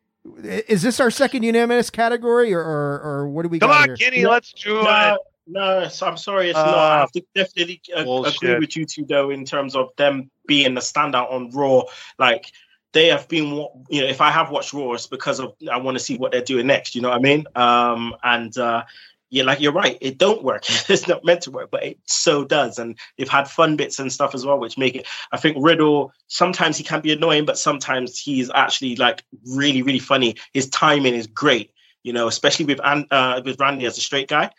is 0.44 0.82
this 0.82 0.99
our 0.99 1.11
second 1.11 1.44
unanimous 1.44 1.90
category, 1.90 2.53
or 2.53 2.61
or, 2.61 3.02
or 3.03 3.30
what 3.30 3.44
do 3.44 3.49
we? 3.49 3.60
Come 3.60 3.69
got 3.69 3.82
on, 3.82 3.88
here? 3.90 3.95
Kenny, 3.98 4.26
let's 4.26 4.53
do 4.53 4.73
No, 4.84 5.15
it. 5.15 5.22
no, 5.48 5.90
I'm 6.07 6.18
sorry, 6.18 6.49
it's 6.49 6.60
Uh, 6.60 6.65
not. 6.65 6.91
I 6.91 6.99
have 6.99 7.11
to 7.14 7.23
definitely 7.36 7.82
uh, 7.95 8.23
agree 8.23 8.60
with 8.60 8.78
you 8.78 8.86
two, 8.86 9.06
though, 9.06 9.32
in 9.32 9.45
terms 9.45 9.76
of 9.76 9.90
them 9.98 10.30
being 10.48 10.73
the 10.76 10.82
standout 10.82 11.32
on 11.32 11.49
Raw. 11.52 11.84
Like 12.19 12.52
they 12.94 13.07
have 13.07 13.28
been, 13.28 13.52
wa- 13.52 13.69
you 13.90 14.02
know, 14.02 14.07
if 14.07 14.22
I 14.22 14.30
have 14.30 14.52
watched 14.52 14.73
Raw, 14.73 14.94
it's 14.94 15.07
because 15.07 15.40
of 15.40 15.53
I 15.72 15.78
want 15.78 15.98
to 15.98 16.03
see 16.03 16.18
what 16.18 16.32
they're 16.32 16.41
doing 16.44 16.68
next. 16.68 16.94
You 16.95 17.02
know 17.02 17.10
what 17.10 17.18
I 17.19 17.22
mean? 17.22 17.45
Um, 17.56 18.15
and 18.23 18.56
uh, 18.57 18.84
yeah, 19.32 19.44
like 19.44 19.62
you're 19.62 19.72
right, 19.72 19.98
it 20.02 20.18
don't 20.18 20.44
work. 20.44 20.64
it's 20.90 21.08
not 21.08 21.26
meant 21.26 21.41
to 21.44 21.52
work, 21.52 21.72
but 21.72 21.84
it 21.84 21.98
so 22.06 22.44
does. 22.44 22.78
And 22.78 22.99
they've 23.18 23.28
had 23.28 23.48
fun 23.48 23.78
bits 23.78 23.98
and 23.98 24.12
stuff 24.12 24.36
as 24.36 24.45
well, 24.45 24.60
which 24.60 24.78
make 24.78 24.95
it. 24.95 25.08
I 25.32 25.38
think 25.38 25.58
Riddle 25.60 26.14
sometimes 26.28 26.78
he 26.78 26.84
can 26.84 27.02
be 27.02 27.14
annoying, 27.14 27.45
but 27.45 27.58
sometimes 27.58 28.20
he's 28.20 28.52
actually 28.53 28.98
like 28.98 29.24
really, 29.48 29.82
really 29.82 29.99
funny. 29.99 30.36
His 30.53 30.70
timing 30.70 31.16
is 31.16 31.26
great 31.26 31.72
you 32.03 32.14
know, 32.14 32.28
especially 32.28 32.66
with 32.66 32.80
uh, 32.84 33.41
with 33.45 33.60
Randy 33.60 33.86
as 33.86 33.95
a 33.95 34.02
straight 34.02 34.28
guy. 34.28 34.49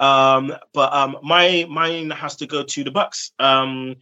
Um, 0.00 0.52
but 0.72 0.92
um, 0.92 1.16
my 1.22 1.64
mine 1.70 2.10
has 2.10 2.36
to 2.36 2.46
go 2.46 2.64
to 2.64 2.84
the 2.84 2.90
Bucks. 2.90 3.30
Um, 3.38 3.96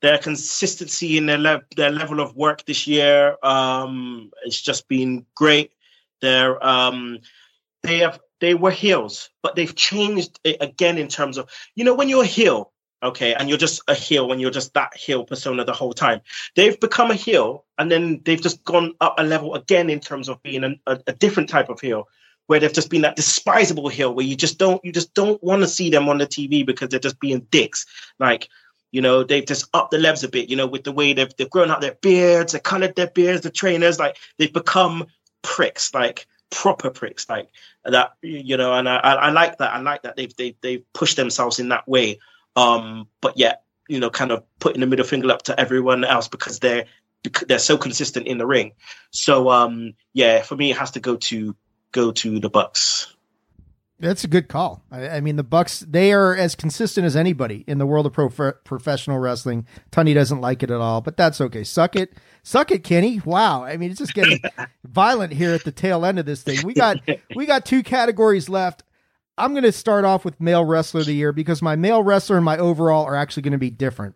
their 0.00 0.16
consistency 0.16 1.18
in 1.18 1.26
their 1.26 1.38
le- 1.38 1.62
their 1.76 1.90
level 1.90 2.20
of 2.20 2.34
work 2.36 2.64
this 2.64 2.86
year, 2.86 3.36
um, 3.42 4.30
it's 4.44 4.60
just 4.60 4.88
been 4.88 5.26
great. 5.34 5.72
They're 6.22 6.64
um, 6.64 7.18
they 7.82 7.98
have 7.98 8.18
they 8.40 8.54
were 8.54 8.70
heels, 8.70 9.30
but 9.42 9.56
they've 9.56 9.74
changed 9.74 10.38
it 10.44 10.56
again 10.60 10.98
in 10.98 11.08
terms 11.08 11.38
of 11.38 11.50
you 11.74 11.84
know 11.84 11.94
when 11.94 12.08
you're 12.08 12.24
a 12.24 12.26
heel. 12.26 12.72
Okay, 13.00 13.32
and 13.32 13.48
you're 13.48 13.58
just 13.58 13.80
a 13.86 13.94
heel 13.94 14.26
when 14.26 14.40
you're 14.40 14.50
just 14.50 14.74
that 14.74 14.96
heel 14.96 15.24
persona 15.24 15.64
the 15.64 15.72
whole 15.72 15.92
time. 15.92 16.20
They've 16.56 16.78
become 16.80 17.12
a 17.12 17.14
heel, 17.14 17.64
and 17.78 17.92
then 17.92 18.22
they've 18.24 18.42
just 18.42 18.64
gone 18.64 18.94
up 19.00 19.14
a 19.18 19.22
level 19.22 19.54
again 19.54 19.88
in 19.88 20.00
terms 20.00 20.28
of 20.28 20.42
being 20.42 20.64
an, 20.64 20.80
a, 20.84 20.98
a 21.06 21.12
different 21.12 21.48
type 21.48 21.68
of 21.68 21.80
heel 21.80 22.08
where 22.48 22.58
they've 22.58 22.72
just 22.72 22.90
been 22.90 23.02
that 23.02 23.14
despisable 23.14 23.88
heel 23.88 24.12
where 24.12 24.24
you 24.24 24.34
just 24.34 24.58
don't 24.58 24.84
you 24.84 24.90
just 24.90 25.14
don't 25.14 25.42
want 25.44 25.62
to 25.62 25.68
see 25.68 25.90
them 25.90 26.08
on 26.08 26.18
the 26.18 26.26
TV 26.26 26.66
because 26.66 26.88
they're 26.88 26.98
just 26.98 27.20
being 27.20 27.46
dicks. 27.50 27.86
Like, 28.18 28.48
you 28.90 29.00
know, 29.00 29.22
they've 29.22 29.46
just 29.46 29.68
upped 29.74 29.92
the 29.92 29.98
levels 29.98 30.24
a 30.24 30.28
bit, 30.28 30.48
you 30.48 30.56
know, 30.56 30.66
with 30.66 30.82
the 30.82 30.92
way 30.92 31.12
they've 31.12 31.34
they've 31.36 31.48
grown 31.48 31.70
out 31.70 31.80
their 31.80 31.96
beards, 32.02 32.52
they 32.52 32.58
colored 32.58 32.96
their 32.96 33.10
beards, 33.10 33.42
the 33.42 33.50
trainers, 33.50 33.98
like 33.98 34.16
they've 34.38 34.52
become 34.52 35.06
pricks, 35.42 35.94
like 35.94 36.26
proper 36.50 36.90
pricks, 36.90 37.28
like 37.28 37.48
that, 37.84 38.12
you 38.22 38.56
know, 38.56 38.74
and 38.74 38.88
I, 38.88 38.96
I 38.96 39.30
like 39.30 39.58
that. 39.58 39.74
I 39.74 39.80
like 39.80 40.02
that 40.02 40.16
they've 40.16 40.34
they've 40.36 40.56
they've 40.60 40.92
pushed 40.92 41.16
themselves 41.16 41.58
in 41.58 41.68
that 41.70 41.86
way. 41.88 42.18
Um, 42.56 43.08
but 43.20 43.38
yet, 43.38 43.62
you 43.88 44.00
know, 44.00 44.10
kind 44.10 44.30
of 44.30 44.44
putting 44.58 44.80
the 44.80 44.86
middle 44.86 45.06
finger 45.06 45.30
up 45.30 45.42
to 45.42 45.58
everyone 45.58 46.04
else 46.04 46.28
because 46.28 46.58
they're 46.58 46.86
they're 47.46 47.58
so 47.58 47.76
consistent 47.76 48.26
in 48.26 48.38
the 48.38 48.46
ring. 48.46 48.72
So 49.10 49.50
um 49.50 49.94
yeah, 50.12 50.42
for 50.42 50.56
me 50.56 50.70
it 50.70 50.76
has 50.76 50.92
to 50.92 51.00
go 51.00 51.16
to 51.16 51.56
go 51.92 52.12
to 52.12 52.40
the 52.40 52.50
Bucks. 52.50 53.14
That's 54.00 54.22
a 54.22 54.28
good 54.28 54.48
call. 54.48 54.84
I, 54.92 55.08
I 55.08 55.20
mean, 55.20 55.36
the 55.36 55.42
Bucks 55.42 55.80
they 55.80 56.12
are 56.12 56.34
as 56.36 56.54
consistent 56.54 57.04
as 57.04 57.16
anybody 57.16 57.64
in 57.66 57.78
the 57.78 57.86
world 57.86 58.06
of 58.06 58.12
pro- 58.12 58.52
professional 58.52 59.18
wrestling. 59.18 59.66
Tunney 59.90 60.14
doesn't 60.14 60.40
like 60.40 60.62
it 60.62 60.70
at 60.70 60.80
all, 60.80 61.00
but 61.00 61.16
that's 61.16 61.40
okay. 61.40 61.64
Suck 61.64 61.96
it, 61.96 62.12
suck 62.44 62.70
it, 62.70 62.84
Kenny. 62.84 63.20
Wow. 63.24 63.64
I 63.64 63.76
mean, 63.76 63.90
it's 63.90 63.98
just 63.98 64.14
getting 64.14 64.40
violent 64.84 65.32
here 65.32 65.52
at 65.52 65.64
the 65.64 65.72
tail 65.72 66.04
end 66.04 66.18
of 66.20 66.26
this 66.26 66.42
thing. 66.42 66.64
We 66.64 66.74
got 66.74 66.98
we 67.34 67.44
got 67.44 67.64
two 67.64 67.82
categories 67.82 68.48
left. 68.48 68.84
I'm 69.36 69.52
going 69.52 69.64
to 69.64 69.72
start 69.72 70.04
off 70.04 70.24
with 70.24 70.40
male 70.40 70.64
wrestler 70.64 71.00
of 71.00 71.06
the 71.06 71.14
year 71.14 71.32
because 71.32 71.62
my 71.62 71.76
male 71.76 72.02
wrestler 72.02 72.36
and 72.36 72.44
my 72.44 72.58
overall 72.58 73.04
are 73.04 73.16
actually 73.16 73.42
going 73.44 73.52
to 73.52 73.58
be 73.58 73.70
different, 73.70 74.14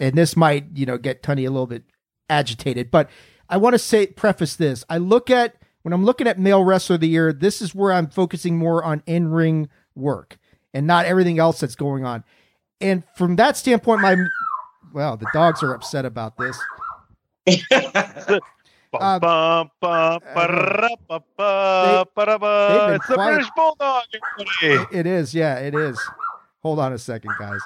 and 0.00 0.14
this 0.14 0.36
might 0.36 0.66
you 0.74 0.86
know 0.86 0.98
get 0.98 1.24
Tunney 1.24 1.48
a 1.48 1.50
little 1.50 1.66
bit 1.66 1.82
agitated. 2.30 2.92
But 2.92 3.10
I 3.48 3.56
want 3.56 3.74
to 3.74 3.78
say 3.78 4.06
preface 4.06 4.54
this. 4.54 4.84
I 4.88 4.98
look 4.98 5.30
at 5.30 5.56
when 5.86 5.92
I'm 5.92 6.04
looking 6.04 6.26
at 6.26 6.36
male 6.36 6.64
wrestler 6.64 6.94
of 6.94 7.00
the 7.00 7.06
year, 7.06 7.32
this 7.32 7.62
is 7.62 7.72
where 7.72 7.92
I'm 7.92 8.08
focusing 8.08 8.58
more 8.58 8.82
on 8.82 9.04
in 9.06 9.28
ring 9.28 9.68
work 9.94 10.36
and 10.74 10.84
not 10.84 11.06
everything 11.06 11.38
else 11.38 11.60
that's 11.60 11.76
going 11.76 12.04
on. 12.04 12.24
And 12.80 13.04
from 13.14 13.36
that 13.36 13.56
standpoint, 13.56 14.00
my 14.00 14.16
well, 14.92 15.16
the 15.16 15.28
dogs 15.32 15.62
are 15.62 15.72
upset 15.72 16.04
about 16.04 16.36
this. 16.38 16.60
Um, 18.98 19.20
bum, 19.20 19.70
bum, 19.80 20.20
um, 20.22 20.22
they've 22.72 22.86
been 22.86 22.94
It's 22.94 23.06
the. 23.08 23.14
British 23.16 23.50
Bulldog, 23.54 24.04
everybody. 24.62 24.96
It 24.98 25.06
is, 25.06 25.34
yeah, 25.34 25.56
it 25.58 25.74
is. 25.74 26.00
Hold 26.62 26.78
on 26.78 26.94
a 26.94 26.98
second, 26.98 27.32
guys. 27.38 27.60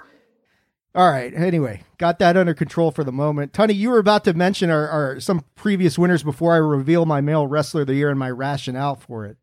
All 0.94 1.08
right. 1.08 1.32
Anyway, 1.34 1.82
got 1.98 2.18
that 2.18 2.36
under 2.36 2.52
control 2.52 2.90
for 2.90 3.04
the 3.04 3.12
moment. 3.12 3.52
Tony, 3.52 3.74
you 3.74 3.90
were 3.90 3.98
about 3.98 4.24
to 4.24 4.34
mention 4.34 4.70
our, 4.70 4.88
our 4.88 5.20
some 5.20 5.44
previous 5.54 5.96
winners 5.96 6.22
before 6.24 6.52
I 6.52 6.56
reveal 6.56 7.06
my 7.06 7.20
male 7.20 7.46
wrestler 7.46 7.82
of 7.82 7.86
the 7.86 7.94
year 7.94 8.10
and 8.10 8.18
my 8.18 8.30
rationale 8.30 8.96
for 8.96 9.24
it. 9.24 9.36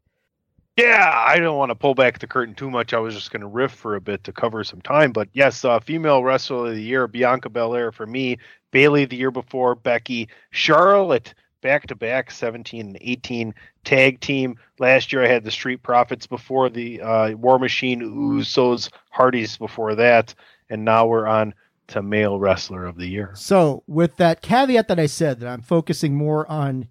Yeah, 0.75 1.11
I 1.11 1.39
don't 1.39 1.57
want 1.57 1.71
to 1.71 1.75
pull 1.75 1.95
back 1.95 2.19
the 2.19 2.27
curtain 2.27 2.53
too 2.53 2.69
much. 2.69 2.93
I 2.93 2.99
was 2.99 3.15
just 3.15 3.31
going 3.31 3.41
to 3.41 3.47
riff 3.47 3.71
for 3.71 3.95
a 3.95 4.01
bit 4.01 4.23
to 4.25 4.31
cover 4.31 4.63
some 4.63 4.81
time. 4.81 5.11
But 5.11 5.29
yes, 5.33 5.65
uh, 5.65 5.79
female 5.79 6.23
wrestler 6.23 6.67
of 6.67 6.75
the 6.75 6.81
year, 6.81 7.07
Bianca 7.07 7.49
Belair 7.49 7.91
for 7.91 8.05
me. 8.05 8.37
Bayley 8.71 9.05
the 9.05 9.15
year 9.15 9.31
before, 9.31 9.73
Becky. 9.73 10.27
Charlotte 10.51 11.33
back 11.61 11.87
to 11.87 11.95
back, 11.95 12.29
17 12.29 12.87
and 12.87 12.97
18 13.01 13.55
tag 13.83 14.19
team. 14.19 14.57
Last 14.77 15.11
year 15.11 15.23
I 15.23 15.27
had 15.27 15.43
the 15.43 15.51
Street 15.51 15.81
Profits 15.81 16.27
before 16.27 16.69
the 16.69 17.01
uh, 17.01 17.31
War 17.31 17.57
Machine, 17.57 18.01
Usos, 18.01 18.89
Hardys 19.09 19.57
before 19.57 19.95
that. 19.95 20.35
And 20.69 20.83
now 20.85 21.07
we're 21.07 21.27
on 21.27 21.53
to 21.87 22.01
male 22.01 22.39
wrestler 22.39 22.85
of 22.85 22.97
the 22.97 23.07
year. 23.07 23.31
So, 23.35 23.83
with 23.87 24.17
that 24.17 24.41
caveat 24.41 24.87
that 24.89 24.99
I 24.99 25.05
said 25.05 25.39
that 25.39 25.47
I'm 25.47 25.61
focusing 25.61 26.15
more 26.15 26.49
on 26.51 26.89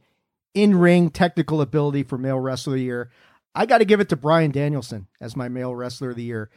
in-ring 0.55 1.11
technical 1.11 1.61
ability 1.61 2.03
for 2.03 2.17
male 2.17 2.41
wrestler 2.41 2.73
of 2.73 2.79
the 2.79 2.85
year, 2.85 3.11
I 3.55 3.67
got 3.67 3.79
to 3.79 3.85
give 3.85 4.01
it 4.01 4.09
to 4.11 4.17
Bryan 4.17 4.51
Danielson 4.51 5.07
as 5.21 5.37
my 5.37 5.49
male 5.49 5.75
wrestler 5.75 6.11
of 6.11 6.17
the 6.17 6.23
year. 6.23 6.51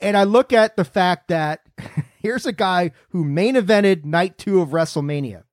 And 0.00 0.16
I 0.16 0.24
look 0.24 0.52
at 0.52 0.76
the 0.76 0.84
fact 0.84 1.28
that 1.28 1.62
here's 2.20 2.46
a 2.46 2.52
guy 2.52 2.92
who 3.10 3.24
main 3.24 3.54
evented 3.54 4.04
night 4.04 4.38
2 4.38 4.60
of 4.60 4.70
WrestleMania. 4.70 5.44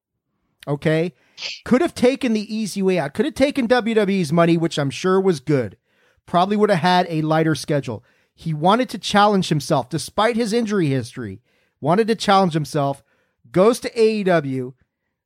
Okay? 0.67 1.13
Could 1.63 1.81
have 1.81 1.95
taken 1.95 2.33
the 2.33 2.53
easy 2.53 2.81
way 2.81 2.99
out. 2.99 3.13
Could 3.13 3.25
have 3.25 3.35
taken 3.35 3.67
WWE's 3.67 4.33
money, 4.33 4.57
which 4.57 4.77
I'm 4.77 4.89
sure 4.89 5.21
was 5.21 5.39
good. 5.39 5.77
Probably 6.25 6.57
would 6.57 6.69
have 6.69 6.79
had 6.79 7.07
a 7.09 7.21
lighter 7.21 7.55
schedule. 7.55 8.03
He 8.39 8.53
wanted 8.53 8.87
to 8.91 8.97
challenge 8.97 9.49
himself 9.49 9.89
despite 9.89 10.37
his 10.37 10.53
injury 10.53 10.87
history. 10.87 11.41
Wanted 11.81 12.07
to 12.07 12.15
challenge 12.15 12.53
himself. 12.53 13.03
Goes 13.51 13.81
to 13.81 13.89
AEW, 13.91 14.75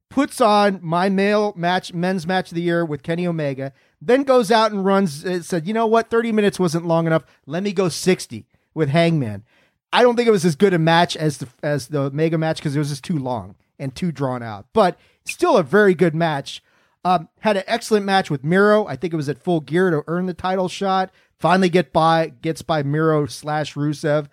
puts 0.10 0.41
on 0.41 0.80
my 0.81 1.10
male 1.10 1.53
match, 1.56 1.94
men's 1.94 2.26
match 2.26 2.49
of 2.49 2.56
the 2.56 2.64
year 2.64 2.84
with 2.84 3.03
Kenny 3.03 3.27
Omega, 3.27 3.72
then 4.02 4.23
goes 4.23 4.49
out 4.49 4.72
and 4.72 4.84
runs. 4.84 5.23
uh, 5.23 5.44
said, 5.44 5.68
you 5.68 5.76
know 5.76 5.85
what, 5.85 6.10
thirty 6.10 6.31
minutes 6.31 6.60
wasn't 6.60 6.88
long 6.88 7.06
enough. 7.06 7.23
Let 7.45 7.61
me 7.61 7.72
go 7.72 7.88
sixty 7.88 8.48
with 8.73 8.90
Hangman. 8.90 9.44
I 9.91 10.02
don't 10.02 10.15
think 10.15 10.27
it 10.27 10.31
was 10.31 10.44
as 10.44 10.56
good 10.56 10.73
a 10.73 10.80
match 10.80 11.15
as 11.15 11.38
the 11.38 11.48
as 11.61 11.90
the 11.90 11.99
Omega 11.99 12.40
match 12.40 12.57
because 12.57 12.76
it 12.76 12.80
was 12.80 12.90
just 12.90 13.03
too 13.03 13.19
long 13.19 13.53
and 13.77 13.94
too 13.94 14.11
drawn 14.11 14.41
out. 14.41 14.65
But 14.73 14.98
still 15.23 15.56
a 15.56 15.61
very 15.61 15.94
good 15.94 16.15
match. 16.15 16.64
Um, 17.06 17.30
had 17.41 17.57
an 17.57 17.64
excellent 17.68 18.07
match 18.07 18.31
with 18.31 18.44
Miro. 18.44 18.88
I 18.88 18.95
think 18.95 19.14
it 19.14 19.18
was 19.18 19.30
at 19.30 19.38
full 19.44 19.60
gear 19.60 19.91
to 19.91 20.03
earn 20.07 20.26
the 20.26 20.34
title 20.34 20.68
shot. 20.68 21.11
Finally 21.43 21.67
get 21.67 21.91
by 21.91 22.29
gets 22.41 22.61
by 22.61 22.83
Miro 22.83 23.25
slash 23.25 23.73
Rusev. 23.73 24.27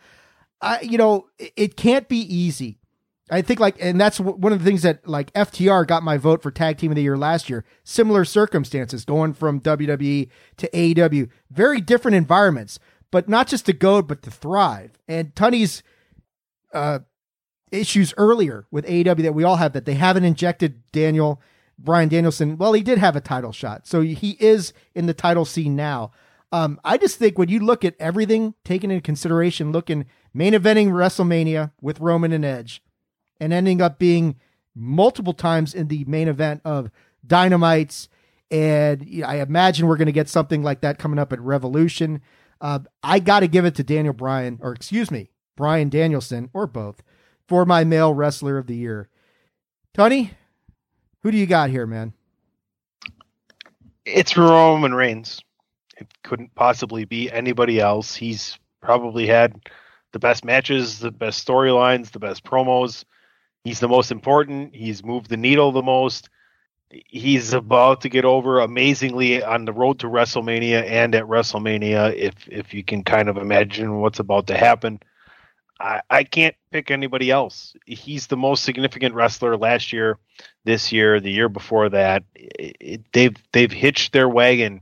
I, 0.60 0.80
you 0.82 0.96
know, 0.96 1.26
it, 1.56 1.76
can't 1.76 2.06
be 2.06 2.18
easy. 2.18 2.78
I 3.28 3.42
think 3.42 3.58
like, 3.58 3.74
and 3.80 4.00
that's 4.00 4.20
one 4.20 4.52
of 4.52 4.60
the 4.60 4.64
things 4.64 4.82
that 4.82 5.08
like 5.08 5.32
FTR 5.32 5.88
got 5.88 6.04
my 6.04 6.18
vote 6.18 6.40
for 6.40 6.52
tag 6.52 6.78
team 6.78 6.92
of 6.92 6.94
the 6.94 7.02
year 7.02 7.18
last 7.18 7.50
year. 7.50 7.64
Similar 7.82 8.24
circumstances 8.24 9.04
going 9.04 9.32
from 9.32 9.60
WWE 9.60 10.28
to 10.58 10.70
AEW, 10.70 11.28
very 11.50 11.80
different 11.80 12.14
environments, 12.14 12.78
but 13.10 13.28
not 13.28 13.48
just 13.48 13.66
to 13.66 13.72
go, 13.72 14.02
but 14.02 14.22
to 14.22 14.30
thrive. 14.30 14.92
And 15.08 15.34
Tunney's 15.34 15.82
uh, 16.72 17.00
issues 17.72 18.14
earlier 18.18 18.68
with 18.70 18.86
AEW 18.86 19.22
that 19.22 19.34
we 19.34 19.42
all 19.42 19.56
have 19.56 19.72
that 19.72 19.84
they 19.84 19.94
haven't 19.94 20.22
injected 20.22 20.84
Daniel 20.92 21.42
Bryan 21.76 22.08
Danielson. 22.08 22.56
Well, 22.56 22.72
he 22.72 22.84
did 22.84 22.98
have 22.98 23.16
a 23.16 23.20
title 23.20 23.50
shot, 23.50 23.88
so 23.88 24.00
he 24.00 24.36
is 24.38 24.72
in 24.94 25.06
the 25.06 25.14
title 25.14 25.44
scene 25.44 25.74
now. 25.74 26.12
Um, 26.52 26.80
I 26.84 26.98
just 26.98 27.18
think 27.18 27.38
when 27.38 27.48
you 27.48 27.60
look 27.60 27.84
at 27.84 27.94
everything 28.00 28.54
taken 28.64 28.90
into 28.90 29.02
consideration, 29.02 29.72
looking 29.72 30.06
main 30.34 30.52
eventing 30.52 30.88
WrestleMania 30.88 31.72
with 31.80 32.00
Roman 32.00 32.32
and 32.32 32.44
Edge, 32.44 32.82
and 33.40 33.52
ending 33.52 33.80
up 33.80 33.98
being 33.98 34.36
multiple 34.74 35.32
times 35.32 35.74
in 35.74 35.88
the 35.88 36.04
main 36.06 36.28
event 36.28 36.60
of 36.64 36.90
Dynamites, 37.26 38.08
and 38.50 39.06
you 39.06 39.22
know, 39.22 39.28
I 39.28 39.36
imagine 39.36 39.86
we're 39.86 39.96
going 39.96 40.06
to 40.06 40.12
get 40.12 40.28
something 40.28 40.62
like 40.62 40.80
that 40.80 40.98
coming 40.98 41.18
up 41.18 41.32
at 41.32 41.40
Revolution. 41.40 42.20
Uh, 42.60 42.80
I 43.02 43.20
got 43.20 43.40
to 43.40 43.48
give 43.48 43.64
it 43.64 43.76
to 43.76 43.84
Daniel 43.84 44.12
Bryan, 44.12 44.58
or 44.60 44.72
excuse 44.72 45.10
me, 45.10 45.30
Bryan 45.56 45.88
Danielson, 45.88 46.50
or 46.52 46.66
both, 46.66 47.02
for 47.46 47.64
my 47.64 47.84
male 47.84 48.12
wrestler 48.12 48.58
of 48.58 48.66
the 48.66 48.76
year. 48.76 49.08
Tony, 49.94 50.32
who 51.22 51.30
do 51.30 51.38
you 51.38 51.46
got 51.46 51.70
here, 51.70 51.86
man? 51.86 52.12
It's 54.04 54.36
Roman 54.36 54.94
Reigns. 54.94 55.40
It 56.00 56.08
couldn't 56.22 56.54
possibly 56.54 57.04
be 57.04 57.30
anybody 57.30 57.78
else. 57.78 58.14
He's 58.14 58.58
probably 58.80 59.26
had 59.26 59.60
the 60.12 60.18
best 60.18 60.44
matches, 60.44 60.98
the 60.98 61.10
best 61.10 61.46
storylines, 61.46 62.10
the 62.10 62.18
best 62.18 62.42
promos. 62.42 63.04
He's 63.64 63.80
the 63.80 63.88
most 63.88 64.10
important. 64.10 64.74
He's 64.74 65.04
moved 65.04 65.28
the 65.28 65.36
needle 65.36 65.72
the 65.72 65.82
most. 65.82 66.30
He's 66.88 67.52
about 67.52 68.00
to 68.00 68.08
get 68.08 68.24
over 68.24 68.60
amazingly 68.60 69.42
on 69.42 69.64
the 69.64 69.72
road 69.72 70.00
to 70.00 70.08
WrestleMania 70.08 70.82
and 70.90 71.14
at 71.14 71.24
WrestleMania. 71.24 72.16
If 72.16 72.48
if 72.48 72.74
you 72.74 72.82
can 72.82 73.04
kind 73.04 73.28
of 73.28 73.36
imagine 73.36 74.00
what's 74.00 74.18
about 74.18 74.48
to 74.48 74.56
happen, 74.56 74.98
I, 75.78 76.00
I 76.10 76.24
can't 76.24 76.56
pick 76.72 76.90
anybody 76.90 77.30
else. 77.30 77.74
He's 77.86 78.26
the 78.26 78.36
most 78.36 78.64
significant 78.64 79.14
wrestler 79.14 79.56
last 79.56 79.92
year, 79.92 80.18
this 80.64 80.90
year, 80.90 81.20
the 81.20 81.30
year 81.30 81.48
before 81.48 81.90
that. 81.90 82.24
It, 82.34 82.76
it, 82.80 83.00
they've 83.12 83.36
they've 83.52 83.70
hitched 83.72 84.12
their 84.12 84.28
wagon, 84.28 84.80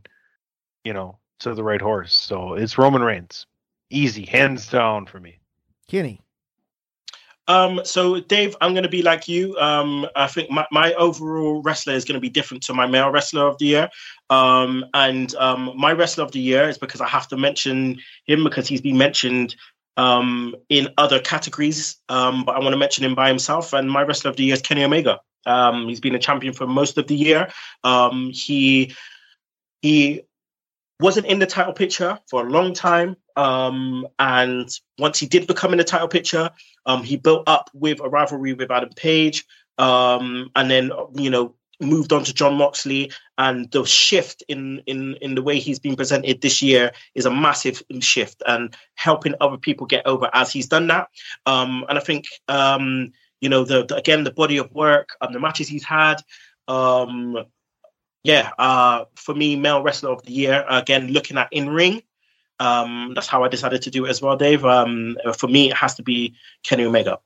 you 0.88 0.94
know, 0.94 1.18
to 1.40 1.52
the 1.52 1.62
right 1.62 1.82
horse. 1.82 2.14
So 2.14 2.54
it's 2.54 2.78
Roman 2.78 3.02
Reigns, 3.02 3.46
easy, 3.90 4.24
hands 4.24 4.70
down 4.70 5.04
for 5.04 5.20
me. 5.20 5.38
Kenny. 5.86 6.22
Um, 7.46 7.82
so 7.84 8.20
Dave, 8.20 8.56
I'm 8.62 8.72
going 8.72 8.84
to 8.84 8.88
be 8.88 9.02
like 9.02 9.28
you. 9.28 9.54
Um, 9.58 10.06
I 10.16 10.26
think 10.28 10.50
my, 10.50 10.66
my 10.72 10.94
overall 10.94 11.60
wrestler 11.60 11.92
is 11.92 12.06
going 12.06 12.14
to 12.14 12.20
be 12.20 12.30
different 12.30 12.62
to 12.64 12.74
my 12.74 12.86
male 12.86 13.10
wrestler 13.10 13.46
of 13.46 13.58
the 13.58 13.66
year. 13.66 13.90
Um, 14.30 14.86
and 14.94 15.34
um, 15.34 15.74
my 15.76 15.92
wrestler 15.92 16.24
of 16.24 16.32
the 16.32 16.40
year 16.40 16.70
is 16.70 16.78
because 16.78 17.02
I 17.02 17.08
have 17.08 17.28
to 17.28 17.36
mention 17.36 17.98
him 18.24 18.42
because 18.42 18.66
he's 18.66 18.80
been 18.80 18.96
mentioned 18.96 19.56
um, 19.98 20.54
in 20.70 20.88
other 20.96 21.20
categories. 21.20 21.98
Um, 22.08 22.44
but 22.44 22.56
I 22.56 22.60
want 22.60 22.72
to 22.72 22.78
mention 22.78 23.04
him 23.04 23.14
by 23.14 23.28
himself. 23.28 23.74
And 23.74 23.90
my 23.90 24.04
wrestler 24.04 24.30
of 24.30 24.36
the 24.36 24.44
year 24.44 24.54
is 24.54 24.62
Kenny 24.62 24.84
Omega. 24.84 25.20
Um, 25.44 25.86
he's 25.86 26.00
been 26.00 26.14
a 26.14 26.18
champion 26.18 26.54
for 26.54 26.66
most 26.66 26.96
of 26.96 27.08
the 27.08 27.16
year. 27.16 27.48
Um, 27.84 28.30
he 28.32 28.94
he 29.82 30.22
wasn't 31.00 31.26
in 31.26 31.38
the 31.38 31.46
title 31.46 31.72
picture 31.72 32.18
for 32.28 32.46
a 32.46 32.50
long 32.50 32.74
time. 32.74 33.16
Um, 33.36 34.06
and 34.18 34.68
once 34.98 35.18
he 35.18 35.26
did 35.26 35.46
become 35.46 35.72
in 35.72 35.78
the 35.78 35.84
title 35.84 36.08
picture, 36.08 36.50
um, 36.86 37.02
he 37.02 37.16
built 37.16 37.44
up 37.46 37.70
with 37.72 38.00
a 38.00 38.08
rivalry 38.08 38.52
with 38.52 38.70
Adam 38.70 38.90
Page, 38.96 39.44
um, 39.78 40.50
and 40.56 40.70
then 40.70 40.90
you 41.14 41.30
know 41.30 41.54
moved 41.80 42.12
on 42.12 42.24
to 42.24 42.34
Jon 42.34 42.54
Moxley. 42.54 43.12
And 43.36 43.70
the 43.70 43.84
shift 43.84 44.42
in 44.48 44.82
in 44.86 45.14
in 45.20 45.36
the 45.36 45.42
way 45.42 45.60
he's 45.60 45.78
been 45.78 45.94
presented 45.94 46.40
this 46.40 46.60
year 46.60 46.90
is 47.14 47.26
a 47.26 47.30
massive 47.30 47.80
shift, 48.00 48.42
and 48.46 48.76
helping 48.96 49.34
other 49.40 49.58
people 49.58 49.86
get 49.86 50.06
over 50.06 50.28
as 50.34 50.52
he's 50.52 50.66
done 50.66 50.88
that. 50.88 51.08
Um, 51.46 51.84
and 51.88 51.96
I 51.96 52.00
think 52.00 52.24
um, 52.48 53.12
you 53.40 53.48
know 53.48 53.64
the, 53.64 53.84
the 53.86 53.94
again 53.94 54.24
the 54.24 54.32
body 54.32 54.56
of 54.56 54.72
work 54.72 55.10
and 55.20 55.32
the 55.32 55.40
matches 55.40 55.68
he's 55.68 55.84
had. 55.84 56.16
Yeah, 58.24 58.50
uh, 58.58 59.04
for 59.14 59.34
me, 59.34 59.56
male 59.56 59.82
wrestler 59.82 60.10
of 60.10 60.22
the 60.24 60.32
year. 60.32 60.64
Again, 60.68 61.08
looking 61.08 61.38
at 61.38 61.48
in 61.52 61.70
ring, 61.70 62.02
um, 62.60 63.12
that's 63.14 63.28
how 63.28 63.44
I 63.44 63.48
decided 63.48 63.82
to 63.82 63.90
do 63.90 64.06
it 64.06 64.10
as 64.10 64.20
well, 64.20 64.36
Dave. 64.36 64.64
Um, 64.64 65.16
for 65.36 65.48
me, 65.48 65.70
it 65.70 65.76
has 65.76 65.94
to 65.96 66.02
be 66.02 66.34
Kenny 66.62 66.84
Omega. 66.84 67.18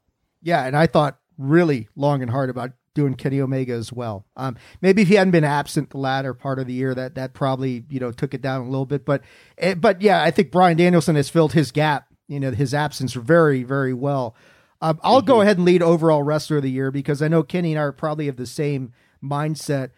Yeah, 0.43 0.65
and 0.65 0.77
I 0.77 0.87
thought 0.87 1.19
really 1.39 1.89
long 1.97 2.23
and 2.23 2.31
hard 2.31 2.51
about 2.51 2.73
doing 2.95 3.15
Kenny 3.15 3.41
Omega 3.41 3.73
as 3.73 3.93
well. 3.93 4.27
Um, 4.37 4.57
maybe 4.81 5.03
if 5.03 5.09
he 5.09 5.15
hadn't 5.15 5.31
been 5.31 5.45
absent 5.45 5.91
the 5.91 5.99
latter 5.99 6.35
part 6.35 6.59
of 6.59 6.67
the 6.67 6.75
year, 6.75 6.95
that 6.95 7.15
that 7.15 7.33
probably 7.33 7.85
you 7.89 8.01
know 8.01 8.13
took 8.13 8.35
it 8.35 8.43
down 8.43 8.63
a 8.63 8.69
little 8.69 8.87
bit. 8.87 9.05
But 9.05 9.23
eh, 9.59 9.75
but 9.75 10.03
yeah, 10.03 10.23
I 10.23 10.31
think 10.31 10.51
Bryan 10.51 10.77
Danielson 10.77 11.17
has 11.17 11.29
filled 11.29 11.53
his 11.53 11.71
gap. 11.73 12.07
You 12.29 12.41
know, 12.41 12.51
his 12.51 12.75
absence 12.75 13.15
very 13.15 13.63
very 13.63 13.95
well. 13.95 14.37
Um, 14.81 14.99
I'll 15.05 15.23
go 15.23 15.41
ahead 15.43 15.59
and 15.59 15.65
lead 15.65 15.81
overall 15.81 16.25
wrestler 16.25 16.57
of 16.57 16.65
the 16.65 16.71
year 16.71 16.91
because 16.91 17.23
I 17.23 17.29
know 17.29 17.45
Kenny 17.45 17.73
and 17.73 17.79
I 17.79 17.85
are 17.85 17.93
probably 17.93 18.27
of 18.27 18.37
the 18.37 18.47
same 18.47 18.93
mindset. 19.23 19.91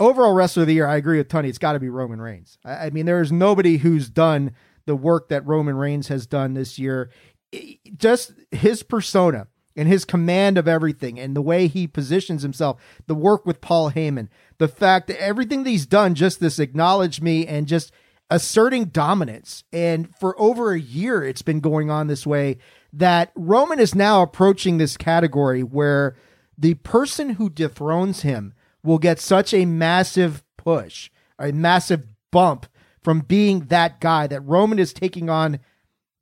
Overall 0.00 0.32
wrestler 0.34 0.62
of 0.62 0.66
the 0.66 0.74
year, 0.74 0.86
I 0.86 0.96
agree 0.96 1.18
with 1.18 1.28
Tony. 1.28 1.48
It's 1.48 1.58
got 1.58 1.74
to 1.74 1.80
be 1.80 1.88
Roman 1.88 2.20
Reigns. 2.20 2.58
I, 2.64 2.86
I 2.86 2.90
mean, 2.90 3.06
there 3.06 3.20
is 3.20 3.30
nobody 3.32 3.78
who's 3.78 4.08
done 4.10 4.52
the 4.86 4.96
work 4.96 5.28
that 5.28 5.46
Roman 5.46 5.76
Reigns 5.76 6.08
has 6.08 6.26
done 6.26 6.54
this 6.54 6.78
year. 6.78 7.10
I- 7.54 7.78
Just 7.96 8.32
his 8.50 8.82
persona 8.82 9.46
and 9.76 9.88
his 9.88 10.04
command 10.04 10.58
of 10.58 10.68
everything 10.68 11.18
and 11.18 11.34
the 11.36 11.42
way 11.42 11.66
he 11.68 11.86
positions 11.86 12.42
himself, 12.42 12.80
the 13.06 13.14
work 13.14 13.46
with 13.46 13.60
Paul 13.60 13.90
Heyman, 13.92 14.28
the 14.58 14.68
fact 14.68 15.06
that 15.08 15.20
everything 15.22 15.62
that 15.64 15.70
he's 15.70 15.86
done, 15.86 16.14
just 16.14 16.38
this 16.40 16.58
acknowledge 16.58 17.20
me 17.20 17.46
and 17.46 17.66
just 17.66 17.92
asserting 18.30 18.86
dominance. 18.86 19.64
And 19.72 20.14
for 20.18 20.40
over 20.40 20.72
a 20.72 20.80
year, 20.80 21.22
it's 21.22 21.42
been 21.42 21.60
going 21.60 21.90
on 21.90 22.06
this 22.08 22.26
way. 22.26 22.58
that 22.92 23.32
Roman 23.34 23.80
is 23.80 23.92
now 23.94 24.22
approaching 24.22 24.78
this 24.78 24.96
category 24.96 25.62
where 25.64 26.14
the 26.56 26.74
person 26.74 27.30
who 27.30 27.50
dethrones 27.50 28.22
him 28.22 28.54
will 28.84 28.98
get 28.98 29.18
such 29.18 29.52
a 29.52 29.64
massive 29.64 30.44
push, 30.56 31.10
a 31.38 31.50
massive 31.50 32.04
bump 32.30 32.66
from 33.02 33.20
being 33.20 33.66
that 33.66 34.00
guy 34.00 34.26
that 34.28 34.40
Roman 34.42 34.78
is 34.78 34.92
taking 34.92 35.28
on 35.28 35.58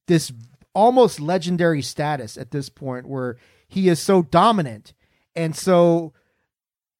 this 0.06 0.32
almost 0.74 1.20
legendary 1.20 1.82
status 1.82 2.38
at 2.38 2.50
this 2.50 2.68
point 2.68 3.06
where 3.06 3.36
he 3.68 3.88
is 3.88 4.00
so 4.00 4.22
dominant. 4.22 4.94
And 5.36 5.54
so 5.54 6.14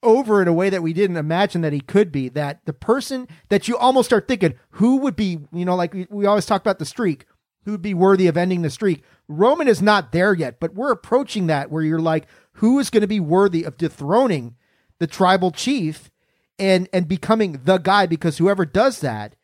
over 0.02 0.42
in 0.42 0.48
a 0.48 0.52
way 0.52 0.68
that 0.70 0.82
we 0.82 0.92
didn't 0.92 1.16
imagine 1.16 1.60
that 1.62 1.72
he 1.72 1.80
could 1.80 2.10
be 2.10 2.28
that 2.30 2.64
the 2.64 2.72
person 2.72 3.28
that 3.48 3.68
you 3.68 3.76
almost 3.76 4.08
start 4.08 4.26
thinking 4.26 4.54
who 4.70 4.96
would 4.96 5.14
be 5.14 5.38
you 5.52 5.64
know 5.64 5.76
like 5.76 5.94
we, 5.94 6.06
we 6.10 6.26
always 6.26 6.46
talk 6.46 6.60
about 6.60 6.78
the 6.78 6.84
streak 6.84 7.24
who 7.64 7.70
would 7.70 7.82
be 7.82 7.94
worthy 7.94 8.26
of 8.26 8.36
ending 8.36 8.62
the 8.62 8.70
streak? 8.70 9.04
Roman 9.28 9.68
is 9.68 9.80
not 9.80 10.10
there 10.10 10.34
yet 10.34 10.58
but 10.58 10.74
we're 10.74 10.90
approaching 10.90 11.46
that 11.46 11.70
where 11.70 11.84
you're 11.84 12.00
like 12.00 12.26
who 12.54 12.80
is 12.80 12.90
going 12.90 13.02
to 13.02 13.06
be 13.06 13.20
worthy 13.20 13.62
of 13.62 13.76
dethroning 13.76 14.56
the 15.02 15.06
tribal 15.08 15.50
chief 15.50 16.12
and 16.60 16.88
and 16.92 17.08
becoming 17.08 17.60
the 17.64 17.78
guy 17.78 18.06
because 18.06 18.38
whoever 18.38 18.64
does 18.64 19.00
that 19.00 19.34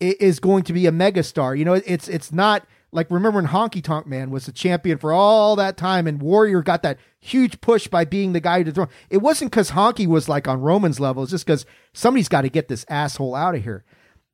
is 0.00 0.40
going 0.40 0.62
to 0.62 0.72
be 0.72 0.86
a 0.86 0.90
megastar 0.90 1.56
you 1.56 1.66
know 1.66 1.74
it's 1.74 2.08
it's 2.08 2.32
not 2.32 2.66
like 2.92 3.10
remember 3.10 3.36
when 3.36 3.48
Honky 3.48 3.84
Tonk 3.84 4.06
Man 4.06 4.30
was 4.30 4.46
the 4.46 4.52
champion 4.52 4.98
for 4.98 5.12
all 5.12 5.54
that 5.54 5.76
time, 5.76 6.08
and 6.08 6.20
Warrior 6.20 6.60
got 6.60 6.82
that 6.82 6.98
huge 7.20 7.60
push 7.60 7.86
by 7.86 8.04
being 8.04 8.32
the 8.32 8.40
guy 8.40 8.64
to 8.64 8.72
throw. 8.72 8.88
It 9.08 9.18
wasn't 9.18 9.52
because 9.52 9.70
Honky 9.70 10.08
was 10.08 10.28
like 10.28 10.48
on 10.48 10.60
Roman's 10.60 10.98
level; 10.98 11.22
it's 11.22 11.30
just 11.30 11.46
because 11.46 11.64
somebody's 11.92 12.28
got 12.28 12.40
to 12.40 12.48
get 12.48 12.66
this 12.66 12.84
asshole 12.88 13.36
out 13.36 13.54
of 13.54 13.62
here. 13.62 13.84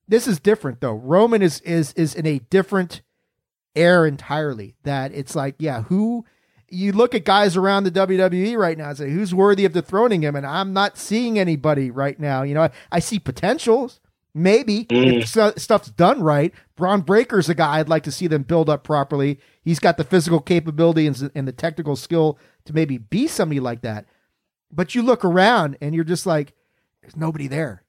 This 0.09 0.27
is 0.27 0.41
different 0.41 0.81
though. 0.81 0.95
Roman 0.95 1.43
is 1.43 1.61
is 1.61 1.93
is 1.95 2.15
in 2.15 2.27
a 2.27 2.39
different 2.39 3.03
air 3.75 4.07
entirely. 4.07 4.75
That 4.85 5.13
it's 5.13 5.37
like, 5.37 5.57
yeah, 5.59 5.83
who 5.83 6.25
you 6.77 6.93
look 6.93 7.15
at 7.15 7.25
guys 7.25 7.57
around 7.57 7.85
the 7.85 7.91
WWE 7.91 8.57
right 8.57 8.77
now 8.79 8.91
and 8.91 8.99
say 8.99 9.11
who's 9.11 9.35
worthy 9.35 9.65
of 9.65 9.73
dethroning 9.73 10.23
him, 10.23 10.37
and 10.37 10.47
I'm 10.47 10.73
not 10.73 10.97
seeing 10.99 11.39
anybody 11.39 11.91
right 11.91 12.19
now. 12.21 12.43
You 12.43 12.55
know, 12.55 12.63
I, 12.63 12.71
I 12.93 12.99
see 13.01 13.19
potentials. 13.19 14.01
Maybe 14.35 14.85
Mm. 14.85 15.23
if 15.23 15.29
stu- 15.29 15.55
stuff's 15.59 15.89
done 15.91 16.23
right. 16.23 16.53
Bron 16.77 17.01
Breakker's 17.01 17.49
a 17.49 17.55
guy 17.55 17.79
I'd 17.79 17.89
like 17.89 18.03
to 18.03 18.13
see 18.13 18.27
them 18.27 18.43
build 18.43 18.69
up 18.69 18.85
properly. 18.85 19.41
He's 19.63 19.79
got 19.79 19.97
the 19.97 20.05
physical 20.05 20.41
capability 20.41 21.07
and, 21.07 21.31
and 21.35 21.49
the 21.49 21.53
technical 21.53 21.97
skill 21.97 22.39
to 22.67 22.75
maybe 22.75 22.99
be 22.99 23.29
somebody 23.29 23.61
like 23.61 23.81
that. 23.81 24.05
But 24.71 24.95
you 24.95 25.01
look 25.01 25.25
around 25.25 25.79
and 25.81 25.95
you're 25.95 26.05
just 26.05 26.27
like, 26.27 26.53
there's 27.01 27.17
nobody 27.17 27.47
there. 27.49 27.83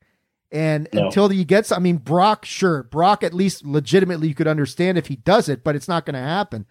And 0.49 0.87
No. 0.93 1.07
until 1.07 1.33
you 1.33 1.43
get, 1.43 1.65
some- 1.65 1.75
I 1.75 1.79
mean, 1.81 1.97
Brock, 1.97 2.45
sure, 2.45 2.83
Brock 2.83 3.23
at 3.23 3.33
least 3.33 3.65
legitimately 3.65 4.29
you 4.29 4.35
could 4.35 4.47
understand 4.47 4.97
if 4.97 5.07
he 5.07 5.17
does 5.17 5.49
it, 5.49 5.65
but 5.65 5.75
it's 5.75 5.89
not 5.89 6.05
going 6.05 6.13
to 6.13 6.19
happen. 6.21 6.65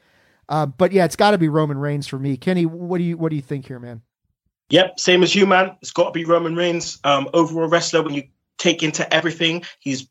Uh, 0.48 0.66
but 0.66 0.93
yeah, 0.93 1.05
it's 1.05 1.16
got 1.16 1.32
to 1.32 1.39
be 1.39 1.48
Roman 1.48 1.78
Reigns 1.78 2.06
for 2.06 2.18
me. 2.18 2.36
Kenny, 2.36 2.66
what 2.66 2.98
do 2.98 3.05
you 3.05 3.16
what 3.16 3.31
do 3.31 3.36
you 3.36 3.43
think 3.43 3.66
here, 3.66 3.78
man? 3.78 4.02
Yep, 4.70 4.98
same 4.98 5.23
as 5.23 5.35
you, 5.35 5.47
man. 5.47 5.77
It's 5.81 5.93
got 5.93 6.06
to 6.06 6.10
be 6.12 6.24
Roman 6.24 6.56
Reigns. 6.56 6.98
Um, 7.05 7.28
overall 7.35 7.68
wrestler, 7.68 8.02
when 8.02 8.14
you 8.14 8.24
take 8.59 8.82
into 8.82 9.12
everything, 9.14 9.62
he's 9.81 10.09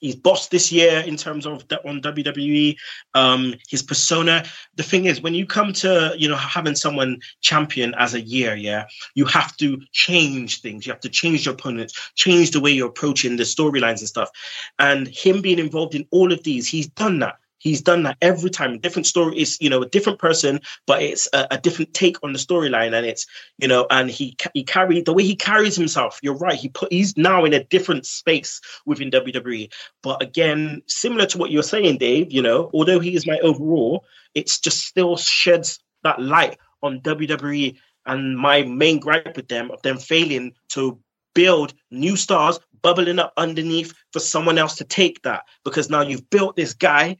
he's 0.00 0.16
boss 0.16 0.48
this 0.48 0.72
year 0.72 1.00
in 1.00 1.16
terms 1.16 1.46
of 1.46 1.64
on 1.84 2.00
WWE. 2.00 2.76
Um, 3.14 3.54
his 3.68 3.82
persona. 3.82 4.44
The 4.76 4.82
thing 4.82 5.04
is, 5.04 5.20
when 5.20 5.34
you 5.34 5.46
come 5.46 5.72
to 5.74 6.14
you 6.16 6.28
know 6.28 6.36
having 6.36 6.74
someone 6.74 7.18
champion 7.40 7.94
as 7.98 8.14
a 8.14 8.20
year, 8.20 8.54
yeah, 8.54 8.86
you 9.14 9.24
have 9.26 9.56
to 9.58 9.80
change 9.92 10.60
things. 10.60 10.86
You 10.86 10.92
have 10.92 11.00
to 11.00 11.08
change 11.08 11.44
your 11.44 11.54
opponents, 11.54 12.10
change 12.14 12.50
the 12.50 12.60
way 12.60 12.70
you're 12.70 12.88
approaching 12.88 13.36
the 13.36 13.44
storylines 13.44 14.00
and 14.00 14.08
stuff. 14.08 14.30
And 14.78 15.08
him 15.08 15.42
being 15.42 15.58
involved 15.58 15.94
in 15.94 16.06
all 16.10 16.32
of 16.32 16.42
these, 16.44 16.66
he's 16.66 16.88
done 16.88 17.18
that. 17.20 17.36
He's 17.58 17.82
done 17.82 18.04
that 18.04 18.16
every 18.22 18.50
time. 18.50 18.78
Different 18.78 19.06
story 19.06 19.38
is, 19.38 19.58
you 19.60 19.68
know, 19.68 19.82
a 19.82 19.88
different 19.88 20.18
person, 20.18 20.60
but 20.86 21.02
it's 21.02 21.28
a, 21.32 21.46
a 21.52 21.58
different 21.58 21.92
take 21.92 22.16
on 22.22 22.32
the 22.32 22.38
storyline, 22.38 22.94
and 22.94 23.04
it's, 23.04 23.26
you 23.58 23.68
know, 23.68 23.86
and 23.90 24.10
he 24.10 24.36
he 24.54 24.64
carried 24.64 25.04
the 25.04 25.12
way 25.12 25.24
he 25.24 25.36
carries 25.36 25.76
himself. 25.76 26.18
You're 26.22 26.36
right. 26.36 26.54
He 26.54 26.68
put 26.68 26.92
he's 26.92 27.16
now 27.16 27.44
in 27.44 27.52
a 27.52 27.64
different 27.64 28.06
space 28.06 28.60
within 28.86 29.10
WWE. 29.10 29.72
But 30.02 30.22
again, 30.22 30.82
similar 30.86 31.26
to 31.26 31.38
what 31.38 31.50
you're 31.50 31.62
saying, 31.62 31.98
Dave, 31.98 32.32
you 32.32 32.42
know, 32.42 32.70
although 32.72 33.00
he 33.00 33.14
is 33.14 33.26
my 33.26 33.38
overall, 33.38 34.04
it's 34.34 34.60
just 34.60 34.84
still 34.84 35.16
sheds 35.16 35.80
that 36.04 36.20
light 36.20 36.58
on 36.82 37.00
WWE 37.00 37.76
and 38.06 38.36
my 38.36 38.62
main 38.62 38.98
gripe 38.98 39.36
with 39.36 39.48
them 39.48 39.70
of 39.70 39.82
them 39.82 39.98
failing 39.98 40.54
to 40.70 40.98
build 41.34 41.74
new 41.90 42.16
stars 42.16 42.58
bubbling 42.82 43.18
up 43.18 43.32
underneath 43.36 43.92
for 44.12 44.20
someone 44.20 44.58
else 44.58 44.76
to 44.76 44.84
take 44.84 45.22
that 45.22 45.44
because 45.64 45.90
now 45.90 46.00
you've 46.00 46.30
built 46.30 46.56
this 46.56 46.74
guy 46.74 47.16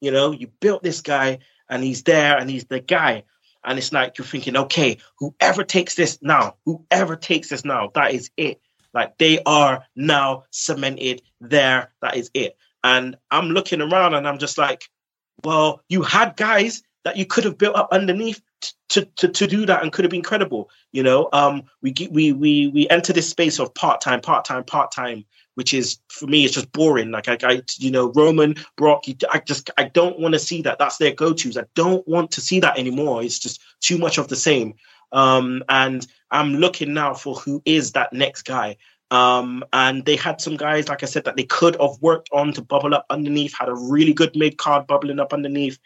you 0.00 0.10
know, 0.10 0.32
you 0.32 0.48
built 0.60 0.82
this 0.82 1.00
guy 1.00 1.38
and 1.68 1.82
he's 1.82 2.02
there 2.02 2.36
and 2.38 2.48
he's 2.50 2.64
the 2.64 2.80
guy. 2.80 3.24
And 3.64 3.78
it's 3.78 3.92
like 3.92 4.18
you're 4.18 4.26
thinking, 4.26 4.56
okay, 4.56 4.98
whoever 5.18 5.64
takes 5.64 5.94
this 5.94 6.18
now, 6.22 6.54
whoever 6.64 7.16
takes 7.16 7.48
this 7.48 7.64
now, 7.64 7.90
that 7.94 8.14
is 8.14 8.30
it. 8.36 8.60
Like 8.94 9.18
they 9.18 9.40
are 9.44 9.84
now 9.94 10.44
cemented 10.50 11.22
there. 11.40 11.92
That 12.00 12.16
is 12.16 12.30
it. 12.34 12.56
And 12.82 13.16
I'm 13.30 13.50
looking 13.50 13.82
around 13.82 14.14
and 14.14 14.26
I'm 14.26 14.38
just 14.38 14.58
like, 14.58 14.84
well, 15.44 15.82
you 15.88 16.02
had 16.02 16.36
guys 16.36 16.82
that 17.04 17.16
you 17.16 17.26
could 17.26 17.44
have 17.44 17.58
built 17.58 17.76
up 17.76 17.88
underneath 17.92 18.40
to, 18.90 19.04
to, 19.16 19.28
to 19.28 19.46
do 19.46 19.66
that 19.66 19.82
and 19.82 19.92
could 19.92 20.04
have 20.04 20.10
been 20.10 20.22
credible. 20.22 20.70
You 20.92 21.02
know, 21.02 21.28
um, 21.32 21.64
we 21.82 21.94
we 22.10 22.32
we 22.32 22.68
we 22.68 22.88
enter 22.88 23.12
this 23.12 23.28
space 23.28 23.60
of 23.60 23.74
part 23.74 24.00
time, 24.00 24.20
part 24.20 24.44
time, 24.44 24.64
part 24.64 24.92
time, 24.92 25.24
which 25.58 25.74
is 25.74 25.98
for 26.08 26.28
me, 26.28 26.44
it's 26.44 26.54
just 26.54 26.70
boring. 26.70 27.10
Like 27.10 27.26
I, 27.26 27.36
I 27.42 27.62
you 27.78 27.90
know, 27.90 28.12
Roman, 28.12 28.54
Brock, 28.76 29.08
you, 29.08 29.16
I 29.28 29.40
just 29.40 29.70
I 29.76 29.88
don't 29.88 30.20
want 30.20 30.34
to 30.34 30.38
see 30.38 30.62
that. 30.62 30.78
That's 30.78 30.98
their 30.98 31.12
go 31.12 31.32
tos. 31.32 31.56
I 31.58 31.64
don't 31.74 32.06
want 32.06 32.30
to 32.30 32.40
see 32.40 32.60
that 32.60 32.78
anymore. 32.78 33.24
It's 33.24 33.40
just 33.40 33.60
too 33.80 33.98
much 33.98 34.18
of 34.18 34.28
the 34.28 34.36
same. 34.36 34.74
Um, 35.10 35.64
and 35.68 36.06
I'm 36.30 36.54
looking 36.54 36.94
now 36.94 37.12
for 37.12 37.34
who 37.34 37.60
is 37.64 37.90
that 37.92 38.12
next 38.12 38.42
guy. 38.42 38.76
Um, 39.10 39.64
and 39.72 40.04
they 40.04 40.14
had 40.14 40.40
some 40.40 40.56
guys, 40.56 40.88
like 40.88 41.02
I 41.02 41.06
said, 41.06 41.24
that 41.24 41.34
they 41.34 41.42
could 41.42 41.76
have 41.80 42.00
worked 42.00 42.28
on 42.32 42.52
to 42.52 42.62
bubble 42.62 42.94
up 42.94 43.06
underneath. 43.10 43.52
Had 43.58 43.68
a 43.68 43.74
really 43.74 44.12
good 44.12 44.36
mid 44.36 44.58
card 44.58 44.86
bubbling 44.86 45.18
up 45.18 45.32
underneath. 45.32 45.80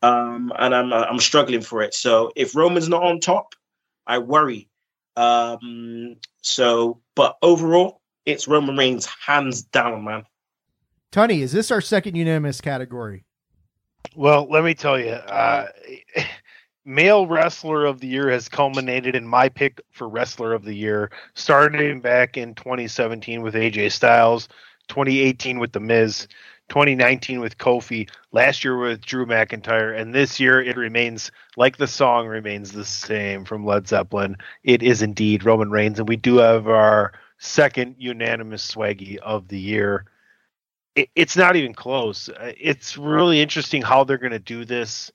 Um, 0.00 0.52
and 0.56 0.72
I'm 0.72 0.92
I'm 0.92 1.18
struggling 1.18 1.62
for 1.62 1.82
it. 1.82 1.92
So 1.92 2.30
if 2.36 2.54
Roman's 2.54 2.88
not 2.88 3.02
on 3.02 3.18
top, 3.18 3.56
I 4.06 4.18
worry. 4.18 4.68
Um, 5.16 6.18
so, 6.40 7.00
but 7.16 7.36
overall, 7.42 7.97
it's 8.28 8.46
Roman 8.46 8.76
Reigns 8.76 9.06
hands 9.06 9.62
down, 9.62 10.04
man. 10.04 10.24
Tony, 11.10 11.40
is 11.40 11.52
this 11.52 11.70
our 11.70 11.80
second 11.80 12.14
unanimous 12.14 12.60
category? 12.60 13.24
Well, 14.14 14.46
let 14.50 14.64
me 14.64 14.74
tell 14.74 15.00
you, 15.00 15.12
uh, 15.12 15.68
male 16.84 17.26
wrestler 17.26 17.86
of 17.86 18.00
the 18.00 18.06
year 18.06 18.30
has 18.30 18.46
culminated 18.46 19.16
in 19.16 19.26
my 19.26 19.48
pick 19.48 19.80
for 19.90 20.08
wrestler 20.08 20.52
of 20.52 20.64
the 20.64 20.74
year, 20.74 21.10
starting 21.34 22.00
back 22.00 22.36
in 22.36 22.54
2017 22.54 23.40
with 23.40 23.54
AJ 23.54 23.92
Styles, 23.92 24.46
2018 24.88 25.58
with 25.58 25.72
The 25.72 25.80
Miz, 25.80 26.28
2019 26.68 27.40
with 27.40 27.56
Kofi, 27.56 28.10
last 28.32 28.62
year 28.62 28.76
with 28.76 29.00
Drew 29.00 29.24
McIntyre, 29.24 29.98
and 29.98 30.14
this 30.14 30.38
year 30.38 30.60
it 30.60 30.76
remains 30.76 31.30
like 31.56 31.78
the 31.78 31.86
song 31.86 32.26
remains 32.26 32.72
the 32.72 32.84
same 32.84 33.46
from 33.46 33.64
Led 33.64 33.88
Zeppelin. 33.88 34.36
It 34.64 34.82
is 34.82 35.00
indeed 35.00 35.44
Roman 35.44 35.70
Reigns, 35.70 35.98
and 35.98 36.06
we 36.06 36.16
do 36.16 36.36
have 36.36 36.68
our 36.68 37.14
second 37.38 37.96
unanimous 37.98 38.74
swaggy 38.74 39.18
of 39.18 39.48
the 39.48 39.58
year 39.58 40.06
it, 40.98 41.10
it's 41.14 41.36
not 41.36 41.56
even 41.56 41.74
close. 41.74 42.28
Uh, 42.28 42.52
It's 42.58 42.98
really 42.98 43.40
interesting 43.40 43.82
how 43.82 44.04
they're 44.04 44.18
going 44.18 44.32
to 44.32 44.38
do 44.40 44.64
this. 44.64 45.12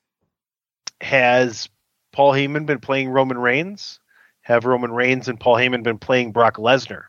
Has 1.00 1.68
Paul 2.12 2.32
Heyman 2.32 2.66
been 2.66 2.80
playing 2.80 3.10
Roman 3.10 3.38
Reigns? 3.38 4.00
Have 4.42 4.64
Roman 4.64 4.92
Reigns 4.92 5.28
and 5.28 5.38
Paul 5.38 5.56
Heyman 5.56 5.82
been 5.82 5.98
playing 5.98 6.32
Brock 6.32 6.56
Lesnar? 6.56 7.04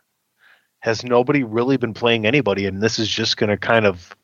Has 0.80 1.04
nobody 1.04 1.44
really 1.44 1.78
been 1.78 1.94
playing 1.94 2.26
anybody? 2.26 2.66
And 2.66 2.82
this 2.82 3.00
is 3.00 3.08
just 3.08 3.38
going 3.38 3.50
to 3.50 3.58
kind 3.58 3.86
of 3.86 4.16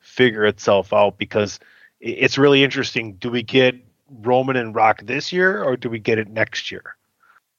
figure 0.00 0.46
itself 0.46 0.92
out 0.92 1.18
because 1.18 1.60
it's 2.00 2.38
really 2.38 2.64
interesting. 2.64 3.14
Do 3.14 3.30
we 3.30 3.42
get 3.42 3.74
Roman 4.10 4.56
and 4.56 4.74
Rock 4.74 5.02
this 5.04 5.32
year 5.32 5.62
or 5.62 5.76
do 5.76 5.90
we 5.90 5.98
get 5.98 6.18
it 6.18 6.28
next 6.28 6.70
year? 6.70 6.97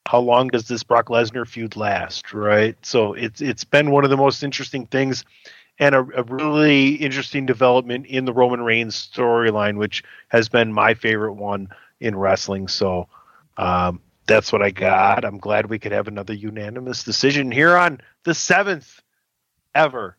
How 0.09 0.17
long 0.19 0.47
does 0.47 0.67
this 0.67 0.81
Brock 0.81 1.09
Lesnar 1.09 1.47
feud 1.47 1.75
last? 1.75 2.33
Right. 2.33 2.75
So 2.83 3.13
it's 3.13 3.41
it's 3.41 3.63
been 3.63 3.91
one 3.91 4.03
of 4.03 4.09
the 4.09 4.17
most 4.17 4.41
interesting 4.41 4.87
things 4.87 5.23
and 5.77 5.93
a, 5.93 5.99
a 5.99 6.23
really 6.23 6.95
interesting 6.95 7.45
development 7.45 8.07
in 8.07 8.25
the 8.25 8.33
Roman 8.33 8.61
Reigns 8.61 8.95
storyline, 8.95 9.77
which 9.77 10.03
has 10.29 10.49
been 10.49 10.73
my 10.73 10.95
favorite 10.95 11.33
one 11.33 11.69
in 11.99 12.15
wrestling. 12.15 12.67
So 12.67 13.07
um, 13.57 14.01
that's 14.25 14.51
what 14.51 14.63
I 14.63 14.71
got. 14.71 15.23
I'm 15.23 15.37
glad 15.37 15.69
we 15.69 15.77
could 15.77 15.91
have 15.91 16.07
another 16.07 16.33
unanimous 16.33 17.03
decision 17.03 17.51
here 17.51 17.77
on 17.77 18.01
the 18.23 18.33
seventh 18.33 19.03
ever 19.75 20.17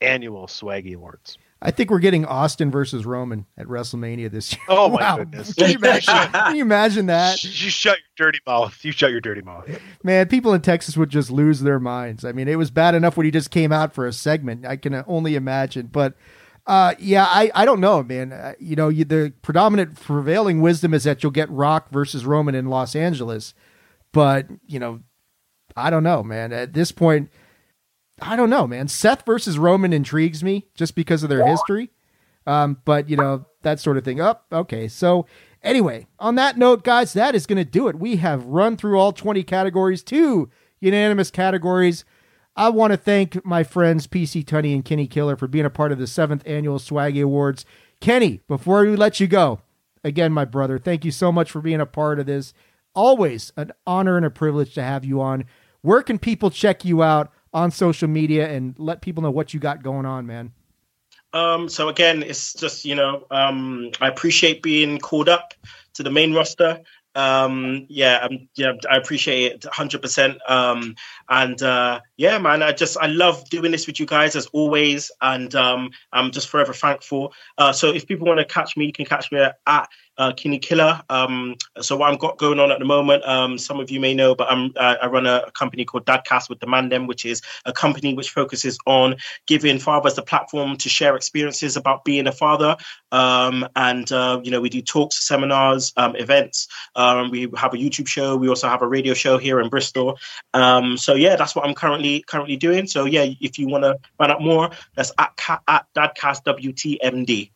annual 0.00 0.48
Swaggy 0.48 0.96
Awards. 0.96 1.38
I 1.66 1.72
think 1.72 1.90
we're 1.90 1.98
getting 1.98 2.24
Austin 2.24 2.70
versus 2.70 3.04
Roman 3.04 3.44
at 3.58 3.66
WrestleMania 3.66 4.30
this 4.30 4.52
year. 4.52 4.60
Oh 4.68 4.88
my 4.88 5.00
Wow. 5.02 5.16
goodness! 5.18 5.52
Can 5.52 5.70
you 5.70 5.76
imagine, 5.76 6.14
can 6.32 6.56
you 6.56 6.62
imagine 6.62 7.06
that? 7.06 7.42
You 7.44 7.70
shut 7.70 7.98
your 7.98 8.26
dirty 8.28 8.38
mouth. 8.46 8.78
You 8.84 8.92
shut 8.92 9.10
your 9.10 9.20
dirty 9.20 9.42
mouth. 9.42 9.68
Man, 10.04 10.28
people 10.28 10.54
in 10.54 10.60
Texas 10.62 10.96
would 10.96 11.10
just 11.10 11.30
lose 11.30 11.60
their 11.60 11.80
minds. 11.80 12.24
I 12.24 12.32
mean, 12.32 12.46
it 12.48 12.56
was 12.56 12.70
bad 12.70 12.94
enough 12.94 13.16
when 13.16 13.24
he 13.24 13.30
just 13.32 13.50
came 13.50 13.72
out 13.72 13.92
for 13.94 14.06
a 14.06 14.12
segment. 14.12 14.64
I 14.64 14.76
can 14.76 15.02
only 15.06 15.34
imagine. 15.34 15.88
But 15.88 16.14
Uh, 16.66 16.94
yeah, 16.98 17.24
I, 17.28 17.50
I 17.54 17.64
don't 17.64 17.80
know, 17.80 18.02
man. 18.02 18.32
Uh, 18.32 18.54
you 18.58 18.74
know, 18.76 18.88
you, 18.88 19.04
the 19.04 19.32
predominant 19.42 20.00
prevailing 20.00 20.60
wisdom 20.60 20.94
is 20.94 21.04
that 21.04 21.22
you'll 21.22 21.30
get 21.32 21.48
Rock 21.50 21.90
versus 21.90 22.24
Roman 22.26 22.54
in 22.56 22.66
Los 22.66 22.96
Angeles, 22.96 23.54
but 24.12 24.46
you 24.66 24.78
know, 24.80 25.00
I 25.76 25.90
don't 25.90 26.02
know, 26.02 26.22
man. 26.24 26.52
At 26.52 26.72
this 26.72 26.90
point, 26.92 27.30
I 28.20 28.36
don't 28.36 28.50
know, 28.50 28.66
man. 28.66 28.88
Seth 28.88 29.26
versus 29.26 29.58
Roman 29.58 29.92
intrigues 29.92 30.42
me 30.42 30.66
just 30.74 30.94
because 30.94 31.22
of 31.22 31.28
their 31.28 31.46
history. 31.46 31.90
Um, 32.46 32.80
but 32.84 33.10
you 33.10 33.16
know 33.16 33.46
that 33.62 33.80
sort 33.80 33.96
of 33.96 34.04
thing. 34.04 34.20
Up, 34.20 34.46
oh, 34.52 34.58
okay. 34.60 34.88
So 34.88 35.26
anyway, 35.62 36.06
on 36.18 36.36
that 36.36 36.56
note, 36.56 36.84
guys, 36.84 37.12
that 37.12 37.34
is 37.34 37.46
going 37.46 37.58
to 37.58 37.70
do 37.70 37.88
it. 37.88 37.98
We 37.98 38.16
have 38.16 38.44
run 38.44 38.76
through 38.76 38.98
all 38.98 39.12
twenty 39.12 39.42
categories, 39.42 40.02
two 40.02 40.48
unanimous 40.80 41.30
categories. 41.30 42.04
I 42.54 42.70
want 42.70 42.92
to 42.92 42.96
thank 42.96 43.44
my 43.44 43.64
friends 43.64 44.06
PC 44.06 44.44
Tunney 44.44 44.74
and 44.74 44.84
Kenny 44.84 45.06
Killa 45.06 45.36
for 45.36 45.46
being 45.46 45.66
a 45.66 45.70
part 45.70 45.92
of 45.92 45.98
the 45.98 46.06
seventh 46.06 46.42
annual 46.46 46.78
Swaggy 46.78 47.22
Awards. 47.22 47.66
Kenny, 48.00 48.40
before 48.48 48.82
we 48.82 48.96
let 48.96 49.20
you 49.20 49.26
go, 49.26 49.60
again, 50.04 50.32
my 50.32 50.44
brother, 50.44 50.78
thank 50.78 51.04
you 51.04 51.10
so 51.10 51.30
much 51.30 51.50
for 51.50 51.60
being 51.60 51.80
a 51.80 51.86
part 51.86 52.18
of 52.18 52.26
this. 52.26 52.54
Always 52.94 53.52
an 53.56 53.72
honor 53.86 54.16
and 54.16 54.24
a 54.24 54.30
privilege 54.30 54.72
to 54.74 54.82
have 54.82 55.04
you 55.04 55.20
on. 55.20 55.44
Where 55.82 56.02
can 56.02 56.18
people 56.18 56.50
check 56.50 56.84
you 56.84 57.02
out 57.02 57.30
on 57.56 57.70
social 57.70 58.06
media 58.06 58.48
and 58.50 58.78
let 58.78 59.00
people 59.00 59.22
know 59.22 59.30
what 59.30 59.54
you 59.54 59.58
got 59.58 59.82
going 59.82 60.04
on, 60.04 60.26
man? 60.26 60.52
Um, 61.32 61.70
so 61.70 61.88
again, 61.88 62.22
it's 62.22 62.52
just 62.52 62.84
you 62.84 62.94
know, 62.94 63.26
um, 63.30 63.90
I 64.00 64.08
appreciate 64.08 64.62
being 64.62 64.98
called 64.98 65.30
up 65.30 65.54
to 65.94 66.02
the 66.02 66.10
main 66.10 66.34
roster. 66.34 66.80
Um 67.14 67.86
yeah 67.88 68.18
um, 68.18 68.46
yeah 68.56 68.72
i 68.90 68.98
appreciate 68.98 69.52
it 69.52 69.60
100% 69.62 70.50
um 70.50 70.94
and 71.30 71.62
uh 71.62 71.98
yeah 72.18 72.36
man 72.36 72.62
i 72.62 72.72
just 72.72 72.98
i 72.98 73.06
love 73.06 73.48
doing 73.48 73.72
this 73.72 73.86
with 73.86 73.98
you 73.98 74.04
guys 74.04 74.36
as 74.36 74.44
always. 74.48 75.10
And 75.22 75.54
um 75.54 75.92
i'm 76.12 76.30
just 76.30 76.50
forever 76.50 76.74
thankful. 76.74 77.32
Uh 77.56 77.72
so 77.72 77.90
if 77.90 78.06
people 78.06 78.26
want 78.26 78.40
to 78.40 78.44
catch 78.44 78.76
me 78.76 78.84
you 78.84 78.92
can 78.92 79.06
catch 79.06 79.32
me 79.32 79.38
at 79.38 79.88
uh, 80.18 80.32
Kenny 80.32 80.58
Killa. 80.58 81.04
Um, 81.08 81.56
so 81.80 81.96
what 81.96 82.12
I've 82.12 82.18
got 82.18 82.38
going 82.38 82.58
on 82.58 82.70
at 82.70 82.78
the 82.78 82.84
moment, 82.84 83.24
um, 83.26 83.58
some 83.58 83.80
of 83.80 83.90
you 83.90 84.00
may 84.00 84.14
know, 84.14 84.34
but 84.34 84.50
I'm, 84.50 84.72
I 84.76 85.06
run 85.06 85.26
a, 85.26 85.44
a, 85.46 85.50
company 85.50 85.84
called 85.84 86.06
Dadcast 86.06 86.48
with 86.48 86.60
the 86.60 86.66
Mandem, 86.66 87.06
which 87.06 87.24
is 87.24 87.42
a 87.64 87.72
company 87.72 88.14
which 88.14 88.30
focuses 88.30 88.78
on 88.86 89.16
giving 89.46 89.78
fathers 89.78 90.14
the 90.14 90.22
platform 90.22 90.76
to 90.78 90.88
share 90.88 91.16
experiences 91.16 91.76
about 91.76 92.04
being 92.04 92.26
a 92.26 92.32
father. 92.32 92.76
Um, 93.12 93.68
and 93.76 94.10
uh, 94.12 94.40
you 94.42 94.50
know, 94.50 94.60
we 94.60 94.68
do 94.68 94.82
talks, 94.82 95.26
seminars, 95.26 95.92
um, 95.96 96.16
events. 96.16 96.68
Um, 96.94 97.30
we 97.30 97.42
have 97.56 97.74
a 97.74 97.76
YouTube 97.76 98.08
show. 98.08 98.36
We 98.36 98.48
also 98.48 98.68
have 98.68 98.82
a 98.82 98.88
radio 98.88 99.14
show 99.14 99.38
here 99.38 99.60
in 99.60 99.68
Bristol. 99.68 100.18
Um, 100.54 100.96
so 100.96 101.14
yeah, 101.14 101.36
that's 101.36 101.54
what 101.54 101.66
I'm 101.66 101.74
currently 101.74 102.22
currently 102.26 102.56
doing. 102.56 102.86
So 102.86 103.04
yeah, 103.04 103.26
if 103.40 103.58
you 103.58 103.68
want 103.68 103.84
to 103.84 103.96
find 104.18 104.32
out 104.32 104.42
more, 104.42 104.70
that's 104.94 105.12
at, 105.18 105.32
at 105.68 105.86
Dadcast 105.94 106.44
WTMD. 106.44 107.50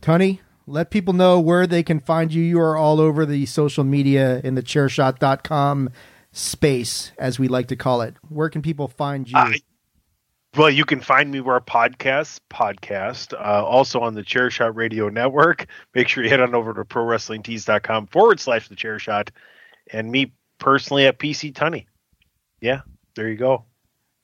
Tony, 0.00 0.40
let 0.66 0.90
people 0.90 1.14
know 1.14 1.40
where 1.40 1.66
they 1.66 1.82
can 1.82 2.00
find 2.00 2.32
you. 2.32 2.42
You 2.42 2.60
are 2.60 2.76
all 2.76 3.00
over 3.00 3.26
the 3.26 3.46
social 3.46 3.84
media 3.84 4.40
in 4.44 4.54
the 4.54 4.62
chairshot.com 4.62 5.90
space, 6.32 7.12
as 7.18 7.38
we 7.38 7.48
like 7.48 7.68
to 7.68 7.76
call 7.76 8.00
it. 8.00 8.16
Where 8.28 8.48
can 8.48 8.62
people 8.62 8.88
find 8.88 9.28
you? 9.28 9.36
Uh, 9.36 9.52
well, 10.56 10.70
you 10.70 10.84
can 10.84 11.00
find 11.00 11.30
me 11.30 11.40
where 11.40 11.60
podcasts 11.60 12.38
podcast, 12.50 13.32
uh, 13.32 13.64
also 13.64 14.00
on 14.00 14.14
the 14.14 14.22
Chairshot 14.22 14.74
Radio 14.74 15.08
Network. 15.08 15.66
Make 15.94 16.08
sure 16.08 16.22
you 16.22 16.30
head 16.30 16.40
on 16.40 16.54
over 16.54 16.74
to 16.74 16.84
prowrestlingtees.com 16.84 18.08
forward 18.08 18.38
slash 18.38 18.68
the 18.68 18.76
chairshot. 18.76 19.30
And 19.92 20.10
me 20.10 20.32
personally 20.58 21.06
at 21.06 21.18
PC 21.18 21.52
Tunney. 21.52 21.86
Yeah, 22.60 22.82
there 23.16 23.28
you 23.28 23.36
go. 23.36 23.64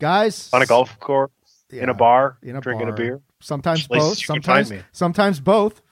Guys. 0.01 0.51
On 0.53 0.63
a 0.63 0.67
golf 0.67 1.01
course, 1.01 1.31
yeah, 1.71 1.85
in 1.85 1.89
a 1.89 1.95
bar, 1.95 2.39
in 2.43 2.57
a 2.57 2.61
drinking 2.61 2.89
bar. 2.89 2.95
a 2.95 2.97
beer. 2.97 3.21
Sometimes 3.41 3.87
both. 3.87 4.19
Sometimes, 4.19 4.73
sometimes 4.93 5.41
both 5.41 5.83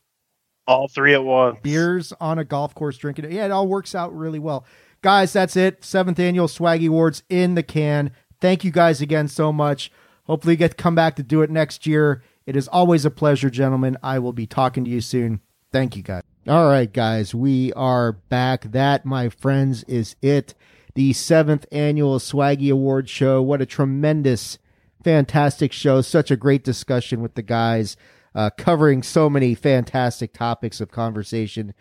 all 0.67 0.89
three 0.89 1.15
at 1.15 1.25
once. 1.25 1.59
Beers 1.63 2.13
on 2.21 2.39
a 2.39 2.45
golf 2.45 2.75
course 2.75 2.97
drinking. 2.99 3.31
Yeah, 3.31 3.47
it 3.47 3.51
all 3.51 3.69
works 3.69 3.95
out 3.95 4.17
really 4.17 4.39
well. 4.39 4.65
Guys, 5.03 5.33
that's 5.33 5.57
it. 5.57 5.85
Seventh 5.85 6.19
annual 6.19 6.49
Swaggy 6.49 6.89
Awards 6.89 7.23
in 7.29 7.55
the 7.55 7.63
can. 7.63 8.11
Thank 8.41 8.65
you 8.65 8.71
guys 8.71 9.01
again 9.01 9.29
so 9.29 9.53
much. 9.53 9.91
Hopefully 10.25 10.55
you 10.55 10.59
get 10.59 10.73
to 10.73 10.83
come 10.83 10.95
back 10.95 11.17
to 11.17 11.23
do 11.23 11.43
it 11.43 11.51
next 11.51 11.87
year. 11.87 12.23
It 12.47 12.57
is 12.57 12.69
always 12.69 13.05
a 13.05 13.11
pleasure, 13.11 13.51
gentlemen. 13.51 13.97
I 14.03 14.19
will 14.19 14.33
be 14.33 14.47
talking 14.47 14.85
to 14.85 14.91
you 14.91 15.01
soon. 15.01 15.41
Thank 15.73 15.97
you, 15.97 16.03
guys. 16.03 16.23
All 16.49 16.69
right, 16.69 16.93
guys, 16.93 17.35
we 17.35 17.73
are 17.73 18.13
back. 18.13 18.71
That, 18.71 19.05
my 19.05 19.29
friends, 19.29 19.83
is 19.85 20.15
it. 20.23 20.55
The 20.95 21.13
seventh 21.13 21.67
annual 21.73 22.19
Swaggy 22.19 22.71
Awards 22.71 23.11
show. 23.11 23.43
What 23.43 23.61
a 23.61 23.67
tremendous, 23.67 24.59
fantastic 25.03 25.73
show. 25.73 26.01
Such 26.01 26.31
a 26.31 26.37
great 26.37 26.65
discussion 26.65 27.21
with 27.21 27.35
the 27.35 27.43
guys 27.43 27.97
uh, 28.37 28.51
covering 28.51 29.03
so 29.03 29.31
many 29.31 29.55
fantastic 29.55 30.33
topics 30.35 30.81
of 30.81 30.91
conversation. 30.91 31.73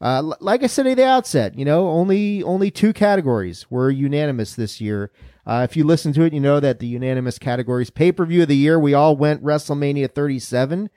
Uh, 0.00 0.32
like 0.40 0.64
I 0.64 0.66
said 0.66 0.86
at 0.86 0.96
the 0.96 1.04
outset, 1.04 1.58
you 1.58 1.64
know, 1.66 1.88
only 1.88 2.42
only 2.42 2.70
two 2.70 2.94
categories 2.94 3.70
were 3.70 3.90
unanimous 3.90 4.54
this 4.54 4.80
year. 4.80 5.12
Uh, 5.46 5.66
if 5.68 5.76
you 5.76 5.84
listen 5.84 6.14
to 6.14 6.22
it, 6.22 6.32
you 6.32 6.40
know 6.40 6.58
that 6.58 6.78
the 6.78 6.86
unanimous 6.86 7.38
categories 7.38 7.90
pay 7.90 8.10
per 8.12 8.24
view 8.24 8.42
of 8.42 8.48
the 8.48 8.56
year, 8.56 8.80
we 8.80 8.94
all 8.94 9.14
went 9.14 9.44
WrestleMania 9.44 10.10
37. 10.10 10.88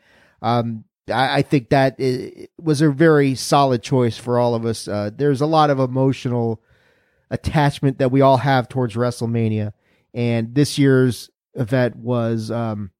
Um, 0.42 0.86
I, 1.10 1.40
I, 1.40 1.42
think 1.42 1.70
that 1.70 2.00
was 2.58 2.82
a 2.82 2.90
very 2.90 3.36
solid 3.36 3.84
choice 3.84 4.18
for 4.18 4.40
all 4.40 4.56
of 4.56 4.66
us. 4.66 4.88
Uh, 4.88 5.10
there's 5.14 5.42
a 5.42 5.46
lot 5.46 5.70
of 5.70 5.80
emotional 5.80 6.62
attachment 7.30 7.98
that 7.98 8.12
we 8.12 8.22
all 8.22 8.38
have 8.38 8.70
towards 8.70 8.96
WrestleMania, 8.96 9.74
and 10.14 10.56
this 10.56 10.78
year's 10.78 11.30
event 11.56 11.98
was 11.98 12.52
um, 12.52 12.92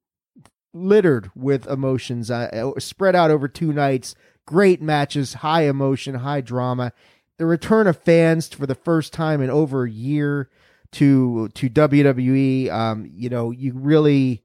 littered 0.74 1.30
with 1.34 1.66
emotions, 1.66 2.30
uh, 2.30 2.72
uh, 2.76 2.80
spread 2.80 3.16
out 3.16 3.30
over 3.30 3.48
two 3.48 3.72
nights. 3.72 4.14
Great 4.46 4.82
matches, 4.82 5.34
high 5.34 5.62
emotion, 5.62 6.16
high 6.16 6.40
drama. 6.40 6.92
The 7.38 7.46
return 7.46 7.86
of 7.86 7.96
fans 7.96 8.48
for 8.48 8.66
the 8.66 8.74
first 8.74 9.12
time 9.12 9.40
in 9.40 9.50
over 9.50 9.84
a 9.84 9.90
year 9.90 10.50
to 10.92 11.48
to 11.48 11.70
WWE. 11.70 12.70
Um, 12.70 13.10
you 13.12 13.28
know, 13.28 13.50
you 13.50 13.72
really. 13.74 14.42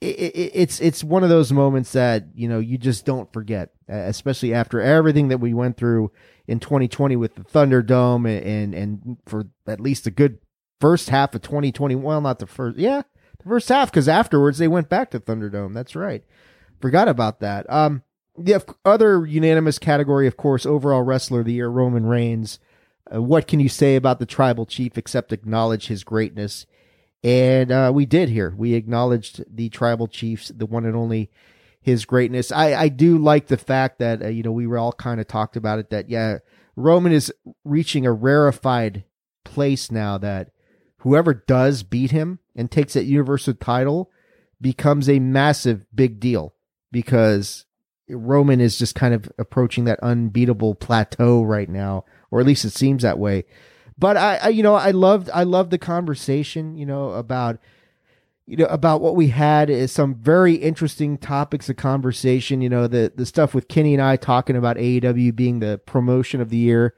It, 0.00 0.18
it, 0.18 0.50
it's 0.54 0.80
it's 0.80 1.04
one 1.04 1.22
of 1.22 1.28
those 1.28 1.52
moments 1.52 1.92
that 1.92 2.24
you 2.34 2.48
know 2.48 2.58
you 2.58 2.76
just 2.76 3.04
don't 3.04 3.32
forget, 3.32 3.70
especially 3.86 4.52
after 4.52 4.80
everything 4.80 5.28
that 5.28 5.38
we 5.38 5.54
went 5.54 5.76
through 5.76 6.10
in 6.48 6.58
2020 6.58 7.14
with 7.14 7.36
the 7.36 7.44
Thunderdome 7.44 8.28
and 8.28 8.44
and, 8.44 8.74
and 8.74 9.18
for 9.26 9.44
at 9.68 9.78
least 9.78 10.08
a 10.08 10.10
good 10.10 10.38
first 10.80 11.10
half 11.10 11.36
of 11.36 11.42
2020. 11.42 11.94
Well, 11.94 12.20
not 12.20 12.40
the 12.40 12.46
first, 12.46 12.76
yeah, 12.76 13.02
first 13.48 13.68
half 13.68 13.90
because 13.90 14.08
afterwards 14.08 14.58
they 14.58 14.68
went 14.68 14.88
back 14.88 15.10
to 15.10 15.20
Thunderdome. 15.20 15.74
That's 15.74 15.96
right. 15.96 16.24
Forgot 16.80 17.08
about 17.08 17.40
that. 17.40 17.70
Um, 17.70 18.02
the 18.36 18.64
other 18.84 19.26
unanimous 19.26 19.78
category, 19.78 20.26
of 20.26 20.36
course, 20.36 20.64
overall 20.64 21.02
wrestler 21.02 21.40
of 21.40 21.46
the 21.46 21.52
year, 21.52 21.68
Roman 21.68 22.06
Reigns. 22.06 22.58
Uh, 23.12 23.22
what 23.22 23.46
can 23.46 23.60
you 23.60 23.68
say 23.68 23.96
about 23.96 24.18
the 24.18 24.26
tribal 24.26 24.66
chief 24.66 24.96
except 24.96 25.32
acknowledge 25.32 25.88
his 25.88 26.04
greatness? 26.04 26.66
And 27.22 27.70
uh, 27.70 27.92
we 27.94 28.06
did 28.06 28.30
here. 28.30 28.54
We 28.56 28.74
acknowledged 28.74 29.44
the 29.54 29.68
tribal 29.68 30.08
chiefs, 30.08 30.48
the 30.48 30.66
one 30.66 30.84
and 30.84 30.96
only 30.96 31.30
his 31.80 32.04
greatness. 32.04 32.50
I, 32.50 32.74
I 32.74 32.88
do 32.88 33.18
like 33.18 33.48
the 33.48 33.56
fact 33.56 33.98
that, 33.98 34.22
uh, 34.22 34.28
you 34.28 34.42
know, 34.42 34.52
we 34.52 34.66
were 34.66 34.78
all 34.78 34.92
kind 34.92 35.20
of 35.20 35.28
talked 35.28 35.56
about 35.56 35.78
it 35.78 35.90
that, 35.90 36.08
yeah, 36.08 36.38
Roman 36.74 37.12
is 37.12 37.32
reaching 37.64 38.06
a 38.06 38.12
rarefied 38.12 39.04
place 39.44 39.90
now 39.90 40.16
that 40.18 40.50
whoever 40.98 41.34
does 41.34 41.82
beat 41.82 42.12
him 42.12 42.38
and 42.54 42.70
takes 42.70 42.94
that 42.94 43.04
universal 43.04 43.54
title 43.54 44.10
becomes 44.60 45.08
a 45.08 45.18
massive 45.18 45.84
big 45.94 46.20
deal 46.20 46.54
because 46.90 47.66
Roman 48.08 48.60
is 48.60 48.78
just 48.78 48.94
kind 48.94 49.14
of 49.14 49.30
approaching 49.38 49.84
that 49.84 50.00
unbeatable 50.00 50.74
plateau 50.74 51.42
right 51.42 51.68
now, 51.68 52.04
or 52.30 52.40
at 52.40 52.46
least 52.46 52.64
it 52.64 52.70
seems 52.70 53.02
that 53.02 53.18
way. 53.18 53.44
But 53.98 54.16
I, 54.16 54.36
I 54.36 54.48
you 54.48 54.62
know, 54.62 54.74
I 54.74 54.90
loved, 54.90 55.30
I 55.32 55.42
loved 55.44 55.70
the 55.70 55.78
conversation, 55.78 56.76
you 56.76 56.86
know, 56.86 57.10
about, 57.10 57.58
you 58.46 58.56
know, 58.56 58.66
about 58.66 59.00
what 59.00 59.16
we 59.16 59.28
had 59.28 59.70
is 59.70 59.92
some 59.92 60.14
very 60.14 60.54
interesting 60.54 61.16
topics 61.16 61.68
of 61.68 61.76
conversation. 61.76 62.60
You 62.60 62.68
know, 62.68 62.88
the 62.88 63.12
the 63.14 63.24
stuff 63.24 63.54
with 63.54 63.68
Kenny 63.68 63.94
and 63.94 64.02
I 64.02 64.16
talking 64.16 64.56
about 64.56 64.76
AEW 64.76 65.34
being 65.34 65.60
the 65.60 65.80
promotion 65.86 66.40
of 66.40 66.50
the 66.50 66.56
year, 66.56 66.94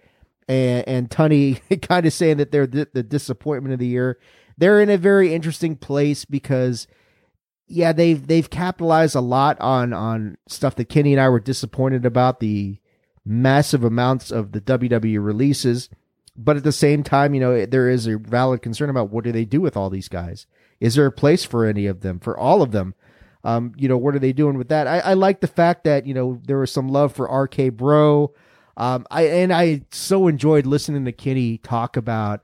and, 0.48 0.88
and 0.88 1.10
Tunney 1.10 1.60
kind 1.86 2.06
of 2.06 2.12
saying 2.12 2.38
that 2.38 2.50
they're 2.50 2.66
the, 2.66 2.88
the 2.92 3.02
disappointment 3.02 3.74
of 3.74 3.78
the 3.78 3.86
year. 3.86 4.18
They're 4.56 4.80
in 4.80 4.90
a 4.90 4.98
very 4.98 5.34
interesting 5.34 5.76
place 5.76 6.24
because 6.24 6.86
yeah, 7.66 7.92
they've 7.92 8.24
they've 8.26 8.48
capitalized 8.48 9.16
a 9.16 9.20
lot 9.20 9.60
on 9.60 9.92
on 9.92 10.36
stuff 10.48 10.76
that 10.76 10.88
Kenny 10.88 11.12
and 11.12 11.20
I 11.20 11.28
were 11.28 11.40
disappointed 11.40 12.04
about 12.04 12.40
the 12.40 12.78
massive 13.24 13.84
amounts 13.84 14.30
of 14.30 14.52
the 14.52 14.60
WWE 14.60 15.24
releases, 15.24 15.88
but 16.36 16.56
at 16.56 16.64
the 16.64 16.72
same 16.72 17.02
time, 17.02 17.34
you 17.34 17.40
know, 17.40 17.64
there 17.64 17.88
is 17.88 18.06
a 18.06 18.18
valid 18.18 18.62
concern 18.62 18.90
about 18.90 19.10
what 19.10 19.24
do 19.24 19.32
they 19.32 19.44
do 19.44 19.60
with 19.60 19.76
all 19.76 19.88
these 19.88 20.08
guys? 20.08 20.46
Is 20.78 20.94
there 20.94 21.06
a 21.06 21.12
place 21.12 21.44
for 21.44 21.64
any 21.64 21.86
of 21.86 22.00
them? 22.00 22.20
For 22.20 22.38
all 22.38 22.60
of 22.60 22.72
them? 22.72 22.94
Um, 23.44 23.72
you 23.76 23.88
know, 23.88 23.98
what 23.98 24.14
are 24.14 24.18
they 24.18 24.32
doing 24.32 24.58
with 24.58 24.68
that? 24.68 24.86
I, 24.86 25.00
I 25.00 25.14
like 25.14 25.40
the 25.40 25.46
fact 25.46 25.84
that 25.84 26.06
you 26.06 26.14
know 26.14 26.40
there 26.44 26.58
was 26.58 26.72
some 26.72 26.88
love 26.88 27.14
for 27.14 27.26
RK 27.26 27.72
Bro. 27.72 28.32
Um, 28.76 29.06
I 29.10 29.22
and 29.22 29.52
I 29.52 29.82
so 29.90 30.26
enjoyed 30.28 30.66
listening 30.66 31.04
to 31.04 31.12
Kenny 31.12 31.58
talk 31.58 31.96
about 31.96 32.42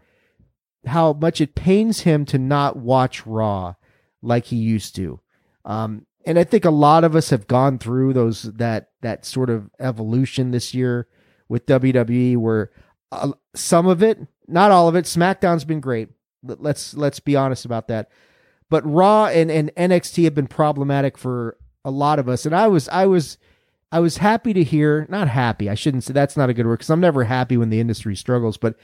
how 0.87 1.13
much 1.13 1.41
it 1.41 1.55
pains 1.55 2.01
him 2.01 2.25
to 2.27 2.39
not 2.39 2.77
watch 2.77 3.27
Raw 3.27 3.75
like 4.23 4.47
he 4.47 4.57
used 4.57 4.97
to. 4.97 5.21
Um, 5.65 6.07
and 6.27 6.39
I 6.39 6.45
think 6.45 6.65
a 6.65 6.71
lot 6.71 7.05
of 7.05 7.17
us 7.17 7.31
have 7.31 7.47
gone 7.47 7.79
through 7.79 8.13
those 8.13 8.43
that 8.43 8.91
that 9.01 9.25
sort 9.25 9.51
of 9.51 9.71
evolution 9.79 10.51
this 10.51 10.75
year 10.75 11.07
with 11.49 11.67
WWE, 11.67 12.37
where 12.37 12.71
uh, 13.11 13.33
some 13.55 13.87
of 13.87 14.03
it, 14.03 14.19
not 14.47 14.71
all 14.71 14.89
of 14.89 14.97
it, 14.97 15.07
SmackDown's 15.07 15.65
been 15.65 15.81
great. 15.81 16.09
Let's 16.43 16.95
let's 16.95 17.21
be 17.21 17.37
honest 17.37 17.65
about 17.65 17.89
that. 17.89 18.11
But 18.69 18.89
Raw 18.89 19.27
and, 19.27 19.51
and 19.51 19.75
NXT 19.77 20.25
have 20.25 20.35
been 20.35 20.47
problematic 20.47 21.19
for 21.19 21.57
a 21.85 21.91
lot 21.91 22.19
of 22.19 22.29
us, 22.29 22.47
and 22.47 22.55
I 22.55 22.69
was 22.69 22.89
I 22.89 23.07
was 23.07 23.39
I 23.93 24.01
was 24.01 24.19
happy 24.19 24.53
to 24.53 24.63
hear, 24.63 25.07
not 25.09 25.29
happy, 25.29 25.69
I 25.69 25.75
shouldn't 25.75 26.05
say 26.05 26.13
that's 26.13 26.37
not 26.37 26.51
a 26.51 26.55
good 26.55 26.67
word 26.67 26.79
because 26.79 26.91
I'm 26.91 27.01
never 27.01 27.25
happy 27.25 27.57
when 27.57 27.71
the 27.71 27.81
industry 27.81 28.15
struggles, 28.15 28.57
but 28.57 28.77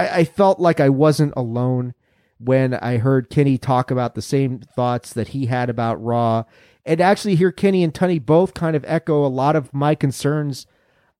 I, 0.00 0.18
I 0.18 0.24
felt 0.24 0.58
like 0.58 0.80
I 0.80 0.88
wasn't 0.88 1.34
alone 1.36 1.94
when 2.38 2.74
I 2.74 2.96
heard 2.96 3.30
Kenny 3.30 3.58
talk 3.58 3.90
about 3.90 4.14
the 4.14 4.22
same 4.22 4.60
thoughts 4.60 5.12
that 5.12 5.28
he 5.28 5.46
had 5.46 5.68
about 5.68 6.02
Raw. 6.02 6.44
And 6.86 7.00
actually 7.00 7.34
hear 7.34 7.52
Kenny 7.52 7.84
and 7.84 7.92
Tunney 7.92 8.24
both 8.24 8.54
kind 8.54 8.74
of 8.74 8.84
echo 8.88 9.24
a 9.24 9.28
lot 9.28 9.54
of 9.54 9.74
my 9.74 9.94
concerns 9.94 10.66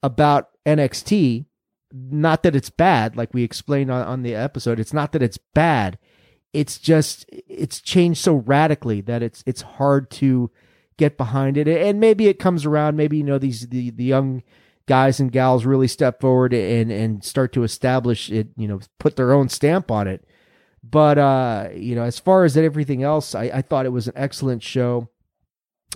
about 0.02 0.48
NXT. 0.64 1.44
Not 1.92 2.42
that 2.42 2.56
it's 2.56 2.70
bad, 2.70 3.16
like 3.16 3.34
we 3.34 3.42
explained 3.42 3.90
on, 3.90 4.06
on 4.06 4.22
the 4.22 4.34
episode. 4.34 4.80
It's 4.80 4.94
not 4.94 5.12
that 5.12 5.22
it's 5.22 5.38
bad. 5.38 5.98
It's 6.52 6.78
just 6.78 7.26
it's 7.28 7.80
changed 7.80 8.20
so 8.20 8.36
radically 8.36 9.00
that 9.02 9.22
it's 9.22 9.44
it's 9.46 9.62
hard 9.62 10.10
to 10.12 10.50
get 10.96 11.18
behind 11.18 11.56
it. 11.56 11.68
And 11.68 12.00
maybe 12.00 12.28
it 12.28 12.38
comes 12.38 12.64
around. 12.64 12.96
Maybe 12.96 13.18
you 13.18 13.24
know 13.24 13.38
these 13.38 13.68
the, 13.68 13.90
the 13.90 14.04
young 14.04 14.42
guys 14.90 15.20
and 15.20 15.30
gals 15.30 15.64
really 15.64 15.86
step 15.86 16.20
forward 16.20 16.52
and 16.52 16.90
and 16.90 17.22
start 17.24 17.52
to 17.52 17.62
establish 17.62 18.28
it. 18.28 18.48
You 18.56 18.66
know, 18.66 18.80
put 18.98 19.14
their 19.14 19.32
own 19.32 19.48
stamp 19.48 19.88
on 19.88 20.08
it. 20.08 20.26
But 20.82 21.16
uh, 21.16 21.68
you 21.74 21.94
know, 21.94 22.02
as 22.02 22.18
far 22.18 22.44
as 22.44 22.56
everything 22.56 23.04
else, 23.04 23.36
I, 23.36 23.44
I 23.54 23.62
thought 23.62 23.86
it 23.86 23.90
was 23.92 24.08
an 24.08 24.14
excellent 24.16 24.64
show. 24.64 25.08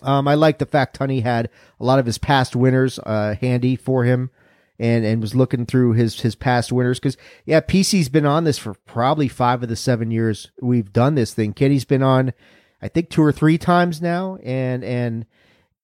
Um, 0.03 0.29
I 0.29 0.35
like 0.35 0.59
the 0.59 0.67
fact 0.67 0.99
Tunney 0.99 1.23
had 1.23 1.51
a 1.81 1.85
lot 1.85 1.99
of 1.99 2.07
his 2.07 2.19
past 2.19 2.55
winners 2.55 3.01
uh, 3.01 3.35
handy 3.41 3.75
for 3.75 4.05
him, 4.05 4.31
and 4.79 5.05
and 5.05 5.21
was 5.21 5.35
looking 5.35 5.67
through 5.67 5.95
his 5.95 6.21
his 6.21 6.37
past 6.37 6.71
winners 6.71 7.01
because 7.01 7.17
yeah, 7.45 7.61
PC's 7.61 8.09
been 8.09 8.27
on 8.27 8.45
this 8.45 8.59
for 8.59 8.75
probably 8.87 9.27
five 9.27 9.65
of 9.65 9.69
the 9.69 9.77
seven 9.77 10.13
years 10.13 10.53
we've 10.63 10.93
done 10.93 11.17
this 11.17 11.35
thing. 11.35 11.53
Kenny's 11.53 11.85
been 11.85 12.03
on, 12.03 12.33
I 12.81 12.87
think 12.87 13.11
two 13.11 13.23
or 13.23 13.33
three 13.33 13.59
times 13.59 14.01
now, 14.01 14.39
and 14.45 14.85
and 14.85 15.27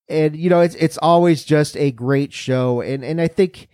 and 0.09 0.35
you 0.35 0.49
know 0.49 0.61
it's 0.61 0.75
it's 0.75 0.97
always 0.97 1.43
just 1.43 1.77
a 1.77 1.91
great 1.91 2.33
show, 2.33 2.81
and 2.81 3.03
and 3.03 3.21
I 3.21 3.27
think 3.27 3.67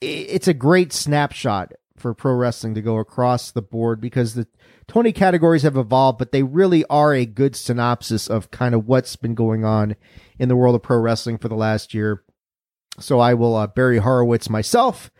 it's 0.00 0.48
a 0.48 0.54
great 0.54 0.92
snapshot 0.92 1.72
for 1.96 2.14
pro 2.14 2.34
wrestling 2.34 2.74
to 2.74 2.82
go 2.82 2.98
across 2.98 3.50
the 3.50 3.62
board 3.62 4.00
because 4.00 4.34
the 4.34 4.46
20 4.88 5.12
categories 5.12 5.62
have 5.62 5.76
evolved, 5.76 6.18
but 6.18 6.32
they 6.32 6.42
really 6.42 6.84
are 6.86 7.14
a 7.14 7.26
good 7.26 7.54
synopsis 7.54 8.26
of 8.26 8.50
kind 8.50 8.74
of 8.74 8.88
what's 8.88 9.14
been 9.14 9.34
going 9.34 9.64
on 9.64 9.94
in 10.38 10.48
the 10.48 10.56
world 10.56 10.74
of 10.74 10.82
pro 10.82 10.98
wrestling 10.98 11.38
for 11.38 11.48
the 11.48 11.54
last 11.54 11.94
year. 11.94 12.24
So 12.98 13.20
I 13.20 13.34
will 13.34 13.54
uh, 13.54 13.68
Barry 13.68 13.98
Horowitz 13.98 14.50
myself, 14.50 15.10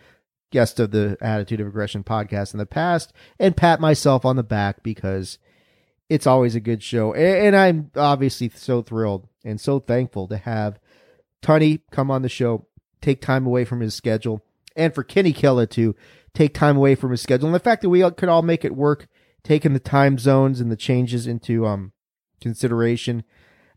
guest 0.50 0.80
of 0.80 0.90
the 0.90 1.16
Attitude 1.20 1.60
of 1.60 1.68
Aggression 1.68 2.02
podcast 2.02 2.52
in 2.52 2.58
the 2.58 2.66
past, 2.66 3.12
and 3.38 3.56
pat 3.56 3.80
myself 3.80 4.24
on 4.24 4.36
the 4.36 4.42
back 4.42 4.82
because 4.82 5.38
it's 6.10 6.26
always 6.26 6.54
a 6.54 6.60
good 6.60 6.82
show. 6.82 7.14
And, 7.14 7.46
and 7.46 7.56
I'm 7.56 7.90
obviously 7.96 8.50
so 8.54 8.82
thrilled 8.82 9.28
and 9.44 9.58
so 9.58 9.78
thankful 9.78 10.28
to 10.28 10.36
have 10.36 10.78
Tunney 11.40 11.80
come 11.90 12.10
on 12.10 12.20
the 12.20 12.28
show, 12.28 12.66
take 13.00 13.22
time 13.22 13.46
away 13.46 13.64
from 13.64 13.80
his 13.80 13.94
schedule, 13.94 14.44
and 14.76 14.94
for 14.94 15.02
Kenny 15.02 15.32
Killa 15.32 15.66
to 15.68 15.94
take 16.34 16.52
time 16.52 16.76
away 16.76 16.94
from 16.94 17.12
his 17.12 17.22
schedule. 17.22 17.46
And 17.46 17.54
the 17.54 17.60
fact 17.60 17.80
that 17.80 17.88
we 17.88 18.02
could 18.10 18.28
all 18.28 18.42
make 18.42 18.64
it 18.64 18.76
work 18.76 19.06
taking 19.42 19.72
the 19.72 19.80
time 19.80 20.18
zones 20.18 20.60
and 20.60 20.70
the 20.70 20.76
changes 20.76 21.26
into 21.26 21.64
um 21.64 21.92
consideration. 22.40 23.22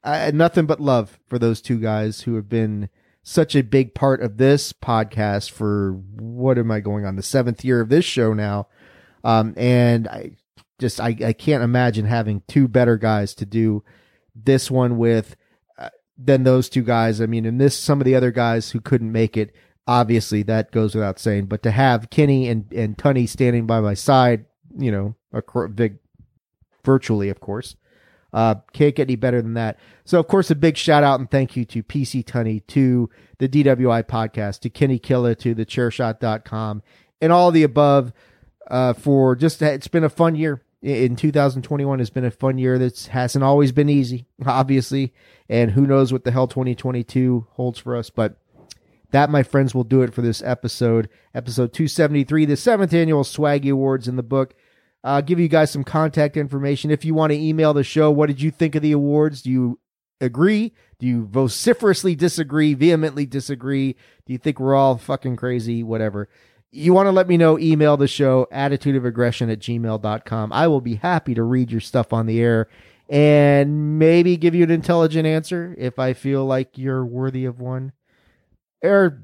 Uh, 0.03 0.31
nothing 0.33 0.65
but 0.65 0.81
love 0.81 1.19
for 1.27 1.39
those 1.39 1.61
two 1.61 1.79
guys 1.79 2.21
who 2.21 2.35
have 2.35 2.49
been 2.49 2.89
such 3.21 3.55
a 3.55 3.63
big 3.63 3.93
part 3.93 4.21
of 4.21 4.35
this 4.37 4.73
podcast 4.73 5.49
for 5.49 5.93
what 6.15 6.57
am 6.57 6.71
I 6.71 6.81
going 6.81 7.05
on 7.05 7.15
the 7.15 7.23
seventh 7.23 7.63
year 7.63 7.79
of 7.79 7.87
this 7.87 8.03
show 8.03 8.33
now, 8.33 8.67
um, 9.23 9.53
and 9.55 10.07
I 10.09 10.31
just 10.83 10.99
I, 10.99 11.15
I 11.25 11.31
can't 11.31 11.63
imagine 11.63 12.05
having 12.05 12.41
two 12.49 12.67
better 12.67 12.97
guys 12.97 13.33
to 13.35 13.45
do 13.45 13.85
this 14.35 14.69
one 14.69 14.97
with 14.97 15.37
uh, 15.77 15.89
than 16.17 16.43
those 16.43 16.67
two 16.67 16.83
guys. 16.83 17.21
I 17.21 17.25
mean, 17.25 17.45
and 17.45 17.59
this 17.59 17.77
some 17.77 18.01
of 18.01 18.05
the 18.05 18.15
other 18.15 18.31
guys 18.31 18.71
who 18.71 18.81
couldn't 18.81 19.11
make 19.11 19.37
it. 19.37 19.55
Obviously, 19.87 20.43
that 20.43 20.71
goes 20.71 20.93
without 20.93 21.19
saying. 21.19 21.45
But 21.45 21.63
to 21.63 21.71
have 21.71 22.09
Kenny 22.09 22.49
and 22.49 22.71
and 22.73 22.97
Tunney 22.97 23.29
standing 23.29 23.65
by 23.65 23.79
my 23.79 23.93
side, 23.93 24.45
you 24.77 24.91
know, 24.91 25.15
a 25.31 25.69
big, 25.69 25.99
virtually, 26.83 27.29
of 27.29 27.39
course. 27.39 27.77
Uh, 28.33 28.55
can't 28.73 28.95
get 28.95 29.03
any 29.03 29.15
better 29.15 29.41
than 29.43 29.53
that. 29.53 29.77
So, 30.05 30.19
of 30.19 30.27
course, 30.27 30.49
a 30.49 30.55
big 30.55 30.75
shout 30.75 31.03
out 31.03 31.19
and 31.19 31.29
thank 31.29 31.55
you 31.55 31.65
to 31.65 31.83
PC 31.83 32.25
Tunney, 32.25 32.65
to 32.67 33.07
the 33.37 33.47
DWI 33.47 34.03
podcast, 34.05 34.61
to 34.61 34.71
Kenny 34.71 34.97
Killa, 34.97 35.35
to 35.35 35.53
the 35.53 35.67
chairshot.com, 35.67 36.81
and 37.21 37.31
all 37.31 37.51
the 37.51 37.61
above 37.61 38.11
uh, 38.71 38.93
for 38.93 39.35
just, 39.35 39.61
it's 39.61 39.87
been 39.87 40.03
a 40.03 40.09
fun 40.09 40.33
year. 40.33 40.62
In 40.83 41.15
2021 41.15 41.99
has 41.99 42.09
been 42.09 42.25
a 42.25 42.31
fun 42.31 42.57
year 42.57 42.77
that 42.77 42.99
hasn't 43.11 43.43
always 43.43 43.71
been 43.71 43.87
easy, 43.87 44.27
obviously. 44.45 45.13
And 45.47 45.71
who 45.71 45.87
knows 45.87 46.11
what 46.11 46.25
the 46.25 46.31
hell 46.31 46.47
2022 46.47 47.47
holds 47.51 47.79
for 47.79 47.95
us. 47.95 48.09
But 48.09 48.37
that, 49.11 49.29
my 49.29 49.43
friends, 49.43 49.73
will 49.73 49.85
do 49.85 50.01
it 50.01 50.13
for 50.13 50.21
this 50.21 50.41
episode. 50.43 51.07
Episode 51.33 51.71
273, 51.71 52.45
the 52.45 52.57
seventh 52.57 52.93
annual 52.93 53.23
Swaggy 53.23 53.71
Awards 53.71 54.09
in 54.09 54.17
the 54.17 54.23
book. 54.23 54.55
Uh, 55.05 55.21
give 55.21 55.39
you 55.39 55.47
guys 55.47 55.71
some 55.71 55.85
contact 55.85 56.35
information. 56.35 56.91
If 56.91 57.05
you 57.05 57.13
want 57.13 57.31
to 57.31 57.39
email 57.39 57.73
the 57.73 57.83
show, 57.83 58.11
what 58.11 58.27
did 58.27 58.41
you 58.41 58.51
think 58.51 58.75
of 58.75 58.81
the 58.81 58.91
awards? 58.91 59.41
Do 59.41 59.51
you 59.51 59.79
agree? 60.19 60.73
Do 60.99 61.07
you 61.07 61.25
vociferously 61.25 62.15
disagree, 62.15 62.73
vehemently 62.73 63.25
disagree? 63.25 63.93
Do 64.25 64.33
you 64.33 64.39
think 64.39 64.59
we're 64.59 64.75
all 64.75 64.97
fucking 64.97 65.35
crazy? 65.37 65.83
Whatever. 65.83 66.29
You 66.76 66.92
want 66.92 67.06
to 67.06 67.11
let 67.11 67.27
me 67.27 67.38
know, 67.38 67.60
email 67.60 67.98
the 67.98 68.08
show, 68.08 68.48
attitudeofaggression 68.52 69.52
at 69.52 69.60
gmail.com. 69.60 70.52
I 70.52 70.68
will 70.68 70.82
be 70.82 70.95
happy 70.95 71.35
to 71.35 71.43
read 71.43 71.72
your 71.72 71.82
stuff 71.82 72.11
on 72.11 72.26
the 72.26 72.42
air 72.42 72.68
and 73.08 74.00
maybe 74.00 74.38
give 74.38 74.56
you 74.56 74.64
an 74.64 74.72
intelligent 74.72 75.27
answer 75.27 75.76
if 75.77 76.00
I 76.00 76.14
feel 76.14 76.45
like 76.45 76.76
you're 76.77 77.06
worthy 77.06 77.45
of 77.45 77.60
one. 77.60 77.92
Or 78.84 79.24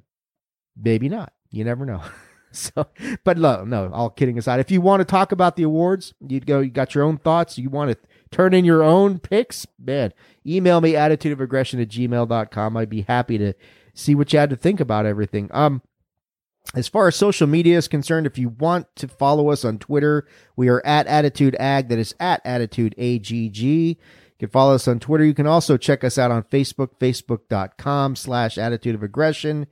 maybe 0.80 1.10
not. 1.10 1.34
You 1.50 1.64
never 1.64 1.86
know. 1.86 2.04
So, 2.52 2.88
but 3.24 3.38
no, 3.38 3.64
no, 3.64 3.92
all 3.94 4.10
kidding 4.10 4.40
aside, 4.40 4.60
if 4.60 4.72
you 4.72 4.82
want 4.82 5.02
to 5.02 5.06
talk 5.06 5.32
about 5.32 5.56
the 5.56 5.62
awards, 5.62 6.16
you'd 6.20 6.48
go, 6.48 6.62
you 6.62 6.72
got 6.72 6.96
your 6.96 7.04
own 7.04 7.20
thoughts, 7.20 7.60
you 7.60 7.70
want 7.70 7.92
to 7.92 7.98
turn 8.32 8.56
in 8.56 8.66
your 8.66 8.82
own 8.82 9.20
picks, 9.20 9.68
man, 9.78 10.14
email 10.48 10.82
me 10.82 10.94
attitudeofaggression 10.94 11.80
at 11.80 11.90
gmail.com. 11.90 12.76
I'd 12.76 12.90
be 12.90 13.04
happy 13.04 13.38
to 13.38 13.54
see 13.94 14.16
what 14.16 14.34
you 14.34 14.40
had 14.40 14.50
to 14.50 14.56
think 14.56 14.80
about 14.80 15.06
everything. 15.06 15.48
Um, 15.54 15.84
as 16.76 16.88
far 16.88 17.08
as 17.08 17.16
social 17.16 17.48
media 17.48 17.78
is 17.78 17.88
concerned, 17.88 18.28
if 18.28 18.38
you 18.38 18.50
want 18.50 18.88
to 18.98 19.08
follow 19.08 19.50
us 19.50 19.66
on 19.66 19.80
Twitter, 19.80 20.28
we 20.56 20.68
are 20.68 20.86
at 20.86 21.08
Attitude 21.08 21.56
Ag. 21.60 21.90
That 21.90 22.00
is 22.00 22.14
at 22.20 22.42
Attitude 22.46 22.96
AGG. 22.98 23.58
You 23.60 23.96
can 24.38 24.50
follow 24.50 24.76
us 24.76 24.88
on 24.88 25.00
Twitter. 25.00 25.26
You 25.26 25.34
can 25.34 25.48
also 25.48 25.78
check 25.78 26.04
us 26.04 26.18
out 26.18 26.32
on 26.32 26.44
Facebook, 26.44 26.92
facebook.com 27.00 28.16
slash 28.16 28.58
attitude 28.58 28.96
of 28.96 29.04
aggression 29.04 29.68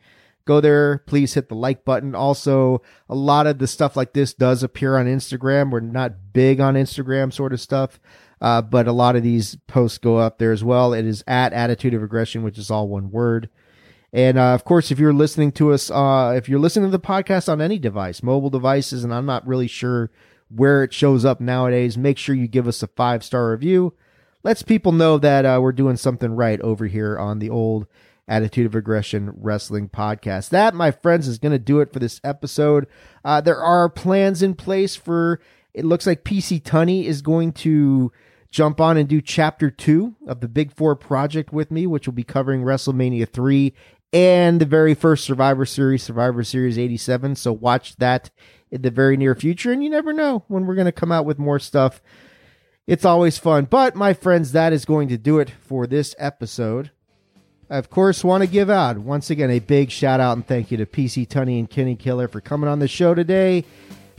go 0.48 0.60
there. 0.60 1.00
Please 1.00 1.36
hit 1.36 1.50
the 1.50 1.56
like 1.56 1.86
button. 1.86 2.16
Also, 2.16 2.82
a 3.08 3.14
lot 3.14 3.46
of 3.46 3.60
the 3.60 3.68
stuff 3.68 3.96
like 3.96 4.14
this 4.14 4.34
does 4.34 4.64
appear 4.64 4.98
on 4.98 5.06
Instagram. 5.06 5.70
We're 5.70 5.82
not 5.82 6.34
big 6.34 6.60
on 6.60 6.74
Instagram 6.74 7.32
sort 7.32 7.54
of 7.54 7.62
stuff. 7.62 8.00
Uh, 8.42 8.62
but 8.62 8.88
a 8.88 8.92
lot 8.92 9.16
of 9.16 9.24
these 9.24 9.56
posts 9.68 9.98
go 9.98 10.18
up 10.18 10.40
there 10.40 10.52
as 10.52 10.64
well. 10.64 10.94
It 10.94 11.06
is 11.06 11.24
at 11.28 11.54
Attitude 11.54 11.94
of 11.94 12.04
Aggression, 12.04 12.44
which 12.44 12.58
is 12.58 12.72
all 12.72 12.88
one 12.88 13.12
word. 13.12 13.50
And 14.18 14.40
uh, 14.40 14.56
of 14.56 14.66
course, 14.66 14.90
if 14.90 14.98
you're 14.98 15.14
listening 15.14 15.52
to 15.54 15.72
us, 15.72 15.92
uh, 15.92 16.34
if 16.36 16.50
you're 16.50 16.58
listening 16.60 16.90
to 16.90 16.98
the 16.98 17.00
podcast 17.00 17.48
on 17.48 17.62
any 17.62 17.78
device, 17.78 18.24
mobile 18.24 18.50
devices, 18.50 19.04
and 19.04 19.14
I'm 19.14 19.28
not 19.28 19.46
really 19.46 19.68
sure 19.68 20.10
where 20.50 20.84
it 20.84 20.92
shows 20.92 21.24
up 21.24 21.40
nowadays, 21.40 22.00
make 22.00 22.18
sure 22.18 22.34
you 22.34 22.48
give 22.48 22.68
us 22.68 22.82
a 22.82 22.88
five 22.88 23.24
star 23.24 23.52
review. 23.52 23.94
Lets 24.42 24.64
people 24.64 24.92
know 24.92 25.20
that 25.20 25.46
uh, 25.46 25.60
we're 25.62 25.72
doing 25.72 25.98
something 25.98 26.32
right 26.32 26.60
over 26.62 26.88
here 26.88 27.20
on 27.20 27.38
the 27.38 27.52
old 27.52 27.86
Attitude 28.28 28.66
of 28.66 28.74
Aggression 28.74 29.34
Wrestling 29.36 29.88
Podcast. 29.88 30.50
That, 30.50 30.74
my 30.74 30.90
friends, 30.90 31.28
is 31.28 31.38
going 31.38 31.52
to 31.52 31.60
do 31.60 31.80
it 31.80 31.94
for 31.94 32.00
this 32.00 32.20
episode. 32.24 32.88
Uh, 33.24 33.40
there 33.40 33.62
are 33.62 33.88
plans 33.88 34.42
in 34.42 34.56
place 34.56 34.96
for, 34.96 35.40
it 35.76 35.86
looks 35.86 36.08
like 36.08 36.24
PC 36.24 36.64
Tunney 36.64 37.04
is 37.04 37.22
going 37.22 37.52
to 37.54 38.12
jump 38.50 38.82
on 38.82 38.98
and 38.98 39.08
do 39.08 39.22
chapter 39.22 39.70
two 39.70 40.16
of 40.26 40.40
the 40.40 40.48
Big 40.48 40.72
Four 40.72 40.96
project 40.96 41.54
with 41.54 41.70
me, 41.70 41.86
which 41.86 42.08
will 42.08 42.14
be 42.14 42.24
covering 42.24 42.64
WrestleMania 42.64 43.30
3 43.30 43.74
and 44.14 44.60
the 44.60 44.66
very 44.66 44.94
first 44.94 45.26
Survivor 45.26 45.66
Series, 45.66 46.04
Survivor 46.04 46.44
Series 46.44 46.78
87. 46.78 47.36
So 47.36 47.52
watch 47.52 47.96
that 47.98 48.30
in 48.72 48.82
the 48.82 48.92
very 48.92 49.18
near 49.18 49.36
future. 49.36 49.72
And 49.72 49.84
you 49.84 49.90
never 49.90 50.14
know 50.14 50.44
when 50.48 50.66
we're 50.66 50.76
going 50.76 50.86
to 50.86 50.92
come 50.92 51.12
out 51.12 51.26
with 51.26 51.40
more 51.40 51.60
stuff. 51.60 52.02
It's 52.86 53.06
always 53.06 53.38
fun. 53.38 53.66
But, 53.66 53.96
my 53.96 54.14
friends, 54.14 54.54
that 54.54 54.72
is 54.72 54.86
going 54.86 55.10
to 55.10 55.18
do 55.18 55.40
it 55.40 55.50
for 55.50 55.88
this 55.88 56.16
episode. 56.18 56.92
I, 57.70 57.78
of 57.78 57.90
course, 57.90 58.24
want 58.24 58.44
to 58.44 58.50
give 58.50 58.70
out 58.70 58.98
once 58.98 59.30
again 59.30 59.52
a 59.52 59.60
big 59.60 59.92
shout 59.92 60.22
out 60.22 60.38
and 60.38 60.48
thank 60.48 60.72
you 60.72 60.78
to 60.78 60.86
PC 60.86 61.28
Tunney 61.28 61.60
and 61.60 61.70
Kenny 61.70 61.98
Killa 61.98 62.30
for 62.30 62.40
coming 62.40 62.70
on 62.70 62.80
the 62.80 62.88
show 62.88 63.14
today. 63.14 63.66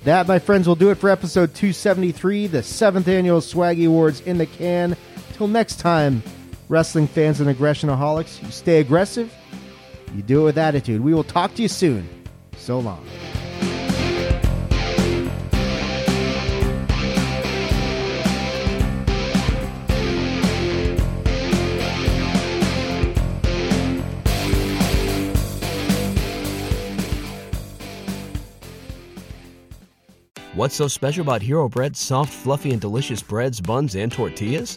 That, 0.05 0.28
my 0.28 0.39
friends, 0.39 0.68
will 0.68 0.75
do 0.75 0.91
it 0.91 0.97
for 0.97 1.08
episode 1.08 1.55
273, 1.55 2.49
the 2.49 2.62
seventh 2.62 3.08
annual 3.08 3.41
Swaggy 3.41 3.86
Awards 3.86 4.20
in 4.20 4.36
the 4.36 4.47
can. 4.47 4.97
Till 5.33 5.49
next 5.49 5.81
time, 5.81 6.23
Wrestling 6.68 7.07
fans 7.07 7.41
and 7.41 7.49
aggressionaholics, 7.49 8.42
you 8.42 8.50
stay 8.50 8.81
aggressive, 8.81 9.33
you 10.15 10.23
do 10.23 10.43
it 10.43 10.45
with 10.45 10.59
attitude. 10.59 11.01
We 11.01 11.15
will 11.15 11.25
talk 11.25 11.55
to 11.55 11.62
you 11.62 11.69
soon. 11.69 12.09
So 12.57 12.78
long. 12.78 13.07
What's 30.59 30.75
so 30.75 30.89
special 30.89 31.23
about 31.23 31.41
Hero 31.41 31.69
Bread's 31.69 32.01
soft, 32.01 32.33
fluffy, 32.33 32.73
and 32.73 32.81
delicious 32.81 33.23
breads, 33.23 33.61
buns, 33.61 33.95
and 33.95 34.11
tortillas? 34.11 34.77